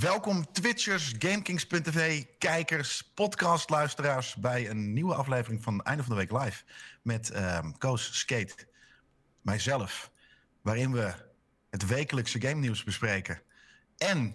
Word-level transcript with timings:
Welkom 0.00 0.52
Twitchers, 0.52 1.14
GameKings.tv, 1.18 2.24
kijkers, 2.38 3.10
podcastluisteraars 3.14 4.34
bij 4.34 4.70
een 4.70 4.92
nieuwe 4.92 5.14
aflevering 5.14 5.62
van 5.62 5.82
Einde 5.82 6.02
van 6.02 6.16
de 6.16 6.26
Week 6.26 6.42
Live. 6.42 6.64
Met 7.02 7.30
uh, 7.30 7.58
Koos 7.78 8.18
Skate, 8.18 8.54
mijzelf, 9.42 10.10
waarin 10.62 10.92
we 10.92 11.14
het 11.70 11.86
wekelijkse 11.86 12.40
game 12.40 12.60
nieuws 12.60 12.84
bespreken. 12.84 13.42
En 13.96 14.34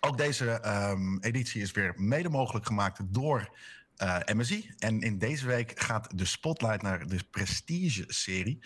ook 0.00 0.18
deze 0.18 0.60
um, 0.90 1.20
editie 1.20 1.62
is 1.62 1.72
weer 1.72 1.94
mede 1.96 2.28
mogelijk 2.28 2.66
gemaakt 2.66 3.00
door 3.14 3.56
uh, 4.02 4.18
MSI. 4.24 4.74
En 4.78 5.00
in 5.00 5.18
deze 5.18 5.46
week 5.46 5.80
gaat 5.80 6.18
de 6.18 6.24
spotlight 6.24 6.82
naar 6.82 7.06
de 7.06 7.24
Prestige-serie. 7.30 8.64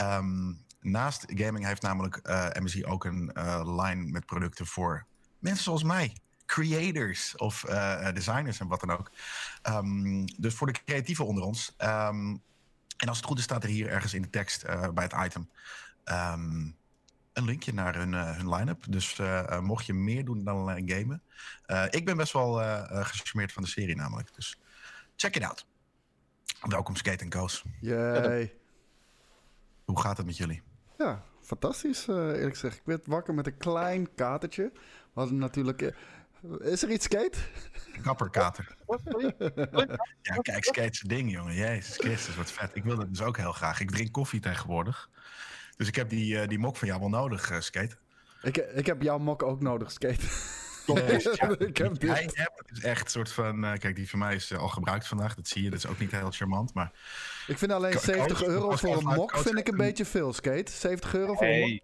Um, 0.00 0.64
naast 0.80 1.24
gaming 1.26 1.66
heeft 1.66 1.82
namelijk 1.82 2.20
uh, 2.22 2.48
MSI 2.60 2.84
ook 2.84 3.04
een 3.04 3.30
uh, 3.34 3.76
line 3.76 4.10
met 4.10 4.26
producten 4.26 4.66
voor 4.66 5.08
mensen 5.40 5.64
zoals 5.64 5.82
mij. 5.82 6.16
Creators 6.46 7.36
of 7.36 7.64
uh, 7.68 8.12
designers 8.12 8.60
en 8.60 8.68
wat 8.68 8.80
dan 8.80 8.90
ook. 8.90 9.10
Um, 9.68 10.24
dus 10.38 10.54
voor 10.54 10.66
de 10.72 10.78
creatieven 10.84 11.26
onder 11.26 11.44
ons. 11.44 11.74
Um, 11.78 12.42
en 12.96 13.08
als 13.08 13.16
het 13.16 13.26
goed 13.26 13.38
is, 13.38 13.44
staat 13.44 13.62
er 13.62 13.68
hier 13.68 13.88
ergens 13.88 14.14
in 14.14 14.22
de 14.22 14.30
tekst 14.30 14.64
uh, 14.64 14.88
bij 14.88 15.04
het 15.04 15.14
item 15.26 15.50
um, 16.04 16.76
een 17.32 17.44
linkje 17.44 17.72
naar 17.72 17.94
hun, 17.94 18.12
uh, 18.12 18.36
hun 18.36 18.54
line-up. 18.54 18.84
Dus 18.88 19.18
uh, 19.18 19.60
mocht 19.60 19.86
je 19.86 19.94
meer 19.94 20.24
doen 20.24 20.44
dan 20.44 20.56
alleen 20.56 20.90
gamen. 20.90 21.22
ik 21.90 22.04
ben 22.04 22.16
best 22.16 22.32
wel 22.32 22.52
gecharmeerd 23.04 23.52
van 23.52 23.62
de 23.62 23.68
serie 23.68 23.96
namelijk. 23.96 24.34
Dus 24.34 24.60
check 25.16 25.36
it 25.36 25.44
out. 25.44 25.66
Welkom 26.60 26.96
Skate 26.96 27.28
Co's. 27.28 27.64
Yay. 27.80 28.54
Hoe 29.84 30.00
gaat 30.00 30.16
het 30.16 30.26
met 30.26 30.36
jullie? 30.36 30.62
Ja, 30.98 31.24
fantastisch 31.42 32.06
eerlijk 32.06 32.54
gezegd. 32.54 32.76
Ik 32.76 32.82
werd 32.84 33.06
wakker 33.06 33.34
met 33.34 33.46
een 33.46 33.56
klein 33.56 34.14
katertje. 34.14 34.72
We 35.12 35.20
hadden 35.20 35.38
natuurlijk... 35.38 35.82
Uh, 35.82 35.92
is 36.72 36.82
er 36.82 36.90
iets 36.90 37.04
skate? 37.04 37.38
Kapperkater. 38.02 38.76
ja, 40.22 40.36
kijk, 40.42 40.64
skate 40.64 40.90
is 40.90 41.00
ding, 41.00 41.30
jongen. 41.30 41.54
Jezus 41.54 41.96
Christus, 41.96 42.36
wat 42.36 42.52
vet. 42.52 42.70
Ik 42.74 42.84
wil 42.84 42.96
dat 42.96 43.08
dus 43.08 43.22
ook 43.22 43.36
heel 43.36 43.52
graag. 43.52 43.80
Ik 43.80 43.90
drink 43.90 44.12
koffie 44.12 44.40
tegenwoordig. 44.40 45.10
Dus 45.76 45.88
ik 45.88 45.94
heb 45.94 46.08
die, 46.08 46.34
uh, 46.34 46.48
die 46.48 46.58
mok 46.58 46.76
van 46.76 46.88
jou 46.88 47.00
wel 47.00 47.08
nodig, 47.08 47.50
uh, 47.50 47.60
skate. 47.60 47.96
Ik, 48.42 48.56
ik 48.56 48.86
heb 48.86 49.02
jouw 49.02 49.18
mok 49.18 49.42
ook 49.42 49.60
nodig, 49.60 49.90
skate. 49.90 50.26
Nee, 50.86 51.20
ja, 51.22 51.54
ik 51.68 51.76
heb 51.76 51.98
dit. 51.98 52.10
Hij 52.10 52.28
hebt 52.32 52.70
is 52.70 52.82
echt 52.82 53.04
een 53.04 53.10
soort 53.10 53.32
van. 53.32 53.64
Uh, 53.64 53.72
kijk, 53.72 53.96
die 53.96 54.10
van 54.10 54.18
mij 54.18 54.34
is 54.34 54.54
al 54.54 54.68
gebruikt 54.68 55.06
vandaag. 55.06 55.34
Dat 55.34 55.48
zie 55.48 55.62
je. 55.62 55.70
Dat 55.70 55.78
is 55.78 55.86
ook 55.86 55.98
niet 55.98 56.10
heel 56.10 56.30
charmant. 56.30 56.74
Maar. 56.74 56.92
Ik 57.46 57.58
vind 57.58 57.72
alleen 57.72 57.98
70 57.98 58.44
euro 58.44 58.70
voor 58.70 58.96
een 58.96 59.04
mok 59.04 59.36
vind 59.38 59.58
ik 59.58 59.68
een 59.68 59.76
beetje 59.76 60.04
veel, 60.04 60.32
skate. 60.32 60.72
70 60.72 61.14
euro 61.14 61.34
voor 61.34 61.46
een 61.46 61.80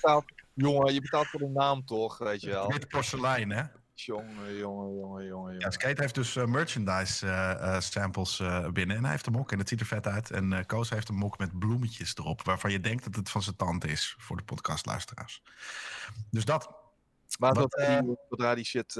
mok. 0.00 0.24
Jongen, 0.56 0.94
je 0.94 1.00
betaalt 1.00 1.26
voor 1.26 1.40
de 1.40 1.48
naam 1.48 1.84
toch, 1.84 2.18
weet 2.18 2.40
je 2.40 2.50
wel. 2.50 2.68
Wit 2.68 2.88
porselein, 2.88 3.50
hè? 3.50 3.62
Jongen, 3.94 4.56
jongen, 4.56 4.94
jongen, 4.94 5.26
jongen. 5.26 5.58
Ja, 5.58 5.70
Skate 5.70 6.00
heeft 6.00 6.14
dus 6.14 6.36
uh, 6.36 6.44
merchandise 6.44 7.26
uh, 7.26 7.32
uh, 7.60 7.80
samples 7.80 8.42
binnen. 8.72 8.96
En 8.96 9.02
hij 9.02 9.10
heeft 9.10 9.26
een 9.26 9.32
mok 9.32 9.52
en 9.52 9.58
het 9.58 9.68
ziet 9.68 9.80
er 9.80 9.86
vet 9.86 10.06
uit. 10.06 10.30
En 10.30 10.66
Koos 10.66 10.90
heeft 10.90 11.08
een 11.08 11.14
mok 11.14 11.38
met 11.38 11.58
bloemetjes 11.58 12.16
erop. 12.16 12.42
Waarvan 12.42 12.70
je 12.70 12.80
denkt 12.80 13.04
dat 13.04 13.14
het 13.14 13.30
van 13.30 13.42
zijn 13.42 13.56
tante 13.56 13.88
is 13.88 14.14
voor 14.18 14.36
de 14.36 14.42
podcastluisteraars. 14.42 15.42
Dus 16.30 16.44
dat. 16.44 16.70
Maar 17.38 17.54
zodra 18.28 18.54
die 18.54 18.64
shit, 18.64 18.92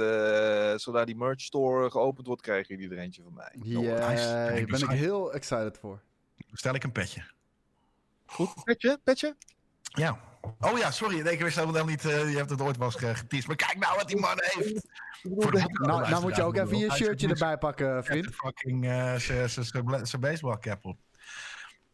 zodra 0.76 1.04
die 1.04 1.16
merch 1.16 1.40
store 1.40 1.90
geopend 1.90 2.26
wordt, 2.26 2.42
krijgen 2.42 2.76
jullie 2.76 2.96
er 2.96 3.02
eentje 3.02 3.22
van 3.22 3.34
mij. 3.34 3.56
Ja, 3.62 3.80
yeah, 3.80 3.98
daar 3.98 4.64
ben 4.64 4.80
ik 4.80 4.88
heel 4.88 5.32
excited 5.32 5.78
voor. 5.78 6.02
Stel 6.52 6.74
ik 6.74 6.84
een 6.84 6.92
petje. 6.92 7.30
Goed, 8.26 8.64
petje, 8.64 9.00
petje? 9.04 9.36
Ja. 9.82 10.20
Oh 10.60 10.78
ja, 10.78 10.90
sorry. 10.90 11.20
Nee, 11.20 11.32
ik 11.32 11.40
wist 11.40 11.56
helemaal 11.56 11.84
niet. 11.84 12.04
Uh, 12.04 12.30
je 12.30 12.36
hebt 12.36 12.50
het 12.50 12.60
ooit 12.60 12.76
wel 12.76 12.86
eens 12.86 13.18
geteased. 13.18 13.46
Maar 13.46 13.56
kijk 13.56 13.78
nou 13.78 13.96
wat 13.96 14.08
die 14.08 14.20
man 14.20 14.36
heeft. 14.40 14.88
Voor 15.22 15.50
de 15.50 15.62
nou, 15.72 16.08
nou 16.10 16.22
moet 16.22 16.36
je 16.36 16.42
ook 16.42 16.56
even 16.56 16.78
je 16.78 16.92
shirtje 16.92 17.28
erbij 17.28 17.58
pakken, 17.58 18.04
vriend. 18.04 18.34
fucking 18.34 18.84
uh, 18.84 19.14
zijn 20.02 20.20
baseball 20.20 20.58
cap 20.58 20.84
op. 20.84 20.98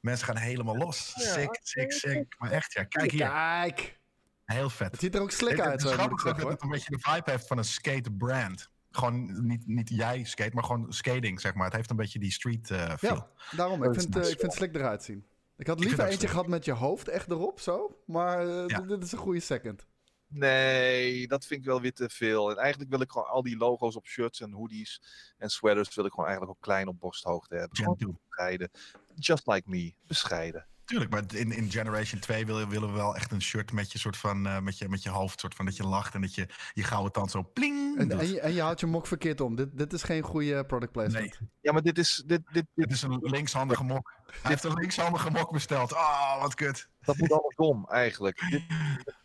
Mensen 0.01 0.27
gaan 0.27 0.37
helemaal 0.37 0.77
los. 0.77 1.13
Sick, 1.17 1.59
sick, 1.63 1.93
sick. 1.93 2.35
Maar 2.39 2.51
echt, 2.51 2.73
ja. 2.73 2.85
Kijk 2.85 3.11
hier. 3.11 3.29
Kijk. 3.29 3.99
Heel 4.45 4.71
vet. 4.71 4.91
Het 4.91 5.01
ziet 5.01 5.15
er 5.15 5.21
ook 5.21 5.31
slik 5.31 5.61
uit. 5.61 5.73
Het 5.73 5.91
is 5.91 5.97
grappig 5.97 6.23
dat 6.23 6.37
het 6.37 6.63
een 6.63 6.69
beetje 6.69 6.97
de 6.97 6.99
vibe 7.01 7.31
heeft 7.31 7.47
van 7.47 7.59
een 7.59 7.65
skate 7.65 8.11
brand. 8.11 8.71
Gewoon 8.91 9.47
niet, 9.47 9.67
niet 9.67 9.89
jij 9.89 10.25
skate, 10.25 10.55
maar 10.55 10.65
gewoon 10.65 10.93
skating, 10.93 11.41
zeg 11.41 11.55
maar. 11.55 11.65
Het 11.65 11.75
heeft 11.75 11.91
een 11.91 11.97
beetje 11.97 12.19
die 12.19 12.33
street 12.33 12.71
uh, 12.71 12.95
feel. 12.97 13.15
Ja, 13.15 13.57
daarom. 13.57 13.85
Ik 13.85 13.95
vind, 13.95 14.17
uh, 14.17 14.31
ik 14.31 14.41
vind 14.41 14.53
slik 14.53 14.75
eruit 14.75 15.03
zien. 15.03 15.25
Ik 15.63 15.69
had 15.69 15.81
liever 15.81 16.05
eentje 16.05 16.29
gehad 16.29 16.47
met 16.47 16.65
je 16.65 16.73
hoofd 16.73 17.09
echt 17.09 17.31
erop, 17.31 17.61
zo. 17.61 18.03
Maar 18.07 18.47
uh, 18.47 18.67
ja. 18.67 18.81
dit 18.81 19.03
is 19.03 19.13
een 19.13 19.19
goede 19.19 19.41
second. 19.41 19.87
Nee, 20.29 21.29
dat 21.29 21.47
vind 21.47 21.61
ik 21.61 21.67
wel 21.67 21.81
weer 21.81 21.93
te 21.93 22.09
veel. 22.09 22.51
En 22.51 22.57
eigenlijk 22.57 22.91
wil 22.91 23.01
ik 23.01 23.11
gewoon 23.11 23.29
al 23.29 23.43
die 23.43 23.57
logo's 23.57 23.97
op 23.97 24.07
shirts 24.07 24.41
en 24.41 24.53
hoodies 24.53 25.03
en 25.39 25.51
sweaters... 25.51 25.95
wil 25.95 26.05
ik 26.05 26.11
gewoon 26.11 26.27
eigenlijk 26.27 26.57
ook 26.57 26.65
klein 26.65 26.89
op 26.89 27.01
borsthoogte 27.01 27.55
hebben. 27.55 27.77
Gewoon 27.77 28.19
bescheiden. 28.29 28.71
Just 29.15 29.47
like 29.47 29.71
me. 29.71 29.95
Bescheiden. 30.07 30.67
Tuurlijk, 30.93 31.13
maar 31.13 31.25
in, 31.35 31.53
in 31.53 31.71
Generation 31.71 32.21
2 32.21 32.47
willen, 32.47 32.69
willen 32.69 32.89
we 32.89 32.95
wel 32.95 33.17
echt 33.17 33.33
een 33.33 33.43
shirt 33.43 33.73
met 33.73 33.93
je 33.93 33.99
soort 33.99 34.17
van 34.17 34.47
uh, 34.47 34.59
met 34.59 34.79
je, 34.79 34.89
met 34.89 35.03
je 35.03 35.09
hoofd, 35.09 35.41
soort 35.41 35.55
van 35.55 35.65
dat 35.65 35.77
je 35.77 35.87
lacht 35.87 36.15
en 36.15 36.21
dat 36.21 36.35
je 36.35 36.49
je 36.73 36.85
gouden 36.85 37.13
tand 37.13 37.31
zo 37.31 37.51
pling. 37.53 37.99
En, 37.99 38.19
en, 38.19 38.27
je, 38.27 38.41
en 38.41 38.53
je 38.53 38.61
houdt 38.61 38.81
je 38.81 38.87
mok 38.87 39.07
verkeerd 39.07 39.41
om. 39.41 39.57
Dit, 39.57 39.79
dit 39.79 39.93
is 39.93 40.03
geen 40.03 40.23
goede 40.23 40.65
product 40.65 40.93
placement. 40.93 41.41
Nee. 41.41 41.49
Ja, 41.61 41.73
maar 41.73 41.83
dit 41.83 41.99
is. 41.99 42.23
Dit, 42.27 42.41
dit, 42.53 42.67
dit 42.75 42.91
is 42.91 43.03
een 43.03 43.19
linkshandige 43.23 43.85
mok. 43.85 44.13
Hij 44.27 44.51
heeft 44.51 44.65
een 44.65 44.75
linkshandige 44.75 45.31
mok 45.31 45.53
besteld. 45.53 45.93
Oh, 45.93 46.41
wat 46.41 46.55
kut. 46.55 46.89
Dat 47.01 47.17
moet 47.17 47.33
andersom, 47.33 47.87
eigenlijk. 47.89 48.47
dit, 48.51 48.63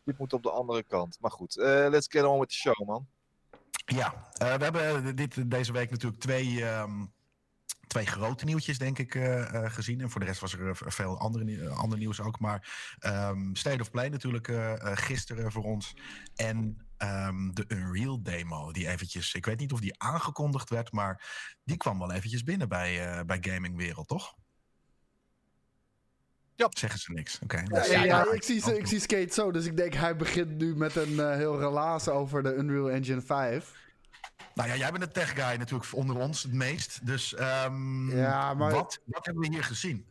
dit 0.04 0.18
moet 0.18 0.34
op 0.34 0.44
de 0.44 0.52
andere 0.52 0.84
kant. 0.84 1.18
Maar 1.20 1.32
goed, 1.32 1.58
uh, 1.58 1.66
let's 1.90 2.08
get 2.10 2.24
on 2.24 2.40
with 2.40 2.50
the 2.50 2.56
show, 2.56 2.88
man. 2.88 3.08
Ja, 3.86 4.14
uh, 4.42 4.56
we 4.56 4.64
hebben 4.64 5.16
dit, 5.16 5.52
deze 5.52 5.72
week 5.72 5.90
natuurlijk 5.90 6.22
twee. 6.22 6.64
Um, 6.64 7.16
twee 7.88 8.06
grote 8.06 8.46
nieuwtjes, 8.46 8.78
denk 8.78 9.00
ik, 9.00 9.16
uh, 9.16 9.24
uh, 9.24 9.72
gezien. 9.72 10.02
En 10.02 10.10
voor 10.10 10.20
de 10.20 10.26
rest 10.26 10.40
was 10.40 10.54
er 10.54 10.76
veel 10.76 11.18
andere, 11.20 11.70
ander 11.70 11.98
nieuws 11.98 12.22
ook. 12.22 12.40
Maar 12.40 12.70
um, 13.06 13.56
State 13.56 13.82
of 13.82 13.92
Play 13.92 14.10
natuurlijk 14.10 14.48
uh, 14.48 14.74
gisteren 14.82 15.52
voor 15.52 15.64
ons. 15.64 15.96
En 16.36 16.88
um, 16.98 17.54
de 17.54 17.66
Unreal 17.68 18.24
demo, 18.24 18.72
die 18.72 18.88
eventjes... 18.88 19.34
Ik 19.34 19.46
weet 19.46 19.60
niet 19.60 19.72
of 19.72 19.80
die 19.80 20.00
aangekondigd 20.00 20.70
werd, 20.70 20.92
maar 20.92 21.28
die 21.64 21.78
kwam 21.78 22.00
wel 22.00 22.12
eventjes 22.12 22.44
binnen 22.44 22.70
bij, 22.70 23.26
bij 23.26 23.38
gamingwereld, 23.42 24.08
toch? 24.08 24.36
Ja. 26.56 26.68
Zeggen 26.70 27.00
ze 27.00 27.12
niks. 27.12 27.40
Oké. 27.44 27.56
Okay, 27.56 27.66
dus 27.66 27.88
ja, 27.90 28.04
ja, 28.04 28.04
ja, 28.04 28.32
ik, 28.32 28.44
zie, 28.44 28.76
ik 28.76 28.88
zie 28.88 29.00
Skate 29.00 29.34
zo, 29.34 29.52
dus 29.52 29.66
ik 29.66 29.78
denk 29.78 29.94
hij 29.94 30.16
begint 30.16 30.58
nu 30.58 30.76
met 30.76 30.96
een 30.96 31.34
heel 31.34 31.60
relaas 31.60 32.10
over 32.10 32.44
de 32.44 32.56
Unreal 32.56 32.90
Engine 32.90 33.22
5. 33.22 33.87
Nou 34.58 34.70
ja, 34.70 34.76
jij 34.76 34.92
bent 34.92 35.04
de 35.04 35.12
tech 35.12 35.30
guy 35.30 35.58
natuurlijk 35.58 35.94
onder 35.94 36.18
ons 36.18 36.44
het 36.44 36.54
meest. 36.54 37.06
Dus 37.06 37.36
um, 37.66 38.10
ja, 38.10 38.54
maar... 38.54 38.72
wat, 38.72 39.00
wat 39.06 39.26
hebben 39.26 39.44
we 39.44 39.54
hier 39.54 39.64
gezien? 39.64 40.06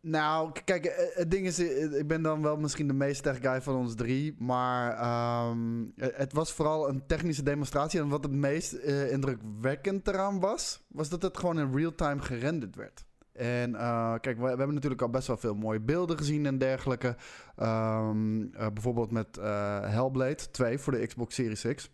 Nou, 0.00 0.52
kijk, 0.64 1.10
het 1.14 1.30
ding 1.30 1.46
is, 1.46 1.58
ik 1.58 2.06
ben 2.06 2.22
dan 2.22 2.42
wel 2.42 2.56
misschien 2.56 2.86
de 2.86 2.92
meest 2.92 3.22
tech 3.22 3.38
guy 3.40 3.62
van 3.62 3.74
ons 3.74 3.94
drie. 3.94 4.34
Maar 4.38 5.48
um, 5.50 5.92
het 5.96 6.32
was 6.32 6.52
vooral 6.52 6.88
een 6.88 7.06
technische 7.06 7.42
demonstratie. 7.42 8.00
En 8.00 8.08
wat 8.08 8.24
het 8.24 8.32
meest 8.32 8.72
uh, 8.72 9.12
indrukwekkend 9.12 10.08
eraan 10.08 10.40
was, 10.40 10.82
was 10.88 11.08
dat 11.08 11.22
het 11.22 11.38
gewoon 11.38 11.58
in 11.58 11.76
real-time 11.76 12.22
gerenderd 12.22 12.76
werd. 12.76 13.04
En 13.32 13.70
uh, 13.70 14.14
kijk, 14.20 14.36
we, 14.36 14.42
we, 14.42 14.48
hebben 14.48 14.74
natuurlijk 14.74 15.02
al 15.02 15.10
best 15.10 15.26
wel 15.26 15.36
veel 15.36 15.54
mooie 15.54 15.80
beelden 15.80 16.18
gezien 16.18 16.46
en 16.46 16.58
dergelijke. 16.58 17.16
Um, 17.60 18.42
uh, 18.42 18.66
bijvoorbeeld 18.72 19.10
met 19.10 19.36
Hellblade 19.82 20.50
2 20.50 20.78
voor 20.78 20.92
de 20.92 21.06
Xbox 21.06 21.34
Series 21.34 21.66
X. 21.74 21.90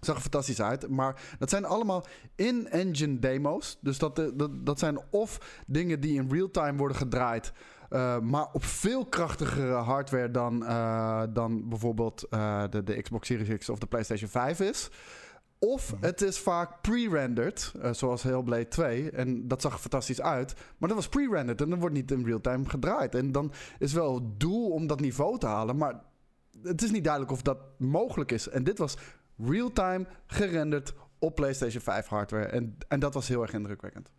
Zag 0.00 0.14
er 0.14 0.20
fantastisch 0.20 0.62
uit. 0.62 0.88
Maar 0.88 1.22
dat 1.38 1.50
zijn 1.50 1.64
allemaal 1.64 2.04
in-engine 2.34 3.18
demo's. 3.18 3.78
Dus 3.80 3.98
dat, 3.98 4.16
dat, 4.16 4.66
dat 4.66 4.78
zijn 4.78 4.98
of 5.10 5.62
dingen 5.66 6.00
die 6.00 6.14
in 6.14 6.30
real-time 6.30 6.78
worden 6.78 6.96
gedraaid. 6.96 7.52
Uh, 7.90 8.18
maar 8.18 8.48
op 8.52 8.64
veel 8.64 9.06
krachtigere 9.06 9.72
hardware 9.72 10.30
dan, 10.30 10.62
uh, 10.62 11.22
dan 11.30 11.68
bijvoorbeeld 11.68 12.26
uh, 12.30 12.62
de, 12.70 12.82
de 12.82 13.02
Xbox 13.02 13.26
Series 13.26 13.58
X 13.58 13.68
of 13.68 13.78
de 13.78 13.86
PlayStation 13.86 14.30
5 14.30 14.60
is. 14.60 14.90
Of 15.58 15.94
het 16.00 16.22
is 16.22 16.38
vaak 16.38 16.80
pre-rendered, 16.80 17.72
zoals 17.90 18.22
Hellblade 18.22 18.68
2. 18.68 19.10
En 19.10 19.48
dat 19.48 19.60
zag 19.60 19.72
er 19.72 19.78
fantastisch 19.78 20.20
uit. 20.20 20.54
Maar 20.78 20.88
dat 20.88 20.98
was 20.98 21.08
pre-rendered 21.08 21.60
en 21.60 21.70
dat 21.70 21.78
wordt 21.78 21.94
niet 21.94 22.10
in 22.10 22.24
real-time 22.24 22.68
gedraaid. 22.68 23.14
En 23.14 23.32
dan 23.32 23.52
is 23.78 23.92
wel 23.92 24.14
het 24.14 24.40
doel 24.40 24.70
om 24.70 24.86
dat 24.86 25.00
niveau 25.00 25.38
te 25.38 25.46
halen. 25.46 25.76
Maar 25.76 26.00
het 26.62 26.82
is 26.82 26.90
niet 26.90 27.04
duidelijk 27.04 27.32
of 27.32 27.42
dat 27.42 27.58
mogelijk 27.78 28.32
is. 28.32 28.48
En 28.48 28.64
dit 28.64 28.78
was 28.78 28.96
real-time 29.44 30.06
gerenderd 30.26 30.92
op 31.18 31.34
PlayStation 31.34 31.82
5 31.82 32.06
hardware. 32.06 32.46
En, 32.46 32.76
en 32.88 33.00
dat 33.00 33.14
was 33.14 33.28
heel 33.28 33.42
erg 33.42 33.52
indrukwekkend. 33.52 34.10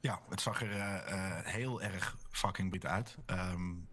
Ja, 0.00 0.20
het 0.28 0.40
zag 0.40 0.62
er 0.62 0.70
uh, 0.70 0.76
uh, 0.76 1.38
heel 1.42 1.82
erg 1.82 2.16
fucking 2.30 2.70
bit 2.70 2.86
uit. 2.86 3.16
Um, 3.26 3.88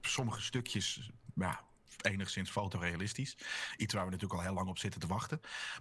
sommige 0.00 0.42
stukjes, 0.42 1.10
ja, 1.34 1.60
enigszins 2.00 2.50
fotorealistisch. 2.50 3.36
Iets 3.76 3.94
waar 3.94 4.04
we 4.04 4.10
natuurlijk 4.10 4.40
al 4.40 4.46
heel 4.46 4.54
lang 4.54 4.68
op 4.68 4.78
zitten 4.78 5.00
te 5.00 5.06
wachten. 5.06 5.40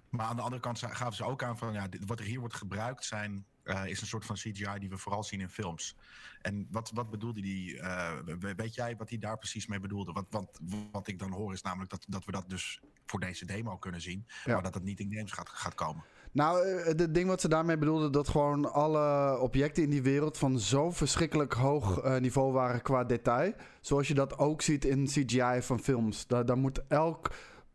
Maar 0.10 0.26
aan 0.26 0.36
de 0.36 0.42
andere 0.42 0.62
kant 0.62 0.80
gaven 0.80 1.16
ze 1.16 1.24
ook 1.24 1.44
aan 1.44 1.58
van 1.58 1.74
ja, 1.74 1.88
wat 2.06 2.20
er 2.20 2.26
hier 2.26 2.40
wordt 2.40 2.56
gebruikt 2.56 3.06
zijn 3.06 3.46
uh, 3.70 3.86
is 3.86 4.02
een 4.02 4.08
soort 4.08 4.26
van 4.26 4.36
CGI 4.36 4.80
die 4.80 4.90
we 4.90 4.98
vooral 4.98 5.24
zien 5.24 5.42
in 5.42 5.50
films. 5.50 5.96
En 6.42 6.68
wat, 6.72 6.92
wat 6.94 7.10
bedoelde 7.10 7.42
die? 7.42 7.74
Uh, 7.74 8.12
weet 8.56 8.76
jij 8.76 8.96
wat 8.98 9.10
hij 9.10 9.18
daar 9.18 9.38
precies 9.38 9.68
mee 9.68 9.80
bedoelde? 9.80 10.12
Wat, 10.12 10.26
wat, 10.30 10.60
wat 10.92 11.08
ik 11.08 11.20
dan 11.20 11.32
hoor 11.32 11.54
is 11.54 11.62
namelijk 11.62 11.90
dat, 11.92 12.06
dat 12.08 12.26
we 12.26 12.32
dat 12.32 12.50
dus 12.50 12.82
voor 13.06 13.20
deze 13.20 13.46
demo 13.46 13.78
kunnen 13.78 14.02
zien. 14.02 14.26
Maar 14.46 14.64
dat 14.64 14.74
het 14.74 14.84
niet 14.84 15.00
in 15.00 15.14
games 15.14 15.32
gaat, 15.32 15.50
gaat 15.50 15.74
komen. 15.74 16.04
Nou, 16.32 16.68
het 16.68 17.14
ding 17.14 17.28
wat 17.28 17.42
ze 17.42 17.48
daarmee 17.48 17.78
bedoelden, 17.78 18.12
dat 18.12 18.28
gewoon 18.28 18.72
alle 18.72 19.38
objecten 19.40 19.84
in 19.84 19.90
die 19.90 20.02
wereld 20.02 20.38
van 20.38 20.60
zo 20.60 20.92
verschrikkelijk 20.92 21.54
hoog 21.54 22.20
niveau 22.20 22.52
waren 22.54 22.82
qua 22.82 23.04
detail. 23.04 23.54
Zoals 23.82 24.08
je 24.08 24.14
dat 24.14 24.38
ook 24.38 24.62
ziet 24.62 24.86
in 24.86 25.06
CGI 25.06 25.62
van 25.62 25.80
films. 25.80 26.28
Daar, 26.28 26.46
daar 26.46 26.58
moet 26.58 26.88
elk 26.88 27.32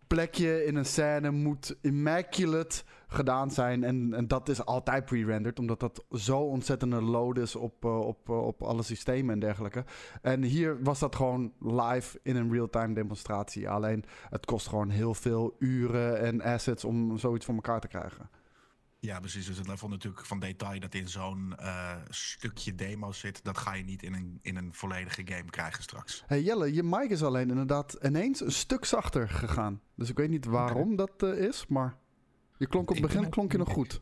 plekje 0.07 0.65
in 0.65 0.77
een 0.77 0.85
scène 0.85 1.31
moet 1.31 1.77
immaculate 1.81 2.83
gedaan 3.15 3.51
zijn. 3.51 3.85
En, 3.85 4.15
en 4.15 4.29
dat 4.29 4.49
is 4.49 4.65
altijd 4.65 5.05
pre-rendered, 5.05 5.59
omdat 5.59 5.81
dat 5.81 6.05
zo 6.11 6.39
ontzettende 6.39 7.03
load 7.03 7.39
is 7.39 7.57
op, 7.57 7.85
uh, 7.85 7.99
op, 7.99 8.29
uh, 8.29 8.47
op 8.47 8.63
alle 8.63 8.83
systemen 8.83 9.33
en 9.33 9.41
dergelijke. 9.41 9.85
En 10.23 10.43
hier 10.43 10.83
was 10.83 10.99
dat 10.99 11.17
gewoon 11.17 11.53
live 11.61 12.21
in 12.23 12.37
een 12.37 12.53
real-time 12.53 12.95
demonstratie. 12.95 13.69
Alleen 13.69 14.05
het 14.31 14.47
kost 14.47 14.69
gewoon 14.69 14.91
heel 14.91 15.15
veel 15.15 15.57
uren 15.59 16.21
en 16.21 16.43
assets 16.43 16.85
om 16.85 17.19
zoiets 17.19 17.45
voor 17.45 17.55
elkaar 17.55 17.81
te 17.81 17.89
krijgen. 17.89 18.31
Ja, 19.05 19.21
precies. 19.21 19.47
Dus 19.47 19.59
het 19.59 19.69
level 19.69 19.89
natuurlijk 19.89 20.27
van 20.27 20.41
detail 20.41 20.81
dat 20.81 20.95
in 20.95 21.09
zo'n 21.09 21.55
uh, 21.61 21.97
stukje 22.09 22.75
demo 22.75 23.13
zit, 23.13 23.45
dat 23.45 23.59
ga 23.59 23.75
je 23.75 23.85
niet 23.85 24.03
in 24.03 24.15
een, 24.15 24.39
in 24.43 24.57
een 24.57 24.75
volledige 24.75 25.23
game 25.25 25.51
krijgen 25.51 25.83
straks. 25.83 26.25
Hey 26.27 26.43
Jelle, 26.43 26.75
je 26.75 26.83
mic 26.83 27.11
is 27.11 27.23
alleen 27.23 27.49
inderdaad 27.49 27.97
ineens 28.03 28.41
een 28.41 28.53
stuk 28.53 28.85
zachter 28.85 29.29
gegaan. 29.29 29.81
Dus 29.95 30.11
ik 30.11 30.17
weet 30.17 30.31
niet 30.31 30.45
waarom 30.45 30.93
okay. 30.93 31.07
dat 31.07 31.23
uh, 31.23 31.47
is, 31.47 31.67
maar 31.67 31.97
je 32.65 32.71
klonk 32.71 32.91
op 32.91 32.97
het 32.97 33.07
begin 33.07 33.31
klonk 33.31 33.53
je 33.53 33.59
nog 33.59 33.73
goed. 33.73 34.01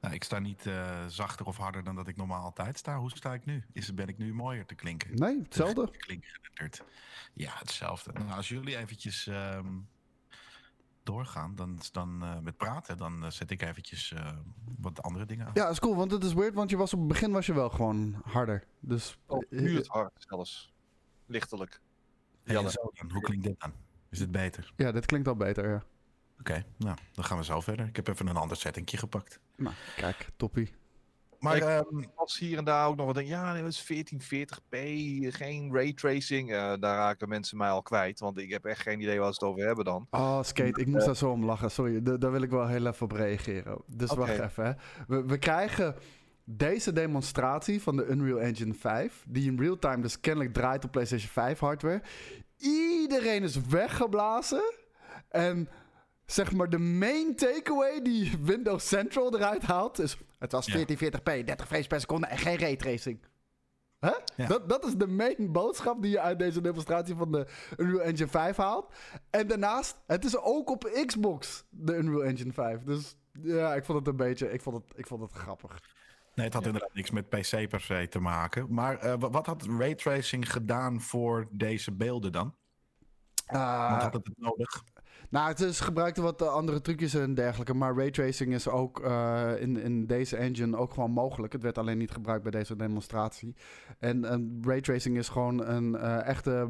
Nou, 0.00 0.14
ik 0.14 0.24
sta 0.24 0.38
niet 0.38 0.66
uh, 0.66 1.06
zachter 1.06 1.46
of 1.46 1.56
harder 1.56 1.84
dan 1.84 1.94
dat 1.94 2.08
ik 2.08 2.16
normaal 2.16 2.42
altijd 2.42 2.78
sta. 2.78 2.98
Hoe 2.98 3.10
sta 3.10 3.34
ik 3.34 3.44
nu? 3.44 3.64
Is, 3.72 3.94
ben 3.94 4.08
ik 4.08 4.18
nu 4.18 4.34
mooier 4.34 4.66
te 4.66 4.74
klinken? 4.74 5.14
Nee, 5.14 5.42
hetzelfde. 5.42 5.90
Ja, 7.34 7.52
hetzelfde. 7.54 8.12
Nou, 8.12 8.30
als 8.30 8.48
jullie 8.48 8.76
eventjes 8.76 9.26
um, 9.26 9.88
doorgaan, 11.02 11.54
dan, 11.54 11.78
dan 11.92 12.22
uh, 12.22 12.38
met 12.38 12.56
praten, 12.56 12.96
dan 12.96 13.24
uh, 13.24 13.30
zet 13.30 13.50
ik 13.50 13.62
eventjes 13.62 14.10
uh, 14.10 14.32
wat 14.78 15.02
andere 15.02 15.26
dingen 15.26 15.46
aan. 15.46 15.52
Ja, 15.54 15.68
is 15.68 15.78
cool, 15.78 15.96
want 15.96 16.10
het 16.10 16.24
is 16.24 16.32
weird, 16.32 16.54
want 16.54 16.70
je 16.70 16.76
was 16.76 16.92
op 16.92 16.98
het 16.98 17.08
begin 17.08 17.32
was 17.32 17.46
je 17.46 17.54
wel 17.54 17.70
gewoon 17.70 18.20
harder. 18.24 18.64
Dus, 18.80 19.18
oh, 19.26 19.42
nu 19.50 19.76
het 19.76 19.86
hard 19.86 20.12
zelfs. 20.28 20.72
Lichtelijk. 21.26 21.80
Hey, 22.42 22.68
zo 22.68 22.90
dan. 22.94 23.10
Hoe 23.10 23.22
klinkt 23.22 23.44
dit 23.44 23.60
dan? 23.60 23.72
Is 24.10 24.18
dit 24.18 24.30
beter? 24.30 24.72
Ja, 24.76 24.92
dit 24.92 25.06
klinkt 25.06 25.28
al 25.28 25.36
beter, 25.36 25.68
ja. 25.68 25.84
Oké, 26.40 26.50
okay, 26.50 26.64
nou, 26.76 26.96
dan 27.12 27.24
gaan 27.24 27.38
we 27.38 27.44
zo 27.44 27.60
verder. 27.60 27.86
Ik 27.86 27.96
heb 27.96 28.08
even 28.08 28.26
een 28.26 28.36
ander 28.36 28.56
settingje 28.56 28.96
gepakt. 28.96 29.40
Nou, 29.56 29.74
kijk, 29.96 30.28
toppie. 30.36 30.72
Maar 31.40 31.56
ik 31.56 31.62
um, 31.62 32.06
was 32.16 32.38
hier 32.38 32.58
en 32.58 32.64
daar 32.64 32.86
ook 32.86 32.96
nog 32.96 33.06
wat 33.06 33.14
denk, 33.14 33.28
ja, 33.28 33.60
dat 33.60 33.66
is 33.66 33.92
1440p, 33.92 34.78
geen 35.28 35.72
raytracing. 35.72 36.50
Uh, 36.50 36.56
daar 36.56 36.96
raken 36.96 37.28
mensen 37.28 37.56
mij 37.56 37.68
al 37.68 37.82
kwijt, 37.82 38.20
want 38.20 38.38
ik 38.38 38.50
heb 38.50 38.64
echt 38.64 38.80
geen 38.80 39.00
idee 39.00 39.18
waar 39.18 39.32
ze 39.32 39.44
het 39.44 39.52
over 39.52 39.66
hebben 39.66 39.84
dan. 39.84 40.06
Oh, 40.10 40.42
Skate, 40.42 40.80
ik 40.80 40.86
moest 40.86 41.00
uh, 41.00 41.06
daar 41.06 41.16
zo 41.16 41.30
om 41.30 41.44
lachen. 41.44 41.70
Sorry, 41.70 42.00
D 42.00 42.20
daar 42.20 42.32
wil 42.32 42.42
ik 42.42 42.50
wel 42.50 42.66
heel 42.66 42.86
even 42.86 43.02
op 43.02 43.12
reageren. 43.12 43.78
Dus 43.86 44.10
okay. 44.10 44.26
wacht 44.26 44.50
even. 44.50 44.64
Hè. 44.64 44.72
We, 45.06 45.24
we 45.24 45.38
krijgen 45.38 45.96
deze 46.44 46.92
demonstratie 46.92 47.82
van 47.82 47.96
de 47.96 48.06
Unreal 48.06 48.40
Engine 48.40 48.74
5, 48.74 49.24
die 49.28 49.50
in 49.50 49.58
real 49.58 49.78
time 49.78 50.02
dus 50.02 50.20
kennelijk 50.20 50.52
draait 50.52 50.84
op 50.84 50.90
PlayStation 50.90 51.30
5 51.30 51.58
hardware. 51.58 52.02
Iedereen 52.56 53.42
is 53.42 53.60
weggeblazen 53.60 54.72
en 55.28 55.68
zeg 56.26 56.52
maar 56.52 56.70
de 56.70 56.78
main 56.78 57.36
takeaway 57.36 58.02
die 58.02 58.38
Windows 58.42 58.88
Central 58.88 59.34
eruit 59.34 59.62
haalt 59.62 59.98
is... 59.98 60.16
Het 60.38 60.52
was 60.52 60.76
1440p, 60.76 61.22
30 61.22 61.66
frames 61.66 61.86
per 61.86 62.00
seconde 62.00 62.26
en 62.26 62.38
geen 62.38 62.58
raytracing. 62.58 63.18
Huh? 64.00 64.16
Ja. 64.36 64.46
Dat, 64.46 64.68
dat 64.68 64.84
is 64.84 64.94
de 64.94 65.06
main 65.06 65.52
boodschap 65.52 66.02
die 66.02 66.10
je 66.10 66.20
uit 66.20 66.38
deze 66.38 66.60
demonstratie 66.60 67.14
van 67.14 67.32
de 67.32 67.46
Unreal 67.76 68.02
Engine 68.02 68.28
5 68.28 68.56
haalt. 68.56 68.94
En 69.30 69.46
daarnaast, 69.46 69.96
het 70.06 70.24
is 70.24 70.36
ook 70.36 70.70
op 70.70 71.02
Xbox, 71.06 71.64
de 71.70 71.96
Unreal 71.96 72.24
Engine 72.24 72.52
5. 72.52 72.82
Dus 72.82 73.16
ja, 73.42 73.74
ik 73.74 73.84
vond 73.84 73.98
het 73.98 74.08
een 74.08 74.16
beetje, 74.16 74.52
ik 74.52 74.62
vond 74.62 74.76
het, 74.76 74.98
ik 74.98 75.06
vond 75.06 75.20
het 75.20 75.32
grappig. 75.32 75.80
Nee, 76.34 76.44
het 76.44 76.54
had 76.54 76.62
ja. 76.62 76.68
inderdaad 76.68 76.94
niks 76.94 77.10
met 77.10 77.28
PC 77.28 77.68
per 77.68 77.80
se 77.80 78.06
te 78.08 78.20
maken. 78.20 78.74
Maar 78.74 79.04
uh, 79.04 79.14
wat 79.18 79.46
had 79.46 79.66
raytracing 79.78 80.52
gedaan 80.52 81.00
voor 81.00 81.48
deze 81.50 81.92
beelden 81.92 82.32
dan? 82.32 82.54
Uh, 83.52 83.88
Want 83.90 84.02
had 84.02 84.12
het 84.12 84.26
het 84.26 84.38
nodig? 84.38 84.84
Nou, 85.30 85.48
het 85.48 85.60
is 85.60 85.80
gebruikte 85.80 86.22
wat 86.22 86.42
andere 86.42 86.80
trucjes 86.80 87.14
en 87.14 87.34
dergelijke. 87.34 87.74
Maar 87.74 87.96
raytracing 87.96 88.54
is 88.54 88.68
ook 88.68 89.04
uh, 89.04 89.50
in, 89.58 89.76
in 89.76 90.06
deze 90.06 90.36
engine 90.36 90.76
ook 90.76 90.94
gewoon 90.94 91.10
mogelijk. 91.10 91.52
Het 91.52 91.62
werd 91.62 91.78
alleen 91.78 91.98
niet 91.98 92.10
gebruikt 92.10 92.42
bij 92.42 92.52
deze 92.52 92.76
demonstratie. 92.76 93.54
En, 93.98 94.24
en 94.24 94.58
raytracing 94.62 95.16
is 95.16 95.28
gewoon 95.28 95.66
een 95.66 95.94
uh, 95.94 96.26
echte, 96.26 96.68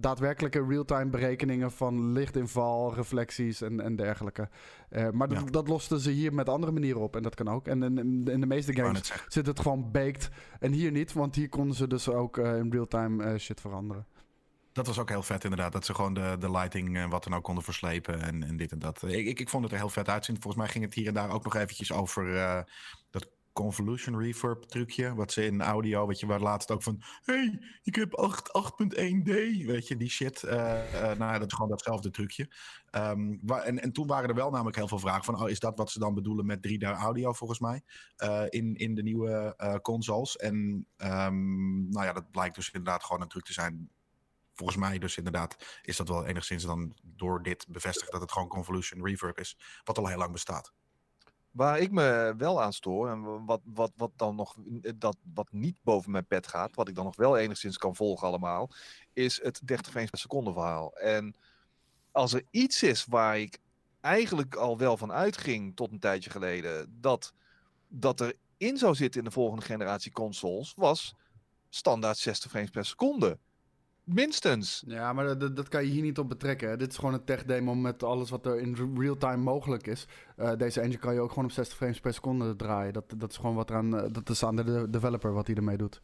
daadwerkelijke 0.00 0.64
real-time 0.68 1.10
berekeningen 1.10 1.70
van 1.70 2.12
lichtinval, 2.12 2.94
reflecties 2.94 3.62
en, 3.62 3.80
en 3.80 3.96
dergelijke. 3.96 4.48
Uh, 4.90 5.10
maar 5.10 5.32
ja. 5.32 5.42
dat 5.42 5.68
losten 5.68 6.00
ze 6.00 6.10
hier 6.10 6.34
met 6.34 6.48
andere 6.48 6.72
manieren 6.72 7.00
op. 7.00 7.16
En 7.16 7.22
dat 7.22 7.34
kan 7.34 7.48
ook. 7.48 7.68
En 7.68 7.82
in, 7.82 8.24
in 8.24 8.40
de 8.40 8.46
meeste 8.46 8.74
games 8.74 9.12
zit 9.28 9.46
het 9.46 9.60
gewoon 9.60 9.90
baked. 9.90 10.30
En 10.58 10.72
hier 10.72 10.90
niet, 10.90 11.12
want 11.12 11.34
hier 11.34 11.48
konden 11.48 11.76
ze 11.76 11.86
dus 11.86 12.08
ook 12.08 12.38
in 12.38 12.70
real-time 12.70 13.38
shit 13.38 13.60
veranderen. 13.60 14.06
Dat 14.78 14.86
was 14.86 14.98
ook 14.98 15.08
heel 15.08 15.22
vet 15.22 15.44
inderdaad. 15.44 15.72
Dat 15.72 15.84
ze 15.84 15.94
gewoon 15.94 16.14
de, 16.14 16.36
de 16.38 16.50
lighting 16.50 16.96
en 16.96 17.08
wat 17.08 17.24
dan 17.24 17.34
ook 17.34 17.42
konden 17.42 17.64
verslepen 17.64 18.22
en, 18.22 18.42
en 18.42 18.56
dit 18.56 18.72
en 18.72 18.78
dat. 18.78 19.02
Ik, 19.02 19.26
ik, 19.26 19.40
ik 19.40 19.48
vond 19.48 19.62
het 19.62 19.72
er 19.72 19.78
heel 19.78 19.88
vet 19.88 20.08
uitzien. 20.08 20.40
Volgens 20.40 20.62
mij 20.62 20.72
ging 20.72 20.84
het 20.84 20.94
hier 20.94 21.06
en 21.06 21.14
daar 21.14 21.30
ook 21.30 21.44
nog 21.44 21.56
eventjes 21.56 21.92
over 21.92 22.26
uh, 22.26 22.60
dat 23.10 23.28
convolution 23.52 24.18
reverb 24.18 24.62
trucje. 24.62 25.14
Wat 25.14 25.32
ze 25.32 25.44
in 25.44 25.62
audio, 25.62 26.06
weet 26.06 26.20
je, 26.20 26.26
waar 26.26 26.40
laatst 26.40 26.70
ook 26.70 26.82
van... 26.82 27.02
hey, 27.22 27.60
ik 27.82 27.94
heb 27.94 28.32
8.1D, 28.56 29.32
weet 29.66 29.88
je, 29.88 29.96
die 29.96 30.10
shit. 30.10 30.42
Uh, 30.42 30.52
nou, 30.92 31.38
dat 31.38 31.46
is 31.46 31.52
gewoon 31.52 31.70
datzelfde 31.70 32.10
trucje. 32.10 32.50
Um, 32.90 33.40
waar, 33.42 33.62
en, 33.62 33.82
en 33.82 33.92
toen 33.92 34.06
waren 34.06 34.28
er 34.28 34.34
wel 34.34 34.50
namelijk 34.50 34.76
heel 34.76 34.88
veel 34.88 34.98
vragen 34.98 35.24
van... 35.24 35.42
oh, 35.42 35.50
is 35.50 35.60
dat 35.60 35.78
wat 35.78 35.90
ze 35.90 35.98
dan 35.98 36.14
bedoelen 36.14 36.46
met 36.46 36.68
3D 36.68 36.86
audio 36.86 37.32
volgens 37.32 37.60
mij? 37.60 37.82
in, 38.48 38.74
in 38.74 38.94
de 38.94 39.02
nieuwe 39.02 39.54
consoles. 39.82 40.36
En 40.36 40.54
um, 40.96 41.88
nou 41.88 42.06
ja, 42.06 42.12
dat 42.12 42.30
blijkt 42.30 42.54
dus 42.54 42.70
inderdaad 42.70 43.04
gewoon 43.04 43.22
een 43.22 43.28
truc 43.28 43.44
te 43.44 43.52
zijn 43.52 43.90
volgens 44.58 44.78
mij 44.78 44.98
dus 44.98 45.16
inderdaad 45.16 45.56
is 45.82 45.96
dat 45.96 46.08
wel 46.08 46.26
enigszins 46.26 46.64
dan 46.64 46.94
door 47.02 47.42
dit 47.42 47.66
bevestigd 47.68 48.12
dat 48.12 48.20
het 48.20 48.32
gewoon 48.32 48.48
convolution 48.48 49.04
reverb 49.04 49.38
is, 49.38 49.56
wat 49.84 49.98
al 49.98 50.06
heel 50.06 50.18
lang 50.18 50.32
bestaat. 50.32 50.72
Waar 51.50 51.78
ik 51.78 51.90
me 51.90 52.34
wel 52.36 52.62
aan 52.62 52.72
stoor, 52.72 53.08
en 53.08 53.44
wat, 53.44 53.60
wat, 53.64 53.92
wat 53.96 54.10
dan 54.16 54.36
nog 54.36 54.56
dat, 54.96 55.16
wat 55.34 55.48
niet 55.52 55.78
boven 55.82 56.10
mijn 56.10 56.26
pet 56.26 56.46
gaat, 56.46 56.74
wat 56.74 56.88
ik 56.88 56.94
dan 56.94 57.04
nog 57.04 57.16
wel 57.16 57.36
enigszins 57.36 57.78
kan 57.78 57.96
volgen 57.96 58.26
allemaal, 58.26 58.70
is 59.12 59.42
het 59.42 59.60
30 59.64 59.92
frames 59.92 60.10
per 60.10 60.18
seconde 60.18 60.52
verhaal. 60.52 60.96
En 60.96 61.34
als 62.12 62.32
er 62.32 62.42
iets 62.50 62.82
is 62.82 63.04
waar 63.04 63.38
ik 63.38 63.58
eigenlijk 64.00 64.54
al 64.54 64.78
wel 64.78 64.96
van 64.96 65.12
uitging 65.12 65.76
tot 65.76 65.92
een 65.92 65.98
tijdje 65.98 66.30
geleden, 66.30 66.98
dat, 67.00 67.32
dat 67.88 68.20
er 68.20 68.34
in 68.56 68.76
zou 68.76 68.94
zitten 68.94 69.20
in 69.20 69.26
de 69.26 69.32
volgende 69.32 69.64
generatie 69.64 70.12
consoles, 70.12 70.74
was 70.76 71.14
standaard 71.68 72.18
60 72.18 72.50
frames 72.50 72.70
per 72.70 72.84
seconde. 72.84 73.38
Minstens. 74.08 74.82
Ja, 74.86 75.12
maar 75.12 75.38
dat, 75.38 75.56
dat 75.56 75.68
kan 75.68 75.84
je 75.84 75.90
hier 75.90 76.02
niet 76.02 76.18
op 76.18 76.28
betrekken. 76.28 76.68
Hè. 76.68 76.76
Dit 76.76 76.90
is 76.90 76.96
gewoon 76.96 77.14
een 77.14 77.24
tech 77.24 77.44
demo 77.44 77.74
met 77.74 78.02
alles 78.02 78.30
wat 78.30 78.46
er 78.46 78.60
in 78.60 78.94
real-time 78.98 79.42
mogelijk 79.42 79.86
is. 79.86 80.06
Uh, 80.36 80.52
deze 80.56 80.80
engine 80.80 80.98
kan 80.98 81.14
je 81.14 81.20
ook 81.20 81.28
gewoon 81.28 81.44
op 81.44 81.50
60 81.50 81.76
frames 81.76 82.00
per 82.00 82.14
seconde 82.14 82.56
draaien. 82.56 82.92
Dat, 82.92 83.04
dat 83.16 83.30
is 83.30 83.36
gewoon 83.36 83.54
wat 83.54 83.70
eraan. 83.70 83.94
Uh, 83.94 84.12
dat 84.12 84.28
is 84.28 84.44
aan 84.44 84.56
de 84.56 84.90
developer 84.90 85.32
wat 85.32 85.46
hij 85.46 85.56
ermee 85.56 85.76
doet. 85.76 86.00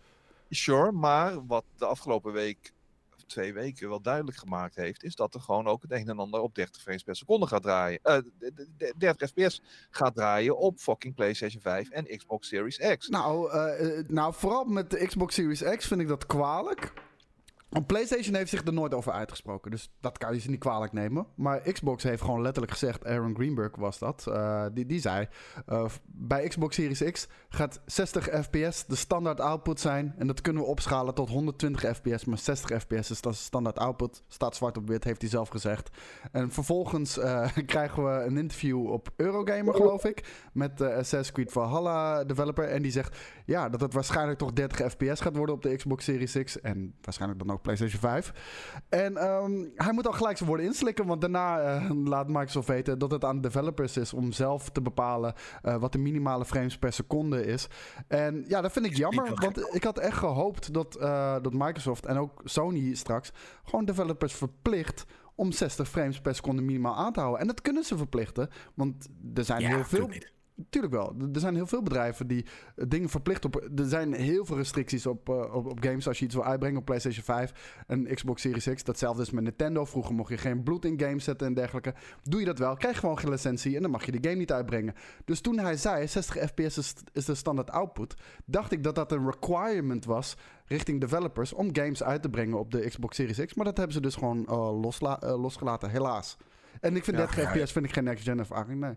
Sure, 0.48 0.92
maar 0.92 1.46
wat 1.46 1.64
de 1.76 1.86
afgelopen 1.86 2.32
week, 2.32 2.72
of 3.14 3.24
twee 3.24 3.52
weken, 3.52 3.88
wel 3.88 4.00
duidelijk 4.00 4.36
gemaakt 4.36 4.74
heeft, 4.74 5.04
is 5.04 5.14
dat 5.14 5.34
er 5.34 5.40
gewoon 5.40 5.66
ook 5.66 5.82
het 5.82 5.92
een 5.92 6.08
en 6.08 6.18
ander 6.18 6.40
op 6.40 6.54
30 6.54 6.82
frames 6.82 7.02
per 7.02 7.16
seconde 7.16 7.46
gaat 7.46 7.62
draaien. 7.62 8.00
Uh, 8.04 8.18
30 8.96 9.28
fps 9.28 9.62
gaat 9.90 10.14
draaien 10.14 10.58
op 10.58 10.78
fucking 10.78 11.14
PlayStation 11.14 11.62
5 11.62 11.90
en 11.90 12.16
Xbox 12.16 12.48
Series 12.48 12.78
X. 12.96 13.08
Nou, 13.08 13.50
nou, 14.06 14.34
vooral 14.34 14.64
met 14.64 14.90
de 14.90 15.06
Xbox 15.06 15.34
Series 15.34 15.62
X 15.62 15.86
vind 15.86 16.00
ik 16.00 16.08
dat 16.08 16.26
kwalijk. 16.26 16.92
PlayStation 17.82 18.34
heeft 18.34 18.50
zich 18.50 18.64
er 18.64 18.72
nooit 18.72 18.94
over 18.94 19.12
uitgesproken, 19.12 19.70
dus 19.70 19.90
dat 20.00 20.18
kan 20.18 20.34
je 20.34 20.40
ze 20.40 20.50
niet 20.50 20.60
kwalijk 20.60 20.92
nemen. 20.92 21.26
Maar 21.34 21.72
Xbox 21.72 22.02
heeft 22.02 22.22
gewoon 22.22 22.42
letterlijk 22.42 22.72
gezegd, 22.72 23.06
Aaron 23.06 23.34
Greenberg 23.34 23.76
was 23.76 23.98
dat, 23.98 24.24
uh, 24.28 24.64
die, 24.72 24.86
die 24.86 25.00
zei... 25.00 25.28
Uh, 25.68 25.84
bij 26.06 26.48
Xbox 26.48 26.74
Series 26.74 27.02
X 27.10 27.28
gaat 27.48 27.80
60 27.86 28.24
fps 28.24 28.86
de 28.86 28.96
standaard 28.96 29.40
output 29.40 29.80
zijn... 29.80 30.14
en 30.18 30.26
dat 30.26 30.40
kunnen 30.40 30.62
we 30.62 30.68
opschalen 30.68 31.14
tot 31.14 31.28
120 31.28 31.96
fps, 31.96 32.24
maar 32.24 32.38
60 32.38 32.82
fps 32.82 33.10
is 33.10 33.20
dat 33.20 33.34
standaard 33.34 33.78
output. 33.78 34.22
Staat 34.28 34.56
zwart 34.56 34.76
op 34.76 34.88
wit, 34.88 35.04
heeft 35.04 35.20
hij 35.20 35.30
zelf 35.30 35.48
gezegd. 35.48 35.90
En 36.32 36.50
vervolgens 36.50 37.18
uh, 37.18 37.48
krijgen 37.66 38.04
we 38.04 38.24
een 38.24 38.36
interview 38.36 38.90
op 38.90 39.08
Eurogamer, 39.16 39.74
geloof 39.74 40.04
ik... 40.04 40.48
met 40.52 40.78
de 40.78 40.88
Assassin's 40.88 41.32
Creed 41.32 41.52
Valhalla 41.52 42.24
developer. 42.24 42.68
En 42.68 42.82
die 42.82 42.92
zegt, 42.92 43.16
ja, 43.46 43.68
dat 43.68 43.80
het 43.80 43.92
waarschijnlijk 43.92 44.38
toch 44.38 44.52
30 44.52 44.90
fps 44.92 45.20
gaat 45.20 45.36
worden 45.36 45.54
op 45.54 45.62
de 45.62 45.76
Xbox 45.76 46.04
Series 46.04 46.42
X... 46.42 46.60
en 46.60 46.94
waarschijnlijk 47.00 47.40
dan 47.40 47.52
ook 47.52 47.62
PlayStation 47.64 48.00
5. 48.00 48.32
En 48.88 49.24
um, 49.26 49.72
hij 49.74 49.92
moet 49.92 50.06
al 50.06 50.12
gelijk 50.12 50.36
zijn 50.36 50.48
woorden 50.48 50.66
inslikken, 50.66 51.06
want 51.06 51.20
daarna 51.20 51.74
uh, 51.80 51.90
laat 52.04 52.28
Microsoft 52.28 52.68
weten 52.68 52.98
dat 52.98 53.10
het 53.10 53.24
aan 53.24 53.40
developers 53.40 53.96
is 53.96 54.12
om 54.12 54.32
zelf 54.32 54.70
te 54.70 54.82
bepalen 54.82 55.34
uh, 55.62 55.76
wat 55.76 55.92
de 55.92 55.98
minimale 55.98 56.44
frames 56.44 56.78
per 56.78 56.92
seconde 56.92 57.44
is. 57.46 57.66
En 58.08 58.44
ja, 58.48 58.60
dat 58.60 58.72
vind 58.72 58.86
ik 58.86 58.96
jammer, 58.96 59.34
want 59.34 59.74
ik 59.74 59.84
had 59.84 59.98
echt 59.98 60.16
gehoopt 60.16 60.72
dat, 60.72 60.96
uh, 61.00 61.36
dat 61.42 61.52
Microsoft 61.52 62.06
en 62.06 62.16
ook 62.16 62.40
Sony 62.44 62.94
straks 62.94 63.32
gewoon 63.64 63.84
developers 63.84 64.34
verplicht 64.34 65.04
om 65.34 65.52
60 65.52 65.88
frames 65.88 66.20
per 66.20 66.34
seconde 66.34 66.62
minimaal 66.62 66.96
aan 66.96 67.12
te 67.12 67.20
houden. 67.20 67.40
En 67.40 67.46
dat 67.46 67.60
kunnen 67.60 67.84
ze 67.84 67.96
verplichten, 67.96 68.48
want 68.74 69.08
er 69.34 69.44
zijn 69.44 69.60
Ja, 69.60 69.68
heel 69.68 69.84
veel... 69.84 70.10
Tuurlijk 70.70 70.94
wel. 70.94 71.14
Er 71.32 71.40
zijn 71.40 71.54
heel 71.54 71.66
veel 71.66 71.82
bedrijven 71.82 72.26
die 72.26 72.46
eh, 72.76 72.84
dingen 72.88 73.08
verplicht 73.08 73.44
op. 73.44 73.54
Er 73.76 73.88
zijn 73.88 74.12
heel 74.12 74.44
veel 74.44 74.56
restricties 74.56 75.06
op, 75.06 75.28
eh, 75.28 75.54
op, 75.54 75.66
op 75.66 75.82
games 75.84 76.08
als 76.08 76.18
je 76.18 76.24
iets 76.24 76.34
wil 76.34 76.44
uitbrengen 76.44 76.78
op 76.78 76.84
PlayStation 76.84 77.24
5 77.24 77.82
en 77.86 78.14
Xbox 78.14 78.40
Series 78.42 78.68
X. 78.74 78.84
Datzelfde 78.84 79.22
is 79.22 79.30
met 79.30 79.44
Nintendo. 79.44 79.84
Vroeger 79.84 80.14
mocht 80.14 80.28
je 80.28 80.38
geen 80.38 80.62
bloed 80.62 80.84
in 80.84 81.00
games 81.00 81.24
zetten 81.24 81.46
en 81.46 81.54
dergelijke. 81.54 81.94
Doe 82.22 82.40
je 82.40 82.46
dat 82.46 82.58
wel, 82.58 82.76
krijg 82.76 82.94
je 82.94 83.00
gewoon 83.00 83.18
geen 83.18 83.30
licentie 83.30 83.76
en 83.76 83.82
dan 83.82 83.90
mag 83.90 84.04
je 84.06 84.12
de 84.12 84.28
game 84.28 84.38
niet 84.40 84.52
uitbrengen. 84.52 84.94
Dus 85.24 85.40
toen 85.40 85.58
hij 85.58 85.76
zei 85.76 86.06
60 86.08 86.36
fps 86.48 86.78
is, 86.78 86.94
is 87.12 87.24
de 87.24 87.34
standaard 87.34 87.70
output, 87.70 88.14
dacht 88.44 88.72
ik 88.72 88.82
dat 88.82 88.94
dat 88.94 89.12
een 89.12 89.30
requirement 89.30 90.04
was 90.04 90.36
richting 90.66 91.00
developers 91.00 91.52
om 91.52 91.68
games 91.76 92.02
uit 92.02 92.22
te 92.22 92.28
brengen 92.30 92.58
op 92.58 92.70
de 92.70 92.88
Xbox 92.88 93.16
Series 93.16 93.44
X. 93.44 93.54
Maar 93.54 93.64
dat 93.64 93.76
hebben 93.76 93.94
ze 93.94 94.00
dus 94.00 94.14
gewoon 94.14 94.44
losla- 94.80 95.20
eh, 95.20 95.40
losgelaten, 95.40 95.90
helaas. 95.90 96.36
En 96.80 96.96
ik 96.96 97.04
vind 97.04 97.16
Ja, 97.16 97.26
30 97.26 97.54
ja. 97.54 97.60
fps 97.62 97.72
vind 97.72 97.84
ik 97.84 97.92
geen 97.92 98.04
next 98.04 98.24
gen 98.24 98.38
ervaring, 98.38 98.80
nee. 98.80 98.94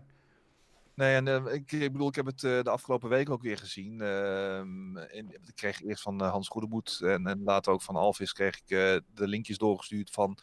Nee, 0.98 1.14
en 1.14 1.28
eh, 1.28 1.54
ik, 1.54 1.72
ik 1.72 1.92
bedoel, 1.92 2.08
ik 2.08 2.14
heb 2.14 2.26
het 2.26 2.44
eh, 2.44 2.62
de 2.62 2.70
afgelopen 2.70 3.08
week 3.08 3.30
ook 3.30 3.42
weer 3.42 3.58
gezien. 3.58 4.00
Ehm, 4.00 4.96
en 4.96 5.30
ik 5.30 5.54
kreeg 5.54 5.82
eerst 5.82 6.02
van 6.02 6.20
eh, 6.20 6.30
Hans 6.30 6.48
Goedemoed 6.48 7.00
en, 7.02 7.26
en 7.26 7.42
later 7.44 7.72
ook 7.72 7.82
van 7.82 7.96
Alvis 7.96 8.32
kreeg 8.32 8.56
ik 8.56 8.70
eh, 8.70 8.96
de 9.14 9.28
linkjes 9.28 9.58
doorgestuurd 9.58 10.10
van 10.10 10.38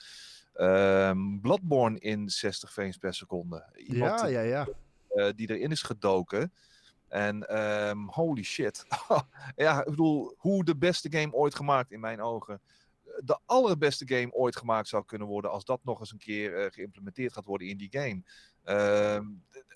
ehm, 0.54 1.40
Bloodborne 1.40 2.00
in 2.00 2.30
60 2.30 2.72
frames 2.72 2.98
per 2.98 3.14
seconde. 3.14 3.66
Iemand 3.76 4.20
Ja, 4.20 4.28
ja, 4.28 4.42
ja. 4.42 5.32
die 5.32 5.50
erin 5.50 5.72
is 5.72 5.82
gedoken. 5.82 6.54
En 7.08 7.48
ehm, 7.48 8.06
holy 8.06 8.44
shit. 8.44 8.86
ja, 9.56 9.80
ik 9.80 9.90
bedoel, 9.90 10.36
hoe 10.38 10.64
de 10.64 10.78
beste 10.78 11.12
game 11.12 11.34
ooit 11.34 11.56
gemaakt 11.56 11.92
in 11.92 12.00
mijn 12.00 12.22
ogen. 12.22 12.62
De 13.24 13.40
allerbeste 13.46 14.08
game 14.08 14.34
ooit 14.34 14.56
gemaakt 14.56 14.88
zou 14.88 15.06
kunnen 15.06 15.28
worden 15.28 15.52
als 15.52 15.66
dat 15.66 15.80
nog 15.84 16.00
eens 16.00 16.12
een 16.12 16.18
keer 16.18 16.72
geïmplementeerd 16.72 17.34
gaat 17.34 17.46
worden 17.46 17.68
in 17.68 17.78
die 17.78 17.92
game. 17.92 18.24
Ehm, 18.64 19.26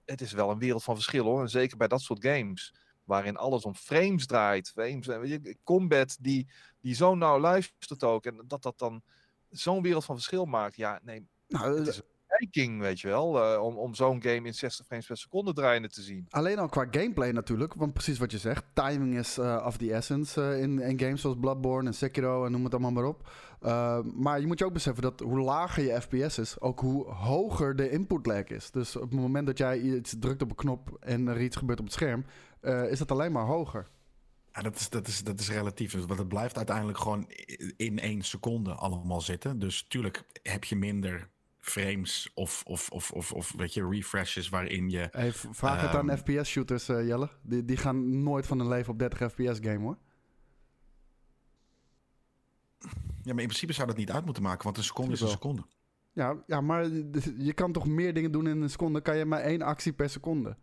het 0.09 0.21
is 0.21 0.31
wel 0.31 0.51
een 0.51 0.59
wereld 0.59 0.83
van 0.83 0.95
verschil 0.95 1.23
hoor. 1.23 1.41
En 1.41 1.49
zeker 1.49 1.77
bij 1.77 1.87
dat 1.87 2.01
soort 2.01 2.25
games. 2.25 2.73
Waarin 3.03 3.37
alles 3.37 3.63
om 3.63 3.75
frames 3.75 4.25
draait. 4.25 4.69
Frames, 4.69 5.07
en 5.07 5.19
weet 5.19 5.29
je, 5.29 5.57
combat 5.63 6.17
die, 6.19 6.47
die 6.81 6.95
zo 6.95 7.15
nauw 7.15 7.39
luistert 7.39 8.03
ook. 8.03 8.25
En 8.25 8.43
dat 8.47 8.61
dat 8.61 8.79
dan 8.79 9.01
zo'n 9.49 9.81
wereld 9.81 10.05
van 10.05 10.15
verschil 10.15 10.45
maakt. 10.45 10.75
Ja, 10.75 10.99
nee, 11.03 11.27
Nou, 11.47 11.77
het 11.77 11.87
is 11.87 12.01
verrijking, 12.29 12.79
weet 12.79 12.99
je 12.99 13.07
wel. 13.07 13.43
eh, 13.43 13.63
om 13.63 13.77
om 13.77 13.95
zo'n 13.95 14.21
game 14.21 14.47
in 14.47 14.53
60 14.53 14.85
frames 14.85 15.05
per 15.05 15.17
seconde 15.17 15.53
draaiende 15.53 15.89
te 15.89 16.01
zien. 16.01 16.25
Alleen 16.29 16.59
al 16.59 16.69
qua 16.69 16.87
gameplay 16.91 17.31
natuurlijk, 17.31 17.73
want 17.73 17.93
precies 17.93 18.19
wat 18.19 18.31
je 18.31 18.37
zegt, 18.37 18.63
timing 18.73 19.17
is 19.17 19.37
eh 19.37 19.63
of 19.65 19.77
the 19.77 19.93
essence 19.93 20.41
eh, 20.41 20.61
in, 20.61 20.79
in 20.79 20.99
games 20.99 21.21
zoals 21.21 21.37
Bloodborne 21.39 21.87
en 21.87 21.93
Sekiro 21.93 22.45
en 22.45 22.51
noem 22.51 22.63
het 22.63 22.73
allemaal 22.73 22.91
maar 22.91 23.05
op. 23.05 23.29
Uh, 23.61 23.99
maar 24.03 24.39
je 24.39 24.47
moet 24.47 24.59
je 24.59 24.65
ook 24.65 24.73
beseffen 24.73 25.03
dat 25.03 25.19
hoe 25.19 25.39
lager 25.39 25.83
je 25.83 26.01
FPS 26.01 26.37
is, 26.37 26.59
ook 26.59 26.79
hoe 26.79 27.05
hoger 27.05 27.75
de 27.75 27.89
input 27.89 28.25
lag 28.25 28.43
is. 28.43 28.71
Dus 28.71 28.95
op 28.95 29.11
het 29.11 29.19
moment 29.19 29.45
dat 29.45 29.57
jij 29.57 29.79
iets 29.79 30.15
drukt 30.19 30.41
op 30.41 30.49
een 30.49 30.55
knop 30.55 30.97
en 30.99 31.27
er 31.27 31.41
iets 31.41 31.55
gebeurt 31.55 31.79
op 31.79 31.85
het 31.85 31.93
scherm, 31.93 32.25
uh, 32.61 32.91
is 32.91 32.99
dat 32.99 33.11
alleen 33.11 33.31
maar 33.31 33.45
hoger. 33.45 33.87
Ja, 34.53 34.61
dat, 34.61 34.75
is, 34.75 34.89
dat, 34.89 35.07
is, 35.07 35.23
dat 35.23 35.39
is 35.39 35.49
relatief. 35.49 35.93
Want 35.93 36.19
het 36.19 36.27
blijft 36.27 36.57
uiteindelijk 36.57 36.97
gewoon 36.97 37.29
in 37.77 37.99
één 37.99 38.21
seconde 38.21 38.73
allemaal 38.73 39.21
zitten. 39.21 39.59
Dus 39.59 39.85
tuurlijk 39.87 40.23
heb 40.43 40.63
je 40.63 40.75
minder 40.75 41.29
frames 41.69 42.31
of, 42.33 42.63
of, 42.65 42.89
of, 42.89 43.11
of, 43.11 43.31
of 43.31 43.53
weet 43.57 43.73
je, 43.73 43.87
refreshes 43.87 44.49
waarin 44.49 44.89
je... 44.89 45.07
Hey, 45.11 45.31
vraag 45.33 45.81
het 45.81 45.93
Ehm, 45.93 46.09
aan 46.09 46.17
FPS-shooters, 46.17 46.89
uh, 46.89 47.07
Jelle. 47.07 47.29
Die, 47.41 47.65
die 47.65 47.77
gaan 47.77 48.23
nooit 48.23 48.45
van 48.45 48.59
hun 48.59 48.67
leven 48.67 48.91
op 48.91 48.99
30 48.99 49.31
FPS-game, 49.31 49.79
hoor. 49.79 49.97
Ja, 53.21 53.33
maar 53.33 53.41
in 53.41 53.47
principe 53.47 53.73
zou 53.73 53.87
dat 53.87 53.97
niet 53.97 54.11
uit 54.11 54.25
moeten 54.25 54.43
maken, 54.43 54.63
want 54.63 54.77
een 54.77 54.83
seconde 54.83 55.13
is 55.13 55.21
een 55.21 55.27
seconde. 55.27 55.65
Ja, 56.13 56.43
ja, 56.47 56.61
maar 56.61 56.87
je 57.37 57.53
kan 57.53 57.71
toch 57.71 57.87
meer 57.87 58.13
dingen 58.13 58.31
doen 58.31 58.47
in 58.47 58.61
een 58.61 58.69
seconde? 58.69 59.01
Kan 59.01 59.17
je 59.17 59.25
maar 59.25 59.41
één 59.41 59.61
actie 59.61 59.93
per 59.93 60.09
seconde? 60.09 60.57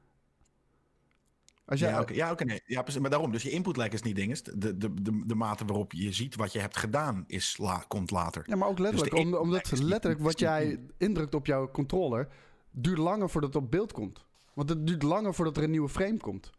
Als 1.66 1.80
jij, 1.80 1.90
Ja, 1.90 2.00
oké, 2.00 2.14
ja, 2.14 2.30
oké, 2.30 2.44
nee. 2.44 2.62
ja, 2.66 2.82
precies, 2.82 3.00
maar 3.00 3.10
daarom. 3.10 3.32
Dus 3.32 3.42
je 3.42 3.50
input 3.50 3.76
lag 3.76 3.88
is 3.88 4.02
niet 4.02 4.16
dinges. 4.16 4.42
De, 4.42 4.76
de, 4.76 5.02
de, 5.02 5.22
de 5.26 5.34
mate 5.34 5.64
waarop 5.64 5.92
je 5.92 6.12
ziet 6.12 6.36
wat 6.36 6.52
je 6.52 6.58
hebt 6.58 6.76
gedaan 6.76 7.24
is 7.26 7.56
la, 7.58 7.84
komt 7.88 8.10
later. 8.10 8.42
Ja, 8.46 8.56
maar 8.56 8.68
ook 8.68 8.78
letterlijk. 8.78 9.14
Dus 9.14 9.24
om, 9.24 9.34
omdat 9.34 9.78
letterlijk 9.78 10.22
wat 10.22 10.38
jij 10.38 10.80
indrukt 10.98 11.34
op 11.34 11.46
jouw 11.46 11.70
controller... 11.70 12.28
duurt 12.70 12.98
langer 12.98 13.30
voordat 13.30 13.54
het 13.54 13.62
op 13.62 13.70
beeld 13.70 13.92
komt. 13.92 14.24
Want 14.54 14.68
het 14.68 14.86
duurt 14.86 15.02
langer 15.02 15.34
voordat 15.34 15.56
er 15.56 15.62
een 15.62 15.70
nieuwe 15.70 15.88
frame 15.88 16.16
komt. 16.16 16.50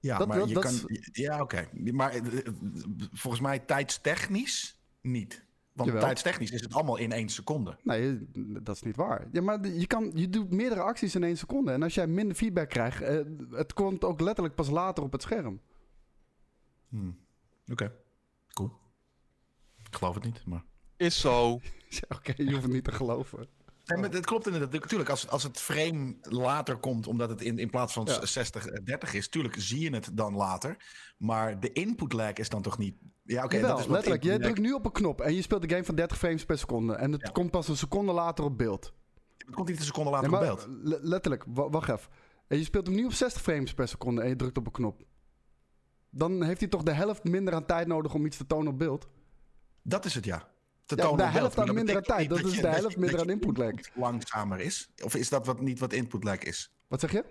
Ja, 0.00 0.18
Dat- 0.18 0.28
maar 0.28 0.38
dat- 0.38 0.48
je 0.48 0.54
dat 0.54 0.62
kan. 0.62 0.98
Ja, 1.12 1.40
oké. 1.40 1.68
Maar 1.92 2.10
eh, 2.10 2.38
eh, 2.38 2.52
volgens 3.12 3.42
mij 3.42 3.58
tijdstechnisch 3.58 4.78
niet. 5.00 5.44
Want 5.78 5.90
Jawel. 5.90 6.04
tijdstechnisch 6.06 6.50
is 6.50 6.60
het 6.60 6.74
allemaal 6.74 6.96
in 6.96 7.12
één 7.12 7.28
seconde. 7.28 7.76
Nee, 7.82 8.28
dat 8.62 8.76
is 8.76 8.82
niet 8.82 8.96
waar. 8.96 9.28
Ja, 9.32 9.42
maar 9.42 9.66
je, 9.66 9.86
kan, 9.86 10.10
je 10.14 10.28
doet 10.28 10.50
meerdere 10.50 10.80
acties 10.80 11.14
in 11.14 11.22
één 11.24 11.36
seconde. 11.36 11.72
En 11.72 11.82
als 11.82 11.94
jij 11.94 12.06
minder 12.06 12.36
feedback 12.36 12.68
krijgt... 12.68 13.00
eh, 13.00 13.20
het 13.50 13.72
komt 13.72 14.04
ook 14.04 14.20
letterlijk 14.20 14.54
pas 14.54 14.68
later 14.70 15.04
op 15.04 15.12
het 15.12 15.22
scherm. 15.22 15.60
Hmm. 16.88 17.18
Oké, 17.72 17.92
cool. 18.52 18.72
Ik 19.90 19.96
geloof 19.96 20.14
het 20.14 20.24
niet, 20.24 20.44
maar. 20.46 20.64
Is 20.96 21.20
zo. 21.20 21.58
Ja, 21.88 22.16
Oké, 22.16 22.32
je 22.36 22.50
hoeft 22.50 22.62
het 22.62 22.72
niet 22.72 22.84
te 22.84 22.92
geloven. 22.92 23.48
Nee, 23.88 23.98
maar 24.00 24.10
het 24.10 24.26
klopt 24.26 24.46
inderdaad. 24.46 24.72
Natuurlijk, 24.72 25.10
als, 25.10 25.28
als 25.28 25.42
het 25.42 25.60
frame 25.60 26.16
later 26.20 26.76
komt, 26.76 27.06
omdat 27.06 27.28
het 27.28 27.40
in, 27.40 27.58
in 27.58 27.70
plaats 27.70 27.92
van 27.92 28.04
Ja. 28.04 28.26
60, 28.26 28.66
eh, 28.66 28.84
30 28.84 29.14
is, 29.14 29.28
tuurlijk 29.28 29.54
zie 29.58 29.80
je 29.80 29.90
het 29.94 30.10
dan 30.12 30.34
later. 30.34 30.76
Maar 31.18 31.60
de 31.60 31.72
input 31.72 32.12
lag 32.12 32.32
is 32.32 32.48
dan 32.48 32.62
toch 32.62 32.78
niet. 32.78 32.96
Ja, 33.22 33.44
oké, 33.44 33.54
Jawel, 33.56 33.70
dat 33.70 33.78
is 33.78 33.84
wat 33.86 33.94
letterlijk. 33.94 34.22
Je 34.24 34.38
drukt 34.38 34.58
nu 34.60 34.72
op 34.72 34.84
een 34.84 34.92
knop 34.92 35.20
en 35.20 35.34
je 35.34 35.42
speelt 35.42 35.62
de 35.62 35.68
game 35.68 35.84
van 35.84 35.94
30 35.94 36.18
frames 36.18 36.44
per 36.44 36.58
seconde. 36.58 36.94
En 36.94 37.12
het 37.12 37.20
Ja. 37.20 37.30
komt 37.30 37.50
pas 37.50 37.68
een 37.68 37.76
seconde 37.76 38.12
later 38.12 38.44
op 38.44 38.58
beeld. 38.58 38.92
Het 39.38 39.54
komt 39.54 39.68
niet 39.68 39.78
een 39.78 39.84
seconde 39.84 40.10
later 40.10 40.30
Nee, 40.30 40.40
op 40.40 40.46
beeld. 40.46 40.66
le- 40.82 40.98
letterlijk, 41.02 41.44
wa- 41.46 41.68
wacht 41.70 41.88
even. 41.88 42.10
En 42.46 42.56
je 42.58 42.64
speelt 42.64 42.86
hem 42.86 42.96
nu 42.96 43.04
op 43.04 43.12
60 43.12 43.42
frames 43.42 43.74
per 43.74 43.88
seconde 43.88 44.22
en 44.22 44.28
je 44.28 44.36
drukt 44.36 44.58
op 44.58 44.66
een 44.66 44.72
knop. 44.72 45.02
Dan 46.10 46.42
heeft 46.42 46.60
hij 46.60 46.68
toch 46.68 46.82
de 46.82 46.92
helft 46.92 47.24
minder 47.24 47.54
aan 47.54 47.66
tijd 47.66 47.86
nodig 47.86 48.14
om 48.14 48.26
iets 48.26 48.36
te 48.36 48.46
tonen 48.46 48.72
op 48.72 48.78
beeld? 48.78 49.08
Dat 49.82 50.04
is 50.04 50.14
het, 50.14 50.24
ja. 50.24 50.48
Te 50.88 50.96
Ja, 50.96 51.02
tonen 51.02 51.16
de 51.26 51.38
helft 51.38 51.58
aan 51.58 51.66
dat 51.66 51.74
minder 51.74 51.94
aan 51.94 52.00
betekent 52.00 52.28
tijd. 52.28 52.42
Dat 52.42 52.52
is 52.52 52.60
de 52.60 52.68
helft 52.68 52.96
minder 52.96 53.20
aan 53.20 53.30
input 53.30 53.56
lag. 53.58 53.72
langzamer 53.94 54.60
is. 54.60 54.90
Of 55.04 55.14
is 55.14 55.28
dat 55.28 55.46
wat, 55.46 55.60
niet 55.60 55.78
wat 55.78 55.92
input 55.92 56.24
lag 56.24 56.38
is? 56.38 56.72
Wat 56.86 57.00
zeg 57.00 57.12
je? 57.12 57.24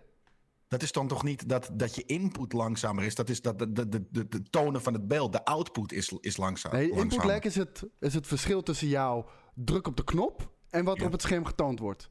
Dat 0.68 0.82
is 0.82 0.92
dan 0.92 1.08
toch 1.08 1.24
niet 1.24 1.50
dat, 1.50 1.70
dat 1.74 1.96
je 1.96 2.04
input 2.06 2.54
langzamer 2.54 3.04
is. 3.04 3.16
Dat 3.16 3.30
is 3.30 3.42
dat 3.42 3.60
de, 3.60 3.72
de, 3.72 3.90
de, 3.90 4.28
de, 4.28 4.44
tonen 4.50 4.82
van 4.82 4.94
het 4.94 5.08
beeld. 5.08 5.32
De 5.32 5.46
output 5.46 5.92
is, 5.92 6.14
is 6.20 6.38
langzaam. 6.38 6.72
Nee, 6.72 6.84
input 6.84 6.98
langzamer. 7.00 7.26
lag 7.28 7.44
is 7.44 7.56
het, 7.56 7.84
is 8.00 8.14
het 8.14 8.28
verschil 8.28 8.64
tussen 8.64 8.88
jouw 8.88 9.30
druk 9.54 9.88
op 9.88 9.96
de 9.98 10.04
knop 10.04 10.52
en 10.70 10.84
wat 10.86 11.00
Ja. 11.00 11.06
op 11.06 11.12
het 11.12 11.22
scherm 11.22 11.46
getoond 11.46 11.80
wordt. 11.80 12.08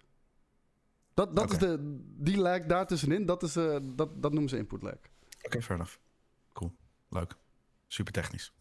Dat, 1.14 1.36
dat 1.36 1.50
is 1.52 1.58
de, 1.58 2.00
die 2.18 2.36
lag 2.36 2.64
daartussenin, 2.64 3.26
dat, 3.26 3.42
is, 3.42 3.56
eh, 3.56 3.76
dat, 3.82 4.22
dat 4.22 4.32
noemen 4.32 4.48
ze 4.50 4.56
input 4.56 4.82
lag. 4.82 4.96
Oké, 5.42 5.62
fair 5.62 5.78
enough. 5.78 5.96
Cool. 6.52 6.72
Leuk. 7.08 7.36
Super 7.86 8.12
technisch. 8.12 8.52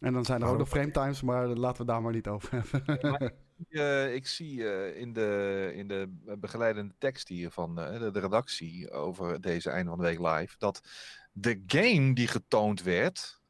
En 0.00 0.12
dan 0.12 0.24
zijn 0.24 0.42
er 0.42 0.48
ook 0.48 0.58
nog 0.58 0.68
frame 0.68 0.90
times, 0.90 1.22
maar 1.22 1.46
laten 1.46 1.86
we 1.86 1.92
daar 1.92 2.02
maar 2.02 2.12
niet 2.12 2.28
over 2.28 2.50
hebben. 2.52 3.34
Eh, 3.68 4.14
ik 4.14 4.26
zie 4.26 4.68
eh, 4.68 5.00
in, 5.00 5.12
de, 5.12 5.72
in 5.74 5.88
de 5.88 6.08
begeleidende 6.38 6.94
tekst 6.98 7.28
hier 7.28 7.50
van 7.50 7.78
eh, 7.80 7.98
de, 7.98 8.10
de 8.10 8.20
redactie 8.20 8.90
over 8.90 9.40
deze 9.40 9.70
einde 9.70 9.90
van 9.90 9.98
de 9.98 10.04
week 10.04 10.18
live, 10.18 10.54
dat 10.58 10.80
de 11.32 11.62
game 11.66 12.14
die 12.14 12.26
getoond 12.26 12.82
werd, 12.82 13.40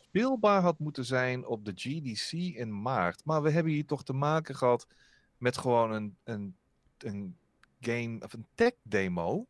speelbaar 0.00 0.62
had 0.62 0.78
moeten 0.78 1.04
zijn 1.04 1.46
op 1.46 1.64
de 1.64 1.72
GDC 1.74 2.32
in 2.32 2.82
maart. 2.82 3.24
Maar 3.24 3.42
we 3.42 3.50
hebben 3.50 3.72
hier 3.72 3.86
toch 3.86 4.04
te 4.04 4.12
maken 4.12 4.54
gehad 4.56 4.86
met 5.36 5.58
gewoon 5.58 5.92
een, 5.92 6.16
een, 6.24 6.56
een 6.98 7.36
game, 7.80 8.18
of 8.20 8.32
een 8.32 8.46
tech 8.54 8.72
demo. 8.82 9.46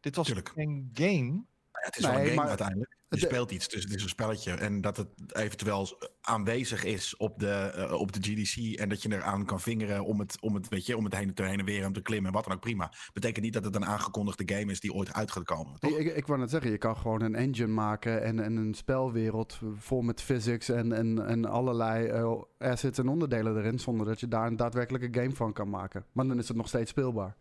Dit 0.00 0.16
was 0.16 0.26
Tuurlijk. 0.26 0.48
geen 0.48 0.90
game. 0.92 1.42
Het 1.84 1.96
is 1.96 2.04
wel 2.06 2.14
een 2.14 2.24
game 2.24 2.34
maar- 2.34 2.48
uiteindelijk. 2.48 2.96
Je 3.08 3.18
de- 3.18 3.26
speelt 3.26 3.50
iets, 3.50 3.68
dus 3.68 3.82
het 3.82 3.94
is 3.94 4.02
een 4.02 4.08
spelletje. 4.08 4.52
En 4.52 4.80
dat 4.80 4.96
het 4.96 5.08
eventueel 5.32 5.88
aanwezig 6.20 6.84
is 6.84 7.16
op 7.16 7.38
de, 7.38 7.50
eh, 7.50 7.92
op 7.92 8.12
de 8.12 8.18
GDC. 8.20 8.78
En 8.78 8.88
dat 8.88 9.02
je 9.02 9.12
eraan 9.12 9.44
kan 9.44 9.60
vingeren 9.60 10.04
om 10.04 10.18
het, 10.18 10.40
om 10.40 10.54
het, 10.54 10.68
weet 10.68 10.86
je, 10.86 10.96
om 10.96 11.04
het 11.04 11.16
heen, 11.16 11.34
te 11.34 11.42
heen 11.42 11.58
en 11.58 11.64
weer 11.64 11.86
om 11.86 11.92
te 11.92 12.02
klimmen. 12.02 12.26
En 12.26 12.32
wat 12.36 12.44
dan 12.44 12.52
ook 12.54 12.60
prima. 12.60 12.92
Betekent 13.12 13.44
niet 13.44 13.52
dat 13.54 13.64
het 13.64 13.74
een 13.74 13.84
aangekondigde 13.84 14.54
game 14.54 14.70
is 14.70 14.80
die 14.80 14.92
ooit 14.92 15.12
uit 15.12 15.30
gaat 15.30 15.44
komen. 15.44 15.78
Toch? 15.80 15.90
Ik, 15.98 16.06
ik, 16.06 16.16
ik 16.16 16.26
wou 16.26 16.38
net 16.40 16.50
zeggen, 16.50 16.70
je 16.70 16.78
kan 16.78 16.96
gewoon 16.96 17.22
een 17.22 17.34
engine 17.34 17.72
maken 17.72 18.22
en, 18.22 18.40
en 18.40 18.56
een 18.56 18.74
spelwereld 18.74 19.58
vol 19.76 20.02
met 20.02 20.22
physics 20.22 20.68
en, 20.68 20.92
en, 20.92 21.26
en 21.26 21.44
allerlei 21.44 22.06
eh, 22.06 22.32
assets 22.58 22.98
en 22.98 23.08
onderdelen 23.08 23.56
erin, 23.56 23.78
zonder 23.78 24.06
dat 24.06 24.20
je 24.20 24.28
daar 24.28 24.46
een 24.46 24.56
daadwerkelijke 24.56 25.20
game 25.20 25.34
van 25.34 25.52
kan 25.52 25.70
maken. 25.70 26.04
Maar 26.12 26.26
dan 26.26 26.38
is 26.38 26.48
het 26.48 26.56
nog 26.56 26.68
steeds 26.68 26.90
speelbaar. 26.90 27.36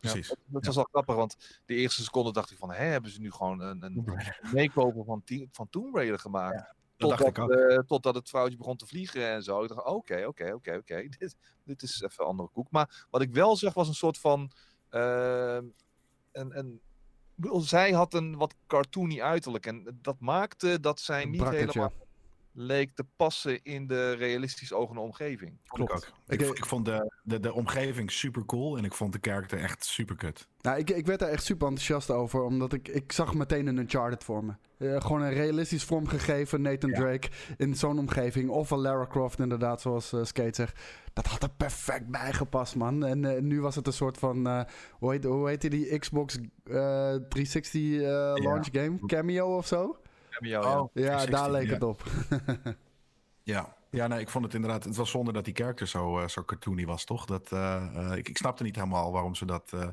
Precies. 0.00 0.28
Dat, 0.28 0.38
dat 0.46 0.64
was 0.66 0.76
al 0.76 0.88
grappig, 0.90 1.14
want 1.14 1.60
de 1.64 1.74
eerste 1.74 2.02
seconde 2.02 2.32
dacht 2.32 2.50
ik 2.50 2.58
van, 2.58 2.72
hè, 2.72 2.84
hebben 2.84 3.10
ze 3.10 3.20
nu 3.20 3.30
gewoon 3.30 3.60
een, 3.60 3.82
een 3.82 4.04
meekoper 4.52 5.04
van, 5.04 5.22
van 5.50 5.68
Tomb 5.70 5.94
Raider 5.94 6.18
gemaakt? 6.18 6.74
Dat 6.96 7.08
dacht 7.08 7.22
Totdat, 7.22 7.50
ik 7.50 7.60
ook. 7.60 7.70
eh, 7.70 7.78
totdat 7.78 8.14
het 8.14 8.28
vrouwtje 8.28 8.56
begon 8.56 8.76
te 8.76 8.86
vliegen 8.86 9.28
en 9.28 9.42
zo. 9.42 9.62
Ik 9.62 9.68
dacht, 9.68 9.84
oké, 9.84 10.24
oké, 10.26 10.52
oké, 10.52 10.76
oké. 10.76 11.08
Dit, 11.18 11.36
dit 11.64 11.82
is 11.82 12.00
even 12.00 12.24
een 12.24 12.30
andere 12.30 12.48
koek. 12.48 12.70
Maar 12.70 13.06
wat 13.10 13.22
ik 13.22 13.32
wel 13.32 13.56
zag 13.56 13.74
was 13.74 13.88
een 13.88 13.94
soort 13.94 14.18
van... 14.18 14.50
ehm, 14.88 15.64
een, 16.32 16.80
zij 17.56 17.92
had 17.92 18.14
een 18.14 18.36
wat 18.36 18.54
cartoony 18.66 19.20
uiterlijk. 19.20 19.66
En 19.66 19.98
dat 20.02 20.20
maakte 20.20 20.80
dat 20.80 21.00
zij 21.00 21.24
niet 21.24 21.48
helemaal 21.48 21.92
leek 22.58 22.94
te 22.94 23.04
passen 23.16 23.62
in 23.62 23.86
de 23.86 24.12
realistisch 24.12 24.72
ogende 24.72 25.00
omgeving. 25.00 25.58
Klopt. 25.66 26.12
Ik, 26.26 26.42
ook. 26.42 26.48
ik, 26.48 26.58
ik, 26.58 26.66
vond 26.66 26.84
de, 26.84 27.12
de, 27.22 27.40
de 27.40 27.52
omgeving 27.52 28.10
super 28.10 28.44
cool 28.44 28.76
en 28.76 28.84
ik 28.84 28.94
vond 28.94 29.12
de 29.12 29.18
karakter 29.18 29.58
echt 29.58 29.84
super 29.84 30.16
kut. 30.16 30.48
Nou, 30.60 30.78
ik, 30.78 30.90
ik 30.90 31.06
werd 31.06 31.18
daar 31.18 31.28
echt 31.28 31.44
super 31.44 31.66
enthousiast 31.66 32.10
over, 32.10 32.42
omdat 32.42 32.72
ik, 32.72 32.88
ik 32.88 33.12
zag 33.12 33.34
meteen 33.34 33.66
een 33.66 33.76
Uncharted 33.76 34.24
voor 34.24 34.44
me. 34.44 34.52
Uh, 34.78 35.00
gewoon 35.00 35.22
een 35.22 35.32
realistisch 35.32 35.84
vormgegeven 35.84 36.62
Nathan 36.62 36.92
Drake 36.92 37.28
in 37.56 37.74
zo'n 37.74 37.98
omgeving. 37.98 38.50
Of 38.50 38.70
een 38.70 38.78
Lara 38.78 39.06
Croft, 39.06 39.38
inderdaad, 39.38 39.80
zoals 39.80 40.12
uh, 40.12 40.24
Skate 40.24 40.54
zegt. 40.54 40.80
Dat 41.12 41.26
had 41.26 41.42
er 41.42 41.50
perfect 41.56 42.06
bij 42.06 42.32
gepast, 42.32 42.74
man. 42.74 43.04
En 43.04 43.22
uh, 43.22 43.40
nu 43.40 43.60
was 43.60 43.74
het 43.74 43.86
een 43.86 43.92
soort 43.92 44.18
van, 44.18 44.66
hoe, 44.98 45.12
heet, 45.12 45.24
hoe 45.24 45.48
heet 45.48 45.70
die 45.70 45.98
Xbox 45.98 46.38
360 46.64 48.00
launch 48.42 48.68
game? 48.72 48.98
Cameo 49.06 49.56
of 49.56 49.66
zo? 49.66 49.98
Ja. 50.38 50.78
Oh, 50.80 50.90
ja, 50.92 51.26
daar 51.26 51.50
leek 51.50 51.70
het 51.70 51.82
op. 51.82 52.02
ja. 53.42 53.76
Ja, 53.90 54.06
nee, 54.06 54.20
ik 54.20 54.28
vond 54.28 54.44
het 54.44 54.54
inderdaad. 54.54 54.84
Het 54.84 54.96
was 54.96 55.10
zonde 55.10 55.32
dat 55.32 55.44
die 55.44 55.54
character 55.54 55.86
zo, 55.86 56.20
uh, 56.20 56.28
zo 56.28 56.44
cartoony 56.44 56.86
was, 56.86 57.04
toch? 57.04 57.24
Dat, 57.24 57.50
uh, 57.52 58.12
ik, 58.16 58.28
ik 58.28 58.36
snapte 58.36 58.62
niet 58.62 58.74
helemaal 58.74 59.12
waarom 59.12 59.34
ze 59.34 59.44
dat. 59.44 59.70
Uh, 59.74 59.88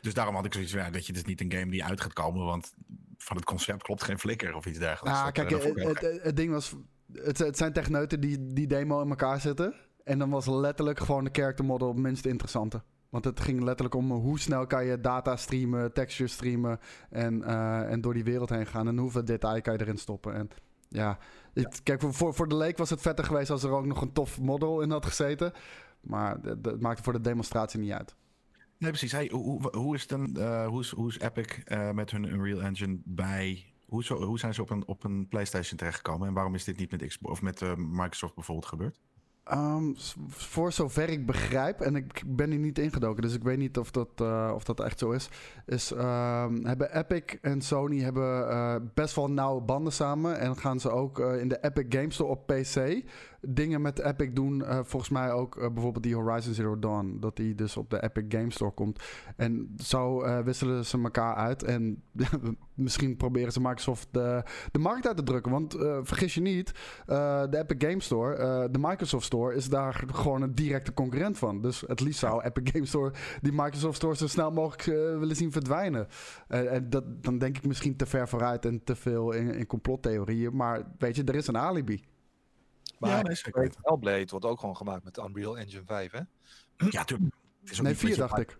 dus 0.00 0.14
daarom 0.14 0.34
had 0.34 0.44
ik 0.44 0.52
zoiets 0.52 0.72
van: 0.72 0.80
ja, 0.80 0.90
dat 0.90 1.06
je, 1.06 1.12
dit 1.12 1.22
is 1.22 1.28
niet 1.28 1.40
een 1.40 1.52
game 1.52 1.70
die 1.70 1.84
uit 1.84 2.00
gaat 2.00 2.12
komen, 2.12 2.44
want 2.44 2.74
van 3.18 3.36
het 3.36 3.44
concept 3.44 3.82
klopt 3.82 4.02
geen 4.02 4.18
flikker 4.18 4.54
of 4.54 4.66
iets 4.66 4.78
dergelijks. 4.78 5.18
Ah, 5.18 5.32
kijk, 5.32 5.50
het, 5.50 6.00
het, 6.22 6.36
ding 6.36 6.52
was: 6.52 6.74
het, 7.12 7.38
het 7.38 7.56
zijn 7.56 7.72
techneuten 7.72 8.20
die 8.20 8.52
die 8.52 8.66
demo 8.66 9.02
in 9.02 9.08
elkaar 9.08 9.40
zetten. 9.40 9.74
En 10.04 10.18
dan 10.18 10.30
was 10.30 10.46
letterlijk 10.46 10.98
gewoon 10.98 11.24
de 11.24 11.30
character 11.32 11.64
model 11.64 11.88
het 11.88 11.96
minst 11.96 12.26
interessante. 12.26 12.82
Want 13.08 13.24
het 13.24 13.40
ging 13.40 13.62
letterlijk 13.62 13.94
om 13.94 14.10
hoe 14.10 14.38
snel 14.38 14.66
kan 14.66 14.84
je 14.84 15.00
data 15.00 15.36
streamen, 15.36 15.92
texture 15.92 16.28
streamen 16.28 16.80
en, 17.10 17.42
en 17.88 18.00
door 18.00 18.14
die 18.14 18.24
wereld 18.24 18.48
heen 18.48 18.66
gaan. 18.66 18.88
En 18.88 18.98
hoeveel 18.98 19.24
detail 19.24 19.60
kan 19.60 19.72
je 19.72 19.80
erin 19.80 19.98
stoppen. 19.98 20.34
En 20.34 20.48
ja, 20.88 21.18
kijk, 21.82 22.02
voor, 22.02 22.34
voor 22.34 22.48
de 22.48 22.56
leek 22.56 22.78
was 22.78 22.90
het 22.90 23.00
vetter 23.00 23.24
geweest 23.24 23.50
als 23.50 23.62
er 23.62 23.70
ook 23.70 23.86
nog 23.86 24.00
een 24.00 24.12
tof 24.12 24.40
model 24.40 24.80
in 24.80 24.90
had 24.90 25.06
gezeten. 25.06 25.52
Maar 26.00 26.60
dat 26.60 26.80
maakte 26.80 27.02
voor 27.02 27.12
de 27.12 27.20
demonstratie 27.20 27.80
niet 27.80 27.92
uit. 27.92 28.16
Nee, 28.78 28.90
precies. 28.90 29.12
Hey, 29.12 29.28
hoe, 29.32 29.76
hoe, 29.76 29.94
is 29.94 30.06
dan, 30.06 30.36
uh, 30.38 30.66
hoe, 30.66 30.80
is, 30.80 30.90
hoe 30.90 31.08
is 31.08 31.18
Epic 31.18 31.58
uh, 31.64 31.90
met 31.90 32.10
hun 32.10 32.24
Unreal 32.24 32.60
Engine 32.60 32.98
bij. 33.04 33.72
Hoe, 33.86 34.04
zo, 34.04 34.22
hoe 34.22 34.38
zijn 34.38 34.54
ze 34.54 34.62
op 34.62 34.70
een, 34.70 34.86
op 34.86 35.04
een 35.04 35.28
PlayStation 35.28 35.78
terechtgekomen? 35.78 36.28
En 36.28 36.34
waarom 36.34 36.54
is 36.54 36.64
dit 36.64 36.76
niet 36.76 36.90
met 36.90 37.06
Xbox 37.06 37.32
of 37.32 37.42
met 37.42 37.76
Microsoft 37.76 38.34
bijvoorbeeld 38.34 38.66
gebeurd? 38.66 39.00
Um, 39.52 39.94
voor 40.28 40.72
zover 40.72 41.08
ik 41.08 41.26
begrijp, 41.26 41.80
en 41.80 41.96
ik 41.96 42.22
ben 42.26 42.50
hier 42.50 42.58
niet 42.58 42.78
ingedoken, 42.78 43.22
dus 43.22 43.34
ik 43.34 43.42
weet 43.42 43.58
niet 43.58 43.78
of 43.78 43.90
dat, 43.90 44.08
uh, 44.22 44.52
of 44.54 44.64
dat 44.64 44.80
echt 44.80 44.98
zo 44.98 45.10
is. 45.10 45.28
Is 45.66 45.90
um, 45.90 46.64
hebben 46.64 46.96
Epic 46.96 47.22
en 47.42 47.60
Sony 47.60 48.00
hebben 48.00 48.48
uh, 48.48 48.74
best 48.94 49.14
wel 49.14 49.30
nauwe 49.30 49.60
banden 49.60 49.92
samen. 49.92 50.38
En 50.38 50.56
gaan 50.56 50.80
ze 50.80 50.90
ook 50.90 51.18
uh, 51.18 51.40
in 51.40 51.48
de 51.48 51.58
Epic 51.60 51.86
Games 51.88 52.14
Store 52.14 52.30
op 52.30 52.46
PC 52.46 53.02
dingen 53.40 53.82
met 53.82 53.98
Epic 53.98 54.30
doen. 54.32 54.58
Uh, 54.58 54.78
volgens 54.82 55.10
mij 55.10 55.32
ook 55.32 55.56
uh, 55.56 55.68
bijvoorbeeld 55.68 56.04
die 56.04 56.14
Horizon 56.14 56.54
Zero 56.54 56.78
Dawn. 56.78 57.16
Dat 57.20 57.36
die 57.36 57.54
dus 57.54 57.76
op 57.76 57.90
de 57.90 58.02
Epic 58.02 58.24
Game 58.28 58.50
Store 58.50 58.70
komt. 58.70 59.02
En 59.36 59.74
zo 59.82 60.24
uh, 60.24 60.38
wisselen 60.38 60.84
ze 60.84 61.02
elkaar 61.02 61.34
uit. 61.34 61.62
En 61.62 62.02
misschien 62.74 63.16
proberen 63.16 63.52
ze 63.52 63.60
Microsoft 63.60 64.08
de, 64.10 64.42
de 64.72 64.78
markt 64.78 65.06
uit 65.06 65.16
te 65.16 65.22
drukken. 65.22 65.52
Want 65.52 65.76
vergis 66.02 66.34
je 66.34 66.40
niet, 66.40 66.72
de 67.06 67.48
Epic 67.50 67.88
Game 67.88 68.00
Store, 68.00 68.70
de 68.70 68.78
Microsoft 68.78 69.24
Store, 69.24 69.54
is 69.54 69.68
daar 69.68 70.04
gewoon 70.12 70.42
een 70.42 70.54
directe 70.54 70.94
concurrent 70.94 71.38
van. 71.38 71.62
Dus 71.62 71.84
het 71.86 72.00
liefst 72.00 72.18
zou 72.18 72.42
Epic 72.42 72.70
Game 72.72 72.86
Store 72.86 73.12
die 73.40 73.52
Microsoft 73.52 73.96
Store 73.96 74.16
zo 74.16 74.26
snel 74.26 74.50
mogelijk 74.50 74.84
willen 75.18 75.36
zien 75.36 75.52
verdwijnen. 75.52 76.08
en 76.48 76.90
dat, 76.90 77.22
dan 77.22 77.38
denk 77.38 77.56
ik 77.56 77.66
misschien 77.66 77.96
te 77.96 78.06
ver 78.06 78.28
vooruit 78.28 78.64
en 78.64 78.84
te 78.84 78.96
veel 78.96 79.32
in 79.32 79.66
complottheorieën. 79.66 80.56
Maar 80.56 80.82
weet 80.98 81.16
je, 81.16 81.24
er 81.24 81.34
is 81.34 81.46
een 81.46 81.58
alibi. 81.58 82.02
Maar 82.98 83.10
ja, 83.10 83.22
nee. 83.22 83.70
Hellblade 83.82 84.26
wordt 84.30 84.44
ook 84.44 84.60
gewoon 84.60 84.76
gemaakt 84.76 85.04
met 85.04 85.18
Unreal 85.18 85.58
Engine 85.58 85.82
5, 85.86 86.12
hè? 86.12 86.20
Ja, 86.90 87.04
tuurlijk. 87.04 87.34
Nee, 87.82 87.94
4 87.94 88.16
dacht 88.16 88.38
ik. 88.38 88.58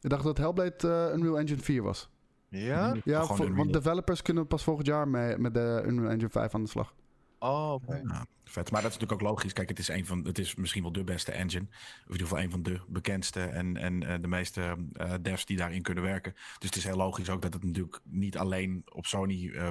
Ik 0.00 0.10
dacht 0.10 0.24
dat 0.24 0.38
Hellblade 0.38 1.08
uh, 1.10 1.16
Unreal 1.16 1.38
Engine 1.38 1.62
4 1.62 1.82
was. 1.82 2.08
Ja? 2.48 2.96
Ja, 3.04 3.24
voor, 3.24 3.54
want 3.54 3.72
developers 3.72 4.22
kunnen 4.22 4.46
pas 4.46 4.62
volgend 4.62 4.86
jaar 4.86 5.08
mee, 5.08 5.38
met 5.38 5.54
de 5.54 5.82
Unreal 5.86 6.10
Engine 6.10 6.28
5 6.28 6.54
aan 6.54 6.62
de 6.62 6.68
slag. 6.68 6.94
Oh, 7.38 7.72
oké. 7.72 8.02
Ja, 8.08 8.26
vet. 8.44 8.70
Maar 8.70 8.82
dat 8.82 8.90
is 8.90 8.98
natuurlijk 8.98 9.22
ook 9.22 9.28
logisch. 9.28 9.52
Kijk, 9.52 9.68
het 9.68 9.78
is, 9.78 9.88
een 9.88 10.06
van, 10.06 10.24
het 10.24 10.38
is 10.38 10.54
misschien 10.54 10.82
wel 10.82 10.92
de 10.92 11.04
beste 11.04 11.32
engine. 11.32 11.66
Of 11.68 12.06
in 12.06 12.12
ieder 12.12 12.26
geval 12.26 12.42
een 12.42 12.50
van 12.50 12.62
de 12.62 12.80
bekendste 12.88 13.40
en, 13.40 13.76
en 13.76 14.02
uh, 14.02 14.14
de 14.20 14.28
meeste 14.28 14.76
uh, 14.92 15.12
devs 15.22 15.46
die 15.46 15.56
daarin 15.56 15.82
kunnen 15.82 16.04
werken. 16.04 16.32
Dus 16.32 16.68
het 16.68 16.76
is 16.76 16.84
heel 16.84 16.96
logisch 16.96 17.30
ook 17.30 17.42
dat 17.42 17.52
het 17.52 17.64
natuurlijk 17.64 18.00
niet 18.04 18.38
alleen 18.38 18.82
op 18.92 19.06
Sony 19.06 19.44
uh, 19.44 19.68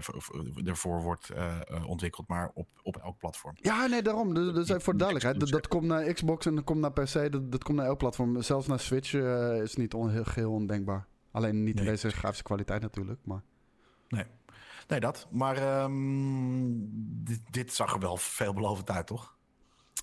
ervoor 0.65 1.01
wordt 1.01 1.31
ontwikkeld, 1.85 2.27
maar 2.27 2.51
op, 2.53 2.67
op 2.83 2.97
elk 2.97 3.17
platform. 3.17 3.55
Ja, 3.61 3.85
nee, 3.85 4.01
daarom. 4.01 4.33
Dus, 4.33 4.53
dus 4.53 4.69
even 4.69 4.81
voor 4.81 4.97
duidelijkheid. 4.97 5.39
Dat, 5.39 5.49
dat, 5.49 5.67
komt 5.67 5.85
naar 5.85 6.13
Xbox 6.13 6.45
en 6.45 6.55
dat 6.55 6.63
komt 6.63 6.79
naar 6.79 6.91
PC. 6.91 7.31
Dat, 7.31 7.51
dat 7.51 7.63
komt 7.63 7.77
naar 7.77 7.85
elk 7.87 7.97
platform. 7.97 8.41
Zelfs 8.41 8.67
naar 8.67 8.79
Switch 8.79 9.13
is 9.63 9.75
niet 9.75 9.93
on, 9.93 10.09
heel, 10.09 10.23
heel 10.33 10.51
ondenkbaar. 10.51 11.07
Alleen 11.31 11.63
niet 11.63 11.75
nee. 11.75 11.85
deze 11.85 12.09
grafische 12.09 12.43
kwaliteit 12.43 12.81
natuurlijk, 12.81 13.19
maar... 13.23 13.41
Nee. 14.07 14.25
Nee, 14.87 14.99
dat. 14.99 15.27
Maar 15.31 15.83
um, 15.83 16.89
dit, 17.23 17.41
dit, 17.49 17.73
zag 17.73 17.93
er 17.93 17.99
wel 17.99 18.17
veelbelovend 18.17 18.89
uit, 18.89 19.07
toch? 19.07 19.35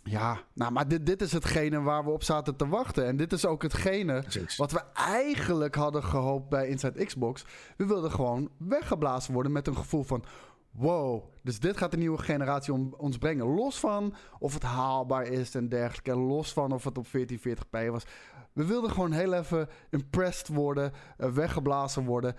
Ja, 0.05 0.39
nou, 0.53 0.73
maar 0.73 0.89
dit, 0.89 1.07
dit 1.07 1.23
is 1.23 1.33
hetgene 1.33 1.81
waar 1.81 2.05
we 2.05 2.11
op 2.11 2.23
zaten 2.23 2.57
te 2.57 2.69
wachten. 2.69 3.07
En 3.07 3.17
dit 3.17 3.33
is 3.33 3.47
ook 3.47 3.63
hetgene 3.63 4.21
Precies. 4.21 4.57
wat 4.57 4.73
we 4.73 4.83
eigenlijk 4.95 5.75
hadden 5.75 6.05
gehoopt 6.05 6.49
bij 6.49 6.69
Inside 6.69 7.05
Xbox. 7.05 7.45
We 7.77 7.87
wilden 7.87 8.11
gewoon 8.11 8.51
weggeblazen 8.57 9.33
worden 9.33 9.53
met 9.53 9.67
een 9.67 9.77
gevoel 9.77 10.03
van... 10.03 10.25
Wow, 10.71 11.25
dus 11.43 11.61
dit 11.61 11.77
gaat 11.77 11.91
de 11.91 11.97
nieuwe 11.97 12.19
generatie 12.19 12.73
om, 12.73 12.95
ons 12.97 13.19
brengen. 13.19 13.47
Los 13.47 13.79
van 13.79 14.15
of 14.39 14.55
het 14.55 14.63
haalbaar 14.63 15.27
is 15.27 15.55
en 15.55 15.69
dergelijke. 15.69 16.11
En 16.11 16.19
los 16.19 16.53
van 16.53 16.73
of 16.73 16.85
het 16.85 16.99
op 16.99 17.07
1440p 17.07 17.91
was. 17.91 18.05
We 18.53 18.65
wilden 18.65 18.91
gewoon 18.91 19.13
heel 19.13 19.33
even 19.33 19.69
impressed 19.91 20.49
worden, 20.49 20.93
uh, 21.19 21.31
weggeblazen 21.31 22.05
worden. 22.05 22.37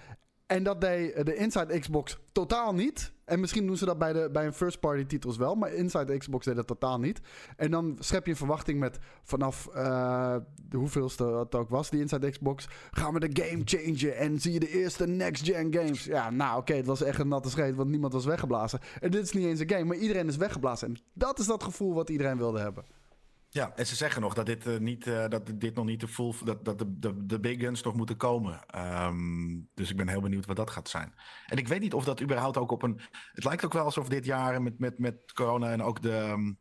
En 0.48 0.64
dat 0.64 0.82
deed 0.82 1.26
de 1.26 1.36
Inside 1.36 1.80
Xbox 1.80 2.18
totaal 2.32 2.74
niet. 2.74 3.14
En 3.26 3.40
misschien 3.40 3.68
doen 3.68 3.78
ze 3.78 3.86
dat 3.86 3.98
bij, 3.98 4.14
de, 4.14 4.30
bij 4.32 4.46
een 4.46 4.54
first 4.54 4.80
party 4.80 5.06
titels 5.06 5.38
wel. 5.38 5.56
Maar 5.56 5.74
Inside 5.74 6.18
Xbox 6.18 6.46
deed 6.46 6.56
dat 6.56 6.68
totaal 6.68 7.00
niet. 7.00 7.22
En 7.58 7.72
dan 7.72 7.98
schep 8.00 8.26
je 8.26 8.32
een 8.32 8.38
verwachting 8.38 8.80
met 8.80 8.98
vanaf 9.24 9.70
uh, 9.76 10.36
de 10.70 10.78
hoeveelste 10.78 11.26
het 11.26 11.56
ook 11.56 11.70
was, 11.70 11.90
die 11.90 12.00
Inside 12.00 12.30
Xbox. 12.30 12.68
Gaan 12.92 13.14
we 13.14 13.20
de 13.20 13.44
game 13.44 13.62
changen 13.66 14.18
en 14.18 14.40
zie 14.40 14.54
je 14.54 14.60
de 14.60 14.70
eerste 14.70 15.08
next 15.08 15.46
gen 15.46 15.74
games. 15.74 16.04
Ja, 16.04 16.30
nou 16.30 16.60
oké, 16.60 16.74
het 16.74 16.86
was 16.86 17.02
echt 17.02 17.20
een 17.20 17.28
natte 17.28 17.50
scheet, 17.50 17.76
want 17.76 17.90
niemand 17.90 18.14
was 18.14 18.26
weggeblazen. 18.26 18.80
En 19.00 19.12
dit 19.12 19.24
is 19.24 19.32
niet 19.32 19.46
eens 19.46 19.60
een 19.60 19.70
game, 19.70 19.84
maar 19.86 19.98
iedereen 19.98 20.28
is 20.28 20.38
weggeblazen. 20.38 20.88
En 20.88 20.98
dat 21.14 21.40
is 21.40 21.46
dat 21.46 21.64
gevoel 21.64 21.94
wat 21.94 22.10
iedereen 22.10 22.38
wilde 22.38 22.60
hebben. 22.60 22.86
Ja, 23.56 23.76
en 23.76 23.88
ze 23.88 23.96
zeggen 23.96 24.22
nog 24.22 24.34
dat 24.34 24.46
dit, 24.46 24.66
uh, 24.66 24.78
niet, 24.78 25.06
uh, 25.06 25.28
dat 25.28 25.52
dit 25.56 25.76
nog 25.76 25.86
niet 25.86 26.00
de 26.00 26.08
full, 26.08 26.34
dat, 26.44 26.66
dat 26.66 26.80
de, 26.80 27.00
de, 27.00 27.26
de 27.26 27.40
big 27.40 27.60
guns 27.60 27.82
nog 27.82 27.96
moeten 27.96 28.18
komen. 28.18 28.60
Um, 28.76 29.70
dus 29.74 29.90
ik 29.90 29.98
ben 29.98 30.08
heel 30.08 30.22
benieuwd 30.22 30.46
wat 30.46 30.56
dat 30.56 30.70
gaat 30.70 30.90
zijn. 30.90 31.14
En 31.46 31.58
ik 31.58 31.68
weet 31.68 31.80
niet 31.80 31.94
of 31.94 32.04
dat 32.04 32.22
überhaupt 32.22 32.58
ook 32.58 32.72
op 32.72 32.84
een. 32.84 33.02
Het 33.32 33.44
lijkt 33.44 33.66
ook 33.66 33.74
wel 33.74 33.84
alsof 33.84 34.10
dit 34.10 34.26
jaar 34.26 34.62
met, 34.62 34.80
met, 34.80 35.00
met 35.00 35.34
corona 35.34 35.72
en 35.72 35.84
ook 35.84 36.02
de, 36.02 36.56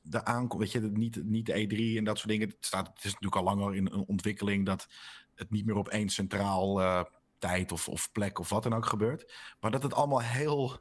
de 0.00 0.24
aankomst, 0.24 0.72
weet 0.72 0.82
je, 0.82 0.90
niet, 0.90 1.24
niet 1.24 1.46
de 1.46 1.52
E3 1.52 1.98
en 1.98 2.04
dat 2.04 2.18
soort 2.18 2.30
dingen. 2.30 2.48
Het, 2.48 2.56
staat, 2.60 2.86
het 2.86 3.04
is 3.04 3.12
natuurlijk 3.12 3.36
al 3.36 3.56
langer 3.56 3.74
in 3.74 3.86
een 3.86 4.06
ontwikkeling 4.06 4.66
dat 4.66 4.86
het 5.34 5.50
niet 5.50 5.66
meer 5.66 5.76
op 5.76 5.88
één 5.88 6.08
centraal 6.08 6.80
uh, 6.80 7.02
tijd 7.38 7.72
of, 7.72 7.88
of 7.88 8.12
plek 8.12 8.38
of 8.38 8.48
wat 8.48 8.62
dan 8.62 8.74
ook 8.74 8.86
gebeurt. 8.86 9.32
Maar 9.60 9.70
dat 9.70 9.82
het 9.82 9.94
allemaal 9.94 10.22
heel 10.22 10.80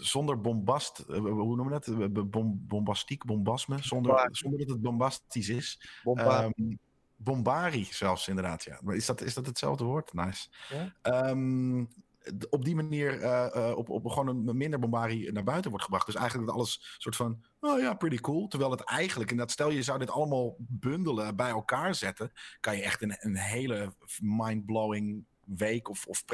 zonder 0.00 0.40
bombast, 0.40 1.04
uh, 1.08 1.16
hoe 1.18 1.56
noemen 1.56 1.80
we 1.86 2.12
dat? 2.12 2.30
Bom, 2.30 2.64
bombastiek, 2.68 3.24
bombasme, 3.24 3.78
zonder, 3.82 4.28
zonder 4.30 4.58
dat 4.58 4.68
het 4.68 4.80
bombastisch 4.80 5.48
is. 5.48 5.88
Bomba. 6.02 6.44
Um, 6.44 6.78
bombari 7.16 7.84
zelfs, 7.84 8.28
inderdaad. 8.28 8.64
Ja. 8.64 8.80
Maar 8.82 8.94
is 8.94 9.06
dat, 9.06 9.20
is 9.20 9.34
dat 9.34 9.46
hetzelfde 9.46 9.84
woord? 9.84 10.12
Nice. 10.12 10.48
Ja? 11.02 11.28
Um, 11.28 11.88
op 12.50 12.64
die 12.64 12.74
manier 12.74 13.20
uh, 13.20 13.46
uh, 13.54 13.76
op, 13.76 13.88
op 13.88 14.06
gewoon 14.06 14.48
een 14.48 14.56
minder 14.56 14.78
bombari 14.78 15.32
naar 15.32 15.44
buiten 15.44 15.70
wordt 15.70 15.84
gebracht. 15.84 16.06
Dus 16.06 16.14
eigenlijk 16.14 16.46
dat 16.46 16.56
alles 16.56 16.96
soort 16.98 17.16
van, 17.16 17.42
oh 17.60 17.80
ja, 17.80 17.94
pretty 17.94 18.16
cool. 18.16 18.48
Terwijl 18.48 18.70
het 18.70 18.84
eigenlijk, 18.84 19.30
en 19.30 19.36
dat 19.36 19.50
stel 19.50 19.70
je 19.70 19.82
zou 19.82 19.98
dit 19.98 20.10
allemaal 20.10 20.56
bundelen, 20.58 21.36
bij 21.36 21.50
elkaar 21.50 21.94
zetten, 21.94 22.32
kan 22.60 22.76
je 22.76 22.82
echt 22.82 23.02
een, 23.02 23.16
een 23.18 23.36
hele 23.36 23.92
mind-blowing 24.20 25.24
week 25.44 25.88
of, 25.88 26.06
of 26.06 26.24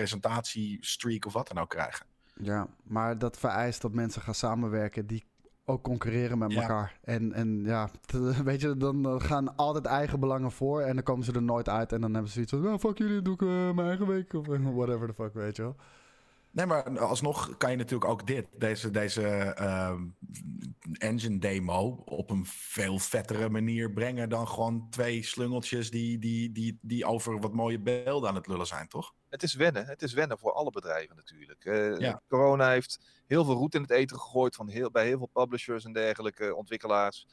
streak 0.80 1.26
of 1.26 1.32
wat 1.32 1.48
dan 1.48 1.58
ook 1.58 1.70
krijgen. 1.70 2.06
Ja, 2.42 2.68
maar 2.82 3.18
dat 3.18 3.38
vereist 3.38 3.82
dat 3.82 3.92
mensen 3.92 4.22
gaan 4.22 4.34
samenwerken 4.34 5.06
die 5.06 5.24
ook 5.64 5.82
concurreren 5.82 6.38
met 6.38 6.52
ja. 6.52 6.60
elkaar. 6.60 6.98
En, 7.02 7.32
en 7.32 7.64
ja, 7.64 7.90
weet 8.44 8.60
je, 8.60 8.76
dan 8.76 9.20
gaan 9.22 9.56
altijd 9.56 9.84
eigen 9.84 10.20
belangen 10.20 10.52
voor 10.52 10.80
en 10.80 10.94
dan 10.94 11.04
komen 11.04 11.24
ze 11.24 11.32
er 11.32 11.42
nooit 11.42 11.68
uit. 11.68 11.92
En 11.92 12.00
dan 12.00 12.12
hebben 12.12 12.30
ze 12.30 12.34
zoiets 12.34 12.52
van, 12.52 12.62
nou, 12.62 12.78
fuck 12.78 12.98
jullie, 12.98 13.22
doe 13.22 13.34
ik 13.34 13.42
uh, 13.42 13.70
mijn 13.70 13.88
eigen 13.88 14.06
week 14.06 14.32
of 14.32 14.46
whatever 14.46 15.06
the 15.06 15.14
fuck, 15.14 15.34
weet 15.34 15.56
je 15.56 15.62
wel. 15.62 15.76
Nee, 16.52 16.66
maar 16.66 16.98
alsnog 16.98 17.56
kan 17.56 17.70
je 17.70 17.76
natuurlijk 17.76 18.10
ook 18.10 18.26
dit, 18.26 18.46
deze, 18.58 18.90
deze 18.90 19.56
uh, 19.60 19.94
engine 20.92 21.38
demo, 21.38 22.02
op 22.04 22.30
een 22.30 22.46
veel 22.46 22.98
vettere 22.98 23.48
manier 23.48 23.92
brengen 23.92 24.28
dan 24.28 24.48
gewoon 24.48 24.86
twee 24.90 25.22
slungeltjes 25.22 25.90
die, 25.90 26.18
die, 26.18 26.52
die, 26.52 26.78
die 26.82 27.04
over 27.04 27.40
wat 27.40 27.54
mooie 27.54 27.80
beelden 27.80 28.28
aan 28.28 28.34
het 28.34 28.46
lullen 28.46 28.66
zijn, 28.66 28.88
toch? 28.88 29.14
Het 29.30 29.42
is 29.42 29.54
wennen. 29.54 29.86
Het 29.86 30.02
is 30.02 30.12
wennen 30.12 30.38
voor 30.38 30.52
alle 30.52 30.70
bedrijven 30.70 31.16
natuurlijk. 31.16 31.64
Eh, 31.64 31.98
Ja. 31.98 32.22
Corona 32.28 32.70
heeft 32.70 32.98
heel 33.26 33.44
veel 33.44 33.54
roet 33.54 33.74
in 33.74 33.82
het 33.82 33.90
eten 33.90 34.16
gegooid 34.18 34.56
van 34.56 34.68
heel, 34.68 34.90
bij 34.90 35.06
heel 35.06 35.18
veel 35.18 35.30
publishers 35.32 35.84
en 35.84 35.92
dergelijke 35.92 36.54
ontwikkelaars. 36.54 37.26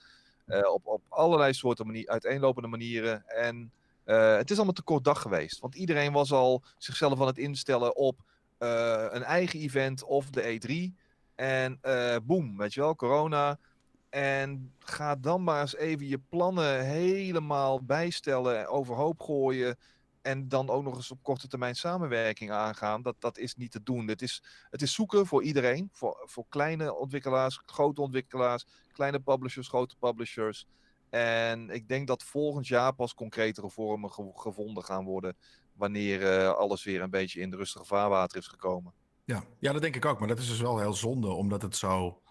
Eh, 0.45 0.73
op, 0.73 0.85
op 0.85 1.01
allerlei 1.09 1.53
soorten 1.53 1.85
manier, 1.85 2.07
uiteenlopende 2.07 2.67
manieren. 2.67 3.27
En 3.27 3.71
eh, 4.03 4.35
het 4.35 4.49
is 4.49 4.55
allemaal 4.55 4.73
te 4.73 4.81
kort 4.81 5.03
dag 5.03 5.21
geweest. 5.21 5.59
Want 5.59 5.75
iedereen 5.75 6.11
was 6.11 6.31
al 6.31 6.63
zichzelf 6.77 7.21
aan 7.21 7.27
het 7.27 7.37
instellen 7.37 7.95
op 7.95 8.19
eh, 8.57 9.05
een 9.09 9.23
eigen 9.23 9.59
event 9.59 10.03
of 10.03 10.29
de 10.29 10.41
E3. 10.41 10.95
En 11.35 11.77
eh 11.81 12.15
boem, 12.23 12.57
weet 12.57 12.73
je 12.73 12.79
wel, 12.79 12.95
corona. 12.95 13.59
En 14.09 14.73
ga 14.79 15.15
dan 15.15 15.43
maar 15.43 15.61
eens 15.61 15.75
even 15.75 16.07
je 16.07 16.19
plannen 16.29 16.85
helemaal 16.85 17.83
bijstellen, 17.83 18.67
overhoop 18.67 19.19
gooien. 19.19 19.77
En 20.27 20.47
dan 20.47 20.69
ook 20.69 20.83
nog 20.83 20.95
eens 20.95 21.11
op 21.11 21.23
korte 21.23 21.47
termijn 21.47 21.75
samenwerking 21.75 22.51
aangaan. 22.51 23.01
Dat, 23.01 23.15
dat 23.19 23.37
is 23.37 23.55
niet 23.55 23.71
te 23.71 23.83
doen. 23.83 24.07
Het 24.07 24.21
is, 24.21 24.43
het 24.69 24.81
is 24.81 24.93
zoeken 24.93 25.25
voor 25.25 25.43
iedereen. 25.43 25.89
Voor, 25.91 26.23
voor 26.25 26.45
kleine 26.49 26.95
ontwikkelaars, 26.95 27.61
grote 27.65 28.01
ontwikkelaars, 28.01 28.65
kleine 28.91 29.19
publishers, 29.19 29.67
grote 29.67 29.95
publishers. 29.99 30.67
En 31.09 31.69
ik 31.69 31.87
denk 31.87 32.07
dat 32.07 32.23
volgend 32.23 32.67
jaar 32.67 32.93
pas 32.93 33.13
concretere 33.13 33.69
vormen 33.69 34.11
ge- 34.11 34.31
gevonden 34.33 34.83
gaan 34.83 35.05
worden. 35.05 35.35
Wanneer 35.73 36.37
eh, 36.37 36.53
alles 36.53 36.83
weer 36.83 37.01
een 37.01 37.09
beetje 37.09 37.41
in 37.41 37.49
de 37.49 37.57
rustige 37.57 37.85
vaarwater 37.85 38.37
is 38.37 38.47
gekomen. 38.47 38.93
Ja. 39.25 39.43
ja, 39.59 39.71
dat 39.71 39.81
denk 39.81 39.95
ik 39.95 40.05
ook. 40.05 40.19
Maar 40.19 40.27
dat 40.27 40.39
is 40.39 40.47
dus 40.47 40.61
wel 40.61 40.79
heel 40.79 40.93
zonde, 40.93 41.27
omdat 41.27 41.61
het 41.61 41.75
zo... 41.75 42.21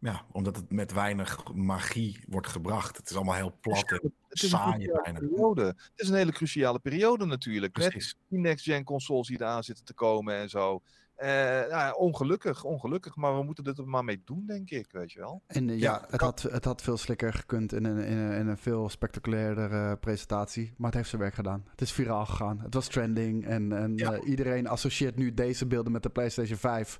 Ja, 0.00 0.24
omdat 0.32 0.56
het 0.56 0.72
met 0.72 0.92
weinig 0.92 1.52
magie 1.54 2.20
wordt 2.28 2.46
gebracht. 2.48 2.96
Het 2.96 3.10
is 3.10 3.16
allemaal 3.16 3.34
heel 3.34 3.56
plat 3.60 3.90
en 3.90 3.96
Het 4.02 4.12
is 4.28 4.42
een 4.42 4.48
saai 4.48 4.86
bijna. 5.02 5.18
periode. 5.18 5.64
Het 5.64 5.90
is 5.96 6.08
een 6.08 6.14
hele 6.14 6.32
cruciale 6.32 6.78
periode 6.78 7.24
natuurlijk. 7.24 7.76
Met 7.78 7.88
Precies. 7.88 8.16
die 8.28 8.38
next-gen 8.38 8.84
consoles 8.84 9.26
die 9.28 9.40
eraan 9.40 9.64
zitten 9.64 9.84
te 9.84 9.94
komen 9.94 10.34
en 10.34 10.48
zo. 10.48 10.82
Eh, 11.14 11.28
nou 11.28 11.68
ja, 11.68 11.92
ongelukkig, 11.92 12.64
ongelukkig. 12.64 13.16
Maar 13.16 13.36
we 13.38 13.42
moeten 13.44 13.64
er 13.64 13.88
maar 13.88 14.04
mee 14.04 14.22
doen, 14.24 14.44
denk 14.46 14.70
ik. 14.70 14.86
Weet 14.92 15.12
je 15.12 15.18
wel. 15.18 15.42
En 15.46 15.68
eh, 15.70 15.78
Ja, 15.78 15.92
ja, 15.92 16.06
het, 16.10 16.20
had, 16.20 16.42
het 16.42 16.64
had 16.64 16.82
veel 16.82 16.96
slikker 16.96 17.32
gekund 17.32 17.72
in 17.72 17.84
een, 17.84 17.98
in 18.04 18.16
een, 18.16 18.32
in 18.38 18.46
een 18.48 18.58
veel 18.58 18.88
spectaculairder 18.88 19.98
presentatie. 19.98 20.72
Maar 20.76 20.86
het 20.86 20.96
heeft 20.96 21.08
zijn 21.08 21.20
werk 21.22 21.34
gedaan. 21.34 21.64
Het 21.70 21.80
is 21.80 21.92
viraal 21.92 22.26
gegaan. 22.26 22.60
Het 22.60 22.74
was 22.74 22.88
trending. 22.88 23.46
En, 23.46 23.72
en 23.72 23.92
Ja. 23.96 24.12
eh, 24.12 24.28
iedereen 24.28 24.66
associeert 24.68 25.16
nu 25.16 25.34
deze 25.34 25.66
beelden 25.66 25.92
met 25.92 26.02
de 26.02 26.08
PlayStation 26.10 26.58
5. 26.58 26.98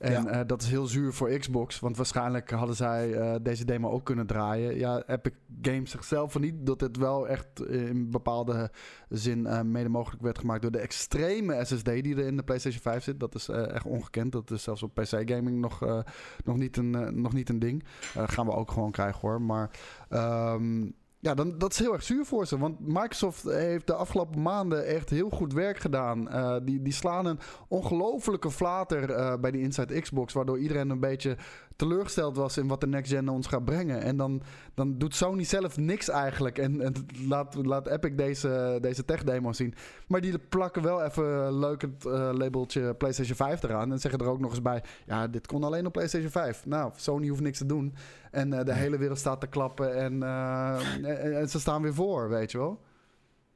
En 0.00 0.28
eh, 0.28 0.40
dat 0.46 0.62
is 0.62 0.68
heel 0.68 0.86
zuur 0.86 1.12
voor 1.12 1.38
Xbox. 1.38 1.80
Want 1.80 1.96
waarschijnlijk 1.96 2.50
hadden 2.50 2.76
zij 2.76 3.12
eh, 3.12 3.34
deze 3.42 3.64
demo 3.64 3.90
ook 3.90 4.04
kunnen 4.04 4.26
draaien. 4.26 4.78
Ja, 4.78 5.02
Epic 5.06 5.32
Games 5.62 5.90
zichzelf 5.90 6.32
van 6.32 6.40
niet. 6.40 6.54
Dat 6.66 6.80
het 6.80 6.96
wel 6.96 7.28
echt 7.28 7.66
in 7.66 8.10
bepaalde 8.10 8.70
zin 9.08 9.46
eh, 9.46 9.60
mede 9.62 9.88
mogelijk 9.88 10.22
werd 10.22 10.38
gemaakt 10.38 10.62
door 10.62 10.70
de 10.70 10.78
extreme 10.78 11.64
SSD 11.64 11.84
die 11.84 12.16
er 12.16 12.26
in 12.26 12.36
de 12.36 12.42
PlayStation 12.42 12.82
5 12.82 13.02
zit. 13.02 13.20
Dat 13.20 13.34
is 13.34 13.48
echt 13.48 13.84
ongekend. 13.84 14.32
Dat 14.32 14.50
is 14.50 14.62
zelfs 14.62 14.82
op 14.82 14.94
PC-gaming 14.94 15.60
nog, 15.60 15.82
eh, 15.82 15.98
nog, 16.44 16.56
niet 16.56 16.76
een, 16.76 17.20
nog 17.20 17.32
niet 17.32 17.48
een 17.48 17.58
ding. 17.58 17.84
Gaan 18.14 18.46
we 18.46 18.52
ook 18.52 18.70
gewoon 18.70 18.90
krijgen 18.90 19.20
hoor. 19.20 19.42
Maar 19.42 19.70
ehm, 20.08 20.88
ja, 21.20 21.34
dan, 21.34 21.58
dat 21.58 21.72
is 21.72 21.78
heel 21.78 21.92
erg 21.92 22.02
zuur 22.02 22.24
voor 22.24 22.46
ze. 22.46 22.58
Want 22.58 22.86
Microsoft 22.86 23.42
heeft 23.42 23.86
de 23.86 23.94
afgelopen 23.94 24.42
maanden 24.42 24.86
echt 24.86 25.10
heel 25.10 25.30
goed 25.30 25.52
werk 25.52 25.78
gedaan. 25.78 26.28
Eh, 26.28 26.56
die, 26.62 26.82
die 26.82 26.92
slaan 26.92 27.26
een 27.26 27.38
ongelofelijke 27.68 28.50
flater 28.50 29.10
eh, 29.10 29.38
bij 29.40 29.50
die 29.50 29.60
Inside 29.60 30.00
Xbox. 30.00 30.32
Waardoor 30.32 30.58
iedereen 30.58 30.90
een 30.90 31.00
beetje 31.00 31.36
teleurgesteld 31.80 32.36
was 32.36 32.56
in 32.56 32.66
wat 32.66 32.80
de 32.80 32.86
next 32.86 33.12
gen 33.12 33.28
ons 33.28 33.46
gaat 33.46 33.64
brengen. 33.64 34.02
En 34.02 34.16
dan, 34.16 34.42
dan 34.74 34.98
doet 34.98 35.14
Sony 35.14 35.44
zelf 35.44 35.76
niks 35.76 36.08
eigenlijk. 36.08 36.58
En, 36.58 36.80
en 36.80 36.94
laat, 37.28 37.54
laat 37.54 37.86
Epic 37.86 38.16
deze, 38.16 38.78
deze 38.80 39.04
tech 39.04 39.24
demo 39.24 39.52
zien. 39.52 39.74
Maar 40.06 40.20
die 40.20 40.38
plakken 40.38 40.82
wel 40.82 41.02
even 41.02 41.58
leuk 41.58 41.82
het 41.82 42.06
eh, 42.06 42.30
labeltje 42.32 42.94
PlayStation 42.94 43.36
5 43.36 43.62
eraan. 43.62 43.92
En 43.92 43.98
zeggen 43.98 44.20
er 44.20 44.26
ook 44.26 44.40
nog 44.40 44.50
eens 44.50 44.62
bij: 44.62 44.82
ja, 45.06 45.28
dit 45.28 45.46
kon 45.46 45.64
alleen 45.64 45.86
op 45.86 45.92
PlayStation 45.92 46.30
5. 46.30 46.66
Nou, 46.66 46.92
Sony 46.96 47.28
hoeft 47.28 47.42
niks 47.42 47.58
te 47.58 47.66
doen. 47.66 47.94
En 48.30 48.52
eh, 48.52 48.64
de 48.64 48.74
hele 48.74 48.98
wereld 48.98 49.18
staat 49.18 49.40
te 49.40 49.46
klappen. 49.46 49.96
En, 49.96 50.22
eh, 50.22 50.94
en, 51.02 51.38
en 51.38 51.48
ze 51.48 51.60
staan 51.60 51.82
weer 51.82 51.94
voor, 51.94 52.28
weet 52.28 52.50
je 52.50 52.58
wel. 52.58 52.80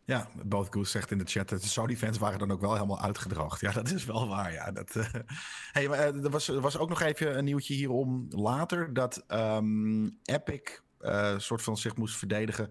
Ja, 0.06 0.28
Both 0.44 0.68
Goose 0.70 0.90
zegt 0.90 1.10
in 1.10 1.18
de 1.18 1.24
chat 1.24 1.48
dat 1.48 1.62
de 1.62 1.68
Sony-fans 1.68 2.18
waren 2.18 2.38
dan 2.38 2.50
ook 2.50 2.60
wel 2.60 2.74
helemaal 2.74 3.00
uitgedroogd. 3.00 3.60
Ja, 3.60 3.72
dat 3.72 3.90
is 3.90 4.04
wel 4.04 4.28
waar. 4.28 4.52
Ja, 4.52 4.72
dat, 4.72 4.96
eh. 4.96 5.06
hey, 5.72 5.88
maar, 5.88 5.98
eh, 5.98 6.24
er, 6.24 6.30
was, 6.30 6.48
er 6.48 6.60
was 6.60 6.78
ook 6.78 6.88
nog 6.88 7.00
even 7.00 7.38
een 7.38 7.44
nieuwtje 7.44 7.74
hierom 7.74 8.26
later 8.28 8.92
dat 8.92 9.24
ehm, 9.26 10.10
Epic 10.22 10.80
eh 10.98 11.38
soort 11.38 11.62
van 11.62 11.76
zich 11.76 11.96
moest 11.96 12.16
verdedigen 12.16 12.68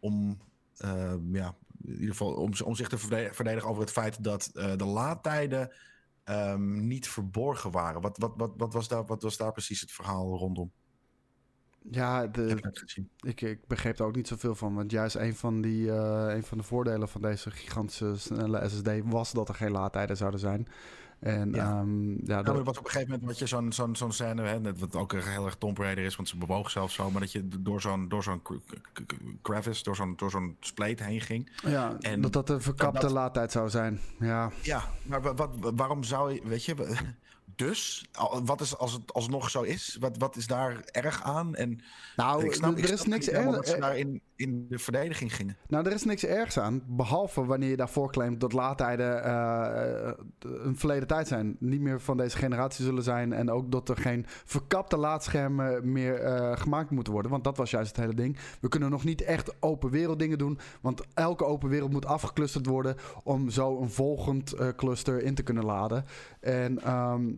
om, 0.00 0.40
eh, 0.76 1.14
ja, 1.32 1.56
in 1.82 1.92
ieder 1.92 2.08
geval 2.08 2.34
om, 2.34 2.52
om 2.64 2.74
zich 2.74 2.88
te 2.88 2.98
verde- 2.98 3.34
verdedigen 3.34 3.68
over 3.68 3.82
het 3.82 3.92
feit 3.92 4.24
dat 4.24 4.50
eh, 4.54 4.76
de 4.76 4.84
laadtijden 4.84 5.74
ehm, 6.24 6.86
niet 6.86 7.08
verborgen 7.08 7.70
waren. 7.70 8.00
Wat, 8.00 8.18
wat, 8.18 8.32
wat, 8.36 8.52
wat, 8.56 8.72
was 8.72 8.88
daar, 8.88 9.06
wat 9.06 9.22
was 9.22 9.36
daar 9.36 9.52
precies 9.52 9.80
het 9.80 9.92
verhaal 9.92 10.36
rondom? 10.36 10.72
Ja, 11.90 12.26
de, 12.26 12.72
ik, 13.20 13.40
ik 13.40 13.66
begreep 13.66 13.98
er 13.98 14.04
ook 14.06 14.16
niet 14.16 14.28
zoveel 14.28 14.54
van. 14.54 14.74
Want 14.74 14.90
juist 14.90 15.16
een 15.16 15.34
van, 15.36 15.60
die, 15.60 15.90
eh, 15.92 16.34
een 16.34 16.42
van 16.42 16.58
de 16.58 16.64
voordelen 16.64 17.08
van 17.08 17.20
deze 17.20 17.50
gigantische 17.50 18.12
snelle 18.16 18.68
SSD 18.68 18.88
was 19.04 19.32
dat 19.32 19.48
er 19.48 19.54
geen 19.54 19.70
laadtijden 19.70 20.16
zouden 20.16 20.40
zijn. 20.40 20.66
En 21.20 21.50
Ja. 21.50 21.64
ja 21.64 21.84
Ja, 22.36 22.42
dat, 22.42 22.62
was 22.64 22.78
op 22.78 22.84
een 22.84 22.90
gegeven 22.90 23.10
moment 23.12 23.28
wat 23.28 23.38
je 23.38 23.46
zo'n 23.46 23.72
zo'n 23.72 23.96
zo'n 23.96 24.12
scène, 24.12 24.42
hè, 24.42 24.60
net 24.60 24.78
wat 24.80 24.96
ook 24.96 25.12
heel 25.12 25.44
erg 25.44 25.54
Tomb 25.56 25.78
Raider 25.78 26.04
is, 26.04 26.16
want 26.16 26.28
ze 26.28 26.36
bewoog 26.36 26.70
zelfs 26.70 26.94
zo, 26.94 27.10
maar 27.10 27.20
dat 27.20 27.32
je 27.32 27.48
door 27.60 27.80
zo'n 27.80 28.08
door 28.08 28.22
zo'n 28.22 28.42
cr- 28.42 28.54
cr- 28.92 29.02
cr- 29.06 29.14
crevice, 29.42 29.82
door 29.82 29.96
zo'n 29.96 30.14
door 30.16 30.30
zo'n 30.30 30.56
spleet 30.60 31.00
heen 31.04 31.20
ging. 31.20 31.50
ja, 31.66 31.96
en 32.00 32.20
dat 32.20 32.32
dat 32.32 32.50
een 32.50 32.60
verkapte 32.60 33.00
dat- 33.00 33.10
laadtijd 33.10 33.52
zou 33.52 33.68
zijn. 33.70 34.00
Ja, 34.18 34.50
Ja, 34.62 34.84
maar 35.06 35.22
wa- 35.22 35.34
wat, 35.34 35.50
waarom 35.76 36.02
zou 36.02 36.32
je, 36.32 36.40
weet 36.44 36.64
je, 36.64 36.74
dus 37.56 38.04
wat 38.44 38.60
is 38.60 38.76
als 38.76 38.92
het 38.92 39.12
alsnog 39.12 39.50
zo 39.50 39.62
is? 39.62 39.96
Wat, 40.00 40.16
wat 40.18 40.36
is 40.36 40.46
daar 40.46 40.80
erg 40.84 41.22
aan? 41.22 41.54
En 41.54 41.80
nou, 42.16 42.44
ik 42.44 42.52
snap, 42.52 42.78
er 42.78 42.92
is 42.92 43.00
snap 43.00 43.06
niks 43.06 43.28
erg. 43.28 43.54
dat 43.54 43.68
ze 43.68 43.78
daar 43.78 43.96
in, 43.98 44.20
in 44.36 44.66
de 44.68 44.78
verdediging 44.78 45.34
gingen. 45.34 45.56
Nou, 45.68 45.86
er 45.86 45.92
is 45.92 46.04
niks 46.04 46.24
ergs 46.24 46.58
aan. 46.58 46.82
Behalve 46.86 47.44
wanneer 47.44 47.68
je 47.68 47.76
daarvoor 47.76 48.10
claimt 48.10 48.40
dat 48.40 48.52
laadtijden 48.52 49.24
eh, 49.24 50.08
eh, 50.08 50.14
een 50.38 50.76
verleden 50.76 51.08
tijd 51.08 51.28
zijn. 51.28 51.56
Niet 51.58 51.80
meer 51.80 52.00
van 52.00 52.16
deze 52.16 52.36
generatie 52.36 52.84
zullen 52.84 53.02
zijn. 53.02 53.32
En 53.32 53.50
ook 53.50 53.72
dat 53.72 53.88
er 53.88 53.96
geen 53.96 54.24
verkapte 54.26 54.96
laadschermen 54.96 55.92
meer 55.92 56.20
eh, 56.20 56.56
gemaakt 56.56 56.90
moeten 56.90 57.12
worden. 57.12 57.30
Want 57.30 57.44
dat 57.44 57.56
was 57.56 57.70
juist 57.70 57.96
het 57.96 58.04
hele 58.04 58.14
ding. 58.14 58.38
We 58.60 58.68
kunnen 58.68 58.90
nog 58.90 59.04
niet 59.04 59.22
echt 59.22 59.54
open 59.60 59.90
wereld 59.90 60.18
dingen 60.18 60.38
doen. 60.38 60.58
Want 60.80 61.02
elke 61.14 61.44
open 61.44 61.68
wereld 61.68 61.92
moet 61.92 62.06
afgeclusterd 62.06 62.66
worden. 62.66 62.96
Om 63.22 63.50
zo 63.50 63.80
een 63.80 63.90
volgend 63.90 64.54
cluster 64.76 65.22
in 65.22 65.34
te 65.34 65.42
kunnen 65.42 65.64
laden. 65.64 66.04
En. 66.40 66.82
ehm, 66.82 67.32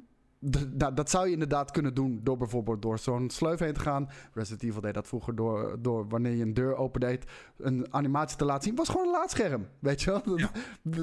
d- 0.51 0.79
nou, 0.79 0.95
dat 0.95 1.11
zou 1.11 1.27
je 1.27 1.33
inderdaad 1.33 1.71
kunnen 1.71 1.95
doen 1.95 2.21
door 2.23 2.37
bijvoorbeeld 2.37 2.83
door 2.83 2.99
zo'n 2.99 3.31
sleuf 3.31 3.59
heen 3.59 3.73
te 3.73 3.81
gaan. 3.81 4.09
Resident 4.33 4.63
Evil 4.63 4.81
deed 4.81 4.95
dat 4.95 5.07
vroeger 5.07 5.35
door, 5.37 5.77
door 5.79 6.09
wanneer 6.09 6.33
je 6.33 6.43
een 6.43 6.55
deur 6.55 6.77
opendeed, 6.77 7.25
een 7.59 7.87
animatie 7.91 8.37
te 8.37 8.45
laten 8.45 8.63
zien. 8.63 8.75
was 8.75 8.89
gewoon 8.89 9.07
een 9.07 9.13
laadscherm, 9.13 9.67
weet 9.79 10.03
je 10.03 10.11
wel? 10.11 10.39
Ja. 10.39 10.51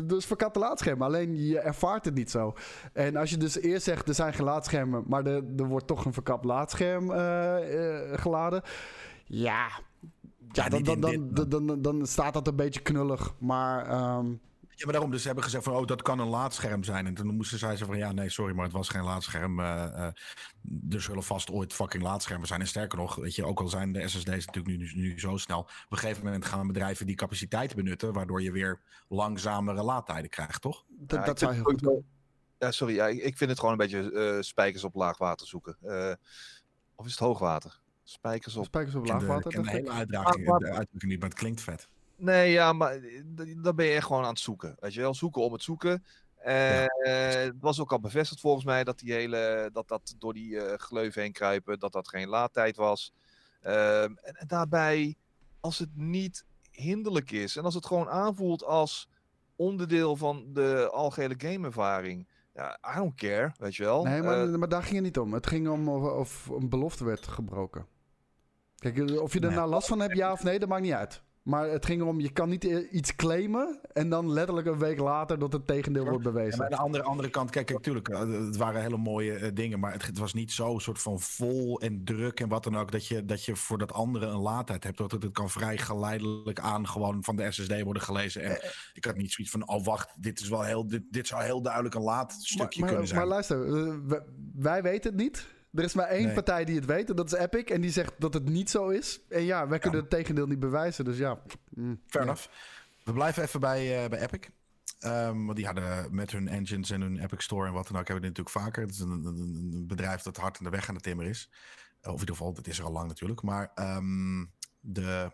Dus 0.04 0.26
verkapte 0.26 0.60
laadscherm, 0.60 1.02
alleen 1.02 1.36
je 1.48 1.60
ervaart 1.60 2.06
het 2.06 2.14
niet 2.14 2.32
zo. 2.32 2.54
En 2.94 3.16
als 3.16 3.30
je 3.30 3.38
dus 3.38 3.60
eerst 3.60 3.84
zegt, 3.84 4.08
er 4.08 4.14
zijn 4.16 4.34
geen 4.34 4.46
laadschermen, 4.46 5.04
maar 5.08 5.26
er, 5.26 5.44
er 5.58 5.66
wordt 5.68 5.88
toch 5.88 6.06
een 6.06 6.14
verkapt 6.14 6.46
laadscherm 6.46 7.12
eh, 7.12 8.12
eh, 8.12 8.20
geladen. 8.20 8.62
Ja, 9.26 9.68
ja, 10.52 10.70
Ja, 10.70 10.70
dan, 10.70 10.84
dan, 10.84 11.00
dan, 11.50 11.50
dan, 11.50 11.82
dan 11.82 12.06
staat 12.08 12.34
dat 12.34 12.48
een 12.48 12.56
beetje 12.56 12.82
knullig. 12.82 13.34
Maar 13.40 13.86
ehm, 13.88 14.34
Ja, 14.84 14.90
maar 14.90 14.98
daarom, 14.98 15.12
dus 15.12 15.22
ze 15.22 15.28
hebben 15.28 15.44
gezegd 15.46 15.64
van, 15.64 15.74
oh, 15.76 15.86
dat 15.88 16.02
kan 16.02 16.20
een 16.20 16.28
laadscherm 16.28 16.84
zijn. 16.84 17.06
En 17.08 17.14
toen 17.14 17.36
moesten 17.36 17.58
zij 17.60 17.70
zeggen 17.70 17.88
van, 17.88 17.98
ja, 17.98 18.12
nee, 18.12 18.30
sorry, 18.30 18.56
maar 18.56 18.64
het 18.64 18.74
was 18.74 18.90
geen 18.90 19.04
laadscherm. 19.04 19.60
eh, 19.60 19.84
eh, 19.84 20.14
er 20.90 21.02
zullen 21.02 21.24
vast 21.24 21.52
ooit 21.52 21.74
fucking 21.74 22.04
laadschermen 22.04 22.48
zijn. 22.48 22.60
En 22.62 22.68
sterker 22.68 22.98
nog, 22.98 23.16
weet 23.16 23.36
je, 23.36 23.46
ook 23.46 23.60
al 23.60 23.68
zijn 23.68 23.92
de 23.92 24.08
SSD's 24.08 24.26
natuurlijk 24.46 24.68
nu, 24.68 24.78
nu, 24.78 24.92
nu 24.96 25.20
zo 25.20 25.38
snel. 25.38 25.60
Op 25.60 25.86
een 25.90 25.98
gegeven 25.98 26.24
moment 26.24 26.46
gaan 26.46 26.68
bedrijven 26.68 27.06
die 27.06 27.16
capaciteit 27.16 27.76
benutten, 27.76 28.14
waardoor 28.14 28.42
je 28.42 28.52
weer 28.52 28.80
langzamere 29.08 29.84
laadtijden 29.84 30.30
krijgt, 30.30 30.62
toch? 30.62 30.84
dat, 30.90 31.20
Ja, 31.20 31.26
dat 31.26 31.40
zou 31.40 31.54
heel 31.54 31.64
goed 31.64 32.02
Ja, 32.60 32.72
sorry, 32.72 32.96
ja, 32.96 33.08
ik 33.08 33.38
vind 33.38 33.50
het 33.50 33.60
gewoon 33.60 33.72
een 33.80 33.88
beetje 33.88 34.12
eh, 34.12 34.42
spijkers 34.42 34.84
op 34.84 34.96
laag 34.96 35.18
water 35.18 35.48
zoeken. 35.48 35.78
Eh, 35.82 36.14
of 36.96 37.06
is 37.06 37.12
het 37.12 37.20
hoogwater? 37.20 37.80
Spijkers 38.04 38.56
op. 38.56 38.66
Spijkers 38.66 38.96
op 38.96 39.06
de- 39.06 39.12
laagwater. 39.12 39.46
ik 39.46 39.52
ken 39.52 39.64
de 39.64 39.70
hele 39.70 39.92
uitdaging, 39.92 40.46
de 40.58 40.72
uitdrukking 40.72 41.12
niet, 41.12 41.20
maar 41.20 41.30
het 41.30 41.38
klinkt 41.38 41.62
vet. 41.62 41.90
Nee, 42.16 42.52
ja, 42.52 42.74
maar 42.74 42.96
eh, 42.96 43.22
dan 43.58 43.76
ben 43.76 43.86
je 43.86 43.94
echt 43.94 44.06
gewoon 44.06 44.24
aan 44.24 44.30
het 44.30 44.40
zoeken. 44.40 44.76
Weet 44.80 44.94
je 44.94 45.02
wel, 45.02 45.14
zoeken 45.14 45.42
om 45.42 45.54
het 45.54 45.64
zoeken. 45.64 46.04
Eh, 46.36 46.86
het 46.98 47.56
was 47.60 47.80
ook 47.80 47.92
al 47.92 48.00
bevestigd 48.00 48.42
volgens 48.42 48.66
mij 48.66 48.84
dat 48.84 49.00
die 49.00 49.14
hele, 49.14 49.70
dat, 49.74 49.88
dat 49.88 50.16
door 50.18 50.34
die 50.34 50.60
eh 50.60 50.78
gleuf 50.78 51.16
heen 51.16 51.32
kruipen, 51.32 51.80
dat 51.80 51.92
dat 51.92 52.10
geen 52.10 52.28
laadtijd 52.28 52.76
was. 52.76 53.14
Ehm, 53.62 54.14
en, 54.22 54.34
en 54.34 54.48
daarbij, 54.48 55.16
als 55.60 55.80
het 55.80 55.96
niet 55.96 56.46
hinderlijk 56.72 57.32
is 57.32 57.58
en 57.58 57.64
als 57.64 57.74
het 57.76 57.86
gewoon 57.86 58.10
aanvoelt 58.10 58.64
als 58.64 59.10
onderdeel 59.56 60.16
van 60.16 60.46
de 60.54 60.90
algehele 60.92 61.36
gameervaring. 61.38 62.28
Ja, 62.54 62.80
I 62.94 62.98
don't 62.98 63.16
care, 63.16 63.54
weet 63.58 63.76
je 63.76 63.84
wel. 63.84 64.04
Nee, 64.04 64.22
maar, 64.22 64.60
maar 64.60 64.70
daar 64.70 64.84
ging 64.84 64.96
het 64.96 65.04
niet 65.04 65.20
om. 65.20 65.34
Het 65.34 65.48
ging 65.48 65.70
om 65.70 65.90
of, 65.90 66.12
of 66.12 66.48
een 66.48 66.70
belofte 66.70 67.06
werd 67.06 67.28
gebroken. 67.28 67.88
Kijk, 68.76 69.20
of 69.22 69.34
je 69.34 69.40
er 69.40 69.48
Nee. 69.48 69.56
nou 69.56 69.70
last 69.70 69.88
van 69.88 70.00
hebt, 70.00 70.16
ja 70.18 70.32
of 70.32 70.44
nee, 70.44 70.60
dat 70.60 70.70
maakt 70.70 70.82
niet 70.82 70.94
uit. 70.94 71.24
Maar 71.44 71.70
het 71.70 71.86
ging 71.86 72.02
erom, 72.02 72.20
je 72.20 72.32
kan 72.32 72.50
niet 72.50 72.64
i- 72.64 72.88
iets 72.92 73.16
claimen 73.16 73.80
en 73.94 74.10
dan 74.10 74.32
letterlijk 74.32 74.68
een 74.68 74.80
week 74.80 75.00
later 75.00 75.40
dat 75.40 75.54
het 75.54 75.68
tegendeel 75.68 76.04
wordt 76.06 76.24
bewezen. 76.24 76.64
aan 76.64 76.70
de 76.70 76.76
andere, 76.78 77.04
andere 77.04 77.30
kant, 77.30 77.50
kijk, 77.50 77.70
natuurlijk, 77.72 78.10
eh, 78.10 78.20
het 78.20 78.58
waren 78.58 78.82
hele 78.82 78.98
mooie 78.98 79.34
eh, 79.34 79.50
dingen, 79.54 79.80
maar 79.80 79.92
het, 79.94 80.06
het 80.06 80.18
was 80.18 80.34
niet 80.34 80.52
zo 80.52 80.78
soort 80.78 81.02
van 81.02 81.20
vol 81.20 81.80
en 81.80 82.04
druk 82.04 82.40
en 82.40 82.48
wat 82.50 82.64
dan 82.64 82.78
ook, 82.78 82.92
dat 82.92 83.08
je, 83.08 83.26
dat 83.26 83.46
je 83.46 83.56
voor 83.56 83.78
dat 83.78 83.94
andere 83.94 84.26
een 84.26 84.40
laadtijd 84.42 84.84
hebt. 84.84 84.98
Dat 84.98 85.12
het, 85.12 85.24
het 85.24 85.32
kan 85.32 85.50
vrij 85.50 85.78
geleidelijk 85.78 86.60
aan 86.60 86.88
gewoon 86.88 87.24
van 87.24 87.36
de 87.36 87.52
SSD 87.52 87.82
worden 87.82 88.04
gelezen. 88.04 88.44
En 88.44 88.58
ik 88.94 89.06
had 89.06 89.16
niet 89.16 89.32
zoiets 89.32 89.54
van, 89.54 89.68
oh 89.68 89.86
wacht, 89.86 90.16
dit, 90.20 90.40
is 90.40 90.50
wel 90.50 90.64
heel, 90.64 90.88
dit, 90.88 91.04
dit 91.10 91.28
zou 91.28 91.44
heel 91.44 91.62
duidelijk 91.62 91.96
een 91.96 92.02
laadstukje 92.02 92.80
maar, 92.80 92.90
kunnen 92.90 93.08
zijn. 93.08 93.20
maar 93.20 93.30
luister, 93.30 93.88
eh, 93.88 94.20
wij 94.56 94.82
weten 94.84 95.12
het 95.12 95.20
niet. 95.22 95.48
Er 95.74 95.84
is 95.84 95.94
maar 95.94 96.08
één 96.08 96.26
Nee. 96.26 96.34
partij 96.34 96.66
die 96.66 96.76
het 96.76 96.86
weet 96.86 97.10
en 97.10 97.16
dat 97.16 97.34
is 97.34 97.40
Epic. 97.40 97.64
En 97.64 97.82
die 97.82 97.92
zegt 97.92 98.14
dat 98.18 98.34
het 98.34 98.50
niet 98.50 98.70
zo 98.70 98.90
is. 98.90 99.20
En 99.30 99.44
ja, 99.44 99.68
wij 99.68 99.80
kunnen 99.80 100.00
het 100.00 100.10
tegendeel 100.10 100.48
niet 100.48 100.60
bewijzen. 100.60 101.06
Dus 101.06 101.18
ja. 101.18 101.42
mm, 101.70 102.02
Fair 102.08 102.26
ja. 102.26 102.32
enough. 102.32 102.48
We 103.04 103.14
blijven 103.14 103.44
even 103.44 103.60
bij, 103.60 104.04
eh, 104.04 104.10
bij 104.10 104.20
Epic. 104.20 104.50
Ehm, 105.00 105.46
want 105.46 105.56
die 105.56 105.66
hadden 105.66 106.16
met 106.16 106.32
hun 106.32 106.48
engines 106.48 106.90
en 106.90 107.02
hun 107.02 107.20
Epic 107.20 107.44
Store 107.44 107.68
en 107.68 107.74
wat 107.74 107.88
dan 107.88 107.98
ook, 107.98 108.08
hebben 108.08 108.30
we 108.30 108.34
dit 108.34 108.38
natuurlijk 108.38 108.66
vaker. 108.66 108.82
Het 108.82 108.92
is 108.92 109.00
een, 109.00 109.26
een, 109.26 109.72
een 109.74 109.88
bedrijf 109.88 110.22
dat 110.22 110.38
hard 110.38 110.58
aan 110.58 110.64
de 110.64 110.70
weg 110.70 110.90
aan 110.90 110.96
de 110.96 111.02
timmer 111.02 111.26
is. 111.26 111.50
Of 112.02 112.14
in 112.14 112.20
ieder 112.20 112.36
geval, 112.36 112.54
dat 112.54 112.68
is 112.68 112.80
er 112.80 112.86
al 112.86 112.92
lang 112.92 113.08
natuurlijk. 113.08 113.42
Maar 113.42 113.72
ehm, 113.76 114.46
de, 114.80 115.32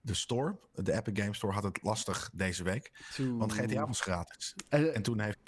de 0.00 0.14
store, 0.14 0.58
de 0.74 0.92
Epic 0.92 1.22
Game 1.22 1.34
Store, 1.34 1.52
had 1.52 1.62
het 1.62 1.82
lastig 1.82 2.30
deze 2.32 2.62
week. 2.62 2.92
Want 3.16 3.52
GTA 3.52 3.86
was 3.86 4.00
gratis. 4.00 4.54
En, 4.68 4.94
En 4.94 5.02
toen 5.02 5.20
heeft 5.20 5.38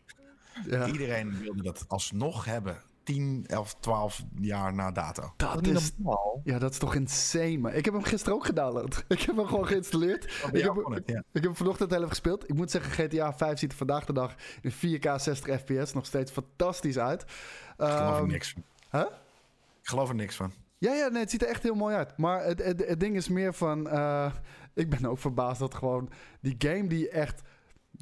ja, 0.66 0.86
iedereen 0.86 1.38
wilde 1.38 1.62
dat 1.62 1.84
alsnog 1.88 2.44
hebben. 2.44 2.82
10, 3.02 3.44
11, 3.46 3.74
12 3.80 4.22
jaar 4.40 4.74
na 4.74 4.90
dato. 4.90 5.32
dat 5.36 5.66
is, 5.66 5.92
normaal. 5.96 6.40
ja, 6.44 6.58
dat 6.58 6.72
is 6.72 6.78
toch 6.78 6.94
insane, 6.94 7.58
man. 7.58 7.72
Ik 7.72 7.84
heb 7.84 7.94
hem 7.94 8.02
gisteren 8.02 8.34
ook 8.34 8.44
gedownload. 8.44 9.04
Ik 9.08 9.20
heb 9.20 9.36
hem 9.36 9.46
gewoon 9.46 9.66
geïnstalleerd. 9.66 10.24
Ik 10.52 10.62
heb, 10.62 10.74
kon 10.82 10.92
het, 10.94 11.02
ja. 11.06 11.18
ik 11.18 11.24
heb 11.32 11.42
hem 11.42 11.56
vanochtend 11.56 11.90
heel 11.90 11.98
even 11.98 12.10
gespeeld. 12.10 12.48
Ik 12.48 12.54
moet 12.54 12.70
zeggen, 12.70 12.92
GTA 12.92 13.32
5 13.34 13.58
ziet 13.58 13.70
er 13.72 13.78
vandaag 13.78 14.04
de 14.04 14.12
dag 14.12 14.34
in 14.60 14.72
4K 14.72 15.14
60 15.16 15.60
fps 15.60 15.92
nog 15.92 16.06
steeds 16.06 16.30
fantastisch 16.32 16.98
uit. 16.98 17.22
Ik 17.22 17.28
geloof 17.78 18.10
er 18.10 18.16
Ehm, 18.16 18.26
niks 18.26 18.52
van. 18.52 18.62
Huh? 19.00 19.10
Ik 19.82 19.88
geloof 19.88 20.08
er 20.08 20.14
niks 20.14 20.36
van. 20.36 20.52
Ja, 20.78 20.92
ja, 20.94 21.08
nee, 21.08 21.20
het 21.20 21.30
ziet 21.30 21.42
er 21.42 21.48
echt 21.48 21.62
heel 21.62 21.74
mooi 21.74 21.94
uit. 21.94 22.16
Maar 22.16 22.44
het, 22.44 22.64
het, 22.64 22.86
het 22.86 23.00
ding 23.00 23.16
is 23.16 23.28
meer 23.28 23.54
van... 23.54 23.88
eh, 23.88 24.32
ik 24.74 24.90
ben 24.90 25.06
ook 25.06 25.18
verbaasd 25.18 25.58
dat 25.60 25.74
gewoon 25.74 26.10
die 26.40 26.54
game 26.58 26.86
die 26.86 27.08
echt 27.08 27.42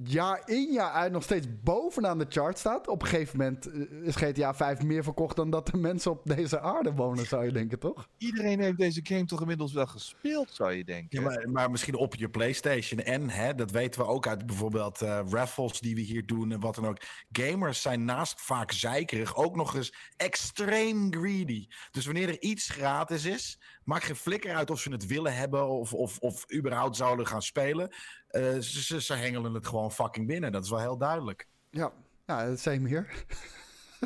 jaar 0.04 0.42
in 0.44 0.72
jaar 0.72 0.92
uit 0.92 1.12
nog 1.12 1.22
steeds 1.22 1.46
bovenaan 1.62 2.18
de 2.18 2.26
chart 2.28 2.58
staat. 2.58 2.88
Op 2.88 3.02
een 3.02 3.08
gegeven 3.08 3.38
moment 3.38 3.66
eh, 3.66 4.06
is 4.06 4.16
GTA 4.16 4.54
5 4.54 4.82
meer 4.82 5.02
verkocht 5.02 5.36
dan 5.36 5.50
dat 5.50 5.66
de 5.66 5.76
mensen 5.88 6.10
op 6.10 6.20
deze 6.24 6.60
aarde 6.60 6.92
wonen, 6.92 7.26
zou 7.26 7.44
je 7.44 7.52
denken, 7.52 7.78
toch? 7.78 8.08
Iedereen 8.18 8.60
heeft 8.60 8.78
deze 8.78 9.00
game 9.02 9.24
toch 9.24 9.40
inmiddels 9.40 9.72
wel 9.72 9.86
gespeeld, 9.86 10.50
zou 10.52 10.72
je 10.72 10.84
denken. 10.84 11.20
Ja, 11.20 11.28
maar, 11.28 11.50
maar 11.50 11.70
misschien 11.70 11.94
op 11.94 12.14
je 12.14 12.28
PlayStation. 12.28 13.00
En 13.00 13.30
hè, 13.30 13.54
dat 13.54 13.70
weten 13.70 14.00
we 14.00 14.06
ook 14.06 14.26
uit 14.26 14.46
bijvoorbeeld 14.46 15.02
eh, 15.02 15.20
raffles 15.30 15.80
die 15.80 15.94
we 15.94 16.00
hier 16.00 16.26
doen 16.26 16.52
en 16.52 16.60
wat 16.60 16.74
dan 16.74 16.86
ook. 16.86 16.98
Gamers 17.32 17.82
zijn 17.82 18.04
naast 18.04 18.40
vaak 18.40 18.72
zeikerig 18.72 19.36
ook 19.36 19.56
nog 19.56 19.74
eens 19.74 19.94
extreem 20.16 21.12
greedy. 21.12 21.66
Dus 21.90 22.04
wanneer 22.04 22.28
er 22.28 22.42
iets 22.42 22.68
gratis 22.68 23.24
is, 23.24 23.58
maakt 23.88 24.04
geen 24.04 24.16
flikker 24.16 24.54
uit 24.54 24.70
of 24.70 24.80
ze 24.80 24.90
het 24.90 25.06
willen 25.06 25.34
hebben 25.34 25.68
of, 25.68 25.94
of, 25.94 26.18
of 26.18 26.52
überhaupt 26.54 26.96
zouden 26.96 27.26
gaan 27.26 27.42
spelen. 27.42 27.94
Eh, 28.28 28.58
ze, 28.58 29.14
hengelen 29.14 29.54
het 29.54 29.66
gewoon 29.66 29.92
fucking 29.92 30.26
binnen. 30.26 30.52
Dat 30.52 30.64
is 30.64 30.70
wel 30.70 30.80
heel 30.80 30.98
duidelijk. 30.98 31.48
Ja, 31.70 31.92
ja 32.26 32.56
same 32.56 32.88
hier. 32.88 33.24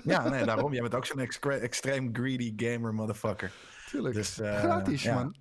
Ja, 0.04 0.28
nee, 0.28 0.44
daarom. 0.44 0.72
Jij 0.72 0.82
bent 0.82 0.94
ook 0.94 1.06
zo'n 1.06 1.28
extreem 1.50 2.10
greedy 2.12 2.52
gamer, 2.56 2.94
motherfucker. 2.94 3.52
Tuurlijk. 3.88 4.14
Dus, 4.14 4.40
eh, 4.40 4.58
Gratis, 4.58 5.02
ja. 5.02 5.14
man. 5.14 5.36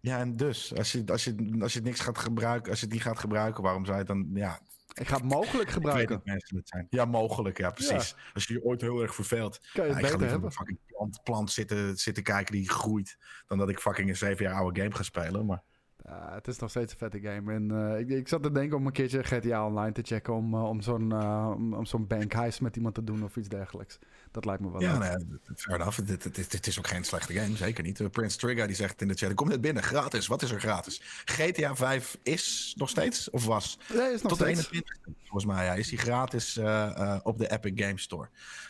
Ja, 0.00 0.18
en 0.18 0.36
dus, 0.36 0.76
als 0.76 0.92
je, 0.92 1.02
als, 1.06 1.24
je, 1.24 1.56
als 1.60 1.72
je 1.72 1.78
het 1.78 1.88
niks 1.88 2.00
gaat 2.00 2.18
gebruiken, 2.18 2.70
als 2.70 2.80
je 2.80 2.86
het 2.86 2.94
niet 2.94 3.04
gaat 3.04 3.18
gebruiken, 3.18 3.62
waarom 3.62 3.84
zou 3.84 3.96
je 3.96 4.04
het 4.04 4.12
dan, 4.12 4.30
ja, 4.34 4.60
Ik 4.94 5.08
ga 5.08 5.14
het 5.16 5.24
mogelijk 5.24 5.52
Ik 5.52 5.58
weet 5.58 5.70
gebruiken. 5.72 6.16
dat 6.16 6.24
mensen 6.24 6.56
het 6.56 6.68
zijn. 6.68 6.86
Ja, 6.90 7.04
mogelijk. 7.04 7.58
Ja, 7.58 7.70
precies. 7.70 8.14
Als 8.34 8.44
je 8.44 8.54
je 8.54 8.64
ooit 8.64 8.80
heel 8.80 9.02
erg 9.02 9.14
verveelt. 9.14 9.60
Kan 9.72 9.86
je 9.86 9.92
Ja, 9.92 9.98
ik 9.98 10.06
ga 10.06 10.16
liever 10.16 10.44
een 10.44 10.52
fucking 10.52 10.78
plant, 10.86 11.20
plant 11.22 11.50
zitten, 11.50 11.96
zitten 11.96 12.22
kijken 12.22 12.52
die 12.54 12.70
groeit. 12.70 13.16
Dan 13.46 13.58
dat 13.58 13.68
ik 13.68 13.78
fucking 13.78 14.08
een 14.08 14.16
zeven 14.16 14.44
jaar 14.44 14.54
oude 14.54 14.80
game 14.80 14.94
ga 14.94 15.02
spelen. 15.02 15.46
Maar 15.46 15.62
Ja, 16.04 16.34
het 16.34 16.48
is 16.48 16.58
nog 16.58 16.70
steeds 16.70 16.92
een 16.92 16.98
vette 16.98 17.20
game. 17.20 17.52
En 17.52 17.70
eh, 17.70 17.98
ik, 17.98 18.08
ik 18.08 18.28
zat 18.28 18.42
te 18.42 18.52
denken 18.52 18.76
om 18.76 18.86
een 18.86 18.92
keertje 18.92 19.22
GTA 19.22 19.66
Online 19.66 19.92
te 19.92 20.02
checken. 20.02 20.34
Om, 20.34 20.54
eh, 20.54 20.64
om 20.68 20.80
zo'n 20.80 21.12
eh, 21.12 21.52
om, 21.54 21.74
om 21.74 21.84
zo'n 21.86 22.06
bank 22.06 22.32
heist 22.32 22.60
met 22.60 22.76
iemand 22.76 22.94
te 22.94 23.04
doen 23.04 23.24
of 23.24 23.36
iets 23.36 23.48
dergelijks. 23.48 23.98
Dat 24.30 24.44
lijkt 24.44 24.62
me 24.62 24.70
wel 24.70 24.80
ja, 24.80 25.18
fair 25.56 25.80
enough. 25.80 25.96
Het, 25.96 26.66
is 26.66 26.78
ook 26.78 26.86
geen 26.86 27.04
slechte 27.04 27.32
game. 27.32 27.56
Zeker 27.56 27.84
niet. 27.84 28.00
Uh, 28.00 28.08
Prince 28.08 28.38
Trigger 28.38 28.66
die 28.66 28.76
zegt 28.76 29.02
in 29.02 29.08
de 29.08 29.14
chat. 29.14 29.34
Kom 29.34 29.48
net 29.48 29.60
binnen. 29.60 29.82
Gratis. 29.82 30.26
Wat 30.26 30.42
is 30.42 30.50
er 30.50 30.60
gratis? 30.60 31.00
GTA 31.24 31.76
5 31.76 32.18
is 32.22 32.74
nog 32.76 32.88
steeds? 32.88 33.30
Of 33.30 33.44
was? 33.44 33.78
Nee, 33.94 34.12
is 34.12 34.22
nog 34.22 34.32
Tot 34.32 34.40
steeds. 34.40 34.70
21 34.70 34.96
volgens 35.30 35.44
mij. 35.44 35.64
Ja, 35.64 35.74
is 35.74 35.88
die 35.88 35.98
gratis 35.98 36.56
eh, 36.56 36.86
eh, 36.86 37.20
op 37.22 37.38
de 37.38 37.50
Epic 37.50 37.72
Game 37.74 37.98
Store. 37.98 38.28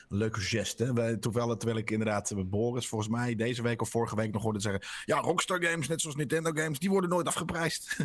Leuke 0.09 0.41
geste. 0.41 0.93
Wij, 0.93 1.17
terwijl, 1.17 1.57
terwijl 1.57 1.79
ik 1.79 1.91
inderdaad 1.91 2.51
Boris 2.51 2.89
volgens 2.89 3.11
mij 3.11 3.35
deze 3.35 3.63
week 3.63 3.83
of 3.83 3.89
vorige 3.89 4.17
week 4.17 4.33
nog 4.33 4.43
hoorde 4.43 4.61
zeggen... 4.61 4.83
Ja, 5.05 5.19
Rockstar 5.19 5.65
Games, 5.65 5.89
net 5.89 6.01
zoals 6.01 6.17
Nintendo 6.17 6.51
Games, 6.55 6.79
die 6.79 6.91
worden 6.91 7.11
nooit 7.11 7.27
afgeprijsd. 7.27 7.97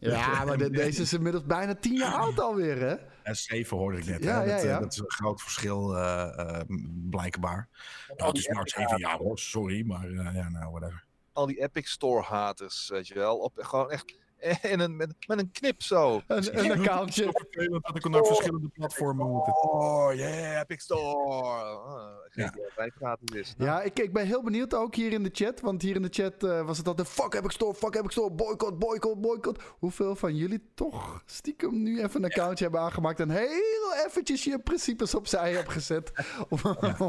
Ja, 0.00 0.44
maar 0.44 0.58
de- 0.58 0.70
deze 0.70 1.02
is 1.02 1.12
inmiddels 1.12 1.44
bijna 1.44 1.74
tien 1.74 1.94
jaar 1.94 2.14
oud 2.14 2.40
alweer, 2.40 2.78
hè? 2.78 2.94
En 3.30 3.36
7 3.36 3.76
hoorde 3.76 3.98
ik 3.98 4.04
net. 4.04 4.24
Ja, 4.24 4.40
hè? 4.40 4.44
ja, 4.44 4.54
dat, 4.54 4.62
eh, 4.62 4.70
ja. 4.70 4.78
dat 4.78 4.92
is 4.92 4.98
een 4.98 5.10
groot 5.10 5.42
verschil, 5.42 5.96
eh, 5.96 6.38
eh, 6.38 6.64
blijkbaar. 7.10 7.68
Ja, 8.16 8.26
het 8.26 8.36
is 8.36 8.48
maar 8.48 8.68
7 8.68 8.98
jaar 8.98 9.16
hoor, 9.16 9.38
sorry, 9.38 9.86
maar 9.86 10.10
eh, 10.10 10.34
ja, 10.34 10.48
nou, 10.48 10.70
whatever. 10.70 11.04
Al 11.32 11.46
die 11.46 11.62
Epic 11.62 11.90
Store 11.90 12.22
haters, 12.22 12.88
weet 12.88 13.08
je 13.08 13.14
wel. 13.14 13.38
Op, 13.38 13.52
gewoon 13.56 13.90
echt 13.90 14.18
in 14.72 14.80
een, 14.80 14.96
met, 14.96 15.14
met 15.26 15.38
een 15.38 15.50
knip 15.52 15.82
zo. 15.82 16.22
Een, 16.26 16.58
een 16.58 16.72
accountje. 16.72 17.24
vervelend 17.32 17.86
dat 17.86 17.96
ik 17.96 18.08
naar 18.08 18.24
verschillende 18.24 18.68
platformen 18.68 19.26
moet. 19.26 19.62
Oh, 19.62 20.14
yeah, 20.14 20.60
Epic 20.60 20.82
Store. 20.82 22.28
GTA 22.30 22.52
5 22.74 22.94
gratis 22.94 23.30
is. 23.34 23.54
Nou, 23.56 23.70
Ja, 23.70 23.82
ik, 23.82 23.98
ik 23.98 24.12
ben 24.12 24.26
heel 24.26 24.42
benieuwd 24.42 24.74
ook 24.74 24.94
hier 24.94 25.12
in 25.12 25.22
de 25.22 25.30
chat. 25.32 25.60
Want 25.60 25.82
hier 25.82 25.94
in 25.94 26.02
de 26.02 26.08
chat 26.10 26.44
eh, 26.44 26.66
was 26.66 26.78
het 26.78 26.88
altijd... 26.88 27.08
Fuck 27.08 27.34
Epic 27.34 27.52
Store, 27.52 27.74
fuck 27.74 27.94
Epic 27.94 28.12
Store, 28.12 28.30
boycott, 28.30 28.78
boycott, 28.78 29.20
boycott. 29.20 29.62
Hoeveel 29.78 30.16
van 30.16 30.36
jullie 30.36 30.70
toch 30.74 31.22
stiekem 31.26 31.82
nu 31.82 32.02
even 32.02 32.24
een 32.24 32.30
accountje 32.30 32.64
hebben 32.64 32.82
aangemaakt... 32.82 33.20
en 33.20 33.30
heel 33.30 33.94
eventjes 34.06 34.44
je 34.44 34.58
principes 34.58 35.14
opzij 35.14 35.52
hebt 35.52 35.72
gezet... 35.72 36.12
om, 36.48 36.58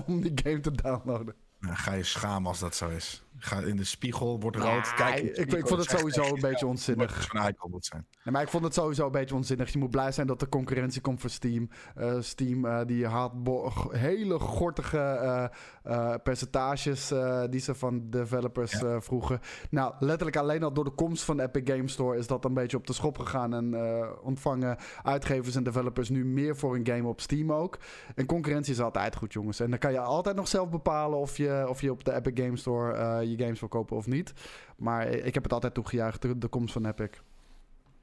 om 0.06 0.22
die 0.22 0.32
game 0.44 0.60
te 0.60 0.72
downloaden? 0.72 1.36
Ga 1.60 1.94
je 1.94 2.04
schamen 2.04 2.48
als 2.48 2.60
dat 2.60 2.76
zo 2.76 2.90
is. 2.90 3.24
Ga 3.44 3.60
in 3.60 3.76
de 3.76 3.84
spiegel, 3.84 4.40
wordt 4.40 4.58
rood. 4.58 4.66
Nee, 4.84 4.94
Kijk, 4.96 5.20
ik- 5.38 5.54
ik 5.54 5.68
vond 5.68 5.80
het 5.82 5.90
sowieso 6.00 6.24
een 6.24 6.42
beetje 6.42 6.66
onzinnig. 6.68 7.34
moet 7.70 7.86
zijn. 7.86 8.08
Nee, 8.24 8.34
maar 8.34 8.42
ik 8.42 8.50
vond 8.50 8.64
het 8.64 8.74
sowieso 8.74 9.06
een 9.06 9.12
beetje 9.12 9.36
onzinnig. 9.36 9.72
Je 9.72 9.78
moet 9.80 9.90
blij 9.90 10.12
zijn 10.12 10.28
dat 10.28 10.42
er 10.42 10.50
concurrentie 10.50 11.02
komt 11.02 11.22
voor 11.22 11.30
Steam. 11.30 11.70
Eh, 11.96 12.16
Steam 12.20 12.66
eh, 12.66 12.80
die 12.86 13.08
haalt 13.08 13.32
hele 13.90 14.40
gortige 14.40 14.98
eh, 15.84 16.14
percentages 16.24 17.14
die 17.50 17.60
ze 17.60 17.76
van 17.76 18.10
developers 18.10 18.72
Ja. 18.80 19.02
vroegen. 19.02 19.40
Nou, 19.70 19.94
letterlijk 20.00 20.38
alleen 20.38 20.64
al 20.64 20.74
door 20.74 20.84
de 20.84 20.92
komst 20.96 21.24
van 21.24 21.38
de 21.38 21.44
Epic 21.44 21.74
Game 21.76 21.88
Store 21.88 22.18
is 22.18 22.28
dat 22.28 22.46
een 22.46 22.54
beetje 22.54 22.78
op 22.78 22.88
de 22.88 22.94
schop 22.94 23.18
gegaan. 23.18 23.54
En 23.54 23.76
ontvangen 24.24 24.78
uitgevers 25.04 25.56
en 25.56 25.64
developers 25.64 26.10
nu 26.10 26.26
meer 26.26 26.56
voor 26.56 26.76
een 26.76 26.88
game 26.88 27.08
op 27.08 27.22
Steam 27.22 27.52
ook. 27.54 27.78
En 28.16 28.26
concurrentie 28.26 28.74
is 28.74 28.80
altijd 28.82 29.16
goed, 29.16 29.34
jongens. 29.34 29.60
En 29.60 29.70
dan 29.70 29.80
kan 29.80 29.92
je 29.92 30.00
altijd 30.00 30.36
nog 30.36 30.48
zelf 30.48 30.70
bepalen 30.70 31.18
of 31.20 31.38
je, 31.38 31.66
of 31.70 31.82
je 31.82 31.92
op 31.92 32.04
de 32.04 32.14
Epic 32.14 32.44
Game 32.44 32.58
Store 32.58 33.26
je 33.32 33.44
games 33.44 33.60
wil 33.60 33.70
kopen 33.70 33.98
of 33.98 34.08
niet. 34.08 34.34
Maar 34.78 35.08
ik 35.08 35.34
heb 35.34 35.44
het 35.44 35.54
altijd 35.54 35.74
toegejuicht, 35.74 36.22
de, 36.22 36.38
de 36.38 36.48
komst 36.48 36.74
van 36.74 36.86
Epic. 36.86 37.10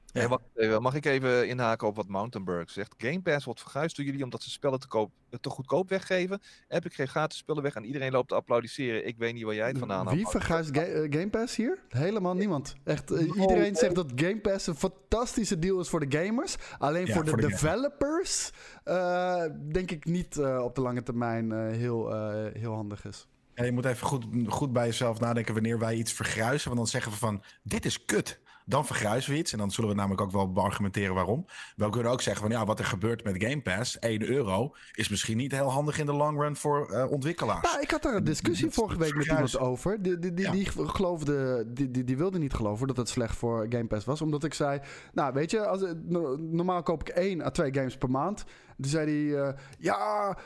Hey, 0.09 0.27
wacht 0.27 0.43
even, 0.55 0.81
mag 0.81 0.95
ik 0.95 1.05
even 1.05 1.47
inhaken 1.47 1.87
op 1.87 1.95
wat 1.95 2.07
Mountainburg 2.07 2.69
zegt? 2.69 2.93
Game 2.97 3.21
Pass 3.21 3.45
wordt 3.45 3.61
verguisd 3.61 3.95
door 3.95 4.05
jullie 4.05 4.23
omdat 4.23 4.43
ze 4.43 4.49
spellen 4.49 4.79
te, 4.79 4.87
koop, 4.87 5.11
te 5.41 5.49
goedkoop 5.49 5.89
weggeven. 5.89 6.41
Epic 6.67 6.95
geeft 6.95 7.09
gratis 7.11 7.37
spullen 7.37 7.63
weg 7.63 7.75
en 7.75 7.85
iedereen 7.85 8.11
loopt 8.11 8.27
te 8.29 8.35
applaudisseren. 8.35 9.07
Ik 9.07 9.17
weet 9.17 9.33
niet 9.33 9.43
waar 9.43 9.53
jij 9.55 9.67
het 9.67 9.77
vandaan 9.77 10.05
haalt. 10.05 10.17
Wie 10.17 10.27
verguist 10.27 10.75
Ga- 10.77 10.81
eh, 10.83 11.01
Game 11.09 11.29
Pass 11.29 11.55
hier? 11.55 11.79
Helemaal 11.89 12.35
niemand. 12.35 12.75
Echt, 12.83 13.11
eh, 13.11 13.21
iedereen 13.35 13.75
zegt 13.75 13.95
dat 13.95 14.11
Game 14.15 14.39
Pass 14.39 14.67
een 14.67 14.75
fantastische 14.75 15.59
deal 15.59 15.79
is 15.79 15.89
voor 15.89 16.09
de 16.09 16.17
gamers. 16.17 16.55
Alleen 16.77 17.05
Ja, 17.05 17.13
voor 17.13 17.23
de 17.23 17.29
voor 17.29 17.41
de 17.41 17.47
developers 17.47 18.51
eh, 18.83 19.43
denk 19.71 19.91
ik 19.91 20.05
niet 20.05 20.37
eh, 20.37 20.61
op 20.63 20.75
de 20.75 20.81
lange 20.81 21.03
termijn 21.03 21.51
eh, 21.51 21.67
heel, 21.67 22.13
eh, 22.13 22.53
heel 22.61 22.73
handig 22.73 23.05
is. 23.05 23.27
Ja, 23.59 23.65
je 23.65 23.71
moet 23.71 23.85
even 23.85 24.07
goed, 24.07 24.25
goed 24.47 24.73
bij 24.73 24.85
jezelf 24.85 25.19
nadenken 25.19 25.53
wanneer 25.53 25.79
wij 25.79 25.95
iets 25.95 26.13
vergruisen. 26.13 26.67
Want 26.67 26.79
dan 26.81 26.87
zeggen 26.89 27.11
we 27.11 27.17
van, 27.17 27.43
dit 27.63 27.85
is 27.85 28.05
kut. 28.05 28.39
Dan 28.65 28.85
vergruisen 28.85 29.31
we 29.31 29.37
iets. 29.37 29.51
En 29.51 29.57
dan 29.57 29.71
zullen 29.71 29.89
we 29.89 29.95
namelijk 29.95 30.21
ook 30.21 30.31
wel 30.31 30.51
beargumenteren 30.51 31.13
waarom. 31.15 31.45
We 31.75 31.89
kunnen 31.89 32.11
ook 32.11 32.21
zeggen 32.21 32.41
van, 32.41 32.51
ja, 32.51 32.65
wat 32.65 32.79
er 32.79 32.85
gebeurt 32.85 33.23
met 33.23 33.43
Game 33.43 33.61
Pass, 33.61 33.99
1 33.99 34.29
euro, 34.29 34.75
is 34.93 35.09
misschien 35.09 35.37
niet 35.37 35.51
heel 35.51 35.71
handig 35.71 35.99
in 35.99 36.05
de 36.05 36.13
long 36.13 36.41
run 36.41 36.55
voor 36.55 36.89
eh, 36.91 37.11
ontwikkelaars. 37.11 37.61
Nou, 37.71 37.81
ik 37.81 37.91
had 37.91 38.01
daar 38.03 38.15
een 38.15 38.23
discussie 38.23 38.65
Dat- 38.65 38.73
vorige 38.73 38.97
week 38.97 39.15
met 39.15 39.25
iemand 39.25 39.59
over. 39.59 40.01
Die, 40.01 40.19
die, 40.19 40.33
die, 40.33 40.45
Ja. 40.45 40.51
die 40.51 40.65
geloofde, 40.89 41.65
die, 41.73 41.91
die, 41.91 42.03
die 42.03 42.17
wilde 42.17 42.37
niet 42.39 42.53
geloven 42.53 42.87
dat 42.87 42.97
het 42.97 43.09
slecht 43.09 43.35
voor 43.35 43.65
Game 43.69 43.87
Pass 43.87 44.05
was. 44.05 44.21
Omdat 44.21 44.43
ik 44.43 44.53
zei, 44.53 44.79
nou 45.13 45.33
weet 45.33 45.51
je, 45.51 45.65
als, 45.67 45.83
no- 46.05 46.35
normaal 46.39 46.83
koop 46.83 47.01
ik 47.01 47.09
één 47.09 47.41
à 47.45 47.49
twee 47.49 47.73
games 47.73 47.97
per 47.97 48.09
maand. 48.11 48.43
Toen 48.81 48.89
zei 48.91 49.31
hij, 49.31 49.41
eh, 49.47 49.53
ja, 49.79 50.37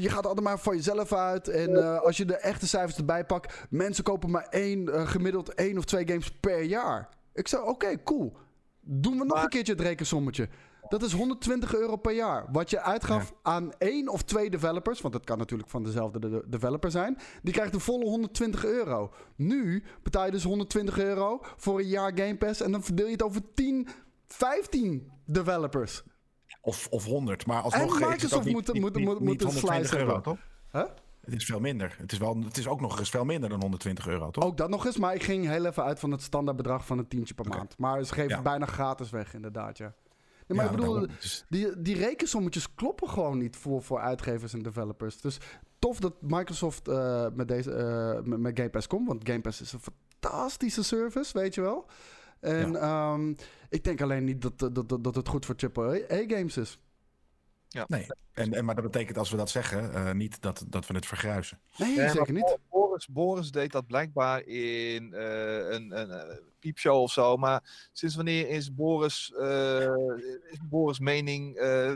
je 0.00 0.08
gaat 0.08 0.26
altijd 0.26 0.44
maar 0.46 0.58
voor 0.58 0.74
jezelf 0.74 1.12
uit. 1.12 1.48
En 1.48 1.76
eh, 1.76 2.00
als 2.00 2.16
je 2.16 2.24
de 2.24 2.36
echte 2.36 2.66
cijfers 2.66 2.96
erbij 2.96 3.24
pakt, 3.24 3.66
mensen 3.70 4.04
kopen 4.04 4.30
maar 4.30 4.46
één, 4.50 4.92
eh, 4.92 5.06
gemiddeld 5.08 5.54
één 5.54 5.78
of 5.78 5.84
twee 5.84 6.08
games 6.08 6.30
per 6.32 6.62
jaar. 6.62 7.08
Ik 7.34 7.48
zei, 7.48 7.62
oké, 7.62 8.02
cool. 8.02 8.36
Doen 8.80 9.12
we 9.12 9.24
nog 9.24 9.34
Maar- 9.34 9.42
een 9.42 9.48
keertje 9.48 9.72
het 9.72 9.82
rekensommetje. 9.82 10.48
Dat 10.88 11.02
is 11.02 11.12
120 11.12 11.74
euro 11.74 11.96
per 11.96 12.12
jaar. 12.14 12.46
Wat 12.52 12.70
je 12.70 12.80
uitgaf 12.80 13.32
aan 13.42 13.72
één 13.78 14.08
of 14.08 14.22
twee 14.22 14.50
developers. 14.50 15.00
Want 15.00 15.14
het 15.14 15.24
kan 15.24 15.38
natuurlijk 15.38 15.70
van 15.70 15.82
dezelfde 15.82 16.18
de- 16.18 16.44
developer 16.48 16.90
zijn. 16.90 17.18
Die 17.42 17.52
krijgt 17.52 17.72
de 17.72 17.80
volle 17.80 18.04
120 18.04 18.64
euro. 18.64 19.12
Nu 19.36 19.82
betaal 20.02 20.24
je 20.24 20.30
dus 20.30 20.42
120 20.44 20.98
euro 20.98 21.38
voor 21.56 21.78
een 21.78 21.86
jaar 21.86 22.12
Game 22.14 22.36
Pass. 22.36 22.60
En 22.60 22.72
dan 22.72 22.82
verdeel 22.84 23.06
je 23.06 23.12
het 23.12 23.22
over 23.22 23.40
10, 23.54 23.88
15 24.26 25.10
developers. 25.26 26.02
Of, 26.68 26.86
of 26.90 27.04
100. 27.04 27.46
Maar 27.46 27.62
alsnog 27.62 28.00
En 28.00 28.08
Microsoft 28.08 28.34
moet- 28.34 28.44
niet, 28.44 28.54
moet- 28.54 28.94
niet, 28.94 29.04
moet- 29.04 29.20
niet 29.20 29.28
moet 29.28 29.40
een 29.42 29.46
120 29.46 29.88
slice 29.88 29.98
euro, 29.98 30.20
toch? 30.20 30.38
Huh? 30.72 30.84
Het 31.20 31.34
is 31.34 31.44
veel 31.44 31.60
minder. 31.60 31.94
Het 31.98 32.12
is, 32.12 32.18
wel, 32.18 32.36
het 32.44 32.58
is 32.58 32.66
ook 32.66 32.80
nog 32.80 32.98
eens 32.98 33.10
veel 33.10 33.24
minder 33.24 33.48
dan 33.48 33.60
120 33.60 34.06
euro, 34.08 34.30
toch? 34.30 34.44
Ook 34.44 34.56
dat 34.56 34.68
nog 34.68 34.86
eens. 34.86 34.96
Maar 34.98 35.14
ik 35.14 35.22
ging 35.22 35.46
heel 35.46 35.64
even 35.66 35.84
uit 35.84 35.98
van 35.98 36.10
het 36.10 36.22
standaardbedrag 36.22 36.86
van 36.86 36.98
een 36.98 37.08
tientje 37.08 37.34
per 37.34 37.46
maand. 37.48 37.78
Maar 37.78 38.04
ze 38.04 38.12
geven 38.14 38.30
Ja. 38.30 38.42
bijna 38.42 38.66
gratis 38.66 39.10
weg, 39.10 39.34
inderdaad, 39.34 39.78
ja. 39.78 39.94
Nee, 40.46 40.56
maar 40.58 40.66
Ja, 40.66 40.70
ik 40.72 40.76
bedoel, 40.76 40.94
daarom. 40.94 41.12
Dus- 41.20 41.44
die, 41.48 41.82
die 41.82 41.96
rekensommetjes 41.96 42.74
kloppen 42.74 43.08
gewoon 43.08 43.38
niet 43.38 43.56
voor, 43.56 43.82
voor 43.82 44.00
uitgevers 44.00 44.52
en 44.52 44.62
developers. 44.62 45.20
Dus 45.20 45.38
tof 45.78 45.98
dat 46.00 46.14
Microsoft 46.20 46.88
eh, 46.88 47.26
met, 47.34 47.48
deze, 47.48 47.72
eh, 47.72 48.22
met, 48.24 48.38
met 48.40 48.56
Game 48.58 48.70
Pass 48.70 48.86
komt. 48.86 49.06
Want 49.08 49.28
Game 49.28 49.40
Pass 49.40 49.60
is 49.60 49.72
een 49.72 49.80
fantastische 50.20 50.82
service, 50.82 51.38
weet 51.38 51.54
je 51.54 51.60
wel. 51.60 51.86
En 52.40 52.76
ehm, 52.76 53.34
ik 53.68 53.84
denk 53.84 54.00
alleen 54.00 54.24
niet 54.24 54.42
dat, 54.42 54.58
dat, 54.58 54.88
dat, 54.88 55.04
dat 55.04 55.14
het 55.14 55.28
goed 55.28 55.46
voor 55.46 55.54
AAA-games 55.74 56.56
is. 56.56 56.78
Nee, 57.86 58.06
en, 58.32 58.52
en, 58.52 58.64
maar 58.64 58.74
dat 58.74 58.84
betekent 58.84 59.18
als 59.18 59.30
we 59.30 59.36
dat 59.36 59.50
zeggen, 59.50 59.92
eh, 59.94 60.12
niet 60.12 60.40
dat, 60.42 60.64
dat 60.68 60.86
we 60.86 60.94
het 60.94 61.06
vergruisen. 61.06 61.60
Nee, 61.76 61.94
Ja, 61.94 62.08
zeker 62.08 62.32
niet. 62.32 62.56
Boris, 62.70 63.08
Boris 63.08 63.50
deed 63.50 63.72
dat 63.72 63.86
blijkbaar 63.86 64.42
in 64.46 65.14
eh, 65.14 65.70
een, 65.70 66.00
een, 66.00 66.10
eh, 66.10 66.36
piepshow 66.58 67.02
of 67.02 67.12
zo. 67.12 67.36
Maar 67.36 67.88
sinds 67.92 68.14
wanneer 68.14 68.48
is 68.48 68.74
Boris, 68.74 69.32
eh, 69.38 69.94
is 70.50 70.58
Boris 70.62 70.98
mening 70.98 71.56
eh, 71.56 71.92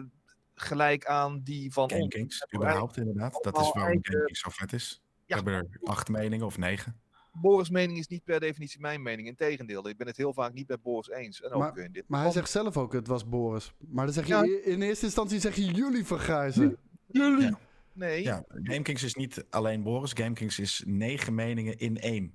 gelijk 0.55 1.07
aan 1.07 1.41
die 1.43 1.73
van 1.73 1.91
Game 1.91 2.03
ons? 2.03 2.15
Kings, 2.15 2.47
überhaupt 2.55 2.97
inderdaad. 2.97 3.39
Dat 3.43 3.57
is 3.61 3.63
waarom 3.63 3.83
eigen- 3.83 4.13
Game 4.13 4.25
Kings 4.25 4.41
zo 4.41 4.51
vet 4.51 4.73
is. 4.73 5.03
We 5.05 5.23
Ja. 5.27 5.35
hebben 5.35 5.55
er 5.55 5.67
acht 5.85 6.09
meningen 6.09 6.47
of 6.47 6.59
negen. 6.59 7.01
Boris' 7.33 7.71
mening 7.71 7.99
is 7.99 8.07
niet 8.09 8.25
per 8.25 8.41
definitie 8.41 8.81
mijn 8.81 9.03
mening. 9.03 9.29
Integendeel, 9.29 9.89
ik 9.89 9.97
ben 9.97 10.07
het 10.07 10.17
heel 10.17 10.33
vaak 10.33 10.53
niet 10.53 10.69
met 10.69 10.83
Boris 10.83 11.09
eens. 11.11 11.43
En 11.43 11.51
ook 11.51 11.61
Maar- 11.61 11.77
in 11.79 11.93
dit 11.93 12.05
Maar 12.09 12.23
hij 12.23 12.31
zegt 12.33 12.51
zelf 12.51 12.77
ook, 12.77 12.93
het 12.93 13.07
was 13.07 13.29
Boris. 13.29 13.73
Maar 13.79 14.05
dan 14.05 14.15
zeg 14.15 14.27
je 14.27 14.35
Ja. 14.35 14.71
in 14.73 14.83
eerste 14.83 15.05
instantie 15.05 15.41
zeg 15.41 15.55
je 15.55 15.65
jullie 15.65 16.05
vergrijzen. 16.05 16.77
Jullie! 17.07 17.43
Ja. 17.47 17.59
Nee, 17.93 18.23
Ja, 18.23 18.45
Game 18.49 18.83
Kings 18.83 19.03
is 19.03 19.15
niet 19.15 19.45
alleen 19.51 19.83
Boris. 19.83 20.11
Game 20.15 20.33
Kings 20.33 20.59
is 20.59 20.83
negen 20.87 21.35
meningen 21.35 21.79
in 21.79 21.99
één. 22.01 22.35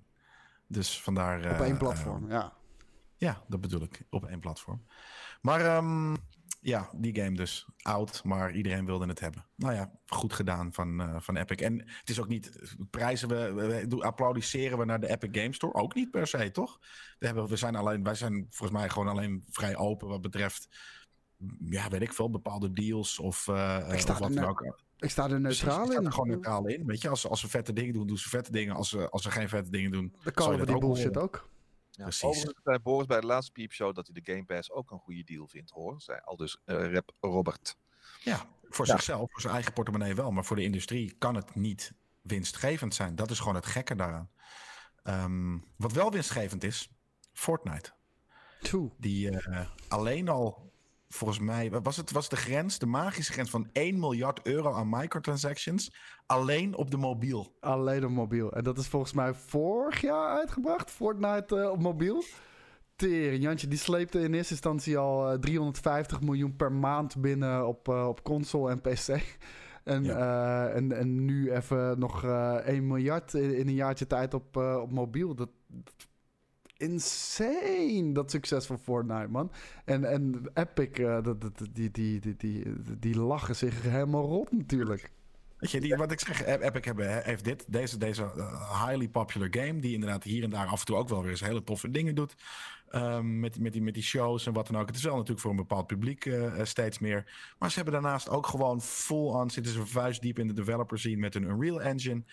Dus 0.68 1.02
vandaar... 1.02 1.38
Op 1.40 1.46
eh, 1.46 1.60
één 1.60 1.78
platform, 1.78 2.30
ja. 2.30 2.54
Ja, 3.16 3.44
dat 3.48 3.62
bedoel 3.62 3.82
ik. 3.82 4.02
Op 4.10 4.26
één 4.26 4.40
platform. 4.40 4.84
Maar 5.42 5.62
ehm, 5.62 6.16
ja, 6.68 6.90
die 6.96 7.16
game 7.16 7.36
dus. 7.36 7.66
Oud, 7.82 8.24
maar 8.24 8.52
iedereen 8.52 8.86
wilde 8.86 9.06
het 9.08 9.20
hebben. 9.20 9.46
Nou 9.56 9.74
ja, 9.74 9.92
goed 10.06 10.34
gedaan 10.34 10.74
van, 10.74 11.02
eh, 11.02 11.16
van 11.20 11.36
Epic. 11.38 11.58
En 11.58 11.78
het 11.80 12.10
is 12.10 12.20
ook 12.20 12.28
niet... 12.28 12.76
Prijzen 12.90 13.28
we, 13.30 13.96
applaudisseren 14.00 14.78
we 14.78 14.86
naar 14.86 15.00
de 15.00 15.10
Epic 15.10 15.42
Game 15.42 15.54
Store? 15.54 15.74
Ook 15.74 15.96
niet 15.96 16.12
per 16.12 16.28
se, 16.28 16.52
toch? 16.52 16.80
We, 17.20 17.26
hebben, 17.26 17.48
we 17.48 17.56
zijn 17.56 17.76
alleen... 17.76 18.04
Wij 18.04 18.16
zijn 18.16 18.48
volgens 18.50 18.80
mij 18.80 18.90
gewoon 18.90 19.08
alleen 19.08 19.44
vrij 19.50 19.76
open 19.78 20.08
wat 20.08 20.22
betreft... 20.22 20.68
Ja, 21.60 21.90
weet 21.90 22.02
ik 22.02 22.14
veel, 22.14 22.30
bepaalde 22.30 22.74
deals 22.74 23.20
of, 23.20 23.48
eh, 23.48 23.90
Ik 23.92 24.00
sta 24.00 24.14
of 24.14 24.20
wat 24.20 24.30
er 24.30 24.36
dan 24.36 24.46
ook. 24.46 24.80
Ik 24.98 25.10
sta 25.10 25.30
er 25.30 25.42
Precies, 25.42 25.62
neutraal 25.62 25.84
ik 25.86 25.92
sta 25.92 26.00
in. 26.00 26.06
er 26.06 26.12
gewoon 26.12 26.28
neutraal 26.28 26.68
in. 26.68 26.86
Weet 26.86 27.02
je, 27.02 27.10
als, 27.10 27.28
als 27.28 27.40
ze 27.40 27.50
vette 27.50 27.74
dingen 27.74 27.94
doen, 27.94 28.08
doen 28.08 28.18
ze 28.18 28.30
vette 28.30 28.52
dingen. 28.52 28.76
Als 28.76 28.90
ze, 28.90 29.10
als 29.10 29.22
ze 29.24 29.32
geen 29.32 29.50
vette 29.50 29.70
dingen 29.72 29.92
doen, 29.92 30.16
Dan 30.24 30.34
callen 30.34 30.54
je 30.54 30.60
we 30.60 30.66
die 30.66 30.78
bullshit 30.78 31.06
horen? 31.06 31.22
ook. 31.22 31.50
Ja, 31.98 32.04
Precies. 32.04 32.24
Overigens 32.24 32.64
zei 32.64 32.80
Boris 32.80 33.06
bij 33.08 33.20
de 33.20 33.26
laatste 33.28 33.52
piepshow 33.52 33.96
dat 33.96 34.08
hij 34.12 34.22
de 34.22 34.32
Game 34.32 34.46
Pass 34.46 34.72
ook 34.72 34.92
een 34.92 35.00
goede 35.00 35.24
deal 35.24 35.48
vindt, 35.48 35.72
hoor. 35.72 36.02
Zei 36.02 36.20
al 36.24 36.36
dus 36.36 36.58
eh, 36.66 36.92
rap 36.94 37.12
Robert. 37.20 37.78
Ja, 38.24 38.46
voor 38.70 38.86
Ja. 38.86 38.92
zichzelf, 38.92 39.32
voor 39.32 39.42
zijn 39.42 39.54
eigen 39.54 39.74
portemonnee 39.74 40.16
wel. 40.16 40.32
Maar 40.32 40.46
voor 40.46 40.56
de 40.56 40.64
industrie 40.64 41.16
kan 41.18 41.36
het 41.36 41.56
niet 41.56 41.94
winstgevend 42.22 42.96
zijn. 42.96 43.16
Dat 43.16 43.32
is 43.32 43.40
gewoon 43.40 43.56
het 43.56 43.66
gekke 43.66 43.96
daaraan. 43.96 44.30
Ehm, 45.04 45.58
wat 45.76 45.92
wel 45.92 46.12
winstgevend 46.12 46.64
is, 46.64 46.90
Fortnite. 47.34 47.92
Toe. 48.62 48.92
Die 48.98 49.30
eh, 49.40 49.68
alleen 49.88 50.30
al, 50.30 50.67
volgens 51.10 51.40
mij, 51.40 51.72
was 51.72 51.98
het 51.98 52.12
was 52.12 52.30
de 52.30 52.36
grens, 52.36 52.80
de 52.80 52.86
magische 52.86 53.32
grens 53.32 53.50
van 53.50 53.70
1 53.72 54.00
miljard 54.00 54.40
euro 54.46 54.74
aan 54.74 54.90
microtransactions. 54.90 55.92
Alleen 56.26 56.76
op 56.76 56.92
de 56.92 56.98
mobiel. 56.98 57.56
Alleen 57.60 58.06
op 58.06 58.12
mobiel. 58.12 58.52
En 58.52 58.64
dat 58.64 58.78
is 58.78 58.88
volgens 58.88 59.14
mij 59.14 59.34
vorig 59.34 60.02
jaar 60.02 60.38
uitgebracht. 60.38 60.92
Fortnite 60.92 61.60
eh, 61.60 61.70
op 61.70 61.82
mobiel. 61.82 62.24
Tering, 62.96 63.44
Jantje, 63.44 63.68
die 63.68 63.78
sleepte 63.78 64.20
in 64.20 64.34
eerste 64.34 64.52
instantie 64.54 64.98
al 64.98 65.32
eh, 65.32 65.40
350 65.40 66.22
miljoen 66.22 66.56
per 66.56 66.72
maand 66.72 67.22
binnen 67.22 67.68
op, 67.68 67.88
eh, 67.90 68.08
op 68.08 68.24
console 68.24 68.72
en 68.72 68.82
PC. 68.82 69.08
En, 69.88 70.06
eh, 70.06 70.76
en, 70.76 70.92
en 70.92 71.26
nu 71.26 71.52
even 71.52 72.00
nog 72.00 72.24
eh 72.24 72.54
1 72.56 72.88
miljard 72.88 73.34
in, 73.34 73.56
in 73.56 73.68
een 73.68 73.74
jaartje 73.74 74.08
tijd 74.08 74.34
op, 74.34 74.58
eh, 74.58 74.78
op 74.82 74.92
mobiel. 74.92 75.36
Dat, 75.36 75.50
dat- 75.68 76.08
insane, 76.78 78.12
dat 78.14 78.32
succes 78.32 78.66
van 78.66 78.80
Fortnite, 78.80 79.28
man. 79.30 79.52
En, 79.86 80.04
en 80.06 80.50
Epic, 80.54 80.90
eh, 80.92 81.24
dat, 81.24 81.52
die, 81.72 81.92
die, 81.92 82.20
die, 82.20 82.36
die, 82.38 82.66
die 83.00 83.20
lachen 83.20 83.56
zich 83.56 83.82
helemaal 83.82 84.26
rot 84.26 84.52
natuurlijk. 84.52 85.12
Weet 85.58 85.72
je, 85.72 85.80
die, 85.82 85.96
wat 85.96 86.12
ik 86.12 86.20
zeg, 86.20 86.42
Ep- 86.44 86.62
Epic 86.62 86.86
hebben, 86.86 87.24
heeft 87.24 87.44
dit, 87.44 87.66
deze, 87.68 87.98
deze 87.98 88.24
eh, 88.24 88.86
highly 88.86 89.08
popular 89.10 89.48
game, 89.52 89.80
die 89.80 89.94
inderdaad 89.94 90.24
hier 90.24 90.44
en 90.44 90.50
daar 90.50 90.68
af 90.68 90.80
en 90.80 90.86
toe 90.86 90.96
ook 90.96 91.10
wel 91.10 91.22
weer 91.22 91.32
eens 91.32 91.42
hele 91.42 91.64
toffe 91.64 91.92
dingen 91.92 92.16
doet. 92.16 92.36
ehm, 92.90 93.40
met, 93.40 93.60
met, 93.60 93.74
die, 93.74 93.82
met 93.82 93.94
die 93.94 94.04
shows 94.04 94.46
en 94.48 94.54
wat 94.54 94.68
dan 94.68 94.82
ook. 94.82 94.88
Het 94.88 94.96
is 94.96 95.04
wel 95.04 95.14
natuurlijk 95.14 95.42
voor 95.42 95.50
een 95.52 95.56
bepaald 95.58 95.88
publiek 95.88 96.26
eh, 96.26 96.64
steeds 96.64 97.00
meer. 97.00 97.54
Maar 97.60 97.70
ze 97.70 97.76
hebben 97.76 97.94
daarnaast 97.94 98.30
ook 98.30 98.48
gewoon 98.48 98.82
full 98.82 99.28
on, 99.30 99.50
zitten 99.50 99.74
ze 99.74 99.86
vuist 99.86 100.22
diep 100.22 100.40
in 100.40 100.48
de 100.48 100.54
developer 100.54 101.00
scene 101.00 101.18
met 101.18 101.36
een 101.36 101.44
Unreal 101.44 101.82
Engine. 101.82 102.24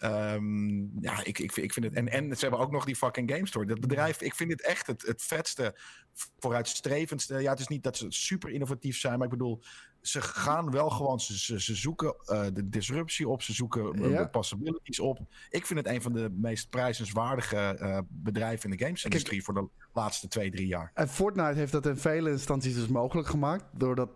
Ehm, 0.00 1.00
ja, 1.00 1.24
ik, 1.24 1.38
ik, 1.38 1.56
ik 1.56 1.72
vind 1.72 1.86
het. 1.86 1.94
En, 1.94 2.08
en 2.08 2.36
ze 2.36 2.40
hebben 2.40 2.60
ook 2.60 2.70
nog 2.70 2.84
die 2.84 2.96
fucking 2.96 3.30
Game 3.30 3.46
Store. 3.46 3.66
Dat 3.66 3.80
bedrijf, 3.80 4.20
ik 4.20 4.34
vind 4.34 4.50
dit 4.50 4.62
echt 4.62 4.86
het, 4.86 5.02
het 5.02 5.22
vetste, 5.22 5.78
vooruitstrevendste. 6.38 7.38
Ja, 7.38 7.50
het 7.50 7.60
is 7.60 7.68
niet 7.68 7.82
dat 7.82 7.96
ze 7.96 8.06
super 8.08 8.50
innovatief 8.50 8.98
zijn, 8.98 9.14
maar 9.14 9.24
ik 9.24 9.38
bedoel, 9.38 9.62
ze 10.00 10.20
gaan 10.20 10.70
wel 10.70 10.90
gewoon, 10.90 11.20
ze, 11.20 11.38
ze, 11.38 11.60
ze 11.60 11.74
zoeken 11.74 12.14
eh, 12.24 12.42
de 12.52 12.68
disruptie 12.68 13.28
op, 13.28 13.42
ze 13.42 13.52
zoeken 13.52 14.10
Ja. 14.10 14.22
de 14.22 14.28
possibilities 14.28 15.00
op. 15.00 15.18
Ik 15.50 15.66
vind 15.66 15.78
het 15.78 15.88
een 15.88 16.02
van 16.02 16.12
de 16.12 16.30
meest 16.32 16.70
prijzenswaardige 16.70 17.56
eh, 17.56 17.98
bedrijven 18.08 18.70
in 18.70 18.76
de 18.76 18.84
gamesindustrie 18.84 19.42
voor 19.44 19.54
de 19.54 19.68
laatste 19.92 20.28
twee, 20.28 20.50
drie 20.50 20.66
jaar. 20.66 20.90
En 20.94 21.08
Fortnite 21.08 21.58
heeft 21.58 21.72
dat 21.72 21.86
in 21.86 21.96
vele 21.96 22.30
instanties 22.30 22.74
dus 22.74 22.86
mogelijk 22.86 23.28
gemaakt. 23.28 23.64
Doordat 23.72 24.10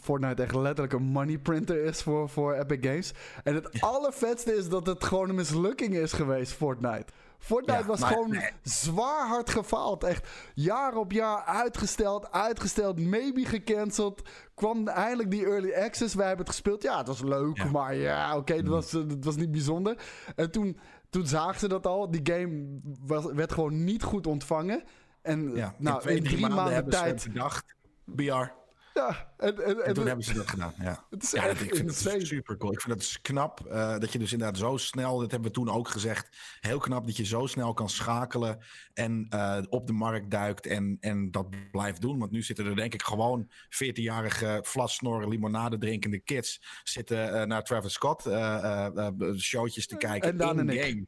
Fortnite 0.00 0.42
echt 0.42 0.54
letterlijk 0.54 0.92
een 0.92 1.02
money 1.02 1.38
printer 1.38 1.84
is 1.84 2.02
voor, 2.02 2.28
voor 2.28 2.54
Epic 2.54 2.78
Games. 2.80 3.12
En 3.44 3.54
het 3.54 3.80
allervetste 3.80 4.56
is 4.56 4.68
dat 4.68 4.86
het 4.86 5.04
gewoon 5.04 5.28
een 5.28 5.34
mislukking 5.34 5.94
is 5.94 6.12
geweest, 6.12 6.52
Fortnite. 6.52 7.06
Fortnite 7.44 7.78
Ja, 7.80 7.86
was 7.86 8.00
maar- 8.00 8.12
gewoon 8.12 8.30
nee. 8.30 8.50
zwaar 8.62 9.26
hard 9.28 9.50
gefaald. 9.50 10.04
Echt 10.04 10.28
jaar 10.54 10.96
op 10.96 11.12
jaar 11.12 11.44
uitgesteld, 11.44 12.32
uitgesteld, 12.32 13.00
maybe 13.00 13.44
gecanceld. 13.44 14.22
Kwam 14.54 14.88
eindelijk 14.88 15.30
die 15.30 15.44
early 15.46 15.72
access. 15.74 16.14
Wij 16.14 16.26
hebben 16.26 16.46
het 16.46 16.54
gespeeld. 16.54 16.82
Ja, 16.82 16.98
het 16.98 17.06
was 17.06 17.22
leuk, 17.22 17.56
Ja. 17.56 17.64
maar 17.64 17.94
ja, 17.94 18.36
oké, 18.36 18.54
het, 18.54 18.68
was, 18.68 18.92
eh, 18.94 19.00
het 19.08 19.24
was 19.24 19.36
niet 19.36 19.50
bijzonder. 19.50 19.98
En 20.36 20.50
toen, 20.50 20.78
toen 21.10 21.26
zagen 21.26 21.60
ze 21.60 21.68
dat 21.68 21.86
al. 21.86 22.10
Die 22.10 22.20
game 22.34 22.80
was, 23.06 23.24
werd 23.32 23.52
gewoon 23.52 23.84
niet 23.84 24.02
goed 24.02 24.26
ontvangen. 24.26 24.82
En 25.22 25.54
Ja, 25.54 25.74
nou, 25.78 25.94
in 25.96 26.00
twee, 26.02 26.16
in 26.16 26.22
drie, 26.24 26.36
drie 26.36 26.48
maanden, 26.48 26.74
hebben 26.74 26.92
tijd. 26.92 27.26
bedacht, 27.32 27.74
BR. 28.04 28.62
Ja, 28.94 29.32
en, 29.36 29.64
en, 29.64 29.84
En 29.84 29.94
toen 29.94 30.02
en- 30.02 30.06
hebben 30.06 30.24
ze 30.24 30.34
dat 30.34 30.48
gedaan. 30.48 30.72
Ja, 30.78 31.04
Het 31.10 31.22
is 31.22 31.30
ja 31.30 31.46
echt 31.46 31.60
ik 31.62 31.74
vind 31.74 32.04
het 32.04 32.26
super 32.26 32.56
cool. 32.56 32.72
Ik 32.72 32.80
vind 32.80 32.94
het 33.02 33.18
knap 33.22 33.66
eh, 33.66 33.98
dat 33.98 34.12
je 34.12 34.18
dus 34.18 34.32
inderdaad 34.32 34.58
zo 34.58 34.76
snel, 34.76 35.18
dat 35.18 35.30
hebben 35.30 35.48
we 35.48 35.54
toen 35.54 35.70
ook 35.70 35.88
gezegd, 35.88 36.36
heel 36.60 36.78
knap 36.78 37.06
dat 37.06 37.16
je 37.16 37.24
zo 37.24 37.46
snel 37.46 37.72
kan 37.72 37.88
schakelen 37.88 38.58
en 38.92 39.26
eh, 39.28 39.58
op 39.68 39.86
de 39.86 39.92
markt 39.92 40.30
duikt 40.30 40.66
en, 40.66 40.96
en 41.00 41.30
dat 41.30 41.70
blijft 41.70 42.00
doen. 42.00 42.18
Want 42.18 42.30
nu 42.30 42.42
zitten 42.42 42.66
er 42.66 42.76
denk 42.76 42.94
ik 42.94 43.02
gewoon 43.02 43.50
14-jarige 43.84 44.58
vlasnoren 44.62 45.28
limonade 45.28 45.78
drinkende 45.78 46.18
kids 46.18 46.60
zitten 46.82 47.32
eh, 47.40 47.46
naar 47.46 47.62
Travis 47.64 47.92
Scott 47.92 48.26
eh, 48.26 48.64
eh, 48.64 48.96
eh, 48.96 49.34
showtjes 49.36 49.86
te 49.86 49.96
kijken 49.96 50.30
En 50.30 50.36
Daan 50.36 50.58
in 50.58 50.68
en 50.68 50.76
ik. 50.76 50.82
game. 50.82 51.06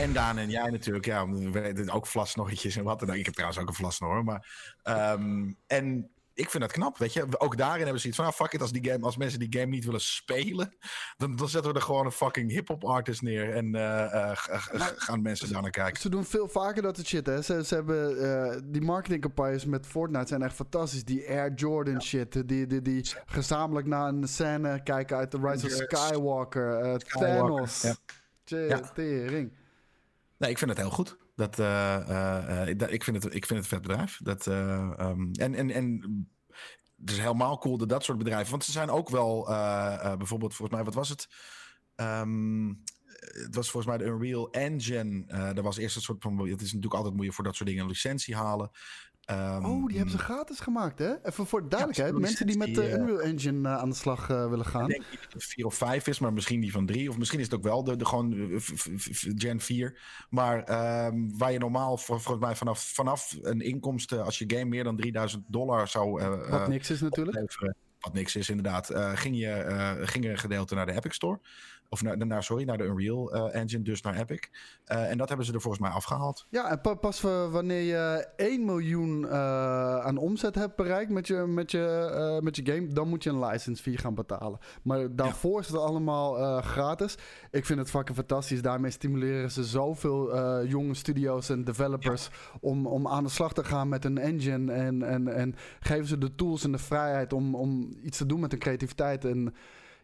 En 0.00 0.12
Daan 0.12 0.38
en 0.38 0.50
jij 0.50 0.70
natuurlijk, 0.70 1.04
ja, 1.04 1.26
ook 1.92 2.06
vlasnorretjes 2.06 2.76
en 2.76 2.84
wat 2.84 3.00
dan 3.00 3.10
ook. 3.10 3.16
Ik 3.16 3.24
heb 3.24 3.34
trouwens 3.34 3.60
ook 3.62 3.68
een 3.68 3.74
vlasnor, 3.74 4.24
maar... 4.24 4.76
ehm, 4.82 5.52
en 5.66 6.10
ik 6.34 6.50
vind 6.50 6.62
dat 6.62 6.72
knap, 6.72 6.98
weet 6.98 7.12
je. 7.12 7.40
Ook 7.40 7.56
daarin 7.56 7.82
hebben 7.82 8.00
ze 8.00 8.08
iets 8.08 8.16
van, 8.16 8.26
ah, 8.26 8.32
fuck 8.32 8.52
it, 8.52 8.60
als, 8.60 8.72
die 8.72 8.90
game, 8.90 9.04
als 9.04 9.16
mensen 9.16 9.38
die 9.38 9.58
game 9.60 9.66
niet 9.70 9.84
willen 9.84 10.00
spelen... 10.00 10.76
dan, 11.16 11.36
dan 11.36 11.48
zetten 11.48 11.72
we 11.72 11.78
er 11.78 11.84
gewoon 11.84 12.04
een 12.06 12.12
fucking 12.12 12.50
hip-hop 12.50 12.84
artist 12.84 13.22
neer... 13.22 13.54
en 13.54 13.74
eh, 13.74 14.04
eh, 14.04 14.36
Maar- 14.78 14.92
gaan 14.96 15.22
mensen 15.22 15.52
daar 15.52 15.62
naar 15.62 15.70
kijken. 15.70 16.00
Ze 16.00 16.08
doen 16.08 16.24
veel 16.24 16.48
vaker 16.48 16.82
dat 16.82 16.96
soort 16.96 17.08
shit, 17.08 17.26
hè. 17.26 17.42
Ze, 17.42 17.64
ze 17.64 17.74
hebben... 17.74 18.18
eh, 18.52 18.60
die 18.64 18.82
marketingcampagnes 18.82 19.64
met 19.64 19.86
Fortnite 19.86 20.26
zijn 20.26 20.42
echt 20.42 20.54
fantastisch. 20.54 21.04
Die 21.04 21.28
Air 21.28 21.52
Jordan 21.54 22.02
shit. 22.02 22.48
Die, 22.48 22.66
die, 22.66 22.82
die 22.82 23.06
gezamenlijk 23.26 23.86
naar 23.86 24.08
een 24.08 24.28
scène 24.28 24.82
kijken 24.82 25.16
uit 25.16 25.30
The 25.30 25.38
Rise 25.42 25.66
of. 25.66 25.72
Skywalker. 25.72 27.00
Skywalker, 27.00 27.36
Thanos. 27.38 27.82
ja. 27.82 27.94
Tje- 28.44 28.56
Ja. 28.68 28.80
Tering. 28.94 29.52
Nee, 30.38 30.50
ik 30.50 30.58
vind 30.58 30.70
het 30.70 30.78
heel 30.80 30.90
goed. 30.90 31.16
Dat, 31.34 31.58
uh, 31.58 31.98
uh, 32.08 32.66
dat, 32.76 32.90
ik, 32.90 33.04
vind 33.04 33.22
het, 33.22 33.34
ik 33.34 33.46
vind 33.46 33.64
het 33.64 33.72
een 33.72 33.78
vet 33.78 33.82
bedrijf. 33.82 34.18
Dat, 34.22 34.46
um, 34.46 35.30
en, 35.32 35.54
en, 35.54 35.70
en 35.70 36.00
het 37.00 37.10
is 37.10 37.18
helemaal 37.18 37.58
cool 37.58 37.76
dat 37.76 37.88
dat 37.88 38.04
soort 38.04 38.18
bedrijven. 38.18 38.50
Want 38.50 38.64
ze 38.64 38.72
zijn 38.72 38.90
ook 38.90 39.08
wel 39.08 39.44
bijvoorbeeld, 40.18 40.54
volgens 40.54 40.76
mij, 40.76 40.84
wat 40.84 40.94
was 40.94 41.08
het? 41.08 41.28
Um, 41.96 42.82
het 43.22 43.54
was 43.54 43.70
volgens 43.70 43.96
mij 43.96 44.06
de 44.06 44.12
Unreal 44.12 44.50
Engine. 44.50 45.24
Uh, 45.28 45.56
er 45.56 45.62
was 45.62 45.76
eerst 45.76 45.96
een 45.96 46.02
soort 46.02 46.22
van. 46.22 46.38
Het 46.38 46.60
is 46.60 46.66
natuurlijk 46.66 46.94
altijd 46.94 47.12
moeilijk 47.12 47.34
voor 47.34 47.44
dat 47.44 47.56
soort 47.56 47.68
dingen 47.68 47.82
een 47.82 47.90
licentie 47.90 48.36
halen. 48.36 48.70
Um, 49.30 49.64
oh, 49.64 49.86
die 49.86 49.96
hebben 49.96 50.18
ze 50.18 50.22
gratis 50.22 50.60
gemaakt, 50.60 50.98
hè? 50.98 51.24
Even 51.24 51.46
voor 51.46 51.68
duidelijkheid. 51.68 52.12
Ja, 52.12 52.18
mensen 52.18 52.46
die 52.46 52.56
met 52.56 52.74
de 52.74 52.88
uh, 52.88 52.92
Unreal 52.92 53.20
Engine 53.20 53.68
uh, 53.68 53.76
aan 53.76 53.88
de 53.88 53.94
slag 53.96 54.30
uh, 54.30 54.48
willen 54.48 54.66
gaan. 54.66 54.82
Ik 54.82 54.88
denk 54.88 55.10
niet 55.10 55.20
dat 55.22 55.32
het 55.32 55.44
4 55.44 55.66
of 55.66 55.74
5 55.74 56.06
is, 56.06 56.18
maar 56.18 56.32
misschien 56.32 56.60
die 56.60 56.72
van 56.72 56.86
3. 56.86 57.08
Of 57.10 57.18
misschien 57.18 57.38
is 57.38 57.44
het 57.44 57.54
ook 57.54 57.62
wel 57.62 57.84
de, 57.84 57.96
de 57.96 58.04
gewoon 58.04 58.60
Gen 59.36 59.60
4. 59.60 60.00
Maar 60.30 60.58
um, 61.06 61.38
waar 61.38 61.52
je 61.52 61.58
normaal 61.58 61.96
volgens 61.98 62.38
mij 62.38 62.56
vanaf, 62.56 62.92
vanaf 62.94 63.36
een 63.42 63.60
inkomsten, 63.60 64.24
als 64.24 64.38
je 64.38 64.44
game 64.46 64.64
meer 64.64 64.84
dan 64.84 64.96
3000 64.96 65.44
dollar 65.46 65.88
zou. 65.88 66.22
Wat 66.50 66.68
niks 66.68 66.90
is 66.90 67.00
natuurlijk. 67.00 67.36
Opleveren, 67.36 67.76
wat 68.00 68.12
niks 68.12 68.36
is 68.36 68.48
inderdaad. 68.48 68.90
ging, 69.14 69.38
je, 69.38 70.00
ging 70.02 70.24
er 70.24 70.30
een 70.30 70.38
gedeelte 70.38 70.74
naar 70.74 70.86
de 70.86 70.92
Epic 70.92 71.14
Store. 71.14 71.40
Of 71.92 72.02
naar, 72.02 72.26
naar, 72.26 72.42
sorry, 72.42 72.64
naar 72.64 72.78
de 72.78 72.84
Unreal 72.84 73.34
uh, 73.34 73.54
Engine, 73.54 73.82
dus 73.82 74.00
naar 74.00 74.14
Epic. 74.14 74.40
Uh, 74.92 75.10
en 75.10 75.18
dat 75.18 75.28
hebben 75.28 75.46
ze 75.46 75.52
er 75.52 75.60
volgens 75.60 75.82
mij 75.82 75.92
afgehaald. 75.92 76.46
Ja, 76.50 76.70
en 76.70 76.98
pas 77.00 77.20
wanneer 77.20 77.82
je 77.82 78.28
1 78.36 78.64
miljoen 78.64 79.30
aan 79.30 80.16
omzet 80.16 80.54
hebt 80.54 80.76
bereikt 80.76 81.10
met 81.10 81.26
je, 81.26 81.34
met, 81.34 81.70
je, 81.70 82.38
met 82.42 82.56
je 82.56 82.66
game, 82.66 82.88
dan 82.88 83.08
moet 83.08 83.22
je 83.22 83.30
een 83.30 83.44
license 83.44 83.82
fee 83.82 83.96
gaan 83.96 84.14
betalen. 84.14 84.58
Maar 84.82 85.16
daarvoor 85.16 85.52
ja. 85.52 85.58
is 85.58 85.66
het 85.66 85.76
allemaal 85.76 86.60
gratis. 86.62 87.14
Ik 87.50 87.66
vind 87.66 87.78
het 87.78 87.90
fucking 87.90 88.16
fantastisch. 88.16 88.62
Daarmee 88.62 88.90
stimuleren 88.90 89.50
ze 89.50 89.64
zoveel 89.64 90.66
jonge 90.66 90.94
studio's 90.94 91.48
en 91.48 91.64
developers 91.64 92.24
ja. 92.32 92.58
om, 92.60 92.86
om 92.86 93.08
aan 93.08 93.24
de 93.24 93.30
slag 93.30 93.52
te 93.52 93.64
gaan 93.64 93.88
met 93.88 94.04
een 94.04 94.18
engine. 94.18 94.72
En, 94.72 95.02
en, 95.02 95.28
en 95.28 95.54
geven 95.80 96.06
ze 96.06 96.18
de 96.18 96.34
tools 96.34 96.64
en 96.64 96.72
de 96.72 96.78
vrijheid 96.78 97.32
om, 97.32 97.54
om 97.54 97.96
iets 98.02 98.18
te 98.18 98.26
doen 98.26 98.40
met 98.40 98.50
hun 98.50 98.60
creativiteit. 98.60 99.24
En 99.24 99.54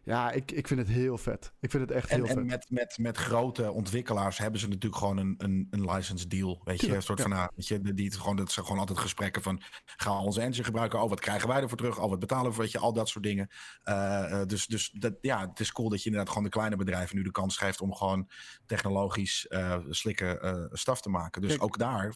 ja, 0.03 0.31
ik, 0.31 0.51
ik 0.51 0.67
vind 0.67 0.79
het 0.79 0.89
heel 0.89 1.17
vet. 1.17 1.53
Ik 1.59 1.71
vind 1.71 1.83
het 1.83 1.91
echt 1.91 2.09
heel 2.09 2.19
en, 2.19 2.27
vet. 2.27 2.37
En 2.37 2.45
met, 2.45 2.65
met, 2.69 2.97
met 2.97 3.17
grote 3.17 3.71
ontwikkelaars 3.71 4.37
hebben 4.37 4.59
ze 4.59 4.67
natuurlijk 4.67 4.95
gewoon 4.95 5.17
een, 5.17 5.35
een, 5.37 5.67
een 5.69 5.91
license 5.91 6.27
deal. 6.27 6.61
Weet 6.63 6.81
je, 6.81 6.95
een 6.95 7.01
soort 7.01 7.21
van, 7.21 7.31
ja. 7.31 7.51
weet 7.55 7.67
je, 7.67 7.93
die 7.93 8.05
het 8.05 8.15
gewoon, 8.15 8.35
dat 8.35 8.51
zijn 8.51 8.65
gewoon 8.65 8.81
altijd 8.81 8.99
gesprekken 8.99 9.41
van, 9.41 9.61
gaan 9.85 10.17
we 10.17 10.23
onze 10.23 10.41
engine 10.41 10.63
gebruiken? 10.63 11.01
Oh, 11.01 11.09
wat 11.09 11.19
krijgen 11.19 11.47
wij 11.47 11.61
ervoor 11.61 11.77
terug? 11.77 11.99
Oh, 11.99 12.09
wat 12.09 12.19
betalen 12.19 12.45
we 12.45 12.51
voor, 12.53 12.63
weet 12.63 12.71
je, 12.71 12.79
al 12.79 12.93
dat 12.93 13.09
soort 13.09 13.23
dingen. 13.23 13.49
Uh, 13.83 14.41
dus 14.45 14.65
dus 14.65 14.91
dat, 14.91 15.13
ja, 15.21 15.47
het 15.47 15.59
is 15.59 15.71
cool 15.71 15.89
dat 15.89 15.99
je 15.99 16.05
inderdaad 16.05 16.29
gewoon 16.29 16.43
de 16.43 16.49
kleine 16.49 16.75
bedrijven 16.75 17.15
nu 17.15 17.23
de 17.23 17.31
kans 17.31 17.57
geeft 17.57 17.81
om 17.81 17.93
gewoon 17.93 18.29
technologisch 18.65 19.45
uh, 19.49 19.77
slikke 19.89 20.39
uh, 20.43 20.77
staf 20.77 21.01
te 21.01 21.09
maken. 21.09 21.41
Dus 21.41 21.51
Kijk. 21.51 21.63
ook 21.63 21.77
daar 21.77 22.15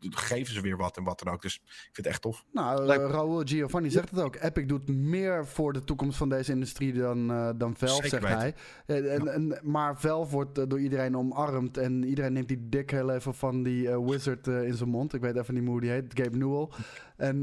geven 0.00 0.54
ze 0.54 0.60
weer 0.60 0.76
wat 0.76 0.96
en 0.96 1.04
wat 1.04 1.18
dan 1.18 1.32
ook. 1.32 1.42
Dus 1.42 1.54
ik 1.54 1.70
vind 1.92 1.96
het 1.96 2.06
echt 2.06 2.22
tof. 2.22 2.44
Nou, 2.52 2.86
Raoul 2.86 3.42
Giovanni 3.44 3.90
zegt 3.90 4.10
het 4.10 4.20
ook. 4.20 4.36
Epic 4.36 4.66
doet 4.66 4.88
meer 4.88 5.46
voor 5.46 5.72
de 5.72 5.84
toekomst 5.84 6.16
van 6.16 6.28
deze 6.28 6.52
industrie 6.52 6.92
dan 6.92 7.30
uh, 7.34 7.48
dan 7.56 7.76
Velf, 7.76 8.06
zegt 8.06 8.28
hij. 8.28 8.54
En, 8.86 9.04
ja. 9.04 9.32
en, 9.32 9.58
maar 9.62 10.00
Velf 10.00 10.30
wordt 10.30 10.58
uh, 10.58 10.64
door 10.68 10.80
iedereen 10.80 11.16
omarmd. 11.16 11.78
En 11.78 12.04
iedereen 12.04 12.32
neemt 12.32 12.48
die 12.48 12.68
dik 12.68 12.90
heel 12.90 13.10
even 13.10 13.34
van 13.34 13.62
die 13.62 13.86
uh, 13.86 13.98
wizard 13.98 14.46
in 14.46 14.74
zijn 14.74 14.88
mond. 14.88 15.14
Ik 15.14 15.20
weet 15.20 15.36
even 15.36 15.54
niet 15.54 15.66
hoe 15.66 15.80
die 15.80 15.90
heet. 15.90 16.20
Gabe 16.20 16.36
Newell. 16.36 16.68
En 17.16 17.40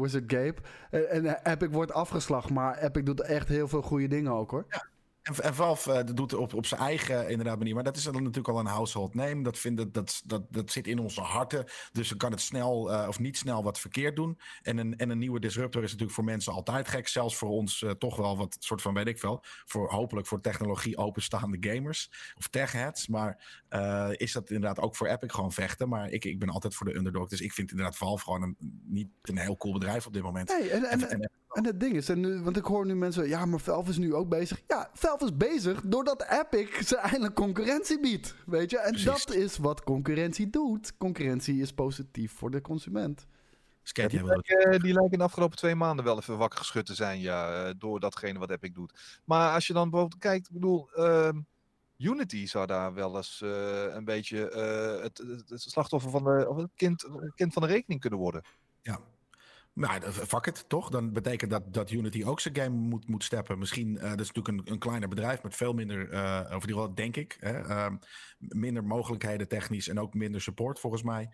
Wizard 0.00 0.24
Gabe. 0.26 0.56
En, 0.90 1.24
en 1.24 1.52
Epic 1.52 1.68
wordt 1.70 1.92
afgeslacht. 1.92 2.50
Maar 2.50 2.78
Epic 2.78 3.02
doet 3.02 3.20
echt 3.20 3.48
heel 3.48 3.68
veel 3.68 3.82
goede 3.82 4.08
dingen 4.08 4.32
ook 4.32 4.50
hoor. 4.50 4.64
Ja. 4.68 4.89
En, 5.22 5.34
en 5.34 5.54
Valve 5.54 5.92
uh, 5.92 6.14
doet 6.14 6.30
het 6.30 6.40
op, 6.40 6.54
op 6.54 6.66
zijn 6.66 6.80
eigen 6.80 7.28
inderdaad 7.28 7.58
manier. 7.58 7.74
Maar 7.74 7.84
dat 7.84 7.96
is 7.96 8.02
dan 8.02 8.12
natuurlijk 8.12 8.48
al 8.48 8.58
een 8.58 8.66
household 8.66 9.14
name. 9.14 9.42
Dat, 9.42 9.60
dat, 9.72 9.94
dat, 9.94 10.22
dat, 10.24 10.42
dat 10.50 10.70
zit 10.70 10.86
in 10.86 10.98
onze 10.98 11.20
harten. 11.20 11.64
Dus 11.92 12.08
dan 12.08 12.18
kan 12.18 12.30
het 12.30 12.40
snel 12.40 12.92
uh, 12.92 13.08
of 13.08 13.18
niet 13.18 13.36
snel 13.36 13.62
wat 13.62 13.80
verkeerd 13.80 14.16
doen. 14.16 14.38
En 14.62 14.78
een, 14.78 14.96
en 14.96 15.10
een 15.10 15.18
nieuwe 15.18 15.40
disruptor 15.40 15.82
is 15.82 15.90
natuurlijk 15.90 16.16
voor 16.16 16.24
mensen 16.24 16.52
altijd 16.52 16.88
gek. 16.88 17.08
Zelfs 17.08 17.36
voor 17.36 17.48
ons 17.48 17.80
uh, 17.80 17.90
toch 17.90 18.16
wel 18.16 18.36
wat 18.36 18.56
soort 18.58 18.82
van, 18.82 18.94
weet 18.94 19.06
ik 19.06 19.20
wel. 19.20 19.44
Voor, 19.64 19.90
hopelijk 19.90 20.26
voor 20.26 20.40
technologie 20.40 20.96
openstaande 20.96 21.56
gamers. 21.60 22.32
Of 22.36 22.48
techheads. 22.48 23.08
Maar 23.08 23.58
is 24.12 24.32
dat 24.32 24.50
inderdaad 24.50 24.80
ook 24.80 24.96
voor 24.96 25.06
Epic 25.06 25.32
gewoon 25.32 25.52
vechten. 25.52 25.88
Maar 25.88 26.10
ik, 26.10 26.24
ik 26.24 26.38
ben 26.38 26.48
altijd 26.48 26.74
voor 26.74 26.86
de 26.86 26.94
underdog. 26.94 27.28
Dus 27.28 27.40
ik 27.40 27.52
vind 27.52 27.70
inderdaad 27.70 27.96
Valve 27.96 28.24
gewoon 28.24 28.42
een, 28.42 28.56
niet 28.84 29.08
een 29.22 29.38
heel 29.38 29.56
cool 29.56 29.72
bedrijf 29.72 30.06
op 30.06 30.12
dit 30.12 30.22
moment. 30.22 30.48
Hey, 30.48 30.70
en, 30.70 30.84
en, 30.84 31.08
en, 31.08 31.20
en 31.20 31.30
het 31.50 31.80
ding 31.80 31.96
is, 31.96 32.08
en 32.08 32.20
nu, 32.20 32.40
want 32.42 32.56
ik 32.56 32.64
hoor 32.64 32.86
nu 32.86 32.94
mensen, 32.94 33.28
ja, 33.28 33.44
maar 33.44 33.60
Valve 33.60 33.90
is 33.90 33.98
nu 33.98 34.14
ook 34.14 34.28
bezig. 34.28 34.60
Ja, 34.66 34.90
Valve 34.92 35.24
is 35.24 35.36
bezig 35.36 35.82
doordat 35.84 36.26
Epic 36.28 36.86
ze 36.86 36.96
eindelijk 36.96 37.34
concurrentie 37.34 38.00
biedt. 38.00 38.34
Weet 38.46 38.70
je, 38.70 38.78
en 38.78 38.90
Precies. 38.90 39.24
dat 39.24 39.34
is 39.34 39.56
wat 39.56 39.84
concurrentie 39.84 40.50
doet. 40.50 40.96
Concurrentie 40.96 41.60
is 41.60 41.72
positief 41.72 42.32
voor 42.32 42.50
de 42.50 42.60
consument. 42.60 43.26
Ja, 43.82 44.08
die, 44.08 44.24
lijken, 44.24 44.80
die 44.80 44.92
lijken 44.92 45.18
de 45.18 45.24
afgelopen 45.24 45.56
twee 45.56 45.74
maanden 45.74 46.04
wel 46.04 46.16
even 46.16 46.38
wakker 46.38 46.58
geschud 46.58 46.86
te 46.86 46.94
zijn, 46.94 47.20
ja, 47.20 47.72
door 47.72 48.00
datgene 48.00 48.38
wat 48.38 48.50
Epic 48.50 48.72
doet. 48.72 49.20
Maar 49.24 49.54
als 49.54 49.66
je 49.66 49.72
dan 49.72 49.90
bijvoorbeeld 49.90 50.20
kijkt, 50.20 50.46
ik 50.46 50.52
bedoel, 50.52 50.88
uh, 50.94 51.28
Unity 51.96 52.46
zou 52.46 52.66
daar 52.66 52.94
wel 52.94 53.16
eens 53.16 53.40
uh, 53.44 53.94
een 53.94 54.04
beetje 54.04 54.36
uh, 54.38 55.02
het, 55.02 55.18
het, 55.18 55.48
het, 55.48 55.60
slachtoffer 55.60 56.10
van 56.10 56.24
de, 56.24 56.48
of 56.48 56.56
het 56.56 56.70
kind, 56.74 57.02
het 57.02 57.34
kind 57.34 57.52
van 57.52 57.62
de 57.62 57.68
rekening 57.68 58.00
kunnen 58.00 58.18
worden. 58.18 58.42
Ja, 58.82 59.00
nou, 59.72 60.12
fuck 60.12 60.46
it, 60.46 60.64
toch? 60.68 60.88
Dan 60.88 61.12
betekent 61.12 61.50
dat 61.50 61.74
dat 61.74 61.90
Unity 61.90 62.24
ook 62.24 62.40
zijn 62.40 62.56
game 62.56 62.76
moet, 62.76 63.08
moet 63.08 63.24
steppen. 63.24 63.58
Misschien, 63.58 63.88
uh, 63.88 64.02
dat 64.02 64.20
is 64.20 64.32
natuurlijk 64.32 64.48
een, 64.48 64.72
een 64.72 64.78
kleiner 64.78 65.08
bedrijf 65.08 65.42
met 65.42 65.56
veel 65.56 65.72
minder, 65.72 66.12
uh, 66.12 66.50
over 66.52 66.66
die 66.66 66.76
rol, 66.76 66.94
denk 66.94 67.16
ik, 67.16 67.36
hè, 67.40 67.68
uh, 67.68 67.90
minder 68.38 68.84
mogelijkheden 68.84 69.48
technisch 69.48 69.88
en 69.88 70.00
ook 70.00 70.14
minder 70.14 70.40
support 70.40 70.78
volgens 70.78 71.02
mij. 71.02 71.30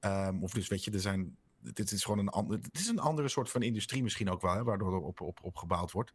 Um, 0.00 0.42
of 0.42 0.52
dus 0.52 0.68
weet 0.68 0.84
je, 0.84 0.90
er 0.90 1.00
zijn, 1.00 1.36
dit 1.60 1.90
is 1.90 2.04
gewoon 2.04 2.18
een, 2.18 2.28
ander, 2.28 2.58
het 2.62 2.78
is 2.78 2.88
een 2.88 2.98
andere 2.98 3.28
soort 3.28 3.50
van 3.50 3.62
industrie 3.62 4.02
misschien 4.02 4.30
ook 4.30 4.40
wel, 4.40 4.54
hè, 4.54 4.64
waardoor 4.64 4.92
er 4.92 5.00
op, 5.00 5.20
op, 5.20 5.38
op 5.42 5.56
gebouwd 5.56 5.92
wordt. 5.92 6.12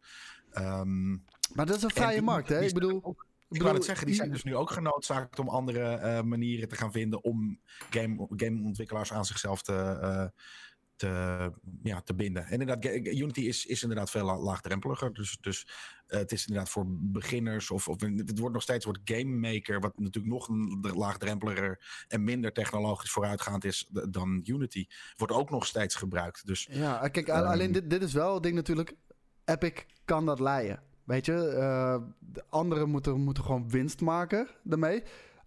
Um, 0.54 1.24
maar 1.54 1.66
dat 1.66 1.76
is 1.76 1.82
een 1.82 1.90
vrije 1.90 2.22
markt, 2.22 2.48
hè? 2.48 2.60
Ik 2.60 2.74
bedoel... 2.74 3.16
Ik 3.48 3.62
wou 3.62 3.74
het 3.74 3.84
zeggen, 3.84 4.06
die 4.06 4.14
zijn 4.14 4.30
dus 4.30 4.44
nu 4.44 4.56
ook 4.56 4.70
genoodzaakt 4.70 5.38
om 5.38 5.48
andere 5.48 6.00
uh, 6.02 6.22
manieren 6.22 6.68
te 6.68 6.76
gaan 6.76 6.92
vinden 6.92 7.24
om 7.24 7.60
game, 7.90 8.26
gameontwikkelaars 8.36 9.12
aan 9.12 9.24
zichzelf 9.24 9.62
te, 9.62 9.98
uh, 10.02 10.42
te, 10.96 11.52
ja, 11.82 12.00
te 12.00 12.14
binden. 12.14 12.46
En 12.46 12.60
inderdaad, 12.60 12.84
Unity 13.06 13.40
is, 13.40 13.66
is 13.66 13.82
inderdaad 13.82 14.10
veel 14.10 14.24
laagdrempeliger. 14.24 15.12
Dus, 15.12 15.38
dus 15.40 15.68
uh, 16.08 16.18
het 16.18 16.32
is 16.32 16.46
inderdaad 16.46 16.70
voor 16.70 16.84
beginners. 16.88 17.70
Of, 17.70 17.88
of 17.88 18.00
het 18.00 18.38
wordt 18.38 18.54
nog 18.54 18.62
steeds 18.62 18.84
wordt 18.84 19.00
Game 19.04 19.52
Maker, 19.52 19.80
wat 19.80 19.98
natuurlijk 19.98 20.34
nog 20.34 20.48
laagdrempeliger 20.96 22.04
en 22.08 22.24
minder 22.24 22.52
technologisch 22.52 23.10
vooruitgaand 23.10 23.64
is 23.64 23.90
dan 24.10 24.40
Unity. 24.44 24.86
Wordt 25.16 25.32
ook 25.32 25.50
nog 25.50 25.66
steeds 25.66 25.94
gebruikt. 25.94 26.46
Dus, 26.46 26.68
ja, 26.70 27.08
kijk, 27.08 27.28
um, 27.28 27.34
alleen 27.34 27.72
dit, 27.72 27.90
dit 27.90 28.02
is 28.02 28.12
wel 28.12 28.34
het 28.34 28.42
ding 28.42 28.54
natuurlijk. 28.54 28.94
Epic 29.44 29.84
kan 30.04 30.26
dat 30.26 30.40
leiden. 30.40 30.82
Weet 31.04 31.26
je, 31.26 31.32
uh, 31.32 32.08
de 32.18 32.44
anderen 32.48 32.88
moeten, 32.88 33.20
moeten 33.20 33.44
gewoon 33.44 33.68
winst 33.68 34.00
maken 34.00 34.48
daarmee. 34.62 35.02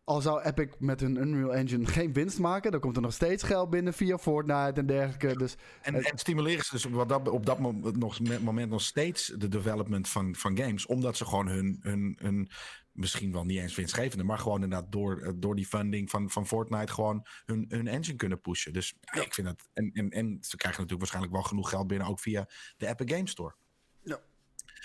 Al 0.09 0.21
zou 0.21 0.41
Epic 0.41 0.67
met 0.79 0.99
hun 0.99 1.15
Unreal 1.15 1.53
Engine 1.55 1.85
geen 1.85 2.13
winst 2.13 2.39
maken, 2.39 2.71
dan 2.71 2.79
komt 2.79 2.95
er 2.95 3.01
nog 3.01 3.13
steeds 3.13 3.43
geld 3.43 3.69
binnen 3.69 3.93
via 3.93 4.17
Fortnite 4.17 4.79
en 4.79 4.85
dergelijke. 4.85 5.37
Dus, 5.37 5.55
en, 5.81 5.95
en 5.95 6.17
stimuleren 6.17 6.65
ze 6.65 6.71
dus 6.71 6.85
op 6.85 7.09
dat, 7.09 7.27
op 7.27 7.45
dat 7.45 7.59
moment 7.59 7.97
nog, 7.97 8.19
moment 8.41 8.69
nog 8.69 8.81
steeds 8.81 9.27
de 9.37 9.47
development 9.47 10.09
van, 10.09 10.35
van 10.35 10.57
games, 10.57 10.85
omdat 10.85 11.17
ze 11.17 11.25
gewoon 11.25 11.47
hun, 11.47 11.79
hun, 11.81 12.17
hun 12.21 12.49
misschien 12.91 13.31
wel 13.31 13.45
niet 13.45 13.59
eens 13.59 13.75
winstgevende, 13.75 14.23
maar 14.23 14.37
gewoon 14.37 14.63
inderdaad 14.63 14.91
door, 14.91 15.33
door 15.35 15.55
die 15.55 15.67
funding 15.67 16.09
van, 16.09 16.29
van 16.29 16.47
Fortnite 16.47 16.93
gewoon 16.93 17.25
hun, 17.45 17.65
hun 17.69 17.87
engine 17.87 18.17
kunnen 18.17 18.41
pushen. 18.41 18.73
Dus 18.73 18.97
ja, 19.01 19.21
ik 19.21 19.33
vind 19.33 19.47
dat. 19.47 19.69
En, 19.73 19.91
en, 19.93 20.09
en 20.09 20.37
ze 20.41 20.57
krijgen 20.57 20.81
natuurlijk 20.81 20.99
waarschijnlijk 20.99 21.33
wel 21.33 21.43
genoeg 21.43 21.69
geld 21.69 21.87
binnen, 21.87 22.07
ook 22.07 22.19
via 22.19 22.47
de 22.77 22.87
Epic 22.87 23.15
Game 23.15 23.27
Store. 23.27 23.55
Ja. 24.03 24.19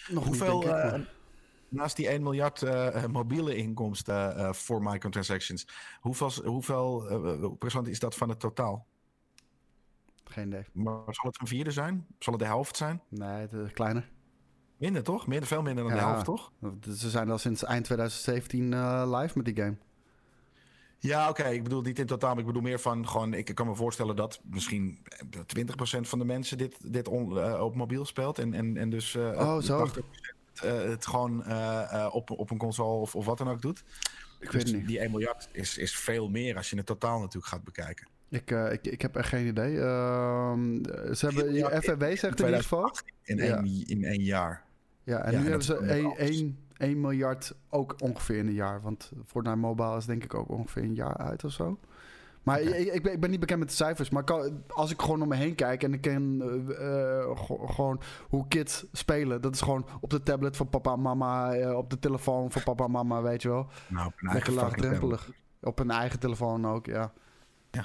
Nog 0.08 0.24
Hoeveel. 0.24 0.58
Niet, 0.58 0.68
uh, 0.68 0.94
naast 1.74 1.96
die 1.96 2.08
1 2.08 2.22
miljard 2.22 2.62
uh, 2.62 3.06
mobiele 3.06 3.56
inkomsten 3.56 4.36
uh, 4.36 4.52
voor 4.52 4.82
microtransactions, 4.82 5.66
hoeveel, 6.00 6.30
hoeveel 6.44 7.10
uh, 7.10 7.50
procent 7.58 7.88
is 7.88 7.98
dat 7.98 8.14
van 8.14 8.28
het 8.28 8.40
totaal? 8.40 8.86
Geen 10.24 10.46
idee. 10.46 10.64
Maar 10.72 11.02
zal 11.06 11.30
het 11.30 11.40
een 11.40 11.46
vierde 11.46 11.70
zijn? 11.70 12.06
Zal 12.18 12.32
het 12.32 12.42
de 12.42 12.48
helft 12.48 12.76
zijn? 12.76 13.02
Nee, 13.08 13.28
het 13.28 13.52
is 13.52 13.72
kleiner. 13.72 14.10
Minder 14.76 15.02
toch? 15.02 15.26
Minder, 15.26 15.48
veel 15.48 15.62
minder 15.62 15.84
dan 15.84 15.92
ja, 15.92 15.98
de 15.98 16.04
helft 16.04 16.24
toch? 16.24 16.52
Ze 16.96 17.10
zijn 17.10 17.30
al 17.30 17.38
sinds 17.38 17.64
eind 17.64 17.84
2017 17.84 18.68
live 19.16 19.32
met 19.34 19.44
die 19.44 19.56
game. 19.56 19.76
Ja, 20.98 21.28
oké. 21.28 21.40
Okay. 21.40 21.54
Ik 21.54 21.62
bedoel 21.62 21.82
niet 21.82 21.98
in 21.98 22.06
totaal, 22.06 22.30
maar 22.30 22.38
ik 22.38 22.46
bedoel 22.46 22.62
meer 22.62 22.80
van 22.80 23.08
gewoon. 23.08 23.34
Ik 23.34 23.54
kan 23.54 23.66
me 23.66 23.74
voorstellen 23.74 24.16
dat 24.16 24.40
misschien 24.44 24.98
20% 25.36 26.00
van 26.00 26.18
de 26.18 26.24
mensen 26.24 26.58
dit, 26.58 26.92
dit 26.92 27.08
on, 27.08 27.44
op 27.60 27.74
mobiel 27.74 28.04
speelt. 28.04 28.38
En, 28.38 28.54
en, 28.54 28.76
en 28.76 28.90
dus. 28.90 29.16
oh, 29.16 29.58
zo. 29.58 29.88
80% 29.88 29.90
het 30.60 31.06
gewoon 31.06 31.44
uh, 31.46 32.08
op, 32.12 32.30
op 32.30 32.50
een 32.50 32.58
console 32.58 33.00
of, 33.00 33.14
of 33.14 33.24
wat 33.24 33.38
dan 33.38 33.48
ook 33.48 33.62
doet. 33.62 33.84
Ik 34.40 34.50
dus 34.50 34.62
weet 34.62 34.74
niet. 34.74 34.86
Die 34.86 34.98
1 34.98 35.10
miljard 35.10 35.48
is, 35.52 35.78
is 35.78 35.96
veel 35.96 36.28
meer 36.28 36.56
als 36.56 36.70
je 36.70 36.76
het 36.76 36.86
totaal 36.86 37.18
natuurlijk 37.18 37.46
gaat 37.46 37.64
bekijken. 37.64 38.08
Ik, 38.28 38.50
uh, 38.50 38.72
ik, 38.72 38.86
ik 38.86 39.02
heb 39.02 39.16
echt 39.16 39.28
geen 39.28 39.46
idee. 39.46 39.76
ze 41.14 41.26
hebben, 41.26 41.82
FNW 41.82 42.16
zegt 42.16 42.40
in 42.40 42.44
ieder 42.44 42.62
geval. 42.62 42.96
In, 43.22 43.36
ja. 43.36 43.56
één, 43.56 43.86
in 43.86 44.04
één 44.04 44.22
jaar. 44.22 44.64
Ja, 45.02 45.18
en 45.18 45.32
ja, 45.32 45.38
nu 45.38 45.44
en 45.44 45.50
hebben 45.50 45.66
ze 45.66 45.76
1, 45.76 46.16
1, 46.16 46.58
1 46.76 47.00
miljard 47.00 47.54
ook 47.68 47.94
ongeveer 47.98 48.36
in 48.36 48.46
een 48.46 48.52
jaar. 48.52 48.80
Want 48.80 49.12
Fortnite 49.26 49.58
Mobile 49.58 49.96
is 49.96 50.06
denk 50.06 50.24
ik 50.24 50.34
ook 50.34 50.48
ongeveer 50.48 50.82
een 50.82 50.94
jaar 50.94 51.16
uit 51.16 51.44
of 51.44 51.52
zo. 51.52 51.78
Maar 52.44 52.60
ik, 52.60 52.92
ik, 52.94 53.02
ben, 53.02 53.12
ik 53.12 53.20
ben 53.20 53.30
niet 53.30 53.40
bekend 53.40 53.58
met 53.58 53.68
de 53.68 53.74
cijfers. 53.74 54.10
Maar 54.10 54.24
kan- 54.24 54.62
als 54.68 54.90
ik 54.90 55.00
gewoon 55.00 55.22
om 55.22 55.28
me 55.28 55.36
heen 55.36 55.54
kijk 55.54 55.82
en 55.82 55.92
ik 55.92 56.00
ken 56.00 56.40
eh, 56.68 57.18
eh, 57.20 57.36
go- 57.36 57.66
gewoon 57.66 58.00
hoe 58.28 58.48
kids 58.48 58.84
spelen. 58.92 59.40
Dat 59.40 59.54
is 59.54 59.60
gewoon 59.60 59.86
op 60.00 60.10
de 60.10 60.22
tablet 60.22 60.56
van 60.56 60.68
papa 60.68 60.92
en 60.92 61.00
mama. 61.00 61.52
eh, 61.54 61.76
op 61.76 61.90
de 61.90 61.98
telefoon 61.98 62.50
van 62.50 62.62
papa 62.62 62.84
en 62.84 62.90
mama, 62.90 63.22
weet 63.22 63.42
je 63.42 63.48
wel. 63.48 63.66
Nou, 63.88 64.06
op 64.06 64.12
een 64.22 64.32
Lekker 64.32 64.52
laagdrempelig. 64.52 65.30
Op 65.60 65.78
een 65.78 65.90
eigen 65.90 66.18
telefoon 66.18 66.66
ook, 66.66 66.86
ja. 66.86 67.12
Ja, 67.70 67.84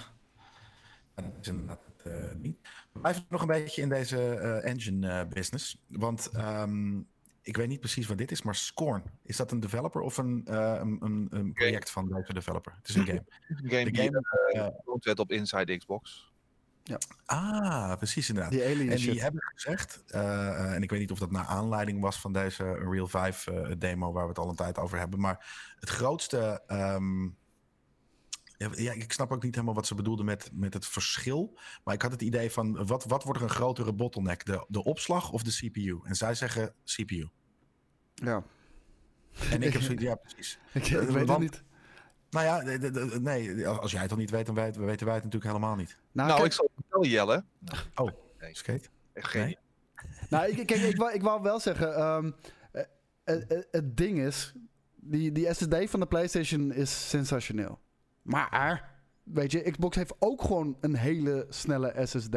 Dat 1.15 1.25
is 1.41 1.47
inderdaad 1.47 1.79
eh, 2.03 2.13
niet. 2.37 2.57
Blijven 2.91 3.25
nog 3.29 3.41
een 3.41 3.47
beetje 3.47 3.81
in 3.81 3.89
deze 3.89 4.33
engine 4.63 5.27
business. 5.27 5.81
Want 5.87 6.29
ehm, 6.33 6.99
ik 7.49 7.57
weet 7.57 7.67
niet 7.67 7.79
precies 7.79 8.07
wat 8.07 8.17
dit 8.17 8.31
is, 8.31 8.41
maar 8.41 8.55
Scorn. 8.55 9.03
Is 9.23 9.37
dat 9.37 9.51
een 9.51 9.59
developer 9.59 10.01
of 10.01 10.17
een, 10.17 10.41
eh, 10.45 10.79
een, 10.81 11.27
een, 11.29 11.53
project 11.53 11.89
van 11.89 12.07
deze 12.07 12.33
developer? 12.33 12.73
Het 12.75 12.89
is 12.89 12.95
een 12.95 13.05
game. 13.05 13.25
Een 13.47 13.69
game 13.69 13.83
De 13.83 13.91
die 13.91 14.01
game, 14.01 14.21
eh, 14.51 14.65
eh, 14.65 14.73
werd 14.99 15.19
op 15.19 15.31
Inside 15.31 15.77
Xbox. 15.77 16.29
Ah, 17.25 17.97
precies 17.97 18.29
inderdaad. 18.29 18.51
Die 18.51 18.65
alien 18.65 18.91
En 18.91 18.99
shit. 18.99 19.11
die 19.11 19.21
hebben 19.21 19.41
gezegd, 19.43 20.03
eh, 20.07 20.47
eh, 20.47 20.73
en 20.73 20.83
ik 20.83 20.89
weet 20.89 20.99
niet 20.99 21.11
of 21.11 21.19
dat 21.19 21.31
naar 21.31 21.45
aanleiding 21.45 22.01
was 22.01 22.19
van 22.19 22.33
deze 22.33 22.63
Unreal 22.63 23.07
5 23.07 23.47
eh, 23.47 23.71
demo 23.77 24.11
waar 24.11 24.23
we 24.23 24.29
het 24.29 24.37
al 24.39 24.49
een 24.49 24.55
tijd 24.55 24.77
over 24.77 24.97
hebben, 24.97 25.19
maar 25.19 25.73
het 25.79 25.89
grootste. 25.89 26.63
ehm, 26.67 27.23
ja, 28.57 28.69
ja, 28.71 28.91
ik 28.91 29.11
snap 29.11 29.31
ook 29.31 29.43
niet 29.43 29.53
helemaal 29.55 29.75
wat 29.75 29.87
ze 29.87 29.95
bedoelden 29.95 30.25
met, 30.25 30.49
met 30.53 30.73
het 30.73 30.85
verschil. 30.85 31.59
Maar 31.83 31.93
ik 31.93 32.01
had 32.01 32.11
het 32.11 32.21
idee 32.21 32.51
van 32.51 32.85
wat, 32.85 33.03
wat 33.05 33.23
wordt 33.23 33.39
er 33.39 33.45
een 33.45 33.53
grotere 33.53 33.93
bottleneck? 33.93 34.45
De, 34.45 34.65
de 34.67 34.83
opslag 34.83 35.31
of 35.31 35.43
de 35.43 35.51
CPU? 35.51 35.99
En 36.03 36.15
zij 36.15 36.35
zeggen 36.35 36.73
CPU. 36.83 37.29
Ja. 38.23 38.43
En 39.51 39.61
ik 39.63 39.73
heb 39.73 39.81
zoiets, 39.81 40.03
ja, 40.09 40.15
precies. 40.15 40.59
Ik, 40.73 40.85
ik 40.87 41.09
weet 41.09 41.27
het 41.29 41.39
niet. 41.39 41.63
Nou 42.29 42.45
ja, 42.45 42.63
de- 42.63 42.77
de- 42.79 42.91
de- 42.91 43.19
nee, 43.21 43.67
als 43.67 43.91
jij 43.91 44.01
het 44.01 44.11
al 44.11 44.17
niet 44.17 44.29
weet, 44.29 44.45
dan 44.45 44.55
weten, 44.55 44.85
weten 44.85 45.05
wij 45.05 45.15
het 45.15 45.23
natuurlijk 45.23 45.51
helemaal 45.53 45.75
niet. 45.75 45.97
Nou, 46.11 46.27
Nou, 46.27 46.33
kijk- 46.39 46.45
ik 46.45 46.53
zal 46.53 46.69
het 46.75 46.85
vertellen, 46.85 47.09
Jelle. 47.09 47.43
Oh, 47.95 48.09
Nee. 48.39 48.55
skate. 48.55 48.89
Echt 49.13 49.27
geen 49.29 49.43
Nee? 49.43 49.57
Nou, 50.29 50.47
ik, 50.47 50.67
kijk, 50.67 50.81
ik, 50.81 50.95
wou, 50.97 51.13
ik 51.13 51.21
wou 51.21 51.41
wel 51.41 51.59
zeggen, 51.59 51.95
ehm, 51.95 52.31
eh, 52.71 52.83
eh, 53.23 53.51
eh, 53.51 53.63
het 53.71 53.97
ding 53.97 54.19
is, 54.19 54.53
die, 54.95 55.31
die 55.31 55.53
SSD 55.53 55.75
van 55.89 55.99
de 55.99 56.05
PlayStation 56.05 56.71
is 56.73 57.09
sensationeel. 57.09 57.79
Maar, 58.21 58.91
weet 59.23 59.51
je, 59.51 59.71
Xbox 59.71 59.95
heeft 59.95 60.13
ook 60.19 60.41
gewoon 60.41 60.77
een 60.81 60.95
hele 60.95 61.45
snelle 61.49 61.93
SSD. 62.05 62.35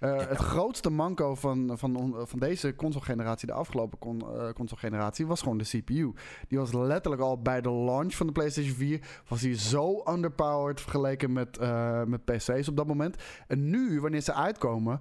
Eh, 0.00 0.16
Het 0.28 0.38
grootste 0.38 0.90
manco 0.90 1.34
van, 1.34 1.72
van, 1.78 2.14
van 2.24 2.38
deze 2.38 2.74
console-generatie, 2.76 3.46
de 3.46 3.52
afgelopen 3.52 3.98
con, 3.98 4.20
eh, 4.20 4.52
console-generatie, 4.52 5.26
was 5.26 5.42
gewoon 5.42 5.58
de 5.58 5.64
CPU. 5.64 6.12
Die 6.48 6.58
was 6.58 6.72
letterlijk 6.72 7.22
al 7.22 7.42
bij 7.42 7.60
de 7.60 7.70
launch 7.70 8.14
van 8.14 8.26
de 8.26 8.32
PlayStation 8.32 8.74
4, 8.74 9.00
was 9.28 9.40
die 9.40 9.58
zo 9.58 10.02
underpowered 10.08 10.80
vergeleken 10.80 11.32
met, 11.32 11.58
eh, 11.58 12.04
met 12.04 12.24
PC's 12.24 12.68
op 12.68 12.76
dat 12.76 12.86
moment. 12.86 13.16
En 13.46 13.70
nu, 13.70 14.00
wanneer 14.00 14.20
ze 14.20 14.34
uitkomen, 14.34 15.00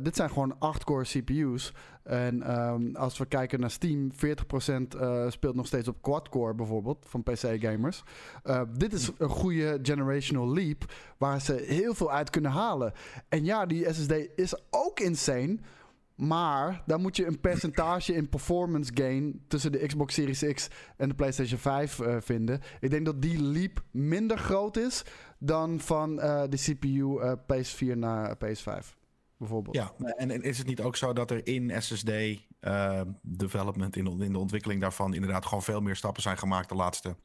dit 0.00 0.16
zijn 0.16 0.28
gewoon 0.30 0.56
8-core 0.58 1.04
CPU's. 1.04 1.72
En 2.02 2.42
ehm, 2.42 2.94
als 2.94 3.18
we 3.18 3.26
kijken 3.26 3.60
naar 3.60 3.70
Steam, 3.70 4.10
40% 4.12 4.94
eh, 4.94 5.30
speelt 5.30 5.54
nog 5.54 5.66
steeds 5.66 5.88
op 5.88 6.02
quad-core 6.02 6.54
bijvoorbeeld, 6.54 7.06
van 7.08 7.22
PC-gamers. 7.22 8.02
dit 8.76 8.92
is 8.92 9.10
een 9.18 9.28
goede 9.28 9.78
generational 9.82 10.52
leap, 10.52 10.92
waar 11.18 11.40
ze 11.40 11.64
heel 11.66 11.94
veel 11.94 12.12
uit 12.12 12.30
kunnen 12.30 12.50
halen. 12.50 12.92
En 13.28 13.44
ja, 13.44 13.66
die 13.66 13.92
SSD 13.92 14.12
is 14.34 14.54
ook 14.70 15.00
insane. 15.00 15.58
Maar 16.20 16.82
daar 16.86 17.00
moet 17.00 17.16
je 17.16 17.26
een 17.26 17.40
percentage 17.40 18.14
in 18.14 18.28
performance 18.28 18.90
gain 18.94 19.44
tussen 19.48 19.72
de 19.72 19.86
Xbox 19.86 20.14
Series 20.14 20.52
X 20.52 20.68
en 20.96 21.08
de 21.08 21.14
PlayStation 21.14 21.58
5 21.58 22.00
eh, 22.00 22.16
vinden. 22.20 22.60
Ik 22.80 22.90
denk 22.90 23.04
dat 23.04 23.22
die 23.22 23.42
leap 23.42 23.82
minder 23.90 24.38
groot 24.38 24.76
is 24.76 25.04
dan 25.38 25.80
van 25.80 26.20
eh, 26.20 26.42
de 26.48 26.56
CPU 26.56 27.18
eh, 27.20 27.32
PS4 27.32 27.98
naar 27.98 28.36
PS5. 28.36 28.99
Bijvoorbeeld. 29.40 29.76
Ja, 29.76 29.92
en, 30.16 30.30
en 30.30 30.42
is 30.42 30.58
het 30.58 30.66
niet 30.66 30.80
ook 30.80 30.96
zo 30.96 31.12
dat 31.12 31.30
er 31.30 31.46
in 31.46 31.82
SSD 31.82 32.08
eh, 32.60 33.00
development, 33.22 33.96
in, 33.96 34.04
de- 34.04 34.24
in 34.24 34.32
de 34.32 34.38
ontwikkeling 34.38 34.80
daarvan, 34.80 35.14
inderdaad 35.14 35.44
gewoon 35.46 35.62
veel 35.62 35.80
meer 35.80 35.96
stappen 35.96 36.22
zijn 36.22 36.38
gemaakt 36.38 36.68
de 36.68 36.74
laatste 36.74 37.16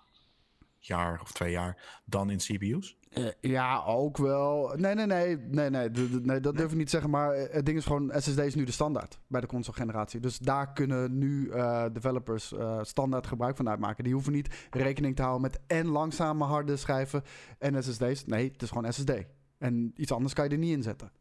jaar 0.80 1.22
of 1.22 1.32
twee 1.32 1.52
jaar 1.52 2.02
dan 2.06 2.30
in 2.30 2.38
CPU's? 2.38 2.98
Eh, 3.10 3.26
ja, 3.42 3.84
ook 3.84 4.18
wel. 4.18 4.74
Nee, 4.76 4.96
nee, 4.96 5.06
nee. 5.06 5.38
nee, 5.38 5.70
nee, 5.70 5.90
nee 6.22 6.40
dat 6.40 6.58
durf 6.58 6.72
ik 6.72 6.78
niet 6.78 6.86
te 6.86 6.92
zeggen. 6.92 7.10
Maar 7.10 7.32
eh, 7.32 7.54
het 7.54 7.66
ding 7.66 7.78
is 7.78 7.86
gewoon, 7.86 8.12
SSD 8.16 8.40
is 8.40 8.56
nu 8.56 8.64
de 8.64 8.72
standaard 8.72 9.20
bij 9.28 9.42
de 9.42 9.48
console 9.48 9.78
generatie. 9.78 10.20
Dus 10.20 10.38
daar 10.40 10.74
kunnen 10.74 11.18
nu 11.18 11.50
eh, 11.50 11.86
developers 11.94 12.54
eh, 12.54 12.80
standaard 12.82 13.28
gebruik 13.28 13.56
van 13.56 13.70
uitmaken. 13.70 14.04
Die 14.04 14.14
hoeven 14.14 14.34
niet 14.34 14.68
rekening 14.72 15.16
te 15.16 15.22
houden 15.22 15.42
met 15.42 15.60
en 15.68 15.88
langzame 15.88 16.44
harde 16.44 16.78
schijven 16.78 17.24
en 17.60 17.84
SSD's. 17.84 18.26
Nee, 18.26 18.52
het 18.52 18.62
is 18.62 18.70
gewoon 18.70 18.94
SSD. 18.94 19.12
En 19.58 19.92
iets 19.96 20.12
anders 20.12 20.34
kan 20.34 20.46
je 20.46 20.52
er 20.52 20.58
niet 20.58 20.76
in 20.76 20.84
zetten. 20.84 21.12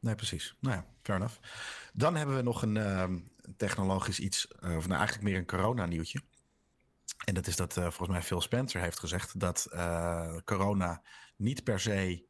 Nee, 0.00 0.14
precies. 0.14 0.56
Nou 0.60 0.76
ja, 0.76 0.86
fair 1.02 1.18
enough. 1.18 1.36
Dan 1.92 2.16
hebben 2.16 2.36
we 2.36 2.42
nog 2.42 2.62
een 2.62 2.76
ehm, 2.76 3.18
technologisch 3.56 4.20
iets, 4.20 4.48
eh, 4.48 4.76
of 4.76 4.86
nou 4.86 4.98
eigenlijk 4.98 5.28
meer 5.28 5.36
een 5.36 5.46
corona-nieuwtje. 5.46 6.20
En 7.24 7.34
dat 7.34 7.46
is 7.46 7.56
dat 7.56 7.76
eh, 7.76 7.82
volgens 7.82 8.08
mij 8.08 8.22
Phil 8.22 8.40
Spencer 8.40 8.80
heeft 8.80 8.98
gezegd 8.98 9.40
dat 9.40 9.66
eh, 9.70 10.36
corona 10.44 11.02
niet 11.36 11.64
per 11.64 11.80
se 11.80 12.28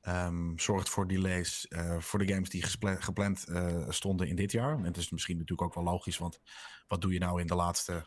ehm, 0.00 0.58
zorgt 0.58 0.88
voor 0.88 1.08
delays 1.08 1.66
voor 1.98 2.18
de 2.18 2.32
games 2.32 2.50
die 2.50 2.62
gepland 2.82 3.46
stonden 3.88 4.28
in 4.28 4.36
dit 4.36 4.52
jaar. 4.52 4.76
En 4.78 4.84
het 4.84 4.96
is 4.96 5.10
misschien 5.10 5.36
natuurlijk 5.36 5.68
ook 5.68 5.74
wel 5.74 5.92
logisch, 5.92 6.18
want 6.18 6.40
wat 6.88 7.00
doe 7.00 7.12
je 7.12 7.18
nou 7.18 7.40
in 7.40 7.46
de 7.46 7.54
laatste 7.54 8.06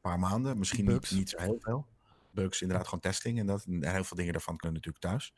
paar 0.00 0.18
maanden? 0.18 0.58
Misschien 0.58 1.00
niet 1.10 1.28
zo 1.28 1.38
heel 1.38 1.58
veel. 1.60 1.86
Bugs, 2.30 2.62
inderdaad, 2.62 2.86
gewoon 2.86 3.00
testing 3.00 3.38
en 3.38 3.46
dat. 3.46 3.64
En 3.64 3.92
heel 3.92 4.04
veel 4.04 4.16
dingen 4.16 4.32
daarvan 4.32 4.56
kunnen 4.56 4.76
natuurlijk 4.76 5.04
thuis. 5.04 5.34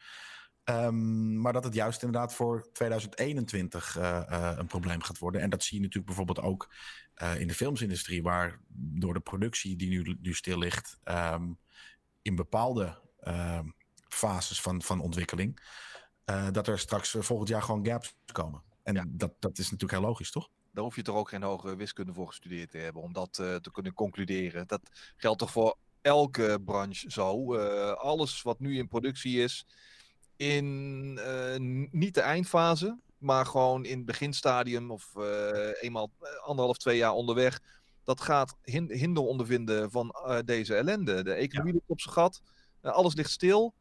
Ehm, 0.69 1.41
maar 1.41 1.53
dat 1.53 1.65
het 1.65 1.75
juist 1.75 2.03
inderdaad 2.03 2.35
voor 2.35 2.69
2021 2.73 3.97
eh, 3.97 4.33
eh, 4.33 4.59
een 4.59 4.67
probleem 4.67 5.03
gaat 5.03 5.19
worden. 5.19 5.41
En 5.41 5.51
dat 5.51 5.63
zie 5.63 5.77
je 5.77 5.83
natuurlijk 5.83 6.07
bijvoorbeeld 6.07 6.47
ook 6.47 6.75
eh, 7.15 7.41
in 7.41 7.47
de 7.47 7.55
filmsindustrie, 7.55 8.23
waar 8.23 8.61
door 8.69 9.15
de 9.15 9.21
productie 9.21 9.77
die 9.77 9.89
nu, 9.89 10.17
nu 10.21 10.35
stil 10.35 10.59
ligt, 10.59 10.99
ehm, 11.05 11.53
in 12.23 12.35
bepaalde 12.35 12.99
ehm, 13.21 13.67
fases 14.09 14.61
van, 14.61 14.83
van 14.83 15.01
ontwikkeling, 15.01 15.61
dat 16.53 16.67
er 16.69 16.79
straks 16.79 17.17
volgend 17.19 17.49
jaar 17.49 17.63
gewoon 17.63 17.87
gaps 17.87 18.15
komen. 18.33 18.63
En 18.83 18.95
Ja. 18.95 19.05
dat, 19.09 19.33
dat 19.39 19.59
is 19.59 19.71
natuurlijk 19.71 20.01
heel 20.01 20.09
logisch, 20.09 20.31
toch? 20.31 20.49
Daar 20.73 20.85
hoef 20.85 20.97
je 20.97 21.03
toch 21.03 21.17
ook 21.17 21.29
geen 21.29 21.43
hoge 21.43 21.77
wiskunde 21.77 22.13
voor 22.13 22.27
gestudeerd 22.27 22.71
te 22.71 22.79
hebben 22.79 23.03
om 23.03 23.13
dat 23.13 23.33
te 23.33 23.69
kunnen 23.73 23.95
concluderen. 23.95 24.67
Dat 24.67 24.81
geldt 25.17 25.39
toch 25.39 25.51
voor 25.51 25.77
elke 26.01 26.59
branche 26.65 27.11
zo. 27.11 27.57
Alles 27.95 28.43
wat 28.43 28.59
nu 28.61 28.79
in 28.79 28.89
productie 28.89 29.43
is, 29.43 29.67
in 30.39 31.19
eh, 31.23 31.57
niet 31.91 32.15
de 32.15 32.21
eindfase, 32.21 32.99
maar 33.19 33.47
gewoon 33.47 33.85
in 33.85 33.97
het 33.97 34.07
beginstadium 34.07 34.91
of 34.91 35.17
eh, 35.17 35.83
eenmaal 35.83 36.11
eh, 36.21 36.29
anderhalf, 36.47 36.77
twee 36.77 36.97
jaar 36.97 37.13
onderweg. 37.13 37.61
Dat 38.05 38.21
gaat 38.21 38.57
hin- 38.63 38.93
hinder 38.93 39.23
ondervinden 39.23 39.91
van 39.91 40.15
deze 40.45 40.75
ellende. 40.75 41.23
De 41.23 41.33
economie 41.33 41.73
ligt 41.73 41.85
op 41.87 42.01
zijn 42.01 42.15
gat, 42.15 42.43
alles 42.83 43.15
ligt 43.15 43.31
stil. 43.31 43.75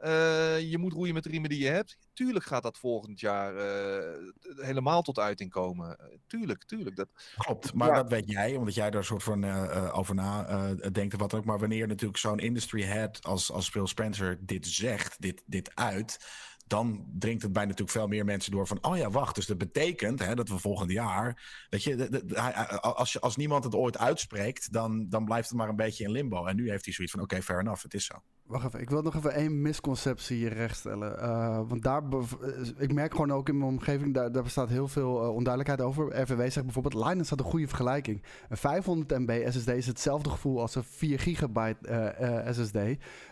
Eh, 0.00 0.60
je 0.70 0.78
moet 0.78 0.92
roeien 0.92 1.14
met 1.14 1.22
de 1.22 1.28
riemen 1.28 1.50
die 1.50 1.58
je 1.62 1.68
hebt. 1.68 1.96
Tuurlijk 2.12 2.44
gaat 2.44 2.62
dat 2.62 2.78
volgend 2.78 3.20
jaar 3.20 3.56
eh, 3.56 4.18
helemaal 4.56 5.02
tot 5.02 5.18
uiting 5.18 5.50
komen. 5.50 5.98
Tuurlijk, 6.26 6.64
tuurlijk. 6.64 6.96
Dat, 6.96 7.08
Klopt, 7.36 7.74
maar 7.74 7.88
Ja. 7.88 7.94
dat 7.94 8.08
weet 8.08 8.30
jij, 8.30 8.56
omdat 8.56 8.74
jij 8.74 8.90
daar 8.90 9.04
soort 9.04 9.22
van 9.22 9.44
eh, 9.44 9.98
over 9.98 10.14
na 10.14 10.74
denkt 10.74 11.16
wat 11.16 11.34
ook. 11.34 11.44
Maar 11.44 11.58
wanneer 11.58 11.86
natuurlijk 11.86 12.18
zo'n 12.18 12.38
industry 12.38 12.82
head 12.82 13.22
als, 13.24 13.52
als 13.52 13.68
Phil 13.68 13.86
Spencer 13.86 14.38
dit 14.46 14.66
zegt, 14.66 15.20
dit, 15.22 15.42
dit 15.46 15.74
uit, 15.74 16.18
dan 16.66 17.06
dringt 17.18 17.42
het 17.42 17.52
bij 17.52 17.64
natuurlijk 17.64 17.90
veel 17.90 18.06
meer 18.06 18.24
mensen 18.24 18.52
door 18.52 18.66
van, 18.66 18.78
oh 18.84 18.96
ja, 18.96 19.10
wacht, 19.10 19.34
dus 19.34 19.46
dat 19.46 19.58
betekent 19.58 20.18
hè, 20.18 20.34
dat 20.34 20.48
we 20.48 20.58
volgend 20.58 20.90
jaar, 20.90 21.42
weet 21.70 21.82
je, 21.82 21.96
de- 21.96 22.24
de- 22.26 22.40
als, 22.80 23.12
je- 23.12 23.20
als 23.20 23.36
niemand 23.36 23.64
het 23.64 23.74
ooit 23.74 23.98
uitspreekt, 23.98 24.72
dan, 24.72 25.08
dan 25.08 25.24
blijft 25.24 25.48
het 25.48 25.58
maar 25.58 25.68
een 25.68 25.76
beetje 25.76 26.04
in 26.04 26.10
limbo. 26.10 26.46
En 26.46 26.56
nu 26.56 26.70
heeft 26.70 26.84
hij 26.84 26.94
zoiets 26.94 27.12
van, 27.14 27.22
oké, 27.22 27.42
fair 27.42 27.60
enough, 27.60 27.82
het 27.82 27.94
is 27.94 28.04
zo. 28.04 28.14
Wacht 28.50 28.64
even, 28.64 28.80
ik 28.80 28.90
wil 28.90 29.02
nog 29.02 29.16
even 29.16 29.34
één 29.34 29.62
misconceptie 29.62 30.36
hier 30.36 30.52
rechtstellen. 30.52 31.20
Eh, 31.20 31.60
want 31.68 31.82
daar, 31.82 32.02
eh, 32.02 32.68
ik 32.78 32.92
merk 32.92 33.10
gewoon 33.12 33.32
ook 33.32 33.48
in 33.48 33.58
mijn 33.58 33.70
omgeving, 33.70 34.14
daar, 34.14 34.32
daar 34.32 34.42
bestaat 34.42 34.68
heel 34.68 34.88
veel 34.88 35.22
eh, 35.22 35.34
onduidelijkheid 35.34 35.80
over. 35.88 36.20
RVW 36.22 36.40
zegt 36.40 36.64
bijvoorbeeld, 36.64 37.06
Linus 37.06 37.30
had 37.30 37.38
een 37.38 37.44
goede 37.44 37.68
vergelijking. 37.68 38.22
Een 38.48 38.56
500 38.56 39.18
MB 39.18 39.50
SSD 39.50 39.68
is 39.68 39.86
hetzelfde 39.86 40.30
gevoel 40.30 40.60
als 40.60 40.74
een 40.74 40.84
4 40.84 41.18
gigabyte 41.18 42.46
SSD. 42.50 42.78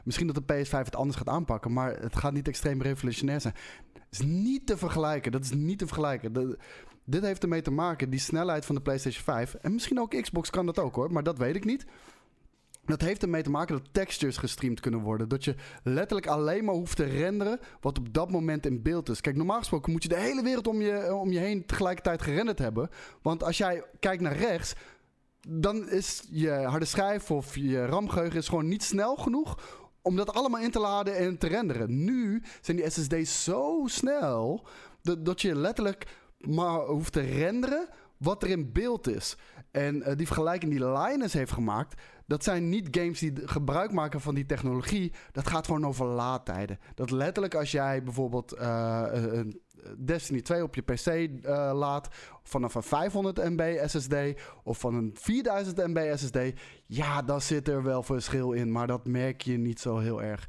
Misschien 0.05 0.27
dat 0.27 0.37
de 0.37 0.55
PS5 0.55 0.85
het 0.85 0.97
anders 0.97 1.17
gaat 1.17 1.29
aanpakken, 1.29 1.73
maar 1.73 1.97
het 2.01 2.17
gaat 2.17 2.33
niet 2.33 2.49
extreem 2.49 2.83
revolutionair 2.83 3.41
zijn. 3.41 3.55
Het 3.93 4.21
is 4.21 4.27
niet 4.27 4.67
te 4.67 4.77
vergelijken, 4.77 5.33
dat 5.33 5.45
is 5.45 5.53
niet 5.53 5.79
te 5.79 5.87
vergelijken. 5.87 6.57
Dit 7.05 7.23
heeft 7.23 7.43
ermee 7.43 7.63
te 7.63 7.71
maken, 7.71 8.11
die 8.11 8.21
snelheid 8.21 8.65
van 8.65 8.75
de 8.75 8.81
PlayStation 8.81 9.23
5. 9.25 9.55
En 9.55 9.73
misschien 9.73 10.01
ook 10.01 10.21
Xbox 10.21 10.51
kan 10.51 10.67
dat 10.67 10.79
ook 10.79 10.95
hoor, 10.95 11.13
maar 11.13 11.23
dat 11.23 11.39
weet 11.39 11.57
ik 11.57 11.65
niet. 11.65 11.87
Dat 12.89 13.01
heeft 13.01 13.23
ermee 13.23 13.43
te 13.43 13.51
maken 13.51 13.77
dat 13.77 13.89
textures 13.93 14.37
gestreamd 14.37 14.81
kunnen 14.81 15.01
worden. 15.01 15.29
Dat 15.29 15.45
je 15.45 15.55
letterlijk 15.83 16.27
alleen 16.27 16.65
maar 16.65 16.75
hoeft 16.75 16.97
te 16.97 17.05
renderen 17.05 17.59
wat 17.81 17.99
op 17.99 18.15
dat 18.15 18.31
moment 18.31 18.67
in 18.67 18.83
beeld 18.83 19.09
is. 19.09 19.21
Kijk, 19.21 19.37
normaal 19.37 19.59
gesproken 19.59 19.93
moet 19.93 20.03
je 20.03 20.09
de 20.09 20.19
hele 20.19 20.43
wereld 20.43 20.67
om 20.67 20.81
je, 20.81 21.15
om 21.15 21.33
je 21.33 21.39
heen 21.39 21.67
tegelijkertijd 21.67 22.23
gerenderd 22.23 22.59
hebben. 22.59 22.91
Want 23.23 23.43
als 23.45 23.59
jij 23.59 23.85
kijkt 24.01 24.23
naar 24.23 24.37
rechts, 24.37 24.75
dan 25.49 25.89
is 25.89 26.23
je 26.31 26.51
harde 26.51 26.85
schijf 26.85 27.31
of 27.31 27.57
je 27.57 27.87
RAM-geheugen 27.87 28.39
is 28.39 28.49
gewoon 28.49 28.69
niet 28.69 28.83
snel 28.83 29.17
genoeg 29.17 29.59
om 30.03 30.17
dat 30.17 30.33
allemaal 30.33 30.61
in 30.61 30.71
te 30.71 30.79
laden 30.79 31.17
en 31.17 31.39
te 31.39 31.47
renderen. 31.47 32.05
Nu 32.05 32.43
zijn 32.61 32.77
die 32.77 32.91
SSD's 32.91 33.45
zo 33.45 33.83
snel 33.87 34.67
dat, 35.03 35.25
dat 35.25 35.41
je 35.41 35.55
letterlijk 35.55 36.07
maar 36.39 36.81
hoeft 36.81 37.13
te 37.13 37.21
renderen 37.21 37.89
wat 38.17 38.43
er 38.43 38.49
in 38.49 38.73
beeld 38.73 39.09
is. 39.09 39.37
En 39.71 40.03
eh, 40.03 40.17
die 40.17 40.27
vergelijking 40.27 40.73
die 40.73 40.93
Linus 40.93 41.33
heeft 41.33 41.53
gemaakt, 41.53 42.01
dat 42.29 42.45
zijn 42.45 42.69
niet 42.69 42.89
games 42.91 43.19
die 43.19 43.33
gebruik 43.45 43.93
maken 43.93 44.21
van 44.21 44.35
die 44.35 44.47
technologie. 44.47 45.13
Dat 45.33 45.49
gaat 45.49 45.67
gewoon 45.67 45.87
over 45.87 46.07
laadtijden. 46.07 46.79
Dat 46.95 47.11
letterlijk 47.11 47.55
als 47.55 47.71
jij 47.71 48.03
bijvoorbeeld 48.03 48.55
uh, 48.59 49.07
een 49.13 49.61
Destiny 49.99 50.41
2 50.41 50.63
op 50.63 50.75
je 50.75 50.83
PC 50.83 51.07
uh, 51.07 51.71
laat 51.75 52.09
vanaf 52.43 52.75
een 52.75 52.83
500 52.83 53.37
MB 53.37 53.83
SSD 53.87 54.15
of 54.63 54.79
van 54.79 54.95
een 54.95 55.11
4000 55.15 55.77
MB 55.77 56.17
SSD, 56.17 56.39
ja, 56.87 57.23
dan 57.23 57.41
zit 57.41 57.69
er 57.69 57.83
wel 57.83 58.03
verschil 58.03 58.53
in, 58.53 58.73
maar 58.73 58.87
dat 58.87 59.07
merk 59.07 59.41
je 59.41 59.57
niet 59.57 59.81
zo 59.81 59.99
heel 59.99 60.23
erg. 60.23 60.49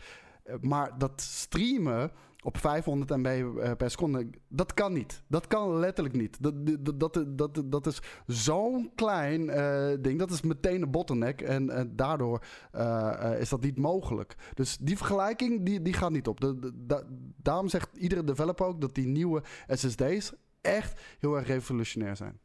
Maar 0.62 0.98
dat 0.98 1.22
streamen 1.22 2.12
op 2.42 2.58
500 2.58 3.10
MB 3.10 3.26
eh, 3.26 3.72
per 3.72 3.90
seconde. 3.90 4.30
Dat 4.48 4.74
kan 4.74 4.94
niet. 4.94 5.24
Dat 5.28 5.48
kan 5.48 5.80
letterlijk 5.80 6.16
niet. 6.16 6.38
Dat, 6.44 6.54
dat, 7.00 7.00
dat, 7.28 7.38
dat, 7.38 7.72
dat 7.72 7.86
is 7.86 8.02
zo'n 8.26 8.92
klein 8.96 9.42
uh, 9.42 9.94
ding. 10.00 10.20
Dat 10.20 10.32
is 10.32 10.42
meteen 10.42 10.82
een 10.82 10.92
bottleneck. 10.92 11.42
En, 11.42 11.70
en 11.70 11.96
daardoor 11.96 12.44
uh, 12.76 13.40
is 13.40 13.50
dat 13.50 13.62
niet 13.62 13.78
mogelijk. 13.78 14.36
Dus 14.54 14.78
die 14.78 14.98
vergelijking 14.98 15.66
die, 15.66 15.82
die 15.82 15.94
gaat 15.94 16.12
niet 16.12 16.28
op. 16.28 16.40
De, 16.40 16.74
de, 16.86 17.06
daarom 17.36 17.68
zegt 17.70 17.98
iedere 17.98 18.24
developer 18.24 18.66
ook 18.66 18.82
dat 18.82 18.96
die 18.96 19.08
nieuwe 19.08 19.44
SSD's 19.68 20.34
echt 20.62 21.02
heel 21.20 21.38
erg 21.38 21.48
revolutionair 21.48 22.16
zijn. 22.16 22.40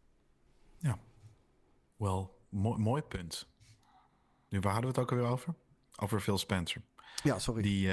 Ja, 0.79 0.99
wel, 1.97 2.39
mooi, 2.49 2.79
mooi 2.79 3.03
punt. 3.03 3.47
Nu, 4.49 4.61
waar 4.61 4.73
hadden 4.73 4.93
we 4.93 5.01
het 5.01 5.11
ook 5.11 5.19
alweer 5.19 5.33
over? 5.33 5.55
Over 5.97 6.21
Phil 6.21 6.39
Spencer. 6.39 6.83
Ja, 7.23 7.39
sorry. 7.39 7.63
Die, 7.63 7.89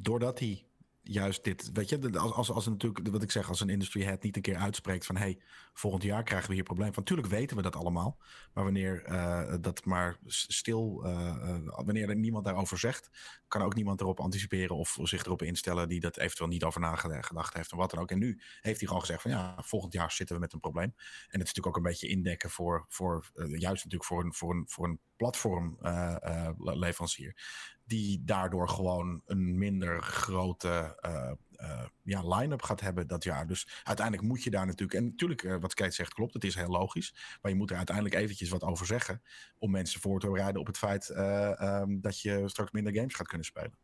doordat 0.00 0.38
hij 0.38 0.64
juist 1.04 1.44
dit, 1.44 1.70
weet 1.72 1.88
je, 1.88 2.18
als, 2.18 2.32
als, 2.32 2.50
als 2.50 2.66
natuurlijk, 2.66 3.08
wat 3.08 3.22
ik 3.22 3.30
zeg, 3.30 3.48
als 3.48 3.60
een 3.60 3.68
industry 3.68 4.02
head 4.02 4.22
niet 4.22 4.36
een 4.36 4.42
keer 4.42 4.56
uitspreekt 4.56 5.06
van, 5.06 5.16
hey, 5.16 5.38
volgend 5.72 6.02
jaar 6.02 6.22
krijgen 6.22 6.48
we 6.48 6.54
hier 6.54 6.62
probleem 6.62 6.92
van. 6.92 7.02
Natuurlijk 7.02 7.28
weten 7.28 7.56
we 7.56 7.62
dat 7.62 7.76
allemaal, 7.76 8.18
maar 8.52 8.64
wanneer 8.64 9.08
uh, 9.08 9.54
dat 9.60 9.84
maar 9.84 10.18
stil, 10.26 11.02
uh, 11.06 11.58
wanneer 11.66 12.08
er 12.08 12.16
niemand 12.16 12.44
daarover 12.44 12.78
zegt, 12.78 13.10
kan 13.48 13.62
ook 13.62 13.74
niemand 13.74 14.00
erop 14.00 14.20
anticiperen 14.20 14.76
of 14.76 14.98
zich 15.02 15.24
erop 15.24 15.42
instellen 15.42 15.88
die 15.88 16.00
dat 16.00 16.16
eventueel 16.16 16.48
niet 16.48 16.64
over 16.64 16.80
nagedacht 16.80 17.54
heeft 17.54 17.72
en 17.72 17.78
wat 17.78 17.90
dan 17.90 18.00
ook. 18.00 18.10
En 18.10 18.18
nu 18.18 18.40
heeft 18.60 18.78
hij 18.78 18.86
gewoon 18.86 19.02
gezegd 19.02 19.22
van, 19.22 19.30
ja, 19.30 19.62
volgend 19.62 19.92
jaar 19.92 20.12
zitten 20.12 20.34
we 20.34 20.42
met 20.42 20.52
een 20.52 20.60
probleem. 20.60 20.92
En 20.94 21.40
het 21.40 21.48
is 21.48 21.48
natuurlijk 21.54 21.66
ook 21.66 21.76
een 21.76 21.82
beetje 21.82 22.08
indekken 22.08 22.50
voor, 22.50 22.84
voor 22.88 23.30
juist 23.34 23.84
natuurlijk 23.84 24.04
voor 24.04 24.24
een, 24.24 24.34
voor 24.34 24.54
een, 24.54 24.64
voor 24.68 24.84
een 24.84 25.00
platformleverancier 25.16 27.36
die 27.84 28.24
daardoor 28.24 28.68
gewoon 28.68 29.22
een 29.26 29.58
minder 29.58 30.02
grote 30.02 30.98
uh, 31.06 31.30
uh, 31.60 31.84
ja, 32.02 32.36
line-up 32.36 32.62
gaat 32.62 32.80
hebben 32.80 33.06
dat 33.06 33.24
jaar. 33.24 33.46
Dus 33.46 33.82
uiteindelijk 33.82 34.26
moet 34.26 34.42
je 34.42 34.50
daar 34.50 34.66
natuurlijk... 34.66 34.98
En 34.98 35.04
natuurlijk, 35.04 35.42
uh, 35.42 35.56
wat 35.60 35.74
Kate 35.74 35.90
zegt 35.90 36.14
klopt, 36.14 36.34
het 36.34 36.44
is 36.44 36.54
heel 36.54 36.68
logisch. 36.68 37.38
Maar 37.42 37.50
je 37.50 37.56
moet 37.56 37.70
er 37.70 37.76
uiteindelijk 37.76 38.16
eventjes 38.16 38.48
wat 38.48 38.62
over 38.62 38.86
zeggen... 38.86 39.22
om 39.58 39.70
mensen 39.70 40.00
voor 40.00 40.20
te 40.20 40.30
bereiden 40.30 40.60
op 40.60 40.66
het 40.66 40.78
feit 40.78 41.08
um, 41.08 42.00
dat 42.00 42.20
je 42.20 42.42
straks 42.48 42.70
minder 42.70 42.94
games 42.94 43.14
gaat 43.14 43.26
kunnen 43.26 43.46
spelen. 43.46 43.78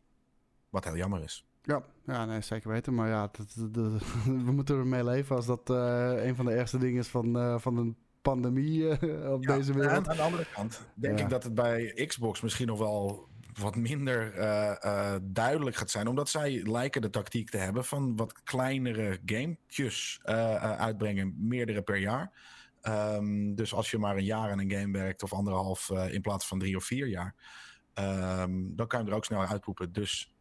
Wat 0.69 0.85
heel 0.85 0.97
jammer 0.97 1.23
is. 1.23 1.47
Ja, 1.63 1.83
ja 2.07 2.25
nee, 2.25 2.41
zeker 2.41 2.71
weten. 2.71 2.95
Maar 2.95 3.09
ja, 3.09 3.31
dat, 3.33 3.55
dat, 3.71 4.03
we 4.47 4.53
moeten 4.53 4.79
ermee 4.79 5.05
leven 5.05 5.37
als 5.37 5.47
dat 5.47 5.69
een 5.69 6.37
van 6.37 6.45
de 6.45 6.53
ergste 6.53 6.79
dingen 6.79 7.01
is 7.01 7.09
van, 7.09 7.61
van 7.61 7.77
een 7.77 7.97
pandemie 8.23 8.91
op 9.33 9.43
ja, 9.43 9.57
deze 9.57 9.73
wereld. 9.73 10.09
aan 10.09 10.17
de 10.17 10.23
andere 10.23 10.47
kant 10.55 10.87
denk 10.95 11.19
ja. 11.19 11.25
ik 11.25 11.31
dat 11.31 11.43
het 11.43 11.55
bij 11.55 12.05
Xbox 12.07 12.41
misschien 12.41 12.67
nog 12.67 12.79
wel 12.79 13.30
wat 13.59 13.77
minder 13.77 14.39
uh, 14.39 14.75
uh, 14.85 15.15
duidelijk 15.23 15.77
gaat 15.77 15.91
zijn. 15.91 16.07
Omdat 16.07 16.29
zij 16.29 16.63
lijken 16.65 17.03
de 17.03 17.11
tactiek 17.11 17.51
te 17.51 17.57
hebben 17.57 17.85
van 17.85 18.17
wat 18.17 18.43
kleinere 18.43 19.19
gamepjes 19.25 20.21
uh, 20.25 20.55
uitbrengen, 20.81 21.35
meerdere 21.39 21.83
per 21.83 21.97
jaar. 21.97 22.33
Um, 22.83 23.55
dus 23.55 23.75
als 23.75 23.91
je 23.91 23.99
maar 23.99 24.17
een 24.17 24.25
jaar 24.25 24.51
aan 24.51 24.59
een 24.59 24.71
game 24.71 24.99
werkt 24.99 25.23
of 25.23 25.33
anderhalf 25.33 25.91
in 25.91 26.21
plaats 26.21 26.47
van 26.47 26.59
drie 26.59 26.77
of 26.77 26.85
vier 26.85 27.07
jaar, 27.07 27.35
um, 27.95 28.77
dan 28.77 28.87
kan 28.87 29.05
je 29.05 29.11
er 29.11 29.17
ook 29.17 29.25
sneller 29.25 29.49
uitpoepen. 29.49 29.93
Dus 29.93 30.35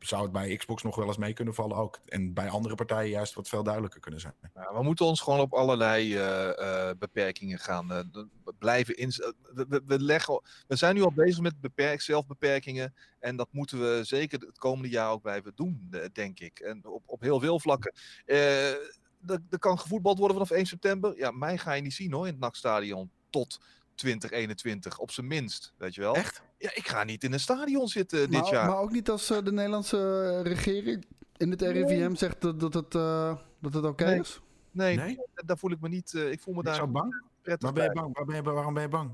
zou 0.00 0.22
het 0.22 0.32
bij 0.32 0.56
Xbox 0.56 0.82
nog 0.82 0.96
wel 0.96 1.06
eens 1.06 1.16
mee 1.16 1.32
kunnen 1.32 1.54
vallen 1.54 1.76
ook. 1.76 2.00
En 2.06 2.32
bij 2.32 2.48
andere 2.48 2.74
partijen 2.74 3.10
juist 3.10 3.34
wat 3.34 3.48
veel 3.48 3.62
duidelijker 3.62 4.00
kunnen 4.00 4.20
zijn. 4.20 4.34
We 4.52 4.82
moeten 4.82 5.06
ons 5.06 5.20
gewoon 5.20 5.40
op 5.40 5.54
allerlei 5.54 6.14
uh, 6.14 6.50
uh, 6.58 6.90
beperkingen 6.98 7.58
gaan 7.58 7.92
uh, 7.92 8.22
blijven 8.58 8.96
in. 8.96 9.12
We, 9.54 9.82
we, 9.86 10.00
leggen, 10.00 10.40
we 10.66 10.76
zijn 10.76 10.94
nu 10.94 11.02
al 11.02 11.12
bezig 11.12 11.40
met 11.40 11.60
beperk, 11.60 12.00
zelfbeperkingen. 12.00 12.94
En 13.18 13.36
dat 13.36 13.48
moeten 13.50 13.80
we 13.80 14.04
zeker 14.04 14.40
het 14.40 14.58
komende 14.58 14.88
jaar 14.88 15.10
ook 15.10 15.22
blijven 15.22 15.52
doen, 15.54 15.90
denk 16.12 16.40
ik. 16.40 16.58
En 16.58 16.86
op, 16.86 17.02
op 17.06 17.20
heel 17.20 17.40
veel 17.40 17.60
vlakken. 17.60 17.92
er 18.24 19.58
kan 19.58 19.78
gevoetbald 19.78 20.18
worden 20.18 20.36
vanaf 20.36 20.50
1 20.50 20.66
september. 20.66 21.18
Ja, 21.18 21.30
mij 21.30 21.58
ga 21.58 21.72
je 21.72 21.82
niet 21.82 21.94
zien 21.94 22.12
hoor, 22.12 22.26
in 22.26 22.32
het 22.32 22.40
NAC-stadion. 22.40 23.10
Tot 23.30 23.60
2021, 23.96 24.98
op 24.98 25.10
zijn 25.10 25.26
minst. 25.26 25.74
Weet 25.78 25.94
je 25.94 26.00
wel? 26.00 26.14
Echt? 26.14 26.42
Ja, 26.58 26.70
ik 26.74 26.88
ga 26.88 27.04
niet 27.04 27.24
in 27.24 27.32
een 27.32 27.40
stadion 27.40 27.88
zitten 27.88 28.30
dit 28.30 28.48
jaar. 28.48 28.66
Maar 28.66 28.78
ook 28.78 28.92
niet 28.92 29.10
als 29.10 29.30
uh, 29.30 29.38
de 29.42 29.52
Nederlandse 29.52 29.96
uh, 30.44 30.52
regering 30.52 31.04
in 31.36 31.50
het 31.50 31.62
RIVM 31.62 31.86
nee. 31.86 32.16
zegt 32.16 32.40
dat, 32.40 32.60
dat 32.60 32.74
het, 32.74 32.94
uh, 32.94 33.36
dat 33.60 33.74
het 33.74 33.84
oké 33.84 33.86
okay 33.86 34.10
nee. 34.10 34.20
is? 34.20 34.40
Nee, 34.70 34.96
nee, 34.96 35.18
daar 35.34 35.58
voel 35.58 35.70
ik 35.70 35.80
me 35.80 35.88
niet. 35.88 36.12
ik 36.14 36.40
voel 36.40 36.54
me 36.54 36.62
daar. 36.62 36.74
Zo 36.74 36.86
bang? 36.86 37.22
Waar 37.42 37.72
ben 37.72 37.84
je 37.84 37.92
bang? 37.92 38.16
Waar 38.16 38.24
ben 38.24 38.36
je, 38.36 38.42
waarom 38.42 38.74
ben 38.74 38.82
je 38.82 38.88
bang? 38.88 39.10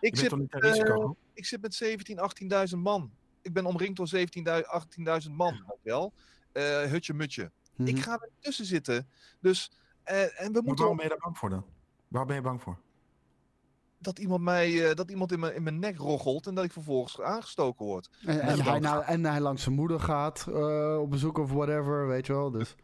Ik, 0.00 0.16
zit, 0.16 0.34
risico, 0.48 1.16
ik 1.32 1.44
zit 1.44 1.60
met 1.60 1.74
17, 1.74 2.18
18.000 2.74 2.78
man. 2.78 3.10
Ik 3.42 3.52
ben 3.52 3.66
omringd 3.66 3.96
door 3.96 4.10
17.000, 4.16 4.22
18.000 5.26 5.30
man. 5.30 5.64
Wel. 5.82 6.12
hutje 6.88 7.14
mutje. 7.14 7.42
Mm 7.42 7.50
-hmm. 7.86 7.96
Ik 7.96 8.02
ga 8.02 8.12
er 8.12 8.30
tussen 8.38 8.64
zitten. 8.64 9.08
Dus. 9.40 9.72
en 10.04 10.26
we 10.26 10.30
maar 10.36 10.52
moeten. 10.52 10.74
Waarom 10.74 10.96
ben 10.96 11.04
je 11.04 11.10
daar 11.10 11.20
bang 11.20 11.38
voor 11.38 11.50
dan? 11.50 11.64
Waar 12.08 12.26
ben 12.26 12.36
je 12.36 12.42
bang 12.42 12.62
voor? 12.62 12.78
Dat 14.04 14.18
iemand, 14.18 14.42
mij, 14.42 14.70
uh, 14.70 14.94
dat 14.94 15.10
iemand 15.10 15.32
in, 15.32 15.40
mijn, 15.40 15.54
in 15.54 15.62
mijn 15.62 15.78
nek 15.78 15.96
roggelt 15.96 16.46
en 16.46 16.54
dat 16.54 16.64
ik 16.64 16.72
vervolgens 16.72 17.20
aangestoken 17.20 17.86
word. 17.86 18.10
En, 18.26 18.40
en, 18.40 18.60
hij, 18.60 18.78
nou, 18.78 19.04
en 19.04 19.24
hij 19.24 19.40
langs 19.40 19.62
zijn 19.62 19.74
moeder 19.74 20.00
gaat 20.00 20.46
uh, 20.48 20.98
op 21.00 21.10
bezoek 21.10 21.38
of 21.38 21.50
whatever, 21.50 22.06
weet 22.06 22.26
je 22.26 22.32
wel. 22.32 22.50
Dus, 22.50 22.74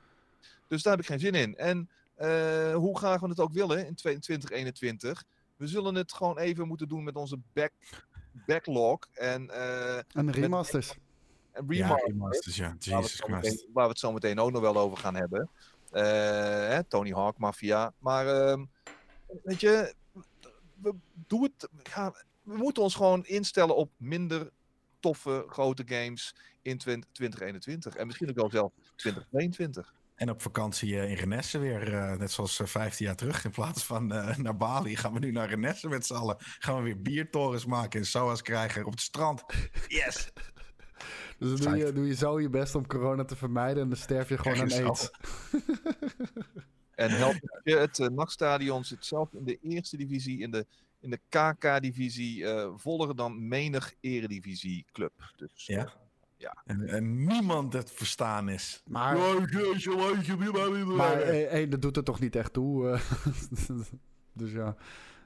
dus 0.68 0.82
daar 0.82 0.92
heb 0.92 1.02
ik 1.02 1.08
geen 1.08 1.20
zin 1.20 1.34
in. 1.34 1.56
En 1.56 1.90
uh, 2.20 2.74
hoe 2.74 2.98
graag 2.98 3.20
we 3.20 3.28
het 3.28 3.40
ook 3.40 3.52
willen 3.52 3.86
in 3.86 3.94
2021, 3.94 5.24
we 5.56 5.66
zullen 5.66 5.94
het 5.94 6.12
gewoon 6.12 6.38
even 6.38 6.66
moeten 6.66 6.88
doen 6.88 7.04
met 7.04 7.16
onze 7.16 7.38
back, 7.52 7.72
backlog. 8.46 8.98
En, 9.12 9.50
en 10.12 10.30
remasters. 10.30 10.88
Met, 10.88 10.98
en 11.52 11.66
remasters, 11.68 12.06
ja, 12.06 12.12
remasters, 12.12 12.56
ja. 12.56 12.76
Jesus 12.78 13.20
waar, 13.20 13.30
we 13.30 13.36
meteen, 13.36 13.68
waar 13.72 13.84
we 13.84 13.90
het 13.90 13.98
zo 13.98 14.12
meteen 14.12 14.38
ook 14.38 14.52
nog 14.52 14.60
wel 14.60 14.76
over 14.76 14.98
gaan 14.98 15.14
hebben. 15.14 15.50
Hè, 15.90 16.84
Tony 16.84 17.10
Hawk 17.10 17.38
Mafia. 17.38 17.92
Maar 17.98 18.26
ehm, 18.26 18.64
weet 19.42 19.60
je, 19.60 19.94
we, 20.82 20.94
doen 21.26 21.42
het, 21.42 21.68
ja, 21.94 22.14
we 22.42 22.56
moeten 22.56 22.82
ons 22.82 22.94
gewoon 22.94 23.24
instellen 23.24 23.76
op 23.76 23.90
minder 23.96 24.50
toffe 25.00 25.44
grote 25.48 25.82
games 25.86 26.34
in 26.62 26.78
2021. 26.78 27.94
En 27.94 28.06
misschien 28.06 28.28
ook 28.28 28.36
wel 28.36 28.50
zelf 28.50 28.72
2022. 28.96 29.94
En 30.14 30.30
op 30.30 30.42
vakantie 30.42 30.94
in 30.94 31.14
Renesse 31.14 31.58
weer, 31.58 31.92
uh, 31.92 32.12
net 32.16 32.30
zoals 32.30 32.58
uh, 32.58 32.66
15 32.66 33.06
jaar 33.06 33.16
terug. 33.16 33.44
In 33.44 33.50
plaats 33.50 33.84
van 33.84 34.12
uh, 34.12 34.36
naar 34.36 34.56
Bali 34.56 34.96
gaan 34.96 35.12
we 35.12 35.18
nu 35.18 35.30
naar 35.30 35.48
Renesse 35.48 35.88
met 35.88 36.06
z'n 36.06 36.14
allen. 36.14 36.36
Gaan 36.38 36.76
we 36.76 36.82
weer 36.82 37.02
biertorens 37.02 37.66
maken 37.66 38.00
en 38.00 38.06
SOA's 38.06 38.42
krijgen 38.42 38.84
op 38.84 38.90
het 38.90 39.00
strand. 39.00 39.44
Yes! 39.88 40.28
Dus 41.38 41.60
dan 41.60 41.72
doe 41.72 41.84
je, 41.86 41.92
doe 41.92 42.06
je 42.06 42.14
zo 42.14 42.40
je 42.40 42.48
best 42.48 42.74
om 42.74 42.86
corona 42.86 43.24
te 43.24 43.36
vermijden 43.36 43.82
en 43.82 43.88
dan 43.88 43.98
sterf 43.98 44.28
je 44.28 44.38
gewoon 44.38 44.60
aan 44.60 44.72
aids. 44.72 45.10
En 46.94 47.10
help 47.10 47.49
je 47.64 47.76
het 47.76 47.98
uh, 47.98 48.08
NAC-stadion 48.08 48.84
zit 48.84 49.06
zelf 49.06 49.32
in 49.32 49.44
de 49.44 49.58
eerste 49.62 49.96
divisie, 49.96 50.40
in 50.40 50.50
de, 50.50 50.66
in 51.00 51.11
de 51.11 51.20
KK-divisie, 51.28 52.42
uh, 52.42 52.70
voller 52.76 53.16
dan 53.16 53.48
menig 53.48 53.94
eredivisieclub. 54.00 55.12
Dus, 55.36 55.66
ja. 55.66 55.92
ja. 56.36 56.56
En, 56.64 56.88
en, 56.88 57.24
niemand 57.24 57.72
het 57.72 57.92
verstaan 57.92 58.48
is. 58.48 58.82
Maar, 58.84 59.16
maar 60.86 61.16
hey, 61.16 61.42
hey, 61.42 61.68
dat 61.68 61.82
doet 61.82 61.96
er 61.96 62.04
toch 62.04 62.20
niet 62.20 62.36
echt 62.36 62.52
toe. 62.52 62.84
Uh, 62.84 63.00
dus 64.32 64.52
ja. 64.52 64.76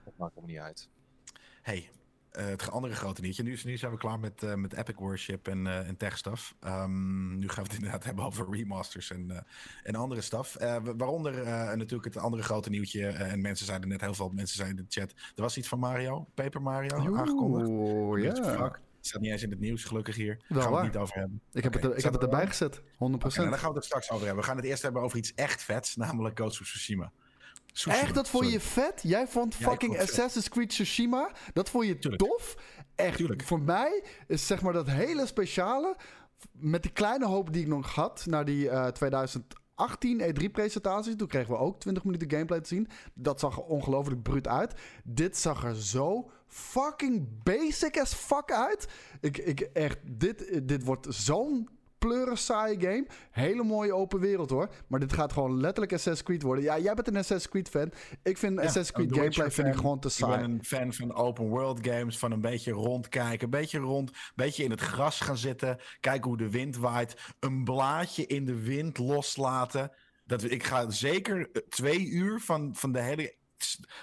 Dat 0.05 0.15
maakt 0.17 0.35
me 0.35 0.43
niet 0.47 0.59
uit. 0.59 0.89
Hey, 1.63 1.91
het 2.41 2.71
andere 2.71 2.95
grote 2.95 3.21
nieuwtje. 3.21 3.43
Nu, 3.43 3.59
nu 3.65 3.77
zijn 3.77 3.93
we 3.93 3.99
klaar 3.99 4.19
met, 4.19 4.43
uh, 4.43 4.55
met 4.55 4.73
Epic 4.73 4.95
Worship 4.99 5.49
en, 5.49 5.67
uh, 5.67 5.89
en 5.89 5.97
tech 5.97 6.19
stuff. 6.19 6.55
Um, 6.67 7.39
nu 7.39 7.49
gaan 7.49 7.65
we 7.65 7.71
het 7.71 7.79
inderdaad 7.81 8.05
hebben 8.05 8.25
over 8.25 8.47
remasters 8.51 9.11
en, 9.11 9.47
en 9.83 9.95
andere 9.95 10.21
stuff. 10.21 10.57
waaronder 10.97 11.35
natuurlijk 11.77 12.15
het 12.15 12.23
andere 12.23 12.43
grote 12.43 12.71
nieuwtje. 12.71 13.07
en 13.07 13.41
mensen 13.41 13.67
zeiden 13.67 13.89
net, 13.89 14.01
heel 14.01 14.15
veel 14.15 14.31
mensen 14.31 14.57
zeiden 14.57 14.79
in 14.79 14.85
de 14.89 15.01
chat. 15.01 15.11
Er 15.11 15.43
was 15.43 15.57
iets 15.57 15.69
van 15.69 15.79
Mario, 15.79 16.27
Paper 16.35 16.63
Mario, 16.63 17.09
Oeh, 17.09 17.21
aangekondigd. 17.21 17.69
Oh 17.69 18.19
ja. 18.19 18.81
Het 19.05 19.13
staat 19.13 19.23
niet 19.23 19.33
eens 19.33 19.43
in 19.43 19.51
het 19.51 19.61
nieuws, 19.61 19.85
gelukkig 19.85 20.17
hier. 20.17 20.45
Daar 20.49 20.63
gaan 20.63 20.71
we 20.71 20.77
het 20.77 20.87
niet 20.87 20.97
over 20.97 21.15
hebben. 21.19 21.41
Ik 21.53 21.63
heb, 21.63 21.75
okay. 21.75 21.89
het, 21.89 21.99
ik 21.99 22.05
heb 22.05 22.13
het 22.13 22.23
erbij 22.23 22.47
gezet, 22.47 22.81
100%. 22.81 22.85
Okay, 22.97 23.17
nou, 23.35 23.49
daar 23.49 23.59
gaan 23.59 23.71
we 23.71 23.77
het 23.77 23.85
straks 23.85 24.11
over 24.11 24.27
hebben. 24.27 24.43
We 24.43 24.49
gaan 24.49 24.57
het 24.57 24.65
eerst 24.65 24.83
hebben 24.83 25.03
over 25.03 25.19
iets 25.19 25.35
echt 25.35 25.63
vets, 25.63 25.97
namelijk 25.97 26.39
Ghost 26.39 26.61
of 26.61 26.67
Tsushima. 26.67 27.13
Echt, 27.83 28.15
dat 28.15 28.29
vond 28.29 28.45
sorry. 28.45 28.59
je 28.59 28.61
vet? 28.61 29.01
Jij 29.03 29.27
vond 29.27 29.55
fucking. 29.55 30.01
Assassin's 30.01 30.49
Creed 30.49 30.69
Tsushima? 30.69 31.31
Dat 31.53 31.71
vond 31.71 31.87
je 31.87 31.99
Tuurlijk. 31.99 32.23
tof? 32.23 32.57
Echt, 32.95 33.17
Tuurlijk. 33.17 33.45
voor 33.45 33.61
mij 33.61 34.03
is 34.27 34.47
zeg 34.47 34.63
maar 34.63 34.73
dat 34.73 34.91
hele 34.91 35.27
speciale... 35.27 35.97
Met 36.53 36.83
die 36.83 36.93
kleine 36.93 37.27
hoop 37.27 37.53
die 37.53 37.63
ik 37.63 37.69
nog 37.69 37.95
had... 37.95 38.27
naar 38.27 38.45
die 38.45 38.69
eh 38.71 38.87
2018 38.87 40.21
E3-presentatie... 40.21 41.17
toen 41.17 41.29
kregen 41.29 41.51
we 41.53 41.59
ook 41.59 41.81
20 41.81 42.05
minuten 42.05 42.31
gameplay 42.31 42.61
te 42.61 42.69
zien. 42.69 42.89
Dat 43.15 43.41
zag 43.41 43.57
er 43.57 43.63
ongelooflijk 43.63 44.23
bruut 44.23 44.49
uit. 44.49 44.75
Dit 45.05 45.37
zag 45.37 45.65
er 45.65 45.77
zo 45.77 46.31
fucking 46.47 47.43
basic 47.43 47.99
as 48.01 48.15
fuck 48.15 48.53
uit. 48.53 48.89
Ik, 49.21 49.39
ik 49.39 49.61
echt... 49.61 49.99
Dit, 50.03 50.69
dit 50.69 50.85
wordt 50.85 51.07
zo'n 51.11 51.69
pleuren 52.07 52.39
saaie 52.39 52.81
game. 52.81 53.07
Hele 53.31 53.63
mooie 53.63 53.95
open 53.95 54.21
wereld 54.21 54.51
hoor. 54.51 54.69
Maar 54.89 55.01
dit 55.01 55.13
gaat 55.13 55.33
gewoon 55.33 55.61
letterlijk 55.61 55.93
Assassin's 55.93 56.23
Creed 56.23 56.43
worden. 56.43 56.65
Ja, 56.65 56.79
jij 56.79 56.95
bent 56.95 57.09
een 57.09 57.17
Assassin's 57.17 57.49
Creed 57.49 57.69
fan. 57.69 57.93
Ik 58.23 58.39
vind 58.39 58.55
Ja, 58.55 58.61
Assassin's 58.61 58.93
Creed 58.93 59.15
gameplay 59.15 59.51
vind 59.51 59.69
ik 59.69 59.75
gewoon 59.75 60.01
te 60.01 60.09
Ik 60.09 60.15
saai. 60.15 60.41
ben 60.41 60.51
een 60.51 60.65
fan 60.65 60.93
van 60.93 61.15
open 61.15 61.49
world 61.49 61.87
games, 61.87 62.19
van 62.19 62.33
een 62.33 62.41
beetje 62.41 62.73
rondkijken, 62.73 63.45
een 63.45 63.51
beetje 63.51 63.79
rond, 63.79 64.09
een 64.11 64.17
beetje 64.35 64.65
in 64.65 64.71
het 64.71 64.81
gras 64.81 65.21
gaan 65.21 65.37
zitten, 65.37 65.79
kijken 66.01 66.29
hoe 66.29 66.37
de 66.39 66.51
wind 66.51 66.77
waait, 66.77 67.17
een 67.41 67.65
blaadje 67.65 68.27
in 68.27 68.45
de 68.45 68.63
wind 68.63 68.99
loslaten. 68.99 69.91
Dat, 70.25 70.43
ik 70.43 70.63
ga 70.65 70.91
zeker 70.91 71.51
twee 71.69 72.07
uur 72.07 72.41
van, 72.41 72.75
van 72.75 72.93
de 72.93 73.01
hele 73.01 73.37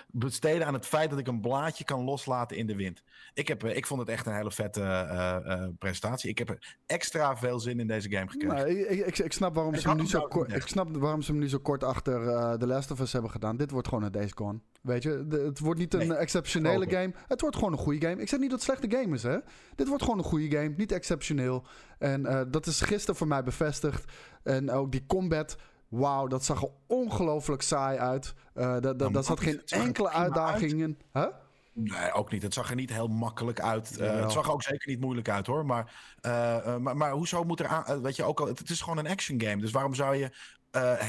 besteden 0.08 0.68
aan 0.68 0.74
het 0.74 0.86
feit 0.86 1.10
dat 1.10 1.20
ik 1.20 1.28
een 1.28 1.42
blaadje 1.42 1.84
kan 1.84 2.04
loslaten 2.04 2.58
in 2.58 2.68
de 2.68 2.76
wind. 2.76 3.04
Ik, 3.34 3.48
heb, 3.48 3.64
eh, 3.64 3.76
ik 3.76 3.86
vond 3.86 4.00
het 4.00 4.10
echt 4.10 4.26
een 4.26 4.36
hele 4.36 4.52
vette 4.52 4.82
eh, 4.82 5.36
eh, 5.36 5.70
presentatie. 5.80 6.30
Ik 6.30 6.38
heb 6.38 6.58
extra 6.86 7.38
veel 7.38 7.60
zin 7.60 7.80
in 7.80 7.88
deze 7.88 8.10
game 8.12 8.30
gekregen. 8.30 8.56
Nou, 8.56 8.70
ik, 8.70 9.18
ik, 9.18 9.34
snap 9.34 9.56
waarom 9.56 9.74
Ik 9.74 9.80
ze 9.80 9.88
hem 9.88 9.98
nu 9.98 10.08
zo 10.08 10.22
kort, 10.22 10.56
ik 10.56 10.68
snap 10.68 10.98
waarom 10.98 11.22
ze 11.22 11.32
hem 11.32 11.40
nu 11.40 11.50
zo 11.50 11.60
kort 11.60 11.84
achter 11.84 12.28
eh 12.28 12.54
The 12.54 12.68
Last 12.68 12.92
of 12.92 13.00
Us 13.00 13.14
hebben 13.14 13.32
gedaan. 13.32 13.58
Dit 13.58 13.72
wordt 13.72 13.88
gewoon 13.88 14.04
een 14.04 14.12
Days 14.12 14.32
Gone. 14.36 14.60
Weet 14.82 15.04
je, 15.04 15.28
De- 15.28 15.40
het 15.40 15.60
wordt 15.60 15.80
niet 15.80 15.94
een 15.94 16.08
Nee, 16.08 16.18
exceptionele 16.18 16.90
game. 16.90 17.14
Het 17.28 17.42
wordt 17.42 17.56
gewoon 17.56 17.72
een 17.72 17.78
goede 17.78 18.08
game. 18.08 18.22
Ik 18.22 18.30
zeg 18.30 18.40
niet 18.40 18.50
dat 18.50 18.66
het 18.66 18.78
slechte 18.78 18.98
game 18.98 19.16
is, 19.16 19.24
hè. 19.24 19.38
Dit 19.76 19.88
wordt 19.88 20.04
gewoon 20.04 20.18
een 20.18 20.24
goede 20.26 20.58
game, 20.58 20.74
niet 20.78 20.92
exceptioneel. 20.92 21.66
En 21.98 22.48
dat 22.52 22.66
is 22.66 22.82
gisteren 22.82 23.16
voor 23.16 23.28
mij 23.28 23.44
bevestigd. 23.44 24.12
En 24.44 24.72
ook 24.72 24.92
die 24.92 25.06
combat, 25.06 25.58
wauw, 25.92 26.28
dat 26.28 26.46
zag 26.46 26.62
er 26.62 26.70
ongelooflijk 26.88 27.62
saai 27.62 27.98
uit. 27.98 28.34
Eh 28.54 28.72
dat 28.72 28.84
dat 28.84 28.98
Nou, 28.98 29.14
daar 29.14 29.24
zat 29.24 29.40
geen 29.40 29.62
enkele 29.66 29.92
prima 29.92 30.24
uit. 30.24 30.38
uitdaging 30.38 30.82
in. 30.82 30.98
Huh? 31.14 31.26
Nee, 31.74 32.12
ook 32.12 32.32
niet. 32.32 32.42
Het 32.44 32.54
zag 32.54 32.70
er 32.70 32.76
niet 32.76 32.94
heel 32.94 33.08
makkelijk 33.08 33.60
uit. 33.60 33.94
Jawel. 33.98 34.22
het 34.22 34.32
zag 34.32 34.46
er 34.46 34.52
ook 34.52 34.64
zeker 34.64 34.90
niet 34.90 35.00
moeilijk 35.00 35.30
uit 35.30 35.48
hoor. 35.48 35.66
Maar, 35.66 36.16
eh, 36.22 36.78
maar, 36.78 36.98
maar 36.98 37.12
hoezo 37.12 37.44
moet 37.44 37.60
er 37.60 37.68
aan. 37.68 38.02
weet 38.02 38.16
je 38.16 38.24
ook 38.24 38.40
al, 38.40 38.48
het, 38.48 38.70
is 38.70 38.82
gewoon 38.82 38.98
een 38.98 39.08
action 39.08 39.42
game. 39.42 39.62
Dus 39.62 39.72
waarom 39.72 39.94
zou 39.94 40.16
je 40.16 40.32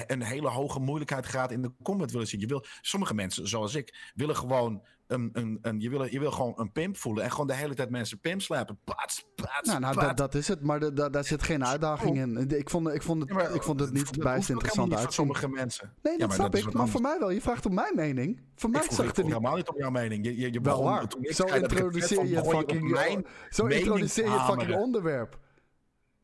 een 0.07 0.23
hele 0.23 0.49
hoge 0.49 0.81
moeilijkheidsgraad 0.81 1.51
in 1.51 1.63
de 1.63 1.73
combat 1.83 2.11
willen 2.11 2.27
zien? 2.27 2.41
Je 2.41 2.47
wil, 2.47 2.65
sommige 2.81 3.15
mensen, 3.15 3.49
zoals 3.49 3.75
ik, 3.75 4.13
willen 4.15 4.37
gewoon. 4.37 4.83
Een, 5.13 5.31
een, 5.33 5.59
een, 5.63 5.81
je, 5.81 5.91
wil, 5.91 6.05
je 6.05 6.19
wil 6.19 6.31
gewoon 6.31 6.53
een 6.57 6.73
pimp 6.73 6.97
voelen 6.97 7.25
en 7.25 7.31
gewoon 7.31 7.47
de 7.47 7.55
hele 7.55 7.75
tijd 7.75 7.91
mensen 7.91 8.21
pimp 8.21 8.43
slapen. 8.43 8.79
Pats, 8.85 9.27
pats, 9.35 9.69
Nou, 9.69 9.81
nou 9.81 9.95
dat, 10.01 10.17
dat 10.17 10.35
is 10.35 10.49
het. 10.49 10.63
Maar 10.63 10.81
de- 10.81 11.11
daar 11.11 11.25
zit 11.25 11.43
geen 11.43 11.67
uitdaging 11.67 12.17
in. 12.17 12.51
Ik 12.51 12.71
vond, 12.71 12.89
ik 12.89 13.03
vond 13.03 13.21
het, 13.21 13.29
Ja, 13.29 13.35
maar 13.35 13.55
ik 13.55 13.63
vond 13.63 13.81
het 13.81 13.93
niet 13.93 14.19
bijst 14.19 14.51
interessant 14.51 15.01
voor 15.01 15.13
sommige 15.13 15.49
mensen. 15.49 15.93
Nee, 16.03 16.13
Ja, 16.13 16.19
dat 16.19 16.29
maar 16.29 16.37
snap 16.37 16.53
dat 16.53 16.61
ik. 16.61 16.67
Maar 16.67 16.75
anders. 16.75 16.91
voor 16.93 17.01
mij 17.01 17.19
wel. 17.19 17.31
Je 17.31 17.41
vraagt 17.41 17.67
om 17.67 17.75
mijn 17.75 17.93
mening. 17.97 18.41
Voor 18.57 18.71
mij 18.71 18.81
Ik 18.81 18.87
vroeg, 18.87 18.97
zag 18.97 19.05
ik 19.05 19.11
het 19.11 19.19
er 19.19 19.25
niet... 19.25 19.33
helemaal 19.33 19.57
niet 19.57 19.69
op 19.69 19.79
jouw 19.79 19.91
mening. 19.91 20.25
Je, 20.25 20.37
je, 20.37 20.53
je 20.53 20.61
Wel 20.61 20.83
waar. 20.83 21.13
Zo 21.21 21.45
introduceer 21.45 22.27
je 22.27 22.45
fucking... 22.45 23.27
Zo 23.51 23.67
introduceer 23.67 24.25
je 24.31 24.41
fucking 24.41 24.75
onderwerp. 24.75 25.39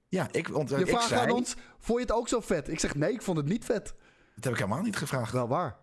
Ja, 0.09 0.29
ik, 0.33 0.49
want, 0.49 0.73
eh, 0.73 0.79
Je 0.79 0.85
ik 0.85 0.91
vraagt 0.91 1.13
aan 1.13 1.31
ons, 1.31 1.57
vond 1.79 1.99
je 1.99 2.05
het 2.07 2.15
ook 2.15 2.29
zo 2.29 2.41
vet? 2.41 2.69
Ik 2.69 2.81
zeg 2.81 2.95
nee, 2.95 3.13
ik 3.13 3.23
vond 3.23 3.37
het 3.37 3.47
niet 3.47 3.65
vet. 3.65 3.95
Dat 4.35 4.45
heb 4.45 4.53
ik 4.53 4.59
helemaal 4.59 4.83
niet 4.83 4.97
gevraagd. 4.97 5.33
Wel 5.33 5.49
waar. 5.49 5.77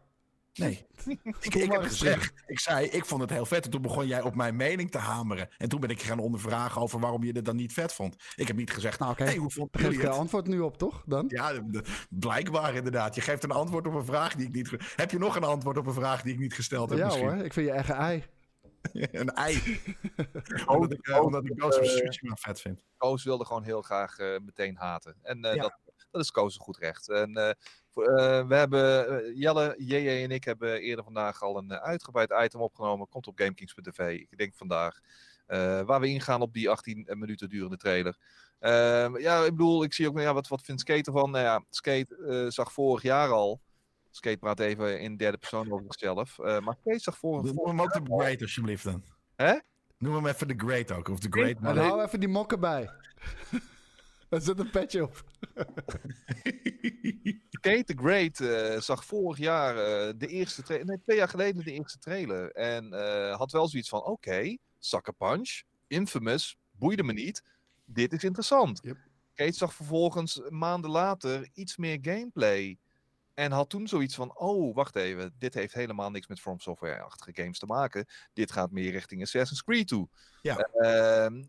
Nee. 0.60 0.86
ik, 1.40 1.54
heb 1.54 1.82
gezegd, 1.82 2.34
ik 2.48 2.60
zei, 2.60 2.86
ik 2.86 3.06
vond 3.06 3.22
het 3.22 3.30
heel 3.30 3.46
vet. 3.46 3.66
En 3.66 3.72
toen 3.72 3.82
begon 3.82 4.08
jij 4.08 4.22
op 4.22 4.36
mijn 4.36 4.56
mening 4.56 4.92
te 4.92 4.98
hameren. 4.98 5.48
En 5.58 5.70
toen 5.70 5.80
ben 5.80 5.90
ik 5.90 6.02
gaan 6.02 6.20
ondervragen 6.20 6.82
over 6.82 7.00
waarom 7.00 7.24
je 7.24 7.32
het 7.32 7.46
dan 7.46 7.56
niet 7.56 7.74
vet 7.74 7.94
vond. 7.94 8.16
Ik 8.36 8.48
heb 8.48 8.56
niet 8.56 8.72
gezegd, 8.72 9.00
Nou, 9.00 9.12
oké. 9.12 9.24
hey, 9.24 9.36
hoe 9.36 9.52
vond 9.52 9.70
geef 9.72 10.02
het? 10.02 10.12
antwoord 10.12 10.48
nu 10.48 10.60
op, 10.60 10.78
toch? 10.78 11.04
Dan? 11.06 11.26
Ja, 11.28 11.64
blijkbaar 12.10 12.76
inderdaad. 12.76 13.16
Je 13.16 13.22
geeft 13.22 13.44
een 13.44 13.52
antwoord 13.52 13.88
op 13.88 13.94
een 13.94 14.06
vraag 14.06 14.36
die 14.36 14.48
ik 14.48 14.54
niet... 14.54 14.94
Heb 14.96 15.12
je 15.12 15.18
nog 15.18 15.36
een 15.36 15.44
antwoord 15.44 15.78
op 15.78 15.86
een 15.88 15.94
vraag 15.94 16.22
die 16.22 16.34
ik 16.34 16.40
niet 16.40 16.54
gesteld 16.54 16.90
heb 16.90 17.00
Ja 17.00 17.06
misschien? 17.06 17.30
hoor, 17.30 17.38
ik 17.46 17.54
vind 17.54 17.66
je 17.68 17.72
eigen 17.74 17.96
ei. 17.96 18.24
een 19.12 19.30
ei. 19.30 19.80
omdat 20.66 20.92
ik, 20.92 21.08
eh, 21.08 21.22
omdat 21.24 21.46
ik 21.46 21.64
of 21.64 21.80
Tsushima 21.80 22.36
vet 22.36 22.62
vind. 22.62 22.84
Koos 22.98 23.24
wilde 23.24 23.46
gewoon 23.46 23.64
heel 23.64 23.82
graag 23.82 24.18
eh, 24.18 24.40
meteen 24.40 24.76
haten. 24.78 25.16
En 25.22 25.44
eh, 25.44 25.56
Ja. 25.56 25.62
dat, 25.62 25.80
dat 26.16 26.24
is 26.24 26.32
Koos 26.32 26.56
een 26.56 26.62
goed 26.62 26.78
recht. 26.78 27.10
En, 27.10 27.34
eh, 27.36 27.50
voor, 27.90 28.04
eh, 28.06 28.48
we 28.48 28.56
hebben, 28.56 29.08
eh, 29.08 29.36
Jelle, 29.38 29.74
JJ 29.78 30.24
en 30.24 30.32
ik 30.32 30.44
hebben 30.44 30.82
eerder 30.82 31.04
vandaag 31.04 31.42
al 31.42 31.58
een 31.58 31.74
uitgebreid 31.74 32.34
item 32.44 32.62
opgenomen. 32.62 33.10
Komt 33.10 33.28
op 33.28 33.38
GameKings.tv, 33.40 34.20
ik 34.30 34.38
denk 34.38 34.56
vandaag. 34.56 35.00
eh, 35.46 35.82
waar 35.82 36.00
we 36.00 36.08
ingaan 36.08 36.42
op 36.42 36.54
die 36.54 36.70
18 36.70 37.06
minuten 37.12 37.50
durende 37.50 37.78
trailer. 37.78 38.18
Ehm, 38.60 39.18
ja, 39.20 39.44
ik 39.44 39.50
bedoel, 39.52 39.84
ik 39.84 39.94
zie 39.94 40.08
ook, 40.08 40.20
ja, 40.20 40.34
wat, 40.34 40.48
wat 40.48 40.62
vindt 40.62 40.82
Skate 40.82 41.12
ervan? 41.12 41.32
Nou 41.32 41.44
ja, 41.44 41.64
Skate 41.70 42.46
zag 42.50 42.74
vorig 42.74 43.02
jaar 43.02 43.30
al. 43.30 43.62
Skate 44.12 44.38
praat 44.38 44.60
even 44.60 45.00
in 45.00 45.18
derde 45.18 45.38
persoon 45.38 45.72
over 45.72 45.86
zichzelf. 45.86 46.40
eh, 46.40 46.60
maar 46.60 46.76
Skate 46.80 47.00
zag 47.00 47.18
vorig, 47.18 47.54
Noem 47.54 47.68
hem 47.68 47.82
ook 47.82 47.94
de 47.94 48.02
Great 48.18 48.42
alsjeblieft 48.42 48.84
dan. 48.84 49.04
Hè? 49.36 49.54
Noem 49.98 50.14
hem 50.16 50.28
even 50.28 50.48
de 50.48 50.54
Great 50.58 50.92
ook. 50.92 51.08
Of 51.10 51.20
de 51.20 51.28
Great 51.30 51.56
En 51.56 51.62
man. 51.64 51.78
hou 51.78 52.04
even 52.04 52.20
die 52.20 52.30
mokken 52.30 52.60
bij. 52.60 52.90
Er 54.30 54.42
zit 54.42 54.60
een 54.60 54.70
petje 54.70 55.04
op. 55.04 55.24
Skate 57.50 57.84
the 57.84 57.94
Great 57.96 58.40
eh, 58.40 58.80
zag 58.80 59.06
vorig 59.06 59.38
jaar 59.38 59.78
eh, 59.78 60.14
de 60.18 60.28
eerste 60.28 60.64
trailer, 60.64 60.88
nee, 60.88 61.02
twee 61.02 61.18
jaar 61.18 61.30
geleden 61.30 61.64
de 61.64 61.72
eerste 61.72 61.98
trailer. 61.98 62.52
En 62.52 62.94
eh, 62.94 63.36
had 63.38 63.52
wel 63.52 63.68
zoiets 63.68 63.90
van: 63.90 64.04
oké, 64.04 64.58
Sucker 64.80 65.14
Punch, 65.14 65.62
Infamous, 65.88 66.58
boeide 66.72 67.04
me 67.04 67.14
niet. 67.14 67.44
Dit 67.86 68.14
is 68.14 68.24
interessant. 68.24 68.80
Yep. 68.84 68.98
Skate 69.34 69.52
zag 69.52 69.74
vervolgens 69.74 70.42
maanden 70.50 70.90
later 70.90 71.50
iets 71.54 71.78
meer 71.78 71.98
gameplay. 72.02 72.78
En 73.34 73.52
had 73.52 73.70
toen 73.70 73.88
zoiets 73.88 74.16
van: 74.16 74.38
oh, 74.38 74.76
wacht 74.76 74.96
even, 74.96 75.34
dit 75.38 75.54
heeft 75.54 75.74
helemaal 75.74 76.12
niks 76.12 76.28
met 76.28 76.40
From 76.40 76.60
Software-achtige 76.60 77.42
games 77.42 77.60
te 77.60 77.66
maken. 77.66 78.06
Dit 78.34 78.52
gaat 78.52 78.72
meer 78.72 78.92
richting 78.92 79.22
Assassin's 79.22 79.64
Creed 79.64 79.88
toe. 79.88 80.08
Ja. 80.42 80.58
Ehm, 80.58 81.44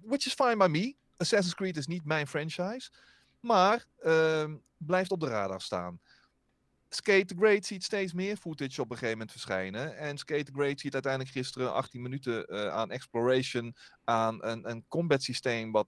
which 0.00 0.26
is 0.26 0.34
fine 0.34 0.56
by 0.56 0.66
me. 0.66 0.94
Assassin's 1.16 1.54
Creed 1.54 1.76
is 1.76 1.86
niet 1.86 2.04
mijn 2.04 2.26
franchise. 2.26 2.90
Maar 3.40 3.86
ehm, 4.02 4.56
blijft 4.76 5.10
op 5.10 5.20
de 5.20 5.28
radar 5.28 5.60
staan. 5.60 6.00
Skate 6.94 7.24
the 7.24 7.34
Great 7.36 7.64
ziet 7.64 7.84
steeds 7.84 8.12
meer 8.12 8.36
footage 8.36 8.80
op 8.80 8.90
een 8.90 8.96
gegeven 8.96 9.18
moment 9.18 9.30
verschijnen. 9.30 9.96
En 9.96 10.18
Skate 10.18 10.44
the 10.44 10.52
Great 10.52 10.80
ziet 10.80 10.92
uiteindelijk 10.92 11.32
gisteren 11.32 11.72
18 11.72 12.02
minuten 12.02 12.46
eh, 12.46 12.68
aan 12.68 12.90
exploration, 12.90 13.76
aan 14.04 14.44
een, 14.44 14.70
een 14.70 14.84
combat 14.88 15.22
systeem 15.22 15.72
wat 15.72 15.86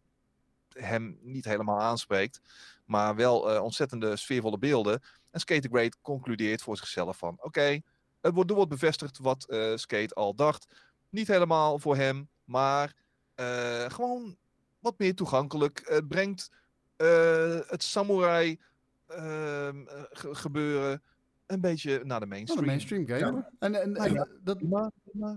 hem 0.69 1.19
niet 1.23 1.45
helemaal 1.45 1.81
aanspreekt. 1.81 2.41
Maar 2.85 3.15
wel 3.15 3.51
eh, 3.51 3.63
ontzettende 3.63 4.17
sfeervolle 4.17 4.59
beelden. 4.59 5.03
En 5.31 5.41
Skate 5.41 5.61
the 5.61 5.69
Great 5.69 6.01
concludeert 6.03 6.63
voor 6.63 6.77
zichzelf 6.77 7.17
van... 7.17 7.37
Oké, 7.41 7.81
het 8.21 8.35
wordt, 8.35 8.51
er 8.51 8.57
wordt 8.57 8.71
bevestigd 8.71 9.19
wat 9.19 9.45
eh, 9.45 9.77
Skate 9.77 10.15
al 10.15 10.35
dacht. 10.35 10.67
Niet 11.09 11.29
helemaal 11.29 11.79
voor 11.79 11.97
hem, 11.97 12.29
maar 12.45 12.95
gewoon 13.89 14.37
wat 14.87 14.99
meer 14.99 15.15
toegankelijk. 15.15 15.83
Het 15.85 16.09
brengt 16.09 16.51
eh, 16.97 17.59
het 17.67 17.83
samurai 17.83 18.61
ehm, 19.07 19.87
eh, 19.87 20.03
ge- 20.11 20.35
gebeuren 20.35 21.03
een 21.47 21.61
beetje 21.61 22.01
naar 22.05 22.21
de 22.21 22.27
mainstream. 22.27 22.61
een 22.61 22.67
mainstream 22.67 23.07
game. 23.07 23.31
hoor. 23.31 23.51
En, 23.59 23.75
en, 23.83 23.97
en 23.97 24.13
Ja. 24.13 24.27
dat. 24.43 24.63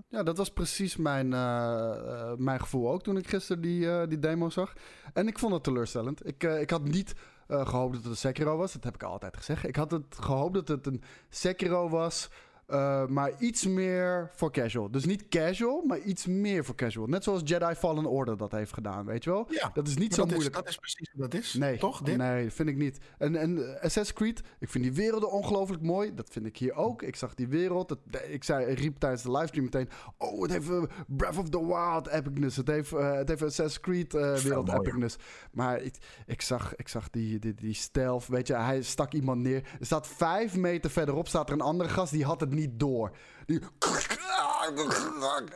Ja, 0.09 0.23
was 0.37 0.49
precies 0.49 0.95
mijn, 0.95 1.33
eh, 1.33 1.39
eh, 1.41 2.37
mijn 2.37 2.59
gevoel 2.59 2.91
ook 2.91 3.03
toen 3.03 3.17
ik 3.17 3.27
gisteren 3.27 3.61
die, 3.61 3.91
eh, 3.91 4.07
die 4.07 4.19
demo 4.19 4.49
zag. 4.49 4.73
En 5.13 5.27
ik 5.27 5.39
vond 5.39 5.53
het 5.53 5.63
teleurstellend. 5.63 6.25
Ik, 6.27 6.43
eh, 6.43 6.61
ik 6.61 6.69
had 6.69 6.83
niet 6.83 7.13
eh, 7.47 7.67
gehoopt 7.67 7.93
dat 7.93 8.01
het 8.03 8.11
een 8.11 8.17
Sekiro 8.17 8.57
was. 8.57 8.73
Dat 8.73 8.83
heb 8.83 8.93
ik 8.95 9.03
altijd 9.03 9.37
gezegd. 9.37 9.67
Ik 9.67 9.75
had 9.75 9.91
het 9.91 10.15
gehoopt 10.19 10.53
dat 10.53 10.67
het 10.67 10.87
een 10.87 11.01
Sekiro 11.29 11.89
was. 11.89 12.29
Eh, 12.69 13.05
maar 13.07 13.31
iets 13.39 13.67
meer 13.67 14.31
voor 14.35 14.51
casual. 14.51 14.91
Dus 14.91 15.05
niet 15.05 15.27
casual, 15.27 15.83
maar 15.87 15.99
iets 15.99 16.25
meer 16.25 16.65
voor 16.65 16.75
casual. 16.75 17.07
Net 17.07 17.23
zoals 17.23 17.41
Jedi 17.43 17.75
Fallen 17.75 18.05
Order 18.05 18.37
dat 18.37 18.51
heeft 18.51 18.73
gedaan, 18.73 19.05
weet 19.05 19.23
je 19.23 19.29
wel? 19.29 19.45
Ja, 19.49 19.71
Dat 19.73 19.87
is 19.87 19.97
niet 19.97 20.13
zo 20.13 20.21
dat, 20.21 20.25
is, 20.25 20.33
moeilijk. 20.33 20.55
dat 20.55 20.67
is 20.67 20.75
precies 20.75 21.11
wat 21.13 21.31
dat 21.31 21.41
is. 21.41 21.53
Nee, 21.53 21.77
Toch? 21.77 22.01
Dit? 22.01 22.17
nee, 22.17 22.51
vind 22.51 22.69
ik 22.69 22.75
niet. 22.77 22.97
En, 23.17 23.35
en 23.35 23.57
eh, 23.57 23.73
Assassin's 23.73 24.13
Creed, 24.13 24.41
ik 24.59 24.69
vind 24.69 24.83
die 24.83 24.93
werelden 24.93 25.31
ongelooflijk 25.31 25.81
mooi. 25.81 26.13
Dat 26.13 26.29
vind 26.29 26.45
ik 26.45 26.57
hier 26.57 26.73
ook. 26.73 27.01
Ik 27.01 27.15
zag 27.15 27.35
die 27.35 27.47
wereld. 27.47 27.95
Ik, 28.29 28.43
zei, 28.43 28.65
ik 28.65 28.79
riep 28.79 28.97
tijdens 28.99 29.23
de 29.23 29.31
livestream 29.31 29.63
meteen... 29.63 29.89
Oh, 30.17 30.41
het 30.41 30.51
heeft 30.51 30.69
eh, 30.69 30.83
Breath 31.07 31.37
of 31.37 31.49
the 31.49 31.65
Wild 31.65 32.07
epicness. 32.07 32.57
Het 32.57 32.67
heeft, 32.67 32.91
het 32.91 33.27
heeft 33.29 33.43
Assassin's 33.43 33.79
Creed 33.79 34.13
wereld 34.43 34.69
epicness. 34.69 35.17
Maar 35.51 35.81
ik, 35.81 35.95
ik 36.25 36.41
zag, 36.41 36.75
ik 36.75 36.87
zag 36.87 37.09
die, 37.09 37.39
die, 37.39 37.53
die 37.55 37.73
stealth. 37.73 38.27
Weet 38.27 38.47
je, 38.47 38.55
hij 38.55 38.81
stak 38.81 39.13
iemand 39.13 39.41
neer. 39.41 39.63
Er 39.79 39.85
staat 39.85 40.07
vijf 40.07 40.55
meter 40.55 40.91
verderop 40.91 41.27
staat 41.27 41.47
er 41.47 41.53
een 41.53 41.61
andere 41.61 41.89
gast. 41.89 42.11
Die 42.11 42.25
had 42.25 42.39
het 42.39 42.49
niet 42.49 42.58
door. 42.67 43.11
Die... 43.45 43.59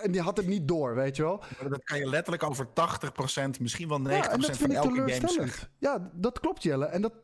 En 0.01 0.11
die 0.11 0.21
had 0.21 0.37
het 0.37 0.47
niet 0.47 0.67
door, 0.67 0.95
weet 0.95 1.15
je 1.15 1.21
wel. 1.23 1.43
Maar 1.61 1.69
Dat 1.69 1.83
kan 1.83 1.97
je 1.99 2.09
letterlijk 2.09 2.43
over 2.43 2.67
80%, 2.67 2.71
misschien 3.59 3.87
wel 3.87 3.99
90% 3.99 4.03
Ja, 4.03 4.29
en 4.29 4.39
dat 4.41 4.57
van 4.57 4.69
ik 4.71 4.75
elke 4.75 5.11
game. 5.11 5.47
Ja, 5.77 6.09
dat 6.13 6.39
klopt 6.39 6.63
Jelle. 6.63 6.85
En 6.85 7.01
dat 7.01 7.13
80% 7.13 7.15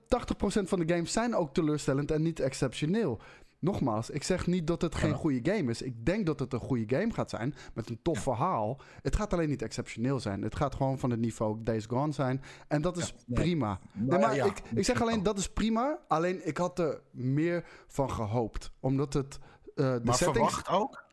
van 0.64 0.80
de 0.80 0.94
games 0.94 1.12
zijn 1.12 1.36
ook 1.36 1.54
teleurstellend 1.54 2.12
en 2.12 2.22
niet 2.22 2.40
exceptioneel. 2.40 3.20
Nogmaals, 3.62 4.10
ik 4.10 4.24
zeg 4.24 4.48
niet 4.48 4.68
dat 4.68 4.82
het 4.82 4.96
geen 4.96 5.10
Ja. 5.10 5.16
goede 5.16 5.52
game 5.52 5.72
is. 5.72 5.82
Ik 5.82 6.06
denk 6.06 6.26
dat 6.26 6.40
het 6.40 6.54
een 6.54 6.60
goede 6.60 6.96
game 6.98 7.14
gaat 7.14 7.30
zijn 7.30 7.56
met 7.74 7.90
een 7.90 8.00
tof 8.02 8.20
verhaal. 8.20 8.80
Het 9.02 9.16
gaat 9.16 9.34
alleen 9.34 9.50
niet 9.50 9.62
exceptioneel 9.62 10.20
zijn. 10.20 10.42
Het 10.42 10.56
gaat 10.56 10.76
gewoon 10.76 11.00
van 11.00 11.10
het 11.10 11.20
niveau 11.20 11.58
Days 11.64 11.86
Gone 11.86 12.12
zijn. 12.12 12.42
En 12.68 12.82
dat 12.82 12.98
is 12.98 13.08
Ja, 13.08 13.14
nee. 13.26 13.44
prima. 13.44 13.80
Nee, 13.94 14.20
maar 14.20 14.36
ik, 14.36 14.62
ik 14.76 14.86
zeg 14.86 15.02
alleen, 15.02 15.24
dat 15.24 15.38
is 15.38 15.50
prima. 15.50 16.00
Alleen, 16.08 16.48
ik 16.48 16.58
had 16.58 16.80
er 16.80 17.02
meer 17.12 17.66
van 17.88 18.12
gehoopt. 18.12 18.72
Omdat 18.80 19.14
het... 19.14 19.40
eh, 19.80 19.94
de 19.94 20.02
Maar 20.04 20.16
settings, 20.16 20.54
verwacht 20.54 20.68
ook. 20.70 21.04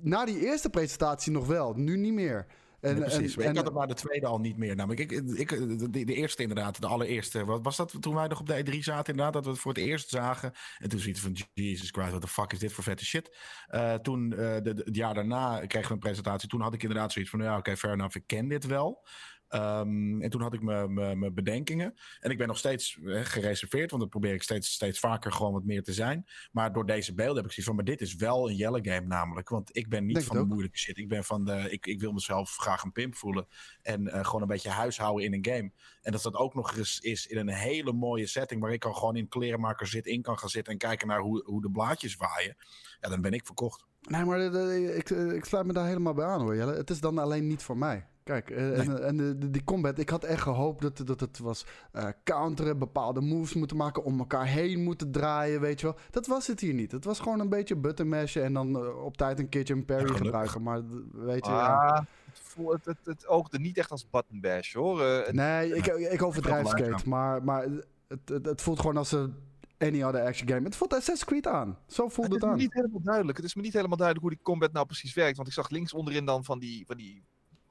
na 0.00 0.24
die 0.24 0.38
eerste 0.46 0.70
presentatie 0.70 1.32
nog 1.32 1.46
wel, 1.46 1.72
nu 1.74 1.96
niet 1.96 2.12
meer. 2.12 2.46
En, 2.80 2.92
Nee, 2.94 3.00
precies. 3.02 3.34
en- 3.36 3.40
ik 3.42 3.48
en- 3.48 3.56
had 3.56 3.64
het 3.64 3.74
maar 3.74 3.86
de 3.86 3.94
tweede 3.94 4.26
al 4.26 4.40
niet 4.40 4.56
meer. 4.56 4.76
Namelijk, 4.76 5.00
ik, 5.12 5.22
ik, 5.36 5.48
de, 5.48 5.90
de, 5.90 6.04
de 6.04 6.14
eerste 6.14 6.42
inderdaad, 6.42 6.80
de 6.80 6.86
allereerste. 6.86 7.44
Wat 7.44 7.62
was 7.62 7.76
dat 7.76 7.94
toen 8.02 8.14
wij 8.14 8.26
nog 8.26 8.40
op 8.40 8.46
de 8.46 8.64
E3 8.64 8.78
zaten? 8.78 9.10
Inderdaad, 9.12 9.32
dat 9.34 9.44
we 9.44 9.50
het 9.50 9.60
voor 9.60 9.72
het 9.72 9.80
eerst 9.82 10.08
zagen. 10.08 10.52
En 10.78 10.88
toen 10.88 10.98
zoiets 10.98 11.20
van, 11.20 11.36
Jesus 11.54 11.90
Christ, 11.90 12.08
what 12.08 12.20
the 12.20 12.28
fuck 12.28 12.52
is 12.52 12.58
dit 12.58 12.72
voor 12.72 12.84
vette 12.84 13.04
shit? 13.04 13.36
Eh, 13.66 13.94
toen, 13.94 14.32
eh, 14.32 14.54
de, 14.62 14.74
de- 14.74 14.82
het 14.84 14.96
jaar 14.96 15.14
daarna 15.14 15.66
kregen 15.66 15.88
we 15.88 15.94
een 15.94 16.00
presentatie. 16.00 16.48
Toen 16.48 16.60
had 16.60 16.74
ik 16.74 16.82
inderdaad 16.82 17.12
zoiets 17.12 17.30
van, 17.30 17.40
ja, 17.42 17.56
oké, 17.58 17.76
fair 17.76 17.92
enough, 17.94 18.16
ik 18.16 18.26
ken 18.26 18.48
dit 18.48 18.66
wel. 18.66 19.06
Ehm, 19.54 20.20
en 20.22 20.30
toen 20.30 20.40
had 20.40 20.54
ik 20.54 20.62
mijn- 20.62 21.34
bedenkingen. 21.34 21.94
En 22.20 22.30
ik 22.30 22.38
ben 22.38 22.46
nog 22.46 22.58
steeds 22.58 22.98
eh, 23.04 23.20
gereserveerd, 23.24 23.90
want 23.90 24.02
dat 24.02 24.10
probeer 24.10 24.34
ik 24.34 24.42
steeds, 24.42 24.72
steeds 24.72 24.98
vaker 24.98 25.32
gewoon 25.32 25.52
wat 25.52 25.64
meer 25.64 25.82
te 25.82 25.92
zijn. 25.92 26.26
Maar 26.52 26.72
door 26.72 26.86
deze 26.86 27.14
beelden 27.14 27.36
heb 27.36 27.44
ik 27.44 27.50
zoiets 27.50 27.66
van, 27.66 27.74
maar 27.74 27.84
dit 27.84 28.00
is 28.00 28.14
wel 28.14 28.48
een 28.48 28.56
Yellow 28.56 28.86
game 28.88 29.06
namelijk. 29.06 29.48
Want 29.48 29.76
ik 29.76 29.88
ben 29.88 30.04
niet 30.04 30.14
Denk 30.14 30.26
van 30.26 30.36
de 30.36 30.44
moeilijke 30.44 30.78
shit. 30.78 30.98
Ik 30.98 31.08
ben 31.08 31.24
van 31.24 31.44
de, 31.44 31.70
ik, 31.70 31.86
ik 31.86 32.00
wil 32.00 32.12
mezelf 32.12 32.56
graag 32.56 32.82
een 32.82 32.92
pimp 32.92 33.14
voelen. 33.14 33.46
En 33.82 34.08
eh, 34.12 34.24
gewoon 34.24 34.42
een 34.42 34.48
beetje 34.48 34.68
huishouden 34.70 35.24
in 35.24 35.32
een 35.32 35.44
game. 35.54 35.72
En 36.02 36.12
dat 36.12 36.22
dat 36.22 36.34
ook 36.34 36.54
nog 36.54 36.76
eens 36.76 36.98
is 37.00 37.26
in 37.26 37.36
een 37.36 37.48
hele 37.48 37.92
mooie 37.92 38.26
setting. 38.26 38.60
Waar 38.60 38.72
ik 38.72 38.80
kan 38.80 38.94
gewoon 38.94 39.16
in 39.16 39.28
klerenmaker 39.28 39.86
zit, 39.86 40.06
in 40.06 40.22
kan 40.22 40.38
gaan 40.38 40.48
zitten 40.48 40.72
en 40.72 40.78
kijken 40.78 41.06
naar 41.08 41.20
hoe, 41.20 41.42
hoe 41.44 41.62
de 41.62 41.70
blaadjes 41.70 42.16
waaien. 42.16 42.56
Ja, 43.00 43.08
dan 43.08 43.20
ben 43.20 43.32
ik 43.32 43.46
verkocht. 43.46 43.84
Nee, 44.00 44.24
maar 44.24 44.38
de- 44.50 44.94
ik, 44.96 45.10
eh, 45.10 45.32
ik 45.32 45.44
sluit 45.44 45.66
me 45.66 45.72
daar 45.72 45.86
helemaal 45.86 46.14
bij 46.14 46.26
aan 46.26 46.40
hoor, 46.40 46.56
Jelle. 46.56 46.74
Het 46.76 46.90
is 46.90 47.00
dan 47.00 47.18
alleen 47.18 47.46
niet 47.46 47.62
voor 47.62 47.76
mij. 47.78 48.06
Kijk, 48.24 48.50
eh, 48.50 48.78
en, 48.78 49.04
en 49.04 49.16
de, 49.16 49.38
de- 49.38 49.50
die 49.50 49.64
combat, 49.64 49.98
ik 49.98 50.08
had 50.08 50.24
echt 50.24 50.42
gehoopt 50.42 50.80
dat, 50.82 51.06
dat 51.06 51.20
het 51.20 51.38
was 51.38 51.66
eh, 51.92 52.08
counteren, 52.24 52.78
bepaalde 52.78 53.20
moves 53.20 53.54
moeten 53.54 53.76
maken, 53.76 54.04
om 54.04 54.18
elkaar 54.18 54.46
heen 54.46 54.82
moeten 54.82 55.10
draaien, 55.10 55.60
weet 55.60 55.80
je 55.80 55.86
wel. 55.86 55.96
Dat 56.10 56.26
was 56.26 56.46
het 56.46 56.60
hier 56.60 56.74
niet. 56.74 56.92
Het 56.92 57.04
was 57.04 57.20
gewoon 57.20 57.40
een 57.40 57.48
beetje 57.48 57.76
button 57.76 58.08
mashen 58.08 58.42
en 58.44 58.52
dan 58.52 58.76
eh, 58.76 59.04
op 59.04 59.16
tijd 59.16 59.38
een 59.38 59.48
keertje 59.48 59.74
een 59.74 59.84
parry 59.84 60.08
Ja, 60.10 60.16
gebruiken. 60.16 60.62
Maar 60.62 60.82
weet 61.12 61.46
je, 61.46 61.50
ja. 61.52 61.74
Ah, 61.76 61.96
het, 62.24 62.38
voel- 62.42 62.72
het, 62.72 62.84
het, 62.84 62.98
het 63.04 63.26
oogde 63.26 63.58
niet 63.58 63.78
echt 63.78 63.90
als 63.90 64.10
button 64.10 64.40
bash 64.40 64.74
hoor. 64.74 65.02
Eh, 65.02 65.26
het- 65.26 65.34
Nee, 65.34 65.74
ik, 65.76 65.86
ik 65.86 66.22
overdrijf 66.22 66.66
skate, 66.68 67.08
maar, 67.08 67.44
maar 67.44 67.62
het, 68.08 68.28
het, 68.28 68.46
het 68.46 68.62
voelt 68.62 68.80
gewoon 68.80 68.96
als 68.96 69.12
een 69.12 69.34
any 69.78 70.02
other 70.02 70.22
action 70.24 70.48
game. 70.48 70.64
Het 70.64 70.76
voelt 70.76 70.92
Assassin's 70.92 71.24
Creed 71.24 71.46
aan. 71.46 71.78
Zo 71.86 72.08
voelt 72.08 72.26
het 72.32 72.34
het, 72.34 72.42
is 72.42 72.48
me 72.48 72.52
aan. 72.54 72.58
niet 72.58 72.74
helemaal 72.74 73.02
duidelijk. 73.02 73.36
Het 73.36 73.46
is 73.46 73.54
me 73.54 73.62
niet 73.62 73.72
helemaal 73.72 73.96
duidelijk 73.96 74.26
hoe 74.26 74.34
die 74.36 74.44
combat 74.44 74.72
nou 74.72 74.86
precies 74.86 75.14
werkt. 75.14 75.36
Want 75.36 75.48
ik 75.48 75.54
zag 75.54 75.70
links 75.70 75.92
onderin 75.94 76.24
dan 76.24 76.44
van 76.44 76.58
die, 76.58 76.86
van 76.86 76.96
die, 76.96 77.22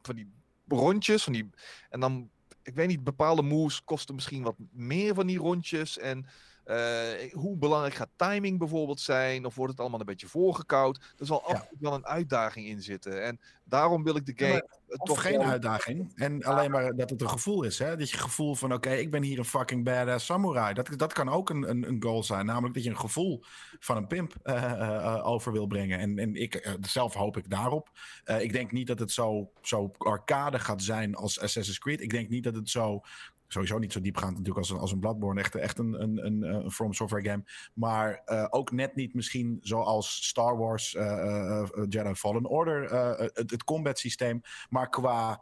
van 0.02 0.16
die 0.16 0.32
rondjes. 0.68 1.24
Van 1.24 1.34
die, 1.34 1.50
en 1.90 2.00
dan, 2.00 2.30
ik 2.64 2.76
weet 2.76 2.88
niet, 2.88 3.04
bepaalde 3.04 3.42
moves 3.42 3.84
kosten 3.84 4.16
misschien 4.16 4.44
wat 4.44 4.56
meer 4.72 5.14
van 5.14 5.28
die 5.28 5.38
rondjes. 5.38 5.98
En 5.98 6.26
eh, 6.64 7.32
hoe 7.32 7.58
belangrijk 7.58 7.94
gaat 7.94 8.10
timing 8.16 8.60
bijvoorbeeld 8.60 9.00
zijn? 9.00 9.46
Of 9.46 9.56
wordt 9.56 9.72
het 9.72 9.82
allemaal 9.82 10.00
een 10.00 10.06
beetje 10.06 10.28
voorgekoud? 10.28 11.14
Er 11.18 11.26
zal 11.26 11.44
Ja. 11.48 11.54
absoluut 11.54 11.80
wel 11.80 11.94
een 11.94 12.06
uitdaging 12.06 12.68
in 12.68 12.82
zitten. 12.82 13.24
En 13.24 13.40
daarom 13.64 14.04
wil 14.04 14.16
ik 14.16 14.26
de 14.26 14.34
game 14.36 14.62
eh, 14.62 15.00
Of 15.00 15.08
toch 15.08 15.22
geen 15.22 15.42
uitdaging. 15.42 16.12
En 16.16 16.44
alleen 16.44 16.72
maar 16.72 16.96
dat 16.96 17.10
het 17.10 17.22
een 17.22 17.30
gevoel 17.30 17.64
is. 17.64 17.80
Hè? 17.80 17.98
Dat 17.98 18.10
je 18.10 18.18
gevoel 18.18 18.56
van, 18.56 18.74
oké, 18.74 18.92
ik 18.92 19.12
ben 19.12 19.24
hier 19.24 19.38
een 19.38 19.46
fucking 19.46 19.84
badass 19.84 20.26
samurai. 20.26 20.74
Dat, 20.74 20.90
dat 20.98 21.14
kan 21.14 21.30
ook 21.30 21.50
een, 21.50 21.70
een, 21.70 21.88
een 21.88 22.04
goal 22.04 22.24
zijn. 22.24 22.46
Namelijk 22.46 22.74
dat 22.74 22.84
je 22.84 22.90
een 22.90 23.00
gevoel 23.00 23.44
van 23.80 23.98
een 23.98 24.08
pimp 24.08 24.34
eh, 24.44 25.22
over 25.24 25.52
wil 25.52 25.68
brengen. 25.68 26.00
En, 26.00 26.20
en 26.20 26.36
ik, 26.36 26.78
zelf 26.82 27.14
hoop 27.14 27.38
ik 27.38 27.50
daarop. 27.50 27.90
Ik 28.40 28.54
denk 28.54 28.72
niet 28.72 28.88
dat 28.88 29.00
het 29.00 29.12
zo, 29.12 29.52
zo 29.62 29.92
arcade 29.98 30.60
gaat 30.60 30.82
zijn 30.82 31.16
als 31.16 31.40
Assassin's 31.40 31.80
Creed. 31.80 32.02
Ik 32.02 32.10
denk 32.10 32.30
niet 32.30 32.44
dat 32.44 32.56
het 32.56 32.70
zo... 32.70 33.02
Sowieso 33.54 33.78
niet 33.78 33.94
zo 33.94 34.02
diepgaand 34.02 34.32
natuurlijk 34.32 34.58
als 34.58 34.70
een, 34.70 34.78
als 34.78 34.92
een 34.92 35.00
Bloodborne. 35.00 35.40
Echt, 35.40 35.56
echt 35.56 35.78
een, 35.78 36.02
een, 36.02 36.26
een, 36.26 36.44
een 36.44 36.72
From 36.72 36.94
Software 36.94 37.30
game. 37.30 37.44
Maar 37.74 38.22
eh, 38.26 38.48
ook 38.50 38.72
net 38.72 38.96
niet 38.96 39.14
misschien 39.14 39.58
zoals 39.62 40.26
Star 40.26 40.58
Wars 40.58 40.96
eh, 40.96 41.06
eh, 41.06 41.60
eh, 41.62 41.68
Jedi 41.90 42.16
Fallen 42.16 42.46
Order. 42.46 42.86
eh, 42.86 43.28
het, 43.34 43.52
het 43.52 43.64
combat 43.64 44.00
systeem. 44.00 44.42
Maar 44.70 44.90
qua 44.90 45.42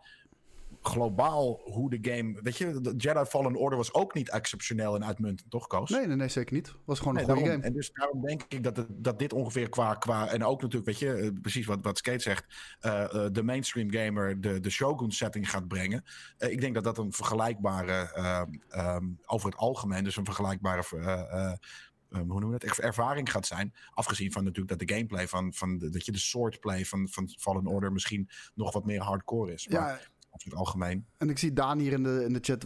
globaal 0.81 1.61
hoe 1.63 1.89
de 1.89 2.11
game... 2.11 2.39
Weet 2.41 2.57
je, 2.57 2.81
de 2.81 2.93
Jedi 2.97 3.25
Fallen 3.25 3.55
Order 3.55 3.77
was 3.77 3.93
ook 3.93 4.13
niet 4.13 4.29
exceptioneel 4.29 4.95
en 4.95 5.05
uitmuntend, 5.05 5.49
toch 5.51 5.67
Koos? 5.67 5.89
Nee, 5.89 6.07
nee, 6.07 6.15
nee, 6.15 6.27
zeker 6.27 6.53
niet. 6.53 6.67
Het 6.67 6.75
was 6.85 6.99
gewoon 6.99 7.13
Nee, 7.13 7.23
een 7.23 7.29
goede 7.29 7.43
daarom. 7.43 7.61
game. 7.61 7.73
En 7.73 7.79
dus 7.79 7.91
daarom 7.93 8.21
denk 8.21 8.43
ik 8.47 8.63
dat, 8.63 8.77
het, 8.77 8.87
dat 8.89 9.19
dit 9.19 9.33
ongeveer 9.33 9.69
qua, 9.69 9.95
qua... 9.95 10.27
En 10.27 10.43
ook 10.45 10.61
natuurlijk, 10.61 10.85
weet 10.85 10.99
je, 10.99 11.13
eh, 11.13 11.29
precies 11.41 11.65
wat, 11.65 11.79
wat 11.81 11.97
Skate 11.97 12.19
zegt... 12.19 12.45
eh, 12.79 13.03
eh, 13.25 13.31
de 13.31 13.43
mainstream 13.43 13.91
gamer 13.91 14.41
de, 14.41 14.59
de 14.59 14.69
Shogun 14.69 15.11
setting 15.11 15.49
gaat 15.49 15.67
brengen. 15.67 16.03
Ik 16.37 16.61
denk 16.61 16.73
dat 16.73 16.83
dat 16.83 16.97
een 16.97 17.13
vergelijkbare... 17.13 18.11
ehm, 18.69 19.05
over 19.25 19.49
het 19.49 19.59
algemeen, 19.59 20.03
dus 20.03 20.15
een 20.17 20.25
vergelijkbare... 20.25 20.83
eh, 20.91 21.11
eh, 21.13 21.53
ehm, 22.11 22.27
hoe 22.27 22.39
noemen 22.39 22.59
we 22.59 22.67
het? 22.67 22.79
Ervaring 22.79 23.31
gaat 23.31 23.45
zijn. 23.45 23.73
Afgezien 23.93 24.31
van 24.31 24.43
natuurlijk 24.43 24.79
dat 24.79 24.87
de 24.87 24.93
gameplay 24.93 25.27
van, 25.27 25.53
van 25.53 25.77
de, 25.77 25.89
dat 25.89 26.05
je 26.05 26.11
de 26.11 26.17
swordplay 26.17 26.85
van, 26.85 27.07
van 27.09 27.29
Fallen 27.39 27.67
Order 27.67 27.91
misschien 27.91 28.29
nog 28.55 28.73
wat 28.73 28.85
meer 28.85 29.01
hardcore 29.01 29.53
is. 29.53 29.67
Maar 29.67 29.89
Ja, 29.89 29.99
over 30.33 30.49
het 30.49 30.53
algemeen. 30.59 31.05
En 31.17 31.29
ik 31.29 31.37
zie 31.37 31.53
Daan 31.53 31.79
hier 31.79 31.91
in 31.91 32.03
de, 32.03 32.23
in 32.23 32.33
de 32.33 32.39
chat. 32.41 32.65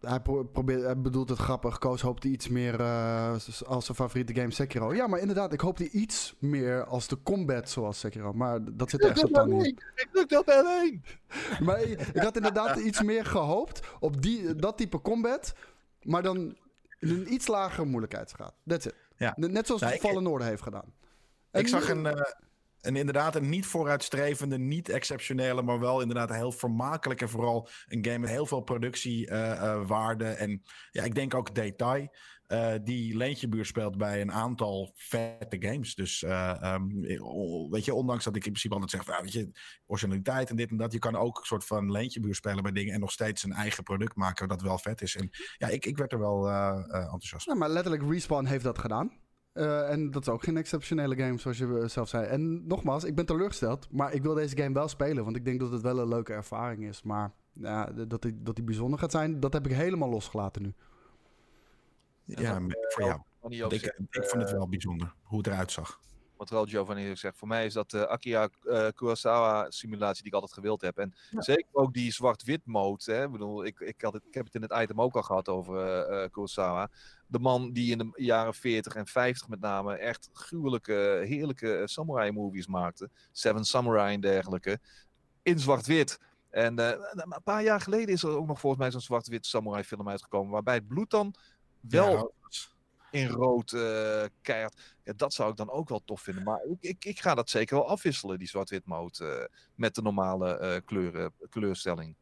hij, 0.00 0.20
pro- 0.20 0.44
probeert, 0.44 0.82
hij 0.82 1.00
bedoelt 1.00 1.28
het 1.28 1.38
grappig. 1.38 1.78
Koos 1.78 2.00
hoopt 2.00 2.22
hij 2.22 2.32
iets 2.32 2.48
meer 2.48 2.80
eh, 2.80 3.32
als 3.66 3.84
zijn 3.84 3.96
favoriete 3.96 4.34
game 4.34 4.50
Sekiro. 4.50 4.94
Ja, 4.94 5.06
maar 5.06 5.20
inderdaad, 5.20 5.52
ik 5.52 5.60
hoop 5.60 5.76
hij 5.78 5.88
iets 5.88 6.34
meer 6.38 6.84
als 6.84 7.08
de 7.08 7.22
combat 7.22 7.70
zoals 7.70 7.98
Sekiro. 7.98 8.32
Maar 8.32 8.58
dat 8.76 8.90
zit 8.90 9.04
er 9.04 9.10
echt 9.10 9.22
niet 9.46 9.64
in. 9.66 9.78
Ik 9.94 10.08
druk 10.12 10.28
dat 10.28 10.48
alleen. 10.48 11.04
Maar 11.66 11.82
ik, 11.82 12.00
ik 12.00 12.22
had 12.22 12.36
inderdaad 12.36 12.76
iets 12.76 13.02
meer 13.02 13.24
gehoopt 13.24 13.80
op 14.00 14.22
die, 14.22 14.54
dat 14.56 14.76
type 14.76 15.00
combat. 15.00 15.54
Maar 16.02 16.22
dan 16.22 16.38
in 16.98 17.08
een 17.10 17.32
iets 17.32 17.46
lagere 17.46 17.84
moeilijkheidsgraad. 17.86 18.54
That's 18.66 18.86
it. 18.86 18.94
Ja. 19.16 19.34
Net 19.36 19.66
zoals 19.66 19.80
Nou, 19.80 19.92
het 19.92 20.02
ik- 20.02 20.08
Fallen 20.10 20.26
Order 20.26 20.46
heeft 20.46 20.62
gedaan. 20.62 20.92
En 21.50 21.60
Ik 21.60 21.68
zag 21.68 21.88
een, 21.88 22.06
eh, 22.06 22.22
een 22.82 22.96
inderdaad 22.96 23.34
een 23.34 23.48
niet 23.48 23.66
vooruitstrevende, 23.66 24.58
niet 24.58 24.88
exceptionele, 24.88 25.62
maar 25.62 25.80
wel 25.80 26.00
inderdaad 26.00 26.32
heel 26.32 26.52
vermakelijk 26.52 27.20
en 27.20 27.28
vooral 27.28 27.68
een 27.86 28.04
game 28.04 28.18
met 28.18 28.30
heel 28.30 28.46
veel 28.46 28.60
productiewaarde 28.60 30.24
en 30.24 30.62
ja, 30.90 31.02
ik 31.02 31.14
denk 31.14 31.34
ook 31.34 31.54
detail. 31.54 32.08
eh, 32.46 32.74
die 32.84 33.16
Leentjebuur 33.16 33.64
speelt 33.64 33.96
bij 33.96 34.20
een 34.20 34.32
aantal 34.32 34.92
vette 34.94 35.56
games. 35.58 35.94
Dus 35.94 36.22
eh, 36.22 36.62
ehm, 36.62 37.00
weet 37.70 37.84
je, 37.84 37.94
ondanks 37.94 38.24
dat 38.24 38.36
ik 38.36 38.44
in 38.44 38.52
principe 38.52 38.74
altijd 38.74 38.90
zeg, 38.90 39.20
weet 39.20 39.32
je, 39.32 39.50
originaliteit 39.86 40.50
en 40.50 40.56
dit 40.56 40.70
en 40.70 40.76
dat, 40.76 40.92
je 40.92 40.98
kan 40.98 41.16
ook 41.16 41.38
een 41.38 41.44
soort 41.44 41.64
van 41.64 41.90
Leentjebuur 41.90 42.34
spelen 42.34 42.62
bij 42.62 42.72
dingen 42.72 42.94
en 42.94 43.00
nog 43.00 43.12
steeds 43.12 43.42
een 43.42 43.52
eigen 43.52 43.82
product 43.82 44.16
maken 44.16 44.48
dat 44.48 44.62
wel 44.62 44.78
vet 44.78 45.02
is. 45.02 45.16
En 45.16 45.30
ja, 45.56 45.68
ik, 45.68 45.86
ik 45.86 45.96
werd 45.96 46.12
er 46.12 46.18
wel 46.18 46.48
eh, 46.48 46.84
eh, 46.88 47.02
enthousiast. 47.02 47.46
Nou, 47.46 47.58
maar 47.58 47.70
letterlijk 47.70 48.10
Respawn 48.10 48.44
heeft 48.44 48.64
dat 48.64 48.78
gedaan. 48.78 49.21
Eh, 49.52 49.90
en 49.90 50.10
dat 50.10 50.22
is 50.22 50.28
ook 50.28 50.42
geen 50.42 50.56
exceptionele 50.56 51.16
game, 51.16 51.38
zoals 51.38 51.58
je 51.58 51.78
eh, 51.78 51.88
zelf 51.88 52.08
zei. 52.08 52.26
En 52.26 52.66
nogmaals, 52.66 53.04
ik 53.04 53.14
ben 53.14 53.26
teleurgesteld. 53.26 53.88
Maar 53.90 54.12
ik 54.14 54.22
wil 54.22 54.34
deze 54.34 54.56
game 54.56 54.74
wel 54.74 54.88
spelen, 54.88 55.24
want 55.24 55.36
ik 55.36 55.44
denk 55.44 55.60
dat 55.60 55.72
het 55.72 55.82
wel 55.82 55.98
een 55.98 56.08
leuke 56.08 56.32
ervaring 56.32 56.84
is. 56.84 57.02
Maar 57.02 57.32
ja, 57.52 57.86
dat 57.86 58.22
die, 58.22 58.42
dat 58.42 58.54
die 58.54 58.64
bijzonder 58.64 58.98
gaat 58.98 59.10
zijn, 59.10 59.40
dat 59.40 59.52
heb 59.52 59.66
ik 59.66 59.72
helemaal 59.72 60.08
losgelaten 60.08 60.62
nu. 60.62 60.74
Ja, 62.24 62.60
voor 62.88 63.04
jou. 63.04 63.20
Ik, 63.68 63.82
ik 64.10 64.24
vond 64.24 64.42
het 64.42 64.52
wel 64.52 64.68
bijzonder 64.68 65.14
hoe 65.22 65.38
het 65.38 65.46
eruit 65.46 65.70
zag. 65.70 66.00
Wat 66.42 66.50
wel 66.50 66.66
Giovanni 66.66 67.16
zegt, 67.16 67.38
voor 67.38 67.48
mij 67.48 67.66
is 67.66 67.72
dat 67.72 67.90
de 67.90 68.08
Akira 68.08 68.48
eh, 68.62 68.88
Kurosawa 68.94 69.70
simulatie 69.70 70.22
die 70.22 70.26
ik 70.26 70.34
altijd 70.34 70.52
gewild 70.52 70.80
heb. 70.80 70.98
En 70.98 71.14
zeker 71.30 71.66
ook 71.72 71.92
die 71.92 72.12
zwart-wit 72.12 72.60
mode. 72.64 73.12
Hè? 73.12 73.24
Ik, 73.24 73.30
bedoel, 73.30 73.64
ik, 73.64 73.80
ik, 73.80 74.00
had 74.00 74.12
het, 74.12 74.26
ik 74.26 74.34
heb 74.34 74.44
het 74.44 74.54
in 74.54 74.62
het 74.62 74.72
item 74.72 75.00
ook 75.00 75.16
al 75.16 75.22
gehad 75.22 75.48
over 75.48 76.04
eh, 76.04 76.30
Kurosawa. 76.30 76.90
De 77.26 77.38
man 77.38 77.72
die 77.72 77.90
in 77.90 77.98
de 77.98 78.12
jaren 78.14 78.54
40 78.54 78.94
en 78.94 79.06
50 79.06 79.48
met 79.48 79.60
name 79.60 79.94
echt 79.94 80.28
gruwelijke, 80.32 81.22
heerlijke 81.26 81.82
samurai 81.84 82.32
movies 82.32 82.66
maakte. 82.66 83.10
Seven 83.32 83.64
Samurai 83.64 84.14
en 84.14 84.20
dergelijke. 84.20 84.78
In 85.42 85.58
zwart-wit. 85.58 86.20
En 86.50 86.78
een 86.78 87.42
paar 87.44 87.62
jaar 87.62 87.80
geleden 87.80 88.14
is 88.14 88.22
er 88.22 88.36
ook 88.36 88.46
nog 88.46 88.60
volgens 88.60 88.82
mij 88.82 88.90
zo'n 88.90 89.00
zwart-wit 89.00 89.46
samurai 89.46 89.84
film 89.84 90.08
uitgekomen. 90.08 90.52
Waarbij 90.52 90.74
het 90.74 90.88
bloed 90.88 91.10
dan 91.10 91.34
wel 91.80 92.10
Ja, 92.10 92.30
in 93.12 93.28
rood 93.28 93.72
eh 93.72 94.24
keihard. 94.42 94.96
Ja, 95.04 95.12
dat 95.16 95.32
zou 95.34 95.50
ik 95.50 95.56
dan 95.56 95.70
ook 95.70 95.88
wel 95.88 96.02
tof 96.04 96.20
vinden. 96.20 96.42
Maar 96.44 96.64
ik, 96.64 96.76
ik, 96.80 97.04
ik 97.04 97.20
ga 97.20 97.34
dat 97.34 97.50
zeker 97.50 97.76
wel 97.76 97.88
afwisselen, 97.88 98.38
die 98.38 98.48
zwart-wit 98.48 98.86
mode, 98.86 99.26
eh, 99.26 99.58
met 99.74 99.94
de 99.94 100.02
normale 100.02 100.56
eh, 100.58 100.80
kleuren, 100.84 101.32
kleurstelling. 101.48 102.16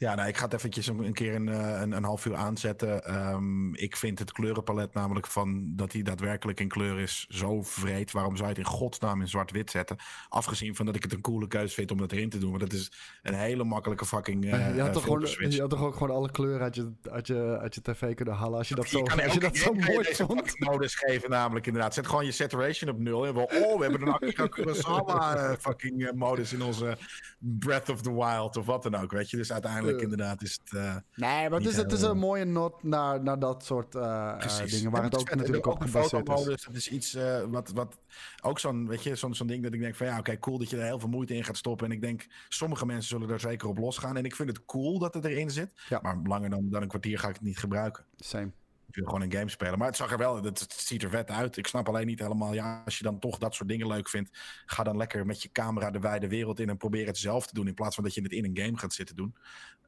Ja, 0.00 0.14
nou, 0.14 0.28
ik 0.28 0.36
ga 0.36 0.44
het 0.44 0.52
eventjes 0.52 0.86
een, 0.86 1.12
keer 1.12 1.34
een, 1.34 1.48
eh, 1.48 1.80
een, 1.80 1.92
een 1.92 2.04
half 2.04 2.26
uur 2.26 2.34
aanzetten. 2.34 3.04
Ehm, 3.04 3.74
ik 3.74 3.96
vind 3.96 4.18
het 4.18 4.32
kleurenpalet 4.32 4.94
namelijk 4.94 5.26
van 5.26 5.76
dat 5.76 5.92
hij 5.92 6.02
daadwerkelijk 6.02 6.60
in 6.60 6.68
kleur 6.68 7.00
is 7.00 7.26
zo 7.28 7.62
vreed. 7.62 8.12
Waarom 8.12 8.36
zou 8.36 8.48
je 8.48 8.54
het 8.54 8.64
in 8.64 8.72
godsnaam 8.72 9.20
in 9.20 9.28
zwart-wit 9.28 9.70
zetten? 9.70 9.96
Afgezien 10.28 10.76
van 10.76 10.86
dat 10.86 10.94
ik 10.94 11.02
het 11.02 11.12
een 11.12 11.20
coole 11.20 11.46
keuze 11.48 11.74
vind 11.74 11.90
om 11.90 11.98
dat 11.98 12.12
erin 12.12 12.28
te 12.28 12.38
doen. 12.38 12.48
Want 12.50 12.60
dat 12.60 12.72
is 12.72 12.92
een 13.22 13.34
hele 13.34 13.64
makkelijke 13.64 14.06
fucking 14.06 14.44
uh, 14.44 14.74
je, 14.74 14.80
had 14.80 14.92
toch 14.92 15.02
gewoon, 15.02 15.50
je 15.50 15.60
had 15.60 15.70
toch 15.70 15.82
ook 15.82 15.92
gewoon 15.96 16.16
alle 16.16 16.30
kleuren 16.30 16.60
uit 16.60 16.74
je, 16.74 16.92
uit 17.10 17.26
je, 17.26 17.58
uit 17.60 17.74
je 17.74 17.82
tv 17.82 18.14
kunnen 18.14 18.34
halen 18.34 18.58
als 18.58 18.68
je 18.68 18.74
dat 18.74 18.90
Je 18.90 18.96
zo, 18.96 19.22
als 19.22 19.32
je 19.32 19.40
dat 19.40 19.56
zo 19.56 19.72
mooi 19.72 20.14
vond. 20.14 20.58
modus 20.58 20.94
geven 20.94 21.30
namelijk 21.30 21.66
inderdaad. 21.66 21.94
Zet 21.94 22.06
gewoon 22.06 22.24
je 22.24 22.32
saturation 22.32 22.90
op 22.90 22.98
nul. 22.98 23.26
En 23.26 23.34
we, 23.34 23.40
oh, 23.40 23.78
we 23.78 23.82
hebben 23.82 24.16
een 24.20 24.48
Kurosawa 24.50 25.36
eh, 25.36 25.56
fucking 25.58 26.06
eh, 26.06 26.12
modus 26.12 26.52
in 26.52 26.62
onze 26.62 26.96
Breath 27.38 27.88
of 27.88 28.02
the 28.02 28.14
Wild 28.14 28.56
of 28.56 28.66
wat 28.66 28.82
dan 28.82 28.94
ook, 28.94 29.12
weet 29.12 29.30
je. 29.30 29.36
Dus 29.36 29.52
uiteindelijk 29.52 29.89
Inderdaad 29.98 30.42
is 30.42 30.60
het... 30.64 30.74
eh, 30.78 30.96
Nee, 31.14 31.48
maar 31.48 31.58
het 31.58 31.68
is, 31.68 31.76
het 31.76 31.92
is 31.92 32.02
een 32.02 32.18
mooie 32.18 32.44
not 32.44 32.82
naar, 32.82 33.22
naar 33.22 33.38
dat 33.38 33.64
soort 33.64 33.90
Precies. 34.38 34.72
dingen 34.72 34.90
waar 34.90 35.02
het 35.02 35.18
ook 35.18 35.34
natuurlijk 35.34 35.66
op 35.66 35.80
gebaseerd 35.80 36.28
is. 36.28 36.64
Dat 36.64 36.76
is 36.76 36.88
iets 36.90 37.16
wat, 37.48 37.70
wat 37.74 37.98
ook 38.42 38.58
zo'n, 38.58 38.88
weet 38.88 39.02
je, 39.02 39.14
zo'n 39.14 39.34
zo'n 39.34 39.46
ding 39.46 39.62
dat 39.62 39.72
ik 39.74 39.80
denk 39.80 39.94
van 39.94 40.06
ja, 40.06 40.18
oké, 40.18 40.38
cool 40.38 40.58
dat 40.58 40.70
je 40.70 40.76
er 40.76 40.84
heel 40.84 40.98
veel 40.98 41.08
moeite 41.08 41.34
in 41.34 41.44
gaat 41.44 41.56
stoppen. 41.56 41.86
En 41.86 41.92
ik 41.92 42.00
denk, 42.00 42.26
sommige 42.48 42.86
mensen 42.86 43.08
zullen 43.08 43.30
er 43.30 43.40
zeker 43.40 43.68
op 43.68 43.78
losgaan. 43.78 44.16
En 44.16 44.24
ik 44.24 44.34
vind 44.36 44.48
het 44.48 44.64
cool 44.64 44.98
dat 44.98 45.14
het 45.14 45.24
erin 45.24 45.50
zit. 45.50 45.70
Ja. 45.88 45.98
Maar 46.02 46.16
langer 46.24 46.50
dan, 46.50 46.68
dan 46.70 46.82
een 46.82 46.88
kwartier 46.88 47.18
ga 47.18 47.28
ik 47.28 47.34
het 47.34 47.42
niet 47.42 47.58
gebruiken. 47.58 48.04
Same. 48.16 48.50
Ik 48.90 48.96
wil 48.96 49.04
gewoon 49.04 49.22
een 49.22 49.32
game 49.32 49.48
spelen. 49.48 49.78
Maar 49.78 49.86
het 49.86 49.96
zag 49.96 50.12
er 50.12 50.18
wel, 50.18 50.42
het, 50.42 50.60
het 50.60 50.72
ziet 50.72 51.02
er 51.02 51.10
vet 51.10 51.30
uit. 51.30 51.56
Ik 51.56 51.66
snap 51.66 51.88
alleen 51.88 52.06
niet 52.06 52.18
helemaal, 52.18 52.54
ja, 52.54 52.82
als 52.84 52.98
je 52.98 53.04
dan 53.04 53.18
toch 53.18 53.38
dat 53.38 53.54
soort 53.54 53.68
dingen 53.68 53.86
leuk 53.86 54.08
vindt, 54.08 54.38
ga 54.66 54.82
dan 54.82 54.96
lekker 54.96 55.26
met 55.26 55.42
je 55.42 55.52
camera 55.52 55.90
de 55.90 55.98
wijde 55.98 56.28
wereld 56.28 56.60
in 56.60 56.68
en 56.68 56.76
probeer 56.76 57.06
het 57.06 57.18
zelf 57.18 57.46
te 57.46 57.54
doen. 57.54 57.66
In 57.66 57.74
plaats 57.74 57.94
van 57.94 58.04
dat 58.04 58.14
je 58.14 58.22
het 58.22 58.32
in 58.32 58.44
een 58.44 58.58
game 58.64 58.78
gaat 58.78 58.92
zitten 58.92 59.16
doen. 59.16 59.34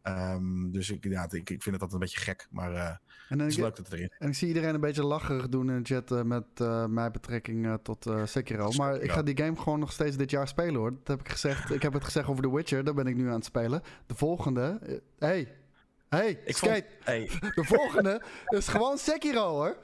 Ehm, 0.02 0.70
dus 0.70 0.90
ik, 0.90 1.04
ja, 1.04 1.24
ik, 1.30 1.50
ik 1.50 1.62
vind 1.62 1.64
het 1.64 1.72
altijd 1.72 1.92
een 1.92 1.98
beetje 1.98 2.20
gek. 2.20 2.46
Maar 2.50 2.74
eh, 2.74 2.96
En, 3.28 3.38
het 3.38 3.48
is 3.48 3.56
ik, 3.56 3.62
leuk 3.62 3.76
dat 3.76 3.86
het 3.86 3.94
erin 3.94 4.12
en 4.18 4.28
ik 4.28 4.34
zie 4.34 4.48
iedereen 4.48 4.74
een 4.74 4.80
beetje 4.80 5.04
lacherig 5.04 5.48
doen 5.48 5.70
in 5.70 5.82
de 5.82 5.94
chat 5.94 6.10
eh, 6.10 6.22
met 6.22 6.44
eh, 6.54 6.86
mijn 6.86 7.12
betrekking 7.12 7.78
tot 7.82 8.06
eh, 8.06 8.26
Sekiro. 8.26 8.70
Maar 8.70 8.90
ik 8.90 9.00
Sekiro. 9.00 9.14
ga 9.14 9.22
die 9.22 9.36
game 9.36 9.56
gewoon 9.56 9.78
nog 9.78 9.92
steeds 9.92 10.16
dit 10.16 10.30
jaar 10.30 10.48
spelen 10.48 10.74
hoor. 10.74 10.90
Dat 10.90 11.08
heb 11.08 11.20
ik 11.20 11.28
gezegd. 11.28 11.70
Ik 11.70 11.82
heb 11.82 11.92
het 11.92 12.04
gezegd 12.04 12.28
over 12.28 12.42
The 12.42 12.54
Witcher. 12.54 12.84
Daar 12.84 12.94
ben 12.94 13.06
ik 13.06 13.16
nu 13.16 13.26
aan 13.28 13.34
het 13.34 13.44
spelen. 13.44 13.82
De 14.06 14.14
volgende. 14.14 15.00
hey. 15.18 15.61
Hey, 16.12 16.30
Ik 16.44 16.56
vond- 16.56 16.72
skate. 16.72 16.86
Hey, 17.00 17.26
De 17.54 17.64
volgende 17.64 18.22
is 18.46 18.68
gewoon 18.68 18.98
Sekiro 18.98 19.48
hoor. 19.48 19.76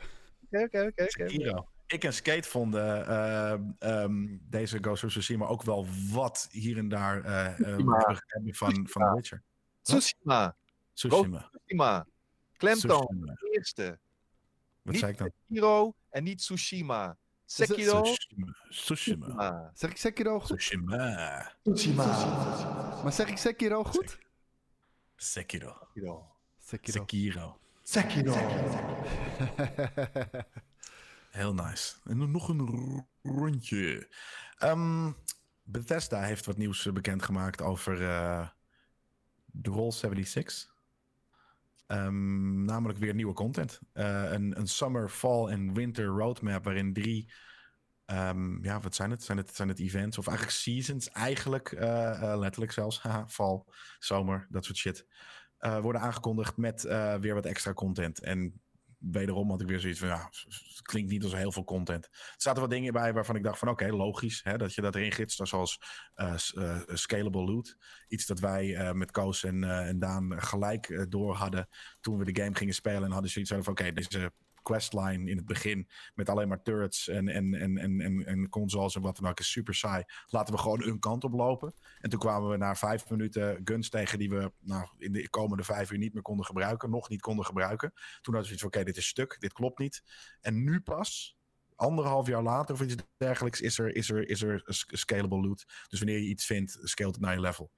Oké, 0.51 0.63
oké, 0.63 0.87
oké. 0.89 1.05
Sekiro. 1.07 1.69
Ik 1.87 2.05
en 2.05 2.13
Skate 2.13 2.49
vonden 2.49 3.07
eh, 3.07 3.53
ehm, 3.79 4.27
deze 4.41 4.79
Ghost 4.81 5.05
of 5.05 5.11
Tsushima 5.11 5.47
ook 5.47 5.63
wel 5.63 5.87
wat 6.13 6.49
hier 6.51 6.79
en 6.79 6.89
daar 6.89 7.25
eh 7.25 7.47
eh, 7.47 7.55
Tsushima. 7.55 8.23
hebben 8.27 8.55
van, 8.55 8.89
van 8.89 9.03
The 9.03 9.13
Witcher. 9.15 9.43
Tsushima. 9.83 10.57
Tsushima. 10.93 11.51
Tsushima. 11.51 12.07
Klemtoon. 12.57 13.07
Tsushima. 13.07 13.37
Eerste. 13.53 13.99
Wat 14.83 14.93
Niet 14.93 14.99
zei 14.99 15.13
ik 15.13 15.19
dan? 15.19 15.31
Sekiro 15.47 15.95
en 16.11 16.25
niet 16.25 16.39
Tsushima. 16.39 17.17
Sekiro. 17.45 18.03
Tsushima. 18.03 18.55
Tsushima. 18.71 19.27
Tsushima. 19.27 19.71
Zeg 19.75 19.91
ik 19.91 19.97
Sekiro 19.97 20.41
goed? 20.41 20.59
Tsushima. 21.63 22.05
Maar 23.03 23.13
zeg 23.13 23.29
ik 23.29 23.37
Sekiro 23.39 23.85
goed? 23.85 24.19
Sekiro. 25.21 25.75
Sekiro. 26.59 27.05
Sekiro. 27.05 27.59
Sekiro. 27.83 28.33
Heel 31.31 31.55
nice. 31.55 31.95
En 32.05 32.31
nog 32.31 32.49
een 32.49 33.07
rondje. 33.23 34.09
Ehm, 34.59 35.13
Bethesda 35.63 36.23
heeft 36.23 36.47
wat 36.47 36.57
nieuws 36.57 36.87
eh, 36.87 36.93
bekendgemaakt 36.93 37.63
over 37.63 38.03
eh 38.03 38.49
The 39.63 39.71
Roll 39.71 39.91
76. 39.91 40.75
Ehm, 41.87 42.65
namelijk 42.65 42.99
weer 42.99 43.15
nieuwe 43.15 43.33
content. 43.33 43.81
Eh, 43.93 44.31
een, 44.33 44.59
een 44.59 44.69
summer, 44.69 45.09
fall 45.09 45.47
en 45.47 45.75
winter 45.75 46.05
roadmap 46.05 46.65
waarin 46.65 46.93
drie... 46.93 47.33
ehm, 48.09 48.65
ja, 48.65 48.81
wat 48.81 48.95
zijn 48.95 49.11
het? 49.11 49.23
Zijn 49.23 49.39
het, 49.39 49.55
zijn 49.57 49.69
het 49.69 49.79
events 49.79 50.19
of 50.19 50.27
eigenlijk 50.27 50.57
seasons 50.57 51.09
eigenlijk? 51.09 51.73
eh, 51.73 52.33
eh, 52.33 52.39
letterlijk 52.39 52.73
zelfs. 52.73 53.01
Haha, 53.03 53.29
fall, 53.29 53.63
zomer, 53.99 54.47
dat 54.51 54.65
soort 54.65 54.79
shit. 54.79 55.07
eh, 55.59 55.81
worden 55.81 56.01
aangekondigd 56.01 56.57
met 56.57 56.83
weer 57.21 57.35
wat 57.35 57.47
extra 57.47 57.73
content. 57.73 58.21
En 58.21 58.61
wederom 58.99 59.51
had 59.51 59.61
ik 59.61 59.67
weer 59.67 59.81
zoiets 59.81 59.99
van, 59.99 60.09
ja, 60.09 60.29
het 60.75 60.83
klinkt 60.83 61.11
niet 61.11 61.23
als 61.23 61.35
heel 61.35 61.53
veel 61.53 61.65
content. 61.65 62.05
Er 62.05 62.35
zaten 62.37 62.61
wat 62.61 62.71
dingen 62.71 62.93
bij 62.93 63.13
waarvan 63.13 63.37
ik 63.37 63.43
dacht 63.43 63.59
van, 63.59 63.69
oké, 63.69 63.87
logisch 63.87 64.41
hè, 64.45 64.57
dat 64.57 64.75
je 64.75 64.81
dat 64.81 64.95
erin 64.95 65.13
gidst. 65.13 65.41
Zoals 65.47 65.79
scalable 66.87 67.45
loot. 67.45 67.77
Iets 68.09 68.27
dat 68.27 68.41
wij 68.41 68.95
met 68.95 69.11
Koos 69.11 69.45
en, 69.45 69.65
en 69.65 69.99
Daan 69.99 70.43
gelijk 70.43 71.07
door 71.09 71.35
hadden 71.35 71.69
toen 72.01 72.19
we 72.19 72.33
de 72.33 72.43
game 72.43 72.55
gingen 72.55 72.75
spelen. 72.75 73.05
En 73.05 73.11
hadden 73.11 73.31
zoiets 73.31 73.53
van, 73.53 73.67
oké, 73.67 73.93
deze 73.93 74.33
questline 74.69 75.31
in 75.31 75.37
het 75.37 75.47
begin 75.47 75.89
met 76.15 76.29
alleen 76.29 76.49
maar 76.49 76.63
turrets 76.63 77.09
en, 77.09 77.29
en, 77.29 77.55
en, 77.55 77.79
en, 77.79 78.27
en, 78.27 78.49
consoles 78.49 78.95
en 78.95 79.03
wat 79.03 79.17
dan 79.17 79.31
ook 79.31 79.41
is 79.41 79.51
super 79.51 79.75
saai. 79.75 80.05
Laten 80.27 80.55
we 80.55 80.61
gewoon 80.61 80.83
een 80.83 80.99
kant 80.99 81.25
op 81.25 81.33
lopen. 81.33 81.75
En 82.01 82.11
toen 82.11 82.19
kwamen 82.19 82.51
we 82.51 82.57
na 82.57 82.75
vijf 82.75 83.11
minuten 83.11 83.61
guns 83.65 83.89
tegen 83.89 84.19
die 84.19 84.31
we 84.31 84.53
nou, 84.61 84.89
in 84.99 85.13
de 85.13 85.29
komende 85.29 85.65
vijf 85.65 85.91
uur 85.91 85.99
niet 85.99 86.15
meer 86.15 86.23
konden 86.23 86.47
gebruiken. 86.47 86.91
Nog 86.91 87.09
niet 87.09 87.21
konden 87.21 87.45
gebruiken. 87.45 87.91
Toen 87.91 88.35
hadden 88.35 88.41
we 88.41 88.47
zoiets 88.47 88.63
van, 88.63 88.71
oké, 88.71 88.85
dit 88.85 88.97
is 88.97 89.07
stuk, 89.07 89.37
dit 89.41 89.53
klopt 89.53 89.79
niet. 89.79 90.03
En 90.41 90.65
nu 90.65 90.81
pas, 90.81 91.37
anderhalf 91.75 92.27
jaar 92.27 92.43
later 92.43 92.75
of 92.75 92.81
iets 92.81 92.95
dergelijks, 93.17 93.61
is 93.61 93.79
er, 93.79 93.97
is 93.97 94.11
er, 94.11 94.29
is 94.29 94.43
er 94.43 94.63
scalable 94.87 95.41
loot. 95.41 95.65
Dus 95.89 95.99
wanneer 95.99 96.19
je 96.19 96.29
iets 96.29 96.47
vindt, 96.47 96.79
scale 96.83 97.11
het 97.11 97.21
naar 97.21 97.35
je 97.35 97.41
level. 97.41 97.71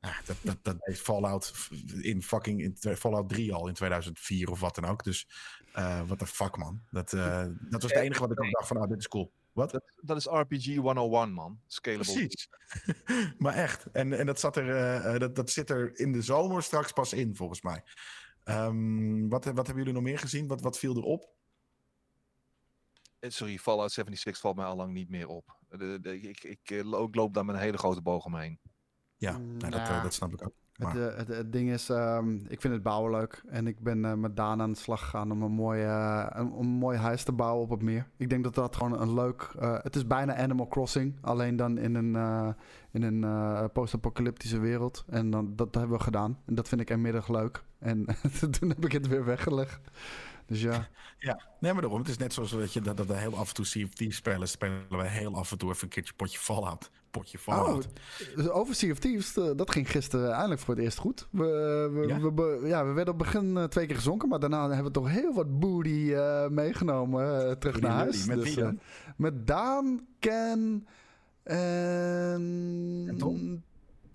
Dat, 0.00 0.36
dat, 0.42 0.58
dat 0.62 0.76
heeft 0.78 1.00
Fallout 1.00 1.68
in 2.00 2.22
fucking 2.22 2.62
in 2.62 2.96
Fallout 2.96 3.28
3 3.28 3.54
al 3.54 3.68
in 3.68 3.74
2004 3.74 4.50
of 4.50 4.60
wat 4.60 4.74
dan 4.74 4.84
ook. 4.84 5.04
Dus 5.04 5.28
eh 5.78 6.02
what 6.06 6.18
the 6.18 6.26
fuck 6.26 6.56
man. 6.56 6.82
Dat, 6.90 7.12
eh, 7.12 7.46
dat 7.60 7.82
was 7.82 7.92
het 7.92 8.00
enige 8.02 8.20
wat 8.20 8.30
ik 8.30 8.42
ook 8.42 8.50
dacht 8.50 8.66
van, 8.66 8.76
nou, 8.76 8.88
dit 8.88 8.98
is 8.98 9.08
cool. 9.08 9.32
Wat? 9.52 9.70
Dat, 9.70 9.82
dat 9.96 10.16
is 10.16 10.26
RPG 10.26 10.76
101, 10.76 11.32
man. 11.32 11.60
Scalable. 11.66 12.04
Precies. 12.12 12.48
maar 13.38 13.54
echt. 13.54 13.86
En, 13.92 14.12
en 14.12 14.26
dat, 14.26 14.40
zat 14.40 14.56
er, 14.56 14.76
eh, 15.04 15.18
dat, 15.18 15.36
dat 15.36 15.50
zit 15.50 15.70
er 15.70 15.98
in 15.98 16.12
de 16.12 16.22
zomer 16.22 16.62
straks 16.62 16.92
pas 16.92 17.12
in, 17.12 17.36
volgens 17.36 17.62
mij. 17.62 17.82
Ehm, 18.44 19.28
wat, 19.28 19.44
wat 19.44 19.56
hebben 19.66 19.76
jullie 19.76 19.92
nog 19.92 20.02
meer 20.02 20.18
gezien? 20.18 20.46
Wat, 20.46 20.60
wat 20.60 20.78
viel 20.78 20.96
erop? 20.96 21.28
Eh, 23.18 23.30
Sorry, 23.30 23.58
Fallout 23.58 23.92
76 23.92 24.40
valt 24.42 24.56
mij 24.56 24.64
al 24.64 24.76
lang 24.76 24.92
niet 24.92 25.08
meer 25.08 25.28
op. 25.28 25.56
De, 25.68 25.98
de- 26.00 26.20
ik, 26.20 26.42
ik, 26.44 26.82
lo- 26.84 27.04
ik 27.04 27.14
loop 27.14 27.34
daar 27.34 27.44
met 27.44 27.54
een 27.54 27.60
hele 27.60 27.78
grote 27.78 28.02
boog 28.02 28.24
omheen. 28.24 28.58
Ja, 29.16 29.32
Mm, 29.38 29.56
nou, 29.56 29.70
dat, 29.70 29.80
ja. 29.86 29.96
eh, 29.96 30.02
dat 30.02 30.14
snap 30.14 30.32
ik 30.32 30.42
ook. 30.44 30.52
Het, 30.78 30.94
Maar, 30.94 31.08
eh, 31.08 31.16
het, 31.16 31.28
het 31.28 31.52
ding 31.52 31.70
is, 31.70 31.88
ehm, 31.88 32.34
ik 32.48 32.60
vind 32.60 32.74
het 32.74 32.82
bouwen 32.82 33.10
leuk. 33.10 33.42
En 33.48 33.66
ik 33.66 33.80
ben 33.80 34.04
eh, 34.04 34.14
met 34.14 34.36
Daan 34.36 34.60
aan 34.60 34.72
de 34.72 34.78
slag 34.78 35.00
gegaan 35.00 35.32
om 35.32 35.42
een 35.42 35.52
mooi, 35.52 35.82
eh, 35.82 36.26
een, 36.30 36.66
mooi 36.66 36.98
huis 36.98 37.22
te 37.22 37.32
bouwen 37.32 37.62
op 37.62 37.70
het 37.70 37.82
meer. 37.82 38.06
Ik 38.16 38.30
denk 38.30 38.44
dat 38.44 38.54
dat 38.54 38.76
gewoon 38.76 39.00
een 39.00 39.14
leuk... 39.14 39.50
eh, 39.58 39.78
het 39.82 39.96
is 39.96 40.06
bijna 40.06 40.36
Animal 40.36 40.68
Crossing, 40.68 41.16
alleen 41.20 41.56
dan 41.56 41.78
in 41.78 41.94
een, 41.94 42.54
in 42.90 43.02
een 43.02 43.70
post-apocalyptische 43.72 44.58
wereld. 44.58 45.04
En 45.08 45.30
dan, 45.30 45.56
dat 45.56 45.74
hebben 45.74 45.96
we 45.96 46.02
gedaan. 46.04 46.38
En 46.46 46.54
dat 46.54 46.68
vind 46.68 46.80
ik 46.80 46.90
inmiddels 46.90 47.28
leuk. 47.28 47.62
En 47.78 48.06
toen 48.58 48.68
heb 48.68 48.84
ik 48.84 48.92
het 48.92 49.08
weer 49.08 49.24
weggelegd. 49.24 49.80
Dus 50.46 50.62
ja, 50.62 50.88
nee, 51.60 51.72
maar 51.72 51.82
daarom. 51.82 51.98
Het 51.98 52.08
is 52.08 52.16
net 52.16 52.32
zoals 52.32 52.52
weet 52.52 52.72
je, 52.72 52.80
dat, 52.80 52.96
dat 52.96 53.06
we 53.06 53.14
heel 53.14 53.36
af 53.36 53.48
en 53.48 53.54
toe 53.54 53.88
Thieves 53.88 54.16
spelen. 54.16 54.48
Spelen 54.48 54.88
we 54.88 55.08
heel 55.08 55.36
af 55.36 55.50
en 55.50 55.58
toe 55.58 55.70
even 55.70 55.82
een 55.82 55.88
keertje 55.88 56.14
potje 56.14 56.38
Fallout. 56.38 56.90
Potje 57.10 57.38
Fallout. 57.38 57.86
Oh, 57.86 58.36
dus 58.36 58.48
over 58.48 58.74
Sea 58.74 58.90
of 58.92 58.98
Thieves, 58.98 59.36
eh, 59.36 59.50
dat 59.56 59.70
ging 59.70 59.90
gisteren 59.90 60.32
eindelijk 60.32 60.60
voor 60.60 60.74
het 60.74 60.84
eerst 60.84 60.98
goed. 60.98 61.28
We, 61.30 61.44
we, 61.92 62.06
Ja? 62.06 62.20
we, 62.20 62.32
be- 62.32 62.60
ja, 62.64 62.86
we 62.86 62.92
werden 62.92 63.14
op 63.14 63.20
het 63.20 63.30
begin 63.32 63.56
eh, 63.56 63.64
twee 63.64 63.86
keer 63.86 63.96
gezonken, 63.96 64.28
maar 64.28 64.38
daarna 64.40 64.66
hebben 64.66 64.84
we 64.84 64.90
toch 64.90 65.08
heel 65.10 65.34
wat 65.34 65.58
booty 65.58 66.12
eh, 66.12 66.48
meegenomen 66.48 67.58
terug 67.58 67.80
naar 67.80 67.90
huis. 67.92 68.26
Met 68.26 68.36
Dus, 68.36 68.54
wie 68.54 68.62
dan? 68.64 68.78
met 69.16 69.46
Daan, 69.46 70.06
Ken 70.18 70.86
en, 71.42 73.04
En 73.08 73.16
Tom? 73.18 73.62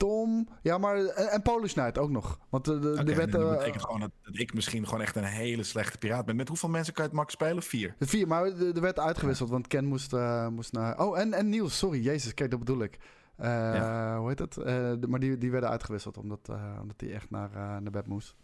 Tom. 0.08 0.48
Ja, 0.62 0.78
maar 0.78 0.96
en, 0.96 1.28
en 1.32 1.42
Polish 1.42 1.74
Knight 1.74 1.98
ook 1.98 2.10
nog. 2.10 2.40
Want 2.50 2.68
eh, 2.68 2.74
de, 2.74 2.80
de, 2.80 2.92
Oké, 2.92 3.04
de 3.04 3.26
dat 3.32 3.42
eh, 3.42 3.58
betekent 3.58 3.84
gewoon 3.84 4.00
dat, 4.00 4.12
dat 4.22 4.40
ik 4.40 4.54
misschien 4.54 4.86
gewoon 4.86 5.02
echt 5.02 5.16
een 5.16 5.24
hele 5.24 5.64
slechte 5.64 5.98
piraat 5.98 6.26
ben. 6.26 6.36
Met 6.36 6.48
hoeveel 6.48 6.70
mensen 6.70 6.94
kan 6.94 7.04
je 7.04 7.10
het 7.10 7.20
max 7.20 7.34
spelen? 7.34 7.64
Vier. 7.64 7.96
vier, 8.00 8.28
maar 8.28 8.46
er 8.46 8.76
er 8.76 8.82
werd 8.82 9.00
uitgewisseld, 9.00 9.50
want 9.50 9.68
Ken 9.68 9.86
moest, 9.86 10.14
eh, 10.14 10.48
moest 10.48 10.72
naar... 10.72 11.00
Oh, 11.00 11.20
en, 11.20 11.34
en 11.34 11.50
Niels, 11.50 11.78
sorry, 11.78 12.04
jezus, 12.04 12.34
kijk, 12.34 12.50
dat 12.50 12.60
bedoel 12.60 12.82
ik. 12.84 12.98
Ja. 13.38 14.18
Hoe 14.20 14.28
heet 14.28 14.54
de- 14.56 15.08
maar 15.08 15.20
die, 15.20 15.38
die 15.38 15.52
werden 15.52 15.70
uitgewisseld, 15.70 16.18
omdat, 16.18 16.50
omdat 16.82 17.00
die 17.00 17.14
echt 17.14 17.30
naar, 17.30 17.50
naar 17.82 17.92
bed 17.92 18.08
moest. 18.08 18.36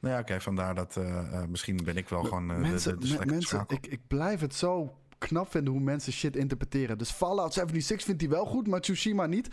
Nou 0.00 0.14
ja, 0.14 0.20
oké, 0.20 0.40
vandaar 0.40 0.74
dat 0.74 1.00
misschien 1.48 1.80
ben 1.84 1.96
ik 1.96 2.08
wel 2.08 2.22
gewoon 2.22 2.48
de- 2.48 2.54
mensen, 2.54 3.00
de, 3.00 3.06
de, 3.18 3.26
mensen 3.26 3.64
ik, 3.66 3.86
ik 3.86 4.00
blijf 4.06 4.40
het 4.40 4.54
zo 4.54 4.94
knap 5.18 5.50
vinden 5.50 5.72
hoe 5.72 5.82
mensen 5.82 6.12
shit 6.12 6.36
interpreteren. 6.36 6.98
Dus 6.98 7.10
Fallout 7.10 7.52
76 7.52 8.06
vindt 8.06 8.20
hij 8.20 8.30
wel 8.30 8.46
goed, 8.46 8.66
maar 8.66 8.80
Tsushima 8.80 9.26
niet. 9.26 9.48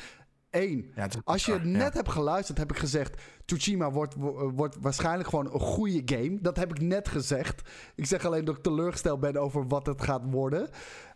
Ja, 0.96 1.08
als 1.24 1.46
je 1.46 1.52
het 1.54 1.64
net 1.64 1.94
hebt 1.94 2.10
geluisterd, 2.10 2.58
heb 2.58 2.72
ik 2.72 2.78
gezegd... 2.78 3.22
Tsushima 3.46 3.92
wordt, 3.92 4.16
wo- 4.16 4.52
wordt 4.52 4.78
waarschijnlijk 4.82 5.30
gewoon 5.30 5.46
een 5.54 5.60
goede 5.60 6.02
game. 6.06 6.38
Dat 6.42 6.58
heb 6.58 6.70
ik 6.72 6.82
net 6.82 7.08
gezegd. 7.08 7.70
Ik 7.96 8.06
zeg 8.06 8.26
alleen 8.26 8.46
dat 8.46 8.56
ik 8.58 8.64
teleurgesteld 8.64 9.20
ben 9.20 9.36
over 9.38 9.68
wat 9.68 9.86
het 9.86 10.02
gaat 10.04 10.22
worden. 10.26 10.70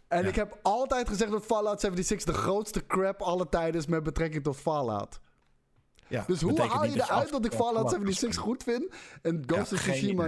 En 0.07 0.25
ik 0.25 0.35
heb 0.35 0.57
altijd 0.61 1.09
gezegd 1.09 1.31
dat 1.31 1.45
Fallout 1.45 1.79
76 1.81 2.35
de 2.35 2.41
grootste 2.41 2.85
crap 2.85 3.21
alle 3.21 3.49
tijden 3.49 3.79
is 3.81 3.87
met 3.87 4.03
betrekking 4.03 4.43
tot 4.43 4.55
Fallout. 4.57 5.19
Ja, 6.07 6.23
Dus 6.27 6.41
hoe 6.41 6.61
haal 6.61 6.85
je 6.85 6.91
eruit 7.01 7.31
dat 7.31 7.45
ik 7.45 7.51
Fallout 7.51 7.73
Fallout 7.73 7.89
76 7.89 8.35
kan 8.35 8.43
goed 8.49 8.63
vind 8.63 8.93
en 9.21 9.43
Ghost 9.45 9.73
of 9.73 9.79
Tsushima... 9.79 10.25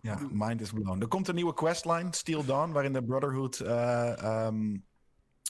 Ja, 0.00 0.18
mind 0.30 0.60
is 0.60 0.70
blown. 0.72 1.00
Er 1.00 1.08
komt 1.08 1.28
een 1.28 1.34
nieuwe 1.34 1.54
questline, 1.54 2.06
Steel 2.10 2.44
Dawn, 2.44 2.72
waarin 2.72 2.92
de 2.92 3.04
Brotherhood 3.04 3.60
eh, 3.60 4.22
ehm, 4.22 4.76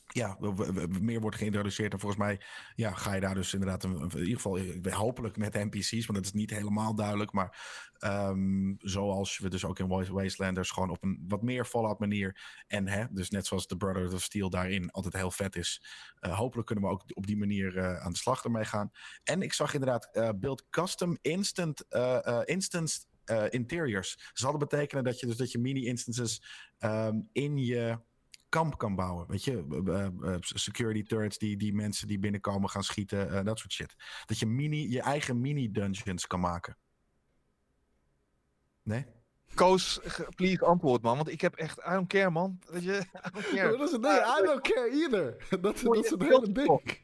ja, 0.06 0.36
meer 1.00 1.20
wordt 1.20 1.36
geïntroduceerd. 1.36 1.92
En 1.92 1.98
volgens 2.00 2.20
mij 2.20 2.40
ja, 2.74 2.92
ga 2.92 3.14
je 3.14 3.20
daar 3.20 3.34
dus 3.34 3.52
inderdaad, 3.54 3.84
in 3.84 4.18
ieder 4.18 4.34
geval 4.34 4.58
eh, 4.58 4.94
hopelijk 4.94 5.36
met 5.36 5.54
NPC's, 5.54 6.06
want 6.06 6.14
dat 6.18 6.24
is 6.24 6.32
niet 6.32 6.50
helemaal 6.50 6.94
duidelijk. 6.94 7.32
Maar 7.32 7.58
ehm, 7.98 8.74
zoals 8.78 9.38
we 9.38 9.48
dus 9.48 9.64
ook 9.64 9.78
in 9.78 9.88
Wa- 9.88 10.10
Wastelanders 10.10 10.70
gewoon 10.70 10.90
op 10.90 11.02
een 11.02 11.24
wat 11.28 11.42
meer 11.42 11.64
Fallout 11.64 11.98
manier. 11.98 12.40
En 12.66 12.88
hè, 12.88 13.04
dus 13.10 13.30
net 13.30 13.46
zoals 13.46 13.66
de 13.66 13.76
Brotherhood 13.76 14.14
of 14.14 14.22
Steel 14.22 14.50
daarin 14.50 14.90
altijd 14.90 15.14
heel 15.14 15.30
vet 15.30 15.56
is. 15.56 15.82
eh, 16.20 16.38
hopelijk 16.38 16.66
kunnen 16.66 16.84
we 16.84 16.90
ook 16.90 17.02
op 17.14 17.26
die 17.26 17.36
manier 17.36 17.78
eh, 17.78 18.04
aan 18.04 18.12
de 18.12 18.18
slag 18.18 18.44
ermee 18.44 18.64
gaan. 18.64 18.90
En 19.24 19.42
ik 19.42 19.52
zag 19.52 19.74
inderdaad 19.74 20.08
eh 20.12 20.30
build 20.36 20.66
custom 20.70 21.18
instant, 21.20 21.84
instance 22.44 22.98
interiors. 23.50 24.30
Zal 24.32 24.50
dat 24.58 24.68
betekenen 24.68 25.04
dat 25.04 25.20
je 25.20 25.26
dus 25.26 25.36
dat 25.36 25.52
je 25.52 25.58
mini-instances 25.58 26.42
ehm, 26.78 27.20
in 27.32 27.56
je 27.56 27.98
kamp 28.48 28.78
kan 28.78 28.94
bouwen. 28.94 29.26
Weet 29.28 29.44
je, 29.44 29.66
eh, 29.86 30.04
eh, 30.04 30.34
eh, 30.34 30.38
security 30.40 31.02
turrets 31.02 31.38
die, 31.38 31.56
die 31.56 31.74
mensen 31.74 32.08
die 32.08 32.18
binnenkomen 32.18 32.70
gaan 32.70 32.82
schieten, 32.82 33.30
eh, 33.30 33.44
dat 33.44 33.58
soort 33.58 33.72
shit. 33.72 33.94
Dat 34.24 34.38
je 34.38 34.46
mini, 34.46 34.90
je 34.90 35.00
eigen 35.00 35.40
mini-dungeons 35.40 36.26
kan 36.26 36.40
maken. 36.40 36.76
Nee? 38.82 39.06
Koos, 39.54 40.00
please 40.34 40.64
antwoord 40.64 41.02
man, 41.02 41.16
want 41.16 41.28
ik 41.28 41.40
heb 41.40 41.54
echt, 41.54 41.78
I 41.78 41.90
don't 41.90 42.08
care 42.08 42.30
man. 42.30 42.58
Weet 42.70 42.84
je, 42.84 42.92
I 43.26 43.30
don't 43.32 43.48
care. 43.48 43.76
dat 43.76 43.86
is 43.86 43.92
het 43.92 44.02
ding. 44.02 44.14
I 44.14 44.42
don't 44.44 44.60
care 44.60 44.90
either. 44.90 45.36
Dat, 45.60 45.74
is 45.74 45.82
het 45.82 46.10
het 46.10 46.22
hele 46.22 46.52
ding. 46.52 47.00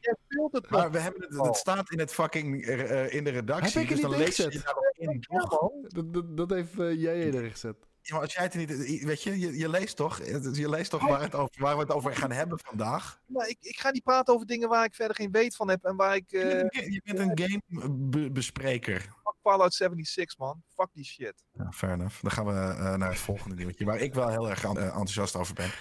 Het 0.51 0.69
Maar 0.69 0.91
we 0.91 0.99
hebben 0.99 1.21
het, 1.21 1.45
het 1.45 1.55
staat 1.55 1.91
in 1.91 1.99
het 1.99 2.13
fucking 2.13 2.65
in 3.09 3.23
de 3.23 3.29
redactie. 3.29 3.79
Heb 3.79 3.83
ik 3.83 3.89
er 3.89 3.95
dus 3.95 4.01
dan 4.01 4.09
niet 4.09 4.19
lees 4.19 4.35
je 4.35 4.61
daarop 4.63 4.93
in. 4.97 5.23
Dat, 5.87 6.13
dat, 6.13 6.37
dat 6.37 6.49
heeft 6.49 6.79
eh, 6.79 7.01
jij 7.01 7.21
erin 7.21 7.51
gezet. 7.51 7.75
Ja, 8.05 8.13
maar 8.13 8.23
als 8.23 8.33
jij 8.33 8.43
het 8.43 8.53
niet, 8.55 9.03
weet 9.03 9.23
je, 9.23 9.39
je, 9.39 9.57
je 9.57 9.69
leest 9.69 9.95
toch, 9.95 10.17
je 10.53 10.69
leest 10.69 10.89
toch 10.89 11.07
waar, 11.07 11.21
het 11.21 11.35
over, 11.35 11.61
waar 11.61 11.75
we 11.75 11.81
het 11.81 11.91
over 11.91 12.15
gaan 12.15 12.31
hebben 12.31 12.59
vandaag. 12.63 13.21
Ik, 13.47 13.57
ik 13.59 13.79
ga 13.79 13.91
niet 13.91 14.03
praten 14.03 14.33
over 14.33 14.47
dingen 14.47 14.69
waar 14.69 14.85
ik 14.85 14.95
verder 14.95 15.15
geen 15.15 15.31
weet 15.31 15.55
van 15.55 15.69
heb 15.69 15.83
en 15.83 15.95
waar 15.95 16.15
ik... 16.15 16.25
Je 16.27 16.39
eh 16.39 16.59
bent 16.59 16.85
een, 16.85 16.91
je 16.91 17.01
bent 17.03 17.19
een 17.19 17.59
gamebespreker. 17.71 19.01
fuck 19.01 19.35
Fallout 19.41 19.73
76 19.73 20.37
man. 20.37 20.63
Fuck 20.75 20.89
die 20.93 21.05
shit. 21.05 21.43
Ja, 21.51 21.71
fair 21.71 21.93
enough. 21.93 22.21
Dan 22.21 22.31
gaan 22.31 22.45
we 22.45 22.51
eh, 22.51 22.95
naar 22.95 23.09
het 23.09 23.19
volgende 23.19 23.55
nieuwtje, 23.55 23.85
waar 23.85 23.99
ik 23.99 24.13
wel 24.13 24.29
heel 24.29 24.49
erg 24.49 24.63
eh, 24.63 24.85
enthousiast 24.85 25.35
over 25.35 25.53
ben. 25.53 25.71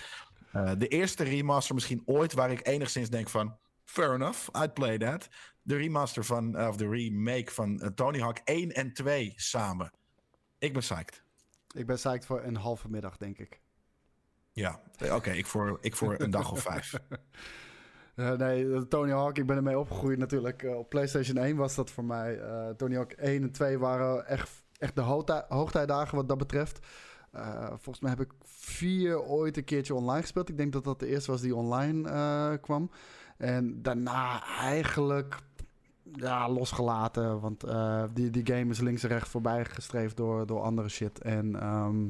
Eh, 0.53 0.73
de 0.79 0.89
eerste 0.89 1.25
remaster 1.25 1.75
misschien 1.75 2.03
ooit 2.05 2.33
waar 2.33 2.51
ik 2.51 2.67
enigszins 2.67 3.11
denk 3.11 3.29
van, 3.29 3.59
fair 3.85 4.15
enough, 4.15 4.49
I'd 4.63 4.75
play 4.75 4.99
that. 4.99 5.29
De 5.63 5.77
remaster 5.77 6.25
van, 6.25 6.57
eh, 6.57 6.69
of 6.69 6.77
de 6.77 6.89
remake 6.89 7.53
van 7.53 7.81
eh, 7.81 7.89
Tony 7.89 8.21
Hawk 8.21 8.39
1 8.45 8.73
en 8.73 8.93
2 8.93 9.33
samen. 9.37 9.93
Ik 10.59 10.73
ben 10.73 10.83
psyched. 10.83 11.23
Ik 11.73 11.87
ben 11.87 11.97
psyched 11.97 12.27
voor 12.27 12.43
een 12.43 12.57
halve 12.57 12.89
middag, 12.89 13.17
denk 13.17 13.39
ik. 13.39 13.61
Ja, 14.53 14.81
eh, 14.97 15.15
oké, 15.15 15.31
ik, 15.31 15.47
voor, 15.47 15.79
ik 15.81 15.97
voor 15.97 16.15
een 16.19 16.31
dag 16.31 16.53
of 16.53 16.63
vijf. 16.63 16.95
Eh, 18.15 18.33
nee, 18.33 18.73
eh, 18.75 18.81
Tony 18.81 19.11
Hawk, 19.13 19.39
ik 19.39 19.47
ben 19.47 19.57
ermee 19.57 19.79
opgegroeid 19.79 20.19
natuurlijk. 20.19 20.63
Op 20.63 20.89
PlayStation 20.89 21.37
1 21.37 21.57
was 21.57 21.75
dat 21.75 21.91
voor 21.91 22.05
mij. 22.05 22.39
Eh, 22.41 22.69
Tony 22.69 22.95
Hawk 22.95 23.13
1 23.13 23.43
en 23.43 23.53
2 23.53 23.79
waren 23.79 24.27
echt, 24.27 24.51
echt 24.79 24.95
de 24.95 25.01
hoogtij- 25.01 25.45
hoogtijdagen 25.49 26.17
wat 26.17 26.29
dat 26.29 26.39
betreft. 26.39 26.79
Volgens 27.69 28.01
mij 28.01 28.11
heb 28.11 28.21
ik 28.21 28.33
vier 28.45 29.23
ooit 29.23 29.57
een 29.57 29.65
keertje 29.65 29.95
online 29.95 30.21
gespeeld. 30.21 30.49
Ik 30.49 30.57
denk 30.57 30.73
dat 30.73 30.85
dat 30.85 31.01
de 31.01 31.07
eerste 31.07 31.31
was 31.31 31.41
die 31.41 31.55
online 31.57 32.59
kwam. 32.59 32.91
En 33.37 33.83
daarna 33.83 34.45
eigenlijk 34.47 35.39
ja, 36.13 36.49
losgelaten. 36.51 37.41
Want 37.41 37.65
eh, 37.65 38.05
die, 38.15 38.31
die 38.31 38.47
game 38.55 38.71
is 38.71 38.81
links 38.81 39.03
en 39.03 39.09
rechts 39.09 39.29
voorbij 39.29 39.65
gestreefd 39.65 40.17
door, 40.17 40.47
door 40.47 40.61
andere 40.61 40.89
shit. 40.89 41.21
En 41.21 41.61
ehm, 41.61 42.01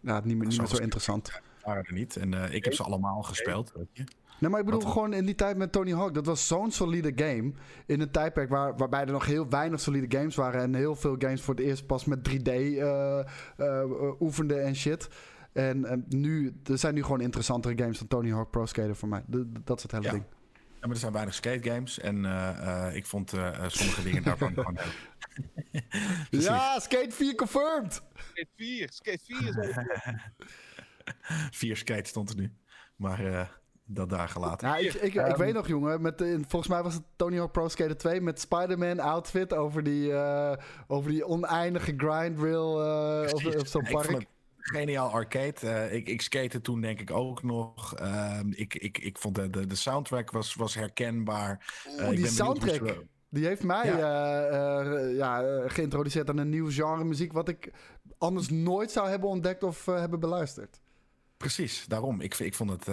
ja, 0.00 0.14
niet 0.24 0.36
meer, 0.36 0.46
niet 0.46 0.58
meer 0.58 0.66
zo 0.68 0.76
interessant. 0.76 1.40
waren 1.64 1.84
er 1.84 1.92
niet. 1.92 2.16
En 2.16 2.34
eh, 2.44 2.54
ik 2.54 2.64
heb 2.64 2.74
ze 2.74 2.82
allemaal 2.82 3.22
gespeeld. 3.22 3.72
Weet 3.74 3.88
je. 3.92 4.04
Nee, 4.40 4.50
maar 4.50 4.60
ik 4.60 4.66
bedoel 4.66 4.82
Wat- 4.82 4.92
gewoon 4.92 5.12
in 5.12 5.24
die 5.26 5.34
tijd 5.34 5.56
met 5.56 5.72
Tony 5.72 5.92
Hawk. 5.94 6.14
Dat 6.14 6.26
was 6.26 6.46
zo'n 6.46 6.70
solide 6.70 7.12
game. 7.14 7.52
In 7.86 8.00
een 8.00 8.10
tijdperk 8.10 8.48
waar, 8.48 8.76
waarbij 8.76 9.00
er 9.00 9.12
nog 9.12 9.26
heel 9.26 9.48
weinig 9.48 9.80
solide 9.80 10.16
games 10.18 10.34
waren. 10.34 10.60
En 10.60 10.74
heel 10.74 10.94
veel 10.94 11.14
games 11.18 11.42
voor 11.42 11.54
het 11.54 11.64
eerst 11.64 11.86
pas 11.86 12.04
met 12.04 12.28
3D 12.30 12.42
eh, 12.48 13.18
eh, 13.18 13.24
eh, 13.58 13.84
oefenden 14.20 14.64
en 14.64 14.76
shit. 14.76 15.08
En 15.52 15.84
eh, 15.84 15.96
nu, 16.08 16.56
er 16.64 16.78
zijn 16.78 16.94
nu 16.94 17.02
gewoon 17.02 17.20
interessantere 17.20 17.78
games 17.78 17.98
dan 17.98 18.08
Tony 18.08 18.30
Hawk 18.32 18.50
Pro 18.50 18.66
Skater 18.66 18.96
voor 18.96 19.08
mij. 19.08 19.22
Dat 19.64 19.76
is 19.76 19.82
het 19.82 19.92
hele 19.92 20.04
Ja. 20.04 20.10
ding. 20.10 20.24
Ja, 20.86 20.92
maar 20.92 21.00
er 21.02 21.10
zijn 21.10 21.12
weinig 21.12 21.34
skate 21.34 21.70
games. 21.70 21.98
En 21.98 22.24
eh, 22.24 22.86
eh, 22.86 22.94
ik 22.96 23.06
vond 23.06 23.32
eh, 23.32 23.64
sommige 23.66 24.02
dingen 24.02 24.22
daarvan 24.22 24.52
gewoon. 24.54 24.78
Ja, 26.30 26.78
Skate 26.78 27.10
4 27.10 27.34
confirmed! 27.34 27.92
Skate 28.14 28.48
4. 28.56 28.88
Skate 28.92 29.18
4 29.24 29.58
is 29.68 29.76
Vier 31.58 31.76
skate 31.76 32.08
stond 32.08 32.30
er 32.30 32.36
nu. 32.36 32.52
Maar 32.96 33.26
eh, 33.26 33.46
dat 33.84 34.10
daar 34.10 34.28
gelaten. 34.28 34.68
Ja, 34.68 34.76
ik, 34.76 34.94
ik, 34.94 35.02
ik 35.02 35.14
Ehm. 35.14 35.38
weet 35.38 35.54
nog, 35.54 35.66
jongen. 35.68 36.00
Met, 36.02 36.22
volgens 36.48 36.68
mij 36.68 36.82
was 36.82 36.94
het 36.94 37.02
Tony 37.16 37.36
Hawk 37.36 37.52
Pro 37.52 37.68
Skater 37.68 37.96
2 37.96 38.20
met 38.20 38.40
Spider-Man 38.40 39.00
outfit 39.00 39.52
over 39.52 39.82
die, 39.82 40.12
eh, 40.12 40.56
over 40.86 41.10
die 41.10 41.26
oneindige 41.26 41.94
grind 41.96 42.38
rail 42.38 42.82
eh, 43.24 43.32
op, 43.34 43.44
op 43.60 43.66
zo'n 43.66 43.82
Ik 43.82 43.88
vond 43.88 44.06
park. 44.06 44.18
het 44.18 44.26
Geniaal 44.72 45.10
arcade. 45.10 45.54
Eh, 45.60 45.94
ik, 45.94 46.08
ik 46.08 46.22
skate 46.22 46.60
toen 46.60 46.80
denk 46.80 47.00
ik 47.00 47.10
ook 47.10 47.42
nog. 47.42 47.94
Ehm, 47.94 48.50
ik, 48.52 48.74
ik, 48.74 48.98
ik 48.98 49.18
vond 49.18 49.34
de, 49.34 49.50
de, 49.50 49.66
de 49.66 49.74
soundtrack 49.74 50.30
was, 50.30 50.54
was 50.54 50.74
herkenbaar. 50.74 51.82
Eh, 51.84 51.92
Oeh, 52.06 52.10
die 52.10 52.20
ben 52.20 52.30
soundtrack. 52.30 53.04
Die 53.28 53.46
heeft 53.46 53.62
mij 53.62 53.86
Ja. 53.86 54.80
eh, 54.80 55.16
ja, 55.16 55.62
geïntroduceerd 55.68 56.28
aan 56.28 56.38
een 56.38 56.48
nieuw 56.48 56.70
genre 56.70 57.04
muziek... 57.04 57.32
wat 57.32 57.48
ik 57.48 57.70
anders 58.18 58.48
nooit 58.48 58.90
zou 58.90 59.08
hebben 59.08 59.28
ontdekt 59.28 59.62
of 59.62 59.84
hebben 59.86 60.20
beluisterd. 60.20 60.80
Precies, 61.36 61.84
daarom. 61.86 62.20
Ik, 62.20 62.38
ik, 62.38 62.54
vond 62.54 62.70
het, 62.70 62.86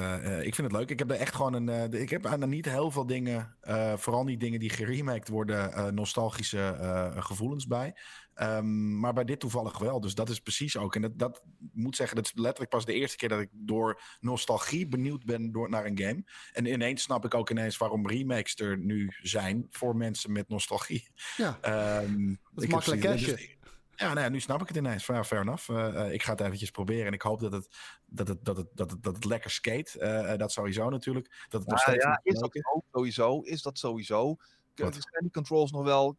ik 0.45 0.55
vind 0.55 0.71
het 0.71 0.71
leuk. 0.71 0.89
Ik 0.89 0.99
heb 0.99 1.11
er 1.11 1.17
echt 1.17 1.35
gewoon 1.35 1.53
een. 1.53 1.93
ik 1.93 2.09
heb 2.09 2.25
aan 2.25 2.49
niet 2.49 2.65
heel 2.69 2.91
veel 2.91 3.05
dingen, 3.05 3.55
eh, 3.61 3.93
vooral 3.97 4.23
niet 4.23 4.39
dingen 4.39 4.59
die 4.59 4.69
geremaked 4.69 5.27
worden, 5.27 5.95
nostalgische 5.95 7.11
gevoelens 7.17 7.67
bij. 7.67 7.95
Ehm, 8.33 8.99
maar 8.99 9.13
bij 9.13 9.23
dit 9.23 9.39
toevallig 9.39 9.77
wel. 9.77 9.99
Dus 10.01 10.15
dat 10.15 10.29
is 10.29 10.39
precies 10.39 10.77
ook. 10.77 10.95
En 10.95 11.01
dat, 11.01 11.19
dat 11.19 11.43
moet 11.73 11.95
zeggen, 11.95 12.15
dat 12.15 12.25
is 12.25 12.31
letterlijk 12.35 12.71
pas 12.71 12.85
de 12.85 12.93
eerste 12.93 13.17
keer 13.17 13.29
dat 13.29 13.39
ik 13.39 13.49
door 13.51 14.01
nostalgie 14.19 14.87
benieuwd 14.87 15.25
ben 15.25 15.51
door, 15.51 15.69
naar 15.69 15.85
een 15.85 15.97
game. 15.99 16.23
En 16.53 16.65
ineens 16.65 17.01
snap 17.01 17.25
ik 17.25 17.33
ook 17.33 17.49
ineens 17.49 17.77
waarom 17.77 18.07
remakes 18.07 18.55
er 18.55 18.77
nu 18.77 19.13
zijn 19.21 19.67
voor 19.69 19.95
mensen 19.95 20.31
met 20.31 20.49
nostalgie. 20.49 21.07
Ja, 21.37 21.57
Ehm, 21.61 22.27
dat 22.53 22.63
is 22.63 22.69
makkelijk 22.69 23.01
dus- 23.01 23.57
ja, 23.95 24.07
nou 24.07 24.19
ja, 24.19 24.29
nu 24.29 24.39
snap 24.39 24.61
ik 24.61 24.67
het 24.67 24.77
ineens. 24.77 25.05
Van, 25.05 25.15
ja, 25.15 25.23
fair 25.23 25.41
enough. 25.41 25.69
Eh, 25.69 26.05
eh, 26.05 26.13
ik 26.13 26.23
ga 26.23 26.31
het 26.31 26.41
eventjes 26.41 26.71
proberen. 26.71 27.05
En 27.05 27.13
ik 27.13 27.21
hoop 27.21 27.39
dat 27.39 27.51
het, 27.51 27.67
dat 28.05 28.27
het, 28.27 28.45
dat 28.45 28.57
het, 28.57 28.67
dat 28.73 28.91
het, 28.91 29.03
dat 29.03 29.15
het 29.15 29.25
lekker 29.25 29.51
skate. 29.51 29.99
Eh, 29.99 30.37
dat 30.37 30.51
sowieso 30.51 30.89
natuurlijk. 30.89 31.45
Dat 31.49 31.61
het 31.61 31.69
nog 31.69 31.79
steeds 31.79 32.03
ja, 32.03 32.19
is 32.23 32.39
dat 32.39 32.51
zo? 32.53 32.83
Sowieso. 32.91 33.41
Is 33.41 33.61
dat 33.61 33.77
sowieso? 33.77 34.35
Kun- 34.73 34.85
Wat? 34.85 34.93
Zijn 34.93 35.23
die 35.23 35.31
controls 35.31 35.71
nog 35.71 35.83
wel... 35.83 36.17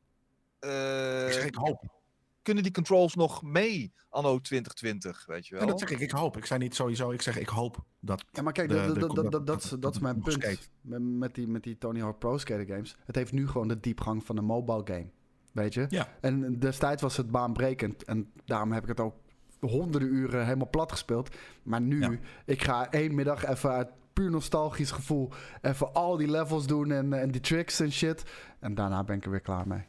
eh, 0.59 1.45
ik 1.45 1.55
hoop. 1.55 2.03
Kunnen 2.45 2.63
die 2.63 2.73
controls 2.73 3.15
nog 3.15 3.43
mee 3.43 3.93
anno 4.09 4.39
2020, 4.41 5.27
weet 5.27 5.47
je 5.47 5.55
wel? 5.55 5.63
En 5.63 5.69
dat 5.69 5.79
zeg 5.81 5.91
ik, 5.91 6.01
ik 6.01 6.11
hoop. 6.11 6.37
Ik 6.37 6.45
zei 6.47 6.61
niet 6.61 6.75
sowieso, 6.75 7.11
ik 7.11 7.23
zeg 7.23 7.39
ik 7.39 7.49
hoop 7.49 7.85
dat... 8.01 8.25
Ja, 8.31 8.43
maar 8.43 8.53
kijk, 8.53 8.69
de- 8.69 8.75
dat, 8.75 8.95
de- 8.95 9.01
dat, 9.01 9.01
dat, 9.01 9.15
dat- 9.25 9.33
dat, 9.33 9.47
dat, 9.47 9.63
is- 9.65 9.71
dat- 9.71 9.83
dat 9.83 9.95
is 9.95 10.01
mijn 10.01 10.21
punt 10.21 10.33
skate. 10.43 10.59
met, 10.81 11.03
met, 11.03 11.35
die, 11.35 11.49
met 11.49 11.63
die 11.63 11.79
Tony 11.79 12.01
Hawk 12.01 12.19
Pro 12.19 12.39
Skater 12.39 12.67
games. 12.67 12.97
Het 13.05 13.15
heeft 13.17 13.33
nu 13.33 13.49
gewoon 13.49 13.69
de 13.69 13.81
diepgang 13.81 14.25
van 14.25 14.37
een 14.37 14.45
mobile 14.45 14.81
game, 14.85 15.07
weet 15.53 15.75
je? 15.75 15.87
Ja, 15.89 16.09
En 16.21 16.59
destijds 16.59 17.03
was 17.03 17.17
het 17.17 17.31
baanbrekend. 17.31 18.05
En 18.05 18.33
daarom 18.45 18.73
heb 18.73 18.83
ik 18.83 18.89
het 18.89 19.01
ook 19.01 19.15
honderden 19.61 20.09
uren 20.13 20.45
helemaal 20.45 20.71
plat 20.71 20.91
gespeeld. 20.93 21.35
Maar 21.63 21.81
nu, 21.81 22.01
Ja. 22.01 22.19
ik 22.45 22.63
ga 22.63 22.91
één 22.91 23.15
middag 23.15 23.45
even 23.47 23.71
uit 23.71 23.89
puur 24.13 24.31
nostalgisch 24.31 24.91
gevoel... 24.91 25.31
even 25.63 25.93
al 25.93 26.17
die 26.17 26.31
levels 26.31 26.67
doen 26.67 26.91
en, 26.91 27.13
en 27.13 27.31
die 27.31 27.41
tricks 27.41 27.81
en 27.81 27.93
shit. 27.93 28.23
En 28.61 28.75
daarna 28.75 29.05
ben 29.05 29.17
ik 29.17 29.25
er 29.25 29.31
weer 29.31 29.41
klaar 29.41 29.67
mee. 29.69 29.85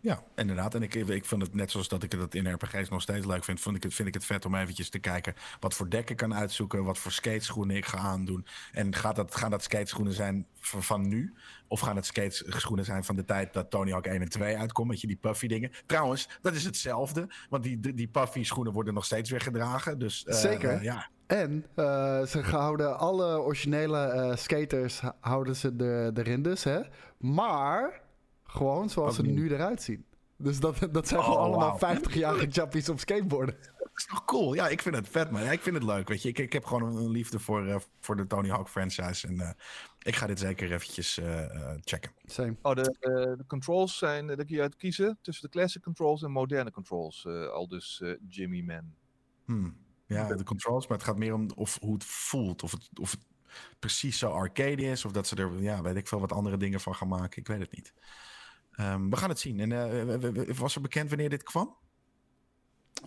Ja, 0.00 0.22
inderdaad. 0.36 0.74
En 0.74 0.82
ik, 0.82 0.94
ik 0.94 1.24
vind 1.24 1.42
het 1.42 1.54
net 1.54 1.70
zoals 1.70 1.88
dat 1.88 2.02
ik 2.02 2.12
het 2.12 2.34
in 2.34 2.52
RPG's 2.52 2.88
nog 2.88 3.02
steeds 3.02 3.26
leuk 3.26 3.44
vind, 3.44 3.60
vind 3.60 3.76
ik, 3.76 3.82
het, 3.82 3.94
vind 3.94 4.08
ik 4.08 4.14
het 4.14 4.24
vet 4.24 4.44
om 4.44 4.54
eventjes 4.54 4.90
te 4.90 4.98
kijken 4.98 5.34
wat 5.60 5.74
voor 5.74 5.88
dekken 5.90 6.10
ik 6.10 6.16
kan 6.16 6.34
uitzoeken, 6.34 6.84
wat 6.84 6.98
voor 6.98 7.12
skateschoenen 7.12 7.76
ik 7.76 7.86
ga 7.86 7.98
aandoen. 7.98 8.46
En 8.72 8.94
gaat 8.94 9.16
dat, 9.16 9.34
gaan 9.34 9.50
dat 9.50 9.62
skateschoenen 9.62 10.12
zijn 10.12 10.46
van, 10.60 10.82
van 10.82 11.08
nu? 11.08 11.34
Of 11.68 11.80
gaan 11.80 11.96
het 11.96 12.06
skateschoenen 12.06 12.84
zijn 12.84 13.04
van 13.04 13.16
de 13.16 13.24
tijd 13.24 13.52
dat 13.52 13.70
Tony 13.70 13.90
Hawk 13.90 14.06
1 14.06 14.20
en 14.20 14.28
2 14.28 14.56
uitkomt, 14.56 14.88
met 14.88 15.00
je 15.00 15.06
die 15.06 15.16
puffy 15.16 15.46
dingen? 15.46 15.70
Trouwens, 15.86 16.28
dat 16.42 16.54
is 16.54 16.64
hetzelfde, 16.64 17.28
want 17.48 17.62
die, 17.62 17.80
die, 17.80 17.94
die 17.94 18.08
puffy 18.08 18.42
schoenen 18.42 18.72
worden 18.72 18.94
nog 18.94 19.04
steeds 19.04 19.30
weer 19.30 19.40
gedragen. 19.40 19.98
Dus, 19.98 20.24
eh, 20.24 20.34
Zeker. 20.34 20.70
eh, 20.70 20.82
ja, 20.82 21.08
En 21.26 21.66
eh, 21.74 22.22
ze 22.22 22.40
houden 22.40 22.98
alle 22.98 23.40
originele 23.40 24.32
skaters 24.36 25.00
houden 25.20 25.56
ze 25.56 25.74
er, 25.78 26.18
erin 26.18 26.42
dus, 26.42 26.64
hè. 26.64 26.80
Maar 27.18 28.00
gewoon 28.50 28.90
zoals 28.90 29.16
ze 29.16 29.22
er 29.22 29.28
nu 29.28 29.52
eruit 29.52 29.82
zien. 29.82 30.04
Dus 30.36 30.60
dat, 30.60 30.88
dat 30.90 31.08
zijn 31.08 31.20
Oh, 31.20 31.26
gewoon 31.26 31.40
allemaal 31.40 31.78
wauw. 31.78 31.96
50-jarige 31.96 32.46
chappies 32.50 32.88
op 32.88 32.98
skateboarden. 32.98 33.56
is 33.94 34.06
toch 34.06 34.24
cool? 34.24 34.54
Ja, 34.54 34.68
ik 34.68 34.82
vind 34.82 34.94
het 34.94 35.08
vet, 35.08 35.30
man. 35.30 35.42
Ja, 35.42 35.50
ik 35.50 35.60
vind 35.60 35.74
het 35.74 35.84
leuk, 35.84 36.08
weet 36.08 36.22
je. 36.22 36.28
Ik, 36.28 36.38
ik 36.38 36.52
heb 36.52 36.64
gewoon 36.64 36.96
een 36.96 37.10
liefde 37.10 37.38
voor, 37.38 37.66
uh, 37.66 37.76
voor 38.00 38.16
de 38.16 38.26
Tony 38.26 38.48
Hawk 38.48 38.68
franchise. 38.68 39.26
En 39.26 39.34
uh, 39.34 39.50
ik 40.02 40.16
ga 40.16 40.26
dit 40.26 40.38
zeker 40.38 40.72
eventjes 40.72 41.18
uh, 41.18 41.44
checken. 41.80 42.12
Same. 42.24 42.56
Oh, 42.62 42.74
de, 42.74 42.96
de 43.36 43.44
controls 43.46 43.98
zijn, 43.98 44.26
daar 44.26 44.36
kun 44.36 44.54
je 44.54 44.60
uit 44.60 44.76
kiezen 44.76 45.18
tussen 45.22 45.44
de 45.44 45.50
classic 45.50 45.82
controls 45.82 46.22
en 46.22 46.30
moderne 46.30 46.70
controls. 46.70 47.26
al 47.26 47.68
dus 47.68 48.02
Jimmy 48.28 48.60
Man. 48.60 48.94
Hmm. 49.44 49.76
Ja, 50.06 50.34
de 50.34 50.44
controls, 50.44 50.86
maar 50.86 50.96
het 50.96 51.06
gaat 51.06 51.18
meer 51.18 51.34
om 51.34 51.50
of, 51.54 51.78
hoe 51.80 51.94
het 51.94 52.04
voelt. 52.04 52.62
Of 52.62 52.70
het, 52.70 52.88
of 53.00 53.10
het 53.10 53.26
precies 53.78 54.18
zo 54.18 54.30
arcade 54.30 54.82
is. 54.82 55.04
Of 55.04 55.12
dat 55.12 55.26
ze 55.26 55.36
er, 55.36 55.62
ja, 55.62 55.82
weet 55.82 55.96
ik 55.96 56.08
veel, 56.08 56.20
wat 56.20 56.32
andere 56.32 56.56
dingen 56.56 56.80
van 56.80 56.94
gaan 56.94 57.08
maken. 57.08 57.40
Ik 57.40 57.46
weet 57.46 57.60
het 57.60 57.74
niet. 57.74 57.94
Um, 58.80 59.10
we 59.10 59.16
gaan 59.16 59.28
het 59.28 59.38
zien. 59.38 59.60
En 59.60 59.70
uh, 59.70 60.58
was 60.58 60.74
er 60.74 60.80
bekend 60.80 61.08
wanneer 61.08 61.28
dit 61.28 61.42
kwam? 61.42 61.76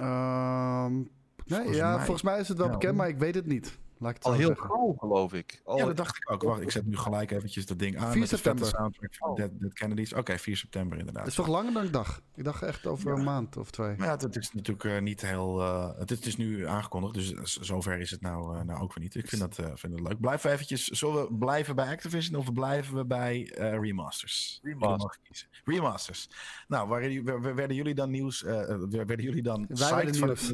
Um, 0.01 0.97
nee, 0.97 1.07
volgens 1.45 1.77
ja, 1.77 1.95
mij, 1.95 2.05
volgens 2.05 2.21
mij 2.21 2.39
is 2.39 2.47
het 2.47 2.57
wel 2.57 2.67
ja, 2.67 2.73
bekend, 2.73 2.95
maar 2.95 3.07
ik 3.07 3.17
weet 3.17 3.35
het 3.35 3.45
niet. 3.45 3.77
Laat 3.97 4.13
het 4.13 4.23
al 4.23 4.33
heel 4.33 4.47
zeggen. 4.47 4.69
gauw, 4.69 4.95
geloof 4.97 5.33
ik. 5.33 5.61
Al 5.63 5.77
ja, 5.77 5.85
dat 5.85 5.97
dacht 5.97 6.15
ik 6.15 6.31
ook. 6.31 6.43
Wacht, 6.43 6.61
ik 6.61 6.71
zet 6.71 6.85
nu 6.85 6.97
gelijk 6.97 7.31
eventjes 7.31 7.65
dat 7.65 7.79
ding 7.79 7.97
aan. 7.97 8.11
4 8.11 8.27
september. 8.27 8.65
soundtrack 8.65 9.15
van 9.15 9.29
oh. 9.29 9.35
Dead, 9.35 9.49
Dead 9.53 9.73
Kennedys. 9.73 10.11
Oké, 10.11 10.19
okay, 10.19 10.39
4 10.39 10.57
september 10.57 10.97
inderdaad. 10.97 11.23
Het 11.23 11.31
is 11.31 11.37
toch 11.37 11.47
langer 11.47 11.73
dan 11.73 11.83
ik 11.83 11.93
dacht? 11.93 12.21
Ik 12.35 12.43
dacht 12.43 12.61
echt 12.61 12.85
over 12.85 13.11
ja. 13.11 13.17
een 13.17 13.23
maand 13.23 13.57
of 13.57 13.71
twee. 13.71 13.95
Maar 13.97 14.07
ja, 14.07 14.17
het 14.17 14.35
is 14.35 14.53
natuurlijk 14.53 14.83
uh, 14.83 14.99
niet 14.99 15.21
heel... 15.21 15.61
Uh, 15.61 15.97
het, 15.97 16.11
is, 16.11 16.17
het, 16.17 16.25
is, 16.25 16.37
nu 16.37 16.67
aangekondigd, 16.67 17.13
dus 17.13 17.55
zover 17.55 17.99
is 17.99 18.11
het 18.11 18.21
nou, 18.21 18.57
uh, 18.57 18.61
nou 18.61 18.81
ook 18.81 18.93
weer 18.93 19.03
niet. 19.03 19.15
Ik 19.15 19.27
vind 19.27 19.41
dat, 19.41 19.55
vind 19.79 19.97
dat 19.97 20.07
leuk. 20.07 20.19
Blijven 20.19 20.47
we 20.47 20.53
eventjes... 20.53 20.87
Zullen 20.87 21.23
we 21.23 21.33
blijven 21.33 21.75
bij 21.75 21.87
Activision 21.87 22.39
of 22.39 22.53
blijven 22.53 22.95
we 22.95 23.05
bij 23.05 23.51
remasters? 23.57 24.59
Remasters. 24.63 25.47
Remasters. 25.65 26.29
Nou, 26.67 26.87
waren, 26.87 27.55
werden 27.55 27.75
jullie 27.75 27.95
dan 27.95 28.09
nieuws... 28.09 28.41
werden 28.41 29.21
jullie 29.21 29.43
dan 29.43 29.67
psyched 29.67 30.17
van 30.17 30.29
het, 30.29 30.53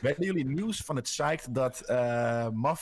werden 0.00 0.24
jullie 0.24 0.44
nieuws 0.44 0.82
van 0.82 0.96
het 0.96 1.04
psyched 1.04 1.54
dat 1.54 1.82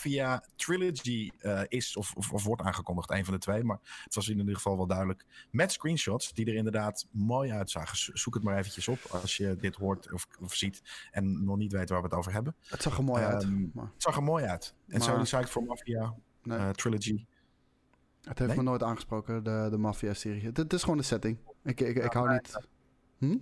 Mafia 0.00 0.44
Trilogy 0.56 1.30
uh, 1.42 1.60
is 1.68 1.96
of, 1.96 2.14
of, 2.16 2.32
of, 2.32 2.44
wordt 2.44 2.62
aangekondigd. 2.62 3.10
Een 3.10 3.24
van 3.24 3.34
de 3.34 3.40
twee. 3.40 3.64
Maar 3.64 3.78
het 4.04 4.14
was 4.14 4.28
in 4.28 4.38
ieder 4.38 4.54
geval 4.54 4.76
wel 4.76 4.86
duidelijk. 4.86 5.24
Met 5.50 5.72
screenshots 5.72 6.32
die 6.32 6.46
er 6.46 6.54
inderdaad 6.54 7.06
mooi 7.10 7.52
uitzagen. 7.52 8.18
Zoek 8.18 8.34
het 8.34 8.42
maar 8.42 8.58
eventjes 8.58 8.88
op 8.88 8.98
als 9.10 9.36
je 9.36 9.56
dit 9.56 9.76
hoort 9.76 10.12
of, 10.12 10.26
of 10.40 10.54
ziet. 10.54 10.82
En 11.10 11.44
nog 11.44 11.56
niet 11.56 11.72
weet 11.72 11.88
waar 11.88 11.98
we 11.98 12.08
het 12.08 12.16
over 12.16 12.32
hebben. 12.32 12.56
Het 12.66 12.82
zag 12.82 12.96
er 12.96 13.04
mooi 13.04 13.22
um, 13.22 13.28
uit. 13.28 13.74
Maar... 13.74 13.84
Het 13.84 14.02
zag 14.02 14.16
er 14.16 14.22
mooi 14.22 14.44
uit. 14.44 14.74
En 14.88 14.98
maar... 14.98 15.08
zo 15.08 15.16
die 15.16 15.26
site 15.26 15.46
voor 15.46 15.64
Mafia 15.64 16.14
nee. 16.42 16.58
uh, 16.58 16.70
Trilogy. 16.70 17.24
Het 18.22 18.38
heeft 18.38 18.50
nee? 18.50 18.58
me 18.58 18.68
nooit 18.70 18.82
aangesproken, 18.82 19.44
de, 19.44 19.66
de 19.70 19.78
Mafia-serie. 19.78 20.42
Het, 20.42 20.56
het, 20.56 20.72
is 20.72 20.82
gewoon 20.82 20.98
de 20.98 21.02
setting. 21.02 21.38
Ik, 21.62 21.80
ik, 21.80 21.96
ik, 21.96 22.12
hou 22.12 22.32
niet... 22.32 22.58
Hm? 23.18 23.36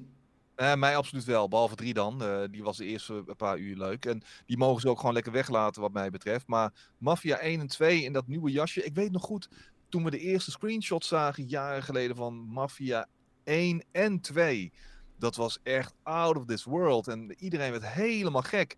Uh, 0.61 0.75
mij 0.75 0.97
absoluut 0.97 1.25
wel, 1.25 1.49
behalve 1.49 1.75
drie 1.75 1.95
dan. 1.95 2.23
Uh, 2.23 2.43
die 2.51 2.63
was 2.63 2.77
de 2.77 2.85
eerste 2.85 3.25
paar 3.37 3.59
uur 3.59 3.77
leuk. 3.77 4.07
En 4.07 4.23
die 4.47 4.57
mogen 4.57 4.81
ze 4.81 4.89
ook 4.89 4.99
gewoon 4.99 5.15
lekker 5.15 5.33
weglaten 5.33 5.83
wat 5.83 5.93
mij 5.93 6.11
betreft. 6.11 6.47
Maar 6.47 6.73
Mafia 6.99 7.37
1 7.37 7.61
en 7.61 7.67
2 7.67 8.03
in 8.03 8.13
dat 8.13 8.27
nieuwe 8.27 8.51
jasje. 8.51 8.85
Ik 8.85 8.95
weet 8.95 9.13
nog 9.13 9.23
goed, 9.23 9.49
toen 9.89 10.05
we 10.05 10.11
de 10.11 10.19
eerste 10.19 10.51
screenshots 10.51 11.09
zagen 11.09 11.45
jaren 11.45 11.83
geleden 11.83 12.17
van 12.17 12.35
Mafia 12.35 13.07
1 13.45 13.85
en 13.93 14.21
2. 14.21 14.73
Dat 15.19 15.37
was 15.37 15.59
echt 15.63 15.95
out 16.03 16.37
of 16.37 16.45
this 16.45 16.65
world. 16.65 17.09
En 17.09 17.35
iedereen 17.39 17.71
werd 17.71 17.87
helemaal 17.87 18.43
gek. 18.43 18.77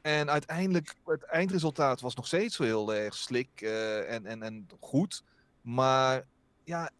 En 0.00 0.30
uiteindelijk, 0.30 0.94
het 1.04 1.22
eindresultaat 1.22 2.00
was 2.00 2.14
nog 2.14 2.26
steeds 2.26 2.56
zo 2.56 2.62
heel 2.62 2.94
erg 2.94 3.14
slik 3.14 3.60
uh, 3.60 4.12
en, 4.12 4.26
en, 4.26 4.42
en 4.42 4.66
goed. 4.80 5.22
Maar 5.60 6.26
ja, 6.64 6.90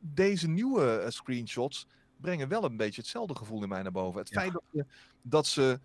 deze 0.00 0.48
nieuwe 0.48 1.06
screenshots 1.08 1.86
brengen 2.22 2.48
wel 2.48 2.64
een 2.64 2.76
beetje 2.76 3.00
hetzelfde 3.00 3.36
gevoel 3.36 3.62
in 3.62 3.68
mij 3.68 3.82
naar 3.82 3.92
boven. 3.92 4.20
Het 4.20 4.28
ja. 4.28 4.40
feit 4.40 4.52
dat, 4.52 4.62
je, 4.70 4.86
dat 5.22 5.46
ze 5.46 5.80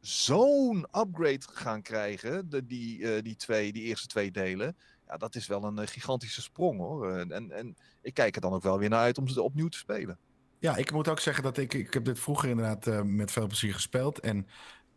zo'n 0.00 0.86
upgrade 0.92 1.46
gaan 1.52 1.82
krijgen, 1.82 2.50
de, 2.50 2.66
die, 2.66 2.98
uh, 2.98 3.22
die, 3.22 3.36
twee, 3.36 3.72
die 3.72 3.82
eerste 3.82 4.06
twee 4.06 4.30
delen. 4.30 4.76
Ja, 5.06 5.16
dat 5.16 5.34
is 5.34 5.46
wel 5.46 5.64
een 5.64 5.80
uh, 5.80 5.86
gigantische 5.86 6.42
sprong 6.42 6.78
hoor. 6.78 7.10
En, 7.10 7.32
en, 7.32 7.50
en, 7.50 7.76
ik 8.02 8.14
kijk 8.14 8.34
er 8.34 8.40
dan 8.40 8.52
ook 8.52 8.62
wel 8.62 8.78
weer 8.78 8.88
naar 8.88 9.00
uit 9.00 9.18
om 9.18 9.28
ze 9.28 9.42
opnieuw 9.42 9.68
te 9.68 9.78
spelen. 9.78 10.18
Ja, 10.58 10.76
ik 10.76 10.92
moet 10.92 11.08
ook 11.08 11.20
zeggen 11.20 11.42
dat 11.42 11.58
ik, 11.58 11.74
ik 11.74 11.94
heb 11.94 12.04
dit 12.04 12.18
vroeger 12.18 12.48
inderdaad 12.48 12.86
uh, 12.86 13.02
met 13.02 13.32
veel 13.32 13.46
plezier 13.46 13.74
gespeeld. 13.74 14.20
En 14.20 14.46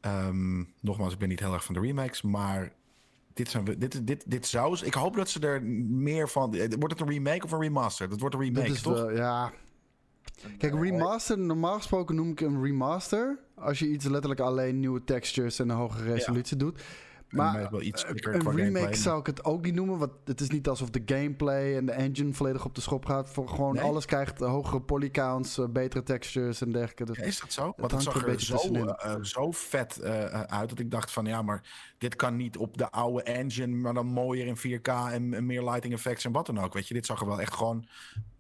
um, 0.01 0.73
nogmaals, 0.81 1.14
ik 1.14 1.19
ben 1.19 1.30
niet 1.30 1.39
heel 1.39 1.53
erg 1.53 1.64
van 1.64 1.73
de 1.73 1.81
remakes, 1.81 2.22
maar 2.22 2.73
dit, 3.34 3.49
zijn, 3.49 3.65
dit, 3.65 4.07
dit, 4.07 4.31
dit 4.31 4.47
zou... 4.47 4.85
Ik 4.85 4.93
hoop 4.93 5.15
dat 5.15 5.30
ze 5.30 5.39
er 5.39 5.64
meer 5.64 6.30
van... 6.30 6.57
Wordt 6.57 6.99
het 6.99 7.01
een 7.01 7.10
remake 7.10 7.43
of 7.43 7.51
een 7.51 7.61
remaster? 7.61 8.10
Dat 8.10 8.19
wordt 8.19 8.35
een 8.35 8.41
remake, 8.41 8.81
toch? 8.81 8.93
Wel, 8.93 9.11
ja, 9.11 9.51
Kijk, 10.57 10.73
remaster, 10.73 11.39
normaal 11.39 11.75
gesproken 11.75 12.15
noem 12.15 12.29
ik 12.29 12.41
een 12.41 12.63
remaster. 12.63 13.39
Als 13.55 13.79
je 13.79 13.87
iets 13.87 14.05
letterlijk 14.05 14.41
alleen 14.41 14.79
nieuwe 14.79 15.03
textures 15.03 15.59
en 15.59 15.69
een 15.69 15.75
hogere 15.75 16.03
resolutie 16.03 16.57
ja. 16.57 16.63
doet. 16.63 16.81
Maar 17.29 17.67
wel 17.71 17.81
iets 17.81 18.05
een 18.07 18.17
remake 18.17 18.51
gameplay. 18.51 18.93
zou 18.93 19.19
ik 19.19 19.25
het 19.25 19.43
ook 19.43 19.63
niet 19.63 19.73
noemen. 19.73 19.97
Want 19.97 20.11
het 20.25 20.41
is 20.41 20.49
niet 20.49 20.67
alsof 20.67 20.89
de 20.89 21.01
gameplay 21.05 21.75
en 21.75 21.85
de 21.85 21.91
engine 21.91 22.33
volledig 22.33 22.65
op 22.65 22.75
de 22.75 22.81
schop 22.81 23.05
gaat. 23.05 23.29
Voor 23.29 23.49
gewoon 23.49 23.73
nee? 23.73 23.83
alles 23.83 24.05
krijgt 24.05 24.39
hogere 24.39 24.81
polycounts, 24.81 25.57
uh, 25.57 25.65
betere 25.67 26.03
textures 26.03 26.61
en 26.61 26.71
dergelijke. 26.71 27.05
Dus 27.05 27.17
ja, 27.17 27.23
is 27.23 27.39
dat 27.39 27.53
zo? 27.53 27.73
Want 27.77 27.91
het 27.91 28.03
zag 28.03 28.27
er 28.27 28.41
zo, 28.41 28.57
uh, 28.73 29.15
zo 29.21 29.51
vet 29.51 29.99
uh, 30.03 30.25
uit 30.41 30.69
dat 30.69 30.79
ik 30.79 30.91
dacht 30.91 31.11
van 31.11 31.25
ja, 31.25 31.41
maar 31.41 31.93
dit 31.97 32.15
kan 32.15 32.35
niet 32.35 32.57
op 32.57 32.77
de 32.77 32.91
oude 32.91 33.23
engine, 33.23 33.75
maar 33.75 33.93
dan 33.93 34.05
mooier 34.05 34.47
in 34.47 34.57
4K 34.57 35.11
en, 35.11 35.33
en 35.33 35.45
meer 35.45 35.63
lighting 35.63 35.93
effects 35.93 36.25
en 36.25 36.31
wat 36.31 36.45
dan 36.45 36.59
ook. 36.59 36.73
Weet 36.73 36.87
je, 36.87 36.93
dit 36.93 37.05
zag 37.05 37.21
er 37.21 37.27
wel 37.27 37.41
echt 37.41 37.53
gewoon 37.53 37.87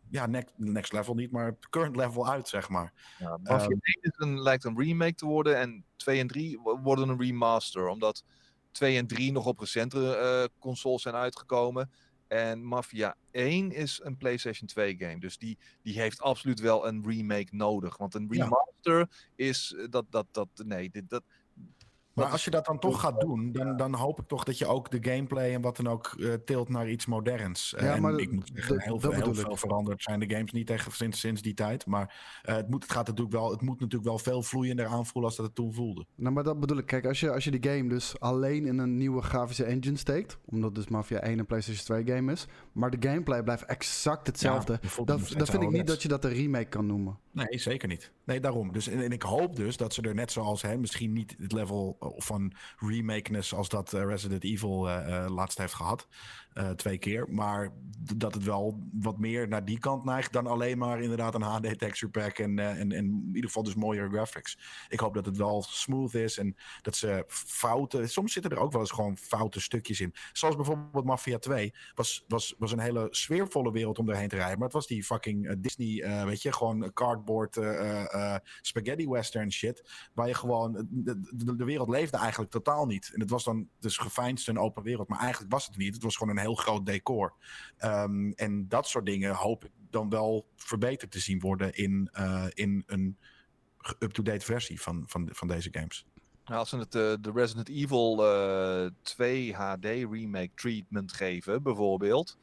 ja, 0.09 0.25
next, 0.25 0.53
next 0.55 0.93
level 0.93 1.13
niet, 1.13 1.31
maar 1.31 1.57
current 1.69 1.95
level 1.95 2.29
uit, 2.29 2.47
zeg 2.47 2.69
maar. 2.69 2.93
Ja, 3.19 3.37
Mafia 3.43 3.69
um, 3.69 3.79
1 3.81 3.97
is 4.01 4.13
een, 4.15 4.41
lijkt 4.41 4.63
een 4.63 4.79
remake 4.79 5.15
te 5.15 5.25
worden 5.25 5.57
en 5.57 5.85
2 5.95 6.19
en 6.19 6.27
3 6.27 6.59
worden 6.59 7.09
een 7.09 7.19
remaster, 7.19 7.87
omdat 7.87 8.23
2 8.71 8.97
en 8.97 9.07
3 9.07 9.31
nog 9.31 9.45
op 9.45 9.59
recentere 9.59 10.41
uh, 10.41 10.59
consoles 10.59 11.01
zijn 11.01 11.15
uitgekomen. 11.15 11.91
En 12.27 12.63
Mafia 12.65 13.15
1 13.31 13.71
is 13.71 13.99
een 14.03 14.17
PlayStation 14.17 14.67
2 14.67 14.95
game. 14.97 15.19
Dus 15.19 15.37
die, 15.37 15.57
die 15.81 15.99
heeft 15.99 16.21
absoluut 16.21 16.59
wel 16.59 16.87
een 16.87 17.03
remake 17.07 17.55
nodig. 17.55 17.97
Want 17.97 18.13
een 18.13 18.27
remaster 18.31 18.97
ja. 18.97 19.07
is 19.35 19.75
dat, 19.89 20.05
dat, 20.09 20.25
dat, 20.31 20.47
nee, 20.65 20.89
dit, 20.89 21.09
dat, 21.09 21.23
maar 22.19 22.31
als 22.31 22.43
je 22.43 22.51
dat 22.51 22.65
dan 22.65 22.79
toch 22.79 22.99
gaat 22.99 23.19
doen, 23.19 23.51
dan, 23.51 23.77
dan 23.77 23.93
hoop 23.93 24.19
ik 24.19 24.27
toch 24.27 24.43
dat 24.43 24.57
je 24.57 24.65
ook 24.65 24.91
de 24.91 25.11
gameplay 25.11 25.53
en 25.53 25.61
wat 25.61 25.77
dan 25.77 25.87
ook 25.87 26.13
uh, 26.17 26.33
tilt 26.33 26.69
naar 26.69 26.89
iets 26.89 27.05
moderns. 27.05 27.73
Ja, 27.77 27.95
en 27.95 28.01
maar 28.01 28.19
ik 28.19 28.31
moet 28.31 28.51
zeggen, 28.53 28.81
heel, 28.81 28.99
veel, 28.99 29.11
heel 29.11 29.33
veel 29.33 29.55
veranderd 29.55 30.03
zijn 30.03 30.19
de 30.19 30.29
games 30.29 30.51
niet 30.51 30.67
tegen 30.67 30.91
sinds, 30.91 31.19
sinds 31.19 31.41
die 31.41 31.53
tijd. 31.53 31.85
Maar 31.85 32.15
uh, 32.45 32.55
het, 32.55 32.69
moet, 32.69 32.83
het, 32.83 32.91
gaat 32.91 33.07
natuurlijk 33.07 33.35
wel, 33.35 33.51
het 33.51 33.61
moet 33.61 33.79
natuurlijk 33.79 34.09
wel 34.09 34.19
veel 34.19 34.43
vloeiender 34.43 34.85
aanvoelen 34.85 35.23
als 35.23 35.35
dat 35.35 35.45
het 35.45 35.55
toen 35.55 35.73
voelde. 35.73 36.05
Nou, 36.15 36.33
maar 36.33 36.43
dat 36.43 36.59
bedoel 36.59 36.77
ik. 36.77 36.85
Kijk, 36.85 37.05
als 37.05 37.19
je, 37.19 37.31
als 37.31 37.43
je 37.43 37.51
die 37.51 37.71
game 37.71 37.89
dus 37.89 38.19
alleen 38.19 38.65
in 38.65 38.77
een 38.77 38.97
nieuwe 38.97 39.21
grafische 39.21 39.63
engine 39.63 39.97
steekt, 39.97 40.37
omdat 40.45 40.75
dus 40.75 40.87
Mafia 40.87 41.19
1 41.19 41.39
een 41.39 41.45
PlayStation 41.45 42.03
2 42.03 42.15
game 42.15 42.31
is, 42.31 42.47
maar 42.71 42.89
de 42.89 43.09
gameplay 43.09 43.43
blijft 43.43 43.65
exact 43.65 44.27
hetzelfde, 44.27 44.79
ja, 44.81 45.03
dan, 45.03 45.21
dan 45.37 45.47
vind 45.47 45.63
ik 45.63 45.71
niet 45.71 45.87
dat 45.87 46.01
je 46.01 46.07
dat 46.07 46.25
een 46.25 46.33
remake 46.33 46.69
kan 46.69 46.85
noemen. 46.85 47.19
Nee, 47.31 47.59
zeker 47.59 47.87
niet. 47.87 48.11
Nee, 48.23 48.39
daarom. 48.39 48.71
Dus, 48.71 48.87
en, 48.87 49.03
en, 49.03 49.11
ik 49.11 49.21
hoop 49.21 49.55
dus 49.55 49.77
dat 49.77 49.93
ze 49.93 50.01
er 50.01 50.15
net 50.15 50.31
zoals 50.31 50.61
hè, 50.61 50.77
misschien 50.77 51.13
niet 51.13 51.35
het 51.39 51.51
level 51.51 51.95
van 52.17 52.53
remakeness 52.77 53.53
als 53.53 53.69
dat 53.69 53.93
uh, 53.93 54.03
Resident 54.03 54.43
Evil 54.43 54.89
uh, 54.89 55.07
uh, 55.07 55.25
laatst 55.29 55.57
heeft 55.57 55.73
gehad. 55.73 56.07
Twee 56.75 56.97
keer. 56.97 57.29
Maar 57.29 57.71
dat 58.15 58.33
het 58.33 58.43
wel 58.43 58.79
wat 58.91 59.17
meer 59.17 59.47
naar 59.47 59.65
die 59.65 59.79
kant 59.79 60.05
neigt 60.05 60.33
dan 60.33 60.47
alleen 60.47 60.77
maar 60.77 61.01
inderdaad 61.01 61.35
een 61.35 61.41
HD 61.41 61.79
texture 61.79 62.11
pack 62.11 62.37
en, 62.37 62.59
en, 62.59 62.77
en 62.77 62.91
in 62.91 63.27
ieder 63.27 63.45
geval 63.45 63.63
dus 63.63 63.75
mooiere 63.75 64.09
graphics. 64.09 64.57
Ik 64.87 64.99
hoop 64.99 65.13
dat 65.13 65.25
het 65.25 65.37
wel 65.37 65.63
smooth 65.67 66.13
is 66.13 66.37
en 66.37 66.55
dat 66.81 66.95
ze 66.95 67.23
fouten. 67.27 68.09
Soms 68.09 68.33
zitten 68.33 68.51
er 68.51 68.57
ook 68.57 68.71
wel 68.71 68.81
eens 68.81 68.91
gewoon 68.91 69.17
foute 69.17 69.61
stukjes 69.61 69.99
in. 69.99 70.13
Zoals 70.33 70.55
bijvoorbeeld 70.55 71.05
Mafia 71.05 71.37
2 71.37 71.73
was, 71.95 72.23
was, 72.27 72.55
was 72.57 72.71
een 72.71 72.79
hele 72.79 73.07
sfeervolle 73.09 73.71
wereld 73.71 73.99
om 73.99 74.05
doorheen 74.05 74.27
te 74.27 74.35
rijden. 74.35 74.57
Maar 74.57 74.67
het 74.67 74.75
was 74.75 74.87
die 74.87 75.03
fucking 75.03 75.61
Disney, 75.61 76.25
weet 76.25 76.41
je, 76.41 76.53
gewoon 76.53 76.93
cardboard 76.93 77.53
spaghetti 78.61 79.07
western 79.07 79.51
shit. 79.51 80.09
Waar 80.13 80.27
je 80.27 80.33
gewoon 80.33 80.87
de, 80.89 81.63
wereld 81.63 81.89
leefde 81.89 82.17
eigenlijk 82.17 82.51
totaal 82.51 82.85
niet. 82.85 83.11
En 83.13 83.19
het 83.19 83.29
was 83.29 83.43
dan 83.43 83.69
dus 83.79 83.97
geveinsd 83.97 84.47
een 84.47 84.59
open 84.59 84.83
wereld. 84.83 85.07
Maar 85.07 85.19
eigenlijk 85.19 85.51
was 85.51 85.65
het 85.65 85.77
niet. 85.77 85.93
Het 85.93 86.03
was 86.03 86.17
gewoon 86.17 86.37
een 86.37 86.43
groot 86.55 86.85
decor. 86.85 87.33
Um, 87.79 88.33
en 88.33 88.67
dat 88.67 88.87
soort 88.87 89.05
dingen 89.05 89.35
hoop 89.35 89.65
ik 89.65 89.71
dan 89.89 90.09
wel 90.09 90.45
verbeterd 90.55 91.11
te 91.11 91.19
zien 91.19 91.39
worden 91.39 91.73
in, 91.73 92.09
uh, 92.19 92.45
in 92.53 92.83
een 92.85 93.17
up-to-date 93.99 94.45
versie 94.45 94.81
van, 94.81 95.03
van, 95.07 95.29
van 95.31 95.47
deze 95.47 95.69
games. 95.71 96.05
Nou, 96.45 96.59
als 96.59 96.69
ze 96.69 96.77
het 96.77 96.95
uh, 96.95 97.13
de 97.21 97.31
Resident 97.33 97.69
Evil 97.69 98.25
uh, 98.85 98.89
2 99.01 99.53
HD 99.53 99.85
remake 99.85 100.51
treatment 100.55 101.13
geven, 101.13 101.63
bijvoorbeeld. 101.63 102.37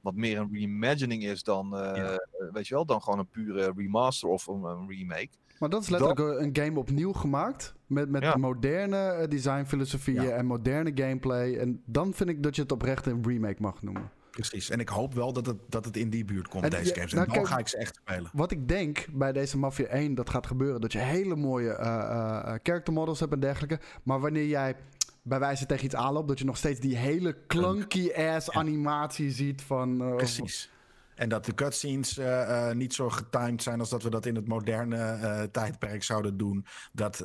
Wat 0.00 0.14
meer 0.14 0.38
een 0.38 0.52
reimagining 0.52 1.24
is 1.24 1.42
dan, 1.42 1.68
ja. 1.70 2.26
weet 2.52 2.68
je 2.68 2.74
wel, 2.74 2.86
dan 2.86 3.02
gewoon 3.02 3.18
een 3.18 3.28
pure 3.28 3.72
remaster 3.76 4.28
of 4.28 4.46
een, 4.46 4.62
een 4.62 4.88
remake. 4.88 5.28
Maar 5.58 5.68
dat 5.68 5.82
is 5.82 5.88
letterlijk 5.88 6.18
dat... 6.18 6.40
een 6.40 6.56
game 6.56 6.78
opnieuw 6.78 7.12
gemaakt. 7.12 7.74
Met, 7.90 8.08
met 8.10 8.22
ja. 8.22 8.36
moderne 8.36 9.16
uh, 9.20 9.28
designfilosofieën 9.28 10.22
ja. 10.22 10.30
en 10.30 10.46
moderne 10.46 10.92
gameplay. 10.94 11.56
En 11.56 11.82
dan 11.86 12.14
vind 12.14 12.28
ik 12.30 12.42
dat 12.42 12.56
je 12.56 12.62
het 12.62 12.72
oprecht 12.72 13.06
een 13.06 13.22
remake 13.26 13.62
mag 13.62 13.82
noemen. 13.82 14.10
Precies. 14.30 14.70
En 14.70 14.80
ik 14.80 14.88
hoop 14.88 15.14
wel 15.14 15.32
dat 15.32 15.46
het, 15.46 15.56
dat 15.68 15.84
het 15.84 15.96
in 15.96 16.10
die 16.10 16.24
buurt 16.24 16.48
komt, 16.48 16.64
En 16.64 16.70
deze 16.70 16.94
games. 16.94 17.10
En 17.10 17.16
nou, 17.16 17.28
dan 17.28 17.36
kijk- 17.36 17.48
ga 17.48 17.58
ik 17.58 17.68
ze 17.68 17.76
echt 17.76 17.94
spelen. 17.96 18.30
Wat 18.32 18.50
ik 18.50 18.68
denk 18.68 19.06
bij 19.12 19.32
deze 19.32 19.58
Mafia 19.58 19.86
1 19.86 20.14
dat 20.14 20.30
gaat 20.30 20.46
gebeuren, 20.46 20.80
dat 20.80 20.92
je 20.92 20.98
hele 20.98 21.36
mooie 21.36 21.70
eh, 21.72 21.86
eh, 21.86 22.38
eh, 22.44 22.58
character 22.62 22.92
models 22.92 23.20
hebt 23.20 23.32
en 23.32 23.40
dergelijke. 23.40 23.78
Maar 24.02 24.20
wanneer 24.20 24.46
jij 24.46 24.76
bij 25.22 25.38
wijze 25.38 25.66
tegen 25.66 25.84
iets 25.84 25.94
aanloopt, 25.94 26.28
dat 26.28 26.38
je 26.38 26.44
nog 26.44 26.56
steeds 26.56 26.80
die 26.80 26.96
hele 26.96 27.36
clunky 27.46 28.10
ass 28.12 28.50
animatie 28.50 29.30
ziet 29.30 29.62
van. 29.62 30.00
eh, 30.02 30.16
Precies. 30.16 30.70
En 31.20 31.28
dat 31.28 31.44
de 31.44 31.54
cutscenes 31.54 32.18
eh, 32.18 32.68
eh, 32.68 32.76
niet 32.76 32.94
zo 32.94 33.08
getimed 33.08 33.62
zijn 33.62 33.80
als 33.80 33.90
dat 33.90 34.02
we 34.02 34.10
dat 34.10 34.26
in 34.26 34.34
het 34.34 34.48
moderne 34.48 34.96
eh, 34.96 35.42
tijdperk 35.42 36.02
zouden 36.02 36.36
doen. 36.36 36.66
Dat 36.92 37.18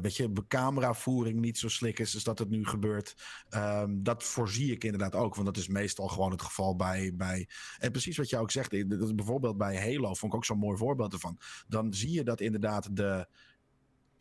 weet 0.00 0.16
je, 0.16 0.32
cameravoering 0.48 1.40
niet 1.40 1.58
zo 1.58 1.68
slik 1.68 1.98
is 1.98 2.14
als 2.14 2.24
dat 2.24 2.38
het 2.38 2.50
nu 2.50 2.66
gebeurt. 2.66 3.14
Ehm, 3.48 4.02
dat 4.02 4.24
voorzie 4.24 4.72
ik 4.72 4.84
inderdaad 4.84 5.14
ook, 5.14 5.34
want 5.34 5.46
dat 5.46 5.56
is 5.56 5.68
meestal 5.68 6.08
gewoon 6.08 6.30
het 6.30 6.42
geval 6.42 6.76
bij. 6.76 7.12
bij 7.14 7.48
en 7.78 7.90
precies 7.90 8.16
wat 8.16 8.30
jij 8.30 8.40
ook 8.40 8.50
zegt, 8.50 8.70
bijvoorbeeld 9.14 9.56
bij 9.56 9.76
Halo, 9.76 10.14
vond 10.14 10.32
ik 10.32 10.38
ook 10.38 10.44
zo'n 10.44 10.58
mooi 10.58 10.76
voorbeeld 10.76 11.12
ervan. 11.12 11.38
Dan 11.68 11.94
zie 11.94 12.12
je 12.12 12.24
dat 12.24 12.40
inderdaad 12.40 12.96
de 12.96 13.26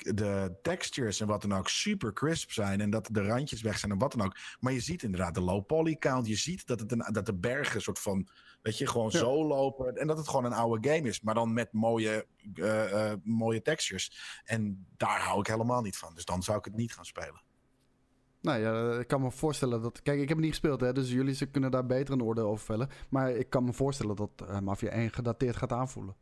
de 0.03 0.59
textures 0.61 1.19
en 1.21 1.27
wat 1.27 1.41
dan 1.41 1.53
ook 1.53 1.69
super 1.69 2.13
crisp 2.13 2.51
zijn. 2.51 2.81
En 2.81 2.89
dat 2.89 3.09
de 3.11 3.25
randjes 3.25 3.61
weg 3.61 3.77
zijn 3.79 3.91
en 3.91 3.97
wat 3.97 4.11
dan 4.11 4.25
ook. 4.25 4.35
Maar 4.59 4.73
je 4.73 4.79
ziet 4.79 5.03
inderdaad 5.03 5.33
de 5.35 5.41
low 5.41 5.65
poly 5.65 5.95
count. 5.95 6.27
Je 6.27 6.35
ziet 6.35 6.67
dat, 6.67 6.79
het 6.79 6.91
een, 6.91 7.05
dat 7.11 7.25
de 7.25 7.33
bergen 7.35 7.81
soort 7.81 7.99
van, 7.99 8.27
weet 8.61 8.77
je, 8.77 8.87
gewoon 8.87 9.09
Ja. 9.11 9.19
zo 9.19 9.47
lopen. 9.47 9.95
En 9.95 10.07
dat 10.07 10.17
het 10.17 10.27
gewoon 10.27 10.45
een 10.45 10.53
oude 10.53 10.89
game 10.89 11.07
is. 11.07 11.21
Maar 11.21 11.33
dan 11.33 11.53
met 11.53 11.71
mooie, 11.73 12.27
eh, 12.53 13.11
eh, 13.11 13.17
mooie 13.23 13.61
textures. 13.61 14.41
En 14.43 14.87
daar 14.97 15.19
hou 15.21 15.39
ik 15.39 15.47
helemaal 15.47 15.81
niet 15.81 15.97
van. 15.97 16.13
Dus 16.15 16.25
dan 16.25 16.43
zou 16.43 16.57
ik 16.57 16.65
het 16.65 16.75
niet 16.75 16.93
gaan 16.93 17.05
spelen. 17.05 17.41
Nou 18.41 18.59
ja, 18.59 18.99
ik 18.99 19.07
kan 19.07 19.21
me 19.21 19.31
voorstellen 19.31 19.81
dat. 19.81 20.01
Kijk, 20.01 20.19
ik 20.21 20.27
heb 20.27 20.37
het 20.37 20.45
niet 20.45 20.55
gespeeld, 20.55 20.81
hè, 20.81 20.93
dus 20.93 21.11
jullie 21.11 21.33
ze 21.33 21.45
kunnen 21.45 21.71
daar 21.71 21.85
beter 21.85 22.13
een 22.13 22.23
oordeel 22.23 22.47
over 22.47 22.65
vellen. 22.65 22.89
Maar 23.09 23.31
ik 23.31 23.49
kan 23.49 23.63
me 23.63 23.73
voorstellen 23.73 24.15
dat 24.15 24.29
eh, 24.47 24.59
Mafia 24.59 24.89
1 24.89 25.09
gedateerd 25.11 25.55
gaat 25.55 25.71
aanvoelen. 25.71 26.15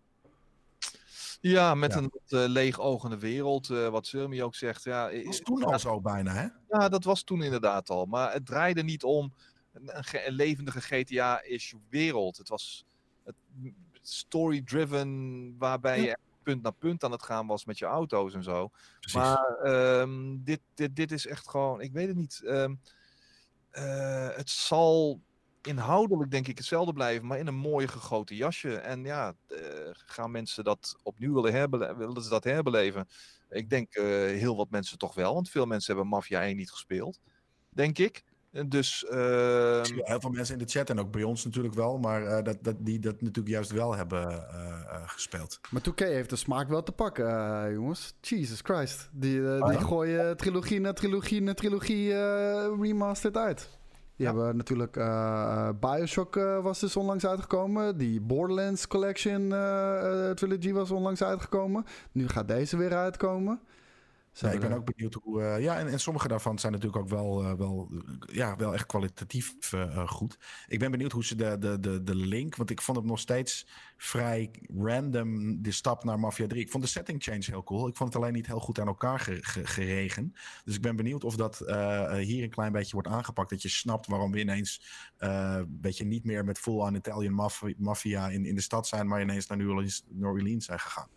Ja, 1.42 1.76
met 1.76 1.94
Ja. 1.94 1.98
een 2.00 2.12
eh, 2.28 2.46
leegogende 2.48 3.18
wereld, 3.20 3.70
eh, 3.70 3.88
wat 3.90 4.08
Surmi 4.08 4.44
ook 4.44 4.56
zegt. 4.56 4.84
Ja, 4.84 5.10
Dat 5.10 5.24
was 5.26 5.38
is- 5.40 5.44
toen 5.46 5.64
al 5.64 5.80
zo 5.80 6.02
bijna, 6.02 6.34
hè? 6.34 6.48
ja, 6.78 6.90
dat 6.90 7.04
was 7.04 7.24
toen 7.24 7.44
inderdaad 7.44 7.90
al. 7.90 8.06
Maar 8.06 8.34
het 8.34 8.46
draaide 8.46 8.84
niet 8.84 9.04
om 9.04 9.34
een, 9.74 9.98
een 9.98 10.04
ge- 10.04 10.28
een 10.28 10.34
levendige 10.34 10.82
GTA-ish 10.82 11.74
wereld. 11.90 12.38
Het 12.38 12.50
was 12.50 12.86
story-driven, 14.02 15.56
waarbij 15.58 16.02
je 16.02 16.18
punt 16.44 16.62
naar 16.62 16.74
punt 16.74 17.04
aan 17.04 17.12
het 17.12 17.24
gaan 17.24 17.48
was 17.48 17.66
met 17.66 17.78
je 17.78 17.86
auto's 17.86 18.34
en 18.34 18.44
zo. 18.44 18.70
Precies. 19.00 19.20
Maar 19.20 19.56
ehm, 19.64 20.38
dit, 20.44 20.60
dit, 20.74 20.96
dit 20.96 21.12
is 21.12 21.28
echt 21.28 21.50
gewoon, 21.50 21.82
ik 21.82 21.92
weet 21.92 22.08
het 22.08 22.16
niet. 22.18 22.42
ehm, 22.46 22.76
eh, 23.70 24.30
het 24.36 24.50
zal 24.50 25.22
inhoudelijk 25.62 26.32
denk 26.32 26.48
ik 26.48 26.58
hetzelfde 26.58 26.94
blijven, 26.94 27.28
maar 27.28 27.38
in 27.40 27.48
een 27.48 27.56
mooi 27.56 27.88
gegoten 27.88 28.36
jasje. 28.36 28.76
En 28.76 29.04
ja, 29.04 29.34
eh, 29.48 29.58
gaan 29.92 30.32
mensen 30.32 30.64
dat 30.64 30.96
opnieuw 31.04 31.34
willen, 31.34 31.54
herbele- 31.54 31.96
willen 31.98 32.24
ze 32.24 32.30
dat 32.30 32.44
herbeleven? 32.44 33.08
Ik 33.50 33.70
denk 33.70 33.94
eh, 33.94 34.04
heel 34.14 34.56
wat 34.56 34.70
mensen 34.70 34.98
toch 34.98 35.14
wel, 35.16 35.34
want 35.34 35.50
veel 35.50 35.66
mensen 35.66 35.94
hebben 35.96 36.12
Mafia 36.14 36.44
1 36.44 36.56
niet 36.56 36.72
gespeeld, 36.72 37.20
denk 37.70 37.98
ik. 37.98 38.24
En 38.52 38.70
Dus 38.70 39.06
ehm, 39.06 39.80
Ik 39.80 39.86
zie 39.86 40.02
heel 40.04 40.20
veel 40.20 40.30
mensen 40.30 40.54
in 40.60 40.66
de 40.66 40.72
chat 40.72 40.90
en 40.90 41.00
ook 41.00 41.12
bij 41.12 41.24
ons 41.24 41.46
natuurlijk 41.46 41.74
wel. 41.74 41.98
Maar 41.98 42.24
eh, 42.26 42.44
dat, 42.44 42.58
dat, 42.62 42.76
die 42.80 43.00
dat 43.00 43.22
natuurlijk 43.22 43.48
juist 43.48 43.72
wel 43.72 43.96
hebben 43.96 44.28
eh, 44.50 44.66
eh, 44.90 45.02
gespeeld. 45.10 45.60
Maar 45.70 45.82
2K 45.90 45.96
heeft 46.06 46.30
de 46.30 46.36
smaak 46.36 46.68
wel 46.68 46.84
te 46.84 46.92
pakken, 46.92 47.74
jongens. 47.74 48.14
Jesus 48.22 48.60
Christ. 48.64 49.10
Die, 49.12 49.42
Ah, 49.48 49.66
die 49.70 49.80
ja? 49.80 49.86
gooien 49.86 50.38
trilogie 50.38 50.80
na 50.80 50.94
trilogie 50.94 51.42
na 51.42 51.54
trilogie 51.54 52.14
eh, 52.14 52.72
remastered 52.82 53.38
uit. 53.38 53.70
Die 54.20 54.28
Ja. 54.28 54.34
hebben 54.34 54.58
natuurlijk... 54.58 54.98
eh, 54.98 55.70
Bioshock 55.80 56.36
eh, 56.36 56.62
was 56.64 56.80
dus 56.80 56.96
onlangs 56.96 57.26
uitgekomen. 57.26 57.98
Die 57.98 58.22
Borderlands 58.22 58.88
Collection 58.88 59.54
eh, 59.54 60.30
eh, 60.30 60.36
Trilogy 60.36 60.74
was 60.74 60.92
onlangs 60.92 61.24
uitgekomen. 61.24 61.86
Nu 62.12 62.28
gaat 62.28 62.48
deze 62.48 62.78
weer 62.78 62.96
uitkomen. 62.96 63.60
Ja, 64.42 64.48
ik 64.52 64.60
ben 64.60 64.78
ook 64.78 64.96
benieuwd 64.96 65.14
hoe. 65.14 65.42
eh, 65.44 65.64
ja, 65.64 65.78
en, 65.78 65.88
en 65.88 66.00
sommige 66.00 66.28
daarvan 66.28 66.60
zijn 66.60 66.72
natuurlijk 66.72 67.02
ook 67.02 67.10
wel, 67.10 67.44
eh, 67.44 67.54
wel, 67.54 67.90
eh, 67.92 68.36
ja, 68.36 68.56
wel 68.56 68.74
echt 68.74 68.86
kwalitatief 68.86 69.56
goed. 70.06 70.38
Ik 70.68 70.80
ben 70.80 70.92
benieuwd 70.92 71.12
hoe 71.12 71.26
ze 71.26 71.36
de, 71.36 71.58
de, 71.58 71.80
de, 71.80 72.04
de 72.04 72.16
link. 72.16 72.56
Want 72.56 72.70
ik 72.70 72.82
vond 72.82 72.98
het 72.98 73.06
nog 73.06 73.20
steeds 73.20 73.68
vrij 73.98 74.52
random, 74.78 75.62
de 75.62 75.72
stap 75.72 76.04
naar 76.04 76.20
Mafia 76.20 76.48
3. 76.48 76.62
Ik 76.62 76.72
vond 76.72 76.84
de 76.84 76.90
setting 76.90 77.24
change 77.24 77.44
heel 77.46 77.64
cool. 77.64 77.88
Ik 77.88 77.96
vond 77.96 78.14
het 78.14 78.22
alleen 78.22 78.34
niet 78.34 78.48
heel 78.48 78.60
goed 78.60 78.80
aan 78.80 78.88
elkaar 78.88 79.20
ge- 79.20 79.38
ge- 79.42 79.66
geregen. 79.68 80.34
Dus 80.64 80.76
ik 80.76 80.82
ben 80.82 80.96
benieuwd 80.96 81.24
of 81.24 81.36
dat 81.36 81.58
hier 82.20 82.44
een 82.44 82.50
klein 82.50 82.72
beetje 82.72 82.94
wordt 82.94 83.08
aangepakt. 83.08 83.50
Dat 83.50 83.62
je 83.62 83.70
snapt 83.70 84.08
waarom 84.08 84.32
we 84.32 84.40
ineens. 84.40 84.82
eh 85.18 85.62
weet 85.82 85.98
je, 85.98 86.06
niet 86.06 86.24
meer 86.24 86.46
met 86.46 86.60
full-on 86.60 86.96
Italian 86.96 87.34
maf- 87.34 87.64
mafia 87.78 88.30
in, 88.30 88.46
in 88.46 88.56
de 88.56 88.62
stad 88.62 88.88
zijn. 88.88 89.08
maar 89.08 89.22
ineens 89.22 89.48
naar 89.48 89.58
New 89.58 89.70
Orleans, 89.70 90.04
New 90.08 90.30
Orleans 90.30 90.66
zijn 90.66 90.80
gegaan. 90.80 91.10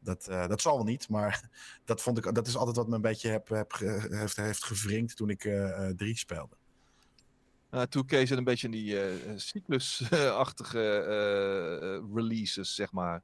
Dat, 0.00 0.26
eh, 0.28 0.48
dat 0.48 0.60
zal 0.60 0.76
wel 0.76 0.84
niet, 0.84 1.08
maar 1.08 1.48
dat, 1.84 2.02
vond 2.02 2.18
ik, 2.18 2.34
dat 2.34 2.46
is 2.46 2.56
altijd 2.56 2.76
wat 2.76 2.88
me 2.88 2.94
een 2.94 3.00
beetje 3.00 3.28
heb, 3.28 3.48
heb, 3.48 3.72
heeft, 4.10 4.36
heeft 4.36 4.64
gevringd 4.64 5.16
toen 5.16 5.30
ik 5.30 5.44
eh 5.44 5.88
eh, 5.88 5.96
drie 5.96 6.16
speelde. 6.16 6.56
Uh, 7.70 7.82
2K 7.82 8.08
zit 8.08 8.30
een 8.30 8.44
beetje 8.44 8.66
in 8.66 8.72
die 8.72 9.00
eh, 9.00 9.32
cyclusachtige 9.36 10.78
eh, 10.80 11.94
eh, 11.96 12.02
releases, 12.14 12.74
zeg 12.74 12.92
maar. 12.92 13.22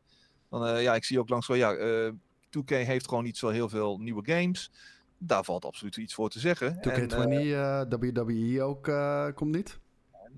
Dan, 0.51 0.66
eh, 0.66 0.82
ja, 0.82 0.94
ik 0.94 1.05
zie 1.05 1.19
ook 1.19 1.28
langs 1.28 1.47
wel, 1.47 1.57
ja, 1.57 1.74
eh 1.74 2.12
2K 2.51 2.69
heeft 2.69 3.09
gewoon 3.09 3.24
niet 3.24 3.36
zo 3.36 3.48
heel 3.48 3.69
veel 3.69 3.98
nieuwe 3.98 4.32
games. 4.32 4.70
Daar 5.19 5.44
valt 5.44 5.65
absoluut 5.65 5.97
iets 5.97 6.15
voor 6.15 6.31
te 6.31 6.39
zeggen. 6.39 6.81
En, 6.81 6.90
eh, 6.90 7.03
2K20, 7.03 7.53
eh, 7.53 7.98
WWE 7.98 8.62
ook 8.62 8.89
eh, 8.89 9.28
komt 9.35 9.55
niet. 9.55 9.78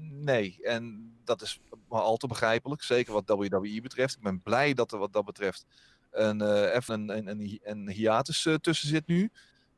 nee, 0.01 0.59
en 0.63 1.13
dat 1.25 1.43
is 1.43 1.61
maar 1.89 2.01
al 2.01 2.17
te 2.17 2.27
begrijpelijk. 2.27 2.83
Zeker 2.83 3.13
wat 3.13 3.29
WWE 3.29 3.81
betreft. 3.81 4.17
Ik 4.17 4.23
ben 4.23 4.43
blij 4.43 4.75
dat 4.75 4.93
er 4.93 4.99
wat 4.99 5.13
dat 5.13 5.25
betreft 5.25 5.67
een, 6.11 6.41
eh, 6.41 6.75
even 6.75 6.95
een, 7.01 7.17
een, 7.17 7.27
een, 7.29 7.39
hi- 7.41 7.59
een 7.63 7.91
hiatus 7.91 8.47
eh, 8.47 8.55
tussen 8.55 8.89
zit 8.89 9.07
nu. 9.07 9.31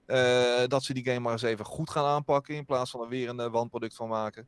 Eh, 0.07 0.67
dat 0.67 0.85
ze 0.85 0.95
die 0.95 1.05
game 1.05 1.19
maar 1.21 1.33
eens 1.33 1.43
even 1.43 1.65
goed 1.65 1.91
gaan 1.91 2.05
aanpakken. 2.05 2.55
In 2.55 2.65
plaats 2.65 2.91
van 2.91 3.01
er 3.01 3.09
weer 3.09 3.29
een 3.29 3.51
wanproduct 3.51 3.95
van 3.97 4.09
maken. 4.09 4.47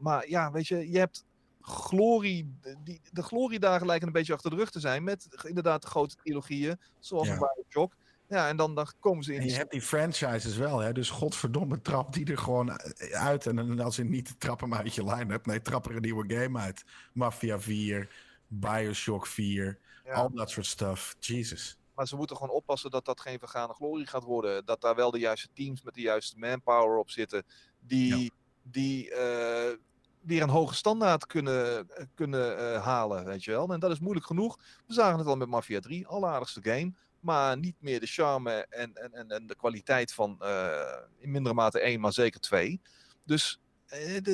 Maar 0.00 0.28
ja, 0.28 0.50
weet 0.52 0.66
je, 0.66 0.90
je 0.90 0.98
hebt 0.98 1.24
glorie. 1.60 2.54
de- 2.62 2.76
Die, 2.84 3.00
de 3.12 3.22
gloriedagen 3.22 3.86
lijken 3.86 4.06
een 4.06 4.12
beetje 4.12 4.32
achter 4.32 4.50
de 4.50 4.56
rug 4.56 4.70
te 4.70 4.80
zijn. 4.80 5.04
Met 5.04 5.26
inderdaad 5.44 5.82
de 5.82 5.88
grote 5.88 6.14
trilogieën. 6.14 6.80
Zoals 6.98 7.28
Ja. 7.28 7.38
Bioshock. 7.54 7.94
Ja, 8.28 8.48
en 8.48 8.56
dan, 8.56 8.74
dan 8.74 8.86
komen 9.00 9.24
ze 9.24 9.34
in 9.34 9.40
En 9.40 9.46
je 9.48 9.54
hebt 9.54 9.70
die 9.70 9.82
franchises 9.82 10.56
wel, 10.56 10.78
hè? 10.78 10.92
dus 10.92 11.10
godverdomme 11.10 11.80
trap 11.80 12.12
die 12.12 12.26
er 12.30 12.38
gewoon 12.38 12.70
uit. 13.12 13.46
En 13.46 13.80
als 13.80 13.96
je 13.96 14.04
niet 14.04 14.40
trap 14.40 14.60
hem 14.60 14.74
uit 14.74 14.94
je 14.94 15.04
line-up, 15.04 15.46
nee, 15.46 15.62
trap 15.62 15.86
er 15.86 15.94
een 15.96 16.02
nieuwe 16.02 16.34
game 16.34 16.58
uit. 16.58 16.84
Mafia 17.12 17.60
4, 17.60 18.08
Bioshock 18.48 19.26
4, 19.26 19.78
Ja. 20.06 20.14
al 20.14 20.30
dat 20.30 20.50
soort 20.50 20.66
stuff. 20.66 21.16
Jesus. 21.18 21.78
Maar 21.94 22.06
ze 22.06 22.16
moeten 22.16 22.36
gewoon 22.36 22.54
oppassen 22.54 22.90
dat 22.90 23.04
dat 23.04 23.20
geen 23.20 23.38
vergane 23.38 23.74
glorie 23.74 24.06
gaat 24.06 24.22
worden. 24.22 24.64
Dat 24.64 24.80
daar 24.80 24.94
wel 24.94 25.10
de 25.10 25.18
juiste 25.18 25.48
teams 25.54 25.82
met 25.82 25.94
de 25.94 26.00
juiste 26.00 26.38
manpower 26.38 26.98
op 26.98 27.10
zitten. 27.10 27.44
Die, 27.80 28.32
die 28.62 29.10
eh, 29.10 29.76
weer 30.20 30.42
een 30.42 30.48
hoge 30.48 30.74
standaard 30.74 31.26
kunnen, 31.26 31.88
kunnen 32.14 32.58
eh, 32.58 32.84
halen, 32.84 33.24
weet 33.24 33.44
je 33.44 33.50
wel. 33.50 33.72
En 33.72 33.80
dat 33.80 33.90
is 33.90 34.00
moeilijk 34.00 34.26
genoeg. 34.26 34.58
We 34.86 34.94
zagen 34.94 35.18
het 35.18 35.26
al 35.26 35.36
met 35.36 35.48
Mafia 35.48 35.80
3, 35.80 36.06
alleraardigste 36.06 36.62
game. 36.62 36.92
Maar 37.20 37.58
niet 37.58 37.76
meer 37.78 38.00
de 38.00 38.06
charme 38.06 38.50
en, 38.50 38.94
en, 38.94 39.12
en, 39.12 39.30
en 39.30 39.46
de 39.46 39.56
kwaliteit 39.56 40.12
van 40.12 40.36
eh, 40.40 40.98
in 41.18 41.30
mindere 41.30 41.54
mate 41.54 41.80
1, 41.80 42.00
maar 42.00 42.12
zeker 42.12 42.40
2. 42.40 42.80
Dus 43.24 43.60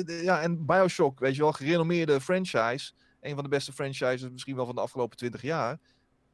ja, 0.05 0.41
en 0.41 0.65
Bioshock, 0.65 1.19
weet 1.19 1.35
je 1.35 1.41
wel, 1.41 1.51
gerenommeerde 1.51 2.21
franchise. 2.21 2.91
Een 3.23 3.33
van 3.35 3.43
de 3.43 3.49
beste 3.49 3.73
franchises 3.73 4.29
misschien 4.29 4.55
wel 4.55 4.65
van 4.65 4.75
de 4.75 4.81
afgelopen 4.81 5.17
20 5.17 5.41
jaar. 5.41 5.79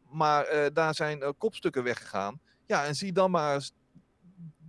Maar 0.09 0.45
eh, 0.45 0.73
daar 0.73 0.95
zijn 0.95 1.21
eh, 1.21 1.29
kopstukken 1.37 1.83
weggegaan. 1.83 2.39
Ja, 2.65 2.85
en 2.85 2.95
zie 2.95 3.11
dan 3.11 3.31
maar 3.31 3.53
eens 3.53 3.73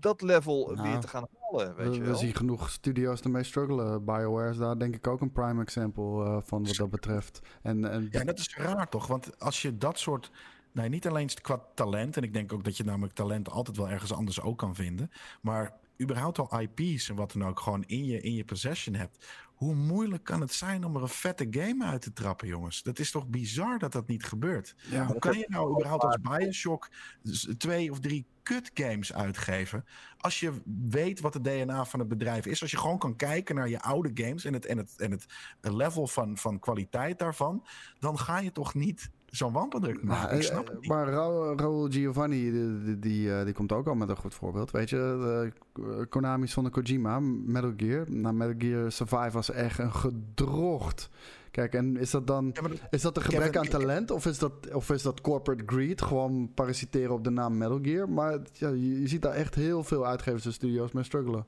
dat 0.00 0.22
level 0.22 0.72
Nou, 0.74 0.88
weer 0.88 0.98
te 1.00 1.08
gaan 1.08 1.26
halen, 1.40 1.76
weet 1.76 1.86
We, 1.88 1.94
je 1.94 2.00
we 2.00 2.06
wel. 2.06 2.16
zien 2.16 2.34
genoeg 2.34 2.70
studio's 2.70 3.20
ermee 3.20 3.42
struggelen. 3.42 4.04
BioWare 4.04 4.50
is 4.50 4.56
daar 4.56 4.78
denk 4.78 4.94
ik 4.94 5.06
ook 5.06 5.20
een 5.20 5.32
prime 5.32 5.62
example 5.62 6.24
eh, 6.24 6.36
van 6.44 6.64
wat 6.66 6.76
dat 6.76 6.90
betreft. 6.90 7.40
En, 7.62 7.84
en 7.90 8.08
Ja, 8.10 8.20
en 8.20 8.26
dat 8.26 8.38
is 8.38 8.56
raar 8.56 8.88
toch? 8.88 9.06
Want 9.06 9.40
als 9.40 9.62
je 9.62 9.76
dat 9.78 9.98
soort. 9.98 10.30
Nee, 10.72 10.88
niet 10.88 11.08
alleen 11.08 11.28
qua 11.42 11.64
talent. 11.74 12.16
En 12.16 12.22
ik 12.22 12.32
denk 12.32 12.52
ook 12.52 12.64
dat 12.64 12.76
je 12.76 12.84
namelijk 12.84 13.14
talent 13.14 13.50
altijd 13.50 13.76
wel 13.76 13.88
ergens 13.88 14.12
anders 14.12 14.40
ook 14.40 14.58
kan 14.58 14.74
vinden. 14.74 15.10
Maar 15.42 15.72
überhaupt 16.00 16.38
al 16.38 16.60
IP's 16.60 17.08
en 17.08 17.14
wat 17.16 17.32
dan 17.32 17.44
ook 17.44 17.60
gewoon 17.60 17.84
in 17.84 18.04
je, 18.04 18.20
in 18.20 18.34
je 18.34 18.44
possession 18.44 18.94
hebt. 18.94 19.26
Hoe 19.60 19.74
moeilijk 19.74 20.24
kan 20.24 20.40
het 20.40 20.52
zijn 20.52 20.84
om 20.84 20.96
er 20.96 21.02
een 21.02 21.08
vette 21.08 21.46
game 21.50 21.84
uit 21.84 22.02
te 22.02 22.12
trappen, 22.12 22.48
jongens? 22.48 22.82
Dat 22.82 22.98
is 22.98 23.10
toch 23.10 23.28
bizar 23.28 23.78
dat 23.78 23.92
dat 23.92 24.06
niet 24.06 24.24
gebeurt? 24.24 24.74
ja, 24.90 25.06
Hoe 25.06 25.18
kan 25.18 25.38
je 25.38 25.46
nou 25.48 25.74
überhaupt 25.74 26.04
als 26.04 26.16
Bioshock 26.20 26.88
twee 27.58 27.90
of 27.90 28.00
drie 28.00 28.26
kut 28.42 28.70
games 28.74 29.12
uitgeven? 29.12 29.84
Als 30.18 30.40
je 30.40 30.62
weet 30.88 31.20
wat 31.20 31.34
het 31.34 31.44
DNA 31.44 31.84
van 31.84 32.00
het 32.00 32.08
bedrijf 32.08 32.46
is. 32.46 32.62
Als 32.62 32.70
je 32.70 32.76
gewoon 32.76 32.98
kan 32.98 33.16
kijken 33.16 33.54
naar 33.54 33.68
je 33.68 33.80
oude 33.80 34.10
games 34.14 34.44
en 34.44 34.52
het, 34.52 34.66
en 34.66 34.76
het, 34.76 34.94
en 34.96 35.10
het 35.10 35.26
level 35.60 36.06
van, 36.06 36.36
van 36.36 36.58
kwaliteit 36.58 37.18
daarvan. 37.18 37.66
Dan 37.98 38.18
ga 38.18 38.38
je 38.38 38.52
toch 38.52 38.74
niet 38.74 39.10
zo'n 39.30 39.52
wanpeldruk 39.52 40.02
Nou? 40.02 40.24
Ik 40.24 40.30
eh, 40.30 40.40
snap 40.40 40.66
het 40.68 40.80
niet. 40.80 40.88
Maar 40.88 41.08
Ra- 41.08 41.54
Raul 41.56 41.88
Giovanni, 41.90 42.50
die, 42.50 42.82
die, 42.84 42.98
die, 42.98 43.34
eh, 43.34 43.44
die 43.44 43.54
komt 43.54 43.72
ook 43.72 43.86
al 43.86 43.94
met 43.94 44.08
een 44.08 44.16
goed 44.16 44.34
voorbeeld. 44.34 44.70
Weet 44.70 44.90
je, 44.90 44.96
de, 44.96 45.52
eh, 45.82 46.06
Konami's 46.08 46.52
van 46.52 46.64
de 46.64 46.70
Kojima, 46.70 47.20
Metal 47.20 47.72
Gear. 47.76 48.04
Nou, 48.10 48.34
Metal 48.34 48.54
Gear 48.58 48.92
Survive 48.92 49.30
was 49.30 49.50
echt 49.50 49.78
een 49.78 49.92
gedrocht. 49.94 51.08
Kijk, 51.50 51.74
en 51.74 51.96
is 51.96 52.10
dat 52.10 52.26
dan... 52.26 52.50
Ja, 52.54 52.60
maar 52.60 52.70
dat- 52.70 52.80
Is 52.90 53.02
dat 53.02 53.16
een 53.16 53.22
gebrek 53.22 53.56
aan 53.56 53.66
talent 53.68 54.10
of 54.10 54.26
is, 54.26 54.38
dat, 54.38 54.52
of 54.72 54.90
is 54.90 55.02
dat 55.02 55.20
corporate 55.20 55.62
greed? 55.66 56.02
Gewoon 56.02 56.50
parasiteren 56.54 57.10
op 57.14 57.24
de 57.24 57.30
naam 57.30 57.56
Metal 57.58 57.78
Gear. 57.82 58.08
Maar 58.08 58.38
ja, 58.52 58.68
je, 58.68 59.00
je 59.00 59.08
ziet 59.08 59.22
daar 59.22 59.32
echt 59.32 59.54
heel 59.54 59.84
veel 59.84 60.06
uitgevers 60.06 60.44
en 60.46 60.52
studio's 60.52 60.92
mee 60.92 61.04
struggelen. 61.04 61.46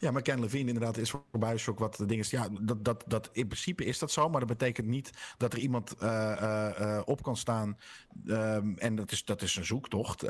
Ja, 0.00 0.10
maar 0.10 0.22
Ken 0.22 0.40
Levine 0.40 0.68
inderdaad 0.68 0.96
is 0.96 1.10
voor 1.10 1.24
Bioshock 1.38 1.78
wat 1.78 1.96
de 1.96 2.06
ding 2.06 2.20
is. 2.20 2.30
Ja, 2.30 2.48
dat, 2.60 2.84
dat, 2.84 3.04
dat, 3.06 3.30
in 3.32 3.46
principe 3.46 3.84
is 3.84 3.98
dat 3.98 4.10
zo, 4.10 4.28
maar 4.28 4.40
dat 4.40 4.48
betekent 4.48 4.86
niet 4.86 5.10
dat 5.36 5.52
er 5.52 5.58
iemand 5.58 5.96
eh, 5.96 6.32
eh, 6.32 6.80
eh, 6.80 7.02
op 7.04 7.22
kan 7.22 7.36
staan. 7.36 7.78
ehm, 8.26 8.72
en 8.76 8.94
dat 8.94 9.12
is, 9.12 9.24
dat 9.24 9.42
is 9.42 9.56
een 9.56 9.64
zoektocht. 9.64 10.26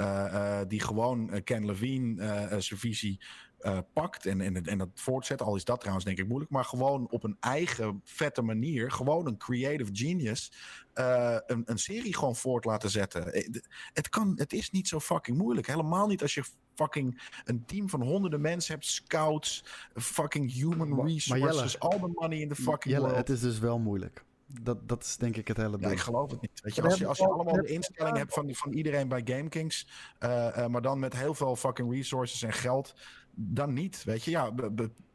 die 0.68 0.80
gewoon 0.80 1.42
Ken 1.44 1.66
Levine 1.66 2.56
zijn 2.60 2.80
visie 2.80 3.20
eh, 3.58 3.78
pakt 3.92 4.26
en, 4.26 4.40
en, 4.40 4.64
en 4.66 4.78
dat 4.78 4.88
voortzet. 4.94 5.42
Al 5.42 5.56
is 5.56 5.64
dat 5.64 5.78
trouwens 5.78 6.04
denk 6.06 6.18
ik 6.18 6.28
moeilijk. 6.28 6.50
Maar 6.50 6.64
gewoon 6.64 7.10
op 7.10 7.24
een 7.24 7.36
eigen 7.40 8.00
vette 8.04 8.42
manier. 8.42 8.90
Gewoon 8.90 9.26
een 9.26 9.36
creative 9.38 9.90
genius. 9.92 10.52
eh, 10.92 11.36
een, 11.46 11.62
een 11.64 11.78
serie 11.78 12.14
gewoon 12.14 12.36
voort 12.36 12.64
laten 12.64 12.90
zetten. 12.90 13.32
Eh, 13.32 13.48
Het, 13.92 14.08
kan, 14.08 14.32
het 14.36 14.52
is 14.52 14.70
niet 14.70 14.88
zo 14.88 15.00
fucking 15.00 15.36
moeilijk. 15.38 15.66
Helemaal 15.66 16.06
niet 16.06 16.22
als 16.22 16.34
je 16.34 16.44
fucking 16.74 17.20
een 17.44 17.64
team 17.64 17.88
van 17.88 18.02
honderden 18.02 18.40
mensen 18.40 18.72
hebt. 18.74 18.86
Scouts, 18.86 19.64
fucking 19.94 20.52
human 20.52 20.78
Maar- 20.78 20.88
maar 20.88 21.06
resources. 21.06 21.72
Jelle- 21.72 21.78
all 21.78 21.98
the 21.98 22.10
money 22.14 22.38
in 22.38 22.48
the 22.48 22.54
fucking 22.54 22.94
Jelle, 22.94 23.00
world. 23.00 23.16
het 23.16 23.28
is 23.28 23.40
dus 23.40 23.58
wel 23.58 23.78
moeilijk. 23.78 24.24
Dat, 24.62 24.88
dat 24.88 25.02
is 25.04 25.16
denk 25.16 25.36
ik 25.36 25.48
het 25.48 25.56
hele 25.56 25.70
Ja, 25.70 25.76
ding. 25.76 25.90
ik 25.92 25.98
geloof 25.98 26.30
het 26.30 26.40
niet. 26.40 26.60
Weet 26.62 26.74
je, 26.74 26.82
als 26.82 26.98
je, 26.98 27.06
als 27.06 27.18
je 27.18 27.24
allemaal 27.26 27.46
al- 27.56 27.62
de 27.62 27.66
instelling 27.68 28.16
hebt 28.16 28.34
van, 28.34 28.54
van 28.54 28.72
iedereen 28.72 29.08
bij 29.08 29.20
GameKings, 29.24 29.88
eh, 30.18 30.56
eh, 30.64 30.66
maar 30.70 30.82
dan 30.82 30.98
met 30.98 31.12
heel 31.16 31.34
veel 31.34 31.56
fucking 31.56 31.92
resources 31.92 32.42
en 32.42 32.52
geld, 32.52 32.94
dan 33.40 33.72
niet. 33.72 34.04
Weet 34.04 34.24
je, 34.24 34.30
ja, 34.30 34.52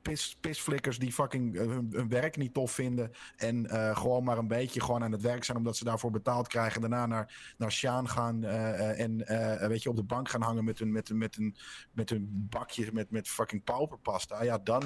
pis, 0.03 0.37
pisflikkers 0.39 0.99
die 0.99 1.13
fucking 1.13 1.55
eh, 1.57 1.65
hun, 1.67 1.89
hun 1.91 2.09
werk 2.09 2.37
niet 2.37 2.53
tof 2.53 2.71
vinden 2.71 3.11
en 3.35 3.69
eh, 3.69 3.97
gewoon 3.97 4.23
maar 4.23 4.37
een 4.37 4.47
beetje 4.47 4.81
gewoon 4.81 5.03
aan 5.03 5.11
het 5.11 5.21
werk 5.21 5.43
zijn 5.43 5.57
omdat 5.57 5.77
ze 5.77 5.83
daarvoor 5.83 6.11
betaald 6.11 6.47
krijgen. 6.47 6.81
Daarna 6.81 7.05
naar, 7.05 7.53
naar 7.57 7.71
Sjaan 7.71 8.09
gaan 8.09 8.43
eh, 8.43 8.99
en 8.99 9.17
weet 9.69 9.83
je, 9.83 9.89
op 9.89 9.95
de 9.95 10.03
bank 10.03 10.29
gaan 10.29 10.41
hangen 10.41 10.63
met 10.63 10.79
hun, 10.79 10.91
met 10.91 11.07
hun, 11.07 11.17
met 11.17 11.35
hun, 11.35 11.55
met 11.91 12.09
hun 12.09 12.47
bakje 12.49 12.89
met, 12.93 13.11
met 13.11 13.27
fucking 13.27 13.63
pauperpasta. 13.63 14.43
Ja, 14.43 14.57
dan 14.57 14.81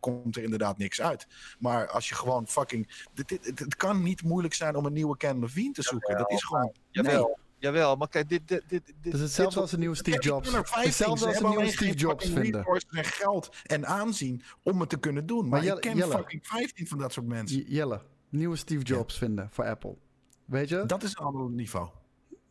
komt 0.00 0.36
er 0.36 0.42
inderdaad 0.42 0.78
niks 0.78 1.00
uit. 1.00 1.26
Maar 1.58 1.88
als 1.88 2.08
je 2.08 2.14
gewoon 2.14 2.48
fucking. 2.48 3.06
dit- 3.14 3.28
dit- 3.28 3.58
Het, 3.58 3.76
kan 3.76 4.02
niet 4.02 4.22
moeilijk 4.22 4.54
zijn 4.54 4.76
om 4.76 4.86
een 4.86 4.92
nieuwe 4.92 5.16
Ken 5.16 5.38
Levine 5.38 5.72
te 5.72 5.82
zoeken. 5.82 6.18
dat 6.18 6.30
is 6.30 6.44
gewoon. 6.44 6.72
Jawel, 6.90 7.38
jawel, 7.58 7.96
maar 7.96 8.08
kijk, 8.08 8.28
dit, 8.28 8.48
dit, 8.48 8.62
dit, 8.68 8.92
dit, 9.00 9.14
is 9.14 9.20
hetzelfde 9.20 9.60
als 9.60 9.72
een 9.72 9.78
nieuwe 9.78 9.94
Steve 9.94 10.18
Jobs. 10.22 10.48
kunnen 10.48 10.66
15. 10.66 10.88
Hetzelfde 10.88 11.18
Ze 11.18 11.26
als 11.26 11.40
een 11.40 11.48
nieuwe 11.48 11.66
Steve 11.70 11.94
Jobs 11.96 12.28
vinden. 12.30 12.64
en 12.90 13.04
geld 13.04 13.56
en 13.66 13.86
aanzien 13.86 14.42
om 14.62 14.80
het 14.80 14.88
te 14.88 14.98
kunnen 14.98 15.26
doen. 15.26 15.40
Maar, 15.40 15.48
Maar 15.48 15.58
ik 15.60 15.64
Jelle- 15.66 15.80
ken 15.80 15.96
Jelle. 15.96 16.12
fucking 16.16 16.46
15 16.46 16.86
van 16.86 16.98
dat 16.98 17.12
soort 17.12 17.26
mensen. 17.26 17.64
Jelle, 17.66 18.00
nieuwe 18.28 18.56
Steve 18.56 18.82
Jobs 18.82 19.18
vinden 19.18 19.48
voor 19.50 19.64
Apple. 19.64 19.96
Weet 20.44 20.68
je? 20.68 20.82
Dat 20.86 21.02
is 21.02 21.10
een 21.10 21.24
ander 21.24 21.50
niveau. 21.50 21.88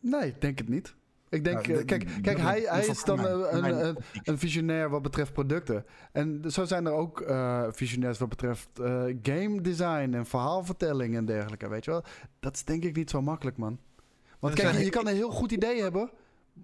Nee, 0.00 0.26
ik 0.28 0.40
denk 0.40 0.58
het 0.58 0.68
niet. 0.68 0.96
Ik 1.30 1.44
denk, 1.44 1.66
eh, 1.68 1.84
kijk, 1.84 2.08
kijk 2.22 2.38
hij, 2.38 2.60
hij 2.60 2.86
is 2.86 3.04
dan 3.04 3.16
mijn- 3.16 3.54
een, 3.54 3.60
mijn 3.60 3.96
een, 4.22 4.38
visionair 4.38 4.90
wat 4.90 5.02
betreft 5.02 5.32
producten. 5.32 5.84
En 6.12 6.42
zo 6.46 6.64
zijn 6.64 6.86
er 6.86 6.92
ook 6.92 7.20
eh 7.20 7.64
visionairs 7.70 8.18
wat 8.18 8.28
betreft 8.28 8.68
eh, 8.80 9.04
game 9.22 9.60
design 9.60 10.10
en 10.14 10.26
verhaalvertelling 10.26 11.16
en 11.16 11.24
dergelijke. 11.24 11.68
Weet 11.68 11.84
je 11.84 11.90
wel? 11.90 12.04
Dat 12.40 12.54
is 12.54 12.64
denk 12.64 12.84
ik 12.84 12.96
niet 12.96 13.10
zo 13.10 13.22
makkelijk, 13.22 13.56
man. 13.56 13.78
Want 14.38 14.54
kijk, 14.54 14.76
je, 14.76 14.84
je 14.84 14.90
kan 14.90 15.06
een 15.06 15.14
heel 15.14 15.30
goed 15.30 15.52
idee 15.52 15.82
hebben, 15.82 16.10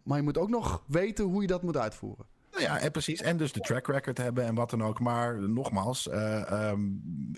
maar 0.02 0.16
je 0.16 0.24
moet 0.24 0.38
ook 0.38 0.50
nog 0.50 0.82
weten 0.86 1.24
hoe 1.24 1.40
je 1.40 1.46
dat 1.46 1.62
moet 1.62 1.76
uitvoeren. 1.76 2.26
Nou 2.54 2.66
ja, 2.66 2.78
en 2.78 2.90
precies. 2.90 3.20
En 3.20 3.36
dus 3.36 3.52
de 3.52 3.60
track 3.60 3.86
record 3.86 4.18
hebben 4.18 4.44
en 4.44 4.54
wat 4.54 4.70
dan 4.70 4.82
ook. 4.82 5.00
Maar 5.00 5.48
nogmaals, 5.48 6.08
eh, 6.08 6.50
ehm, 6.50 6.80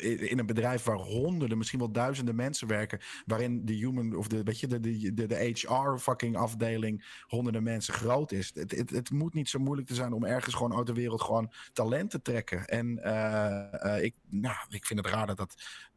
in 0.00 0.38
een 0.38 0.46
bedrijf 0.46 0.84
waar 0.84 0.96
honderden, 0.96 1.58
misschien 1.58 1.78
wel 1.78 1.90
duizenden 1.90 2.34
mensen 2.34 2.68
werken. 2.68 3.00
Waarin 3.26 3.64
de 3.64 3.72
human 3.72 4.16
of 4.16 4.28
de, 4.28 4.42
weet 4.42 4.60
je, 4.60 4.66
de, 4.66 4.80
de, 5.14 5.26
de, 5.26 5.54
HR 5.54 5.98
fucking 5.98 6.36
afdeling 6.36 7.22
honderden 7.26 7.62
mensen 7.62 7.94
groot 7.94 8.32
is. 8.32 8.50
Het, 8.54 8.70
het, 8.70 8.90
het 8.90 9.10
moet 9.10 9.34
niet 9.34 9.48
zo 9.48 9.58
moeilijk 9.58 9.88
te 9.88 9.94
zijn 9.94 10.12
om 10.12 10.24
ergens 10.24 10.54
gewoon 10.54 10.76
uit 10.76 10.86
de 10.86 10.92
wereld 10.92 11.22
gewoon 11.22 11.52
talent 11.72 12.10
te 12.10 12.22
trekken. 12.22 12.64
En 12.64 13.02
eh, 13.02 13.94
eh, 13.96 14.04
ik, 14.04 14.14
nou, 14.28 14.56
ik 14.68 14.86
vind 14.86 15.04
het 15.04 15.14
raar 15.14 15.26
dat 15.26 15.36
dat 15.36 15.54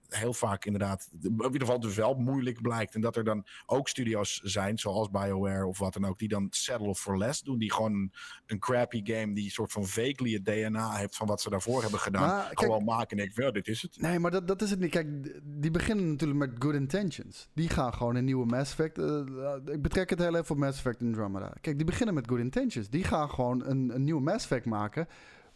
heel 0.10 0.34
vaak 0.34 0.66
inderdaad, 0.66 1.10
in 1.22 1.32
ieder 1.32 1.60
geval 1.60 1.80
dus 1.80 1.96
wel 1.96 2.14
moeilijk 2.14 2.62
blijkt. 2.62 2.96
En 2.96 3.02
dat 3.02 3.16
er 3.16 3.24
dan 3.24 3.46
ook 3.66 3.88
studio's 3.90 4.40
zijn, 4.44 4.78
zoals 4.80 5.10
BioWare 5.10 5.66
of 5.66 5.80
wat 5.80 5.94
dan 5.94 6.06
ook, 6.06 6.20
die 6.20 6.28
dan 6.28 6.48
settle 6.50 6.96
for 6.96 7.18
less 7.18 7.42
doen. 7.42 7.58
Die 7.60 7.72
gewoon 7.74 8.12
een 8.46 8.60
crappy 8.60 9.02
game 9.04 9.34
die 9.34 9.44
een 9.44 9.52
soort 9.52 9.72
van 9.72 9.86
vaguely 9.88 10.34
het 10.34 10.46
DNA 10.46 10.96
heeft 10.96 11.16
van 11.16 11.28
wat 11.28 11.42
ze 11.42 11.50
daarvoor 11.50 11.82
hebben 11.82 12.00
gedaan. 12.00 12.28
Maar, 12.28 12.44
kijk- 12.46 12.60
gewoon 12.60 12.84
maken 12.84 13.18
en 13.18 13.24
ik 13.24 13.36
wel, 13.36 13.52
dit 13.52 13.68
is 13.68 13.82
het. 13.82 14.02
Nee, 14.02 14.20
maar 14.20 14.32
dat, 14.32 14.48
dat 14.48 14.62
is 14.62 14.70
het 14.70 14.80
niet. 14.80 14.92
Kijk, 14.92 15.40
die 15.44 15.72
beginnen 15.72 16.10
natuurlijk 16.10 16.40
met 16.40 16.52
good 16.60 16.74
intentions. 16.74 17.48
Die 17.54 17.70
gaan 17.70 17.94
gewoon 17.94 18.16
een 18.16 18.26
nieuwe 18.26 18.46
Mass 18.46 18.72
Effect. 18.72 18.98
eh, 18.98 19.74
ik 19.74 19.82
betrek 19.82 20.10
het 20.10 20.20
heel 20.20 20.36
even 20.36 20.52
op 20.52 20.58
Mass 20.58 20.78
Effect 20.78 21.02
Andromeda. 21.02 21.54
Kijk, 21.62 21.76
die 21.78 21.86
beginnen 21.86 22.16
met 22.16 22.28
good 22.28 22.40
intentions. 22.40 22.90
Die 22.90 23.04
gaan 23.04 23.30
gewoon 23.30 23.66
een, 23.66 23.92
een 23.96 24.04
nieuwe 24.04 24.22
Mass 24.22 24.44
Effect 24.44 24.66
maken. 24.66 25.08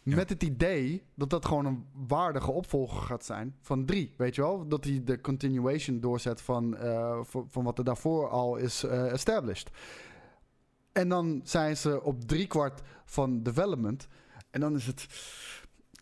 Ja. 0.04 0.16
Met 0.16 0.28
het 0.28 0.42
idee 0.42 1.02
dat 1.14 1.30
dat 1.30 1.44
gewoon 1.44 1.66
een 1.66 1.86
waardige 2.06 2.50
opvolger 2.50 3.02
gaat 3.02 3.24
zijn 3.24 3.56
van 3.60 3.84
3. 3.84 4.14
Weet 4.16 4.34
je 4.34 4.42
wel? 4.42 4.68
Dat 4.68 4.84
hij 4.84 5.00
de 5.04 5.20
continuation 5.20 6.00
doorzet 6.00 6.40
van, 6.40 6.76
eh, 6.76 7.20
van, 7.22 7.64
wat 7.64 7.78
er 7.78 7.84
daarvoor 7.84 8.28
al 8.28 8.56
is 8.56 8.82
eh, 8.82 9.12
established. 9.12 9.70
En 10.92 11.08
dan 11.08 11.40
zijn 11.44 11.76
ze 11.76 12.02
op 12.02 12.24
driekwart 12.24 12.80
van 13.04 13.42
development. 13.42 14.08
En 14.50 14.60
dan 14.60 14.74
is 14.74 14.86
het. 14.86 15.06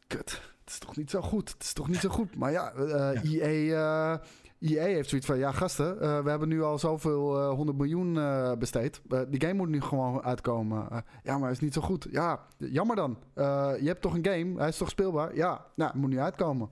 Kut. 0.06 0.30
Het 0.60 0.70
is 0.70 0.78
toch 0.78 0.96
niet 0.96 1.10
zo 1.10 1.20
goed. 1.20 1.52
Het 1.52 1.62
is 1.62 1.72
toch 1.72 1.88
niet 1.88 2.00
zo 2.00 2.08
goed. 2.08 2.36
Maar 2.36 2.52
ja, 2.52 2.72
EA, 2.72 4.12
eh, 4.12 4.26
EA 4.62 4.82
heeft 4.84 5.08
zoiets 5.08 5.26
van: 5.26 5.38
ja, 5.38 5.52
gasten, 5.52 6.00
eh, 6.00 6.22
we 6.22 6.30
hebben 6.30 6.48
nu 6.48 6.62
al 6.62 6.78
zoveel 6.78 7.40
eh 7.40 7.54
100 7.54 7.78
miljoen 7.78 8.18
eh, 8.18 8.52
besteed. 8.52 9.00
Die 9.28 9.40
game 9.40 9.54
moet 9.54 9.68
nu 9.68 9.80
gewoon 9.80 10.22
uitkomen. 10.22 10.88
Ja, 11.22 11.32
maar 11.32 11.42
hij 11.42 11.50
is 11.50 11.60
niet 11.60 11.74
zo 11.74 11.80
goed. 11.80 12.06
Ja, 12.10 12.40
jammer 12.56 12.96
dan. 12.96 13.18
Je 13.34 13.82
hebt 13.84 14.00
toch 14.00 14.14
een 14.14 14.24
game? 14.26 14.58
Hij 14.58 14.68
is 14.68 14.76
toch 14.76 14.88
speelbaar? 14.88 15.34
Ja, 15.34 15.66
nou, 15.74 15.96
moet 15.98 16.10
nu 16.10 16.20
uitkomen. 16.20 16.70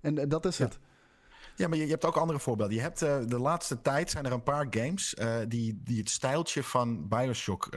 En 0.00 0.28
dat 0.28 0.44
is 0.44 0.56
Ja. 0.56 0.64
het. 0.64 0.78
Ja, 1.56 1.68
maar 1.68 1.78
je, 1.78 1.84
je 1.84 1.90
hebt 1.90 2.04
ook 2.04 2.16
andere 2.16 2.38
voorbeelden. 2.38 2.76
Je 2.76 2.82
hebt 2.82 2.98
de 2.98 3.38
laatste 3.38 3.82
tijd 3.82 4.10
zijn 4.10 4.26
er 4.26 4.32
een 4.32 4.42
paar 4.42 4.66
games 4.70 5.16
die, 5.48 5.80
die 5.84 5.98
het 5.98 6.10
stijltje 6.10 6.62
van 6.62 7.08
Bioshock 7.08 7.68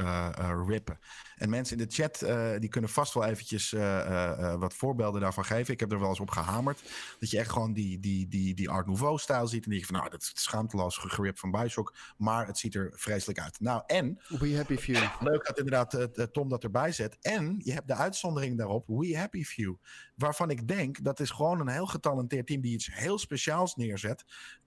rippen. 0.68 1.00
En 1.42 1.50
mensen 1.50 1.78
in 1.78 1.88
de 1.88 1.94
chat 1.94 2.22
eh, 2.22 2.52
die 2.60 2.70
kunnen 2.70 2.90
vast 2.90 3.14
wel 3.14 3.26
eventjes 3.26 3.74
eh, 3.74 4.32
eh, 4.42 4.60
wat 4.60 4.74
voorbeelden 4.74 5.22
daarvan 5.22 5.46
geven. 5.46 5.74
Ik 5.74 5.80
heb 5.80 5.92
er 5.92 6.00
wel 6.00 6.10
eens 6.10 6.20
op 6.20 6.30
gehamerd. 6.30 6.82
Dat 7.20 7.30
je 7.30 7.38
echt 7.38 7.52
gewoon 7.52 7.74
die, 7.74 8.00
die, 8.00 8.28
die, 8.28 8.54
die 8.54 8.70
Art 8.70 8.88
Nouveau-stijl 8.88 9.48
ziet. 9.48 9.64
En 9.64 9.70
die 9.70 9.80
je 9.80 9.86
van, 9.86 9.96
nou, 9.96 10.10
dat 10.10 10.22
is 10.22 10.32
schaamteloos 10.34 10.98
geript 10.98 11.40
van 11.40 11.52
Bioshock. 11.52 11.96
Maar 12.18 12.48
het 12.48 12.58
ziet 12.58 12.76
er 12.76 12.92
vreselijk 12.96 13.40
uit. 13.40 13.60
Nou, 13.60 13.84
en 13.88 14.20
We 14.28 14.56
happy 14.56 14.78
few. 14.78 14.96
Leuk 15.20 15.46
dat 15.46 15.58
inderdaad 15.58 16.08
Tom 16.32 16.50
dat 16.50 16.64
erbij 16.64 16.92
zet. 16.92 17.18
En 17.22 17.56
je 17.64 17.74
hebt 17.74 17.88
de 17.88 17.96
uitzondering 17.96 18.58
daarop, 18.58 18.88
We 18.88 19.18
Happy 19.18 19.44
Few. 19.44 19.76
Waarvan 20.16 20.50
ik 20.50 20.68
denk, 20.68 21.04
dat 21.04 21.20
is 21.20 21.30
gewoon 21.30 21.60
een 21.60 21.68
heel 21.68 21.88
getalenteerd 21.88 22.48
team 22.48 22.62
die 22.62 22.74
iets 22.74 22.94
heel 22.94 23.18
speciaals 23.18 23.76
neerzet. 23.76 24.26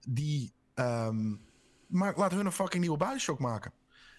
Die, 0.08 0.52
ehm, 0.74 1.36
maar 1.86 2.16
laat 2.16 2.32
hun 2.32 2.46
een 2.46 2.52
fucking 2.52 2.82
nieuwe 2.82 2.98
Bioshock 2.98 3.38
maken. 3.38 3.72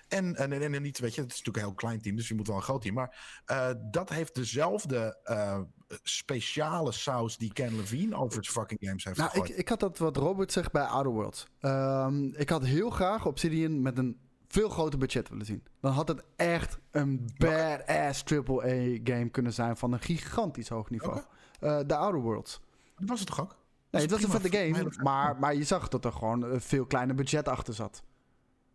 En, 0.08 0.36
en, 0.36 0.52
en, 0.52 0.74
en 0.74 0.82
niet, 0.82 1.00
weet 1.00 1.16
je, 1.16 1.22
het 1.22 1.32
is 1.32 1.38
natuurlijk 1.38 1.58
een 1.58 1.72
heel 1.72 1.80
klein 1.80 2.02
team, 2.02 2.16
dus 2.16 2.28
je 2.28 2.36
moet 2.36 2.48
wel 2.48 2.56
een 2.56 2.62
groot 2.62 2.82
team. 2.82 2.94
Maar 2.94 3.42
eh, 3.46 3.70
dat 3.92 4.10
heeft 4.10 4.36
dezelfde 4.36 5.20
eh, 5.24 5.60
speciale 6.04 6.92
saus 6.92 7.38
die 7.38 7.54
Ken 7.54 7.76
Levine 7.76 8.16
over 8.16 8.44
zijn 8.44 8.56
fucking 8.56 8.80
games 8.84 9.04
heeft 9.04 9.18
Nou, 9.18 9.30
ik, 9.30 9.36
gegooid. 9.36 9.60
ik 9.60 9.70
had 9.70 9.80
dat 9.80 9.98
wat 9.98 10.18
Robert 10.18 10.52
zegt 10.52 10.72
bij 10.72 10.84
Outer 10.84 11.12
Worlds. 11.12 11.48
Ehm, 11.60 12.24
ik 12.26 12.50
had 12.50 12.66
heel 12.66 12.90
graag 12.90 13.26
Obsidian 13.26 13.82
met 13.82 13.98
een 13.98 14.20
veel 14.48 14.70
groter 14.70 15.00
budget 15.00 15.30
willen 15.30 15.46
zien. 15.46 15.64
Dan 15.82 15.92
had 15.92 16.08
het 16.08 16.24
echt 16.36 16.78
een 16.92 17.30
badass 17.38 18.24
AAA-game 18.24 19.30
kunnen 19.30 19.54
zijn 19.54 19.78
van 19.78 19.94
een 19.94 20.00
gigantisch 20.00 20.70
hoog 20.70 20.90
niveau. 20.90 21.22
Eh, 21.60 21.80
de 21.86 21.96
Outer 21.96 22.22
Worlds. 22.22 22.62
Dat 22.96 23.10
was 23.10 23.20
het 23.20 23.28
toch 23.28 23.42
ook? 23.42 23.56
Nee, 23.92 24.02
het 24.02 24.12
was 24.12 24.24
een 24.24 24.30
vette 24.30 24.58
game, 24.58 24.92
maar, 25.04 25.40
maar 25.40 25.56
je 25.56 25.64
zag 25.64 25.88
dat 25.88 26.06
er 26.06 26.12
gewoon 26.12 26.44
een 26.44 26.62
veel 26.62 26.86
kleiner 26.86 27.16
budget 27.16 27.48
achter 27.48 27.74
zat. 27.74 28.04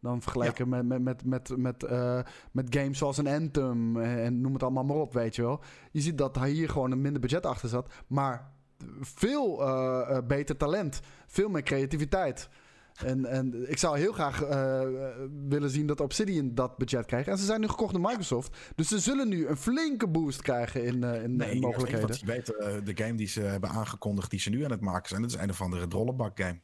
Dan 0.01 0.23
vergeleken 0.23 0.69
met, 0.69 0.87
met, 0.87 1.03
met, 1.03 1.25
met, 1.25 1.57
met, 1.57 1.83
eh, 1.85 2.21
met 2.53 2.77
games 2.77 2.99
zoals 2.99 3.19
een 3.19 3.27
Anthem 3.27 4.01
en 4.01 4.41
noem 4.41 4.53
het 4.53 4.63
allemaal 4.63 4.85
maar 4.85 4.97
op, 4.97 5.13
weet 5.13 5.37
je 5.37 5.43
wel. 5.43 5.61
Je 5.91 6.01
ziet 6.01 6.19
dat 6.19 6.45
hier 6.45 6.69
gewoon 6.69 6.91
een 6.91 7.01
minder 7.01 7.21
budget 7.21 7.47
achter 7.47 7.69
zat, 7.69 7.93
maar 8.07 8.53
veel 9.01 9.63
eh, 9.63 10.17
eh, 10.17 10.27
beter 10.27 10.57
talent, 10.57 11.01
veel 11.27 11.49
meer 11.49 11.63
creativiteit. 11.63 12.49
En, 13.05 13.27
en 13.27 13.71
ik 13.71 13.79
zou 13.79 13.99
heel 13.99 14.13
graag 14.13 14.43
eh, 14.43 14.81
willen 15.49 15.71
zien 15.71 15.87
dat 15.87 16.01
Obsidian 16.01 16.55
dat 16.55 16.77
budget 16.77 17.07
krijgt. 17.07 17.29
En 17.29 17.39
ze 17.39 17.45
zijn 17.45 17.61
nu 17.61 17.69
gekocht 17.69 17.93
door 17.93 18.03
Microsoft. 18.03 18.57
Dus 18.75 18.89
ze 18.89 18.99
zullen 18.99 19.29
nu 19.29 19.47
een 19.47 19.57
flinke 19.57 20.09
boost 20.09 20.43
krijgen 20.43 20.85
in, 20.85 21.05
eh, 21.05 21.23
in, 21.23 21.37
Nee, 21.37 21.51
in 21.51 21.61
mogelijkheden. 21.61 22.09
Want 22.09 22.21
je 22.21 22.27
weet, 22.27 22.57
eh, 22.57 22.75
de 22.85 23.05
game 23.05 23.15
die 23.15 23.27
ze 23.27 23.41
hebben 23.41 23.71
aangekondigd, 23.71 24.31
die 24.31 24.41
ze 24.41 24.51
nu 24.51 24.65
aan 24.65 24.71
het 24.71 24.81
maken 24.81 25.09
zijn, 25.09 25.23
dat 25.23 25.31
is 25.31 25.37
een 25.37 25.51
of 25.51 25.61
andere 25.61 25.89
drollebak 25.89 26.41
game. 26.41 26.61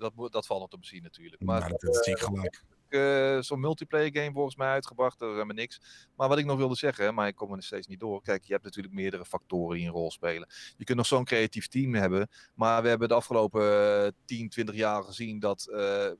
Dat, 0.00 0.32
dat 0.32 0.46
valt 0.46 0.60
nog 0.60 0.70
te 0.70 0.78
bezien 0.78 1.02
natuurlijk. 1.02 1.42
Maar 1.42 1.68
dat, 1.68 2.04
zie 2.04 2.12
ik 2.14 2.18
gelijk. 2.18 2.62
eh, 2.88 3.40
zo'n 3.40 3.60
multiplayer 3.60 4.10
game 4.12 4.32
volgens 4.32 4.56
mij 4.56 4.68
uitgebracht. 4.68 5.20
Er 5.20 5.26
is 5.26 5.32
helemaal 5.32 5.54
niks. 5.54 5.80
Maar 6.16 6.28
wat 6.28 6.38
ik 6.38 6.44
nog 6.44 6.56
wilde 6.56 6.74
zeggen, 6.76 7.14
maar 7.14 7.26
ik 7.26 7.34
kom 7.34 7.52
er 7.54 7.62
steeds 7.62 7.86
niet 7.86 8.00
door. 8.00 8.22
Kijk, 8.22 8.44
je 8.44 8.52
hebt 8.52 8.64
natuurlijk 8.64 8.94
meerdere 8.94 9.24
factoren 9.24 9.76
die 9.76 9.86
een 9.86 9.92
rol 9.92 10.10
spelen. 10.10 10.48
Je 10.76 10.84
kunt 10.84 10.96
nog 10.98 11.06
zo'n 11.06 11.24
creatief 11.24 11.68
team 11.68 11.94
hebben. 11.94 12.28
Maar 12.54 12.82
we 12.82 12.88
hebben 12.88 13.08
de 13.08 13.14
afgelopen 13.14 14.04
eh, 14.04 14.10
10, 14.24 14.48
20 14.48 14.74
jaar 14.74 15.02
gezien 15.02 15.38
dat 15.38 15.66
eh, 15.68 16.06
eh, 16.06 16.12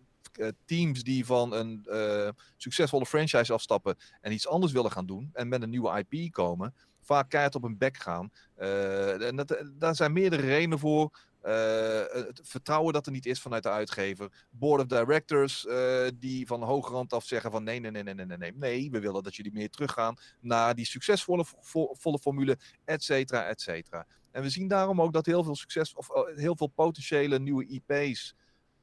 teams 0.65 1.03
die 1.03 1.27
van 1.27 1.53
een 1.53 1.85
eh, 1.85 2.29
succesvolle 2.57 3.07
franchise 3.07 3.53
afstappen 3.53 3.97
en 4.21 4.33
iets 4.33 4.49
anders 4.49 4.73
willen 4.73 4.91
gaan 4.91 5.07
doen. 5.07 5.31
En 5.33 5.49
met 5.49 5.63
een 5.63 5.71
nieuwe 5.71 6.05
IP 6.09 6.33
komen. 6.33 6.75
Vaak 7.03 7.31
keihard 7.31 7.55
op 7.55 7.63
hun 7.63 7.79
bek 7.79 7.97
gaan. 7.97 8.31
Eh, 8.55 9.27
en 9.27 9.37
dat, 9.37 9.65
daar 9.73 9.97
zijn 9.97 10.13
meerdere 10.13 10.43
redenen 10.43 10.79
voor. 10.79 11.29
Eh, 11.43 12.03
het 12.11 12.41
vertrouwen 12.43 12.93
dat 12.93 13.07
er 13.07 13.13
niet 13.13 13.27
is 13.27 13.41
vanuit 13.41 13.63
de 13.63 13.69
uitgever. 13.69 14.47
Board 14.51 14.81
of 14.81 14.87
Directors 14.87 15.67
eh, 15.67 16.07
die 16.15 16.47
van 16.47 16.63
hoge 16.63 16.93
rand 16.93 17.13
af 17.13 17.25
zeggen 17.25 17.51
van 17.51 17.65
nee, 17.65 17.81
nee, 17.81 17.91
nee, 17.91 18.03
nee, 18.03 18.15
nee, 18.15 18.37
nee, 18.37 18.53
nee. 18.53 18.91
We 18.91 19.01
willen 19.01 19.23
dat 19.23 19.37
jullie 19.37 19.53
meer 19.53 19.71
teruggaan 19.71 20.17
naar 20.41 20.75
die 20.75 20.87
succesvolle 20.87 21.45
vo- 21.61 21.95
volle 21.99 22.19
formule, 22.19 22.59
et 22.85 23.05
cetera, 23.05 23.45
et 23.45 23.61
cetera. 23.61 24.07
En 24.31 24.43
we 24.43 24.49
zien 24.49 24.69
daarom 24.69 25.01
ook 25.03 25.13
dat 25.13 25.27
heel 25.27 25.45
veel 25.45 25.57
succes 25.57 25.95
of 25.95 26.11
eh, 26.11 26.37
heel 26.37 26.57
veel 26.57 26.67
potentiële 26.75 27.39
nieuwe 27.39 27.67
IP's 27.67 28.35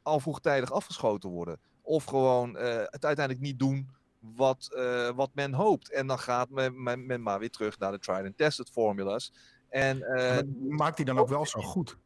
al 0.01 0.19
vroegtijdig 0.19 0.71
afgeschoten 0.71 1.29
worden. 1.29 1.59
Of 1.81 2.03
gewoon 2.03 2.55
het 2.55 3.05
uiteindelijk 3.05 3.39
niet 3.39 3.59
doen 3.59 3.89
wat, 4.19 4.67
wat 5.15 5.29
men 5.33 5.53
hoopt. 5.53 5.91
En 5.91 6.07
dan 6.07 6.19
gaat 6.19 6.49
men, 6.49 7.21
maar 7.23 7.39
weer 7.39 7.49
terug 7.49 7.79
naar 7.79 7.91
de 7.91 7.99
tried 7.99 8.25
and 8.25 8.37
tested 8.37 8.69
formulas. 8.69 9.33
En 9.69 9.97
Maakt 10.69 10.97
die 10.97 11.05
dan 11.05 11.19
ook 11.19 11.29
wel 11.29 11.45
zo 11.45 11.61
goed? 11.61 11.97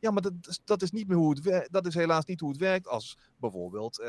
Ja, 0.00 0.10
maar 0.10 0.22
dat, 0.22 0.60
dat 0.64 0.82
is 0.82 0.90
niet 0.90 1.08
meer 1.08 1.16
hoe 1.16 1.30
het 1.30 1.40
werkt. 1.40 1.72
Dat 1.72 1.86
is 1.86 1.94
helaas 1.94 2.24
niet 2.24 2.40
hoe 2.40 2.50
het 2.50 2.58
werkt 2.58 2.88
als 2.88 3.18
bijvoorbeeld 3.36 3.98
eh, 3.98 4.06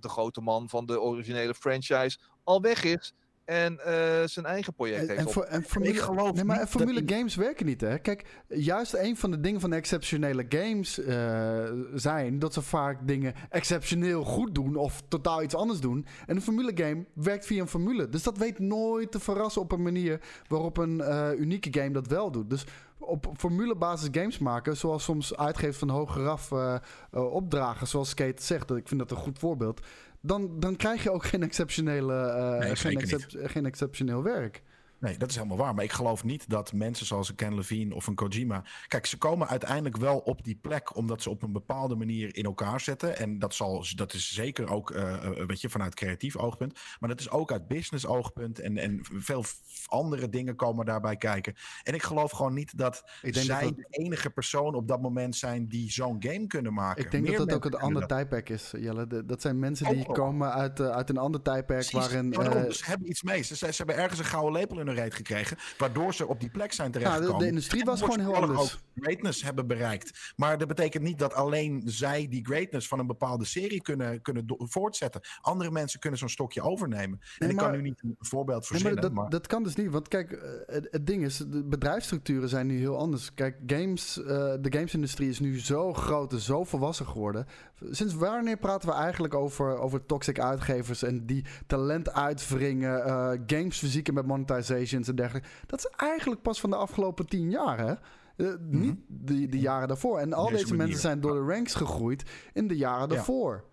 de 0.00 0.08
grote 0.08 0.40
man 0.40 0.68
van 0.68 0.86
de 0.86 1.00
originele 1.00 1.54
franchise 1.54 2.18
al 2.44 2.60
weg 2.60 2.84
is 2.84 3.14
en 3.44 3.78
eh, 3.78 4.26
zijn 4.26 4.46
eigen 4.46 4.74
project 4.74 5.00
En, 5.00 5.08
heeft. 5.08 5.20
en, 5.20 5.32
voor- 5.32 5.44
en 5.44 5.62
formule, 5.62 5.94
geloof 5.94 6.32
nee, 6.32 6.44
maar 6.44 6.60
en 6.60 6.68
formule 6.68 7.04
dat 7.04 7.16
games 7.16 7.34
werken 7.34 7.66
niet, 7.66 7.80
hè? 7.80 7.98
Kijk, 7.98 8.24
juist 8.48 8.94
een 8.94 9.16
van 9.16 9.30
de 9.30 9.40
dingen 9.40 9.60
van 9.60 9.70
de 9.70 9.76
exceptionele 9.76 10.46
games 10.48 10.98
eh, 10.98 11.64
zijn 11.94 12.38
dat 12.38 12.52
ze 12.52 12.62
vaak 12.62 13.06
dingen 13.06 13.34
exceptioneel 13.50 14.24
goed 14.24 14.54
doen 14.54 14.76
of 14.76 15.02
totaal 15.08 15.42
iets 15.42 15.54
anders 15.54 15.80
doen. 15.80 16.06
En 16.26 16.36
een 16.36 16.42
formule 16.42 16.72
game 16.74 17.04
werkt 17.14 17.46
via 17.46 17.60
een 17.60 17.68
formule. 17.68 18.08
Dus 18.08 18.22
dat 18.22 18.38
weet 18.38 18.58
nooit 18.58 19.10
te 19.12 19.20
verrassen 19.20 19.62
op 19.62 19.72
een 19.72 19.82
manier 19.82 20.20
waarop 20.48 20.76
een 20.76 21.00
eh, 21.00 21.28
unieke 21.38 21.80
game 21.80 21.90
dat 21.90 22.06
wel 22.06 22.30
doet. 22.30 22.50
Dus 22.50 22.64
op 22.98 23.26
formulebasis 23.36 24.08
games 24.12 24.38
maken, 24.38 24.76
zoals 24.76 25.04
soms 25.04 25.36
uitgevers 25.36 25.78
van 25.78 25.88
hoger 25.88 26.28
af 26.28 26.52
eh, 26.52 26.74
eh, 27.10 27.32
opdragen, 27.32 27.86
zoals 27.86 28.08
Skate 28.08 28.42
zegt, 28.42 28.70
ik 28.70 28.88
vind 28.88 29.00
dat 29.00 29.10
een 29.10 29.16
goed 29.16 29.38
voorbeeld. 29.38 29.80
Dan, 30.22 30.60
dan 30.60 30.76
krijg 30.76 31.02
je 31.02 31.10
ook 31.10 31.24
geen, 31.24 31.42
exceptionele, 31.42 32.58
Nee, 32.60 32.76
geen, 32.76 32.94
niet. 32.96 33.12
excep- 33.12 33.50
geen 33.50 33.66
exceptioneel 33.66 34.22
werk. 34.22 34.62
Nee, 35.02 35.16
dat 35.16 35.30
is 35.30 35.36
helemaal 35.36 35.56
waar. 35.56 35.74
Maar 35.74 35.84
ik 35.84 35.92
geloof 35.92 36.24
niet 36.24 36.48
dat 36.48 36.72
mensen 36.72 37.06
zoals 37.06 37.28
een 37.28 37.34
Ken 37.34 37.54
Levine 37.54 37.94
of 37.94 38.06
een 38.06 38.14
Kojima... 38.14 38.64
Kijk, 38.88 39.06
ze 39.06 39.18
komen 39.18 39.48
uiteindelijk 39.48 39.96
wel 39.96 40.18
op 40.18 40.44
die 40.44 40.54
plek... 40.54 40.96
omdat 40.96 41.22
ze 41.22 41.30
op 41.30 41.42
een 41.42 41.52
bepaalde 41.52 41.94
manier 41.94 42.36
in 42.36 42.44
elkaar 42.44 42.80
zetten. 42.80 43.18
En 43.18 43.38
dat, 43.38 43.54
zal, 43.54 43.84
dat 43.94 44.12
is 44.12 44.34
zeker 44.34 44.70
ook 44.70 44.90
eh, 44.90 45.28
weet 45.46 45.60
je, 45.60 45.68
vanuit 45.68 45.94
creatief 45.94 46.36
oogpunt. 46.36 46.80
Maar 47.00 47.08
dat 47.08 47.20
is 47.20 47.30
ook 47.30 47.52
uit 47.52 47.68
business 47.68 48.06
oogpunt. 48.06 48.58
En, 48.58 48.78
en 48.78 49.00
veel 49.02 49.44
andere 49.86 50.28
dingen 50.28 50.56
komen 50.56 50.86
daarbij 50.86 51.16
kijken. 51.16 51.54
En 51.82 51.94
ik 51.94 52.02
geloof 52.02 52.30
gewoon 52.30 52.54
niet 52.54 52.78
dat 52.78 53.04
zij 53.22 53.64
dat 53.64 53.76
de 53.76 53.86
enige 53.90 54.30
persoon 54.30 54.74
op 54.74 54.88
dat 54.88 55.02
moment 55.02 55.36
zijn... 55.36 55.68
die 55.68 55.90
zo'n 55.90 56.16
game 56.18 56.46
kunnen 56.46 56.74
maken. 56.74 57.04
Ik 57.04 57.10
denk 57.10 57.22
Meer 57.22 57.36
dat 57.36 57.48
dat 57.48 57.56
ook 57.56 57.64
een 57.64 57.80
ander 57.80 58.06
tijdperk 58.06 58.48
is, 58.48 58.72
Jelle. 58.76 59.06
De- 59.06 59.24
dat 59.24 59.40
zijn 59.40 59.58
mensen 59.58 59.94
die 59.94 60.04
komen 60.04 60.52
uit, 60.52 60.80
eh, 60.80 60.88
uit 60.88 61.10
een 61.10 61.18
ander 61.18 61.42
tijdperk 61.42 61.90
waarin... 61.90 62.30
Dus 62.30 62.78
ze 62.78 62.84
hebben 62.84 63.08
iets 63.08 63.22
mee. 63.22 63.42
Ze, 63.42 63.56
ze, 63.56 63.66
ze 63.66 63.76
hebben 63.76 63.96
ergens 63.96 64.18
een 64.18 64.24
gouden 64.24 64.52
lepel 64.52 64.80
in 64.80 64.86
hun 64.86 64.91
gekregen... 64.96 65.56
waardoor 65.78 66.14
ze 66.14 66.26
op 66.26 66.40
die 66.40 66.50
plek 66.50 66.72
zijn 66.72 66.90
nou, 66.90 67.02
terechtgekomen. 67.02 67.38
de, 67.38 67.44
de 67.44 67.50
industrie 67.50 67.84
was 67.84 68.00
gewoon 68.00 68.20
heel 68.20 68.34
anders. 68.34 68.78
greatness 69.00 69.42
hebben 69.42 69.66
bereikt. 69.66 70.32
Maar 70.36 70.58
dat 70.58 70.68
betekent 70.68 71.02
niet 71.02 71.18
dat 71.18 71.34
alleen 71.34 71.82
zij 71.84 72.28
die 72.28 72.44
greatness 72.44 72.88
van 72.88 72.98
een 72.98 73.06
bepaalde 73.06 73.44
serie 73.44 73.82
kunnen, 73.82 74.22
kunnen 74.22 74.44
voortzetten. 74.58 75.20
Andere 75.40 75.70
mensen 75.70 76.00
kunnen 76.00 76.18
zo'n 76.18 76.28
stokje 76.28 76.62
overnemen. 76.62 77.20
en 77.38 77.50
ik 77.50 77.56
kan 77.56 77.72
nu 77.72 77.80
niet 77.82 78.02
een 78.02 78.16
voorbeeld 78.18 78.70
Nee, 78.70 78.80
verzinnen. 78.80 78.94
maar 78.94 79.02
dat, 79.02 79.12
maar 79.12 79.30
dat 79.30 79.46
kan 79.46 79.62
dus 79.62 79.74
niet. 79.74 79.90
Want 79.90 80.08
kijk, 80.08 80.32
eh, 80.32 80.50
het, 80.66 80.88
het 80.90 81.06
ding 81.06 81.24
is, 81.24 81.36
de 81.36 81.64
bedrijfsstructuren 81.64 82.48
zijn 82.48 82.66
nu 82.66 82.78
heel 82.78 82.98
anders. 82.98 83.34
Kijk, 83.34 83.56
games, 83.66 84.22
eh, 84.22 84.26
de 84.60 84.72
gamesindustrie 84.72 85.28
is 85.28 85.40
nu 85.40 85.60
zo 85.60 85.92
groot 85.92 86.32
en 86.32 86.40
zo 86.40 86.64
volwassen 86.64 87.06
geworden. 87.06 87.46
Sinds 87.90 88.14
wanneer 88.14 88.56
praten 88.56 88.88
we 88.88 88.94
eigenlijk 88.94 89.34
over, 89.34 89.78
over 89.78 90.06
toxic 90.06 90.40
uitgevers 90.40 91.02
en 91.02 91.26
die 91.26 91.44
talent 91.66 92.12
uitwringen, 92.12 93.04
eh, 93.04 93.30
games 93.46 93.78
verzieken 93.78 94.14
met 94.14 94.26
monetizations 94.26 95.08
en 95.08 95.14
dergelijke? 95.16 95.48
Dat 95.66 95.78
is 95.78 95.90
eigenlijk 95.96 96.42
pas 96.42 96.60
van 96.60 96.70
de 96.70 96.76
afgelopen 96.76 97.26
tien 97.26 97.50
jaar, 97.50 97.78
hè? 97.78 97.94
Eh, 98.36 98.54
Niet 98.60 98.96
de, 99.06 99.46
de 99.46 99.58
jaren 99.58 99.88
daarvoor. 99.88 100.18
En 100.18 100.32
al 100.32 100.48
Deze 100.50 100.74
mensen 100.74 101.00
zijn 101.00 101.20
door 101.20 101.34
de 101.34 101.52
ranks 101.52 101.74
gegroeid 101.74 102.22
in 102.52 102.68
de 102.68 102.76
jaren 102.76 103.08
Ja. 103.08 103.14
daarvoor. 103.14 103.64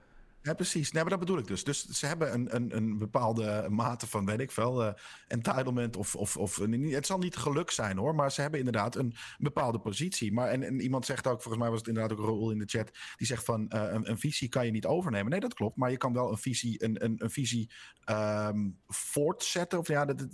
Ja, 0.41 0.53
precies. 0.53 0.91
Nee, 0.91 1.01
maar 1.01 1.11
dat 1.11 1.19
bedoel 1.19 1.37
ik 1.37 1.47
dus. 1.47 1.63
Dus 1.63 1.85
ze 1.85 2.05
hebben 2.05 2.33
een, 2.33 2.55
een, 2.55 2.75
een 2.75 2.97
bepaalde 2.97 3.65
mate 3.69 4.07
van, 4.07 4.25
weet 4.25 4.39
ik 4.39 4.51
veel, 4.51 4.83
eh, 4.83 4.93
entitlement 5.27 5.95
of, 5.97 6.15
of, 6.15 6.37
of 6.37 6.57
een- 6.57 6.91
het 6.91 7.05
zal 7.05 7.17
niet 7.17 7.35
geluk 7.35 7.71
zijn 7.71 7.97
hoor, 7.97 8.15
maar 8.15 8.31
ze 8.31 8.41
hebben 8.41 8.59
inderdaad 8.59 8.95
een 8.95 9.15
bepaalde 9.37 9.79
positie. 9.79 10.33
Maar 10.33 10.47
en, 10.49 10.81
iemand 10.81 11.05
zegt 11.05 11.27
ook, 11.27 11.41
volgens 11.41 11.57
mij 11.63 11.69
was 11.69 11.79
het 11.79 11.87
inderdaad 11.87 12.17
ook 12.17 12.25
Raoul 12.25 12.51
in 12.51 12.57
de 12.57 12.65
chat, 12.65 12.91
die 13.17 13.27
zegt 13.27 13.43
van 13.45 13.69
eh, 13.69 13.83
een, 13.93 14.09
een 14.09 14.17
visie 14.19 14.49
kan 14.49 14.65
je 14.65 14.71
niet 14.71 14.85
overnemen. 14.85 15.31
Nee, 15.31 15.39
dat 15.39 15.53
klopt, 15.53 15.77
maar 15.77 15.91
je 15.91 15.97
kan 15.97 16.13
wel 16.13 16.31
een 16.31 16.37
visie, 16.37 16.83
een, 16.83 17.03
een, 17.03 17.15
een 17.17 17.29
visie 17.31 17.71
ehm, 18.03 18.69
voortzetten. 18.87 19.79
Of 19.79 19.87
ja, 19.87 20.05
dat, 20.05 20.21
eh, 20.21 20.27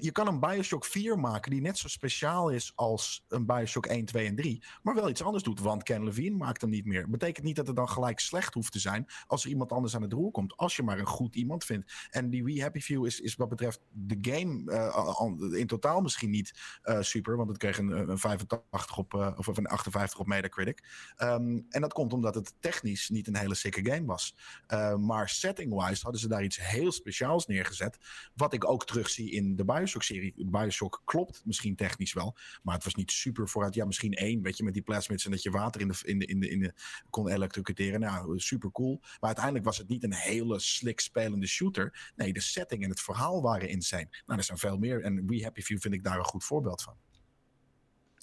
je 0.00 0.12
kan 0.12 0.26
een 0.26 0.40
Bioshock 0.40 0.84
4 0.84 1.18
maken 1.18 1.50
die 1.50 1.60
net 1.60 1.78
zo 1.78 1.88
speciaal 1.88 2.50
is 2.50 2.72
als 2.74 3.24
een 3.28 3.46
Bioshock 3.46 3.86
1, 3.86 4.04
2 4.04 4.26
en 4.26 4.36
3, 4.36 4.62
maar 4.82 4.94
wel 4.94 5.08
iets 5.08 5.22
anders 5.22 5.44
doet, 5.44 5.60
want 5.60 5.82
Ken 5.82 6.04
Levine 6.04 6.36
maakt 6.36 6.60
hem 6.60 6.70
niet 6.70 6.84
meer. 6.84 7.10
Betekent 7.10 7.44
niet 7.44 7.56
dat 7.56 7.66
het 7.66 7.76
dan 7.76 7.88
gelijk 7.88 8.20
slecht 8.20 8.54
hoeft 8.54 8.72
te 8.72 8.78
zijn 8.78 9.06
als 9.26 9.44
er 9.44 9.50
iemand 9.50 9.72
anders 9.72 9.94
aan 9.94 10.02
het 10.02 10.12
roer 10.12 10.30
komt, 10.30 10.56
als 10.56 10.76
je 10.76 10.82
maar 10.82 10.98
een 10.98 11.06
goed 11.06 11.34
iemand 11.34 11.64
vindt. 11.64 11.92
En 12.10 12.30
die 12.30 12.44
We 12.44 12.60
Happy 12.60 12.80
Few 12.80 13.06
is, 13.06 13.20
is 13.20 13.36
wat 13.36 13.48
betreft 13.48 13.80
de 13.90 14.18
game 14.20 14.72
eh, 14.72 15.58
in 15.58 15.66
totaal 15.66 16.00
misschien 16.00 16.30
niet 16.30 16.78
eh, 16.82 17.00
super, 17.00 17.36
want 17.36 17.48
het 17.48 17.58
kreeg 17.58 17.78
een, 17.78 18.10
een 18.10 18.18
85 18.18 18.98
op, 18.98 19.14
eh, 19.14 19.32
of 19.36 19.46
een 19.46 19.66
58 19.66 20.18
op 20.18 20.26
Metacritic. 20.26 20.84
Ehm, 21.16 21.60
en 21.68 21.80
dat 21.80 21.92
komt 21.92 22.12
omdat 22.12 22.34
het 22.34 22.54
technisch 22.60 23.08
niet 23.08 23.26
een 23.26 23.36
hele 23.36 23.54
sikke 23.54 23.90
game 23.90 24.04
was. 24.04 24.36
Eh, 24.66 24.96
maar 24.96 25.28
setting-wise 25.28 26.02
hadden 26.02 26.20
ze 26.20 26.28
daar 26.28 26.44
iets 26.44 26.68
heel 26.68 26.92
speciaals 26.92 27.46
neergezet. 27.46 27.98
Wat 28.34 28.52
ik 28.52 28.70
ook 28.70 28.86
terugzie 28.86 29.30
in 29.36 29.56
de 29.56 29.64
Bioshock-serie. 29.64 30.34
Bioshock 30.36 31.02
klopt 31.04 31.42
misschien 31.44 31.76
technisch 31.76 32.12
wel. 32.12 32.36
Maar 32.62 32.74
het 32.74 32.84
was 32.84 32.94
niet 32.94 33.10
super 33.10 33.48
vooruit. 33.48 33.74
Ja, 33.74 33.84
misschien 33.84 34.14
één, 34.14 34.42
weet 34.42 34.56
je, 34.56 34.64
met 34.64 34.72
die 34.72 34.82
plasmids 34.82 35.24
en 35.24 35.30
dat 35.30 35.42
je 35.42 35.50
water 35.50 35.80
in 35.80 35.88
de, 35.88 35.98
in 36.04 36.18
de, 36.18 36.26
in 36.26 36.40
de, 36.40 36.48
in 36.50 36.60
de 36.60 36.72
kon 37.10 37.28
elektrocuteren. 37.28 38.00
Nou, 38.00 38.38
super 38.38 38.72
cool. 38.72 38.98
Maar 39.00 39.18
uiteindelijk 39.20 39.64
was 39.64 39.78
het 39.78 39.88
niet 39.88 40.02
een 40.04 40.14
hele 40.14 40.58
slick 40.58 41.00
spelende 41.00 41.46
shooter. 41.46 42.12
Nee, 42.16 42.32
de 42.32 42.40
setting 42.40 42.82
en 42.84 42.90
het 42.90 43.00
verhaal 43.00 43.42
waren 43.42 43.68
insane. 43.68 44.08
Nou, 44.26 44.38
er 44.38 44.44
zijn 44.44 44.58
veel 44.58 44.78
meer. 44.78 45.02
En 45.02 45.26
We 45.26 45.42
Happy 45.42 45.60
Few 45.60 45.80
vind 45.80 45.94
ik 45.94 46.04
daar 46.04 46.18
een 46.18 46.24
goed 46.24 46.44
voorbeeld 46.44 46.82
van. 46.82 46.94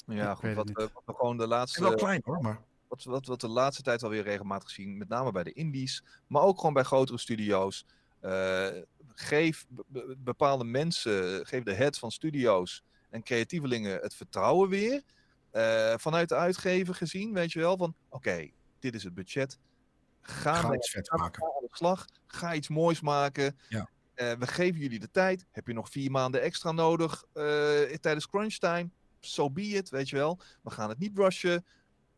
ja, 0.05 0.31
ik 0.31 0.37
goed, 0.37 0.53
wat, 0.53 0.69
we- 0.69 0.89
wat 0.93 1.03
we 1.05 1.13
gewoon 1.13 1.37
de 1.37 1.47
laatste... 1.47 1.77
En 1.79 1.83
wel 1.83 1.95
klein 1.95 2.21
hoor, 2.25 2.41
maar... 2.41 2.61
wat, 2.87 3.03
wat, 3.03 3.25
wat 3.25 3.41
de 3.41 3.47
laatste 3.47 3.83
tijd 3.83 4.03
alweer 4.03 4.23
regelmatig 4.23 4.69
zien, 4.69 4.97
met 4.97 5.07
name 5.07 5.31
bij 5.31 5.43
de 5.43 5.53
indies, 5.53 6.03
maar 6.27 6.41
ook 6.41 6.57
gewoon 6.59 6.73
bij 6.73 6.83
grotere 6.83 7.17
studio's. 7.17 7.85
Eh, 8.19 8.67
geef 9.15 9.65
be- 9.69 9.83
be- 9.87 10.15
bepaalde 10.17 10.63
mensen, 10.63 11.45
geef 11.45 11.63
de 11.63 11.73
heads 11.73 11.99
van 11.99 12.11
studio's 12.11 12.83
en 13.09 13.23
creatievelingen 13.23 13.99
het 14.01 14.15
vertrouwen 14.15 14.69
weer. 14.69 15.01
eh, 15.51 15.93
vanuit 15.97 16.29
de 16.29 16.35
uitgever 16.35 16.95
gezien, 16.95 17.33
weet 17.33 17.51
je 17.51 17.59
wel, 17.59 17.77
van 17.77 17.95
oké, 18.09 18.49
dit 18.79 18.95
is 18.95 19.03
het 19.03 19.13
budget. 19.13 19.59
Ga, 20.21 20.53
Ga 20.53 20.73
iets 20.73 20.89
vet 20.89 21.09
ga 21.09 21.17
maken. 21.17 21.43
aan 21.43 21.49
de 21.61 21.67
slag. 21.71 22.05
Ga 22.27 22.53
iets 22.53 22.67
moois 22.67 23.01
maken. 23.01 23.57
Ja. 23.69 23.89
Eh, 24.13 24.31
we 24.33 24.47
geven 24.47 24.79
jullie 24.79 24.99
de 24.99 25.11
tijd. 25.11 25.45
Heb 25.51 25.67
je 25.67 25.73
nog 25.73 25.89
vier 25.89 26.11
maanden 26.11 26.41
extra 26.41 26.71
nodig 26.71 27.23
eh, 27.33 27.43
tijdens 28.01 28.27
crunch 28.27 28.53
time? 28.57 28.89
So 29.19 29.49
be 29.49 29.61
it, 29.61 29.89
weet 29.89 30.09
je 30.09 30.15
wel. 30.15 30.39
We 30.61 30.69
gaan 30.69 30.89
het 30.89 30.99
niet 30.99 31.17
rushen. 31.17 31.65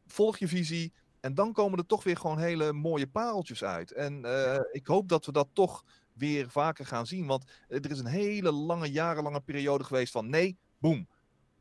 Volg 0.08 0.38
je 0.38 0.48
visie. 0.48 0.94
En 1.20 1.34
dan 1.34 1.54
komen 1.54 1.80
er 1.80 1.86
toch 1.86 2.04
weer 2.04 2.18
gewoon 2.18 2.40
hele 2.40 2.74
mooie 2.74 3.08
pareltjes 3.08 3.64
uit. 3.64 3.92
En 3.92 4.26
ik 4.72 4.88
hoop 4.88 5.10
dat 5.10 5.26
we 5.26 5.32
dat 5.32 5.48
toch 5.54 5.84
weer 6.16 6.50
vaker 6.50 6.86
gaan 6.86 7.08
zien. 7.08 7.26
Want 7.26 7.52
er 7.68 7.92
is 7.92 8.00
een 8.00 8.06
hele 8.06 8.52
lange, 8.52 8.92
jarenlange 8.92 9.42
periode 9.42 9.84
geweest 9.84 10.12
van 10.12 10.30
nee, 10.30 10.58
boem. 10.80 11.08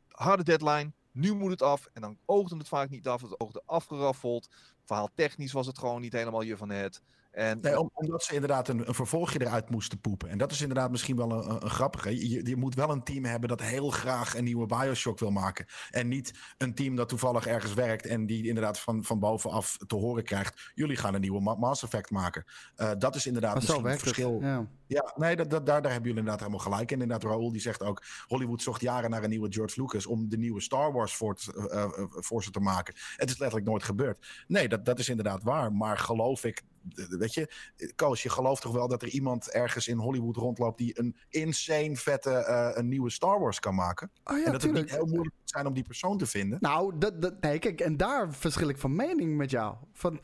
Harde 0.07 0.43
deadline. 0.43 0.93
Nu 1.11 1.33
moet 1.33 1.51
het 1.51 1.61
af. 1.61 1.87
En 1.93 2.01
dan 2.01 2.17
oogde 2.25 2.57
het 2.57 2.67
vaak 2.67 2.89
niet 2.89 3.07
af. 3.07 3.21
Het 3.21 3.39
oogde 3.39 3.61
afgeraffeld. 3.65 4.49
Verhaal 4.83 5.09
technisch 5.13 5.51
was 5.51 5.67
het 5.67 5.77
gewoon 5.77 6.01
niet 6.01 6.13
helemaal 6.13 6.41
je 6.41 6.57
van 6.57 6.69
het. 6.69 7.01
En 7.35 7.59
Nee, 7.61 7.79
om- 7.79 7.89
omdat 7.93 8.23
ze 8.23 8.33
inderdaad 8.33 8.67
een, 8.67 8.87
een 8.87 8.93
vervolgje 8.93 9.41
eruit 9.41 9.69
moesten 9.69 9.99
poepen. 9.99 10.29
En 10.29 10.37
dat 10.37 10.51
is 10.51 10.61
inderdaad 10.61 10.91
misschien 10.91 11.15
wel 11.15 11.31
een, 11.31 11.49
een, 11.49 11.63
een 11.63 11.69
grappige. 11.69 12.29
Je, 12.29 12.45
je 12.49 12.55
moet 12.55 12.75
wel 12.75 12.89
een 12.89 13.03
team 13.03 13.25
hebben 13.25 13.49
dat 13.49 13.61
heel 13.61 13.89
graag 13.89 14.35
een 14.37 14.43
nieuwe 14.43 14.65
Bioshock 14.65 15.19
wil 15.19 15.31
maken. 15.31 15.65
En 15.91 16.07
niet 16.07 16.33
een 16.57 16.75
team 16.75 16.95
dat 16.95 17.09
toevallig 17.09 17.47
ergens 17.47 17.73
werkt 17.73 18.05
en 18.05 18.25
die 18.25 18.47
inderdaad 18.47 18.79
van, 18.79 19.03
van 19.03 19.19
bovenaf 19.19 19.77
te 19.87 19.95
horen 19.95 20.23
krijgt. 20.23 20.71
Jullie 20.73 20.95
gaan 20.97 21.13
een 21.13 21.21
nieuwe 21.21 21.41
Ma- 21.41 21.55
Mass 21.55 21.83
Effect 21.83 22.09
maken. 22.11 22.45
Eh, 22.75 22.91
dat 22.97 23.15
is 23.15 23.25
inderdaad 23.25 23.53
Maar 23.53 23.61
zo 23.63 23.81
misschien 23.81 23.91
het 23.91 24.03
werkt 24.03 24.17
het. 24.17 24.25
verschil. 24.37 24.49
Ja. 24.49 24.67
Ja, 24.87 25.13
nee, 25.15 25.35
dat, 25.35 25.49
dat, 25.49 25.65
daar, 25.65 25.81
daar 25.81 25.91
hebben 25.91 26.09
jullie 26.09 26.17
inderdaad 26.25 26.39
helemaal 26.39 26.59
gelijk 26.71 26.91
in. 26.91 27.01
Inderdaad, 27.01 27.31
Raoul 27.31 27.51
die 27.51 27.61
zegt 27.61 27.83
ook... 27.83 28.03
Hollywood 28.27 28.61
zocht 28.61 28.81
jaren 28.81 29.09
naar 29.09 29.23
een 29.23 29.29
nieuwe 29.29 29.51
George 29.53 29.81
Lucas... 29.81 30.05
om 30.05 30.29
de 30.29 30.37
nieuwe 30.37 30.61
Star 30.61 30.91
Wars 30.93 31.15
voor, 31.15 31.35
te- 31.35 31.69
eh, 31.69 31.83
eh, 31.83 31.89
voor 32.09 32.43
ze 32.43 32.51
te 32.51 32.59
maken. 32.59 32.93
Het 33.15 33.29
is 33.29 33.37
letterlijk 33.37 33.69
nooit 33.69 33.83
gebeurd. 33.83 34.27
Nee, 34.47 34.67
dat, 34.69 34.85
dat 34.85 34.99
is 34.99 35.09
inderdaad 35.09 35.43
waar. 35.43 35.73
Maar 35.73 35.97
geloof 35.97 36.43
ik... 36.43 36.61
eh, 36.95 37.05
Weet 37.07 37.33
je, 37.33 37.51
Koos, 37.95 38.23
je 38.23 38.29
gelooft 38.29 38.61
toch 38.61 38.73
wel 38.73 38.87
dat 38.87 39.01
er 39.01 39.07
iemand 39.07 39.51
ergens 39.51 39.87
in 39.87 39.97
Hollywood 39.97 40.35
rondloopt... 40.35 40.77
die 40.77 40.99
een 40.99 41.15
insane 41.29 41.95
vette 41.95 42.31
eh, 42.31 42.69
een 42.73 42.87
nieuwe 42.87 43.09
Star 43.09 43.39
Wars 43.39 43.59
kan 43.59 43.75
maken? 43.75 44.11
Oh 44.23 44.37
ja, 44.37 44.45
en 44.45 44.51
dat 44.51 44.61
tuurlijk. 44.61 44.89
het 44.89 44.91
niet 44.91 44.99
heel 44.99 45.13
moeilijk 45.13 45.35
moet 45.39 45.49
zijn 45.49 45.67
om 45.67 45.73
die 45.73 45.83
persoon 45.83 46.17
te 46.17 46.25
vinden? 46.25 46.57
Nou, 46.61 46.97
dat, 46.97 47.21
dat, 47.21 47.41
nee, 47.41 47.59
kijk, 47.59 47.81
en 47.81 47.97
daar 47.97 48.33
verschil 48.33 48.69
ik 48.69 48.77
van 48.77 48.95
mening 48.95 49.37
met 49.37 49.49
jou. 49.49 49.75
Van, 49.93 50.21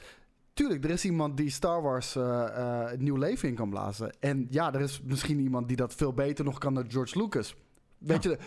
tuurlijk, 0.53 0.83
er 0.83 0.89
is 0.89 1.05
iemand 1.05 1.37
die 1.37 1.49
Star 1.49 1.81
Wars 1.81 2.13
het 2.13 3.01
nieuw 3.01 3.17
leven 3.17 3.49
in 3.49 3.55
kan 3.55 3.69
blazen. 3.69 4.15
En 4.19 4.47
ja, 4.49 4.73
er 4.73 4.81
is 4.81 5.01
misschien 5.03 5.39
iemand 5.39 5.67
die 5.67 5.77
dat 5.77 5.95
veel 5.95 6.13
beter 6.13 6.45
nog 6.45 6.57
kan 6.57 6.73
dan 6.73 6.91
George 6.91 7.19
Lucas. 7.19 7.55
Weet 7.97 8.23
je, 8.23 8.37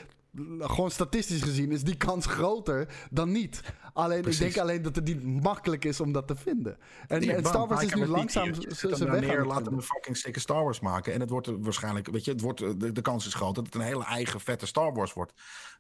gewoon 0.59 0.90
statistisch 0.90 1.43
gezien 1.43 1.73
is 1.73 1.82
die 1.82 1.97
kans 1.97 2.27
groter 2.27 2.89
dan 3.11 3.32
niet. 3.32 3.62
Alleen, 3.93 4.23
Precies. 4.23 4.40
ik 4.40 4.47
denk 4.47 4.66
alleen 4.66 4.82
dat 4.82 4.97
het 4.97 5.05
niet 5.05 5.43
makkelijk 5.43 5.85
is 5.85 6.01
om 6.01 6.12
dat 6.12 6.27
te 6.27 6.36
vinden. 6.36 6.78
En, 7.09 7.20
Nee, 7.20 7.32
en 7.35 7.44
Star 7.44 7.69
Wars 7.69 7.85
is 7.85 7.94
nu 7.94 8.06
langzaam 8.06 8.55
zijn 8.55 9.11
weg 9.11 9.20
neer, 9.20 9.40
hem 9.40 9.55
vinden. 9.55 9.73
een 9.73 9.82
fucking 9.82 10.16
stikke 10.16 10.40
Star 10.40 10.65
Wars 10.65 10.81
maken. 10.81 11.12
En 11.12 11.20
het 11.20 11.31
wordt 11.31 11.51
waarschijnlijk, 11.59 12.11
weet 12.11 12.24
je, 12.24 12.31
het 12.31 12.40
wordt, 12.40 12.81
de, 12.81 12.93
de 12.93 13.01
kans 13.02 13.27
is 13.27 13.35
groot 13.35 13.55
dat 13.55 13.66
het 13.66 13.74
een 13.74 13.81
hele 13.81 14.05
eigen 14.05 14.40
vette 14.40 14.66
Star 14.66 14.93
Wars 14.93 15.12
wordt. 15.12 15.32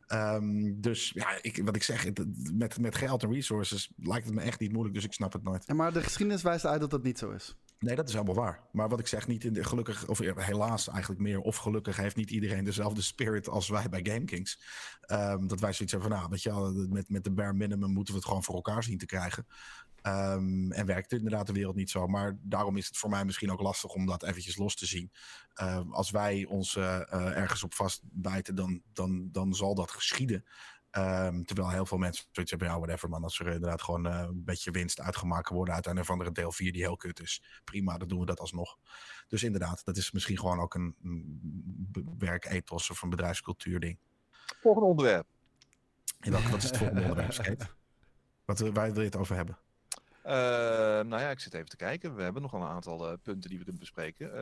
Ehm, 0.06 0.80
dus 0.80 1.10
ja, 1.10 1.38
ik, 1.42 1.64
wat 1.64 1.76
ik 1.76 1.82
zeg, 1.82 2.06
met, 2.52 2.78
met 2.78 2.94
geld 2.94 3.22
en 3.22 3.32
resources 3.32 3.90
lijkt 3.96 4.26
het 4.26 4.34
me 4.34 4.40
echt 4.40 4.60
niet 4.60 4.72
moeilijk, 4.72 4.94
dus 4.94 5.04
ik 5.04 5.12
snap 5.12 5.32
het 5.32 5.42
nooit. 5.42 5.64
Ja, 5.66 5.74
maar 5.74 5.92
de 5.92 6.02
geschiedenis 6.02 6.42
wijst 6.42 6.66
uit 6.66 6.80
dat 6.80 6.90
dat 6.90 7.02
niet 7.02 7.18
zo 7.18 7.30
is. 7.30 7.56
Nee, 7.78 7.96
dat 7.96 8.08
is 8.08 8.14
helemaal 8.14 8.34
waar. 8.34 8.60
Maar 8.72 8.88
wat 8.88 9.00
ik 9.00 9.06
zeg, 9.06 9.26
niet 9.26 9.44
in 9.44 9.52
de, 9.52 9.64
gelukkig, 9.64 10.08
of 10.08 10.18
helaas 10.18 10.88
eigenlijk 10.88 11.20
meer, 11.20 11.40
of 11.40 11.56
gelukkig 11.56 11.96
heeft 11.96 12.16
niet 12.16 12.30
iedereen 12.30 12.64
dezelfde 12.64 13.02
spirit 13.02 13.48
als 13.48 13.68
wij 13.68 13.88
bij 13.88 14.00
GameKings. 14.02 14.60
Ehm 15.00 15.46
dat 15.46 15.60
wij 15.60 15.72
zoiets 15.72 15.92
hebben 15.92 16.10
van, 16.10 16.18
nou, 16.18 16.30
weet 16.30 16.42
je 16.42 16.50
wel, 16.50 16.72
met, 16.88 17.08
met 17.08 17.24
de 17.24 17.30
bare 17.30 17.52
minimum 17.52 17.90
moeten 17.90 18.14
we 18.14 18.18
het 18.18 18.28
gewoon 18.28 18.44
voor 18.44 18.54
elkaar 18.54 18.82
zien 18.82 18.98
te 18.98 19.06
krijgen. 19.06 19.46
Ehm, 20.04 20.72
en 20.72 20.86
werkt 20.86 21.12
inderdaad 21.12 21.46
de 21.46 21.52
wereld 21.52 21.74
niet 21.74 21.90
zo. 21.90 22.06
Maar 22.06 22.36
daarom 22.42 22.76
is 22.76 22.86
het 22.86 22.96
voor 22.96 23.10
mij 23.10 23.24
misschien 23.24 23.52
ook 23.52 23.60
lastig 23.60 23.94
om 23.94 24.06
dat 24.06 24.22
eventjes 24.22 24.56
los 24.56 24.76
te 24.76 24.86
zien. 24.86 25.12
Ehm, 25.54 25.90
als 25.90 26.10
wij 26.10 26.44
ons 26.44 26.76
eh, 26.76 27.12
eh, 27.12 27.36
ergens 27.36 27.62
op 27.62 27.74
vastbijten, 27.74 28.54
dan, 28.54 28.82
dan, 28.92 29.28
dan 29.32 29.54
zal 29.54 29.74
dat 29.74 29.90
geschieden. 29.90 30.44
Ehm, 30.90 31.42
terwijl 31.42 31.70
heel 31.70 31.86
veel 31.86 31.98
mensen 31.98 32.24
zoiets 32.30 32.50
hebben, 32.50 32.70
ja, 32.70 32.78
whatever 32.78 33.08
man. 33.08 33.22
Als 33.22 33.38
er 33.38 33.46
inderdaad 33.46 33.82
gewoon 33.82 34.06
eh, 34.06 34.18
een 34.18 34.44
beetje 34.44 34.70
winst 34.70 35.00
uitgemaakt 35.00 35.48
worden 35.48 35.74
uit 35.74 35.86
een 35.86 35.98
of 35.98 36.10
andere 36.10 36.32
deel 36.32 36.52
4 36.52 36.72
die 36.72 36.82
heel 36.82 36.96
kut 36.96 37.20
is. 37.20 37.60
Prima, 37.64 37.98
dan 37.98 38.08
doen 38.08 38.20
we 38.20 38.26
dat 38.26 38.40
alsnog. 38.40 38.78
Dus 39.28 39.42
inderdaad, 39.42 39.84
dat 39.84 39.96
is 39.96 40.12
misschien 40.12 40.38
gewoon 40.38 40.60
ook 40.60 40.74
een, 40.74 40.96
werkethos 42.18 42.90
of 42.90 43.02
een 43.02 43.10
bedrijfscultuur 43.10 43.80
ding. 43.80 43.98
volgende 44.60 44.88
onderwerp. 44.88 45.26
En 46.20 46.30
welke, 46.30 46.50
wat 46.50 46.62
is 46.62 46.68
het 46.68 46.76
volgende 46.76 47.02
onderwerp, 47.08 47.32
Skate? 47.32 47.66
Wat, 48.44 48.58
waar 48.58 48.92
wil 48.92 49.00
je 49.00 49.08
het 49.08 49.16
over 49.16 49.36
hebben? 49.36 49.58
Eh, 50.24 50.34
nou 51.06 51.22
ja, 51.22 51.30
ik 51.30 51.40
zit 51.40 51.54
even 51.54 51.68
te 51.68 51.76
kijken. 51.76 52.14
We 52.14 52.22
hebben 52.22 52.42
nog 52.42 52.50
wel 52.50 52.60
een 52.60 52.66
aantal 52.66 53.08
eh, 53.08 53.16
punten 53.22 53.48
die 53.48 53.58
we 53.58 53.64
kunnen 53.64 53.82
bespreken. 53.82 54.36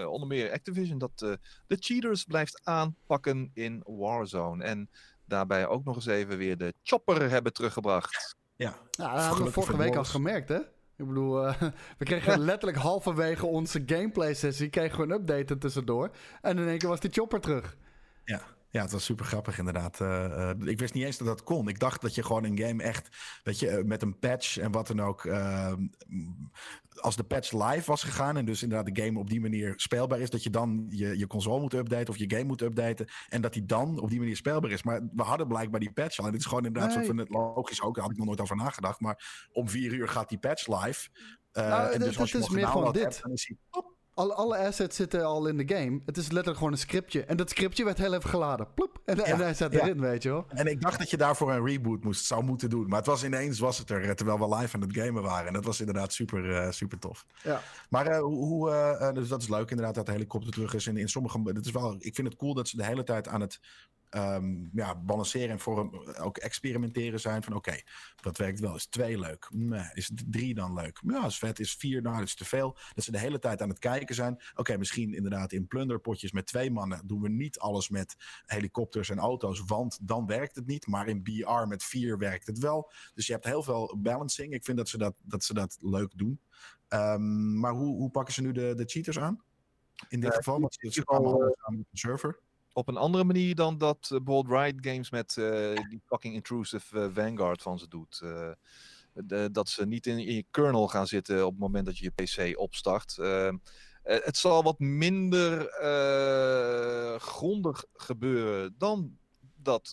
Eh, 0.00 0.10
onder 0.10 0.28
meer 0.28 0.52
Activision 0.52 0.98
dat 0.98 1.22
eh, 1.22 1.32
de 1.66 1.76
cheaters 1.80 2.24
blijft 2.24 2.60
aanpakken 2.64 3.50
in 3.54 3.82
Warzone. 3.86 4.64
En 4.64 4.90
daarbij 5.24 5.66
ook 5.66 5.84
nog 5.84 5.96
eens 5.96 6.06
even 6.06 6.36
weer 6.36 6.56
de 6.58 6.74
chopper 6.82 7.30
hebben 7.30 7.52
teruggebracht. 7.52 8.36
Ja, 8.56 8.74
Ja, 8.90 9.14
dat 9.14 9.24
hebben 9.24 9.44
we 9.44 9.52
vorige 9.52 9.76
week 9.76 9.96
al 9.96 10.04
gemerkt, 10.04 10.48
hè? 10.48 10.58
Ik 10.96 11.06
bedoel, 11.06 11.46
eh, 11.46 11.60
we 11.98 12.04
kregen 12.04 12.38
letterlijk 12.38 12.78
halverwege 12.78 13.46
onze 13.46 13.82
gameplay-sessie... 13.86 14.68
kregen 14.68 14.98
we 14.98 15.04
een 15.04 15.20
update 15.20 15.54
er 15.54 15.58
tussendoor. 15.58 16.10
En 16.40 16.58
in 16.58 16.68
één 16.68 16.78
keer 16.78 16.88
was 16.88 17.00
die 17.00 17.12
chopper 17.12 17.40
terug. 17.40 17.76
Ja, 18.24 18.42
ja, 18.74 18.82
het 18.82 18.92
was 18.92 19.04
super 19.04 19.24
grappig 19.24 19.58
inderdaad. 19.58 20.00
Eh, 20.00 20.50
eh, 20.50 20.56
ik 20.64 20.78
wist 20.78 20.94
niet 20.94 21.04
eens 21.04 21.18
dat 21.18 21.26
dat 21.26 21.42
kon. 21.42 21.68
Ik 21.68 21.78
dacht 21.78 22.00
dat 22.00 22.14
je 22.14 22.22
gewoon 22.22 22.44
een 22.44 22.58
game 22.58 22.82
echt, 22.82 23.08
weet 23.42 23.58
je, 23.58 23.68
eh, 23.68 23.84
met 23.84 24.02
een 24.02 24.18
patch 24.18 24.58
en 24.58 24.70
wat 24.72 24.86
dan 24.86 25.00
ook. 25.00 25.24
eh, 25.24 25.72
als 26.94 27.16
de 27.16 27.22
patch 27.24 27.52
live 27.52 27.82
was 27.90 28.02
gegaan 28.02 28.36
en 28.36 28.44
dus 28.44 28.62
inderdaad 28.62 28.94
de 28.94 29.02
game 29.02 29.18
op 29.18 29.30
die 29.30 29.40
manier 29.40 29.72
speelbaar 29.76 30.20
is, 30.20 30.30
dat 30.30 30.42
je 30.42 30.50
dan 30.50 30.86
je, 30.88 31.18
je 31.18 31.26
console 31.26 31.60
moet 31.60 31.72
updaten 31.74 32.08
of 32.08 32.16
je 32.16 32.30
game 32.30 32.44
moet 32.44 32.60
updaten 32.60 33.06
en 33.28 33.40
dat 33.40 33.52
die 33.52 33.64
dan 33.66 33.98
op 34.00 34.10
die 34.10 34.18
manier 34.18 34.36
speelbaar 34.36 34.70
is. 34.70 34.82
Maar 34.82 35.00
we 35.12 35.22
hadden 35.22 35.48
blijkbaar 35.48 35.80
die 35.80 35.92
patch 35.92 36.18
al. 36.18 36.24
En 36.26 36.30
dit 36.32 36.40
is 36.40 36.46
gewoon 36.46 36.64
inderdaad 36.64 36.90
Nee. 36.94 37.04
soort 37.04 37.16
van 37.16 37.24
het 37.24 37.28
logisch 37.28 37.82
ook. 37.82 37.94
Daar 37.94 38.02
had 38.02 38.12
ik 38.12 38.18
nog 38.18 38.26
nooit 38.26 38.40
over 38.40 38.56
nagedacht. 38.56 39.00
Maar 39.00 39.46
om 39.52 39.68
vier 39.68 39.92
uur 39.92 40.08
gaat 40.08 40.28
die 40.28 40.38
patch 40.38 40.66
live. 40.66 41.08
Nou, 41.52 41.92
en 41.92 41.98
dat- 41.98 42.08
dus 42.08 42.18
als 42.18 42.30
je 42.30 42.38
dat 42.38 42.48
hem 42.48 42.56
is 42.58 42.74
meer 42.74 42.92
dit. 42.92 43.02
hebt, 43.02 43.22
dan 43.22 43.32
is 43.32 43.46
hij 43.46 43.56
pop, 43.70 43.93
Alle, 44.14 44.34
alle 44.34 44.56
assets 44.56 44.96
zitten 44.96 45.24
al 45.24 45.46
in 45.46 45.56
de 45.56 45.74
game. 45.74 46.00
Het 46.06 46.16
is 46.16 46.24
letterlijk 46.24 46.56
gewoon 46.56 46.72
een 46.72 46.78
scriptje. 46.78 47.24
En 47.24 47.36
dat 47.36 47.50
scriptje 47.50 47.84
werd 47.84 47.98
heel 47.98 48.14
even 48.14 48.30
geladen. 48.30 48.66
Ploep. 48.74 49.00
En, 49.04 49.24
en 49.24 49.38
hij 49.38 49.54
zat 49.54 49.72
ja. 49.72 49.80
erin, 49.80 50.00
weet 50.00 50.22
je 50.22 50.28
wel. 50.28 50.44
En 50.48 50.66
ik 50.66 50.80
dacht 50.80 50.98
dat 50.98 51.10
je 51.10 51.16
daarvoor 51.16 51.52
een 51.52 51.66
reboot 51.66 52.04
moest, 52.04 52.24
zou 52.24 52.44
moeten 52.44 52.70
doen. 52.70 52.88
Maar 52.88 52.98
het 52.98 53.06
was 53.06 53.24
ineens 53.24 53.58
was 53.58 53.78
het 53.78 53.90
er, 53.90 54.02
eh, 54.02 54.10
terwijl 54.10 54.38
we 54.38 54.56
live 54.56 54.74
aan 54.76 54.80
het 54.80 54.96
gamen 54.96 55.22
waren. 55.22 55.46
En 55.46 55.52
dat 55.52 55.64
was 55.64 55.80
inderdaad 55.80 56.12
super, 56.12 56.56
eh, 56.56 56.70
super 56.70 56.98
tof. 56.98 57.26
Ja. 57.42 57.60
Maar 57.88 58.06
eh, 58.06 58.20
hoe, 58.20 59.10
dus 59.14 59.28
dat 59.28 59.42
is 59.42 59.48
leuk 59.48 59.70
inderdaad 59.70 59.94
dat 59.94 60.06
de 60.06 60.12
helikopter 60.12 60.52
terug 60.52 60.74
is. 60.74 60.86
En 60.86 60.96
in 60.96 61.08
sommige, 61.08 61.40
het 61.44 61.66
is 61.66 61.72
wel, 61.72 61.96
ik 61.98 62.14
vind 62.14 62.28
het 62.28 62.36
cool 62.36 62.54
dat 62.54 62.68
ze 62.68 62.76
de 62.76 62.84
hele 62.84 63.04
tijd 63.04 63.28
aan 63.28 63.40
het 63.40 63.60
ehm, 64.14 64.66
ja, 64.72 64.94
balanceren 64.94 65.58
en 65.58 66.18
ook 66.20 66.38
experimenteren 66.38 67.20
zijn. 67.20 67.42
Van 67.42 67.54
oké, 67.54 67.80
dat 68.20 68.38
werkt 68.38 68.60
wel. 68.60 68.74
Is 68.74 68.86
twee 68.86 69.18
leuk? 69.18 69.48
Nee. 69.50 69.90
Is 69.92 70.10
drie 70.28 70.54
dan 70.54 70.74
leuk? 70.74 71.00
Ja, 71.06 71.26
is 71.26 71.38
vet. 71.38 71.58
Is 71.60 71.74
vier? 71.74 72.02
Nou, 72.02 72.16
dat 72.18 72.26
is 72.26 72.34
te 72.34 72.44
veel. 72.44 72.76
Dat 72.94 73.04
ze 73.04 73.10
de 73.10 73.18
hele 73.18 73.38
tijd 73.38 73.62
aan 73.62 73.68
het 73.68 73.78
kijken 73.78 74.14
zijn. 74.14 74.42
Oké, 74.54 74.76
misschien 74.76 75.14
inderdaad 75.14 75.52
in 75.52 75.66
plunderpotjes 75.66 76.32
met 76.32 76.46
twee 76.46 76.70
mannen 76.70 77.06
doen 77.06 77.20
we 77.20 77.28
niet 77.28 77.58
alles 77.58 77.88
met 77.88 78.16
helikopters 78.46 79.10
en 79.10 79.18
auto's, 79.18 79.62
want 79.66 79.98
dan 80.02 80.26
werkt 80.26 80.54
het 80.56 80.66
niet. 80.66 80.86
Maar 80.86 81.08
in 81.08 81.22
BR 81.22 81.66
met 81.68 81.84
vier 81.84 82.18
werkt 82.18 82.46
het 82.46 82.58
wel. 82.58 82.92
Dus 83.14 83.26
je 83.26 83.32
hebt 83.32 83.44
heel 83.44 83.62
veel 83.62 83.96
balancing. 83.98 84.52
Ik 84.52 84.64
vind 84.64 84.76
dat 84.76 84.88
ze 84.88 84.98
dat, 84.98 85.14
dat, 85.22 85.44
ze 85.44 85.54
dat 85.54 85.78
leuk 85.80 86.12
doen. 86.16 86.40
Ehm, 86.88 87.58
maar 87.60 87.72
hoe, 87.72 87.96
hoe 87.96 88.10
pakken 88.10 88.34
ze 88.34 88.42
nu 88.42 88.52
de, 88.52 88.74
de 88.74 88.84
cheaters 88.84 89.18
aan? 89.18 89.42
In 90.08 90.20
dit 90.20 90.30
Eh, 90.30 90.36
geval, 90.36 90.60
want 90.60 90.76
ze 90.80 91.04
kwamen 91.04 91.30
allemaal 91.30 91.48
op 91.48 91.68
een 91.68 91.86
server. 91.92 92.38
Op 92.76 92.88
een 92.88 92.96
andere 92.96 93.24
manier 93.24 93.54
dan 93.54 93.78
dat 93.78 94.10
uh, 94.12 94.20
Bold 94.20 94.48
Riot 94.48 94.74
Games 94.80 95.10
met 95.10 95.36
eh, 95.36 95.88
die 95.88 96.02
fucking 96.06 96.34
intrusive 96.34 97.00
eh, 97.00 97.08
Vanguard 97.12 97.62
van 97.62 97.78
ze 97.78 97.88
doet. 97.88 98.22
De- 99.12 99.48
dat 99.52 99.68
ze 99.68 99.86
niet 99.86 100.06
in, 100.06 100.18
in 100.18 100.34
je 100.34 100.44
kernel 100.50 100.88
gaan 100.88 101.06
zitten 101.06 101.44
op 101.44 101.50
het 101.50 101.60
moment 101.60 101.86
dat 101.86 101.98
je 101.98 102.12
je 102.14 102.24
PC 102.50 102.58
opstart. 102.58 103.16
Het 104.02 104.36
zal 104.36 104.62
wat 104.62 104.78
minder 104.78 105.60
grondig 107.20 107.84
gebeuren 107.94 108.74
dan 108.78 109.18
dat 109.56 109.92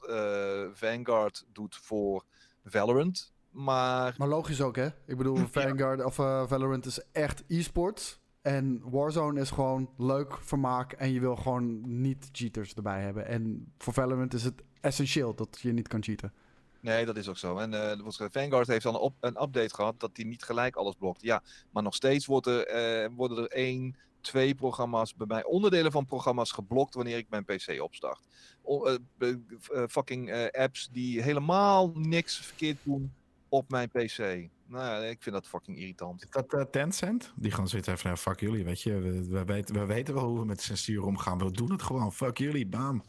Vanguard 0.73 1.45
doet 1.51 1.75
voor 1.75 2.23
Valorant. 2.63 3.33
Maar 3.49 4.15
Maar 4.17 4.27
logisch 4.27 4.61
ook, 4.61 4.75
hè? 4.75 4.85
Ik 5.05 5.17
bedoel, 5.17 5.37
Vanguard 5.51 6.03
of 6.03 6.15
Valorant 6.15 6.85
is 6.85 6.99
echt 7.11 7.43
e-sports. 7.47 8.20
En 8.41 8.81
Warzone 8.89 9.39
is 9.41 9.49
gewoon 9.49 9.89
leuk 9.97 10.37
vermaak. 10.41 10.91
En 10.93 11.11
je 11.11 11.19
wil 11.19 11.35
gewoon 11.35 12.01
niet 12.01 12.29
cheaters 12.31 12.73
erbij 12.73 13.01
hebben. 13.01 13.25
En 13.25 13.71
voor 13.77 13.93
Valorant 13.93 14.33
is 14.33 14.43
het 14.43 14.63
essentieel 14.79 15.35
dat 15.35 15.57
je 15.61 15.73
niet 15.73 15.87
kan 15.87 16.03
cheaten. 16.03 16.33
Nee, 16.79 17.05
dat 17.05 17.17
is 17.17 17.27
ook 17.29 17.37
zo. 17.37 17.57
En 17.57 17.73
eh, 17.73 17.99
Vanguard 18.31 18.67
heeft 18.67 18.83
dan 18.83 18.99
op- 18.99 19.15
een 19.19 19.41
update 19.41 19.73
gehad 19.75 19.99
dat 19.99 20.09
hij 20.13 20.25
niet 20.25 20.43
gelijk 20.43 20.75
alles 20.75 20.95
blokt. 20.95 21.21
Ja, 21.21 21.43
maar 21.71 21.83
nog 21.83 21.95
steeds 21.95 22.25
wordt 22.25 22.47
er, 22.47 22.65
eh, 22.67 23.09
worden 23.15 23.37
er 23.37 23.49
één, 23.51 23.95
twee 24.21 24.55
programma's 24.55 25.15
bij 25.15 25.27
mij, 25.27 25.43
onderdelen 25.43 25.91
van 25.91 26.05
programma's 26.05 26.51
geblokt 26.51 26.93
wanneer 26.93 27.17
ik 27.17 27.29
mijn 27.29 27.45
PC 27.45 27.81
opstart. 27.81 28.27
Eh, 28.65 29.83
fucking 29.89 30.49
apps 30.51 30.89
die 30.91 31.21
helemaal 31.21 31.91
niks 31.93 32.37
verkeerd 32.37 32.77
doen 32.83 33.13
op 33.49 33.69
mijn 33.69 33.89
PC. 33.89 34.49
Nou 34.71 34.83
ja, 34.85 34.97
ik 35.09 35.21
vind 35.23 35.35
dat 35.35 35.47
fucking 35.47 35.77
irritant. 35.77 36.23
Is 36.23 36.29
dat 36.29 36.53
eh, 36.53 36.61
Tencent? 36.61 37.33
Die 37.35 37.51
gaan 37.51 37.67
zitten 37.67 37.93
even, 37.93 38.05
nou, 38.07 38.17
fuck 38.19 38.39
jullie, 38.39 38.63
weet 38.63 38.81
je. 38.81 38.99
We, 38.99 39.27
we, 39.27 39.43
weten, 39.43 39.75
we 39.75 39.85
weten 39.85 40.13
wel 40.13 40.23
hoe 40.27 40.39
we 40.39 40.45
met 40.45 40.61
censuur 40.61 41.03
omgaan. 41.03 41.37
We 41.37 41.51
doen 41.51 41.71
het 41.71 41.81
gewoon, 41.81 42.13
fuck 42.13 42.37
jullie, 42.37 42.67
bam. 42.67 43.03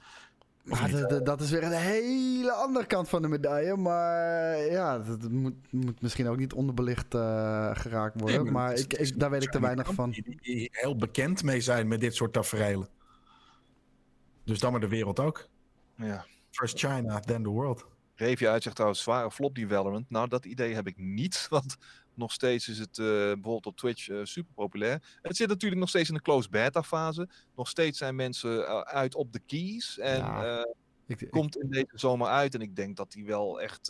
Maar 0.63 0.91
dat- 0.91 1.27
dat- 1.27 1.41
is 1.41 1.51
weer 1.51 1.63
een 1.63 1.73
hele 1.73 2.53
andere 2.53 2.87
kant 2.87 3.09
van 3.09 3.23
de 3.23 3.29
medaille. 3.29 3.77
Maar 3.77 4.57
ja, 4.59 4.99
dat 4.99 5.31
moet, 5.31 5.55
moet 5.73 6.03
misschien 6.03 6.29
ook 6.29 6.37
niet 6.37 6.53
onderbelicht 6.53 7.15
eh, 7.15 7.71
geraakt 7.75 8.21
worden. 8.21 8.43
Nee, 8.43 8.53
maar 8.53 8.75
ik, 8.75 9.19
daar 9.21 9.31
weet 9.31 9.43
ik 9.43 9.51
te 9.51 9.61
weinig 9.61 9.95
van. 9.95 10.11
Die, 10.11 10.39
die 10.41 10.69
heel 10.73 10.97
bekend 10.97 11.43
mee 11.43 11.61
zijn 11.61 11.89
met 11.89 12.01
dit 12.01 12.15
soort 12.15 12.33
tafereelen. 12.33 12.89
Dus 14.45 14.59
dan 14.59 14.71
maar 14.73 14.81
de 14.81 14.89
wereld 14.89 15.21
ook. 15.21 15.49
Ja. 15.97 16.25
First 16.51 16.79
China, 16.79 17.21
then 17.21 17.43
the 17.43 17.49
world. 17.49 17.87
Reefje 18.23 18.49
uit 18.49 18.63
zegt 18.63 18.75
trouwens, 18.75 19.03
zware 19.03 19.31
flop 19.31 19.55
die 19.55 19.69
Valorant. 19.69 20.11
Nou, 20.11 20.29
dat 20.29 20.45
idee 20.45 20.75
heb 20.75 20.87
ik 20.87 20.99
niet. 20.99 21.47
Want 21.51 21.77
Nog 22.15 22.33
steeds 22.33 22.69
is 22.69 22.79
het 22.79 22.99
eh, 22.99 23.05
bijvoorbeeld 23.07 23.67
op 23.67 23.77
Twitch 23.77 24.09
eh, 24.09 24.19
super 24.23 24.53
populair. 24.55 25.03
Het 25.23 25.37
zit 25.37 25.49
natuurlijk 25.49 25.81
nog 25.81 25.89
steeds 25.89 26.09
in 26.09 26.15
de 26.15 26.23
closed 26.23 26.51
beta 26.51 26.83
fase. 26.83 27.29
Nog 27.57 27.69
steeds 27.69 27.99
zijn 27.99 28.15
mensen 28.17 28.67
eh, 28.67 28.81
uit 28.81 29.15
op 29.15 29.33
de 29.33 29.39
keys. 29.47 29.99
En 29.99 30.17
Ja. 30.17 30.67
Ik, 31.07 31.27
komt 31.31 31.57
in 31.57 31.71
deze 31.71 31.87
zomer 31.95 32.29
uit. 32.29 32.55
En 32.55 32.61
ik 32.61 32.77
denk 32.77 32.97
dat 32.97 33.13
die 33.13 33.25
wel 33.25 33.61
echt 33.61 33.89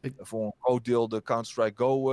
Ik- 0.00 0.14
voor 0.18 0.44
een 0.44 0.54
groot 0.60 0.84
deel 0.84 1.08
de 1.08 1.22
Counter-Strike 1.22 1.82
Go 1.82 2.12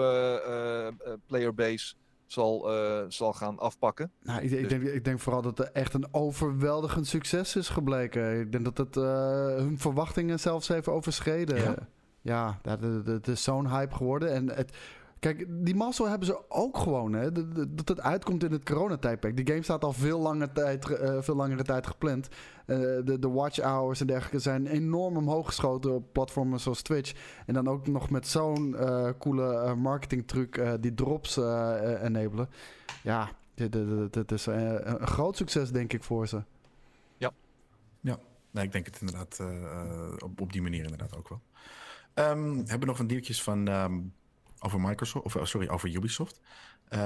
playerbase 1.25 1.95
zal, 2.25 2.71
eh, 2.73 3.05
zal 3.07 3.33
gaan 3.33 3.59
afpakken. 3.59 4.11
Nou, 4.23 4.41
ik, 4.41 4.51
ik, 4.51 4.69
denk, 4.69 4.83
ik 4.83 5.03
denk 5.05 5.19
vooral 5.19 5.41
dat 5.41 5.57
het 5.57 5.71
echt 5.71 5.93
een 5.93 6.07
overweldigend 6.11 7.07
succes 7.07 7.55
is 7.55 7.69
gebleken. 7.69 8.39
Ik 8.39 8.51
denk 8.51 8.63
dat 8.63 8.77
het 8.77 8.97
eh, 8.97 9.03
hun 9.55 9.79
verwachtingen 9.79 10.39
zelfs 10.39 10.67
heeft 10.67 10.87
overschreden. 10.87 11.57
Ja. 12.21 12.59
Ja, 12.63 12.77
de- 12.79 13.01
het 13.05 13.27
is 13.27 13.43
zo'n 13.43 13.69
hype 13.69 13.95
geworden. 13.95 14.31
En 14.31 14.49
het, 14.55 14.77
kijk, 15.33 15.45
die 15.65 15.75
mazzel 15.75 16.09
hebben 16.09 16.27
ze 16.27 16.49
ook 16.49 16.77
gewoon. 16.77 17.13
Hè, 17.13 17.31
dat 17.75 17.87
het 17.87 18.01
uitkomt 18.01 18.43
in 18.43 18.51
het 18.51 18.63
coronatijdperk. 18.65 19.35
Die 19.35 19.47
game 19.47 19.63
staat 19.63 19.83
al 19.83 19.93
veel, 19.93 20.19
lange 20.19 20.51
tijd, 20.51 20.89
eh, 20.89 21.21
veel 21.21 21.35
langere 21.35 21.63
tijd 21.63 21.87
gepland. 21.87 22.27
Eh, 22.65 22.77
de, 22.77 23.17
de 23.19 23.29
watch 23.29 23.59
hours 23.59 23.99
en 24.01 24.07
dergelijke 24.07 24.39
zijn 24.39 24.67
enorm 24.67 25.17
omhoog 25.17 25.45
geschoten 25.45 25.91
op 25.93 26.13
platformen 26.13 26.59
zoals 26.59 26.81
Twitch. 26.81 27.13
En 27.45 27.53
dan 27.53 27.67
ook 27.67 27.87
nog 27.87 28.09
met 28.09 28.27
zo'n 28.27 28.75
eh, 28.75 29.09
coole 29.19 29.75
marketingtruc 29.75 30.57
eh, 30.57 30.73
die 30.79 30.93
drops 30.93 31.37
enabelen. 31.37 32.49
Ja, 33.03 33.29
dit, 33.53 33.71
dit, 33.71 33.87
dit- 33.87 34.13
dit 34.13 34.31
is 34.31 34.45
een 34.45 35.07
groot 35.07 35.37
succes, 35.37 35.71
denk 35.71 35.93
ik, 35.93 36.03
voor 36.03 36.27
ze. 36.27 36.41
Nee, 38.55 38.63
ik 38.65 38.71
denk 38.71 38.85
het 38.85 38.99
inderdaad 38.99 39.39
eh, 39.39 39.63
eh, 39.63 40.13
op, 40.23 40.41
op 40.41 40.51
die 40.53 40.61
manier 40.61 40.83
inderdaad 40.83 41.15
ook 41.17 41.29
wel. 41.29 41.41
Ehm, 42.13 42.53
we 42.53 42.69
hebben 42.69 42.87
nog 42.87 42.99
een 42.99 43.05
nieuwtjes 43.05 43.43
van 43.43 43.67
ehm, 43.67 43.99
over 44.59 44.81
Microsoft, 44.81 45.25
of 45.25 45.35
eh, 45.35 45.43
sorry, 45.43 45.67
over 45.67 45.95
Ubisoft. 45.95 46.41
Eh, 46.87 46.99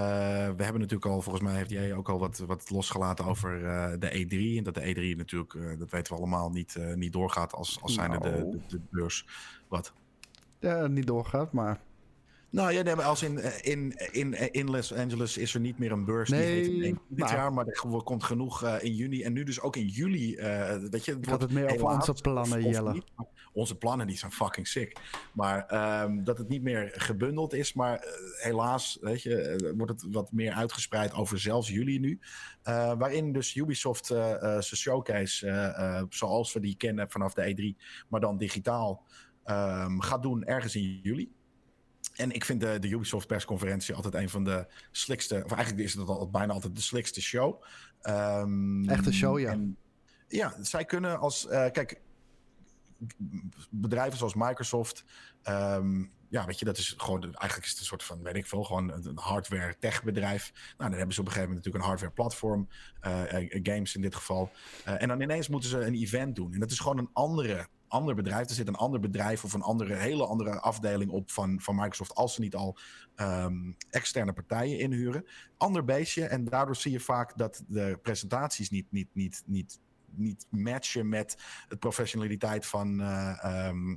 we 0.55 0.63
hebben 0.63 0.79
natuurlijk 0.81 1.05
al, 1.05 1.21
volgens 1.21 1.43
mij 1.43 1.55
heeft 1.55 1.69
jij 1.69 1.93
ook 1.93 2.09
al 2.09 2.19
wat, 2.19 2.37
wat 2.37 2.69
losgelaten 2.69 3.25
over 3.25 3.65
eh, 3.65 3.93
de 3.99 4.25
E3. 4.25 4.57
En 4.57 4.63
dat 4.63 4.73
de 4.73 5.13
E3 5.13 5.17
natuurlijk, 5.17 5.79
dat 5.79 5.89
weten 5.89 6.13
we 6.13 6.19
allemaal, 6.19 6.49
niet, 6.49 6.77
niet 6.95 7.13
doorgaat 7.13 7.53
als, 7.53 7.81
als 7.81 7.93
zijnde 7.93 8.19
de, 8.19 8.29
Nou. 8.29 8.51
de, 8.51 8.59
de 8.67 8.79
beurs. 8.89 9.25
Wat? 9.67 9.93
Ja, 10.59 10.87
niet 10.87 11.07
doorgaat, 11.07 11.53
maar... 11.53 11.79
Nou 12.51 12.71
ja, 12.71 12.81
nee, 12.81 12.95
maar 12.95 13.05
als 13.05 13.23
in, 13.23 13.39
eh, 13.39 13.71
in, 13.71 13.93
in, 14.11 14.51
in 14.53 14.69
Los 14.69 14.93
Angeles 14.93 15.37
is 15.37 15.53
er 15.53 15.59
niet 15.59 15.77
meer 15.79 15.91
een 15.91 16.05
beurs 16.05 16.29
die 16.29 16.39
heet 16.39 16.81
dit 16.81 16.95
maar- 17.19 17.31
jaar, 17.33 17.53
maar 17.53 17.65
er 17.67 18.01
komt 18.03 18.23
genoeg 18.23 18.63
eh, 18.63 18.75
in 18.83 18.95
juni. 18.95 19.23
En 19.23 19.33
nu 19.33 19.43
dus 19.43 19.61
ook 19.61 19.75
in 19.75 19.87
juli. 19.87 20.35
eh 20.35 20.75
weet 20.89 21.05
je, 21.05 21.11
Gaat 21.13 21.25
wordt 21.25 21.41
het 21.41 21.51
meer 21.51 21.73
over 21.73 21.87
onze 21.87 22.13
plannen, 22.13 22.63
of- 22.63 22.71
Jelle? 22.73 22.93
niet, 22.93 23.03
Onze 23.53 23.75
plannen 23.77 24.07
die 24.07 24.17
zijn 24.17 24.31
fucking 24.31 24.67
sick. 24.67 24.97
Maar 25.33 25.65
ehm, 25.65 26.23
dat 26.23 26.37
het 26.37 26.47
niet 26.49 26.61
meer 26.61 26.91
gebundeld 26.95 27.53
is, 27.53 27.73
maar 27.73 27.97
eh, 27.99 28.11
helaas 28.43 28.97
weet 29.01 29.21
je, 29.21 29.35
eh, 29.41 29.71
wordt 29.77 29.91
het 30.01 30.11
wat 30.11 30.31
meer 30.31 30.53
uitgespreid 30.53 31.13
over 31.13 31.39
zelfs 31.39 31.69
juli 31.69 31.99
nu. 31.99 32.19
Eh, 32.63 32.93
waarin 32.97 33.31
dus 33.33 33.55
Ubisoft 33.55 34.09
eh, 34.09 34.31
eh, 34.33 34.39
zijn 34.41 34.63
showcase, 34.63 35.47
eh, 35.47 35.97
eh, 35.97 36.03
zoals 36.09 36.53
we 36.53 36.59
die 36.59 36.75
kennen 36.77 37.09
vanaf 37.11 37.33
de 37.33 37.43
E3, 37.75 37.81
maar 38.07 38.19
dan 38.19 38.37
digitaal, 38.37 39.03
ehm, 39.43 39.99
gaat 39.99 40.21
doen 40.21 40.43
ergens 40.45 40.75
in 40.75 40.99
juli. 41.03 41.31
En 42.19 42.31
ik 42.31 42.45
vind 42.45 42.61
de, 42.61 42.79
de 42.79 42.89
Ubisoft 42.89 43.27
persconferentie 43.27 43.95
altijd 43.95 44.13
een 44.13 44.29
van 44.29 44.43
de 44.43 44.67
slikste, 44.91 45.41
of 45.45 45.51
eigenlijk 45.51 45.87
is 45.87 45.93
het 45.93 46.07
al 46.07 46.29
bijna 46.29 46.53
altijd 46.53 46.75
de 46.75 46.81
slikste 46.81 47.21
show. 47.21 47.63
Ehm, 48.01 48.89
Echte 48.89 49.13
show, 49.13 49.39
ja. 49.39 49.51
en 49.51 49.77
ja, 50.27 50.55
zij 50.61 50.85
kunnen 50.85 51.19
als, 51.19 51.47
eh, 51.47 51.71
kijk, 51.71 52.01
bedrijven 53.69 54.17
zoals 54.17 54.33
Microsoft, 54.33 55.03
ehm, 55.41 56.03
ja, 56.29 56.45
weet 56.45 56.59
je, 56.59 56.65
dat 56.65 56.77
is 56.77 56.93
gewoon, 56.97 57.21
eigenlijk 57.23 57.63
is 57.63 57.69
het 57.69 57.79
een 57.79 57.85
soort 57.85 58.03
van, 58.03 58.23
weet 58.23 58.35
ik 58.35 58.45
veel, 58.45 58.63
gewoon 58.63 58.91
een 58.91 59.17
hardware 59.17 59.75
tech 59.79 60.03
bedrijf. 60.03 60.51
Nou, 60.53 60.89
dan 60.89 60.97
hebben 60.97 61.13
ze 61.13 61.21
op 61.21 61.25
een 61.25 61.31
gegeven 61.31 61.53
moment 61.53 61.65
natuurlijk 61.65 61.83
een 61.83 61.89
hardware 61.89 62.13
platform, 62.13 62.69
eh, 62.99 63.43
eh, 63.43 63.59
games 63.63 63.95
in 63.95 64.01
dit 64.01 64.15
geval. 64.15 64.51
En 64.83 65.07
dan 65.07 65.21
ineens 65.21 65.47
moeten 65.47 65.69
ze 65.69 65.79
een 65.79 65.95
event 65.95 66.35
doen. 66.35 66.53
En 66.53 66.59
dat 66.59 66.71
is 66.71 66.79
gewoon 66.79 66.97
een 66.97 67.09
andere, 67.13 67.67
ander 67.89 68.15
bedrijf. 68.15 68.49
Er 68.49 68.55
zit 68.55 68.67
een 68.67 68.75
ander 68.75 68.99
bedrijf 68.99 69.43
of 69.43 69.53
een 69.53 69.61
andere, 69.61 69.95
hele 69.95 70.25
andere 70.25 70.59
afdeling 70.59 71.11
op 71.11 71.31
van, 71.31 71.61
van 71.61 71.75
Microsoft, 71.75 72.15
als 72.15 72.33
ze 72.33 72.41
niet 72.41 72.55
al 72.55 72.77
ehm, 73.15 73.71
externe 73.89 74.33
partijen 74.33 74.79
inhuren. 74.79 75.25
Ander 75.57 75.85
beestje. 75.85 76.25
En 76.25 76.43
daardoor 76.45 76.75
zie 76.75 76.91
je 76.91 76.99
vaak 76.99 77.37
dat 77.37 77.63
de 77.67 77.99
presentaties 78.01 78.69
niet, 78.69 78.91
niet, 78.91 79.09
niet, 79.13 79.43
niet, 79.45 79.79
niet 80.11 80.45
matchen 80.49 81.09
met 81.09 81.37
het 81.67 81.79
professionaliteit 81.79 82.65
van. 82.65 83.01
eh, 83.01 83.43
ehm, 83.43 83.95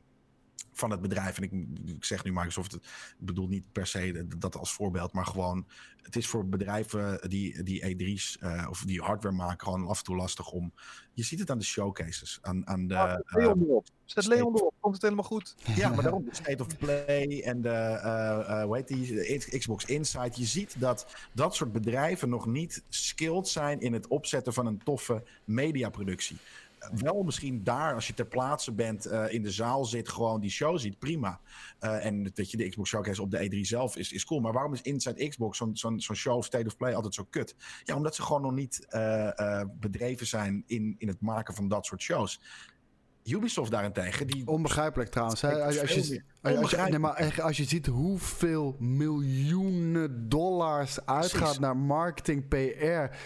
van 0.72 0.90
het 0.90 1.00
bedrijf. 1.00 1.36
En 1.36 1.42
ik, 1.42 1.52
ik 1.96 2.04
zeg 2.04 2.24
nu 2.24 2.32
Microsoft, 2.32 2.74
ik 2.74 2.82
bedoel 3.18 3.48
niet 3.48 3.72
per 3.72 3.86
se 3.86 4.26
dat- 4.38 4.56
als 4.56 4.72
voorbeeld, 4.72 5.12
maar 5.12 5.26
gewoon, 5.26 5.66
het 6.02 6.16
is 6.16 6.26
voor 6.26 6.48
bedrijven 6.48 7.28
die, 7.28 7.62
die 7.62 7.82
E3's 8.16 8.38
eh, 8.38 8.66
of 8.70 8.80
die 8.80 9.00
hardware 9.00 9.34
maken, 9.34 9.66
gewoon 9.66 9.86
af 9.88 9.98
en 9.98 10.04
toe 10.04 10.16
lastig 10.16 10.50
om. 10.50 10.72
Je 11.12 11.22
ziet 11.22 11.38
het 11.38 11.50
aan 11.50 11.58
de 11.58 11.64
showcases, 11.64 12.38
aan, 12.42 12.66
aan 12.66 12.86
de. 12.86 12.94
Eh, 12.94 13.16
Leon 13.24 13.62
erop. 13.62 13.86
Zet 14.04 14.26
Leon 14.26 14.54
erop. 14.56 14.74
Komt 14.80 14.94
het 14.94 15.02
helemaal 15.02 15.24
goed. 15.24 15.54
ja, 15.74 15.88
maar 15.88 16.02
daarom 16.02 16.24
de 16.24 16.34
State 16.34 16.62
of 16.62 16.78
Play 16.78 17.42
en 17.44 17.60
de, 17.60 17.68
eh, 17.68 18.60
eh, 18.60 18.64
hoe 18.64 18.76
heet 18.76 18.88
die, 18.88 19.06
de 19.14 19.58
Xbox 19.58 19.84
Insight. 19.84 20.36
Je 20.36 20.44
ziet 20.44 20.74
dat 20.80 21.06
dat 21.32 21.54
soort 21.54 21.72
bedrijven 21.72 22.28
nog 22.28 22.46
niet 22.46 22.82
skilled 22.88 23.48
zijn 23.48 23.80
in 23.80 23.92
het 23.92 24.06
opzetten 24.06 24.52
van 24.52 24.66
een 24.66 24.78
toffe 24.84 25.22
mediaproductie. 25.44 26.36
Wel 26.90 27.22
misschien 27.22 27.64
daar, 27.64 27.94
als 27.94 28.06
je 28.06 28.14
ter 28.14 28.26
plaatse 28.26 28.72
bent, 28.72 29.06
eh, 29.06 29.32
in 29.32 29.42
de 29.42 29.50
zaal 29.50 29.84
zit, 29.84 30.08
gewoon 30.08 30.40
die 30.40 30.50
show 30.50 30.78
ziet, 30.78 30.98
prima. 30.98 31.40
Eh, 31.78 32.04
en 32.04 32.30
weet 32.34 32.50
je, 32.50 32.56
de 32.56 32.68
Xbox 32.68 32.88
Showcase 32.88 33.22
op 33.22 33.30
de 33.30 33.44
E3 33.44 33.60
zelf 33.60 33.96
is, 33.96 34.12
is 34.12 34.24
cool. 34.24 34.40
Maar 34.40 34.52
waarom 34.52 34.72
is 34.72 34.82
Inside 34.82 35.28
Xbox 35.28 35.58
zo'n 35.58 35.76
zo'n 35.76 36.00
zo'n 36.00 36.16
show 36.16 36.36
of 36.36 36.44
State 36.44 36.66
of 36.66 36.76
Play 36.76 36.94
altijd 36.94 37.14
zo 37.14 37.26
kut? 37.30 37.54
Ja, 37.84 37.96
omdat 37.96 38.14
ze 38.14 38.22
gewoon 38.22 38.42
nog 38.42 38.52
niet 38.52 38.86
eh, 38.88 39.62
bedreven 39.80 40.26
zijn 40.26 40.62
in, 40.66 40.94
in 40.98 41.08
het 41.08 41.20
maken 41.20 41.54
van 41.54 41.68
dat 41.68 41.86
soort 41.86 42.02
shows. 42.02 42.40
Ubisoft 43.24 43.70
daarentegen, 43.70 44.26
die 44.26 44.46
Onbegrijpelijk 44.46 45.10
trouwens. 45.10 45.40
Hè? 45.40 45.64
Als, 45.64 45.74
je, 45.74 45.80
als, 46.42 46.70
je, 46.70 46.76
nee, 46.76 46.98
maar 46.98 47.40
als 47.42 47.56
je 47.56 47.64
ziet 47.64 47.86
hoeveel 47.86 48.76
miljoenen 48.78 50.28
dollars 50.28 51.06
uitgaat 51.06 51.58
naar 51.58 51.76
marketing, 51.76 52.48
PR. 52.48 53.16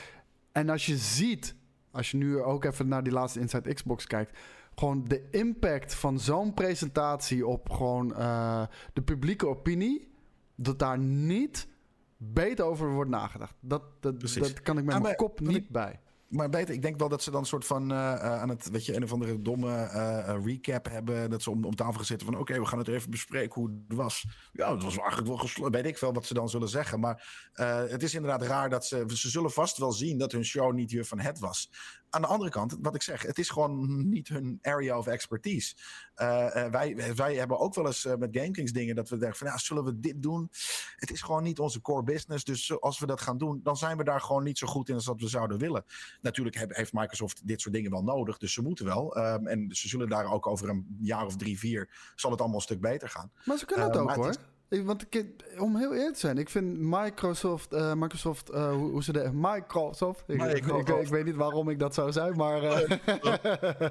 En 0.52 0.68
als 0.68 0.86
je 0.86 0.96
ziet, 0.96 1.55
als 1.97 2.10
je 2.10 2.16
nu 2.16 2.40
ook 2.43 2.64
even 2.64 2.89
naar 2.89 3.02
die 3.02 3.12
laatste 3.12 3.40
Inside 3.40 3.74
Xbox 3.74 4.06
kijkt. 4.06 4.39
Gewoon 4.74 5.05
de 5.05 5.28
impact 5.31 5.94
van 5.94 6.20
zo'n 6.20 6.55
presentatie 6.55 7.47
op 7.47 7.70
gewoon 7.70 8.14
eh, 8.14 8.62
de 8.93 9.02
publieke 9.02 9.47
opinie. 9.48 10.09
Dat 10.55 10.78
daar 10.78 10.98
niet 10.98 11.68
beter 12.16 12.64
over 12.64 12.90
wordt 12.90 13.10
nagedacht. 13.10 13.55
Dat, 13.60 13.82
dat, 14.01 14.20
dat 14.20 14.60
kan 14.62 14.78
ik 14.78 14.85
met 14.85 14.94
Ah, 14.94 15.02
mijn 15.02 15.16
kop 15.16 15.40
niet 15.40 15.56
ik- 15.56 15.70
bij. 15.70 16.01
Maar 16.28 16.48
beter, 16.48 16.74
ik 16.74 16.82
denk 16.82 16.98
wel 16.98 17.09
dat 17.09 17.23
ze 17.23 17.31
dan 17.31 17.40
een 17.40 17.47
soort 17.47 17.65
van 17.65 17.93
eh, 17.93 18.15
eh, 18.15 18.40
aan 18.40 18.48
het, 18.48 18.70
weet 18.70 18.86
je, 18.86 18.97
een 18.97 19.03
of 19.03 19.12
andere 19.12 19.43
domme 19.43 19.74
eh, 19.74 20.36
recap 20.44 20.89
hebben. 20.89 21.31
Dat 21.31 21.43
ze 21.43 21.51
om, 21.51 21.65
om 21.65 21.74
tafel 21.74 21.94
gaan 21.94 22.05
zitten 22.05 22.27
van 22.27 22.39
oké, 22.39 22.59
we 22.59 22.66
gaan 22.66 22.78
het 22.78 22.89
even 22.89 23.11
bespreken 23.11 23.55
hoe 23.55 23.85
het 23.89 23.97
was. 23.97 24.27
Ja, 24.53 24.73
het 24.73 24.82
was 24.82 24.97
eigenlijk 24.97 25.28
wel 25.28 25.36
gesloten. 25.36 25.73
Weet 25.73 25.86
ik 25.86 25.98
veel 25.98 26.12
wat 26.12 26.27
ze 26.27 26.35
dan 26.35 26.48
zullen 26.48 26.69
zeggen. 26.69 27.01
Maar 27.01 27.51
het 27.89 28.03
is 28.03 28.15
inderdaad 28.15 28.43
raar 28.43 28.70
dat 28.70 28.86
ze, 28.86 29.05
ze 29.07 29.31
zullen 29.31 29.51
vast 29.51 29.78
wel 29.78 29.93
zien 29.93 30.19
dat 30.19 30.32
hun 30.32 30.44
show 30.44 30.73
niet 30.73 30.90
hier 30.90 31.05
van 31.05 31.19
het 31.19 31.39
was. 31.39 31.70
Aan 32.10 32.20
de 32.22 32.26
andere 32.28 32.50
kant, 32.50 32.76
wat 32.80 32.94
ik 32.94 33.02
zeg, 33.02 33.22
het 33.22 33.38
is 33.38 33.48
gewoon 33.48 34.08
niet 34.08 34.28
hun 34.28 34.58
area 34.62 34.98
of 34.98 35.06
expertise. 35.06 35.74
Eh, 36.14 36.64
eh, 36.64 36.70
wij, 36.72 37.14
wij 37.14 37.34
hebben 37.34 37.58
ook 37.58 37.74
wel 37.74 37.86
eens 37.86 38.04
eh, 38.04 38.14
met 38.16 38.36
GameKings 38.36 38.72
dingen 38.72 38.94
dat 38.96 39.08
we 39.08 39.16
denken 39.18 39.38
van 39.38 39.46
ja, 39.46 39.58
zullen 39.58 39.84
we 39.84 40.00
dit 40.00 40.22
doen? 40.22 40.50
Het 40.96 41.10
is 41.10 41.22
gewoon 41.22 41.42
niet 41.42 41.58
onze 41.58 41.80
core 41.80 42.02
business. 42.02 42.44
Dus 42.44 42.80
als 42.80 42.98
we 42.98 43.06
dat 43.06 43.20
gaan 43.20 43.38
doen, 43.38 43.60
dan 43.62 43.76
zijn 43.76 43.96
we 43.96 44.04
daar 44.04 44.20
gewoon 44.20 44.44
niet 44.44 44.58
zo 44.58 44.66
goed 44.66 44.88
in 44.88 44.94
als 44.94 45.04
dat 45.04 45.20
we 45.20 45.28
zouden 45.28 45.58
willen. 45.58 45.84
Natuurlijk 46.20 46.56
heb- 46.56 46.74
heeft 46.74 46.92
Microsoft 46.92 47.46
dit 47.46 47.60
soort 47.60 47.74
dingen 47.74 47.90
wel 47.90 48.02
nodig, 48.02 48.38
dus 48.38 48.52
ze 48.52 48.62
moeten 48.62 48.84
wel. 48.84 49.16
Ehm, 49.16 49.46
en 49.46 49.74
ze 49.74 49.88
zullen 49.88 50.08
daar 50.08 50.32
ook 50.32 50.46
over 50.46 50.68
een 50.68 50.96
jaar 51.00 51.26
of 51.26 51.36
drie, 51.36 51.58
vier, 51.58 51.88
zal 52.14 52.30
het 52.30 52.40
allemaal 52.40 52.58
een 52.58 52.64
stuk 52.64 52.80
beter 52.80 53.08
gaan. 53.08 53.30
Maar 53.44 53.58
ze 53.58 53.64
kunnen 53.66 53.86
het 53.86 53.96
ook 53.96 54.14
hoor. 54.14 54.36
Want 54.68 55.02
ik, 55.10 55.24
om 55.59 55.76
heel 55.76 55.93
eerlijk 55.94 56.12
te 56.14 56.20
zijn, 56.20 56.38
ik 56.38 56.48
vind 56.48 56.78
Microsoft, 56.78 57.72
eh, 57.72 57.93
Microsoft, 57.94 58.48
eh, 58.51 58.68
hoe, 58.72 58.90
hoe 58.90 59.02
ze 59.05 59.12
de 59.12 59.30
Microsoft, 59.32 60.24
ik, 60.26 60.43
ik, 60.43 60.52
Microsoft. 60.64 60.88
ik- 60.88 61.01
ik 61.05 61.09
weet 61.09 61.24
niet 61.24 61.34
waarom 61.36 61.68
ik 61.68 61.78
dat 61.78 61.94
zou 61.94 62.12
zijn, 62.12 62.36
maar, 62.36 62.62
eh, 62.62 62.90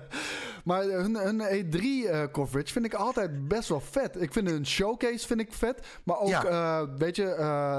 maar 0.65 0.83
hun, 0.83 1.15
hun 1.17 1.41
E3 1.41 2.09
eh, 2.09 2.23
coverage 2.31 2.71
vind 2.73 2.85
ik 2.85 2.93
altijd 2.93 3.47
best 3.47 3.69
wel 3.69 3.79
vet. 3.79 4.21
Ik 4.21 4.33
vind 4.33 4.49
hun 4.49 4.65
showcase 4.65 5.27
vind 5.27 5.39
ik 5.39 5.53
vet, 5.53 5.87
maar 6.03 6.19
ook, 6.19 6.27
Ja. 6.27 6.87
weet 6.97 7.15
je, 7.15 7.35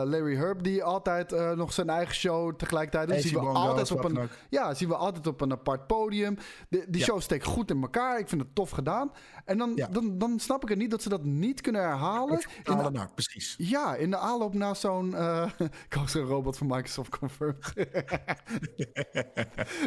Larry 0.06 0.36
Herb 0.36 0.62
die 0.62 0.85
altijd 0.85 1.31
nog 1.56 1.73
zijn 1.73 1.89
eigen 1.90 2.14
show 2.14 2.55
tegelijkertijd 2.56 3.09
doet, 3.09 3.20
zien 3.31 3.40
we 3.40 3.47
altijd 3.48 3.90
op 3.90 4.05
een, 4.05 4.18
ja, 4.48 4.74
zien 4.74 4.89
we 4.89 4.94
altijd 4.97 5.27
op 5.27 5.40
een 5.40 5.52
apart 5.52 5.86
podium. 5.86 6.36
De, 6.68 6.85
die 6.89 6.98
Ja. 7.01 7.05
show 7.06 7.20
steekt 7.20 7.44
goed 7.44 7.70
in 7.70 7.82
elkaar. 7.82 8.18
Ik 8.18 8.28
vind 8.28 8.40
het 8.40 8.55
tof 8.55 8.70
gedaan. 8.70 9.12
En 9.44 9.59
dan, 9.59 9.73
Ja. 9.74 9.86
dan, 9.90 10.18
dan 10.18 10.39
snap 10.39 10.62
ik 10.62 10.68
het 10.68 10.78
niet 10.78 10.90
dat 10.90 11.02
ze 11.02 11.09
dat 11.09 11.24
niet 11.24 11.60
kunnen 11.60 11.81
herhalen. 11.82 12.40
In 12.64 12.78
de, 12.92 12.98
naar, 12.98 13.12
precies. 13.12 13.54
ja, 13.58 13.94
in 13.94 14.10
de 14.10 14.16
aanloop 14.16 14.54
naar 14.54 14.76
zo'n... 14.76 15.14
eh 15.14 15.50
ik 15.88 15.94
was 15.94 16.14
een 16.14 16.22
robot 16.22 16.58
van 16.58 16.66
Microsoft 16.66 17.18
confirmed. 17.18 17.72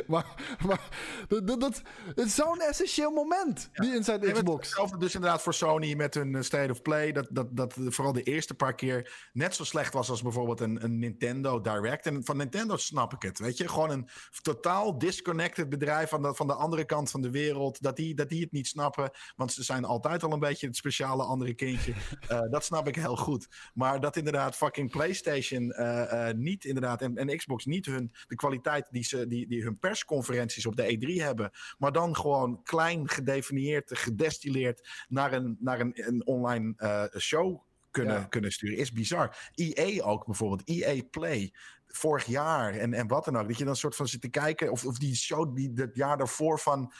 maar 0.07 0.57
maar 0.65 0.89
dat, 1.27 1.59
dat, 1.59 1.81
is 2.15 2.35
zo'n 2.35 2.57
crucial 2.89 3.11
moment, 3.11 3.69
die 3.73 3.95
Inside 3.95 4.31
Xbox. 4.31 4.67
Hetzelfde 4.67 4.97
dus 4.97 5.15
inderdaad 5.15 5.41
voor 5.41 5.53
Sony 5.53 5.93
met 5.93 6.13
hun 6.13 6.35
eh, 6.35 6.41
State 6.41 6.71
of 6.71 6.81
Play. 6.81 7.11
Dat, 7.11 7.27
dat, 7.29 7.55
dat 7.55 7.73
vooral 7.77 8.13
de 8.13 8.23
eerste 8.23 8.53
paar 8.53 8.75
keer 8.75 9.29
net 9.33 9.55
zo 9.55 9.63
slecht 9.63 9.93
was 9.93 10.09
als 10.09 10.21
bijvoorbeeld 10.21 10.59
een, 10.59 10.83
een 10.83 10.99
Nintendo 10.99 11.61
Direct. 11.61 12.05
En 12.05 12.25
van 12.25 12.37
Nintendo 12.37 12.77
snap 12.77 13.13
ik 13.13 13.21
het. 13.21 13.39
Weet 13.39 13.57
je, 13.57 13.67
gewoon 13.67 13.89
een 13.89 14.09
totaal 14.41 14.97
disconnected 14.97 15.69
bedrijf 15.69 16.09
van 16.09 16.21
de, 16.21 16.35
van 16.35 16.47
de 16.47 16.53
andere 16.53 16.85
kant 16.85 17.11
van 17.11 17.21
de 17.21 17.29
wereld. 17.29 17.81
Dat 17.81 17.95
die, 17.95 18.15
dat 18.15 18.29
die 18.29 18.41
het 18.41 18.51
niet 18.51 18.67
snappen. 18.67 19.11
Want 19.35 19.53
ze 19.53 19.63
zijn 19.63 19.85
altijd 19.85 20.23
al 20.23 20.31
een 20.31 20.39
beetje 20.39 20.67
het 20.67 20.75
speciale 20.75 21.23
andere 21.23 21.53
kindje. 21.53 21.93
Eh, 22.29 22.41
dat 22.49 22.65
snap 22.65 22.87
ik 22.87 22.88
heel 22.95 23.15
goed. 23.17 23.47
Maar 23.73 23.99
dat 23.99 24.15
inderdaad 24.15 24.55
fucking 24.55 24.91
PlayStation 24.91 25.71
eh, 25.71 26.29
eh, 26.29 26.35
niet 26.35 26.65
inderdaad. 26.65 27.01
En, 27.01 27.15
en 27.17 27.37
Xbox 27.37 27.65
niet 27.65 27.85
hun 27.85 28.11
de 28.27 28.35
kwaliteit 28.35 28.87
die 28.91 29.03
ze 29.03 29.27
die, 29.27 29.47
die 29.47 29.63
hun 29.63 29.77
persconferenties 29.79 30.65
op 30.65 30.75
de 30.75 30.97
E3 30.97 31.23
hebben. 31.23 31.51
Maar 31.77 31.91
dan 31.91 32.15
gewoon 32.15 32.63
klein 32.63 33.09
gedefinieerd, 33.09 33.97
gedestilleerd 33.97 34.89
naar 35.07 35.33
een, 35.33 35.57
naar 35.59 35.79
een, 35.79 35.91
een 36.07 36.25
online 36.25 36.73
eh, 36.77 37.03
show 37.19 37.61
kunnen, 37.91 38.15
Ja. 38.15 38.23
kunnen 38.23 38.51
sturen. 38.51 38.77
Is 38.77 38.91
bizar. 38.91 39.51
EA 39.55 40.03
ook 40.03 40.25
bijvoorbeeld. 40.25 40.61
EA 40.65 41.01
Play. 41.11 41.53
Vorig 41.87 42.25
jaar 42.25 42.73
en, 42.73 42.93
en 42.93 43.07
wat 43.07 43.25
dan 43.25 43.37
ook. 43.37 43.47
Dat 43.47 43.57
je 43.57 43.65
dan 43.65 43.75
soort 43.75 43.95
van 43.95 44.07
zit 44.07 44.21
te 44.21 44.29
kijken. 44.29 44.71
Of, 44.71 44.85
of 44.85 44.97
die 44.97 45.15
show 45.15 45.55
die 45.55 45.71
het 45.75 45.95
jaar 45.95 46.17
daarvoor 46.17 46.59
van. 46.59 46.93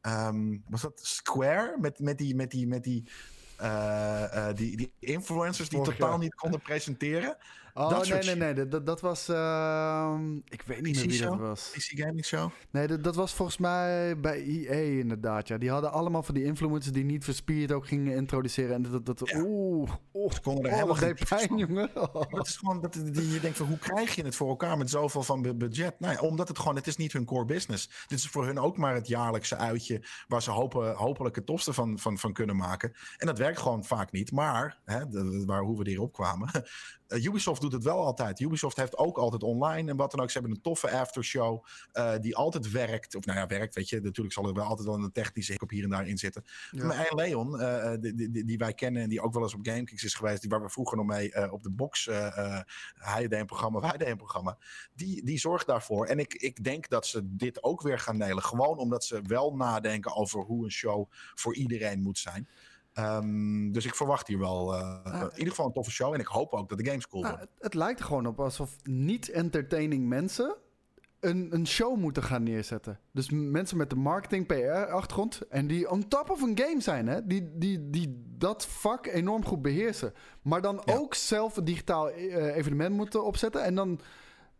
ehm, 0.00 0.56
was 0.68 0.82
dat 0.82 1.00
Square? 1.02 1.76
Met, 1.80 1.98
met 1.98 2.18
die. 2.18 2.34
Met 2.34 2.50
die, 2.50 2.66
met 2.66 2.82
die 2.84 3.08
die, 4.54 4.76
die 4.76 4.92
influencers 4.98 5.68
die 5.68 5.78
Vorig 5.78 5.94
totaal 5.94 6.10
jaar. 6.10 6.18
niet 6.18 6.34
konden 6.34 6.60
presenteren. 6.60 7.36
Oh, 7.76 7.90
dat 7.90 8.08
nee, 8.08 8.22
nee, 8.22 8.34
nee. 8.36 8.54
Dat- 8.54 8.70
Dat, 8.70 8.86
dat 8.86 9.00
was... 9.00 9.28
ehm, 9.28 10.34
ik 10.36 10.62
weet 10.66 10.80
niet 10.82 10.96
meer 10.96 11.06
wie 11.08 11.22
dat 11.22 11.38
was. 11.38 11.70
PC 11.72 11.98
Gaming 12.00 12.24
Show. 12.24 12.50
Nee, 12.70 12.86
dat, 12.86 13.04
dat 13.04 13.14
was 13.14 13.32
volgens 13.34 13.58
mij 13.58 14.20
bij 14.20 14.42
EA 14.44 14.98
inderdaad, 15.00 15.48
ja. 15.48 15.58
Die 15.58 15.70
hadden 15.70 15.92
allemaal 15.92 16.22
van 16.22 16.34
die 16.34 16.44
influencers 16.44 16.92
die 16.94 17.04
niet 17.04 17.24
verspierd 17.24 17.72
ook 17.72 17.86
gingen 17.86 18.16
introduceren. 18.16 18.74
En 18.74 18.82
dat... 18.90 19.06
dat 19.06 19.20
Ja. 19.24 19.42
Oeh, 19.44 19.90
Ze 20.28 20.40
konden 20.40 20.64
er 20.64 20.70
oh, 20.70 20.74
helemaal 20.74 20.94
dat 21.00 21.04
geen 21.04 21.26
pijn, 21.28 21.48
van. 21.48 21.58
jongen. 21.58 21.90
Oh. 22.14 22.22
Het 22.28 22.46
is 22.46 22.56
gewoon 22.56 22.80
dat 22.80 22.92
die- 22.92 23.32
je 23.32 23.40
denkt 23.40 23.56
van 23.56 23.66
hoe 23.66 23.78
krijg 23.78 24.14
je 24.14 24.24
het 24.24 24.36
voor 24.36 24.48
elkaar 24.48 24.78
met 24.78 24.90
zoveel 24.90 25.22
van 25.22 25.42
bu- 25.42 25.54
budget? 25.54 26.00
Nou 26.00 26.12
ja, 26.12 26.20
omdat 26.20 26.48
het 26.48 26.58
gewoon, 26.58 26.76
het 26.76 26.86
is 26.86 26.96
niet 26.96 27.12
hun 27.12 27.24
core 27.24 27.44
business. 27.44 28.04
Dit 28.06 28.18
is 28.18 28.28
voor 28.28 28.46
hun 28.46 28.58
ook 28.58 28.76
maar 28.76 28.94
het 28.94 29.06
jaarlijkse 29.08 29.56
uitje 29.56 30.04
waar 30.28 30.42
ze 30.42 30.50
hopen, 30.50 30.94
hopelijk 30.94 31.36
het 31.36 31.46
tofste 31.46 31.72
van, 31.72 31.98
van, 31.98 32.18
van 32.18 32.32
kunnen 32.32 32.56
maken. 32.56 32.92
En 33.16 33.26
dat 33.26 33.38
werkt 33.38 33.58
gewoon 33.58 33.84
vaak 33.84 34.12
niet. 34.12 34.32
Maar, 34.32 34.78
hè, 34.84 35.08
de- 35.08 35.42
waar, 35.46 35.62
hoe 35.62 35.78
we 35.82 35.88
hierop 35.90 36.12
kwamen. 36.12 36.48
Eh, 37.08 37.24
Ubisoft 37.24 37.60
doet 37.60 37.72
het 37.72 37.84
wel 37.84 38.04
altijd. 38.04 38.40
Ubisoft 38.40 38.76
heeft 38.76 38.96
ook 38.96 39.18
altijd 39.18 39.42
online 39.42 39.90
en 39.90 39.96
wat 39.96 40.10
dan 40.10 40.20
ook. 40.20 40.30
Ze 40.30 40.38
hebben 40.38 40.56
een 40.56 40.62
toffe 40.62 40.90
aftershow 40.90 41.64
eh, 41.92 42.14
die 42.20 42.36
altijd 42.36 42.70
werkt. 42.70 43.14
Of 43.14 43.24
nou 43.24 43.38
ja, 43.38 43.46
werkt, 43.46 43.74
weet 43.74 43.88
je. 43.88 44.00
Natuurlijk 44.00 44.34
zal 44.34 44.46
er 44.46 44.54
wel 44.54 44.64
altijd 44.64 44.88
wel 44.88 44.98
een 44.98 45.12
technische 45.12 45.52
hiccup 45.52 45.70
hier 45.70 45.84
en 45.84 45.90
daar 45.90 46.08
in 46.08 46.18
zitten. 46.18 46.44
Ja. 46.70 46.84
Maar 46.84 47.06
en 47.06 47.16
Leon, 47.16 47.60
eh, 47.60 47.92
eh, 47.92 48.00
die, 48.00 48.30
die, 48.30 48.44
die 48.44 48.58
wij 48.58 48.74
kennen 48.74 49.02
en 49.02 49.08
die 49.08 49.20
ook 49.20 49.32
wel 49.32 49.42
eens 49.42 49.54
op 49.54 49.66
GameKings 49.66 50.04
is 50.04 50.14
geweest, 50.14 50.40
die 50.40 50.50
waar 50.50 50.62
we 50.62 50.68
vroeger 50.68 50.96
nog 50.96 51.06
mee 51.06 51.52
op 51.52 51.62
de 51.62 51.70
box, 51.70 52.04
hij 52.94 53.28
deed 53.28 53.40
een 53.40 53.46
programma, 53.46 53.80
wij 53.80 53.90
deden 53.90 54.10
een 54.10 54.16
programma, 54.16 54.58
die, 54.94 55.24
die 55.24 55.38
zorgt 55.38 55.66
daarvoor. 55.66 56.06
En 56.06 56.18
ik, 56.18 56.34
ik 56.34 56.64
denk 56.64 56.88
dat 56.88 57.06
ze 57.06 57.20
dit 57.24 57.62
ook 57.62 57.82
weer 57.82 57.98
gaan 57.98 58.16
nelen, 58.16 58.42
gewoon 58.42 58.78
omdat 58.78 59.04
ze 59.04 59.22
wel 59.26 59.56
nadenken 59.56 60.14
over 60.14 60.40
hoe 60.40 60.64
een 60.64 60.72
show 60.72 61.10
voor 61.34 61.54
iedereen 61.54 62.02
moet 62.02 62.18
zijn. 62.18 62.48
Ehm, 62.94 63.72
dus 63.72 63.86
ik 63.86 63.94
verwacht 63.94 64.26
hier 64.28 64.38
wel 64.38 64.74
eh, 64.74 65.04
Ah, 65.04 65.20
in 65.22 65.28
ieder 65.34 65.48
geval 65.48 65.66
een 65.66 65.72
toffe 65.72 65.90
show 65.90 66.14
en 66.14 66.20
ik 66.20 66.26
hoop 66.26 66.52
ook 66.52 66.68
dat 66.68 66.78
de 66.78 66.86
games 66.86 67.08
cool 67.08 67.22
Nou, 67.22 67.34
worden. 67.36 67.52
het, 67.54 67.64
het 67.64 67.74
lijkt 67.74 67.98
er 68.00 68.06
gewoon 68.06 68.26
op 68.26 68.40
alsof 68.40 68.76
niet-entertaining 68.82 70.08
mensen 70.08 70.56
een, 71.20 71.48
een 71.54 71.66
show 71.66 71.96
moeten 71.96 72.22
gaan 72.22 72.42
neerzetten. 72.42 72.98
Dus 73.12 73.30
mensen 73.30 73.76
met 73.76 73.90
de 73.90 73.96
marketing, 73.96 74.46
PR-achtergrond... 74.46 75.40
en 75.48 75.66
die 75.66 75.90
on 75.90 76.08
top 76.08 76.30
of 76.30 76.40
een 76.42 76.58
game 76.58 76.80
zijn, 76.80 77.06
hè? 77.08 77.26
Die, 77.26 77.50
die, 77.58 77.90
die 77.90 78.22
dat 78.38 78.66
vak 78.66 79.06
enorm 79.06 79.44
goed 79.44 79.62
beheersen. 79.62 80.12
Maar 80.42 80.62
dan 80.62 80.82
Ja. 80.84 80.94
ook 80.94 81.14
zelf 81.14 81.56
een 81.56 81.64
digitaal 81.64 82.10
eh, 82.10 82.56
evenement 82.56 82.94
moeten 82.96 83.24
opzetten... 83.24 83.62
en 83.64 83.74
dan... 83.74 84.00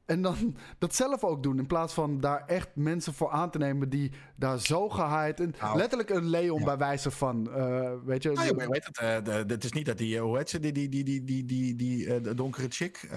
En 0.06 0.22
dan 0.22 0.56
dat 0.78 0.94
zelf 0.94 1.24
ook 1.24 1.43
doen. 1.43 1.59
In 1.59 1.66
plaats 1.66 1.94
van 1.94 2.20
daar 2.20 2.43
echt 2.47 2.68
mensen 2.74 3.14
voor 3.14 3.31
aan 3.31 3.51
te 3.51 3.59
nemen 3.59 3.89
die 3.89 4.12
daar 4.36 4.60
zo 4.60 4.89
gehyped. 4.89 5.40
En 5.40 5.55
Nou, 5.60 5.76
letterlijk 5.76 6.10
een 6.10 6.28
Leon 6.28 6.59
ja. 6.59 6.64
bij 6.64 6.76
wijze 6.76 7.10
van. 7.10 7.51
eh, 7.51 7.93
weet 8.05 8.22
je. 8.22 8.31
Nou, 8.31 8.47
ja, 8.47 8.68
weet 8.68 8.90
het, 9.26 9.51
het 9.51 9.64
is 9.64 9.72
niet 9.72 9.86
dat 9.86 9.98
die, 9.98 10.16
eh, 10.16 10.22
hoe 10.22 10.36
heet 10.36 10.51
ze, 10.51 10.60
die, 10.60 10.72
die, 10.72 10.89
die, 10.89 11.05
die, 11.05 11.24
die, 11.24 11.44
die, 11.44 11.76
die 11.76 12.14
eh, 12.14 12.22
de 12.22 12.35
donkere 12.35 12.66
chick. 12.68 13.09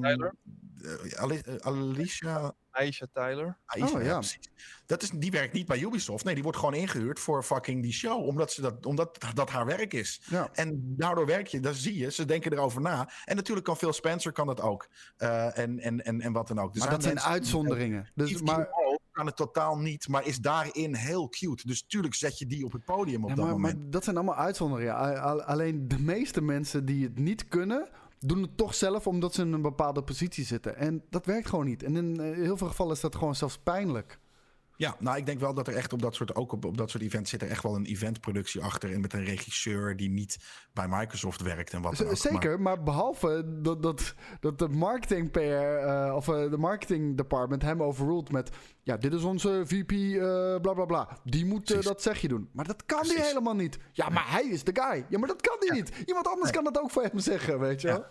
Tyler? 0.00 0.34
Eh, 0.84 1.54
eh, 1.54 1.56
Alicia 1.60 2.54
Aisha 2.74 3.06
Tyler. 3.12 3.58
Aisha, 3.66 3.98
Oh, 3.98 4.04
ja. 4.04 4.18
precies. 4.18 4.50
Dat 4.86 5.02
is, 5.02 5.10
die 5.10 5.30
werkt 5.30 5.52
niet 5.52 5.66
bij 5.66 5.80
Ubisoft. 5.82 6.24
Nee, 6.24 6.34
die 6.34 6.42
wordt 6.42 6.58
gewoon 6.58 6.74
ingehuurd 6.74 7.20
voor 7.20 7.42
fucking 7.42 7.82
die 7.82 7.92
show. 7.92 8.26
Omdat, 8.26 8.52
ze 8.52 8.60
dat, 8.60 8.86
omdat 8.86 9.18
dat 9.34 9.50
haar 9.50 9.66
werk 9.66 9.94
is. 9.94 10.20
ja. 10.24 10.48
En 10.52 10.94
daardoor 10.96 11.26
werk 11.26 11.46
je, 11.46 11.60
dat 11.60 11.74
zie 11.74 11.98
je. 11.98 12.10
Ze 12.10 12.24
denken 12.24 12.52
erover 12.52 12.80
na. 12.80 13.10
En 13.24 13.36
natuurlijk 13.36 13.66
kan 13.66 13.76
Phil 13.76 13.92
Spencer 13.92 14.32
kan 14.32 14.46
dat 14.46 14.60
ook. 14.60 14.88
Eh, 15.16 15.58
en, 15.58 15.78
en, 15.78 16.04
en, 16.04 16.20
en 16.20 16.32
wat 16.32 16.48
dan 16.48 16.58
ook. 16.58 16.74
Er 16.74 16.78
Maar 16.80 16.90
dat 16.90 17.02
zijn 17.02 17.20
uitzonderingen. 17.20 18.10
Dus, 18.14 18.42
maar, 18.42 18.68
kan 19.12 19.26
het 19.26 19.36
totaal 19.36 19.78
niet, 19.78 20.08
maar 20.08 20.26
is 20.26 20.38
daarin 20.38 20.94
heel 20.94 21.28
cute. 21.28 21.66
Dus 21.66 21.82
tuurlijk 21.86 22.14
zet 22.14 22.38
je 22.38 22.46
die 22.46 22.64
op 22.64 22.72
het 22.72 22.84
podium 22.84 23.22
op 23.22 23.28
Ja, 23.28 23.34
dat 23.34 23.44
maar, 23.44 23.54
moment. 23.54 23.78
maar 23.78 23.90
dat 23.90 24.04
zijn 24.04 24.16
allemaal 24.16 24.36
uitzonderingen. 24.36 24.96
Alleen 25.46 25.88
de 25.88 25.98
meeste 25.98 26.40
mensen 26.40 26.84
die 26.84 27.04
het 27.04 27.18
niet 27.18 27.48
kunnen, 27.48 27.88
doen 28.28 28.42
het 28.42 28.56
toch 28.56 28.74
zelf 28.74 29.06
omdat 29.06 29.34
ze 29.34 29.42
in 29.42 29.52
een 29.52 29.62
bepaalde 29.62 30.02
positie 30.02 30.44
zitten. 30.44 30.76
En 30.76 31.02
dat 31.10 31.26
werkt 31.26 31.48
gewoon 31.48 31.64
niet. 31.64 31.82
En 31.82 31.96
in 31.96 32.20
eh, 32.20 32.34
heel 32.36 32.56
veel 32.56 32.66
gevallen 32.68 32.94
is 32.94 33.00
dat 33.00 33.16
gewoon 33.16 33.34
zelfs 33.34 33.58
pijnlijk. 33.58 34.18
Ja, 34.76 34.96
nou, 34.98 35.16
ik 35.16 35.26
denk 35.26 35.40
wel 35.40 35.54
dat 35.54 35.68
er 35.68 35.74
echt 35.74 35.92
op 35.92 36.02
dat 36.02 36.14
soort, 36.14 36.34
ook 36.34 36.52
op, 36.52 36.64
op 36.64 36.76
dat 36.76 36.90
soort 36.90 37.02
events 37.02 37.30
zit 37.30 37.42
er 37.42 37.48
echt 37.48 37.62
wel 37.62 37.74
een 37.74 37.84
eventproductie 37.84 38.62
achter. 38.62 38.92
En 38.92 39.00
met 39.00 39.12
een 39.12 39.24
regisseur 39.24 39.96
die 39.96 40.10
niet 40.10 40.38
bij 40.72 40.88
Microsoft 40.88 41.42
werkt 41.42 41.72
en 41.72 41.82
wat 41.82 42.04
ook. 42.04 42.16
Zeker, 42.16 42.60
maar 42.60 42.82
behalve 42.82 43.58
dat, 43.62 43.82
dat, 43.82 44.14
dat 44.40 44.58
de 44.58 44.68
marketing 44.68 45.30
PR 45.30 45.40
eh, 45.40 46.12
of 46.16 46.28
eh, 46.28 46.50
de 46.50 46.56
marketing 46.58 47.16
department 47.16 47.62
hem 47.62 47.82
overruled 47.82 48.30
met 48.30 48.50
ja, 48.82 48.96
dit 48.96 49.12
is 49.12 49.22
onze 49.22 49.62
VP 49.66 49.90
eh 49.92 50.60
bla 50.60 50.72
bla 50.72 50.84
bla. 50.84 51.18
Die 51.24 51.46
moet 51.46 51.84
dat 51.84 52.02
zegje 52.02 52.28
doen. 52.28 52.48
Maar 52.52 52.66
dat 52.66 52.86
kan 52.86 53.02
die 53.02 53.10
Precies. 53.12 53.28
helemaal 53.28 53.54
niet. 53.54 53.78
Ja, 53.92 54.08
maar 54.08 54.30
hij 54.30 54.44
is 54.44 54.64
de 54.64 54.72
guy. 54.74 55.06
Ja, 55.08 55.18
maar 55.18 55.28
dat 55.28 55.40
kan 55.40 55.56
die 55.60 55.72
niet. 55.72 56.02
Iemand 56.06 56.28
anders 56.28 56.50
kan 56.50 56.64
dat 56.64 56.80
ook 56.80 56.90
voor 56.90 57.02
hem 57.02 57.18
zeggen, 57.18 57.58
weet 57.58 57.80
je 57.80 57.88
Ja. 57.88 58.06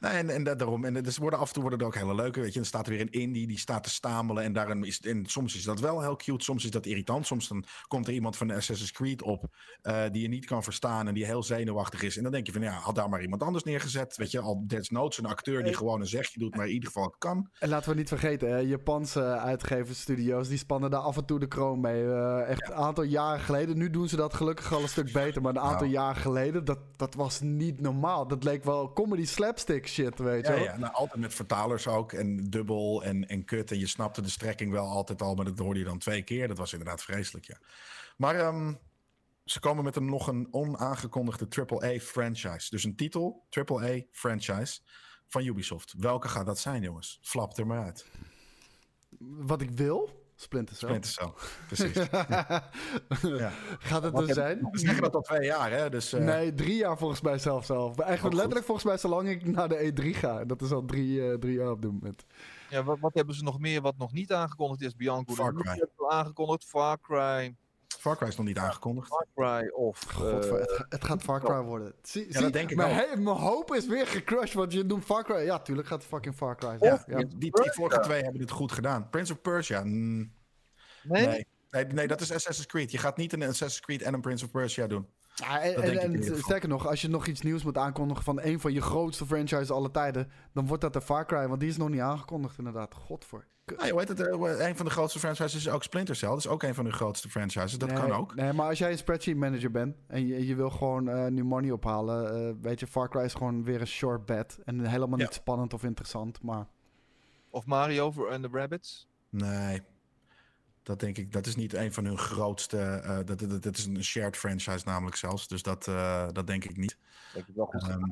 Nee, 0.00 0.12
en, 0.12 0.30
en 0.30 0.44
dat- 0.44 0.58
daarom. 0.58 0.84
En 0.84 1.02
dus 1.02 1.16
worden 1.18 1.38
af 1.38 1.46
en 1.48 1.52
toe 1.52 1.62
worden 1.62 1.80
er 1.80 1.86
ook 1.86 1.94
hele 1.94 2.14
leuke. 2.14 2.40
Weet 2.40 2.52
je, 2.52 2.58
dan 2.58 2.64
staat 2.68 2.86
er 2.86 2.92
weer 2.92 3.00
een 3.00 3.10
indie 3.10 3.46
die 3.46 3.58
staat 3.58 3.82
te 3.82 3.90
stamelen. 3.90 4.42
En, 4.42 4.52
daarin 4.52 4.84
is, 4.84 5.00
en 5.00 5.26
soms 5.26 5.56
is 5.56 5.62
dat 5.64 5.80
wel 5.80 6.00
heel 6.00 6.16
cute, 6.16 6.44
soms 6.44 6.64
is 6.64 6.70
dat 6.70 6.86
irritant. 6.86 7.26
Soms 7.26 7.48
dan 7.48 7.64
komt 7.88 8.06
er 8.06 8.12
iemand 8.12 8.36
van 8.36 8.50
Assassin's 8.50 8.92
Creed 8.92 9.22
op 9.22 9.44
eh, 9.82 10.02
die 10.12 10.22
je 10.22 10.28
niet 10.28 10.44
kan 10.46 10.62
verstaan 10.62 11.08
en 11.08 11.14
die 11.14 11.24
heel 11.24 11.42
zenuwachtig 11.42 12.02
is. 12.02 12.16
En 12.16 12.22
dan 12.22 12.32
denk 12.32 12.46
je 12.46 12.52
van 12.52 12.62
ja, 12.62 12.72
had 12.72 12.94
daar 12.94 13.08
maar 13.08 13.22
iemand 13.22 13.42
anders 13.42 13.64
neergezet. 13.64 14.16
Weet 14.16 14.30
je, 14.30 14.40
al 14.40 14.64
desnoods 14.66 15.18
een 15.18 15.26
acteur 15.26 15.62
die 15.64 15.74
gewoon 15.74 16.00
een 16.00 16.06
zegje 16.06 16.38
doet, 16.38 16.56
maar 16.56 16.66
in 16.66 16.72
ieder 16.72 16.88
geval 16.88 17.04
het 17.04 17.18
kan. 17.18 17.50
En 17.58 17.68
laten 17.68 17.90
we 17.90 17.96
niet 17.96 18.08
vergeten, 18.08 18.48
hè, 18.50 18.56
Japanse 18.58 19.20
uitgeversstudio's 19.22 20.48
die 20.48 20.58
spannen 20.58 20.90
daar 20.90 21.00
af 21.00 21.16
en 21.16 21.24
toe 21.24 21.38
de 21.38 21.48
kroon 21.48 21.80
mee. 21.80 22.04
Eh, 22.04 22.48
echt 22.48 22.68
een 22.68 22.74
aantal 22.74 23.04
jaren 23.04 23.40
geleden. 23.40 23.78
Nu 23.78 23.90
doen 23.90 24.08
ze 24.08 24.16
dat 24.16 24.34
gelukkig 24.34 24.72
al 24.72 24.82
een 24.82 24.88
stuk 24.88 25.12
beter. 25.12 25.42
Maar 25.42 25.50
een 25.54 25.60
aantal 25.60 25.78
Nou. 25.80 25.90
jaar 25.90 26.16
geleden, 26.16 26.64
dat, 26.64 26.78
dat 26.96 27.14
was 27.14 27.40
niet 27.40 27.80
normaal. 27.80 28.28
Dat 28.28 28.44
leek 28.44 28.64
wel 28.64 28.92
comedy 28.92 29.24
slapstick 29.26 29.85
shit, 29.86 30.18
weet 30.18 30.46
je 30.46 30.54
Ja, 30.54 30.76
nou, 30.76 30.92
altijd 30.92 31.20
met 31.20 31.34
vertalers 31.34 31.86
ook. 31.86 32.12
En 32.12 32.50
dubbel 32.50 33.04
en, 33.04 33.28
en 33.28 33.44
kut. 33.44 33.70
En 33.70 33.78
je 33.78 33.86
snapte 33.86 34.20
de 34.20 34.28
strekking 34.28 34.70
wel 34.72 34.86
altijd 34.86 35.22
al, 35.22 35.34
maar 35.34 35.44
dat 35.44 35.58
hoorde 35.58 35.78
je 35.78 35.84
dan 35.84 35.98
twee 35.98 36.22
keer. 36.22 36.48
Dat 36.48 36.58
was 36.58 36.72
inderdaad 36.72 37.02
vreselijk, 37.02 37.46
ja. 37.46 37.58
Maar 38.16 38.34
ehm, 38.34 38.74
ze 39.44 39.60
komen 39.60 39.84
met 39.84 39.96
een 39.96 40.04
nog 40.04 40.26
een 40.26 40.48
onaangekondigde 40.50 41.46
AAA-franchise. 41.66 42.70
Dus 42.70 42.84
een 42.84 42.96
titel, 42.96 43.46
AAA-franchise 43.50 44.80
van 45.26 45.44
Ubisoft. 45.44 45.94
Welke 45.98 46.28
gaat 46.28 46.46
dat 46.46 46.58
zijn, 46.58 46.82
jongens? 46.82 47.18
Flap 47.22 47.58
er 47.58 47.66
maar 47.66 47.84
uit. 47.84 48.06
Wat 49.18 49.60
ik 49.60 49.70
wil, 49.70 50.25
Splinter 50.38 50.76
Cell. 50.76 50.88
Splinter 50.88 51.10
Cell, 51.10 51.32
precies. 51.66 52.08
ja. 53.40 53.52
Gaat 53.78 54.02
het 54.02 54.18
er 54.18 54.34
zijn? 54.34 54.68
We 54.70 54.78
zeggen 54.78 55.02
dat 55.02 55.14
al 55.14 55.20
twee 55.22 55.44
jaar, 55.44 55.70
hè? 55.70 55.90
Dus, 55.90 56.12
eh, 56.12 56.24
Nee, 56.24 56.54
drie 56.54 56.76
jaar 56.76 56.98
volgens 56.98 57.20
mij 57.20 57.38
zelfs 57.38 57.70
al. 57.70 57.86
Eigenlijk 57.86 58.20
goed. 58.20 58.32
letterlijk 58.32 58.64
volgens 58.64 58.86
mij 58.86 58.98
zolang 58.98 59.28
ik 59.28 59.44
naar 59.46 59.68
de 59.68 59.92
E3 59.92 60.14
ga. 60.14 60.44
Dat 60.44 60.62
is 60.62 60.72
al 60.72 60.84
drie, 60.84 61.30
eh, 61.30 61.38
drie 61.38 61.54
jaar 61.56 61.70
op 61.70 61.82
dit 61.82 61.90
moment. 61.90 62.24
Ja, 62.70 62.82
wat, 62.82 62.98
wat 63.00 63.14
hebben 63.14 63.34
ze 63.34 63.42
nog 63.42 63.58
meer 63.58 63.80
wat 63.80 63.96
nog 63.96 64.12
niet 64.12 64.32
aangekondigd 64.32 64.82
is? 64.82 64.96
Bianco 64.96 65.34
Far 65.34 65.54
Cry. 65.54 65.86
aangekondigd. 66.08 66.64
Far 66.64 67.00
Cry. 67.00 67.56
Far 68.00 68.16
Cry 68.16 68.28
is 68.28 68.36
nog 68.36 68.46
niet 68.46 68.58
aangekondigd. 68.58 69.08
Far 69.08 69.26
Cry 69.34 69.68
of... 69.68 70.00
God, 70.14 70.44
eh, 70.44 70.50
het, 70.52 70.72
ga- 70.72 70.86
het 70.88 71.04
gaat 71.04 71.22
Far 71.22 71.40
Cry 71.40 71.60
worden. 71.60 71.94
Zie, 72.02 72.26
zie, 72.32 72.42
dat 72.42 72.52
denk 72.52 72.70
ik 72.70 72.80
he- 72.80 73.16
mijn 73.16 73.36
hoop 73.36 73.74
is 73.74 73.86
weer 73.86 74.06
gecrushed, 74.06 74.52
want 74.54 74.72
je 74.72 74.84
noemt 74.84 75.04
Far 75.04 75.24
Cry. 75.24 75.36
Ja, 75.44 75.58
tuurlijk 75.58 75.88
gaat 75.88 75.98
het 75.98 76.08
fucking 76.08 76.34
Far 76.34 76.56
Cry 76.56 76.76
Ja. 76.80 77.04
Ja. 77.06 77.16
die, 77.16 77.26
die, 77.28 77.38
die 77.38 77.72
vorige 77.72 78.00
twee 78.00 78.22
hebben 78.22 78.40
dit 78.40 78.50
goed 78.50 78.72
gedaan. 78.72 79.10
Prince 79.10 79.32
of 79.32 79.40
Persia, 79.40 79.84
mm, 79.84 80.32
nee? 81.02 81.26
nee. 81.26 81.46
Nee, 81.70 81.84
nee, 81.84 82.06
dat 82.06 82.20
is 82.20 82.32
Assassin's 82.32 82.66
Creed. 82.68 82.90
Je 82.90 82.98
gaat 82.98 83.16
niet 83.16 83.32
een 83.32 83.42
Assassin's 83.42 83.80
Creed 83.80 84.02
en 84.02 84.14
een 84.14 84.20
Prince 84.20 84.44
of 84.44 84.50
Persia 84.50 84.86
doen. 84.86 85.06
Ja, 85.44 85.60
en, 85.60 85.74
Dat 85.74 85.84
en- 85.84 86.38
sterker 86.38 86.68
nog, 86.68 86.86
als 86.86 87.00
je 87.00 87.08
nog 87.08 87.26
iets 87.26 87.40
nieuws 87.40 87.62
moet 87.64 87.78
aankondigen 87.78 88.24
van 88.24 88.40
een 88.42 88.60
van 88.60 88.72
je 88.72 88.80
grootste 88.80 89.26
franchises 89.26 89.70
alle 89.70 89.90
tijden, 89.90 90.30
dan 90.52 90.66
wordt 90.66 90.82
dat 90.82 90.92
de 90.92 91.00
Far 91.00 91.26
Cry, 91.26 91.48
want 91.48 91.60
die 91.60 91.68
is 91.68 91.76
nog 91.76 91.88
niet 91.88 92.00
aangekondigd 92.00 92.58
inderdaad. 92.58 92.94
Godver. 92.94 93.46
Nou, 93.76 93.90
hoe 93.90 93.98
heet 93.98 94.08
het? 94.08 94.20
eh, 94.20 94.68
Een 94.68 94.76
van 94.76 94.84
de 94.86 94.92
grootste 94.92 95.18
franchises 95.18 95.54
is 95.54 95.68
ook 95.68 95.82
Splinter 95.82 96.16
Cell. 96.16 96.28
Dat 96.28 96.38
is 96.38 96.48
ook 96.48 96.62
een 96.62 96.74
van 96.74 96.84
de 96.84 96.92
grootste 96.92 97.28
franchises. 97.30 97.78
Dat 97.78 97.88
nee, 97.88 97.98
kan 97.98 98.12
ook. 98.12 98.34
Nee, 98.34 98.52
maar 98.52 98.68
als 98.68 98.78
jij 98.78 98.90
een 98.90 98.98
spreadsheet 98.98 99.36
manager 99.36 99.70
bent 99.70 99.96
en 100.06 100.26
je, 100.26 100.46
je 100.46 100.54
wil 100.54 100.70
gewoon 100.70 101.08
eh 101.08 101.26
nu 101.26 101.44
money 101.44 101.70
ophalen, 101.70 102.34
eh, 102.48 102.54
weet 102.60 102.80
je, 102.80 102.86
Far 102.86 103.08
Cry 103.08 103.20
is 103.22 103.34
gewoon 103.34 103.64
weer 103.64 103.80
een 103.80 103.86
short 103.86 104.26
bet. 104.26 104.58
En 104.64 104.86
helemaal 104.86 105.18
niet 105.18 105.26
Ja. 105.28 105.32
spannend 105.34 105.74
of 105.74 105.82
interessant, 105.84 106.42
maar... 106.42 106.66
Of 107.50 107.66
Mario 107.66 108.12
for 108.12 108.30
and 108.32 108.42
the 108.42 108.48
Rabbits. 108.52 109.08
Nee. 109.30 109.80
Dat 110.86 111.00
denk 111.00 111.18
ik, 111.18 111.32
dat 111.32 111.46
is 111.46 111.56
niet 111.56 111.74
een 111.74 111.92
van 111.92 112.04
hun 112.04 112.18
grootste. 112.18 112.78
eh, 112.78 113.16
dat, 113.24 113.38
dat, 113.38 113.62
dat 113.62 113.76
is 113.76 113.84
een 113.84 114.04
shared 114.04 114.36
franchise 114.36 114.82
namelijk 114.84 115.16
zelfs. 115.16 115.48
Dus 115.48 115.62
dat, 115.62 115.88
eh, 115.88 116.28
dat 116.32 116.46
denk 116.46 116.64
ik 116.64 116.76
niet. 116.76 116.98
Heeft 117.32 117.46
het 117.46 117.56
wel 117.56 117.66
goed, 117.66 117.82
Ehm, 117.88 118.10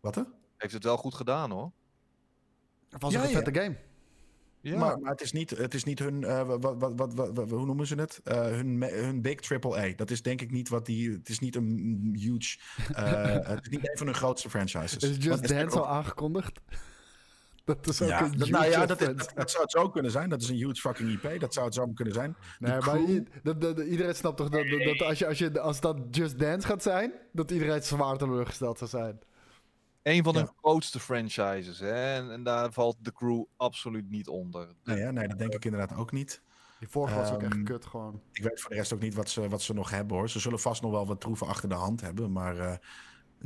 wat 0.00 0.14
hè? 0.14 0.22
heeft 0.56 0.72
het 0.74 0.84
wel 0.84 0.96
goed 0.96 1.14
gedaan 1.14 1.50
hoor. 1.50 1.72
Het 2.90 3.02
was 3.02 3.12
Ja, 3.12 3.22
een 3.22 3.30
ja. 3.30 3.34
vette 3.42 3.60
game. 3.60 3.76
Ja. 4.60 4.78
Maar, 4.78 4.98
maar 5.00 5.10
het, 5.10 5.20
is 5.20 5.32
niet, 5.32 5.50
het 5.50 5.74
is 5.74 5.84
niet 5.84 5.98
hun. 5.98 6.24
eh, 6.24 6.46
wat, 6.46 6.94
wat, 6.94 7.14
wat, 7.14 7.50
hoe 7.50 7.66
noemen 7.66 7.86
ze 7.86 7.94
het? 7.94 8.20
Eh, 8.24 8.40
hun, 8.42 8.82
hun 8.82 9.22
big 9.22 9.40
triple 9.40 9.78
A. 9.78 9.92
Dat 9.96 10.10
is 10.10 10.22
denk 10.22 10.40
ik 10.40 10.50
niet 10.50 10.68
wat 10.68 10.86
die. 10.86 11.10
Het 11.10 11.28
is 11.28 11.38
niet 11.38 11.56
een 11.56 12.14
huge. 12.18 12.58
eh, 12.94 13.22
het 13.54 13.62
is 13.62 13.68
niet 13.68 13.88
een 13.88 13.96
van 13.98 14.06
hun 14.06 14.14
grootste 14.16 14.50
franchises. 14.50 15.02
Is 15.02 15.16
Just 15.24 15.48
Dance 15.48 15.78
al 15.78 15.88
aangekondigd? 15.88 16.60
Dat 17.64 17.86
is 17.86 18.02
ook 18.02 18.08
Ja, 18.08 18.24
een 18.24 18.38
dat, 18.38 18.48
nou 18.48 18.64
ja, 18.64 18.86
dat, 18.86 19.00
offense. 19.00 19.14
dat, 19.26 19.32
dat 19.36 19.50
zou 19.50 19.62
het 19.62 19.72
zo 19.72 19.88
kunnen 19.88 20.10
zijn. 20.10 20.28
Dat 20.28 20.42
is 20.42 20.48
een 20.48 20.56
huge 20.56 20.74
fucking 20.80 21.10
IP. 21.22 21.40
Dat 21.40 21.52
zou 21.54 21.66
het 21.66 21.74
zo 21.74 21.86
kunnen 21.86 22.14
zijn. 22.14 22.36
Nee, 22.58 22.80
maar 22.80 22.98
iedereen 23.84 24.14
snapt 24.14 24.36
toch 24.36 24.48
dat, 24.48 24.64
dat, 24.68 24.82
dat 24.98 25.08
als, 25.08 25.18
je, 25.18 25.26
als, 25.26 25.38
je, 25.38 25.60
als 25.60 25.80
dat 25.80 25.96
Just 26.10 26.38
Dance 26.38 26.66
gaat 26.66 26.82
zijn, 26.82 27.12
dat 27.32 27.50
iedereen 27.50 27.82
zwaar 27.82 28.16
teleurgesteld 28.16 28.78
zou 28.78 28.90
zijn. 28.90 29.18
Een 30.02 30.22
van 30.24 30.32
Ja. 30.32 30.38
hun 30.38 30.48
grootste 30.62 31.00
franchises. 31.00 31.78
Hè? 31.78 32.14
En, 32.14 32.30
en 32.30 32.42
daar 32.42 32.72
valt 32.72 32.96
de 33.00 33.12
crew 33.12 33.44
absoluut 33.56 34.10
niet 34.10 34.28
onder. 34.28 34.68
Nee, 34.84 34.98
hè? 34.98 35.12
nee, 35.12 35.28
dat 35.28 35.38
denk 35.38 35.54
ik 35.54 35.64
inderdaad 35.64 35.98
ook 35.98 36.12
niet. 36.12 36.42
Die 36.78 36.88
vorige 36.88 37.14
was 37.14 37.30
ook 37.30 37.42
echt 37.42 37.52
Ehm, 37.52 37.64
kut 37.64 37.86
gewoon. 37.86 38.20
Ik 38.32 38.42
weet 38.42 38.60
voor 38.60 38.70
de 38.70 38.76
rest 38.76 38.92
ook 38.92 39.00
niet 39.00 39.14
wat 39.14 39.30
ze, 39.30 39.48
wat 39.48 39.62
ze 39.62 39.74
nog 39.74 39.90
hebben 39.90 40.16
hoor. 40.16 40.28
Ze 40.28 40.38
zullen 40.40 40.60
vast 40.60 40.82
nog 40.82 40.90
wel 40.90 41.06
wat 41.06 41.20
troeven 41.20 41.46
achter 41.46 41.68
de 41.68 41.74
hand 41.74 42.00
hebben. 42.00 42.32
Maar 42.32 42.58
eh, 42.58 42.74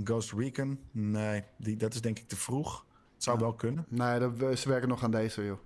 Ghost 0.04 0.32
Recon, 0.32 0.80
nee, 0.92 1.44
die, 1.58 1.76
dat 1.76 1.94
is 1.94 2.00
denk 2.00 2.18
ik 2.18 2.28
te 2.28 2.36
vroeg. 2.36 2.85
Het 3.26 3.34
zou 3.34 3.38
Ja. 3.38 3.44
wel 3.44 3.54
kunnen. 3.54 3.84
Nee, 3.88 4.18
dat, 4.18 4.58
ze 4.58 4.68
werken 4.68 4.88
nog 4.88 5.02
aan 5.02 5.10
deze, 5.10 5.44
joh. 5.44 5.58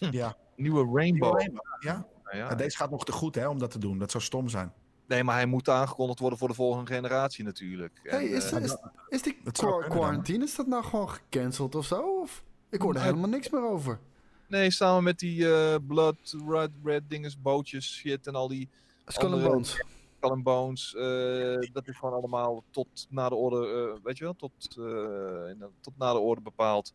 Ja. 0.20 0.36
Nieuwe 0.56 0.90
Rainbow. 0.98 1.40
Ja? 1.40 1.48
Ja. 1.80 2.06
Ja, 2.32 2.54
deze 2.54 2.76
gaat 2.76 2.90
nog 2.90 3.04
te 3.04 3.12
goed 3.12 3.34
hè, 3.34 3.48
om 3.48 3.58
dat 3.58 3.70
te 3.70 3.78
doen. 3.78 3.98
Dat 3.98 4.10
zou 4.10 4.22
stom 4.22 4.48
zijn. 4.48 4.72
Nee, 5.06 5.24
maar 5.24 5.34
hij 5.34 5.46
moet 5.46 5.68
aangekondigd 5.68 6.18
worden 6.18 6.38
voor 6.38 6.48
de 6.48 6.54
volgende 6.54 6.92
generatie 6.94 7.44
natuurlijk. 7.44 8.00
En, 8.02 8.10
Hey, 8.10 8.24
is, 8.26 8.52
eh, 8.52 8.62
is, 8.62 8.76
is 9.08 9.22
die 9.22 9.38
dan. 9.42 9.82
quarantine, 9.88 10.44
is 10.44 10.54
dat 10.56 10.66
nou 10.66 10.84
gewoon 10.84 11.08
gecanceld 11.08 11.74
of 11.74 11.86
zo? 11.86 12.20
Of? 12.20 12.44
Ik 12.70 12.80
hoorde 12.82 12.98
Nee. 12.98 13.08
helemaal 13.08 13.28
niks 13.30 13.50
meer 13.50 13.68
over. 13.68 13.98
nee, 14.46 14.70
samen 14.70 15.02
met 15.04 15.18
die 15.18 15.54
eh, 15.54 15.76
Blood, 15.86 16.16
Red, 16.48 16.70
Red 16.84 17.02
dinges, 17.08 17.40
bootjes, 17.40 17.92
shit 17.94 18.26
en 18.26 18.34
al 18.34 18.48
die 18.48 18.68
Skull 19.06 19.24
and 19.26 19.34
Andere- 19.34 19.50
Bones. 19.52 19.84
Skull 20.20 20.42
Bones. 20.42 20.94
eh, 20.94 21.72
dat 21.72 21.88
is 21.88 21.96
gewoon 21.96 22.14
allemaal 22.14 22.64
tot 22.70 23.06
na 23.10 23.28
de 23.28 23.34
orde, 23.34 23.66
eh, 23.66 24.04
weet 24.04 24.18
je 24.18 24.24
wel, 24.24 24.36
tot, 24.36 24.52
eh, 24.78 25.66
tot 25.80 25.98
na 25.98 26.12
de 26.12 26.18
orde 26.18 26.42
bepaald. 26.42 26.92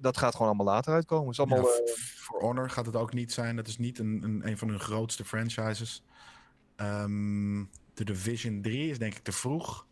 Dat 0.00 0.16
gaat 0.16 0.32
gewoon 0.32 0.48
allemaal 0.48 0.74
later 0.74 0.92
uitkomen. 0.92 1.30
Is 1.30 1.38
allemaal, 1.40 1.58
Ja, 1.58 1.92
voor 2.16 2.40
Honor 2.40 2.70
gaat 2.70 2.86
het 2.86 2.96
ook 2.96 3.12
niet 3.12 3.32
zijn. 3.32 3.56
Dat 3.56 3.66
is 3.66 3.78
niet 3.78 3.98
een, 3.98 4.20
een, 4.22 4.46
een 4.48 4.58
van 4.58 4.68
hun 4.68 4.80
grootste 4.80 5.24
franchises. 5.24 6.02
Ehm 6.76 7.64
de 7.94 8.04
Division 8.04 8.62
3 8.62 8.90
is 8.90 8.98
denk 8.98 9.14
ik 9.14 9.22
te 9.22 9.32
vroeg. 9.32 9.86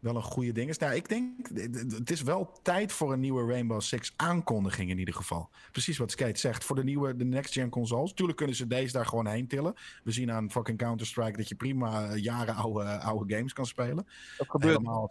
Wel 0.00 0.16
een 0.16 0.22
goede 0.22 0.52
ding. 0.52 0.68
is. 0.68 0.78
Nou, 0.78 0.94
ik 0.94 1.08
denk, 1.08 1.48
het 1.92 2.10
is 2.10 2.22
wel 2.22 2.52
tijd 2.62 2.92
voor 2.92 3.12
een 3.12 3.20
nieuwe 3.20 3.46
Rainbow 3.46 3.80
Six 3.80 4.12
aankondiging 4.16 4.90
in 4.90 4.98
ieder 4.98 5.14
geval. 5.14 5.50
Precies 5.72 5.98
wat 5.98 6.10
Skate 6.10 6.38
zegt. 6.38 6.64
Voor 6.64 6.76
de 6.76 6.84
nieuwe, 6.84 7.16
de 7.16 7.24
next-gen 7.24 7.68
consoles. 7.68 8.12
Tuurlijk 8.12 8.38
kunnen 8.38 8.56
ze 8.56 8.66
deze 8.66 8.92
daar 8.92 9.06
gewoon 9.06 9.26
heen 9.26 9.46
tillen. 9.46 9.74
We 10.04 10.10
zien 10.10 10.30
aan 10.30 10.50
fucking 10.50 10.78
Counter-Strike 10.78 11.36
dat 11.36 11.48
je 11.48 11.54
prima 11.54 12.08
eh, 12.08 12.22
jaren 12.22 12.54
oude, 12.54 12.98
oude 12.98 13.34
games 13.34 13.52
kan 13.52 13.66
spelen. 13.66 14.06
dat 14.38 14.50
gebeurt. 14.50 14.76
Helemaal 14.76 15.10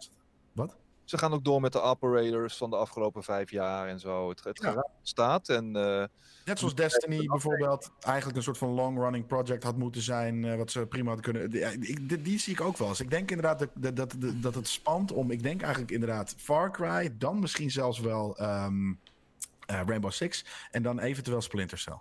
Wat? 0.52 0.76
Ze 1.08 1.18
gaan 1.18 1.32
ook 1.32 1.44
door 1.44 1.60
met 1.60 1.72
de 1.72 1.80
operators 1.80 2.56
van 2.56 2.70
de 2.70 2.76
afgelopen 2.76 3.22
vijf 3.22 3.50
jaar 3.50 3.88
en 3.88 4.00
zo. 4.00 4.28
Het, 4.28 4.44
het 4.44 4.58
Ja. 4.58 4.68
geraamte 4.68 4.90
staat 5.02 5.48
en 5.48 5.76
eh, 5.76 6.04
Net 6.44 6.58
zoals 6.58 6.74
Destiny 6.74 7.26
bijvoorbeeld 7.26 7.90
eigenlijk 8.00 8.36
een 8.36 8.42
soort 8.42 8.58
van 8.58 8.68
long-running 8.68 9.26
project 9.26 9.62
had 9.62 9.76
moeten 9.76 10.00
zijn. 10.02 10.44
eh, 10.44 10.56
wat 10.56 10.70
ze 10.70 10.86
prima 10.86 11.12
hadden 11.14 11.32
kunnen. 11.32 11.72
Ik, 11.82 12.08
die, 12.08 12.22
die 12.22 12.38
zie 12.38 12.52
ik 12.52 12.60
ook 12.60 12.76
wel 12.76 12.88
eens. 12.88 13.00
Ik 13.00 13.10
denk 13.10 13.30
inderdaad 13.30 13.58
dat, 13.58 13.96
dat, 13.96 13.96
dat, 13.96 14.14
dat 14.42 14.54
het 14.54 14.68
spant 14.68 15.12
om. 15.12 15.30
Ik 15.30 15.42
denk 15.42 15.62
eigenlijk 15.62 15.92
inderdaad 15.92 16.34
Far 16.36 16.70
Cry. 16.72 17.14
Dan 17.18 17.38
misschien 17.38 17.70
zelfs 17.70 17.98
wel 18.00 18.36
ehm, 18.36 18.90
eh, 19.66 19.80
Rainbow 19.86 20.10
Six. 20.12 20.44
En 20.70 20.82
dan 20.82 20.98
eventueel 20.98 21.40
Splinter 21.40 21.78
Cell. 21.78 22.00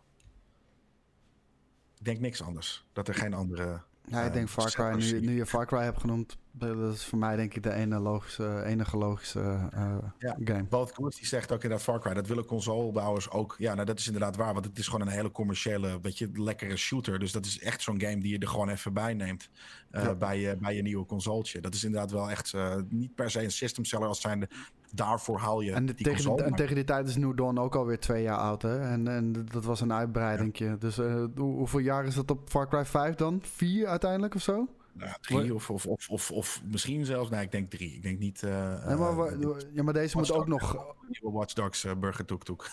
Ik 1.98 2.06
denk 2.06 2.20
niks 2.20 2.42
anders. 2.44 2.86
Dat 2.94 3.08
er 3.08 3.14
geen 3.16 3.34
andere. 3.34 3.82
Ja, 4.10 4.22
ik 4.22 4.34
denk 4.34 4.50
Far 4.50 4.72
Cry, 4.72 5.12
nu, 5.12 5.20
nu 5.20 5.36
je 5.36 5.46
Far 5.46 5.66
Cry 5.66 5.84
hebt 5.84 6.00
genoemd, 6.00 6.38
dat 6.58 6.94
is 6.94 7.06
voor 7.06 7.18
mij 7.18 7.36
denk 7.36 7.54
ik 7.54 7.64
de 7.64 7.74
ene 7.74 8.00
logische, 8.00 8.64
enige 8.66 8.98
logische 8.98 9.40
eh, 9.74 9.96
Ja. 10.20 10.38
game. 10.44 10.64
Both 10.64 10.92
Goose 10.96 11.18
die 11.18 11.28
zegt 11.28 11.52
ook 11.52 11.64
inderdaad 11.64 11.86
Far 11.88 12.00
Cry. 12.00 12.14
Dat 12.14 12.28
willen 12.28 12.46
consolebouwers 12.46 13.30
ook. 13.30 13.56
Ja, 13.58 13.74
nou 13.74 13.86
dat 13.86 14.00
is 14.00 14.06
inderdaad 14.06 14.36
waar. 14.36 14.54
Want 14.54 14.66
het 14.66 14.78
is 14.78 14.88
gewoon 14.88 15.02
een 15.08 15.14
hele 15.14 15.32
commerciële, 15.32 16.00
weet 16.02 16.18
je, 16.18 16.30
lekkere 16.34 16.78
shooter. 16.78 17.20
Dus 17.20 17.32
dat 17.32 17.46
is 17.46 17.60
echt 17.60 17.82
zo'n 17.82 18.02
game 18.02 18.18
die 18.18 18.32
je 18.32 18.40
er 18.40 18.48
gewoon 18.48 18.70
even 18.70 18.94
bij 18.94 19.14
neemt. 19.14 19.50
eh, 19.92 20.04
Ja. 20.04 20.16
bij, 20.16 20.40
je, 20.40 20.56
bij 20.60 20.76
je 20.76 20.82
nieuwe 20.82 21.06
consoletje. 21.06 21.62
Dat 21.62 21.74
is 21.74 21.84
inderdaad 21.84 22.12
wel 22.12 22.30
echt 22.30 22.54
eh, 22.54 22.76
niet 22.90 23.16
per 23.16 23.32
se 23.32 23.44
een 23.44 23.52
system 23.52 23.86
seller 23.86 24.08
als 24.08 24.22
zijnde. 24.22 24.50
Daarvoor 24.92 25.38
haal 25.40 25.62
je 25.62 25.72
En, 25.72 25.86
die 25.86 25.96
tegen, 25.96 26.12
console. 26.12 26.36
die, 26.36 26.46
en 26.46 26.54
tegen 26.56 26.76
die 26.76 26.84
tijd 26.84 27.08
is 27.08 27.16
New 27.16 27.38
Dawn 27.38 27.58
ook 27.58 27.76
alweer 27.76 28.00
twee 28.00 28.24
jaar 28.24 28.38
oud, 28.38 28.62
hè? 28.62 28.80
En, 28.80 29.08
en 29.08 29.46
dat 29.52 29.66
was 29.66 29.82
een 29.82 29.94
uitbreiding. 29.94 30.78
Dus 30.80 30.96
hoe- 30.96 31.30
hoeveel 31.36 31.80
jaar 31.80 32.06
is 32.06 32.16
dat 32.16 32.32
op 32.32 32.50
Far 32.50 32.68
Cry 32.68 32.86
5 32.86 33.16
dan? 33.16 33.40
Vier 33.44 33.88
uiteindelijk 33.88 34.36
of 34.36 34.42
zo? 34.42 34.68
Nou, 34.98 35.12
drie 35.22 35.54
of, 35.56 35.70
of, 35.70 35.86
of, 35.86 36.10
of, 36.10 36.32
of 36.32 36.62
misschien 36.66 37.06
zelfs. 37.06 37.30
Nee, 37.30 37.42
ik 37.42 37.52
denk 37.52 37.70
drie. 37.70 37.94
Ik 37.94 38.02
denk 38.02 38.20
niet. 38.20 38.44
eh 38.44 38.86
Nee, 38.86 38.96
maar, 38.96 39.18
eh, 39.28 39.50
ja, 39.74 39.84
maar 39.84 39.94
deze 39.94 40.18
moet 40.18 40.32
ook 40.32 40.48
nog, 40.48 40.86
nieuwe 41.10 41.38
Watch 41.38 41.54
Dogs 41.54 41.86
Burger 42.00 42.26
Toek 42.26 42.44
Toek. 42.44 42.68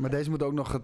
maar 0.00 0.10
deze 0.10 0.30
moet 0.30 0.42
ook 0.42 0.52
nog 0.52 0.80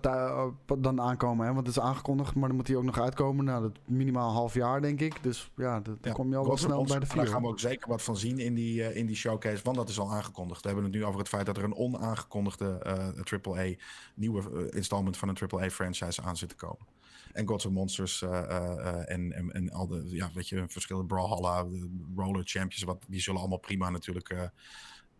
dan 0.79 1.01
aankomen, 1.01 1.47
hè? 1.47 1.53
Want 1.55 1.67
het 1.67 1.77
is 1.77 1.83
aangekondigd, 1.83 2.35
maar 2.35 2.49
dan 2.49 2.57
moet 2.57 2.69
hij 2.69 2.77
ook 2.77 2.83
nog 2.85 2.99
uitkomen. 3.01 3.45
Nou, 3.45 3.63
dat 3.63 3.79
minimaal 3.87 4.29
een 4.29 4.35
half 4.35 4.55
jaar, 4.55 4.81
denk 4.81 5.01
ik. 5.01 5.23
Dus 5.23 5.51
ja, 5.57 5.75
dat- 5.75 5.85
dan 5.85 5.97
Ja, 6.01 6.13
kom 6.13 6.31
je 6.31 6.37
al 6.37 6.47
wel 6.47 6.57
snel 6.57 6.85
bij 6.85 6.99
de 6.99 7.07
vier. 7.07 7.17
Daar 7.17 7.27
gaan 7.33 7.43
we 7.43 7.49
ook 7.49 7.61
zeker 7.61 7.89
wat 7.89 8.03
van 8.03 8.17
zien 8.17 8.39
in 8.39 8.55
die, 8.55 8.85
eh, 8.85 8.97
in 8.97 9.07
die 9.07 9.17
showcase, 9.17 9.63
want 9.63 9.77
dat 9.77 9.89
is 9.89 9.99
al 9.99 10.13
aangekondigd. 10.13 10.61
We 10.61 10.67
hebben 10.67 10.85
het 10.87 10.95
nu 10.95 11.05
over 11.05 11.19
het 11.19 11.29
feit 11.29 11.47
dat 11.47 11.57
er 11.57 11.65
een 11.65 11.75
onaangekondigde 11.77 12.79
eh 12.79 13.09
AAA, 13.23 13.75
nieuwe 14.15 14.71
installment 14.71 15.17
van 15.17 15.29
een 15.29 15.37
AAA 15.37 15.71
franchise 15.71 16.23
aan 16.23 16.37
zit 16.37 16.49
te 16.49 16.55
komen. 16.55 16.87
En 17.39 17.49
Gods 17.49 17.67
of 17.67 17.73
Monsters 17.73 18.23
eh, 18.23 18.39
eh, 18.39 18.87
eh, 18.89 19.11
en, 19.15 19.33
en, 19.33 19.53
en 19.53 19.71
al 19.71 19.87
de, 19.87 20.03
ja, 20.07 20.31
weet 20.35 20.49
je, 20.49 20.65
verschillende 20.69 21.07
Brawlhalla, 21.09 21.65
de 21.65 22.05
Roller 22.17 22.43
Champions, 22.45 22.83
wat, 22.83 23.05
die 23.09 23.21
zullen 23.21 23.41
allemaal 23.41 23.59
prima 23.59 23.91
natuurlijk 23.91 24.29
eh 24.31 24.43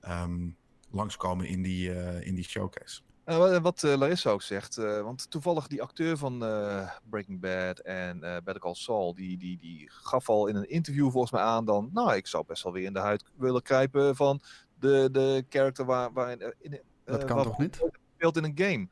ehm, 0.01 0.49
langskomen 0.91 1.47
in 1.47 1.63
die, 1.63 1.93
eh, 1.95 2.27
in 2.27 2.35
die 2.35 2.45
showcase. 2.45 3.01
Eh, 3.25 3.59
wat- 3.59 3.83
eh, 3.83 3.97
Larissa 3.97 4.31
ook 4.31 4.43
zegt, 4.43 4.77
eh, 4.79 5.03
want 5.03 5.31
toevallig 5.31 5.67
die 5.67 5.83
acteur 5.83 6.17
van 6.17 6.45
eh, 6.45 6.91
Breaking 7.11 7.41
Bad 7.41 7.79
en 7.79 8.23
eh 8.23 8.35
Better 8.45 8.59
Call 8.63 8.75
Saul, 8.75 9.15
die, 9.15 9.39
die, 9.39 9.59
die 9.59 9.91
gaf 9.91 10.29
al 10.29 10.47
in 10.47 10.57
een 10.57 10.69
interview 10.69 11.11
volgens 11.11 11.33
mij 11.33 11.43
aan 11.43 11.65
dan, 11.65 11.91
nou, 11.93 12.15
ik 12.17 12.27
zou 12.27 12.45
best 12.47 12.63
wel 12.63 12.73
weer 12.73 12.85
in 12.85 12.93
de 12.93 12.99
huid 12.99 13.25
willen 13.37 13.63
kruipen 13.63 14.17
van 14.17 14.41
de, 14.79 15.09
de 15.13 15.45
character 15.49 15.85
waar, 15.85 16.13
waarin... 16.13 16.55
in, 16.61 16.73
eh, 16.73 16.79
Dat 17.05 17.25
kan 17.25 17.37
waar- 17.37 17.45
toch 17.45 17.59
niet? 17.59 17.83
speelt 18.15 18.37
in 18.37 18.45
een 18.45 18.59
game. 18.59 18.89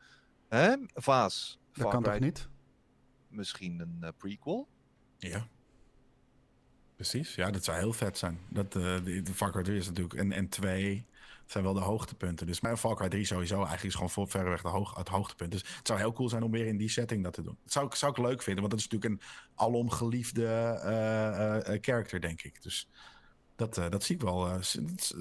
Hè? 0.48 0.74
Vaas. 0.94 1.58
Dat 1.72 1.88
kan 1.88 2.02
toch 2.02 2.18
niet? 2.18 2.48
Misschien 3.36 3.80
een 3.80 3.96
eh, 4.00 4.08
prequel? 4.18 4.68
Ja. 5.18 5.48
Precies, 6.96 7.34
ja, 7.34 7.50
dat 7.50 7.64
zou 7.64 7.78
heel 7.78 7.92
vet 7.92 8.18
zijn. 8.18 8.38
Dat, 8.50 8.66
eh 8.76 9.04
de, 9.04 9.22
Far 9.34 9.50
Cry 9.50 9.62
3 9.62 9.76
is 9.78 9.86
natuurlijk... 9.86 10.14
En, 10.14 10.32
en 10.32 10.48
2 10.48 11.06
zijn 11.46 11.64
wel 11.64 11.74
de 11.74 11.80
hoogtepunten. 11.80 12.46
Dus 12.46 12.60
mijn 12.60 12.76
Far 12.76 12.96
Cry 12.96 13.08
3 13.08 13.24
sowieso 13.24 13.54
eigenlijk 13.54 13.84
is 13.84 13.94
gewoon 13.94 14.10
voor 14.10 14.28
verreweg 14.28 14.62
de 14.62 14.68
hoog, 14.68 14.94
het 14.96 15.08
hoogtepunt. 15.08 15.50
Dus 15.52 15.76
het 15.76 15.86
zou 15.86 15.98
heel 15.98 16.12
cool 16.12 16.28
zijn 16.28 16.42
om 16.42 16.50
weer 16.50 16.66
in 16.66 16.76
die 16.76 16.88
setting 16.88 17.22
dat 17.24 17.32
te 17.32 17.42
doen. 17.42 17.58
Dat 17.62 17.72
zou, 17.72 17.86
ik- 17.86 17.94
zou 17.94 18.12
ik 18.12 18.18
leuk 18.18 18.42
vinden, 18.42 18.60
want 18.64 18.70
dat 18.74 18.80
is 18.84 18.88
natuurlijk 18.88 19.22
een 19.22 19.28
alom 19.54 19.90
geliefde 19.90 20.46
eh, 20.46 21.78
character, 21.80 22.20
denk 22.20 22.42
ik. 22.42 22.62
Dus 22.62 22.88
dat, 23.56 23.74
dat 23.74 24.04
zie 24.04 24.14
ik 24.14 24.20
wel, 24.22 24.62
s- 24.62 24.78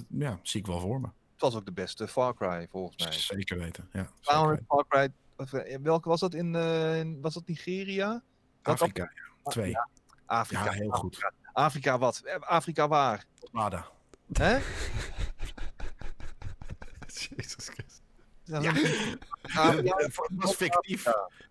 ja, 0.10 0.40
zie 0.44 0.60
ik 0.60 0.66
wel 0.68 0.80
voor 0.80 1.02
me. 1.02 1.08
Het 1.08 1.42
was 1.42 1.56
ook 1.56 1.66
de 1.66 1.72
beste 1.72 2.08
Far 2.08 2.34
Cry 2.36 2.68
volgens 2.70 2.98
mij. 3.04 3.12
Zeker 3.12 3.58
weten, 3.58 3.90
ja. 3.94 4.12
zeker 4.22 4.48
weten. 4.50 4.66
Far 4.68 4.86
Cry, 4.88 5.10
welke 5.82 6.10
was 6.10 6.20
dat 6.20 6.34
in, 6.34 6.56
eh, 6.56 6.99
in- 6.99 7.22
was 7.22 7.34
dat 7.34 7.48
Nigeria? 7.48 8.24
Dat 8.62 8.74
Afrika, 8.74 9.12
ja. 9.44 9.52
Twee. 9.52 9.70
Ja, 9.70 9.88
Afrika. 10.26 10.72
heel 10.72 10.90
goed. 10.91 11.32
Afrika 11.53 11.98
wat? 11.98 12.20
Eh, 12.20 12.36
Afrika 12.40 12.88
waar? 12.88 13.26
Nada. 13.52 13.88
Hè? 14.34 14.57
Jezus 17.36 17.68
Christus. 17.68 18.02
Ja, 18.44 18.60
Ja. 18.60 18.72
Ah, 19.41 19.84
ja, 19.86 19.95
het 19.95 20.20
was 20.36 20.56
fictief. 20.56 21.03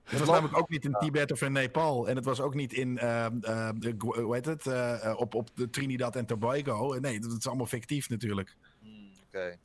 Het 0.04 0.18
was 0.18 0.28
namelijk 0.28 0.58
ook 0.58 0.68
niet 0.68 0.84
in 0.84 0.92
Tibet 0.98 1.32
of 1.32 1.42
in 1.42 1.52
Nepal. 1.52 2.08
En 2.08 2.16
het 2.16 2.24
was 2.24 2.40
ook 2.40 2.54
niet 2.54 2.72
in, 2.72 2.94
de 2.94 3.94
Gu- 3.98 4.20
hoe 4.20 4.34
heet 4.34 4.46
het, 4.46 4.66
eh, 4.66 5.04
eh, 5.10 5.18
op, 5.20 5.34
op 5.34 5.48
de 5.56 5.70
Trinidad 5.70 6.16
en 6.16 6.26
Tobago. 6.26 6.94
Nee, 7.00 7.20
dat 7.20 7.32
is 7.38 7.46
allemaal 7.46 7.66
fictief 7.66 8.08
natuurlijk. 8.08 8.56
Hmm, 8.80 9.10
Oké. 9.26 9.56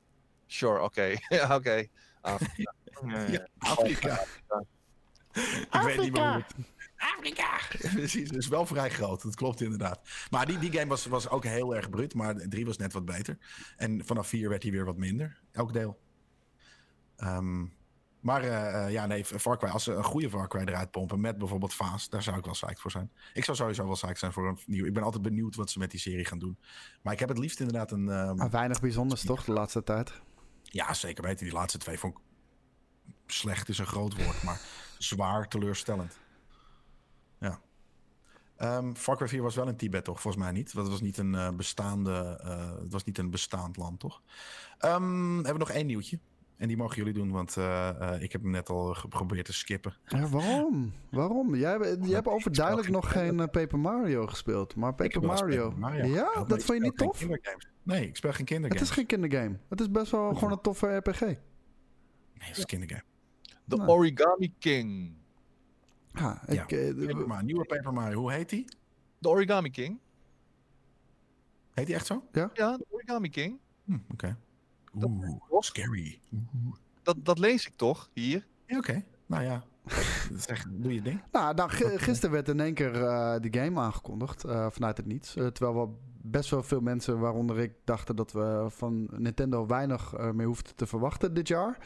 Sure, 0.47 0.81
oké. 0.81 1.13
Ja, 1.37 1.55
oké. 1.55 1.87
Ah, 2.21 2.39
ja. 2.55 2.73
Ja. 3.07 3.47
Afrika. 3.57 4.23
Ik 5.71 5.81
weet 5.83 5.99
niet 5.99 6.11
meer 6.13 6.31
hoe 6.31 6.43
het... 6.47 6.55
Afrika! 7.15 7.57
Precies, 7.93 8.29
is 8.41 8.47
wel 8.47 8.65
vrij 8.65 8.89
groot. 8.89 9.21
Dat 9.23 9.35
klopt 9.35 9.61
inderdaad. 9.61 9.99
Maar 10.29 10.45
die, 10.45 10.57
die 10.59 10.71
game 10.71 10.87
was, 10.87 11.05
was 11.05 11.29
ook 11.29 11.43
heel 11.43 11.75
erg 11.75 11.89
bruut. 11.89 12.13
Maar 12.13 12.35
3 12.35 12.65
was 12.65 12.77
net 12.77 12.93
wat 12.93 13.05
beter. 13.05 13.37
En 13.77 14.05
vanaf 14.05 14.27
4 14.27 14.49
werd 14.49 14.63
hij 14.63 14.71
weer 14.71 14.85
wat 14.85 14.97
minder. 14.97 15.39
Elk 15.51 15.73
deel. 15.73 15.99
Ehm, 17.15 17.65
maar 18.19 18.43
eh, 18.43 18.85
eh, 18.85 18.91
ja, 18.91 19.05
nee, 19.05 19.25
Far 19.25 19.57
Cry, 19.57 19.69
als 19.69 19.83
ze 19.83 19.93
een 19.93 20.03
goede 20.03 20.29
Far 20.29 20.47
Cry 20.47 20.61
eruit 20.61 20.91
pompen 20.91 21.19
met 21.19 21.37
bijvoorbeeld 21.37 21.73
Faas, 21.73 22.09
daar 22.09 22.23
zou 22.23 22.37
ik 22.37 22.43
wel 22.45 22.53
psyched 22.53 22.79
voor 22.79 22.91
zijn. 22.91 23.11
Ik 23.33 23.43
zou 23.43 23.57
sowieso 23.57 23.83
wel 23.85 23.93
psyched 23.93 24.19
zijn 24.19 24.31
voor 24.33 24.47
een 24.47 24.57
nieuw. 24.65 24.85
Ik 24.85 24.93
ben 24.93 25.03
altijd 25.03 25.23
benieuwd 25.23 25.55
wat 25.55 25.69
ze 25.69 25.79
met 25.79 25.91
die 25.91 25.99
serie 25.99 26.25
gaan 26.25 26.39
doen. 26.39 26.57
Maar 27.01 27.13
ik 27.13 27.19
heb 27.19 27.29
het 27.29 27.37
liefst 27.37 27.59
inderdaad 27.59 27.91
een. 27.91 28.09
ehm, 28.09 28.35
Maar 28.35 28.49
weinig 28.49 28.81
bijzonders 28.81 29.21
toch 29.25 29.43
de 29.43 29.51
laatste 29.51 29.83
tijd? 29.83 30.11
ja, 30.63 30.93
zeker 30.93 31.23
weten. 31.23 31.45
Die 31.45 31.53
laatste 31.53 31.77
twee 31.77 31.97
vond 31.99 32.17
ik. 32.17 32.23
Slecht 33.31 33.69
is 33.69 33.77
een 33.79 33.85
groot 33.85 34.23
woord, 34.23 34.43
maar 34.47 34.61
zwaar 34.97 35.47
teleurstellend. 35.47 36.17
Ja. 37.39 37.59
Ehm 38.57 38.93
Far 38.93 39.17
Cry 39.17 39.27
4 39.27 39.41
was 39.41 39.55
wel 39.55 39.67
in 39.67 39.75
Tibet, 39.75 40.03
toch? 40.03 40.21
Volgens 40.21 40.43
mij 40.43 40.51
niet. 40.51 40.73
Want 40.73 40.85
het 40.87 40.95
was 40.95 41.05
niet 41.05 41.17
een 41.17 41.35
eh, 41.35 41.49
bestaande. 41.49 42.39
eh, 42.43 42.71
het 42.81 42.91
was 42.91 43.03
niet 43.03 43.17
een 43.17 43.29
bestaand 43.29 43.77
land, 43.77 43.99
toch? 43.99 44.21
Ehm, 44.77 45.33
hebben 45.35 45.53
we 45.53 45.57
nog 45.59 45.69
één 45.69 45.85
nieuwtje. 45.85 46.19
En 46.57 46.67
die 46.67 46.77
mogen 46.77 46.95
jullie 46.95 47.13
doen, 47.13 47.31
want 47.31 47.57
eh, 47.57 48.15
ik 48.19 48.31
heb 48.31 48.41
hem 48.41 48.51
net 48.51 48.69
al 48.69 48.93
geprobeerd 48.93 49.45
te 49.45 49.53
skippen. 49.53 49.93
Ja, 50.05 50.27
waarom? 50.27 50.93
Waarom? 51.11 51.55
Jij, 51.55 51.71
hebt- 51.71 52.05
jij 52.05 52.13
hebt 52.15 52.27
overduidelijk 52.27 52.89
nog 52.89 53.11
geen- 53.11 53.35
Paper 53.49 53.79
Mario 53.79 54.27
gespeeld. 54.27 54.75
Maar 54.75 54.93
Paper 54.95 55.21
Mario. 55.21 55.63
Paper 55.67 55.79
Mario 55.79 56.05
Ja, 56.05 56.43
dat 56.43 56.63
vond 56.63 56.77
je 56.77 56.83
niet 56.83 56.97
tof? 56.97 57.25
Nee, 57.83 58.07
ik 58.07 58.15
speel 58.15 58.31
geen 58.31 58.39
Het 58.39 58.49
kindergames. 58.49 58.81
is 58.83 58.89
geen 58.89 59.05
kindergame. 59.05 59.57
Het 59.69 59.79
is 59.81 59.91
best 59.91 60.11
wel 60.11 60.33
gewoon 60.33 60.51
een 60.51 60.61
toffe 60.61 60.95
RPG. 60.95 61.19
Nee, 61.21 61.37
het 62.33 62.49
is 62.51 62.57
een 62.57 62.65
kindergame. 62.65 63.03
De 63.69 63.75
Nou. 63.75 63.89
Origami 63.89 64.53
King. 64.59 65.13
Ja, 66.13 66.41
Ja, 66.47 66.67
ik, 66.67 66.95
Paper 67.07 67.27
Mario, 67.27 67.45
nieuwe 67.45 67.65
Paper 67.65 67.93
Mario. 67.93 68.19
Hoe 68.19 68.31
heet 68.31 68.49
die? 68.49 68.65
De 69.17 69.29
Origami 69.29 69.69
King? 69.69 69.99
Heet 71.73 71.85
die 71.85 71.95
echt 71.95 72.05
zo? 72.05 72.23
Ja, 72.31 72.51
de 72.53 72.85
Origami 72.89 73.29
King. 73.29 73.57
Hm, 73.85 73.97
Oké. 74.11 74.37
Oeh, 75.03 75.61
scary. 75.61 76.19
Oeh. 76.33 76.75
Dat, 77.03 77.15
dat 77.25 77.39
lees 77.39 77.67
ik 77.67 77.73
toch 77.75 78.09
hier? 78.13 78.47
Ja, 78.65 78.77
oké. 78.77 79.03
Nou 79.25 79.43
ja, 79.43 79.63
zeg, 80.33 80.65
doe 80.69 80.93
je 80.93 81.01
ding. 81.01 81.21
Nou, 81.31 81.55
nou 81.55 81.69
gi- 81.69 81.97
gisteren 81.97 82.31
werd 82.31 82.49
in 82.49 82.59
één 82.59 82.73
keer 82.73 83.03
eh 83.03 83.35
de 83.41 83.59
game 83.59 83.79
aangekondigd 83.79 84.43
eh, 84.43 84.67
vanuit 84.69 84.97
het 84.97 85.05
niets. 85.05 85.33
Terwijl 85.33 85.73
we 85.87 85.93
best 86.21 86.49
wel 86.49 86.63
veel 86.63 86.81
mensen, 86.81 87.19
waaronder 87.19 87.59
ik, 87.59 87.73
dachten 87.83 88.15
dat 88.15 88.31
we 88.31 88.65
van 88.69 89.07
Nintendo 89.11 89.65
weinig 89.65 90.13
eh, 90.13 90.31
meer 90.31 90.45
hoefden 90.47 90.75
te 90.75 90.87
verwachten 90.87 91.33
dit 91.33 91.47
jaar. 91.47 91.77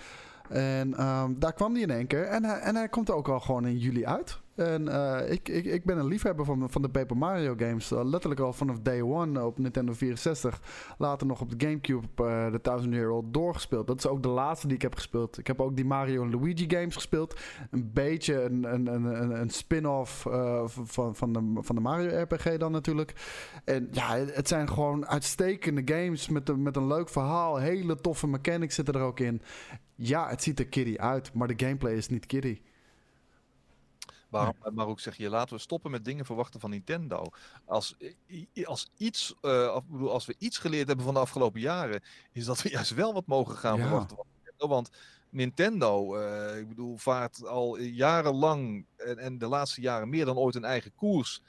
En 0.49 0.93
ehm, 0.93 1.33
daar 1.37 1.53
kwam 1.53 1.73
die 1.73 1.83
in 1.83 1.89
één 1.91 2.07
keer. 2.07 2.23
En, 2.23 2.43
hij- 2.45 2.59
en 2.59 2.75
hij 2.75 2.89
komt 2.89 3.09
ook 3.11 3.27
al 3.27 3.39
gewoon 3.39 3.65
in 3.67 3.77
juli 3.77 4.05
uit. 4.05 4.41
En 4.55 4.87
eh, 4.87 5.31
ik, 5.31 5.49
ik, 5.49 5.65
ik 5.65 5.85
ben 5.85 5.97
een 5.97 6.05
liefhebber 6.07 6.45
van, 6.45 6.69
van 6.69 6.81
de 6.81 6.89
Paper 6.89 7.17
Mario 7.17 7.53
games. 7.57 7.91
Eh, 7.91 8.03
letterlijk 8.03 8.41
al 8.41 8.53
vanaf 8.53 8.79
day 8.79 9.01
one 9.01 9.45
op 9.45 9.57
Nintendo 9.59 9.93
64. 9.93 10.61
Later 10.97 11.27
nog 11.27 11.41
op 11.41 11.59
de 11.59 11.65
Gamecube 11.65 12.07
eh, 12.15 12.51
de 12.51 12.61
Thousand 12.61 12.93
Year 12.93 13.09
Old 13.09 13.33
doorgespeeld. 13.33 13.87
Dat 13.87 13.97
is 13.97 14.07
ook 14.07 14.23
de 14.23 14.29
laatste 14.29 14.67
die 14.67 14.75
ik 14.75 14.81
heb 14.81 14.95
gespeeld. 14.95 15.37
Ik 15.37 15.47
heb 15.47 15.61
ook 15.61 15.75
die 15.75 15.85
Mario 15.85 16.23
en 16.23 16.31
Luigi 16.31 16.65
games 16.67 16.93
gespeeld 16.95 17.39
een 17.71 17.91
beetje 17.93 18.43
een, 18.43 18.73
een, 18.73 18.87
een, 18.87 19.39
een, 19.41 19.49
spin-off 19.49 20.21
van, 20.65 21.15
van, 21.15 21.33
de, 21.33 21.57
van 21.61 21.75
de 21.75 21.81
Mario 21.81 22.21
RPG 22.21 22.57
dan 22.57 22.71
natuurlijk. 22.71 23.13
En 23.65 23.87
ja, 23.91 24.15
het 24.17 24.47
zijn 24.47 24.69
gewoon 24.69 25.07
uitstekende 25.07 25.81
games 25.85 26.29
met, 26.29 26.49
een- 26.49 26.61
met 26.61 26.75
een 26.75 26.87
leuk 26.87 27.09
verhaal. 27.09 27.57
Hele 27.57 27.95
toffe 27.95 28.27
mechanics 28.27 28.75
zitten 28.75 28.93
er 28.93 29.01
ook 29.01 29.19
in. 29.19 29.41
Ja, 30.07 30.29
het 30.29 30.43
ziet 30.43 30.59
er 30.59 30.67
kiddie 30.67 31.01
uit, 31.01 31.33
maar 31.33 31.47
de 31.47 31.65
gameplay 31.65 31.93
is 31.93 32.07
niet 32.07 32.25
kiddie. 32.25 32.61
Waarom, 34.29 34.55
maar 34.73 34.87
ook 34.87 34.99
zeg 34.99 35.17
je, 35.17 35.29
laten 35.29 35.55
we 35.55 35.61
stoppen 35.61 35.91
met 35.91 36.05
dingen 36.05 36.25
verwachten 36.25 36.59
van 36.59 36.69
Nintendo. 36.69 37.25
Als, 37.65 37.97
als, 38.63 38.91
iets, 38.97 39.35
eh, 39.41 39.79
als 40.01 40.25
we 40.25 40.35
iets 40.37 40.57
geleerd 40.57 40.87
hebben 40.87 41.05
van 41.05 41.13
de 41.13 41.19
afgelopen 41.19 41.61
jaren, 41.61 42.01
is 42.31 42.45
dat 42.45 42.61
we 42.61 42.69
juist 42.69 42.93
wel 42.93 43.13
wat 43.13 43.25
mogen 43.25 43.57
gaan 43.57 43.77
Ja. 43.77 43.81
verwachten 43.83 44.15
van 44.15 44.25
Nintendo. 44.33 44.67
Want 44.67 44.89
Nintendo, 45.29 46.15
eh, 46.15 46.57
ik 46.57 46.67
bedoel, 46.67 46.97
vaart 46.97 47.45
al 47.47 47.79
jarenlang 47.79 48.85
en, 48.95 49.17
en 49.17 49.37
de 49.37 49.47
laatste 49.47 49.81
jaren 49.81 50.09
meer 50.09 50.25
dan 50.25 50.37
ooit 50.37 50.55
een 50.55 50.63
eigen 50.65 50.95
koers. 50.95 51.41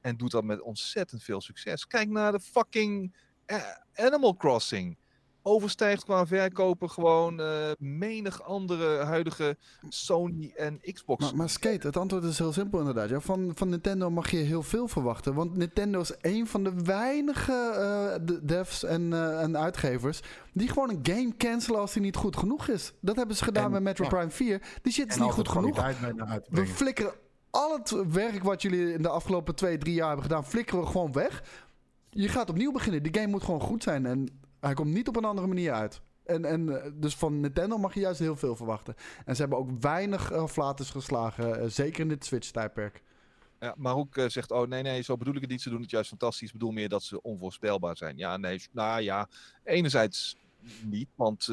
En 0.00 0.16
doet 0.16 0.30
dat 0.30 0.44
met 0.44 0.60
ontzettend 0.60 1.22
veel 1.22 1.40
succes. 1.40 1.86
Kijk 1.86 2.08
naar 2.08 2.32
de 2.32 2.40
fucking 2.40 3.14
eh, 3.44 3.62
Animal 3.94 4.36
Crossing. 4.36 4.96
Overstijgt 5.42 6.04
qua 6.04 6.26
verkopen 6.26 6.90
gewoon 6.90 7.40
eh, 7.40 7.70
menig 7.78 8.42
andere 8.42 9.04
huidige 9.04 9.56
Sony 9.88 10.52
en 10.56 10.80
Xbox. 10.92 11.24
Maar, 11.24 11.36
maar 11.36 11.48
Skate, 11.48 11.86
het 11.86 11.96
antwoord 11.96 12.24
is 12.24 12.38
heel 12.38 12.52
simpel 12.52 12.78
inderdaad. 12.78 13.08
Ja, 13.08 13.20
van, 13.20 13.52
van 13.54 13.68
Nintendo 13.68 14.10
mag 14.10 14.30
je 14.30 14.36
heel 14.36 14.62
veel 14.62 14.88
verwachten. 14.88 15.34
Want 15.34 15.56
Nintendo 15.56 16.00
is 16.00 16.12
een 16.20 16.46
van 16.46 16.64
de 16.64 16.72
weinige 16.84 17.52
eh, 17.52 18.26
de- 18.26 18.44
devs 18.44 18.84
en, 18.84 19.12
eh, 19.12 19.42
en 19.42 19.56
uitgevers... 19.58 20.20
die 20.52 20.68
gewoon 20.68 20.90
een 20.90 21.00
game 21.02 21.36
cancelen 21.36 21.80
als 21.80 21.92
die 21.92 22.02
niet 22.02 22.16
goed 22.16 22.36
genoeg 22.36 22.68
is. 22.68 22.92
Dat 23.00 23.16
hebben 23.16 23.36
ze 23.36 23.44
gedaan 23.44 23.64
En- 23.64 23.70
met 23.70 23.82
Metro 23.82 24.04
ja. 24.04 24.10
Prime 24.10 24.30
4. 24.30 24.62
Die 24.82 24.92
shit 24.92 25.08
is 25.08 25.16
En 25.16 25.22
niet 25.22 25.32
goed 25.32 25.48
genoeg. 25.48 25.76
We 26.50 26.66
flikkeren 26.66 27.12
al 27.50 27.72
het 27.78 27.96
werk 28.12 28.42
wat 28.42 28.62
jullie 28.62 28.92
in 28.92 29.02
de 29.02 29.08
afgelopen 29.08 29.54
twee, 29.54 29.78
drie 29.78 29.94
jaar 29.94 30.06
hebben 30.06 30.24
gedaan, 30.26 30.44
flikkeren 30.44 30.80
we 30.80 30.86
gewoon 30.86 31.12
weg. 31.12 31.42
Je 32.10 32.28
gaat 32.28 32.50
opnieuw 32.50 32.72
beginnen. 32.72 33.02
Die 33.02 33.14
game 33.14 33.26
moet 33.30 33.42
gewoon 33.44 33.60
goed 33.60 33.82
zijn 33.82 34.06
en 34.06 34.40
hij 34.66 34.74
komt 34.74 34.92
niet 34.92 35.08
op 35.08 35.16
een 35.16 35.24
andere 35.24 35.46
manier 35.46 35.72
uit. 35.72 36.00
En, 36.24 36.44
en 36.44 36.82
eh, 36.82 36.90
dus 36.94 37.14
van 37.14 37.40
Nintendo 37.40 37.78
mag 37.78 37.94
je 37.94 38.00
juist 38.00 38.18
heel 38.18 38.36
veel 38.36 38.56
verwachten. 38.56 38.94
En 39.24 39.34
ze 39.34 39.40
hebben 39.40 39.58
ook 39.58 39.70
weinig 39.80 40.32
uh, 40.32 40.70
geslagen, 40.76 41.60
eh, 41.60 41.68
zeker 41.68 42.00
in 42.00 42.08
dit 42.08 42.24
Switch-tijdperk. 42.24 43.02
Ja, 43.60 43.74
maar 43.76 43.96
ook 43.96 44.20
zegt, 44.26 44.50
oh 44.50 44.68
nee, 44.68 44.82
nee, 44.82 45.02
zo 45.02 45.16
bedoel 45.16 45.34
ik 45.34 45.40
het 45.40 45.50
niet. 45.50 45.62
Ze 45.62 45.70
doen 45.70 45.80
het 45.80 45.90
juist 45.90 46.08
fantastisch. 46.08 46.46
Ik 46.46 46.52
bedoel 46.52 46.70
meer 46.70 46.88
dat 46.88 47.02
ze 47.02 47.22
onvoorspelbaar 47.22 47.96
zijn. 47.96 48.16
Ja, 48.16 48.36
nee, 48.36 48.62
nou 48.72 49.00
ja, 49.00 49.28
enerzijds 49.64 50.36
niet, 50.82 51.08
want 51.14 51.48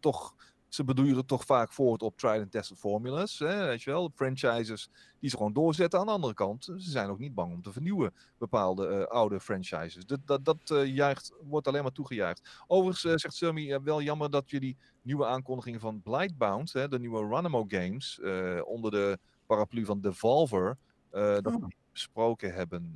toch, 0.00 0.34
ze 0.70 0.84
bedoelen 0.84 1.26
toch 1.26 1.44
vaak 1.44 1.72
voort 1.72 2.02
op 2.02 2.16
tried 2.16 2.40
and 2.40 2.50
tested 2.50 2.78
formulas. 2.78 3.38
Hè, 3.38 3.66
weet 3.66 3.82
je 3.82 3.90
wel, 3.90 4.10
franchises 4.14 4.90
die 5.18 5.30
ze 5.30 5.36
gewoon 5.36 5.52
doorzetten. 5.52 5.98
Aan 6.00 6.06
de 6.06 6.12
andere 6.12 6.34
kant, 6.34 6.64
ze 6.64 6.74
zijn 6.90 7.10
ook 7.10 7.18
niet 7.18 7.34
bang 7.34 7.52
om 7.52 7.62
te 7.62 7.72
vernieuwen, 7.72 8.14
bepaalde 8.38 8.86
eh, 8.88 9.06
oude 9.06 9.40
franchises. 9.40 10.06
Dat, 10.06 10.20
dat, 10.24 10.44
dat 10.44 10.70
eh, 10.70 10.94
juicht, 10.94 11.32
wordt 11.42 11.66
alleen 11.66 11.82
maar 11.82 11.92
toegejuicht. 11.92 12.64
Overigens 12.66 13.04
eh, 13.04 13.12
zegt 13.16 13.34
Surmy, 13.34 13.72
eh, 13.72 13.78
wel 13.82 14.02
jammer 14.02 14.30
dat 14.30 14.50
jullie 14.50 14.76
nieuwe 15.02 15.26
aankondigingen 15.26 15.80
van 15.80 16.02
Blightbound, 16.02 16.72
hè, 16.72 16.88
de 16.88 16.98
nieuwe 16.98 17.18
Runamo 17.18 17.64
games, 17.68 18.20
onder 18.64 18.90
de 18.90 19.18
paraplu 19.46 19.84
van 19.84 20.00
Devolver, 20.00 20.76
dat 21.10 21.46
Oh. 21.46 21.54
we 21.54 21.66
besproken 21.92 22.54
hebben. 22.54 22.92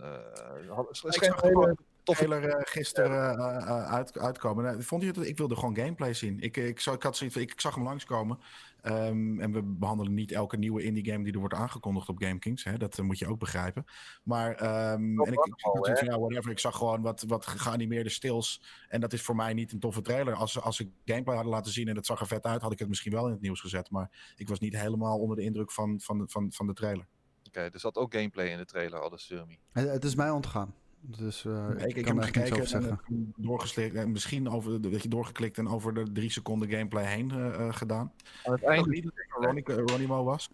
schijnt 0.91 1.41
hele 1.41 1.53
toffe 1.55 1.77
trailer 2.05 2.45
eh, 2.45 2.61
gisteren 2.65 3.39
eh, 3.39 3.57
eh, 3.57 3.93
uit, 3.93 4.19
uitkomen. 4.19 4.65
Nou, 4.65 4.83
vond 4.83 5.03
je 5.03 5.09
het? 5.09 5.27
Ik 5.27 5.39
wilde 5.39 5.55
gewoon 5.57 5.77
gameplay 5.77 6.15
zien. 6.15 6.41
Ik, 6.41 6.57
ik, 6.57 6.81
zag, 6.81 6.95
ik, 6.95 7.03
had 7.03 7.17
zoiets, 7.17 7.37
ik, 7.37 7.51
ik 7.51 7.61
zag 7.61 7.75
hem 7.75 7.85
langskomen. 7.85 8.39
Ehm, 8.83 9.41
en 9.41 9.53
we 9.53 9.63
behandelen 9.63 10.15
niet 10.15 10.33
elke 10.33 10.57
nieuwe 10.57 10.83
indie 10.83 11.05
game 11.11 11.25
die 11.25 11.33
er 11.33 11.39
wordt 11.39 11.55
aangekondigd 11.55 12.09
op 12.09 12.23
GameKings. 12.23 12.65
Hè? 12.65 12.77
Dat 12.77 13.03
moet 13.03 13.19
je 13.19 13.27
ook 13.27 13.39
begrijpen. 13.39 13.85
Maar 14.23 14.55
ehm, 14.55 15.21
en 15.21 15.33
ik, 15.33 15.45
ik, 15.45 15.55
wel, 15.73 15.89
ik, 15.89 15.99
van, 15.99 16.09
ja, 16.09 16.19
whatever. 16.19 16.51
ik 16.51 16.59
zag 16.59 16.77
gewoon 16.77 17.03
wat, 17.03 17.25
wat 17.27 17.47
geanimeerde 17.47 18.11
stils. 18.11 18.63
En 18.89 19.01
dat 19.01 19.13
is 19.13 19.23
voor 19.23 19.37
mij 19.37 19.55
niet 19.55 19.73
een 19.73 19.81
toffe 19.81 20.03
trailer. 20.03 20.35
Als, 20.35 20.61
als 20.61 20.77
ze 20.77 20.91
gameplay 21.05 21.35
hadden 21.35 21.55
laten 21.55 21.73
zien 21.73 21.89
en 21.89 21.97
het 21.97 22.07
zag 22.07 22.21
er 22.21 22.27
vet 22.27 22.45
uit, 22.45 22.63
had 22.63 22.73
ik 22.73 22.79
het 22.79 22.89
misschien 22.89 23.13
wel 23.13 23.27
in 23.27 23.33
het 23.33 23.41
nieuws 23.41 23.61
gezet. 23.61 23.91
Maar 23.91 24.35
ik 24.37 24.49
was 24.49 24.61
niet 24.61 24.77
helemaal 24.77 25.19
onder 25.19 25.37
de 25.37 25.43
indruk 25.43 25.73
van, 25.73 26.01
van, 26.01 26.19
de, 26.19 26.25
van, 26.29 26.53
van 26.53 26.67
de 26.67 26.73
trailer. 26.73 27.07
Oké, 27.47 27.61
er 27.61 27.81
zat 27.81 27.97
ook 27.97 28.15
gameplay 28.15 28.47
in 28.47 28.59
de 28.59 28.65
trailer, 28.65 29.13
Surmy. 29.15 29.59
Het, 29.73 29.89
het 29.89 30.05
is 30.05 30.15
mij 30.15 30.31
ontgaan. 30.31 30.75
Dus 31.07 31.45
eh, 31.45 31.69
ik, 31.71 31.81
ik, 31.81 31.87
ik, 31.87 31.95
heb 31.95 32.05
kan 32.05 32.17
er 32.17 32.23
niks 32.25 32.37
gekeken 32.37 32.57
over 32.57 32.67
zeggen. 32.67 33.33
doorgeslikt. 33.37 33.95
En 33.95 34.13
misschien 34.13 34.49
over, 34.49 34.81
de- 34.81 34.89
weet 34.89 35.03
je, 35.03 35.09
doorgeklikt 35.09 35.59
en 35.59 35.69
over 35.69 35.95
de 35.95 36.13
drie 36.13 36.31
seconden 36.31 36.69
gameplay 36.69 37.05
heen 37.05 37.31
eh, 37.31 37.55
eh, 37.55 37.75
gedaan. 37.75 38.13
Aan 38.45 38.59
het 38.63 38.87
niet 38.87 39.03
dat 39.03 39.13
ik 39.17 39.33
Ronnie, 39.45 39.65
Ronimo 39.65 40.25
was. 40.25 40.51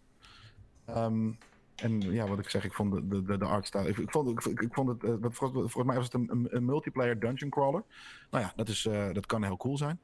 Ehm, 0.84 1.30
en 1.76 2.00
ja, 2.00 2.26
wat 2.28 2.38
ik 2.38 2.48
zeg, 2.48 2.64
ik 2.64 2.72
vond 2.72 3.10
de, 3.10 3.22
de, 3.22 3.38
de, 3.38 3.44
artstyle. 3.44 3.88
Ik, 3.88 3.96
ik, 3.98 4.10
vond, 4.10 4.46
ik, 4.46 4.60
ik 4.60 4.74
vond 4.74 4.88
het, 4.88 5.04
eh, 5.04 5.10
volgens, 5.20 5.52
volgens 5.52 5.84
mij 5.84 5.96
was 5.96 6.04
het 6.04 6.14
een, 6.14 6.30
een, 6.30 6.56
een 6.56 6.64
multiplayer 6.64 7.20
dungeon 7.20 7.50
crawler. 7.50 7.84
Nou 8.30 8.44
ja, 8.44 8.52
dat, 8.56 8.68
is, 8.68 8.86
eh, 8.86 9.12
dat 9.12 9.26
kan 9.26 9.44
heel 9.44 9.56
cool 9.56 9.76
zijn. 9.76 9.98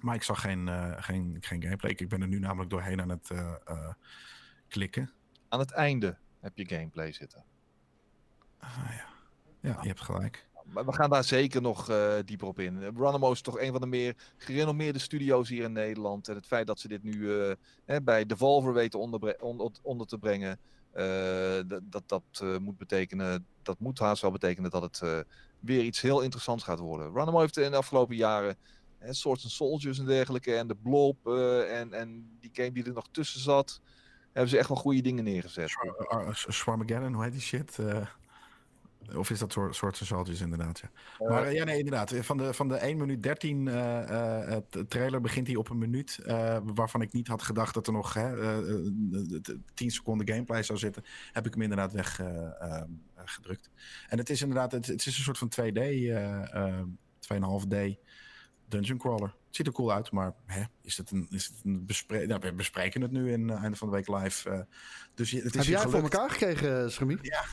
Maar 0.00 0.14
ik 0.14 0.22
zag 0.22 0.40
geen, 0.40 0.68
eh, 0.68 0.92
geen, 0.96 1.36
geen 1.40 1.62
gameplay. 1.62 1.90
Ik, 1.90 2.00
ik 2.00 2.08
ben 2.08 2.22
er 2.22 2.28
nu 2.28 2.38
namelijk 2.38 2.70
doorheen 2.70 3.00
aan 3.00 3.08
het 3.08 3.30
eh, 3.30 3.54
eh, 3.64 3.92
klikken. 4.68 5.10
aan 5.48 5.58
het 5.58 5.70
einde 5.70 6.16
heb 6.40 6.56
je 6.56 6.68
gameplay 6.68 7.12
zitten. 7.12 7.44
Ah, 8.58 8.90
ja. 8.90 9.13
Ja, 9.64 9.78
je 9.80 9.88
hebt 9.88 10.00
gelijk. 10.00 10.46
maar 10.64 10.84
we 10.84 10.92
gaan 10.92 11.10
daar 11.10 11.24
zeker 11.24 11.62
nog 11.62 11.90
uh, 11.90 12.14
dieper 12.24 12.46
op 12.46 12.58
in. 12.58 12.78
Runamo 12.96 13.32
is 13.32 13.40
toch 13.40 13.60
een 13.60 13.72
van 13.72 13.80
de 13.80 13.86
meer 13.86 14.14
gerenommeerde 14.36 14.98
studio's 14.98 15.48
hier 15.48 15.64
in 15.64 15.72
Nederland. 15.72 16.28
En 16.28 16.34
het 16.34 16.46
feit 16.46 16.66
dat 16.66 16.80
ze 16.80 16.88
dit 16.88 17.02
nu 17.02 17.12
uh, 17.12 17.52
hè, 17.84 18.02
bij 18.02 18.26
Devolver 18.26 18.72
weten 18.72 18.98
onder, 18.98 19.40
onder, 19.40 19.70
onder 19.82 20.06
te 20.06 20.18
brengen, 20.18 20.58
uh, 20.94 21.78
dat, 21.84 22.02
dat 22.08 22.60
moet 22.60 22.78
betekenen, 22.78 23.46
dat 23.62 23.78
moet 23.78 23.98
haast 23.98 24.22
wel 24.22 24.30
betekenen 24.30 24.70
dat 24.70 24.82
het 24.82 25.24
weer 25.60 25.82
iets 25.82 26.00
heel 26.00 26.20
interessants 26.20 26.64
gaat 26.64 26.78
worden. 26.78 27.12
Runamo 27.12 27.40
heeft 27.40 27.56
in 27.56 27.70
de 27.70 27.76
afgelopen 27.76 28.16
jaren 28.16 28.56
hè, 28.98 29.12
Swords 29.12 29.42
and 29.42 29.52
Soldiers 29.52 29.98
en 29.98 30.06
dergelijke, 30.06 30.54
en 30.54 30.66
de 30.66 30.76
Blob 30.76 31.26
en, 31.68 31.92
en 31.92 32.36
die 32.40 32.50
game 32.52 32.72
die 32.72 32.84
er 32.84 32.92
nog 32.92 33.08
tussen 33.10 33.40
zat, 33.40 33.80
hebben 34.32 34.50
ze 34.50 34.58
echt 34.58 34.68
wel 34.68 34.76
goede 34.76 35.00
dingen 35.00 35.24
neergezet. 35.24 35.70
Swarmageddon, 36.30 37.12
hoe 37.12 37.22
heet 37.22 37.32
die 37.32 37.40
shit? 37.40 37.78
Of 39.16 39.30
is 39.30 39.38
dat 39.38 39.52
soort, 39.52 39.76
soort 39.76 39.96
saltjes 39.96 40.40
inderdaad, 40.40 40.80
ja. 40.80 40.90
Uh, 41.20 41.28
maar 41.28 41.52
ja, 41.52 41.64
nee, 41.64 41.78
inderdaad. 41.78 42.14
Van 42.14 42.36
de, 42.36 42.54
van 42.54 42.68
de 42.68 42.74
1 42.74 42.96
minuut 42.96 43.22
13 43.22 43.66
uh, 43.66 43.74
uh, 43.74 44.56
trailer 44.88 45.20
begint 45.20 45.46
hij 45.46 45.56
op 45.56 45.70
een 45.70 45.78
minuut. 45.78 46.18
waarvan 46.64 47.00
ik 47.00 47.12
niet 47.12 47.28
had 47.28 47.42
gedacht 47.42 47.74
dat 47.74 47.86
er 47.86 47.92
nog 47.92 48.12
10 49.74 49.90
seconden 49.90 50.28
gameplay 50.28 50.62
zou 50.62 50.78
zitten. 50.78 51.04
Heb 51.32 51.46
ik 51.46 51.52
hem 51.52 51.62
inderdaad 51.62 51.92
weggedrukt. 51.92 53.70
en 54.08 54.18
het 54.18 54.30
is 54.30 54.42
inderdaad, 54.42 54.72
het, 54.72 54.86
het, 54.86 55.06
is 55.06 55.18
een 55.18 55.34
soort 55.34 55.38
van 55.38 55.52
2D, 55.60 55.80
2,5D 57.32 57.76
dungeon 58.68 58.98
crawler. 58.98 59.34
Het 59.46 59.56
ziet 59.56 59.66
er 59.66 59.72
cool 59.72 59.92
uit, 59.92 60.10
maar 60.10 60.34
hè, 60.46 60.62
is 60.82 60.96
het 60.96 61.10
een, 61.10 61.26
is 61.30 61.46
het 61.46 61.56
een 61.64 61.86
bespreking? 61.86 62.28
Nou, 62.30 62.40
we 62.40 62.52
bespreken 62.52 63.00
het 63.00 63.10
nu 63.10 63.32
in 63.32 63.50
einde 63.50 63.76
van 63.76 63.90
de 63.90 63.94
week 63.94 64.08
live. 64.08 64.66
dus 65.14 65.30
het 65.30 65.44
is 65.44 65.54
Heb 65.54 65.64
jij 65.64 65.88
voor 65.88 66.02
elkaar 66.02 66.30
gekregen, 66.30 66.92
Schemie? 66.92 67.18
Ja, 67.22 67.44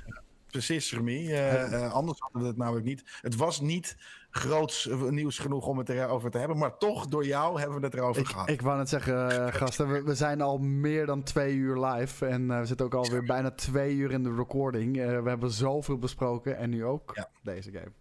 Precies, 0.52 0.94
Remy. 0.94 1.12
Uh, 1.12 1.72
uh, 1.72 1.94
anders 1.94 2.20
hadden 2.20 2.42
we 2.42 2.48
het 2.48 2.58
namelijk 2.58 2.86
niet. 2.86 3.04
Het 3.22 3.36
was 3.36 3.62
niet 3.62 3.98
groots 4.30 4.88
eh, 4.88 5.02
nieuws 5.02 5.40
genoeg 5.40 5.68
om 5.68 5.78
het 5.78 5.90
erover 5.90 6.32
te 6.32 6.38
hebben. 6.38 6.58
Maar 6.58 6.78
toch, 6.78 7.08
door 7.08 7.26
jou 7.26 7.60
hebben 7.60 7.80
we 7.80 7.86
het 7.86 7.96
erover 7.96 8.22
ik, 8.22 8.28
gehad. 8.28 8.50
Ik 8.50 8.62
wou 8.62 8.78
net 8.78 8.90
zeggen, 8.90 9.54
gasten. 9.54 9.92
We, 9.92 10.04
we, 10.04 10.16
zijn 10.16 10.42
al 10.42 10.58
meer 10.58 11.06
dan 11.06 11.24
twee 11.24 11.56
uur 11.56 11.86
live. 11.86 12.26
En 12.26 12.60
we 12.60 12.66
zitten 12.66 12.86
ook 12.86 12.94
alweer 12.94 13.24
bijna 13.24 13.52
twee 13.52 13.96
uur 13.96 14.12
in 14.12 14.24
de 14.24 14.36
recording. 14.36 14.96
we 14.96 15.30
hebben 15.30 15.52
zoveel 15.52 15.98
besproken. 15.98 16.58
En 16.58 16.70
nu 16.70 16.86
ook 16.86 17.12
ja. 17.14 17.30
deze 17.44 17.72
game. 17.72 17.92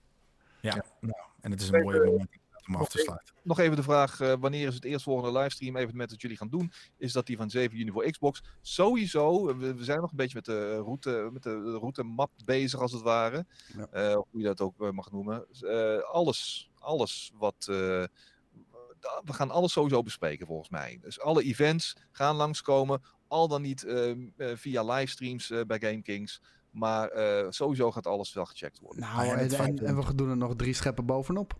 Ja, 0.61 0.75
ja. 0.75 0.85
Nou, 1.01 1.21
en 1.41 1.51
het 1.51 1.61
is 1.61 1.69
een 1.69 1.83
mooie 1.83 2.05
moment 2.05 2.31
om 2.69 2.75
af 2.77 2.89
te 2.89 2.99
sluiten. 2.99 3.35
Nog 3.43 3.59
even 3.59 3.77
de 3.77 3.83
vraag, 3.83 4.21
uh, 4.21 4.35
wanneer 4.41 4.67
is 4.67 4.75
het 4.75 4.85
eerstvolgende 4.85 5.39
livestream 5.39 5.77
evenement 5.77 6.11
dat 6.11 6.21
jullie 6.21 6.37
gaan 6.37 6.49
doen? 6.49 6.73
Is 6.97 7.13
dat 7.13 7.27
die 7.27 7.37
van 7.37 7.51
7 7.51 7.77
juni 7.77 7.91
voor 7.91 8.11
Xbox? 8.11 8.43
Sowieso, 8.61 9.57
we, 9.57 9.75
we 9.75 9.85
zijn 9.85 10.01
nog 10.01 10.11
een 10.11 10.17
beetje 10.17 10.35
met 10.35 10.45
de 10.45 10.77
route, 10.77 11.29
met 11.33 11.43
de 11.43 11.79
route 11.79 12.03
map 12.03 12.31
bezig 12.45 12.81
als 12.81 12.93
het 12.93 13.03
ware. 13.03 13.47
Ja. 13.77 14.11
Uh, 14.11 14.15
hoe 14.15 14.41
je 14.41 14.45
dat 14.45 14.61
ook 14.61 14.81
uh, 14.81 14.91
mag 14.91 15.11
noemen. 15.11 15.47
alles, 16.13 16.71
alles 16.79 17.33
wat... 17.35 17.65
we 19.25 19.33
gaan 19.33 19.51
alles 19.51 19.73
sowieso 19.73 20.03
bespreken 20.03 20.47
volgens 20.47 20.69
mij. 20.69 20.99
Dus 21.03 21.21
alle 21.21 21.43
events 21.43 21.97
gaan 22.13 22.37
langskomen. 22.37 23.03
Al 23.29 23.49
dan 23.49 23.63
niet 23.63 23.85
via 24.37 24.83
livestreams 24.85 25.53
bij 25.67 25.79
GameKings. 25.79 26.41
Maar 26.71 27.11
sowieso 27.53 27.91
gaat 27.91 28.07
alles 28.07 28.33
wel 28.33 28.45
gecheckt 28.45 28.81
worden. 28.81 29.01
Nou, 29.01 29.29
en, 29.29 29.51
en, 29.51 29.79
en 29.79 29.97
we 29.97 30.15
doen 30.15 30.31
er 30.31 30.37
nog 30.37 30.57
drie 30.57 30.75
scheppen 30.75 31.07
bovenop. 31.07 31.59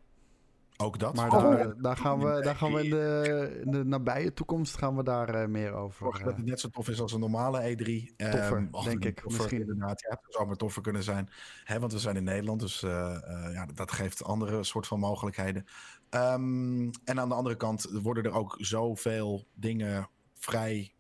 Ook 0.81 0.99
dat. 0.99 1.15
Maar 1.15 1.31
daar, 1.31 1.75
daar, 1.81 1.97
gaan 1.97 2.19
we, 2.19 2.41
daar 2.43 2.57
gaan 2.57 2.73
we 2.73 2.85
in 2.85 2.91
de, 2.91 3.61
in 3.65 3.71
de 3.71 3.85
nabije 3.85 4.33
toekomst 4.33 4.77
gaan 4.77 4.97
we 4.97 5.03
daar 5.03 5.43
uh, 5.43 5.47
meer 5.47 5.73
over. 5.73 6.05
Zorg 6.05 6.23
dat 6.23 6.37
het 6.37 6.47
net 6.47 6.61
zo 6.61 6.69
tof 6.69 6.89
is 6.89 7.01
als 7.01 7.13
een 7.13 7.21
normale 7.21 7.61
E3. 7.61 8.15
Toffer, 8.17 8.57
um, 8.57 8.71
denk 8.85 9.05
ik. 9.05 9.21
Toffer, 9.21 9.41
misschien. 9.41 9.61
Inderdaad, 9.61 10.01
ja, 10.01 10.11
het 10.11 10.35
zou 10.35 10.47
maar 10.47 10.57
toffer 10.57 10.83
kunnen 10.83 11.03
zijn. 11.03 11.29
Hè, 11.65 11.81
want 11.81 11.93
we 11.93 11.99
zijn 11.99 12.17
in 12.17 12.25
Nederland, 12.25 12.61
dus 12.61 12.83
uh, 12.83 12.91
uh, 12.91 13.53
ja, 13.53 13.67
dat 13.75 13.93
geeft 13.93 14.25
andere 14.25 14.65
soort 14.65 14.87
van 14.87 15.01
mogelijkheden. 15.01 15.67
Um, 16.11 16.91
en 17.05 17.21
aan 17.21 17.29
de 17.29 17.35
andere 17.35 17.57
kant 17.57 17.89
worden 18.03 18.25
er 18.25 18.33
ook 18.33 18.57
zoveel 18.59 19.47
dingen 19.55 20.09
vrij 20.35 20.93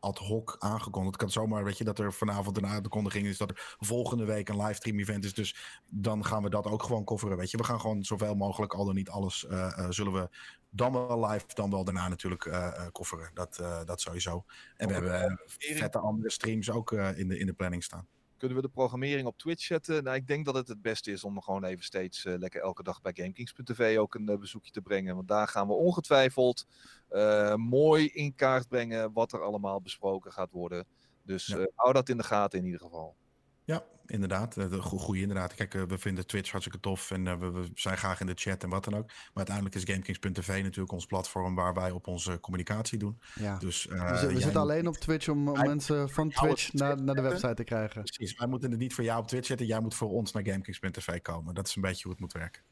ad 0.00 0.18
hoc 0.18 0.56
aangekondigd. 0.58 1.20
Het 1.20 1.22
kan 1.22 1.42
zomaar, 1.42 1.64
weet 1.64 1.78
je, 1.78 1.84
dat 1.84 1.98
er 1.98 2.12
vanavond 2.12 2.56
een 2.56 2.66
aankondiging 2.66 3.26
is 3.26 3.38
dat 3.38 3.50
er 3.50 3.76
volgende 3.78 4.24
week 4.24 4.48
een 4.48 4.62
livestream 4.62 4.98
event 4.98 5.24
is. 5.24 5.34
Dus 5.34 5.56
dan 5.86 6.24
gaan 6.24 6.42
we 6.42 6.50
dat 6.50 6.66
ook 6.66 6.82
gewoon 6.82 7.04
coveren, 7.04 7.36
weet 7.36 7.50
je. 7.50 7.56
We 7.56 7.64
gaan 7.64 7.80
gewoon 7.80 8.04
zoveel 8.04 8.34
mogelijk, 8.34 8.74
al 8.74 8.84
dan 8.84 8.94
niet 8.94 9.10
alles, 9.10 9.46
uh, 9.50 9.74
uh, 9.78 9.86
zullen 9.88 10.12
we 10.12 10.28
dan 10.70 10.92
wel 10.92 11.26
live, 11.26 11.44
dan 11.54 11.70
wel 11.70 11.84
daarna 11.84 12.08
natuurlijk 12.08 12.44
uh, 12.44 12.86
coveren. 12.92 13.30
Dat, 13.34 13.62
dat 13.84 14.00
sowieso. 14.00 14.44
En 14.76 14.88
we 14.88 14.94
hebben 14.94 15.40
vette 15.58 15.98
andere 15.98 16.30
streams 16.30 16.70
ook 16.70 16.92
in, 16.92 17.28
de, 17.28 17.38
in 17.38 17.46
de 17.46 17.52
planning 17.52 17.84
staan. 17.84 18.06
Kunnen 18.38 18.56
we 18.56 18.62
de 18.62 18.68
programmering 18.68 19.26
op 19.26 19.38
Twitch 19.38 19.64
zetten? 19.64 20.04
Nou, 20.04 20.16
ik 20.16 20.26
denk 20.26 20.44
dat 20.44 20.54
het 20.54 20.68
het 20.68 20.82
beste 20.82 21.10
is 21.10 21.24
om 21.24 21.42
gewoon 21.42 21.64
even 21.64 21.84
steeds 21.84 22.24
uh, 22.24 22.38
lekker 22.38 22.60
elke 22.60 22.82
dag 22.82 23.00
bij 23.00 23.12
GameKings.tv 23.14 23.98
ook 23.98 24.14
een 24.14 24.30
uh, 24.30 24.38
bezoekje 24.38 24.70
te 24.70 24.80
brengen. 24.80 25.14
Want 25.14 25.28
daar 25.28 25.48
gaan 25.48 25.66
we 25.66 25.72
ongetwijfeld 25.72 26.66
uh, 27.10 27.54
mooi 27.54 28.06
in 28.06 28.34
kaart 28.34 28.68
brengen 28.68 29.12
wat 29.12 29.32
er 29.32 29.42
allemaal 29.42 29.80
besproken 29.80 30.32
gaat 30.32 30.50
worden. 30.50 30.86
Dus 31.22 31.46
ja. 31.46 31.66
hou 31.74 31.92
dat 31.92 32.08
in 32.08 32.16
de 32.16 32.22
gaten 32.22 32.58
in 32.58 32.64
ieder 32.64 32.80
geval. 32.80 33.16
Ja, 33.64 33.84
inderdaad. 34.10 34.56
Goeie 34.80 35.22
inderdaad. 35.22 35.54
Kijk, 35.54 35.72
we 35.72 35.98
vinden 35.98 36.26
Twitch 36.26 36.50
hartstikke 36.50 36.80
tof 36.80 37.10
en 37.10 37.40
we, 37.40 37.50
we, 37.50 37.68
zijn 37.74 37.96
graag 37.96 38.20
in 38.20 38.26
de 38.26 38.32
chat 38.34 38.62
en 38.62 38.68
wat 38.68 38.84
dan 38.84 38.96
ook. 38.96 39.06
Maar 39.06 39.32
uiteindelijk 39.34 39.74
is 39.76 39.84
GameKings.tv 39.84 40.62
natuurlijk 40.62 40.92
ons 40.92 41.06
platform 41.06 41.54
waar 41.54 41.74
wij 41.74 41.90
op 41.90 42.06
onze 42.06 42.40
communicatie 42.40 42.98
doen. 42.98 43.20
Ja. 43.34 43.56
Dus, 43.56 43.86
uh, 43.86 44.20
we, 44.20 44.26
we 44.32 44.40
zitten 44.40 44.60
alleen 44.60 44.86
op 44.86 44.96
Twitch 44.96 45.28
om, 45.28 45.48
om 45.48 45.58
mensen 45.66 46.10
van 46.10 46.30
Twitch 46.30 46.72
naar, 46.72 47.02
naar 47.02 47.14
de 47.14 47.22
website 47.22 47.54
te 47.54 47.64
krijgen. 47.64 48.02
Precies, 48.02 48.38
wij 48.38 48.48
moeten 48.48 48.70
het 48.70 48.80
niet 48.80 48.94
voor 48.94 49.04
jou 49.04 49.20
op 49.20 49.28
Twitch 49.28 49.46
zetten. 49.46 49.66
Jij 49.66 49.80
moet 49.80 49.94
voor 49.94 50.10
ons 50.10 50.32
naar 50.32 50.44
GameKings.tv 50.44 51.20
komen. 51.22 51.54
Dat 51.54 51.66
is 51.66 51.76
een 51.76 51.82
beetje 51.82 52.02
hoe 52.02 52.12
het 52.12 52.20
moet 52.20 52.32
werken. 52.32 52.62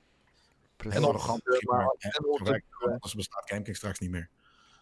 Precies. 0.77 0.99
En 0.99 1.05
arrogant, 1.05 1.43
maar, 1.45 1.97
maar, 2.45 2.63
anders 2.81 3.15
bestaat 3.15 3.49
GameKings 3.49 3.79
straks 3.79 3.99
niet 3.99 4.11
meer. 4.11 4.29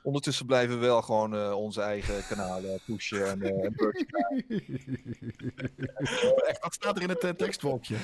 Ondertussen 0.04 0.46
blijven 0.46 0.80
we 0.80 0.86
wel 0.86 1.02
gewoon 1.02 1.34
uh, 1.34 1.56
onze 1.56 1.80
eigen 1.80 2.26
kanalen 2.28 2.80
pushen 2.86 3.26
en, 3.26 3.38
uh, 3.38 3.64
en 3.64 3.74
Echt, 6.48 6.60
wat 6.60 6.74
staat 6.74 6.96
er 6.96 7.02
in 7.02 7.08
het 7.08 7.24
uh, 7.24 7.30
tekstwolkje? 7.30 7.96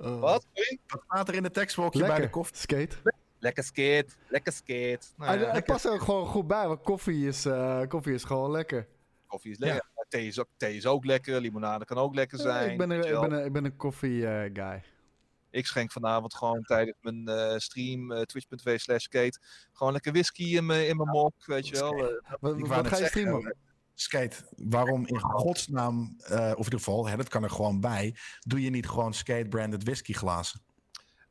Uh, 0.00 0.20
wat? 0.20 0.46
Wat 0.86 1.02
staat 1.04 1.28
er 1.28 1.34
in 1.34 1.44
het 1.44 1.54
tekstwolkje 1.54 2.06
bij 2.06 2.20
de 2.20 2.30
koffie? 2.30 2.56
Skate. 2.56 2.96
Lekker 3.38 3.64
skate, 3.64 4.06
lekker 4.28 4.52
skate. 4.52 5.06
Nou, 5.16 5.40
ja, 5.40 5.50
het 5.50 5.64
past 5.64 5.84
er 5.84 5.92
ook 5.92 6.00
gewoon 6.00 6.26
goed 6.26 6.46
bij, 6.46 6.66
want 6.66 6.82
koffie 6.82 7.26
is, 7.26 7.46
koffie 7.88 8.14
is 8.14 8.24
gewoon 8.24 8.50
lekker. 8.50 8.86
Koffie 9.26 9.50
is 9.50 9.58
lekker. 9.58 9.82
Ja. 9.96 10.04
Thee, 10.08 10.26
is 10.26 10.38
ook, 10.38 10.48
thee 10.56 10.76
is 10.76 10.86
ook 10.86 11.04
lekker, 11.04 11.40
limonade 11.40 11.84
kan 11.84 11.96
ook 11.96 12.14
lekker 12.14 12.38
zijn. 12.38 12.70
ik, 12.70 12.78
ben 12.78 12.90
een, 12.90 13.04
ik, 13.04 13.20
ben 13.20 13.32
een, 13.32 13.44
ik 13.44 13.52
ben 13.52 13.64
een 13.64 13.76
koffie 13.76 14.22
guy. 14.52 14.82
Ik 15.50 15.66
schenk 15.66 15.92
vanavond 15.92 16.34
gewoon 16.34 16.62
tijdens 16.62 16.96
mijn 17.00 17.28
uh, 17.28 17.56
stream, 17.56 18.12
uh, 18.12 18.20
twitch.tv 18.20 18.80
slash 18.80 19.02
skate, 19.02 19.40
gewoon 19.72 19.92
lekker 19.92 20.12
whisky 20.12 20.56
in 20.56 20.66
mijn, 20.66 20.88
in 20.88 20.96
mijn 20.96 21.08
mok, 21.08 21.46
weet 21.46 21.68
je 21.68 21.74
wel. 21.74 21.98
Uh, 21.98 22.20
wat, 22.40 22.58
wat 22.58 22.86
ga 22.86 22.98
je 22.98 23.06
streamen? 23.06 23.56
Skate, 23.94 24.36
waarom 24.56 25.06
in 25.06 25.20
godsnaam, 25.20 26.16
of 26.28 26.30
in 26.30 26.56
ieder 26.56 26.78
geval, 26.78 27.08
hè, 27.08 27.16
dat 27.16 27.28
kan 27.28 27.42
er 27.42 27.50
gewoon 27.50 27.80
bij, 27.80 28.16
doe 28.40 28.62
je 28.62 28.70
niet 28.70 28.88
gewoon 28.88 29.14
skate-branded 29.14 29.84
whiskyglazen? 29.84 30.60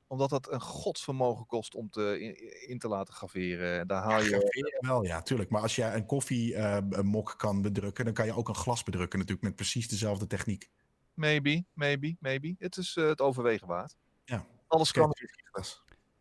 Omdat 0.07 0.29
dat 0.29 0.51
een 0.51 0.61
godsvermogen 0.61 1.45
kost 1.45 1.75
om 1.75 1.89
te, 1.89 2.19
in, 2.19 2.67
in 2.69 2.79
te 2.79 2.87
laten 2.87 3.13
graveren. 3.13 3.87
Daar 3.87 4.03
haal 4.03 4.21
je... 4.21 4.27
Graveren 4.27 4.77
wel, 4.79 5.03
ja, 5.03 5.21
tuurlijk. 5.21 5.49
Maar 5.49 5.61
als 5.61 5.75
je 5.75 5.83
een 5.83 6.05
koffiemok 6.05 7.33
kan 7.37 7.61
bedrukken, 7.61 8.05
dan 8.05 8.13
kan 8.13 8.25
je 8.25 8.35
ook 8.35 8.47
een 8.47 8.55
glas 8.55 8.83
bedrukken 8.83 9.19
natuurlijk 9.19 9.47
met 9.47 9.55
precies 9.55 9.87
dezelfde 9.87 10.27
techniek. 10.27 10.69
Maybe, 11.13 11.63
maybe, 11.73 12.15
maybe. 12.19 12.55
Het 12.57 12.77
is 12.77 12.95
het 12.95 13.21
overwegen 13.21 13.67
waard. 13.67 13.95
Ja. 14.27 14.45
Alles 14.67 14.91
kan. 14.91 15.13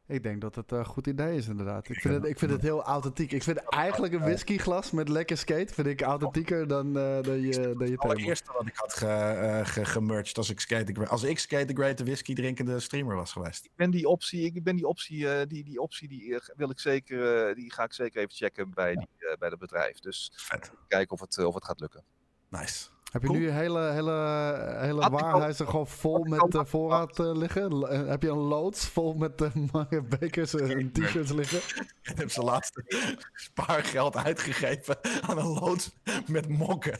Ik 0.08 0.22
denk 0.22 0.40
dat 0.40 0.54
het 0.54 0.70
een 0.70 0.84
goed 0.84 1.06
idee 1.06 1.36
is, 1.36 1.48
inderdaad. 1.48 1.88
Ik 1.88 2.00
vind, 2.00 2.14
het, 2.14 2.24
ik 2.24 2.38
vind 2.38 2.50
het 2.50 2.62
heel 2.62 2.82
authentiek. 2.82 3.32
Ik 3.32 3.42
vind 3.42 3.58
eigenlijk 3.58 4.12
een 4.12 4.20
whiskyglas 4.20 4.90
met 4.90 5.08
lekker 5.08 5.36
skate 5.36 5.74
vind 5.74 5.86
ik 5.86 6.00
authentieker 6.00 6.68
dan, 6.68 6.86
uh, 6.86 7.22
dan 7.22 7.40
je, 7.40 7.74
dan 7.78 7.88
je 7.88 7.96
Het 7.98 8.18
eerste 8.18 8.52
wat 8.52 8.66
ik 8.66 8.76
had 8.76 8.94
ge, 8.94 9.06
uh, 9.06 9.66
ge, 9.66 9.84
gemerged 9.84 10.36
als 10.36 10.50
ik 10.50 10.60
skate, 10.60 11.06
als 11.06 11.22
ik 11.22 11.38
skate 11.38 11.64
the 11.64 11.74
great 11.74 12.00
whisky 12.00 12.34
drinkende 12.34 12.80
streamer 12.80 13.16
was 13.16 13.32
geweest. 13.32 13.64
Ik 13.64 13.72
ben 13.74 13.90
die 13.90 14.08
optie, 14.08 14.44
ik 14.44 14.62
ben 14.62 14.76
die 14.76 14.86
optie, 14.86 15.18
uh, 15.18 15.40
die, 15.46 15.64
die 15.64 15.80
optie 15.80 16.08
die 16.08 16.40
wil 16.56 16.70
ik 16.70 16.80
zeker, 16.80 17.54
die 17.54 17.72
ga 17.72 17.84
ik 17.84 17.92
zeker 17.92 18.20
even 18.20 18.34
checken 18.34 18.70
bij, 18.74 18.94
die, 18.94 19.36
bij 19.38 19.48
het 19.48 19.58
bedrijf. 19.58 19.98
Dus 19.98 20.32
Vet. 20.34 20.72
kijken 20.88 21.12
of 21.12 21.20
het, 21.20 21.38
of 21.38 21.54
het 21.54 21.64
gaat 21.64 21.80
lukken. 21.80 22.04
Nice. 22.48 22.88
Heb 23.12 23.22
je 23.22 23.28
nu 23.28 23.50
hele, 23.50 23.90
hele, 23.90 24.12
hele 24.78 25.10
warenhuizen 25.10 25.68
gewoon 25.68 25.86
vol 25.86 26.24
met 26.24 26.54
uh, 26.54 26.64
voorraad 26.64 27.18
uh, 27.18 27.36
liggen? 27.36 27.74
L 27.74 27.86
heb 27.88 28.22
je 28.22 28.28
een 28.28 28.36
loods 28.36 28.88
vol 28.88 29.14
met 29.14 29.40
uh, 29.72 30.00
bekers 30.08 30.54
en 30.54 30.92
t-shirts 30.92 31.32
liggen? 31.32 31.60
Ik 32.12 32.18
heb 32.18 32.30
zijn 32.30 32.46
laatste 32.46 32.84
spaargeld 33.32 34.16
uitgegeven 34.16 34.98
aan 35.20 35.38
een 35.38 35.46
loods 35.46 35.90
met 36.26 36.48
mokken. 36.48 36.98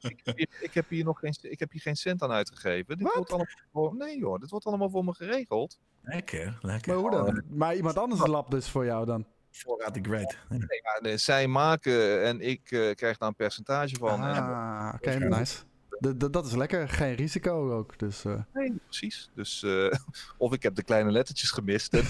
ik, 0.00 0.20
heb 0.24 0.36
hier, 0.36 0.48
ik, 0.60 0.74
heb 0.74 0.88
hier 0.88 1.04
nog 1.04 1.18
geen, 1.18 1.34
ik 1.40 1.58
heb 1.58 1.72
hier 1.72 1.80
geen 1.80 1.96
cent 1.96 2.22
aan 2.22 2.30
uitgegeven. 2.30 2.98
Dit 2.98 3.12
wordt 3.14 3.28
allemaal 3.28 3.54
voor, 3.72 3.94
nee 3.96 4.18
joh, 4.18 4.40
dit 4.40 4.50
wordt 4.50 4.66
allemaal 4.66 4.90
voor 4.90 5.04
me 5.04 5.14
geregeld. 5.14 5.78
Lekker, 6.02 6.58
lekker. 6.60 6.94
Maar 6.94 7.02
hoe 7.02 7.10
dan? 7.10 7.42
Maar 7.48 7.76
iemand 7.76 7.98
anders 7.98 8.26
lab 8.26 8.50
dus 8.50 8.68
voor 8.68 8.84
jou 8.84 9.06
dan? 9.06 9.26
Voorraad 9.50 9.94
the 9.94 10.00
Great. 10.02 10.36
Nee, 10.48 10.60
ja, 11.02 11.16
zij 11.16 11.46
maken 11.46 12.22
en 12.24 12.40
ik 12.40 12.70
uh, 12.70 12.94
krijg 12.94 13.18
daar 13.18 13.28
een 13.28 13.34
percentage 13.34 13.96
van. 13.96 14.20
Ah, 14.22 14.92
oké, 14.94 15.08
okay, 15.16 15.28
nice. 15.28 15.56
D- 16.00 16.20
d- 16.20 16.32
dat 16.32 16.46
is 16.46 16.54
lekker. 16.54 16.88
Geen 16.88 17.14
risico 17.14 17.72
ook. 17.72 17.98
Dus, 17.98 18.24
eh. 18.24 18.40
Nee, 18.52 18.72
precies. 18.84 19.30
Dus, 19.34 19.62
eh, 19.62 19.92
of 20.38 20.52
ik 20.52 20.62
heb 20.62 20.74
de 20.74 20.82
kleine 20.82 21.10
lettertjes 21.10 21.50
gemist. 21.50 21.94
En, 21.94 22.04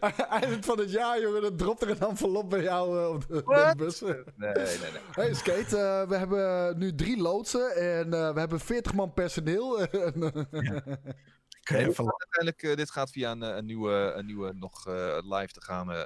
Eind 0.30 0.64
van 0.64 0.78
het 0.78 0.90
jaar, 0.90 1.20
jongen, 1.20 1.42
dan 1.42 1.56
dropt 1.56 1.82
er 1.82 1.90
een 1.90 2.00
envelop 2.00 2.50
bij 2.50 2.62
jou 2.62 3.00
eh, 3.00 3.08
op 3.08 3.26
de, 3.28 3.34
de 3.34 3.74
bus. 3.76 4.00
nee, 4.00 4.14
nee, 4.36 4.52
nee. 4.54 4.90
Hey 5.10 5.34
Skate, 5.34 5.76
eh, 5.78 6.08
we 6.08 6.16
hebben 6.16 6.78
nu 6.78 6.94
drie 6.94 7.16
loodsen 7.22 7.76
en 7.76 8.12
eh, 8.14 8.32
we 8.32 8.38
hebben 8.38 8.60
40 8.60 8.94
man 8.94 9.12
personeel. 9.12 9.86
En, 9.86 10.32
eh, 11.70 11.84
uiteindelijk, 12.18 12.62
eh, 12.62 12.76
dit 12.76 12.90
gaat 12.90 13.10
via 13.10 13.30
een, 13.30 13.42
eh, 13.42 13.56
een 13.56 13.64
nieuwe, 13.64 14.12
een 14.16 14.26
nieuwe 14.26 14.52
nog 14.54 14.86
eh, 14.86 15.18
live 15.22 15.52
te 15.52 15.62
gaan 15.62 15.92
eh, 15.92 16.00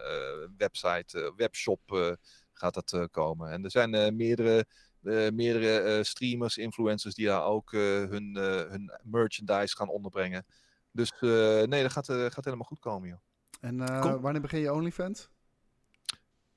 website, 0.57 1.33
webshop 1.37 1.81
eh, 1.93 2.13
gaat 2.53 2.75
dat 2.75 2.93
eh, 2.93 3.05
komen. 3.11 3.51
En 3.51 3.65
er 3.65 3.71
zijn 3.71 3.95
eh, 3.95 4.13
meerdere, 4.13 4.65
eh, 5.03 5.31
meerdere 5.31 5.79
eh, 5.81 6.03
streamers, 6.03 6.57
influencers 6.57 7.15
die 7.15 7.27
daar 7.27 7.45
ook 7.45 7.73
eh, 7.73 7.81
hun, 7.81 8.37
eh, 8.37 8.71
hun 8.71 8.93
merchandise 9.03 9.77
gaan 9.77 9.89
onderbrengen. 9.89 10.47
Dus 10.93 11.13
eh, 11.21 11.63
nee, 11.63 11.83
dat 11.83 11.93
gaat, 11.93 12.09
eh, 12.09 12.17
gaat 12.27 12.45
helemaal 12.45 12.67
goed 12.67 12.79
komen, 12.81 13.09
joh. 13.09 13.19
en 13.61 13.81
eh, 13.81 14.15
wanneer 14.21 14.41
begin 14.43 14.61
je 14.61 14.73
OnlyFans? 14.73 15.29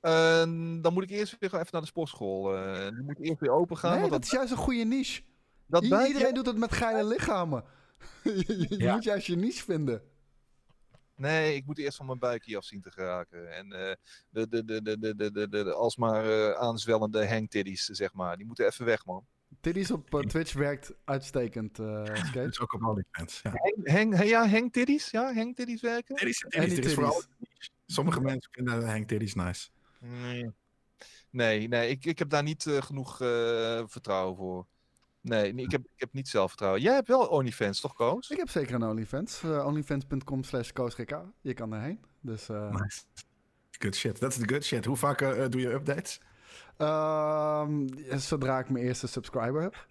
En 0.00 0.78
dan 0.82 0.92
moet 0.92 1.02
ik 1.02 1.10
eerst 1.10 1.36
weer 1.38 1.54
even 1.54 1.68
naar 1.70 1.80
de 1.80 1.86
sportschool. 1.86 2.56
eh 2.56 2.88
die 2.88 3.02
moet 3.02 3.20
eerst 3.20 3.40
weer 3.40 3.50
open 3.52 3.76
gaan. 3.76 3.90
nee, 3.90 4.00
want 4.00 4.12
dat 4.12 4.20
dat, 4.22 4.30
is 4.32 4.36
juist 4.36 4.52
een 4.52 4.58
goede 4.64 4.84
niche. 4.84 5.22
dat 5.66 5.84
I- 5.84 6.04
Iedereen 6.06 6.34
doet 6.34 6.46
het 6.46 6.58
met 6.58 6.72
geile 6.72 7.04
lichamen. 7.04 7.64
je 8.22 8.66
je 8.68 8.76
Ja. 8.78 8.94
moet 8.94 9.04
juist 9.04 9.26
je 9.26 9.36
niche 9.36 9.64
vinden. 9.64 10.02
Nee, 11.16 11.54
ik 11.56 11.66
moet 11.66 11.78
eerst 11.78 11.96
van 11.96 12.06
mijn 12.06 12.18
buik 12.18 12.44
hier 12.44 12.56
af 12.56 12.64
zien 12.64 12.80
te 12.80 12.90
geraken. 12.90 13.52
En 13.54 13.72
eh, 13.72 13.94
de, 14.30 14.48
de, 14.48 14.64
de, 14.64 14.82
de, 14.82 14.98
de, 14.98 15.14
de, 15.16 15.30
de, 15.32 15.48
de, 15.48 15.72
alsmaar 15.74 16.24
eh, 16.30 16.50
aanzwellende 16.60 17.28
hangtitties, 17.28 17.84
zeg 17.84 18.12
maar. 18.12 18.36
Die 18.36 18.46
moeten 18.46 18.66
even 18.66 18.84
weg, 18.84 19.04
man. 19.06 19.26
Tiddies 19.60 19.90
op 19.90 20.14
eh, 20.14 20.20
Twitch 20.20 20.52
werkt 20.52 20.94
uitstekend, 21.04 21.78
eh 21.78 22.32
Dat 22.32 22.48
is 22.50 22.60
ook 22.60 22.72
op 22.72 22.82
OnlyFans. 22.82 23.40
Ja. 23.42 23.50
Hang, 23.54 23.88
hang, 24.12 24.24
ja, 24.28 24.48
hangtitties? 24.48 25.10
Ja, 25.10 25.32
werken? 25.80 26.16
Titties, 26.16 26.42
En 26.42 26.68
vooral- 26.94 27.22
titties. 27.38 27.70
Sommige 27.86 28.20
mensen 28.20 28.52
vinden 28.52 28.88
Hank 28.88 29.08
Titties 29.08 29.34
nice. 29.34 29.68
Nee, 30.00 30.50
nee, 31.30 31.68
nee 31.68 31.88
ik, 31.88 32.04
ik 32.04 32.18
heb 32.18 32.28
daar 32.28 32.42
niet 32.42 32.62
genoeg 32.68 33.20
eh, 33.20 33.82
vertrouwen 33.86 34.36
voor. 34.36 34.66
Nee, 35.24 35.54
ik, 35.54 35.70
heb, 35.70 35.80
ik 35.80 36.00
heb 36.00 36.12
niet 36.12 36.28
zelfvertrouwen. 36.28 36.80
Jij 36.82 36.94
hebt 36.94 37.08
wel 37.08 37.26
OnlyFans, 37.26 37.80
toch, 37.80 37.94
Koos? 37.94 38.30
Ik 38.30 38.36
heb 38.36 38.48
zeker 38.50 38.74
een 38.74 38.82
OnlyFans. 38.84 39.42
eh, 39.42 39.66
onlyfans.com 39.66 40.42
slash 40.42 40.70
koosgk. 40.72 41.16
Je 41.40 41.54
kan 41.54 41.72
erheen. 41.74 42.00
Dus 42.20 42.48
eh, 42.48 42.70
Nice. 42.70 43.00
Good 43.70 43.94
shit. 43.96 44.20
Dat 44.20 44.30
is 44.30 44.36
de 44.38 44.48
good 44.48 44.64
shit. 44.64 44.84
Hoe 44.84 44.96
vaak 44.96 45.20
eh, 45.20 45.44
doe 45.48 45.60
je 45.60 45.72
updates? 45.72 46.20
Ehm, 46.76 47.86
zodra 48.18 48.58
ik 48.58 48.70
mijn 48.70 48.84
eerste 48.84 49.06
subscriber 49.06 49.62
heb. 49.62 49.86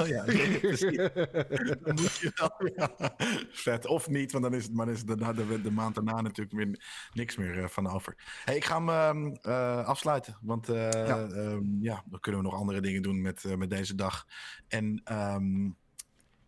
Oh 0.00 0.06
ja. 0.06 0.24
Dan 1.84 1.94
moet 1.94 2.16
je 2.16 2.32
wel, 2.34 2.52
ja. 2.76 3.14
Vet. 3.50 3.86
Of 3.86 4.08
niet, 4.08 4.32
want 4.32 4.44
dan 4.44 4.54
is 4.54 4.64
het, 4.64 4.72
maar 4.74 4.86
dan 4.86 4.94
is 4.94 5.04
de, 5.04 5.16
de, 5.16 5.62
de 5.62 5.70
maand 5.70 5.94
daarna 5.94 6.20
natuurlijk 6.20 6.56
weer 6.56 6.82
niks 7.12 7.36
meer 7.36 7.62
eh, 7.62 7.68
van 7.68 7.90
over. 7.90 8.14
Hey, 8.44 8.56
ik 8.56 8.64
ga 8.64 8.84
hem 8.84 8.88
ehm, 8.88 9.36
eh, 9.42 9.86
afsluiten, 9.86 10.36
want 10.40 10.68
eh, 10.68 10.90
Ja. 10.90 11.06
ja. 11.06 11.60
ja, 11.80 12.02
dan 12.06 12.20
kunnen 12.20 12.40
we 12.40 12.46
nog 12.46 12.56
andere 12.58 12.80
dingen 12.80 13.02
doen 13.02 13.20
met, 13.20 13.56
met 13.56 13.70
deze 13.70 13.94
dag. 13.94 14.26
En 14.68 15.00
ehm, 15.04 15.70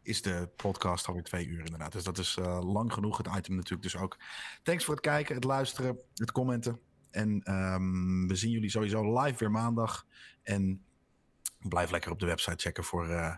is 0.03 0.23
de 0.23 0.49
podcast 0.57 1.07
alweer 1.07 1.23
twee 1.23 1.47
uur 1.47 1.65
inderdaad. 1.65 1.93
Dus 1.93 2.05
dat 2.05 2.19
is 2.19 2.39
lang 2.61 2.93
genoeg. 2.93 3.17
Het 3.17 3.29
item 3.37 3.55
natuurlijk 3.55 3.83
dus 3.83 3.97
ook. 3.97 4.19
Thanks 4.63 4.85
voor 4.85 4.95
het 4.95 5.03
kijken, 5.03 5.35
het 5.35 5.45
luisteren, 5.45 5.99
het 6.15 6.33
commenten. 6.33 6.81
En 7.13 7.41
ehm, 7.43 8.27
we 8.27 8.35
zien 8.37 8.51
jullie 8.51 8.71
sowieso 8.71 9.21
live 9.23 9.39
weer 9.39 9.51
maandag. 9.51 10.07
En 10.43 10.83
blijf 11.69 11.91
lekker 11.91 12.11
op 12.11 12.19
de 12.19 12.27
website 12.27 12.57
checken 12.63 12.85
voor 12.85 13.09
eh, 13.09 13.37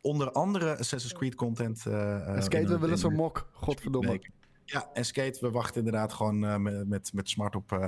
onder 0.00 0.32
andere 0.32 0.78
Assassin's 0.78 1.12
Creed 1.14 1.34
content. 1.34 1.86
eh, 1.86 2.28
En 2.28 2.34
eh, 2.36 2.42
skate, 2.42 2.68
we 2.68 2.78
willen 2.78 2.98
zo'n 2.98 3.14
mok. 3.14 3.48
Godverdomme. 3.52 4.20
Ja, 4.64 4.90
en 4.92 5.04
skate, 5.04 5.38
we 5.40 5.50
wachten 5.50 5.76
inderdaad 5.76 6.12
gewoon 6.12 6.44
eh, 6.44 6.56
met, 6.56 6.88
met, 6.88 7.12
met 7.12 7.28
smart 7.28 7.54
op, 7.54 7.72
eh, 7.72 7.86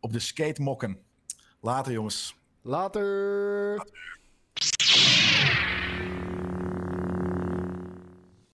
op 0.00 0.12
de 0.12 0.18
skate 0.18 0.62
mokken. 0.62 0.98
Later 1.60 1.92
jongens. 1.92 2.36
Later. 2.62 3.86